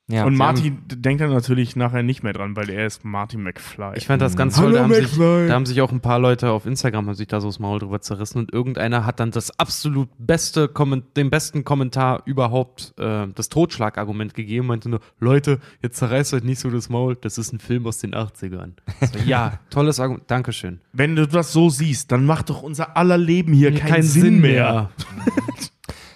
Ja. 0.10 0.26
Und 0.26 0.36
Marty 0.36 0.72
d- 0.72 0.98
denkt 0.98 1.22
dann 1.22 1.32
natürlich 1.32 1.78
nachher 1.78 2.04
nicht 2.04 2.24
mehr 2.24 2.34
dran, 2.34 2.58
weil 2.58 2.70
er 2.70 2.86
ist 2.86 3.06
Marty 3.06 3.38
McFly. 3.38 3.94
Ich 3.96 4.06
fand 4.06 4.22
das 4.22 4.36
ganz 4.36 4.58
Hallo, 4.58 4.68
toll. 4.68 4.74
Da 4.78 4.84
haben, 4.84 4.94
sich, 4.94 5.04
McFly. 5.18 5.48
da 5.48 5.54
haben 5.54 5.66
sich 5.66 5.80
auch 5.82 5.94
ein 5.94 6.02
paar 6.02 6.20
Leute 6.20 6.52
auf 6.52 6.66
Instagram 6.66 7.08
haben 7.08 7.16
sich 7.16 7.28
da 7.30 7.40
so 7.40 7.48
das 7.48 7.58
Maul 7.58 7.80
drüber 7.80 8.02
zerrissen 8.02 8.40
und 8.40 8.52
irgendeiner 8.54 9.06
hat 9.06 9.22
dann 9.22 9.32
das 9.32 9.58
absolut 9.60 10.10
beste, 10.18 10.68
Komment- 10.68 11.16
den 11.16 11.30
besten 11.30 11.64
Kommentar 11.64 12.22
überhaupt, 12.26 12.94
äh, 13.00 13.28
das 13.34 13.48
Totschlagargument 13.48 14.34
gegeben, 14.34 14.68
meinte 14.68 14.90
nur, 14.90 15.00
Leute, 15.22 15.60
jetzt 15.82 15.96
zerreißt 16.00 16.34
euch 16.34 16.44
nicht 16.44 16.60
so 16.60 16.70
das 16.70 16.90
Maul, 16.90 17.16
das 17.16 17.38
ist 17.38 17.54
ein 17.54 17.60
Film 17.60 17.88
aus 17.88 18.00
den 18.00 18.14
80ern. 18.14 18.74
So, 19.00 19.20
ja, 19.26 19.58
tolles 19.70 20.02
Argument, 20.02 20.30
Dankeschön. 20.30 20.82
Wenn 20.92 21.16
du 21.16 21.26
das 21.30 21.54
so 21.54 21.70
siehst, 21.70 22.12
dann 22.12 22.26
macht 22.26 22.50
doch 22.50 22.62
unser 22.62 22.98
aller 22.98 23.18
Leben 23.18 23.54
hier 23.54 23.74
keinen, 23.74 24.04
Sinn, 24.04 24.42
mehr. 24.42 24.90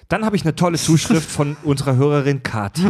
Dann 0.10 0.24
habe 0.24 0.38
ich 0.38 0.44
eine 0.44 0.56
tolle 0.56 0.78
Zuschrift 0.78 1.30
von 1.30 1.58
unserer 1.64 1.98
Hörerin 1.98 2.42
Kati. 2.42 2.88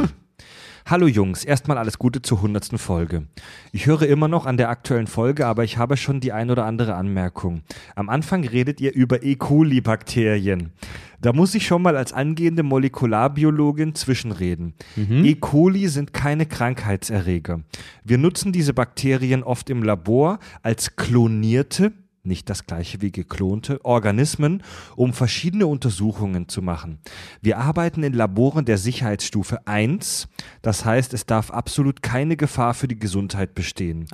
Hallo 0.86 1.08
Jungs, 1.08 1.44
erstmal 1.44 1.80
alles 1.80 1.98
Gute 1.98 2.22
zur 2.22 2.42
hundertsten 2.44 2.78
Folge. 2.78 3.26
Ich 3.72 3.88
höre 3.88 4.04
immer 4.04 4.28
noch 4.28 4.46
an 4.46 4.56
der 4.56 4.70
aktuellen 4.70 5.08
Folge, 5.08 5.48
aber 5.48 5.64
ich 5.64 5.80
habe 5.80 5.98
schon 5.98 6.20
die 6.20 6.32
ein 6.32 6.52
oder 6.52 6.66
andere 6.66 6.94
Anmerkung. 6.94 7.64
Am 7.96 8.08
Anfang 8.08 8.44
redet 8.48 8.80
ihr 8.80 8.94
über 8.94 9.24
E. 9.24 9.36
coli-Bakterien. 9.36 10.72
Da 11.20 11.34
muss 11.34 11.56
ich 11.56 11.66
schon 11.66 11.82
mal 11.82 11.98
als 11.98 12.14
angehende 12.14 12.62
Molekularbiologin 12.62 13.96
zwischenreden. 13.96 14.76
E. 14.96 15.34
coli 15.36 15.88
sind 15.88 16.14
keine 16.14 16.46
Krankheitserreger. 16.46 17.62
Wir 18.04 18.20
nutzen 18.20 18.52
diese 18.52 18.74
Bakterien 18.76 19.42
oft 19.42 19.72
im 19.72 19.82
Labor 19.82 20.38
als 20.62 20.96
klonierte, 20.96 21.94
nicht 22.28 22.50
das 22.50 22.66
gleiche 22.66 23.02
wie 23.02 23.12
geklonte, 23.12 23.84
Organismen, 23.84 24.64
um 24.96 25.14
verschiedene 25.14 25.68
Untersuchungen 25.68 26.48
zu 26.48 26.62
machen. 26.62 27.00
Wir 27.42 27.58
arbeiten 27.58 28.04
in 28.04 28.14
Laboren 28.14 28.66
der 28.66 28.78
Sicherheitsstufe 28.78 29.66
1, 29.66 30.28
das 30.62 30.86
heißt, 30.86 31.14
es 31.14 31.26
darf 31.26 31.52
absolut 31.52 32.04
keine 32.04 32.38
Gefahr 32.38 32.74
für 32.74 32.88
die 32.88 33.00
Gesundheit 33.00 33.56
bestehen. 33.56 34.08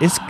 Es, 0.00 0.20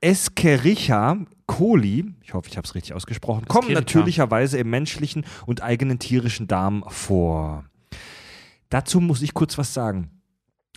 Escherichia 0.00 1.18
coli, 1.46 2.14
ich 2.22 2.32
hoffe, 2.32 2.48
ich 2.48 2.56
habe 2.56 2.66
es 2.66 2.74
richtig 2.74 2.94
ausgesprochen, 2.94 3.46
kommen 3.46 3.68
Escherichia. 3.68 3.80
natürlicherweise 3.80 4.58
im 4.58 4.70
menschlichen 4.70 5.26
und 5.46 5.62
eigenen 5.62 5.98
tierischen 5.98 6.46
Darm 6.46 6.84
vor. 6.88 7.64
Dazu 8.70 9.00
muss 9.00 9.20
ich 9.20 9.34
kurz 9.34 9.58
was 9.58 9.74
sagen. 9.74 10.10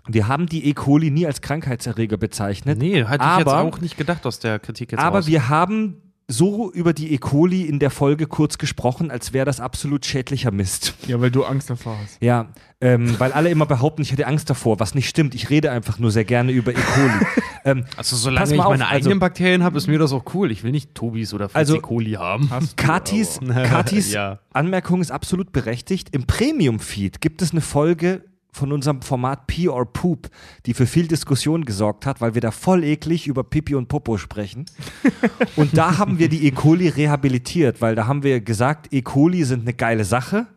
Wir 0.07 0.27
haben 0.27 0.47
die 0.47 0.65
E. 0.67 0.73
coli 0.73 1.11
nie 1.11 1.25
als 1.25 1.41
Krankheitserreger 1.41 2.17
bezeichnet. 2.17 2.77
Nee, 2.77 3.05
hatte 3.05 3.23
ich 3.23 3.37
jetzt 3.39 3.47
aber- 3.47 3.61
auch 3.61 3.79
nicht 3.79 3.97
gedacht 3.97 4.25
aus 4.25 4.39
der 4.39 4.59
Kritik 4.59 4.91
jetzt 4.91 5.01
Aber 5.01 5.19
raus. 5.19 5.27
wir 5.27 5.47
haben 5.49 5.97
so 6.27 6.71
über 6.71 6.93
die 6.93 7.13
E. 7.13 7.17
coli 7.17 7.63
in 7.63 7.79
der 7.79 7.89
Folge 7.89 8.27
kurz 8.27 8.57
gesprochen, 8.57 9.11
als 9.11 9.33
wäre 9.33 9.45
das 9.45 9.59
absolut 9.59 10.05
schädlicher 10.05 10.51
Mist. 10.51 10.93
Ja, 11.07 11.19
weil 11.21 11.31
du 11.31 11.43
Angst 11.43 11.69
davor 11.69 11.97
hast. 12.01 12.17
Ja, 12.21 12.47
ähm, 12.81 13.17
weil 13.19 13.31
alle 13.33 13.49
immer 13.49 13.65
behaupten, 13.65 14.01
ich 14.01 14.11
hätte 14.11 14.25
Angst 14.27 14.49
davor, 14.49 14.79
was 14.79 14.95
nicht 14.95 15.07
stimmt. 15.09 15.35
Ich 15.35 15.49
rede 15.49 15.71
einfach 15.71 15.99
nur 15.99 16.11
sehr 16.11 16.23
gerne 16.25 16.51
über 16.53 16.71
E. 16.71 16.75
coli. 16.75 17.25
ähm, 17.65 17.85
also 17.97 18.15
solange 18.15 18.47
mal 18.51 18.55
ich 18.55 18.59
auf, 18.61 18.69
meine 18.71 18.87
also- 18.87 18.95
eigenen 19.07 19.19
Bakterien 19.19 19.63
habe, 19.63 19.77
ist 19.77 19.87
mir 19.87 19.99
das 19.99 20.11
auch 20.13 20.23
cool. 20.33 20.49
Ich 20.51 20.63
will 20.63 20.71
nicht 20.71 20.95
Tobis 20.95 21.33
oder 21.33 21.49
Also- 21.53 21.73
Fritzi 21.75 21.87
Coli 21.87 22.11
haben. 22.13 22.49
Katis, 22.77 23.39
Katis 23.47 24.11
Ja. 24.13 24.39
Anmerkung 24.53 25.01
ist 25.01 25.11
absolut 25.11 25.51
berechtigt. 25.51 26.09
Im 26.13 26.25
Premium-Feed 26.25 27.19
gibt 27.21 27.41
es 27.41 27.51
eine 27.51 27.61
Folge 27.61 28.23
von 28.53 28.71
unserem 28.71 29.01
Format 29.01 29.47
Pee 29.47 29.67
or 29.67 29.91
Poop, 29.91 30.29
die 30.65 30.73
für 30.73 30.85
viel 30.85 31.07
Diskussion 31.07 31.65
gesorgt 31.65 32.05
hat, 32.05 32.21
weil 32.21 32.35
wir 32.35 32.41
da 32.41 32.51
voll 32.51 32.83
eklig 32.83 33.27
über 33.27 33.43
Pipi 33.43 33.75
und 33.75 33.87
Popo 33.87 34.17
sprechen. 34.17 34.65
und 35.55 35.75
da 35.75 35.97
haben 35.97 36.19
wir 36.19 36.29
die 36.29 36.45
E. 36.45 36.51
coli 36.51 36.87
rehabilitiert, 36.87 37.81
weil 37.81 37.95
da 37.95 38.07
haben 38.07 38.23
wir 38.23 38.41
gesagt, 38.41 38.93
E. 38.93 39.01
coli 39.01 39.43
sind 39.43 39.63
eine 39.63 39.73
geile 39.73 40.05
Sache, 40.05 40.47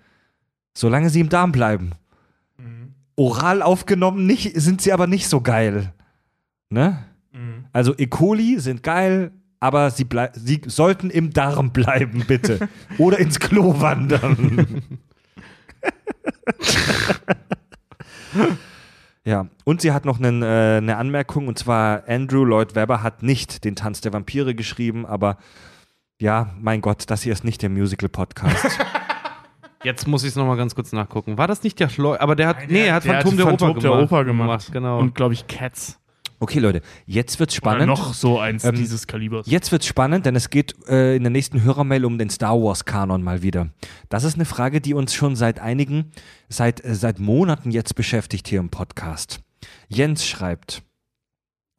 solange 0.75 1.11
sie 1.11 1.21
im 1.21 1.31
Darm 1.31 1.53
bleiben. 1.53 1.93
Oral 3.17 3.63
aufgenommen 3.63 4.27
nicht, 4.27 4.61
sind 4.61 4.83
sie 4.83 4.93
aber 4.93 5.07
nicht 5.07 5.29
so 5.29 5.41
geil. 5.41 5.95
Ne? 6.69 6.99
Also 7.73 7.95
E. 7.97 8.07
coli 8.07 8.61
sind 8.61 8.83
geil, 8.83 9.33
aber 9.61 9.91
sie, 9.91 10.07
sie 10.35 10.61
sollten 10.67 11.11
im 11.11 11.33
Darm 11.33 11.73
bleiben, 11.73 12.25
bitte. 12.27 12.69
Oder 12.99 13.19
ins 13.19 13.41
Klo 13.41 13.81
wandern. 13.81 14.83
ja, 19.25 19.47
und 19.65 19.81
sie 19.81 19.93
hat 19.93 20.05
noch 20.05 20.19
einen, 20.19 20.43
äh, 20.43 20.79
eine 20.79 20.97
Anmerkung, 20.97 21.49
und 21.49 21.59
zwar 21.59 22.03
Andrew 22.09 22.45
Lloyd 22.45 22.75
Webber 22.75 23.03
hat 23.03 23.23
nicht 23.23 23.65
den 23.65 23.77
Tanz 23.77 24.01
der 24.01 24.13
Vampire 24.13 24.55
geschrieben, 24.55 25.07
aber 25.07 25.39
ja, 26.21 26.51
mein 26.61 26.81
Gott, 26.81 27.05
das 27.09 27.23
hier 27.23 27.33
ist 27.33 27.45
nicht 27.45 27.63
der 27.63 27.71
Musical-Podcast. 27.71 28.79
Jetzt 29.85 30.09
muss 30.09 30.23
ich 30.25 30.31
es 30.31 30.37
nochmal 30.37 30.57
ganz 30.57 30.75
kurz 30.75 30.93
nachgucken. 30.93 31.39
War 31.39 31.47
das 31.47 31.63
nicht 31.63 31.79
der 31.79 31.89
Schleu... 31.89 32.17
Aber 32.19 32.35
der 32.35 32.49
hat... 32.49 32.57
nee, 32.69 32.87
er 32.87 32.95
hat 32.95 33.05
Der 33.05 33.21
Phantom, 33.21 33.37
der, 33.37 33.47
Phantom 33.47 33.71
Oper 33.71 33.81
der 33.81 33.91
gemacht. 33.91 34.03
Oper 34.05 34.25
gemacht. 34.25 34.73
Genau. 34.73 34.99
Und 34.99 35.15
glaube 35.15 35.35
ich 35.35 35.47
Cats. 35.47 36.01
Okay, 36.39 36.59
Leute, 36.59 36.83
jetzt 37.07 37.39
wird's 37.41 37.55
Oder 37.55 37.57
spannend. 37.73 37.87
noch 37.87 38.13
so 38.13 38.39
eins 38.39 38.65
Ähm, 38.65 38.75
dieses 38.75 39.07
Kalibers. 39.07 39.47
Jetzt 39.47 39.73
wird's 39.73 39.87
spannend, 39.87 40.27
denn 40.27 40.37
es 40.37 40.51
geht 40.51 40.75
äh, 40.89 41.17
in 41.17 41.23
der 41.23 41.31
nächsten 41.31 41.63
Hörermail 41.63 42.05
um 42.05 42.19
den 42.19 42.29
Star 42.29 42.61
Wars 42.61 42.85
Kanon 42.85 43.23
mal 43.23 43.43
wieder. 43.43 43.71
Das 44.11 44.25
ist 44.25 44.35
eine 44.35 44.45
Frage, 44.45 44.81
die 44.81 44.93
uns 44.95 45.15
schon 45.15 45.35
seit 45.35 45.61
einigen, 45.61 46.13
seit, 46.49 46.85
äh, 46.85 46.95
seit 46.95 47.19
Monaten 47.19 47.71
jetzt 47.71 47.95
beschäftigt 47.95 48.49
hier 48.49 48.61
im 48.61 48.69
Podcast. 48.69 49.41
Jens 49.89 50.27
schreibt: 50.27 50.83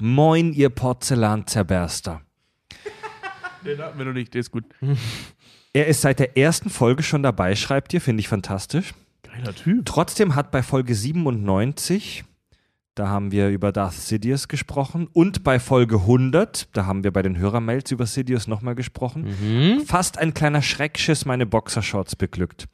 Moin, 0.02 0.53
ihr 0.53 0.69
Porzellanzerberster. 0.69 2.22
Den 3.66 3.80
hatten 3.80 3.98
wir 3.98 4.06
noch 4.06 4.14
nicht, 4.14 4.34
der 4.34 4.42
ist 4.42 4.52
gut. 4.52 4.64
Er 5.74 5.88
ist 5.88 6.02
seit 6.02 6.19
der 6.19 6.38
ersten 6.38 6.69
Folge 6.69 7.03
schon 7.03 7.22
dabei, 7.24 7.56
schreibt 7.56 7.94
ihr, 7.94 8.02
finde 8.02 8.22
ich 8.22 8.27
fantastisch. 8.27 8.94
Geiler 9.24 9.53
Typ. 9.53 9.86
Trotzdem 9.86 10.36
hat 10.36 10.52
bei 10.52 10.64
Folge 10.64 10.95
97, 10.95 12.24
da 12.98 13.09
haben 13.09 13.32
wir 13.32 13.50
über 13.50 13.72
Darth 13.72 13.93
Sidious 13.93 14.48
gesprochen, 14.48 15.08
und 15.14 15.43
bei 15.43 15.59
Folge 15.59 15.98
100, 15.98 16.69
da 16.76 16.85
haben 16.85 17.03
wir 17.03 17.11
bei 17.11 17.22
den 17.22 17.38
Hörermails 17.38 17.92
über 17.92 18.06
Sidious 18.06 18.48
nochmal 18.48 18.76
gesprochen, 18.76 19.27
Mhm. 19.40 19.85
fast 19.85 20.17
ein 20.17 20.34
kleiner 20.34 20.61
Schreckschiss 20.61 21.26
meine 21.26 21.45
Boxershorts 21.45 22.16
beglückt. 22.16 22.67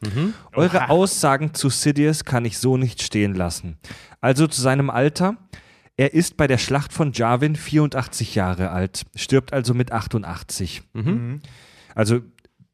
Eure 0.53 0.89
Aussagen 0.89 1.53
zu 1.53 1.69
Sidious 1.69 2.23
kann 2.25 2.45
ich 2.45 2.57
so 2.57 2.77
nicht 2.77 3.01
stehen 3.01 3.33
lassen. 3.35 3.77
Also 4.21 4.47
zu 4.47 4.61
seinem 4.61 4.89
Alter. 4.89 5.35
Er 5.95 6.13
ist 6.15 6.37
bei 6.37 6.47
der 6.47 6.57
Schlacht 6.57 6.91
von 6.91 7.11
Jarvin 7.13 7.55
84 7.55 8.33
Jahre 8.33 8.71
alt, 8.71 9.03
stirbt 9.15 9.53
also 9.53 9.75
mit 9.75 9.91
88. 9.91 10.81
Mhm. 10.93 11.41
Also 11.93 12.21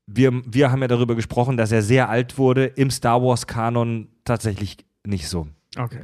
wir, 0.08 0.32
wir 0.46 0.72
haben 0.72 0.82
ja 0.82 0.88
darüber 0.88 1.16
gesprochen, 1.16 1.58
dass 1.58 1.72
er 1.74 1.82
sehr 1.82 2.08
alt 2.10 2.38
wurde, 2.38 2.66
im 2.66 2.90
Star 2.90 3.22
Wars-Kanon 3.22 4.08
tatsächlich 4.24 4.78
nicht 5.06 5.28
so. 5.28 5.48
Okay. 5.78 6.00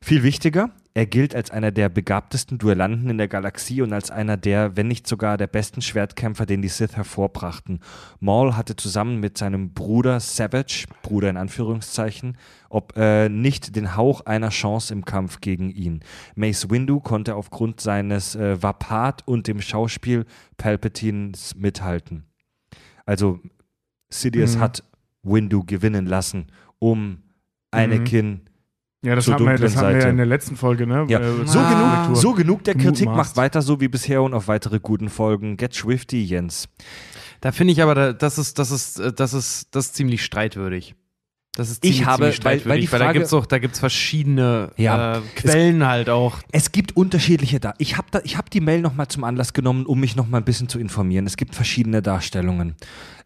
Viel 0.00 0.22
wichtiger, 0.22 0.70
er 0.94 1.04
gilt 1.04 1.34
als 1.34 1.50
einer 1.50 1.72
der 1.72 1.88
begabtesten 1.90 2.56
Duellanten 2.56 3.10
in 3.10 3.18
der 3.18 3.28
Galaxie 3.28 3.82
und 3.82 3.92
als 3.92 4.10
einer 4.10 4.36
der, 4.38 4.76
wenn 4.76 4.88
nicht 4.88 5.06
sogar 5.06 5.36
der 5.36 5.46
besten 5.46 5.82
Schwertkämpfer, 5.82 6.46
den 6.46 6.62
die 6.62 6.68
Sith 6.68 6.96
hervorbrachten. 6.96 7.80
Maul 8.20 8.56
hatte 8.56 8.76
zusammen 8.76 9.20
mit 9.20 9.36
seinem 9.36 9.74
Bruder 9.74 10.20
Savage, 10.20 10.86
Bruder 11.02 11.28
in 11.28 11.36
Anführungszeichen, 11.36 12.38
ob 12.70 12.96
äh, 12.96 13.28
nicht 13.28 13.76
den 13.76 13.94
Hauch 13.96 14.22
einer 14.22 14.48
Chance 14.48 14.92
im 14.94 15.04
Kampf 15.04 15.40
gegen 15.40 15.70
ihn. 15.70 16.00
Mace 16.34 16.70
Windu 16.70 17.00
konnte 17.00 17.34
aufgrund 17.34 17.80
seines 17.80 18.34
äh, 18.34 18.62
Vapat 18.62 19.26
und 19.26 19.48
dem 19.48 19.60
Schauspiel 19.60 20.24
Palpatines 20.56 21.56
mithalten. 21.56 22.24
Also 23.04 23.40
Sidious 24.08 24.56
Mhm. 24.56 24.60
hat 24.60 24.84
Windu 25.22 25.64
gewinnen 25.64 26.06
lassen, 26.06 26.46
um 26.78 27.18
Anakin 27.70 28.42
Ja, 29.02 29.14
das, 29.14 29.28
haben 29.28 29.44
wir, 29.44 29.56
das 29.56 29.76
haben 29.76 29.94
wir 29.94 30.00
ja 30.02 30.08
in 30.08 30.16
der 30.16 30.26
letzten 30.26 30.56
Folge, 30.56 30.86
ne? 30.86 31.06
Ja, 31.08 31.20
Äh, 31.20 31.46
so, 31.46 31.58
Ah. 31.60 32.04
genug, 32.06 32.16
so 32.16 32.32
genug 32.32 32.64
der 32.64 32.74
Kritik. 32.74 33.06
Macht 33.06 33.36
weiter 33.36 33.62
so 33.62 33.80
wie 33.80 33.88
bisher 33.88 34.22
und 34.22 34.34
auf 34.34 34.48
weitere 34.48 34.80
guten 34.80 35.08
Folgen. 35.10 35.56
Get 35.56 35.74
Swifty, 35.74 36.24
Jens. 36.24 36.68
Da 37.40 37.52
finde 37.52 37.72
ich 37.72 37.82
aber, 37.82 37.94
da- 37.94 38.12
das 38.14 38.38
ist, 38.38 38.58
das 38.58 38.70
ist, 38.70 38.98
äh, 38.98 39.12
das 39.12 39.34
ist, 39.34 39.74
das 39.74 39.86
ist 39.86 39.94
ziemlich 39.96 40.24
streitwürdig. 40.24 40.94
Das 41.54 41.70
ist 41.70 41.84
Ich 41.84 41.92
ziemlich, 41.92 42.06
habe- 42.06 42.16
ziemlich 42.24 42.38
weil- 42.44 42.44
weil 42.52 42.58
streitwürdig, 42.60 42.84
die 42.86 42.92
weil, 42.92 42.98
da 42.98 43.04
Frage- 43.06 43.18
gibt's 43.20 43.32
auch, 43.32 43.46
da 43.46 43.58
gibt's 43.58 43.78
verschiedene 43.78 44.72
Ja. 44.76 45.18
äh, 45.18 45.20
Quellen 45.36 45.86
halt 45.86 46.10
auch. 46.10 46.38
Es 46.52 46.72
gibt 46.72 46.96
unterschiedliche 46.96 47.60
da. 47.60 47.74
Ich 47.78 47.96
habe 47.96 48.08
da, 48.10 48.20
ich 48.24 48.36
hab 48.36 48.50
die 48.50 48.60
Mail 48.60 48.80
nochmal 48.80 49.08
zum 49.08 49.24
Anlass 49.24 49.52
genommen, 49.52 49.86
um 49.86 50.00
mich 50.00 50.16
nochmal 50.16 50.40
ein 50.40 50.44
bisschen 50.44 50.68
zu 50.68 50.78
informieren. 50.78 51.26
Es 51.26 51.36
gibt 51.36 51.54
verschiedene 51.54 52.02
Darstellungen. 52.02 52.74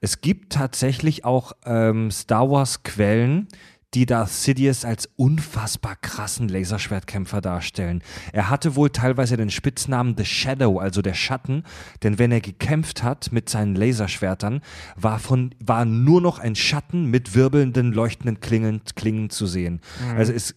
Es 0.00 0.20
gibt 0.20 0.52
tatsächlich 0.52 1.24
auch 1.24 1.52
ähm, 1.64 2.10
Star 2.12 2.48
Wars-Quellen, 2.50 3.48
die 3.94 4.06
Darth 4.06 4.30
Sidious 4.30 4.84
als 4.84 5.08
unfassbar 5.16 5.96
krassen 5.96 6.48
Laserschwertkämpfer 6.48 7.40
darstellen. 7.40 8.02
Er 8.32 8.48
hatte 8.48 8.76
wohl 8.76 8.90
teilweise 8.90 9.36
den 9.36 9.50
Spitznamen 9.50 10.14
The 10.16 10.24
Shadow, 10.24 10.78
also 10.78 11.02
der 11.02 11.14
Schatten, 11.14 11.64
denn 12.02 12.18
wenn 12.18 12.30
er 12.30 12.40
gekämpft 12.40 13.02
hat 13.02 13.32
mit 13.32 13.48
seinen 13.48 13.74
Laserschwertern, 13.74 14.60
war, 14.94 15.18
von, 15.18 15.54
war 15.58 15.84
nur 15.84 16.20
noch 16.20 16.38
ein 16.38 16.54
Schatten 16.54 17.06
mit 17.06 17.34
wirbelnden, 17.34 17.92
leuchtenden 17.92 18.40
Klingen, 18.40 18.82
Klingen 18.94 19.30
zu 19.30 19.46
sehen. 19.46 19.80
Also 20.16 20.32
es, 20.32 20.54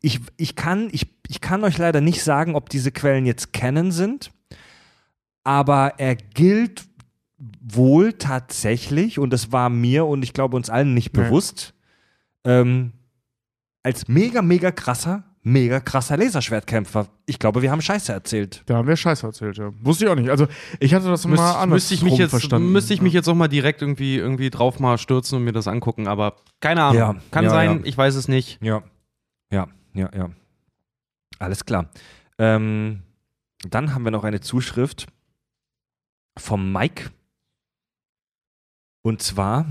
ich, 0.00 0.20
ich, 0.36 0.56
kann, 0.56 0.88
ich, 0.90 1.06
ich 1.28 1.40
kann 1.40 1.62
euch 1.62 1.78
leider 1.78 2.00
nicht 2.00 2.24
sagen, 2.24 2.56
ob 2.56 2.68
diese 2.68 2.90
Quellen 2.90 3.26
jetzt 3.26 3.52
kennen 3.52 3.92
sind, 3.92 4.32
aber 5.44 5.94
er 5.98 6.16
gilt 6.16 6.84
wohl 7.60 8.12
tatsächlich, 8.12 9.18
und 9.18 9.32
das 9.32 9.52
war 9.52 9.70
mir 9.70 10.06
und 10.06 10.22
ich 10.22 10.32
glaube 10.32 10.56
uns 10.56 10.68
allen 10.68 10.94
nicht 10.94 11.12
bewusst, 11.12 11.74
ähm, 12.44 12.92
als 13.82 14.08
mega, 14.08 14.42
mega 14.42 14.70
krasser, 14.70 15.24
mega 15.42 15.80
krasser 15.80 16.16
Laserschwertkämpfer. 16.16 17.08
Ich 17.26 17.38
glaube, 17.38 17.62
wir 17.62 17.70
haben 17.70 17.82
Scheiße 17.82 18.12
erzählt. 18.12 18.62
Da 18.66 18.76
haben 18.76 18.86
wir 18.86 18.96
Scheiße 18.96 19.26
erzählt, 19.26 19.58
ja. 19.58 19.72
Wusste 19.80 20.04
ich 20.04 20.10
auch 20.10 20.14
nicht. 20.14 20.30
Also, 20.30 20.46
ich 20.78 20.94
hatte 20.94 21.06
das 21.06 21.24
mal 21.24 21.32
Müsste, 21.32 21.46
anders 21.46 21.68
müsste 21.68 21.94
ich 21.94 22.02
mich 22.02 22.18
jetzt, 22.18 22.30
verstanden. 22.30 22.70
müsste 22.72 22.94
ich 22.94 23.02
mich 23.02 23.12
jetzt 23.12 23.28
auch 23.28 23.34
mal 23.34 23.48
direkt 23.48 23.82
irgendwie, 23.82 24.16
irgendwie 24.16 24.50
drauf 24.50 24.78
mal 24.78 24.98
stürzen 24.98 25.38
und 25.38 25.44
mir 25.44 25.52
das 25.52 25.66
angucken, 25.68 26.06
aber 26.06 26.36
keine 26.60 26.84
Ahnung. 26.84 26.98
Ja, 26.98 27.16
Kann 27.30 27.44
ja, 27.44 27.50
sein, 27.50 27.78
ja. 27.78 27.80
ich 27.84 27.96
weiß 27.96 28.14
es 28.14 28.28
nicht. 28.28 28.62
Ja, 28.62 28.82
ja, 29.50 29.68
ja, 29.94 30.10
ja. 30.14 30.30
Alles 31.38 31.64
klar. 31.64 31.90
Ähm, 32.38 33.02
dann 33.68 33.94
haben 33.94 34.04
wir 34.04 34.10
noch 34.10 34.24
eine 34.24 34.40
Zuschrift 34.40 35.06
vom 36.38 36.72
Mike. 36.72 37.10
Und 39.02 39.22
zwar, 39.22 39.66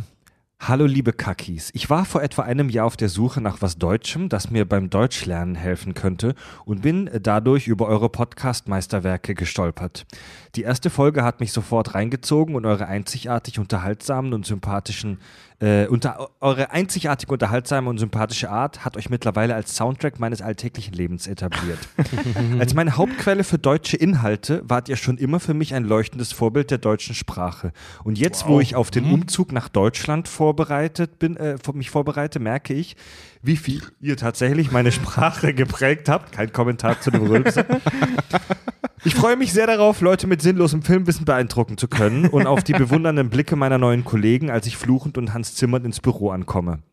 Hallo 0.64 0.86
liebe 0.86 1.12
Kakis, 1.12 1.72
ich 1.74 1.90
war 1.90 2.06
vor 2.06 2.22
etwa 2.22 2.44
einem 2.44 2.70
Jahr 2.70 2.86
auf 2.86 2.96
der 2.96 3.10
Suche 3.10 3.42
nach 3.42 3.64
was 3.64 3.80
Deutschem, 3.80 4.30
das 4.30 4.52
mir 4.52 4.70
beim 4.70 4.92
Deutschlernen 4.92 5.56
helfen 5.56 5.96
könnte 5.96 6.36
und 6.66 6.84
bin 6.84 7.10
dadurch 7.20 7.68
über 7.68 7.88
eure 7.88 8.10
Podcast-Meisterwerke 8.10 9.34
gestolpert. 9.34 10.06
Die 10.54 10.62
erste 10.62 10.92
Folge 10.92 11.24
hat 11.24 11.40
mich 11.40 11.52
sofort 11.52 11.96
reingezogen 11.96 12.54
und 12.54 12.68
eure 12.68 12.86
einzigartig 12.86 13.58
unterhaltsamen 13.58 14.34
und 14.34 14.46
sympathischen 14.46 15.18
äh, 15.62 15.86
unter, 15.88 16.30
eure 16.40 16.72
einzigartig 16.72 17.30
unterhaltsame 17.30 17.88
und 17.88 18.00
sympathische 18.00 18.50
Art 18.50 18.84
hat 18.84 18.98
euch 18.98 19.10
mittlerweile 19.12 19.54
als 19.54 19.76
Soundtrack 19.76 20.20
meines 20.20 20.42
alltäglichen 20.42 20.94
Lebens 20.94 21.28
etabliert. 21.28 21.78
als 22.60 22.74
meine 22.74 22.98
Hauptquelle 22.98 23.44
für 23.44 23.60
deutsche 23.60 23.96
Inhalte 23.96 24.64
wart 24.66 24.90
ihr 24.90 24.96
schon 24.96 25.18
immer 25.18 25.40
für 25.40 25.54
mich 25.54 25.76
ein 25.76 25.84
leuchtendes 25.84 26.32
Vorbild 26.32 26.72
der 26.72 26.80
deutschen 26.80 27.14
Sprache. 27.14 27.74
Und 28.04 28.18
jetzt, 28.18 28.48
wo 28.48 28.60
ich 28.60 28.76
auf 28.76 28.90
den 28.90 29.06
Umzug 29.06 29.52
nach 29.52 29.70
Deutschland 29.70 30.28
vorbereitet 30.28 31.20
bin, 31.20 31.38
äh, 31.38 31.58
mich 31.74 31.92
vorbereite, 31.92 32.40
merke 32.40 32.74
ich, 32.74 32.96
wie 33.44 33.56
viel 33.56 33.82
ihr 34.02 34.18
tatsächlich 34.18 34.72
meine 34.72 34.92
Sprache 34.92 35.54
geprägt 35.54 36.10
habt. 36.10 36.32
Kein 36.32 36.52
Kommentar 36.52 37.00
zu 37.02 37.12
dem 37.12 37.28
Rülpser. 37.28 37.66
Ich 39.04 39.16
freue 39.16 39.36
mich 39.36 39.52
sehr 39.52 39.66
darauf, 39.66 40.02
Leute 40.02 40.28
mit 40.28 40.44
sinnlosem 40.44 40.84
Filmwissen 40.84 41.26
beeindrucken 41.26 41.78
zu 41.78 41.88
können 41.88 42.28
und 42.28 42.46
auf 42.46 42.64
die 42.64 42.74
bewundernden 42.74 43.30
Blicke 43.30 43.56
meiner 43.56 43.80
neuen 43.80 44.06
Kollegen, 44.06 44.52
als 44.52 44.68
ich 44.68 44.78
fluchend 44.78 45.18
und 45.18 45.34
Hans 45.34 45.56
Zimmer 45.56 45.84
ins 45.84 46.00
Büro 46.02 46.30
ankomme. 46.30 46.84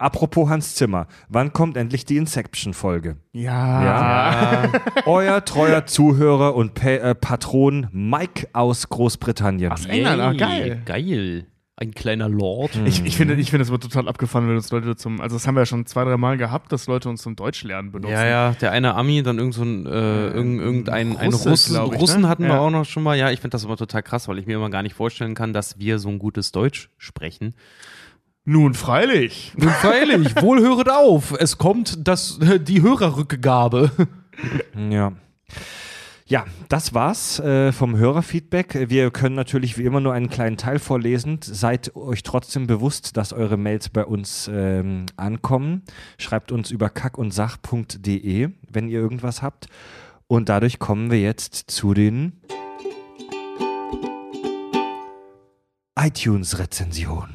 Apropos 0.00 0.48
Hans 0.48 0.76
Zimmer, 0.76 1.08
wann 1.28 1.52
kommt 1.52 1.76
endlich 1.76 2.04
die 2.04 2.16
Inception-Folge? 2.16 3.16
Ja. 3.32 3.82
Ja. 3.84 4.72
Euer 5.06 5.44
treuer 5.44 5.86
Zuhörer 5.86 6.54
und 6.54 6.74
pa 6.74 6.90
äh, 6.90 7.14
Patron 7.16 7.88
Mike 7.90 8.46
aus 8.52 8.88
Großbritannien. 8.88 9.72
Aus 9.72 9.86
England, 9.86 10.22
ah, 10.22 10.32
geil. 10.34 10.82
Geil. 10.84 11.46
Ein 11.80 11.92
kleiner 11.92 12.28
Lord. 12.28 12.72
Ich, 12.86 13.04
ich 13.04 13.16
finde, 13.16 13.34
ich 13.34 13.50
finde, 13.50 13.62
es 13.62 13.70
wird 13.70 13.84
total 13.84 14.08
abgefahren, 14.08 14.48
wenn 14.48 14.56
uns 14.56 14.68
Leute 14.72 14.96
zum, 14.96 15.20
also 15.20 15.36
das 15.36 15.46
haben 15.46 15.54
wir 15.54 15.60
ja 15.60 15.66
schon 15.66 15.86
zwei, 15.86 16.02
drei 16.02 16.16
Mal 16.16 16.36
gehabt, 16.36 16.72
dass 16.72 16.88
Leute 16.88 17.08
uns 17.08 17.22
zum 17.22 17.36
Deutschlernen 17.36 17.92
benutzen. 17.92 18.14
Ja, 18.14 18.26
ja, 18.26 18.50
der 18.60 18.72
eine 18.72 18.96
Ami, 18.96 19.22
dann 19.22 19.38
irgend 19.38 19.54
so 19.54 19.62
ein, 19.62 19.86
äh, 19.86 20.26
irgend, 20.30 20.60
irgendein 20.60 21.16
ein 21.16 21.28
Russe, 21.32 21.50
Russen, 21.50 21.74
glaub 21.74 21.94
ich, 21.94 22.00
Russen 22.00 22.22
ne? 22.22 22.28
hatten 22.28 22.42
wir 22.42 22.54
Ja. 22.54 22.58
auch 22.58 22.70
noch 22.70 22.84
schon 22.84 23.04
mal. 23.04 23.16
Ja, 23.16 23.30
ich 23.30 23.38
finde 23.40 23.54
das 23.54 23.62
immer 23.62 23.76
total 23.76 24.02
krass, 24.02 24.26
weil 24.26 24.38
ich 24.40 24.46
mir 24.46 24.56
immer 24.56 24.70
gar 24.70 24.82
nicht 24.82 24.94
vorstellen 24.96 25.36
kann, 25.36 25.52
dass 25.52 25.78
wir 25.78 26.00
so 26.00 26.08
ein 26.08 26.18
gutes 26.18 26.50
Deutsch 26.50 26.90
sprechen. 26.98 27.54
Nun 28.44 28.74
freilich. 28.74 29.52
Nun 29.56 29.70
freilich, 29.70 30.34
wohl 30.42 30.58
höret 30.60 30.90
auf. 30.90 31.32
Es 31.38 31.58
kommt 31.58 32.08
das, 32.08 32.40
die 32.60 32.82
Hörerrückgabe. 32.82 33.92
Ja. 34.90 35.12
Ja, 36.28 36.44
das 36.68 36.92
war's 36.92 37.40
äh, 37.40 37.72
vom 37.72 37.96
Hörerfeedback. 37.96 38.90
Wir 38.90 39.10
können 39.10 39.34
natürlich 39.34 39.78
wie 39.78 39.84
immer 39.84 40.00
nur 40.00 40.12
einen 40.12 40.28
kleinen 40.28 40.58
Teil 40.58 40.78
vorlesen. 40.78 41.38
Seid 41.40 41.96
euch 41.96 42.22
trotzdem 42.22 42.66
bewusst, 42.66 43.16
dass 43.16 43.32
eure 43.32 43.56
Mails 43.56 43.88
bei 43.88 44.04
uns 44.04 44.46
ähm, 44.52 45.06
ankommen. 45.16 45.84
Schreibt 46.18 46.52
uns 46.52 46.70
über 46.70 46.90
kackundsach.de, 46.90 48.50
wenn 48.70 48.88
ihr 48.88 49.00
irgendwas 49.00 49.40
habt. 49.40 49.68
Und 50.26 50.50
dadurch 50.50 50.78
kommen 50.78 51.10
wir 51.10 51.18
jetzt 51.18 51.70
zu 51.70 51.94
den 51.94 52.34
iTunes-Rezensionen. 55.98 57.34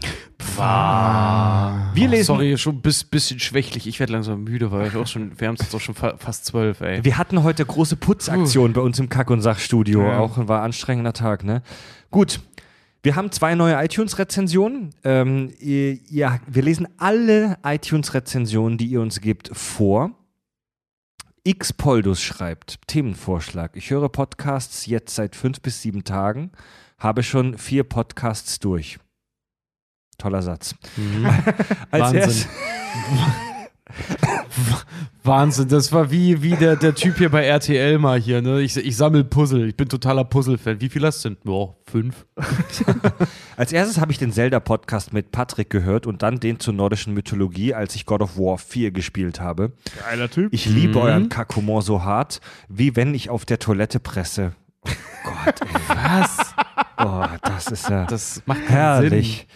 Wir 0.57 2.07
lesen 2.07 2.25
Sorry, 2.25 2.57
schon 2.57 2.75
ein 2.75 2.81
bis, 2.81 3.03
bisschen 3.03 3.39
schwächlich. 3.39 3.87
Ich 3.87 3.99
werde 3.99 4.13
langsam 4.13 4.43
müde, 4.43 4.71
weil 4.71 4.87
ich 4.87 4.95
auch 4.95 5.07
schon, 5.07 5.39
wir 5.39 5.47
haben 5.47 5.55
es 5.55 5.61
jetzt 5.61 5.75
auch 5.75 5.81
schon 5.81 5.95
fa 5.95 6.15
fast 6.17 6.45
zwölf, 6.45 6.81
ey. 6.81 7.03
Wir 7.03 7.17
hatten 7.17 7.43
heute 7.43 7.65
große 7.65 7.95
Putzaktion 7.95 8.73
bei 8.73 8.81
uns 8.81 8.99
im 8.99 9.09
Kack- 9.09 9.31
und 9.31 9.41
Sachstudio. 9.41 10.01
Ja. 10.03 10.19
Auch 10.19 10.37
war 10.47 10.59
ein 10.59 10.65
anstrengender 10.65 11.13
Tag, 11.13 11.43
ne? 11.43 11.61
Gut. 12.11 12.39
Wir 13.05 13.17
haben 13.17 13.33
zwei 13.33 13.53
neue 13.53 13.83
iTunes-Rezensionen. 13.83 14.91
Ähm, 15.03 15.51
ihr, 15.59 15.99
ja, 16.09 16.39
wir 16.47 16.63
lesen 16.63 16.87
alle 16.97 17.57
iTunes-Rezensionen, 17.63 18.77
die 18.77 18.85
ihr 18.85 19.01
uns 19.01 19.19
gebt, 19.19 19.49
vor. 19.51 20.11
X 21.43 21.73
Poldus 21.73 22.21
schreibt, 22.21 22.79
Themenvorschlag. 22.87 23.75
Ich 23.75 23.89
höre 23.89 24.07
Podcasts 24.07 24.85
jetzt 24.85 25.15
seit 25.15 25.35
fünf 25.35 25.59
bis 25.59 25.81
sieben 25.81 26.05
Tagen, 26.05 26.51
habe 27.03 27.21
schon 27.21 27.57
vier 27.57 27.83
Podcasts 27.83 28.59
durch. 28.59 28.97
Toller 30.17 30.41
Satz. 30.41 30.73
Als 31.91 32.13
Wahnsinn. 32.13 32.45
Wahnsinn, 35.25 35.69
das 35.69 35.91
war 35.93 36.11
wie, 36.11 36.41
wie 36.41 36.55
der, 36.55 36.75
der 36.75 36.95
Typ 36.95 37.17
hier 37.17 37.29
bei 37.29 37.45
RTL 37.45 37.97
mal 37.97 38.19
hier, 38.19 38.41
ne? 38.41 38.61
Ich, 38.61 38.75
ich 38.75 38.97
sammle 38.97 39.23
Puzzle, 39.23 39.67
ich 39.67 39.77
bin 39.77 39.87
totaler 39.87 40.25
Puzzle-Fan. 40.25 40.81
Wie 40.81 40.89
viel 40.89 41.05
hast 41.05 41.23
du 41.23 41.29
denn? 41.29 41.37
Ja, 41.45 41.69
fünf. 41.89 42.25
Als 43.57 43.71
erstes 43.71 43.99
habe 44.01 44.11
ich 44.11 44.17
den 44.17 44.33
Zelda-Podcast 44.33 45.13
mit 45.13 45.31
Patrick 45.31 45.69
gehört 45.69 46.07
und 46.07 46.23
dann 46.23 46.39
den 46.39 46.59
zur 46.59 46.73
nordischen 46.73 47.13
Mythologie, 47.13 47.73
als 47.73 47.95
ich 47.95 48.05
God 48.05 48.21
of 48.21 48.37
War 48.37 48.57
4 48.57 48.91
gespielt 48.91 49.39
habe. 49.39 49.71
Geiler 49.99 50.29
Typ. 50.29 50.53
Ich 50.53 50.65
liebe 50.65 50.99
euren 50.99 51.29
Kackhumor 51.29 51.81
so 51.81 52.03
hart, 52.03 52.41
wie 52.67 52.95
wenn 52.95 53.13
ich 53.13 53.29
auf 53.29 53.45
der 53.45 53.59
Toilette 53.59 53.99
presse. 53.99 54.53
Gott, 55.23 55.61
ey. 55.61 55.67
Was? 55.87 56.42
Oh, 56.97 57.25
das 57.41 57.67
ist 57.67 57.89
ja 57.89 58.05
Das 58.05 58.41
macht 58.45 58.65
keinen 58.65 58.67
herrlich. 58.75 59.37
Sinn. 59.37 59.47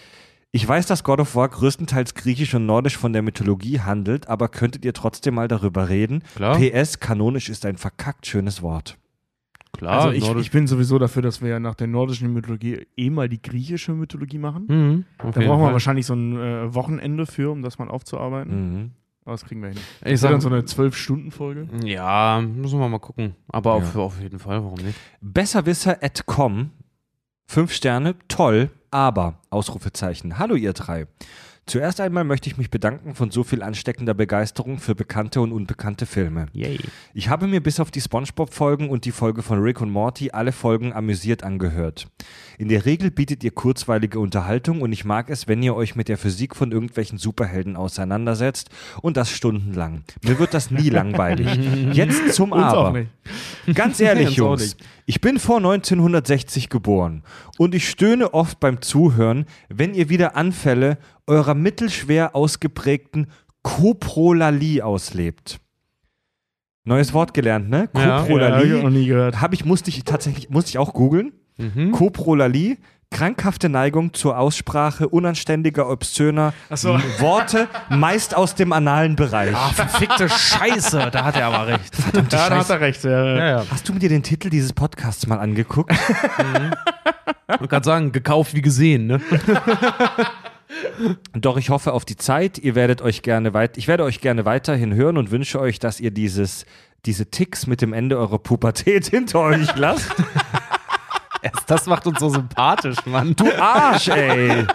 Ich 0.52 0.68
weiß, 0.68 0.88
dass 0.88 1.04
God 1.04 1.20
of 1.20 1.36
War 1.36 1.50
größtenteils 1.50 2.16
griechisch 2.16 2.54
und 2.56 2.66
nordisch 2.66 2.98
von 2.98 3.14
der 3.14 3.22
Mythologie 3.22 3.82
handelt, 3.82 4.28
aber 4.28 4.48
könntet 4.48 4.86
ihr 4.86 4.94
trotzdem 4.94 5.36
mal 5.36 5.48
darüber 5.48 5.90
reden? 5.90 6.24
Klar. 6.36 6.58
PS, 6.58 7.00
kanonisch 7.00 7.50
ist 7.50 7.66
ein 7.66 7.78
verkackt 7.78 8.26
schönes 8.26 8.62
Wort. 8.62 8.98
Klar, 9.74 10.00
also 10.06 10.12
ich, 10.12 10.28
ich 10.38 10.50
bin 10.52 10.66
sowieso 10.66 10.98
dafür, 10.98 11.22
dass 11.22 11.42
wir 11.44 11.60
nach 11.60 11.76
der 11.76 11.86
nordischen 11.88 12.34
Mythologie 12.34 12.88
eh 12.96 13.10
mal 13.12 13.30
die 13.30 13.42
griechische 13.42 13.92
Mythologie 13.94 14.40
machen. 14.40 14.66
Mhm, 14.68 15.06
auf 15.20 15.36
Da 15.36 15.42
brauchen 15.42 15.60
wir 15.60 15.66
Fall. 15.66 15.74
wahrscheinlich 15.74 16.06
so 16.08 16.16
ein 16.16 16.36
äh, 16.40 16.74
Wochenende 16.74 17.26
für, 17.28 17.52
um 17.52 17.62
das 17.62 17.78
mal 17.78 17.90
aufzuarbeiten. 17.90 18.74
Mhm. 18.74 18.92
Aber 19.26 19.34
das 19.34 19.44
kriegen 19.46 19.62
wir 19.62 19.70
hin. 19.70 19.78
Ich 20.06 20.14
Ist 20.14 20.24
ja 20.24 20.32
dann 20.32 20.40
so 20.42 20.48
eine 20.48 20.64
Zwölf-Stunden-Folge. 20.66 21.68
ja, 21.84 22.42
müssen 22.42 22.80
wir 22.80 22.88
mal 22.88 22.98
gucken. 23.00 23.36
Aber 23.50 23.74
auf, 23.74 23.94
Ja. 23.94 24.02
auf 24.02 24.20
jeden 24.22 24.40
Fall, 24.40 24.64
warum 24.64 24.80
nicht? 24.80 24.98
Besserwisser.com. 25.22 26.72
Fünf 27.50 27.72
Sterne, 27.72 28.16
toll, 28.28 28.70
aber, 28.92 29.40
Ausrufezeichen. 29.50 30.38
Hallo 30.38 30.56
ihr 30.56 30.74
drei. 30.74 31.08
Zuerst 31.68 32.00
einmal 32.00 32.24
möchte 32.24 32.50
ich 32.50 32.58
mich 32.58 32.70
bedanken 32.70 33.14
von 33.14 33.30
so 33.30 33.44
viel 33.44 33.62
ansteckender 33.62 34.14
Begeisterung 34.14 34.80
für 34.80 34.96
bekannte 34.96 35.42
und 35.42 35.52
unbekannte 35.52 36.06
Filme. 36.06 36.46
Yay. 36.54 36.80
Ich 37.14 37.28
habe 37.28 37.46
mir 37.46 37.62
bis 37.62 37.82
auf 37.82 37.92
die 37.92 38.00
SpongeBob-Folgen 38.00 38.90
und 38.90 39.04
die 39.04 39.12
Folge 39.12 39.44
von 39.44 39.60
Rick 39.60 39.82
und 39.82 39.90
Morty 39.90 40.32
alle 40.32 40.54
Folgen 40.54 40.94
amüsiert 40.94 41.44
angehört. 41.44 42.08
In 42.58 42.70
der 42.70 42.86
Regel 42.86 43.12
bietet 43.12 43.44
ihr 43.44 43.52
kurzweilige 43.52 44.22
Unterhaltung 44.22 44.82
und 44.82 44.94
ich 44.94 45.04
mag 45.04 45.30
es, 45.30 45.50
wenn 45.50 45.62
ihr 45.62 45.76
euch 45.76 45.98
mit 45.98 46.08
der 46.08 46.18
Physik 46.18 46.56
von 46.56 46.72
irgendwelchen 46.72 47.18
Superhelden 47.18 47.76
auseinandersetzt 47.76 48.70
und 49.02 49.18
das 49.18 49.30
stundenlang. 49.30 50.04
Mir 50.24 50.40
wird 50.40 50.54
das 50.54 50.72
nie 50.72 50.90
langweilig. 50.90 51.48
Jetzt 51.92 52.30
zum 52.34 52.54
Uns 52.54 52.64
Aber. 52.64 53.04
Ganz 53.74 54.00
ehrlich, 54.00 54.38
Jungs, 54.38 54.78
ich 55.06 55.20
bin 55.20 55.38
vor 55.38 55.58
1960 55.58 56.70
geboren 56.70 57.24
und 57.58 57.76
ich 57.76 57.90
stöhne 57.90 58.34
oft 58.34 58.62
beim 58.62 58.82
Zuhören, 58.82 59.46
wenn 59.68 59.94
ihr 59.94 60.08
wieder 60.08 60.38
Anfälle 60.38 60.98
eurer 61.28 61.54
mittelschwer 61.54 62.36
ausgeprägten 62.36 63.28
Koprolalie 63.62 64.84
auslebt. 64.84 65.60
Neues 66.86 67.14
Wort 67.14 67.34
gelernt, 67.34 67.70
ne? 67.70 67.90
Ja. 67.94 68.00
Ja, 68.00 68.08
hab 68.08 68.22
Koprolalie. 68.28 68.82
noch 68.82 68.90
nie 68.90 69.08
gehört. 69.08 69.42
Habe 69.42 69.56
ich, 69.56 69.66
musste 69.66 69.90
ich 69.90 70.04
tatsächlich, 70.06 70.50
musste 70.50 70.70
ich 70.70 70.78
auch 70.78 70.94
googeln. 70.94 71.34
Mhm. 71.58 71.92
Koprolalie, 71.92 72.78
krankhafte 73.12 73.68
Neigung 73.68 74.14
zur 74.14 74.38
Aussprache 74.38 75.10
unanständiger, 75.10 75.90
obszöner 75.90 76.54
so. 76.70 76.98
Worte, 77.20 77.68
meist 77.90 78.36
aus 78.36 78.56
dem 78.56 78.72
analen 78.72 79.18
Bereich. 79.18 79.54
Ah, 79.54 79.72
verfickte 79.74 80.30
Scheiße, 80.30 81.10
da 81.12 81.26
hat 81.26 81.36
er 81.36 81.48
aber 81.48 81.68
recht. 81.68 81.94
Ja, 82.14 82.22
da 82.22 82.58
hat 82.60 82.70
er 82.70 82.80
recht. 82.80 83.04
Ja. 83.04 83.36
Ja, 83.36 83.48
ja. 83.50 83.66
Hast 83.70 83.90
du 83.90 83.94
mir 83.94 84.08
den 84.08 84.24
Titel 84.24 84.50
dieses 84.50 84.72
Podcasts 84.72 85.28
mal 85.28 85.40
angeguckt? 85.40 85.92
Ich 85.92 87.58
kann 87.58 87.68
gerade 87.68 87.86
sagen, 87.86 88.12
gekauft 88.14 88.54
wie 88.54 88.62
gesehen, 88.62 89.08
ne? 89.08 89.22
Doch 91.34 91.58
ich 91.58 91.70
hoffe 91.70 91.94
auf 91.94 92.06
die 92.06 92.16
Zeit. 92.18 92.58
Ihr 92.58 92.76
werdet 92.76 93.02
euch 93.02 93.22
gerne 93.22 93.54
weit, 93.54 93.78
ich 93.78 93.88
werde 93.88 94.04
euch 94.04 94.22
gerne 94.22 94.46
weiterhin 94.46 94.94
hören 94.94 95.18
und 95.18 95.32
wünsche 95.32 95.60
euch, 95.60 95.80
dass 95.80 96.00
ihr 96.00 96.12
dieses, 96.12 96.66
diese 97.06 97.28
Ticks 97.32 97.68
mit 97.68 97.82
dem 97.82 97.94
Ende 97.94 98.18
eurer 98.18 98.40
Pubertät 98.40 99.08
hinter 99.10 99.40
euch 99.42 99.76
lasst. 99.76 100.12
Das 101.68 101.86
macht 101.86 102.08
uns 102.08 102.20
so 102.20 102.30
sympathisch, 102.30 102.98
Mann. 103.06 103.36
Du 103.36 103.50
Arsch, 103.60 104.10
ey. 104.10 104.66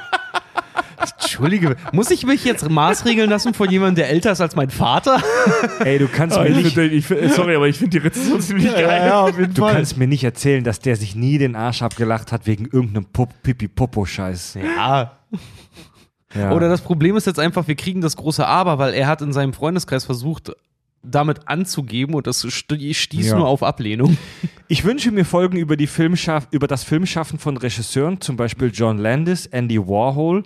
Entschuldige, 1.20 1.76
muss 1.92 2.10
ich 2.10 2.24
mich 2.24 2.44
jetzt 2.44 2.68
maßregeln 2.68 3.28
lassen 3.28 3.54
von 3.54 3.68
jemandem, 3.68 3.96
der 3.96 4.10
älter 4.10 4.32
ist 4.32 4.40
als 4.40 4.54
mein 4.54 4.70
Vater? 4.70 5.20
Ey, 5.80 5.98
du 5.98 6.06
kannst 6.06 6.36
Ah, 6.36 6.42
mir 6.44 6.50
ich 6.50 6.74
nicht, 6.74 6.74
find, 6.74 6.92
ich 6.92 7.32
sorry, 7.34 7.56
aber 7.56 7.66
ich 7.66 7.76
finde 7.78 7.98
die 7.98 8.06
Rezension 8.06 8.40
ziemlich 8.40 8.72
geil. 8.72 9.10
auf 9.10 9.36
jeden 9.38 9.52
du 9.54 9.66
kannst 9.66 9.96
mir 9.96 10.06
nicht 10.06 10.22
erzählen, 10.22 10.62
dass 10.62 10.78
der 10.80 10.96
sich 10.96 11.16
nie 11.16 11.38
den 11.38 11.56
Arsch 11.56 11.82
abgelacht 11.82 12.30
hat 12.30 12.46
wegen 12.46 12.66
irgendeinem 12.66 13.06
Pipi-Popo-Scheiß. 13.06 14.58
Ja. 14.76 15.18
Ja. 16.34 16.52
Oder 16.52 16.68
das 16.68 16.80
Problem 16.80 17.16
ist 17.16 17.26
jetzt 17.26 17.38
einfach, 17.38 17.68
wir 17.68 17.74
kriegen 17.74 18.00
das 18.00 18.16
große 18.16 18.46
Aber, 18.46 18.78
weil 18.78 18.94
er 18.94 19.06
hat 19.06 19.20
in 19.20 19.32
seinem 19.34 19.52
Freundeskreis 19.52 20.04
versucht, 20.06 20.52
damit 21.02 21.46
anzugeben 21.48 22.14
und 22.14 22.26
das 22.26 22.42
sti- 22.44 22.94
stieß 22.94 23.26
Ja. 23.30 23.36
nur 23.36 23.48
auf 23.48 23.62
Ablehnung. 23.62 24.16
Ich 24.68 24.84
wünsche 24.84 25.10
mir 25.10 25.24
Folgen 25.26 25.58
über, 25.58 25.76
die 25.76 25.86
Filmschaff 25.88 26.48
über 26.50 26.66
das 26.68 26.84
Filmschaffen 26.84 27.38
von 27.38 27.56
Regisseuren, 27.58 28.20
zum 28.20 28.36
Beispiel 28.36 28.70
John 28.72 28.96
Landis, 28.98 29.44
Andy 29.46 29.78
Warhol. 29.78 30.44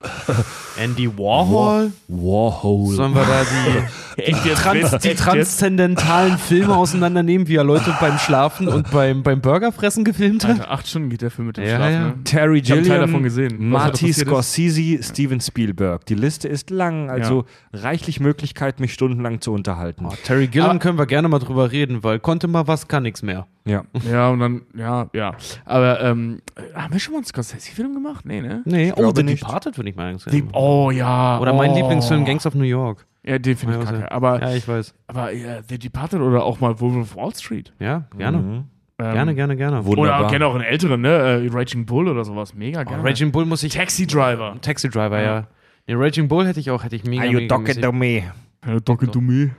Andy 0.78 1.08
Warhol? 1.18 1.90
Warhol. 2.08 2.94
Sollen 2.94 3.14
wir 3.14 3.22
da 3.24 3.44
die, 3.44 4.22
die, 4.44 4.50
trans, 4.50 4.90
die 5.02 5.14
transzendentalen 5.14 6.36
Filme 6.36 6.76
auseinandernehmen, 6.76 7.48
wie 7.48 7.56
er 7.56 7.64
Leute 7.64 7.94
beim 7.98 8.18
Schlafen 8.18 8.68
und 8.68 8.90
beim, 8.90 9.22
beim 9.22 9.40
Burgerfressen 9.40 10.04
gefilmt 10.04 10.44
hat? 10.44 10.60
Alter, 10.60 10.70
acht 10.70 10.86
Stunden 10.86 11.08
geht 11.08 11.22
der 11.22 11.30
Film 11.30 11.46
mit 11.48 11.56
dem 11.56 11.64
Ja, 11.64 11.76
Schlaf, 11.76 11.90
ja. 11.90 12.00
ne? 12.08 12.14
Terry 12.24 12.58
Ich 12.58 12.64
Gilliam, 12.64 12.84
Teil 12.84 13.00
davon 13.00 13.22
gesehen. 13.22 13.68
Marty 13.70 13.90
passiert 14.08 14.10
ist. 14.18 14.26
Scorsese, 14.26 15.02
Steven 15.02 15.40
Spielberg. 15.40 16.04
Die 16.06 16.14
Liste 16.14 16.46
ist 16.48 16.68
lang, 16.70 17.08
also 17.10 17.46
reichlich 17.72 18.20
Möglichkeit, 18.20 18.80
mich 18.80 18.92
stundenlang 18.92 19.40
zu 19.40 19.52
unterhalten. 19.52 20.06
Oh, 20.06 20.14
Terry 20.24 20.46
Gilliam 20.48 20.70
Aber- 20.72 20.78
können 20.78 20.98
wir 20.98 21.06
gerne 21.06 21.28
mal 21.28 21.38
drüber 21.38 21.72
reden, 21.72 22.04
weil 22.04 22.18
konnte 22.20 22.48
mal 22.48 22.66
was, 22.68 22.86
kann 22.88 23.02
nichts 23.04 23.22
mehr. 23.22 23.46
Ja. 23.64 23.84
Ja, 24.10 24.28
und 24.28 24.38
dann, 24.38 24.62
ja, 24.76 25.08
ja. 25.12 25.34
Aber, 25.64 26.00
ähm, 26.00 26.40
haben 26.74 26.92
wir 26.92 27.00
schon 27.00 27.12
mal 27.14 27.18
einen 27.18 27.26
Scorsese-Film 27.26 27.94
gemacht? 27.94 28.24
Nee, 28.24 28.40
ne? 28.40 28.62
Nee, 28.64 28.92
oh, 28.94 29.12
The. 29.14 29.24
Departed 29.24 29.76
würde 29.86 29.90
ich 29.90 29.96
mal 29.96 30.18
sagen. 30.18 30.36
Die, 30.36 30.44
oh, 30.52 30.90
ja. 30.90 31.38
Oder 31.38 31.52
mein 31.52 31.70
oh. 31.70 31.76
Lieblingsfilm, 31.76 32.24
Gangs 32.24 32.46
of 32.46 32.54
New 32.54 32.64
York. 32.64 33.06
Ja, 33.24 33.38
den 33.38 33.56
finde 33.56 33.78
ich 33.78 33.84
Ja, 33.84 33.90
kacke. 33.90 34.12
Aber, 34.12 34.40
Ja, 34.40 34.54
ich 34.54 34.66
weiß. 34.66 34.94
aber 35.08 35.32
ja, 35.32 35.62
The 35.68 35.78
Departed 35.78 36.20
oder 36.20 36.44
auch 36.44 36.60
mal 36.60 36.78
Wolf 36.80 36.96
of 36.96 37.16
Wall 37.16 37.34
Street. 37.34 37.72
Ja, 37.80 38.04
gerne. 38.16 38.38
Mhm. 38.38 38.64
Ähm, 38.98 39.12
Gerne, 39.12 39.34
gerne, 39.34 39.56
gerne. 39.56 39.84
Wunderbar. 39.84 40.20
Oder 40.20 40.30
gerne 40.30 40.46
auch 40.46 40.54
einen 40.54 40.64
älteren, 40.64 41.02
ne? 41.02 41.08
Äh, 41.44 41.48
Raging 41.52 41.84
Bull 41.84 42.08
oder 42.08 42.24
sowas. 42.24 42.54
Mega 42.54 42.80
Oh, 42.80 42.84
gerne. 42.84 43.04
Raging 43.04 43.30
Bull 43.30 43.44
muss 43.44 43.62
ich. 43.62 43.74
Taxi 43.74 44.06
Driver. 44.06 44.56
Taxi 44.62 44.88
Driver, 44.88 45.18
ja. 45.20 45.24
Ja. 45.40 45.46
Nee, 45.86 45.94
Raging 45.96 46.28
Bull 46.28 46.46
hätte 46.46 46.60
ich 46.60 46.70
auch, 46.70 46.82
hätte 46.82 46.96
ich 46.96 47.04
mega, 47.04 47.22
Are 47.24 47.30
you 47.30 47.46
talking 47.46 47.80
to 47.82 47.92
me? 47.92 48.22
Ja, 48.66 48.80
Talking 48.80 49.10
to 49.12 49.20
me. 49.20 49.50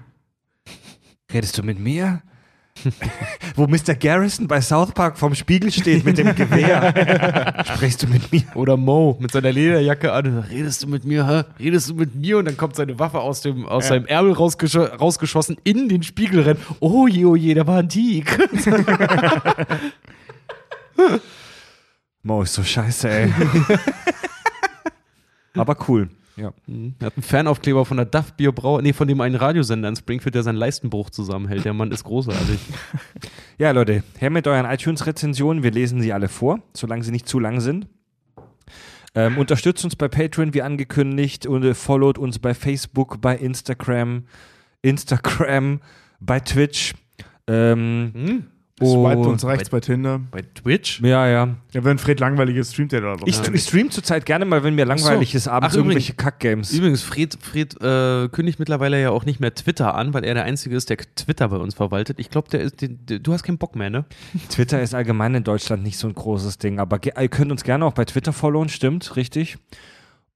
Redest 1.32 1.58
du 1.58 1.64
mit 1.64 1.78
mir? 1.78 2.22
Wo 3.56 3.68
Mr. 3.68 3.96
Garrison 3.96 4.48
bei 4.48 4.62
South 4.62 4.92
Park 4.94 5.18
vorm 5.18 5.36
Spiegel 5.36 5.72
steht 5.72 6.06
mit 6.06 6.18
dem 6.18 6.36
Gewehr. 6.36 7.64
Sprichst 7.66 8.04
du 8.04 8.08
mit 8.08 8.32
mir? 8.32 8.44
Oder 8.56 8.78
Mo 8.78 9.18
mit 9.20 9.32
seiner 9.32 9.52
Lederjacke 9.52 10.12
an. 10.14 10.40
Redest 10.40 10.84
du 10.84 10.88
mit 10.88 11.04
mir, 11.06 11.28
hä? 11.28 11.44
Redest 11.60 11.90
du 11.90 11.96
mit 11.96 12.16
mir? 12.16 12.38
Und 12.38 12.46
dann 12.46 12.58
kommt 12.58 12.76
seine 12.76 12.98
Waffe 13.00 13.20
aus, 13.20 13.42
dem, 13.42 13.66
aus 13.66 13.86
Ja. 13.86 13.90
seinem 13.90 14.06
Ärmel 14.06 14.34
rausgesch 14.34 14.76
rausgeschossen, 14.76 15.58
in 15.64 15.90
den 15.90 16.04
Spiegel 16.04 16.42
rennt. 16.42 16.60
Oh 16.80 17.08
je, 17.08 17.26
oh 17.26 17.36
je, 17.36 17.54
der 17.54 17.66
war 17.68 17.80
antik. 17.80 18.38
Mo 22.24 22.42
ist 22.42 22.54
so 22.54 22.64
scheiße, 22.64 23.10
ey. 23.10 23.34
Aber 25.56 25.76
cool. 25.88 26.10
Ja. 26.38 26.54
Mhm. 26.68 26.94
Er 27.00 27.08
hat 27.08 27.16
einen 27.18 27.24
Fanaufkleber 27.24 27.84
von 27.84 27.98
der 27.98 28.06
Duff 28.06 28.34
Bierbrau, 28.34 28.80
nee, 28.80 28.94
von 28.94 29.08
dem 29.08 29.20
einen 29.22 29.36
Radiosender 29.36 29.90
in 29.90 29.96
Springfield, 29.96 30.36
der 30.36 30.44
seinen 30.44 30.56
Leistenbruch 30.58 31.10
zusammenhält. 31.10 31.66
Der 31.66 31.74
Mann 31.74 31.92
ist 31.92 32.04
großartig. 32.04 32.60
Ja, 33.60 33.72
Leute, 33.72 34.04
her 34.20 34.30
mit 34.30 34.46
euren 34.46 34.68
iTunes-Rezensionen. 34.68 35.64
Wir 35.64 35.72
lesen 35.72 36.00
sie 36.00 36.14
alle 36.14 36.28
vor, 36.28 36.60
solange 36.76 37.04
sie 37.04 37.10
nicht 37.12 37.28
zu 37.28 37.40
lang 37.40 37.60
sind. 37.60 37.88
Ähm, 39.16 39.40
unterstützt 39.40 39.84
uns 39.84 39.96
bei 39.96 40.08
Patreon, 40.08 40.54
wie 40.54 40.62
angekündigt, 40.62 41.48
und 41.48 41.64
äh, 41.64 41.74
followt 41.74 42.20
uns 42.20 42.38
bei 42.38 42.54
Facebook, 42.54 43.20
bei 43.20 43.36
Instagram, 43.36 44.26
Instagram, 44.84 45.82
bei 46.20 46.40
Twitch. 46.40 46.94
Ähm, 47.48 48.12
Hm? 48.14 48.44
Swipe 48.80 49.18
uns 49.28 49.44
rechts 49.44 49.70
bei 49.72 49.80
Tinder. 49.80 50.20
Bei 50.30 50.42
Twitch? 50.54 51.02
Ja, 51.02 51.28
ja. 51.28 51.56
Ja, 51.74 51.84
wenn 51.84 51.98
Fred 51.98 52.20
langweilig 52.20 52.58
ist, 52.58 52.74
streamt 52.74 52.94
er 52.94 53.02
da. 53.02 53.16
Ich, 53.26 53.42
ich 53.52 53.64
stream 53.64 53.90
zurzeit 53.90 54.26
gerne 54.26 54.46
mal, 54.46 54.64
wenn 54.64 54.76
mir 54.76 54.86
langweilig 54.86 55.34
ist, 55.34 55.48
abends 55.48 55.74
Ach, 55.74 55.78
irgendwelche 55.78 56.14
Kack-Games. 56.14 56.72
Übrigens, 56.74 57.02
Fred, 57.02 57.38
Fred 57.42 57.74
äh, 57.82 58.28
kündigt 58.30 58.60
mittlerweile 58.60 59.02
ja 59.02 59.10
auch 59.10 59.26
nicht 59.26 59.40
mehr 59.40 59.54
Twitter 59.56 59.96
an, 59.96 60.14
weil 60.14 60.24
er 60.24 60.36
der 60.36 60.44
Einzige 60.44 60.76
ist, 60.76 60.92
der 60.92 60.98
Twitter 60.98 61.50
bei 61.50 61.58
uns 61.58 61.74
verwaltet. 61.74 62.20
Ich 62.20 62.30
glaube, 62.30 62.50
der 62.50 62.60
ist, 62.62 62.82
den, 62.82 63.00
der, 63.08 63.18
du 63.18 63.34
hast 63.34 63.42
keinen 63.44 63.58
Bock 63.58 63.76
mehr, 63.76 63.90
ne? 63.90 64.06
Twitter 64.50 64.80
ist 64.82 64.94
allgemein 64.94 65.34
in 65.34 65.44
Deutschland 65.44 65.82
nicht 65.82 65.98
so 65.98 66.08
ein 66.08 66.14
großes 66.14 66.60
Ding, 66.60 66.80
aber 66.80 67.00
ge- 67.00 67.14
ihr 67.20 67.30
könnt 67.30 67.52
uns 67.52 67.64
gerne 67.64 67.84
auch 67.84 67.94
bei 67.94 68.06
Twitter 68.06 68.32
followen, 68.34 68.70
stimmt, 68.70 69.16
richtig. 69.16 69.58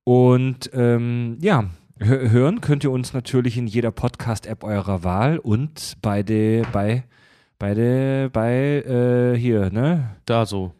Und 0.03 0.71
ähm, 0.73 1.37
ja, 1.41 1.65
hö- 1.99 2.31
hören 2.31 2.61
könnt 2.61 2.83
ihr 2.83 2.91
uns 2.91 3.13
natürlich 3.13 3.57
in 3.57 3.67
jeder 3.67 3.91
Podcast-App 3.91 4.63
eurer 4.63 5.03
Wahl 5.03 5.37
und 5.37 5.97
bei 6.01 6.23
der, 6.23 6.63
bei, 6.71 7.03
bei 7.61 7.75
der, 7.75 8.29
bei, 8.29 8.81
äh, 8.81 9.37
hier, 9.37 9.69
ne? 9.69 10.15
Da 10.25 10.47
so. 10.47 10.71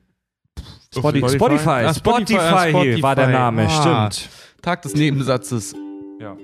Spotify, 0.93 1.29
Spotify? 1.29 1.35
Spotify, 1.37 1.69
Ah, 1.69 1.93
Spotify, 1.93 2.33
Spotify, 2.33 2.37
ah, 2.39 2.81
hier 2.81 3.03
war 3.03 3.15
der 3.15 3.23
Spotify. 3.25 3.39
Name, 3.39 3.67
Ah. 3.69 4.11
stimmt. 4.11 4.29
Tag 4.63 4.81
des 4.81 4.95
Nebensatzes. 4.95 5.75
Ja. 6.19 6.35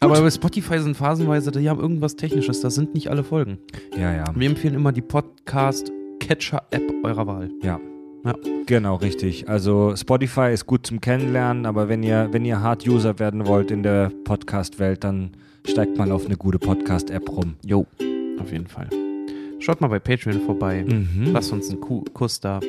Aber 0.00 0.20
bei 0.20 0.30
Spotify 0.30 0.78
sind 0.80 0.96
phasenweise, 0.96 1.50
die 1.52 1.68
haben 1.70 1.80
irgendwas 1.80 2.16
Technisches, 2.16 2.60
das 2.60 2.74
sind 2.74 2.92
nicht 2.94 3.08
alle 3.08 3.22
Folgen. 3.22 3.58
Ja, 3.96 4.12
ja, 4.12 4.24
Wir 4.34 4.48
empfehlen 4.50 4.74
immer 4.74 4.90
die 4.92 5.00
Podcast-Catcher-App 5.00 6.82
eurer 7.04 7.26
Wahl. 7.28 7.50
ja. 7.62 7.78
Ja. 8.24 8.34
Genau, 8.66 8.96
richtig. 8.96 9.48
Also 9.48 9.94
Spotify 9.94 10.52
ist 10.52 10.66
gut 10.66 10.84
zum 10.88 11.00
Kennenlernen, 11.00 11.66
aber 11.66 11.88
wenn 11.88 12.02
ihr, 12.02 12.28
wenn 12.32 12.44
ihr 12.44 12.60
Hard-User 12.60 13.20
werden 13.20 13.46
wollt 13.46 13.70
in 13.70 13.84
der 13.84 14.10
Podcast-Welt, 14.24 15.04
dann 15.04 15.30
steigt 15.64 15.96
mal 15.96 16.10
auf 16.10 16.26
eine 16.26 16.36
gute 16.36 16.58
Podcast-App 16.58 17.30
rum. 17.30 17.54
Jo, 17.64 17.86
auf 18.40 18.50
jeden 18.50 18.66
Fall. 18.66 18.88
Schaut 19.60 19.80
mal 19.80 19.88
bei 19.88 19.98
Patreon 19.98 20.40
vorbei. 20.42 20.84
Mhm. 20.86 21.32
Lasst 21.32 21.52
uns 21.52 21.68
einen 21.70 21.80
Ku 21.80 22.04
Kuss 22.12 22.40
da. 22.40 22.60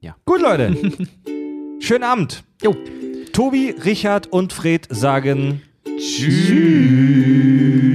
Ja. 0.00 0.16
Gut, 0.24 0.40
Leute. 0.40 0.76
Schönen 1.80 2.04
Abend. 2.04 2.44
Jo. 2.62 2.76
Tobi, 3.32 3.74
Richard 3.84 4.26
und 4.26 4.52
Fred 4.52 4.86
sagen 4.90 5.62
Tschüss. 5.96 7.87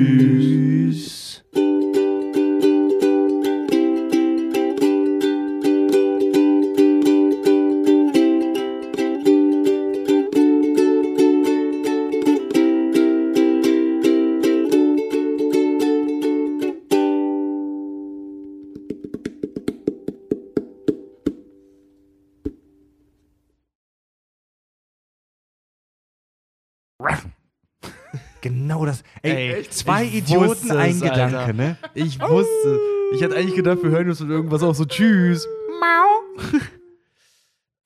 Genau 28.43 28.85
das. 28.85 29.03
Ey, 29.21 29.53
Ey, 29.53 29.69
zwei 29.69 30.03
Idioten, 30.03 30.69
ein 30.71 30.99
Gedanke, 30.99 31.39
Alter. 31.39 31.53
ne? 31.53 31.77
Ich 31.93 32.19
wusste. 32.19 32.77
Ich 33.13 33.21
hätte 33.21 33.37
eigentlich 33.37 33.55
gedacht, 33.55 33.81
wir 33.81 33.89
hören 33.89 34.09
uns 34.09 34.19
mit 34.19 34.31
irgendwas 34.31 34.61
auf 34.63 34.75
so 34.75 34.83
Tschüss. 34.83 35.47
Mau. 35.79 36.59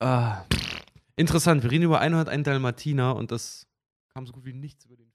ah. 0.00 0.44
Interessant, 1.14 1.62
wir 1.62 1.70
reden 1.70 1.84
über 1.84 2.00
101 2.00 2.42
Dalmatiner 2.42 3.14
und 3.14 3.30
das 3.30 3.68
kam 4.12 4.26
so 4.26 4.32
gut 4.32 4.46
wie 4.46 4.52
nichts 4.52 4.84
über 4.84 4.96
den 4.96 5.07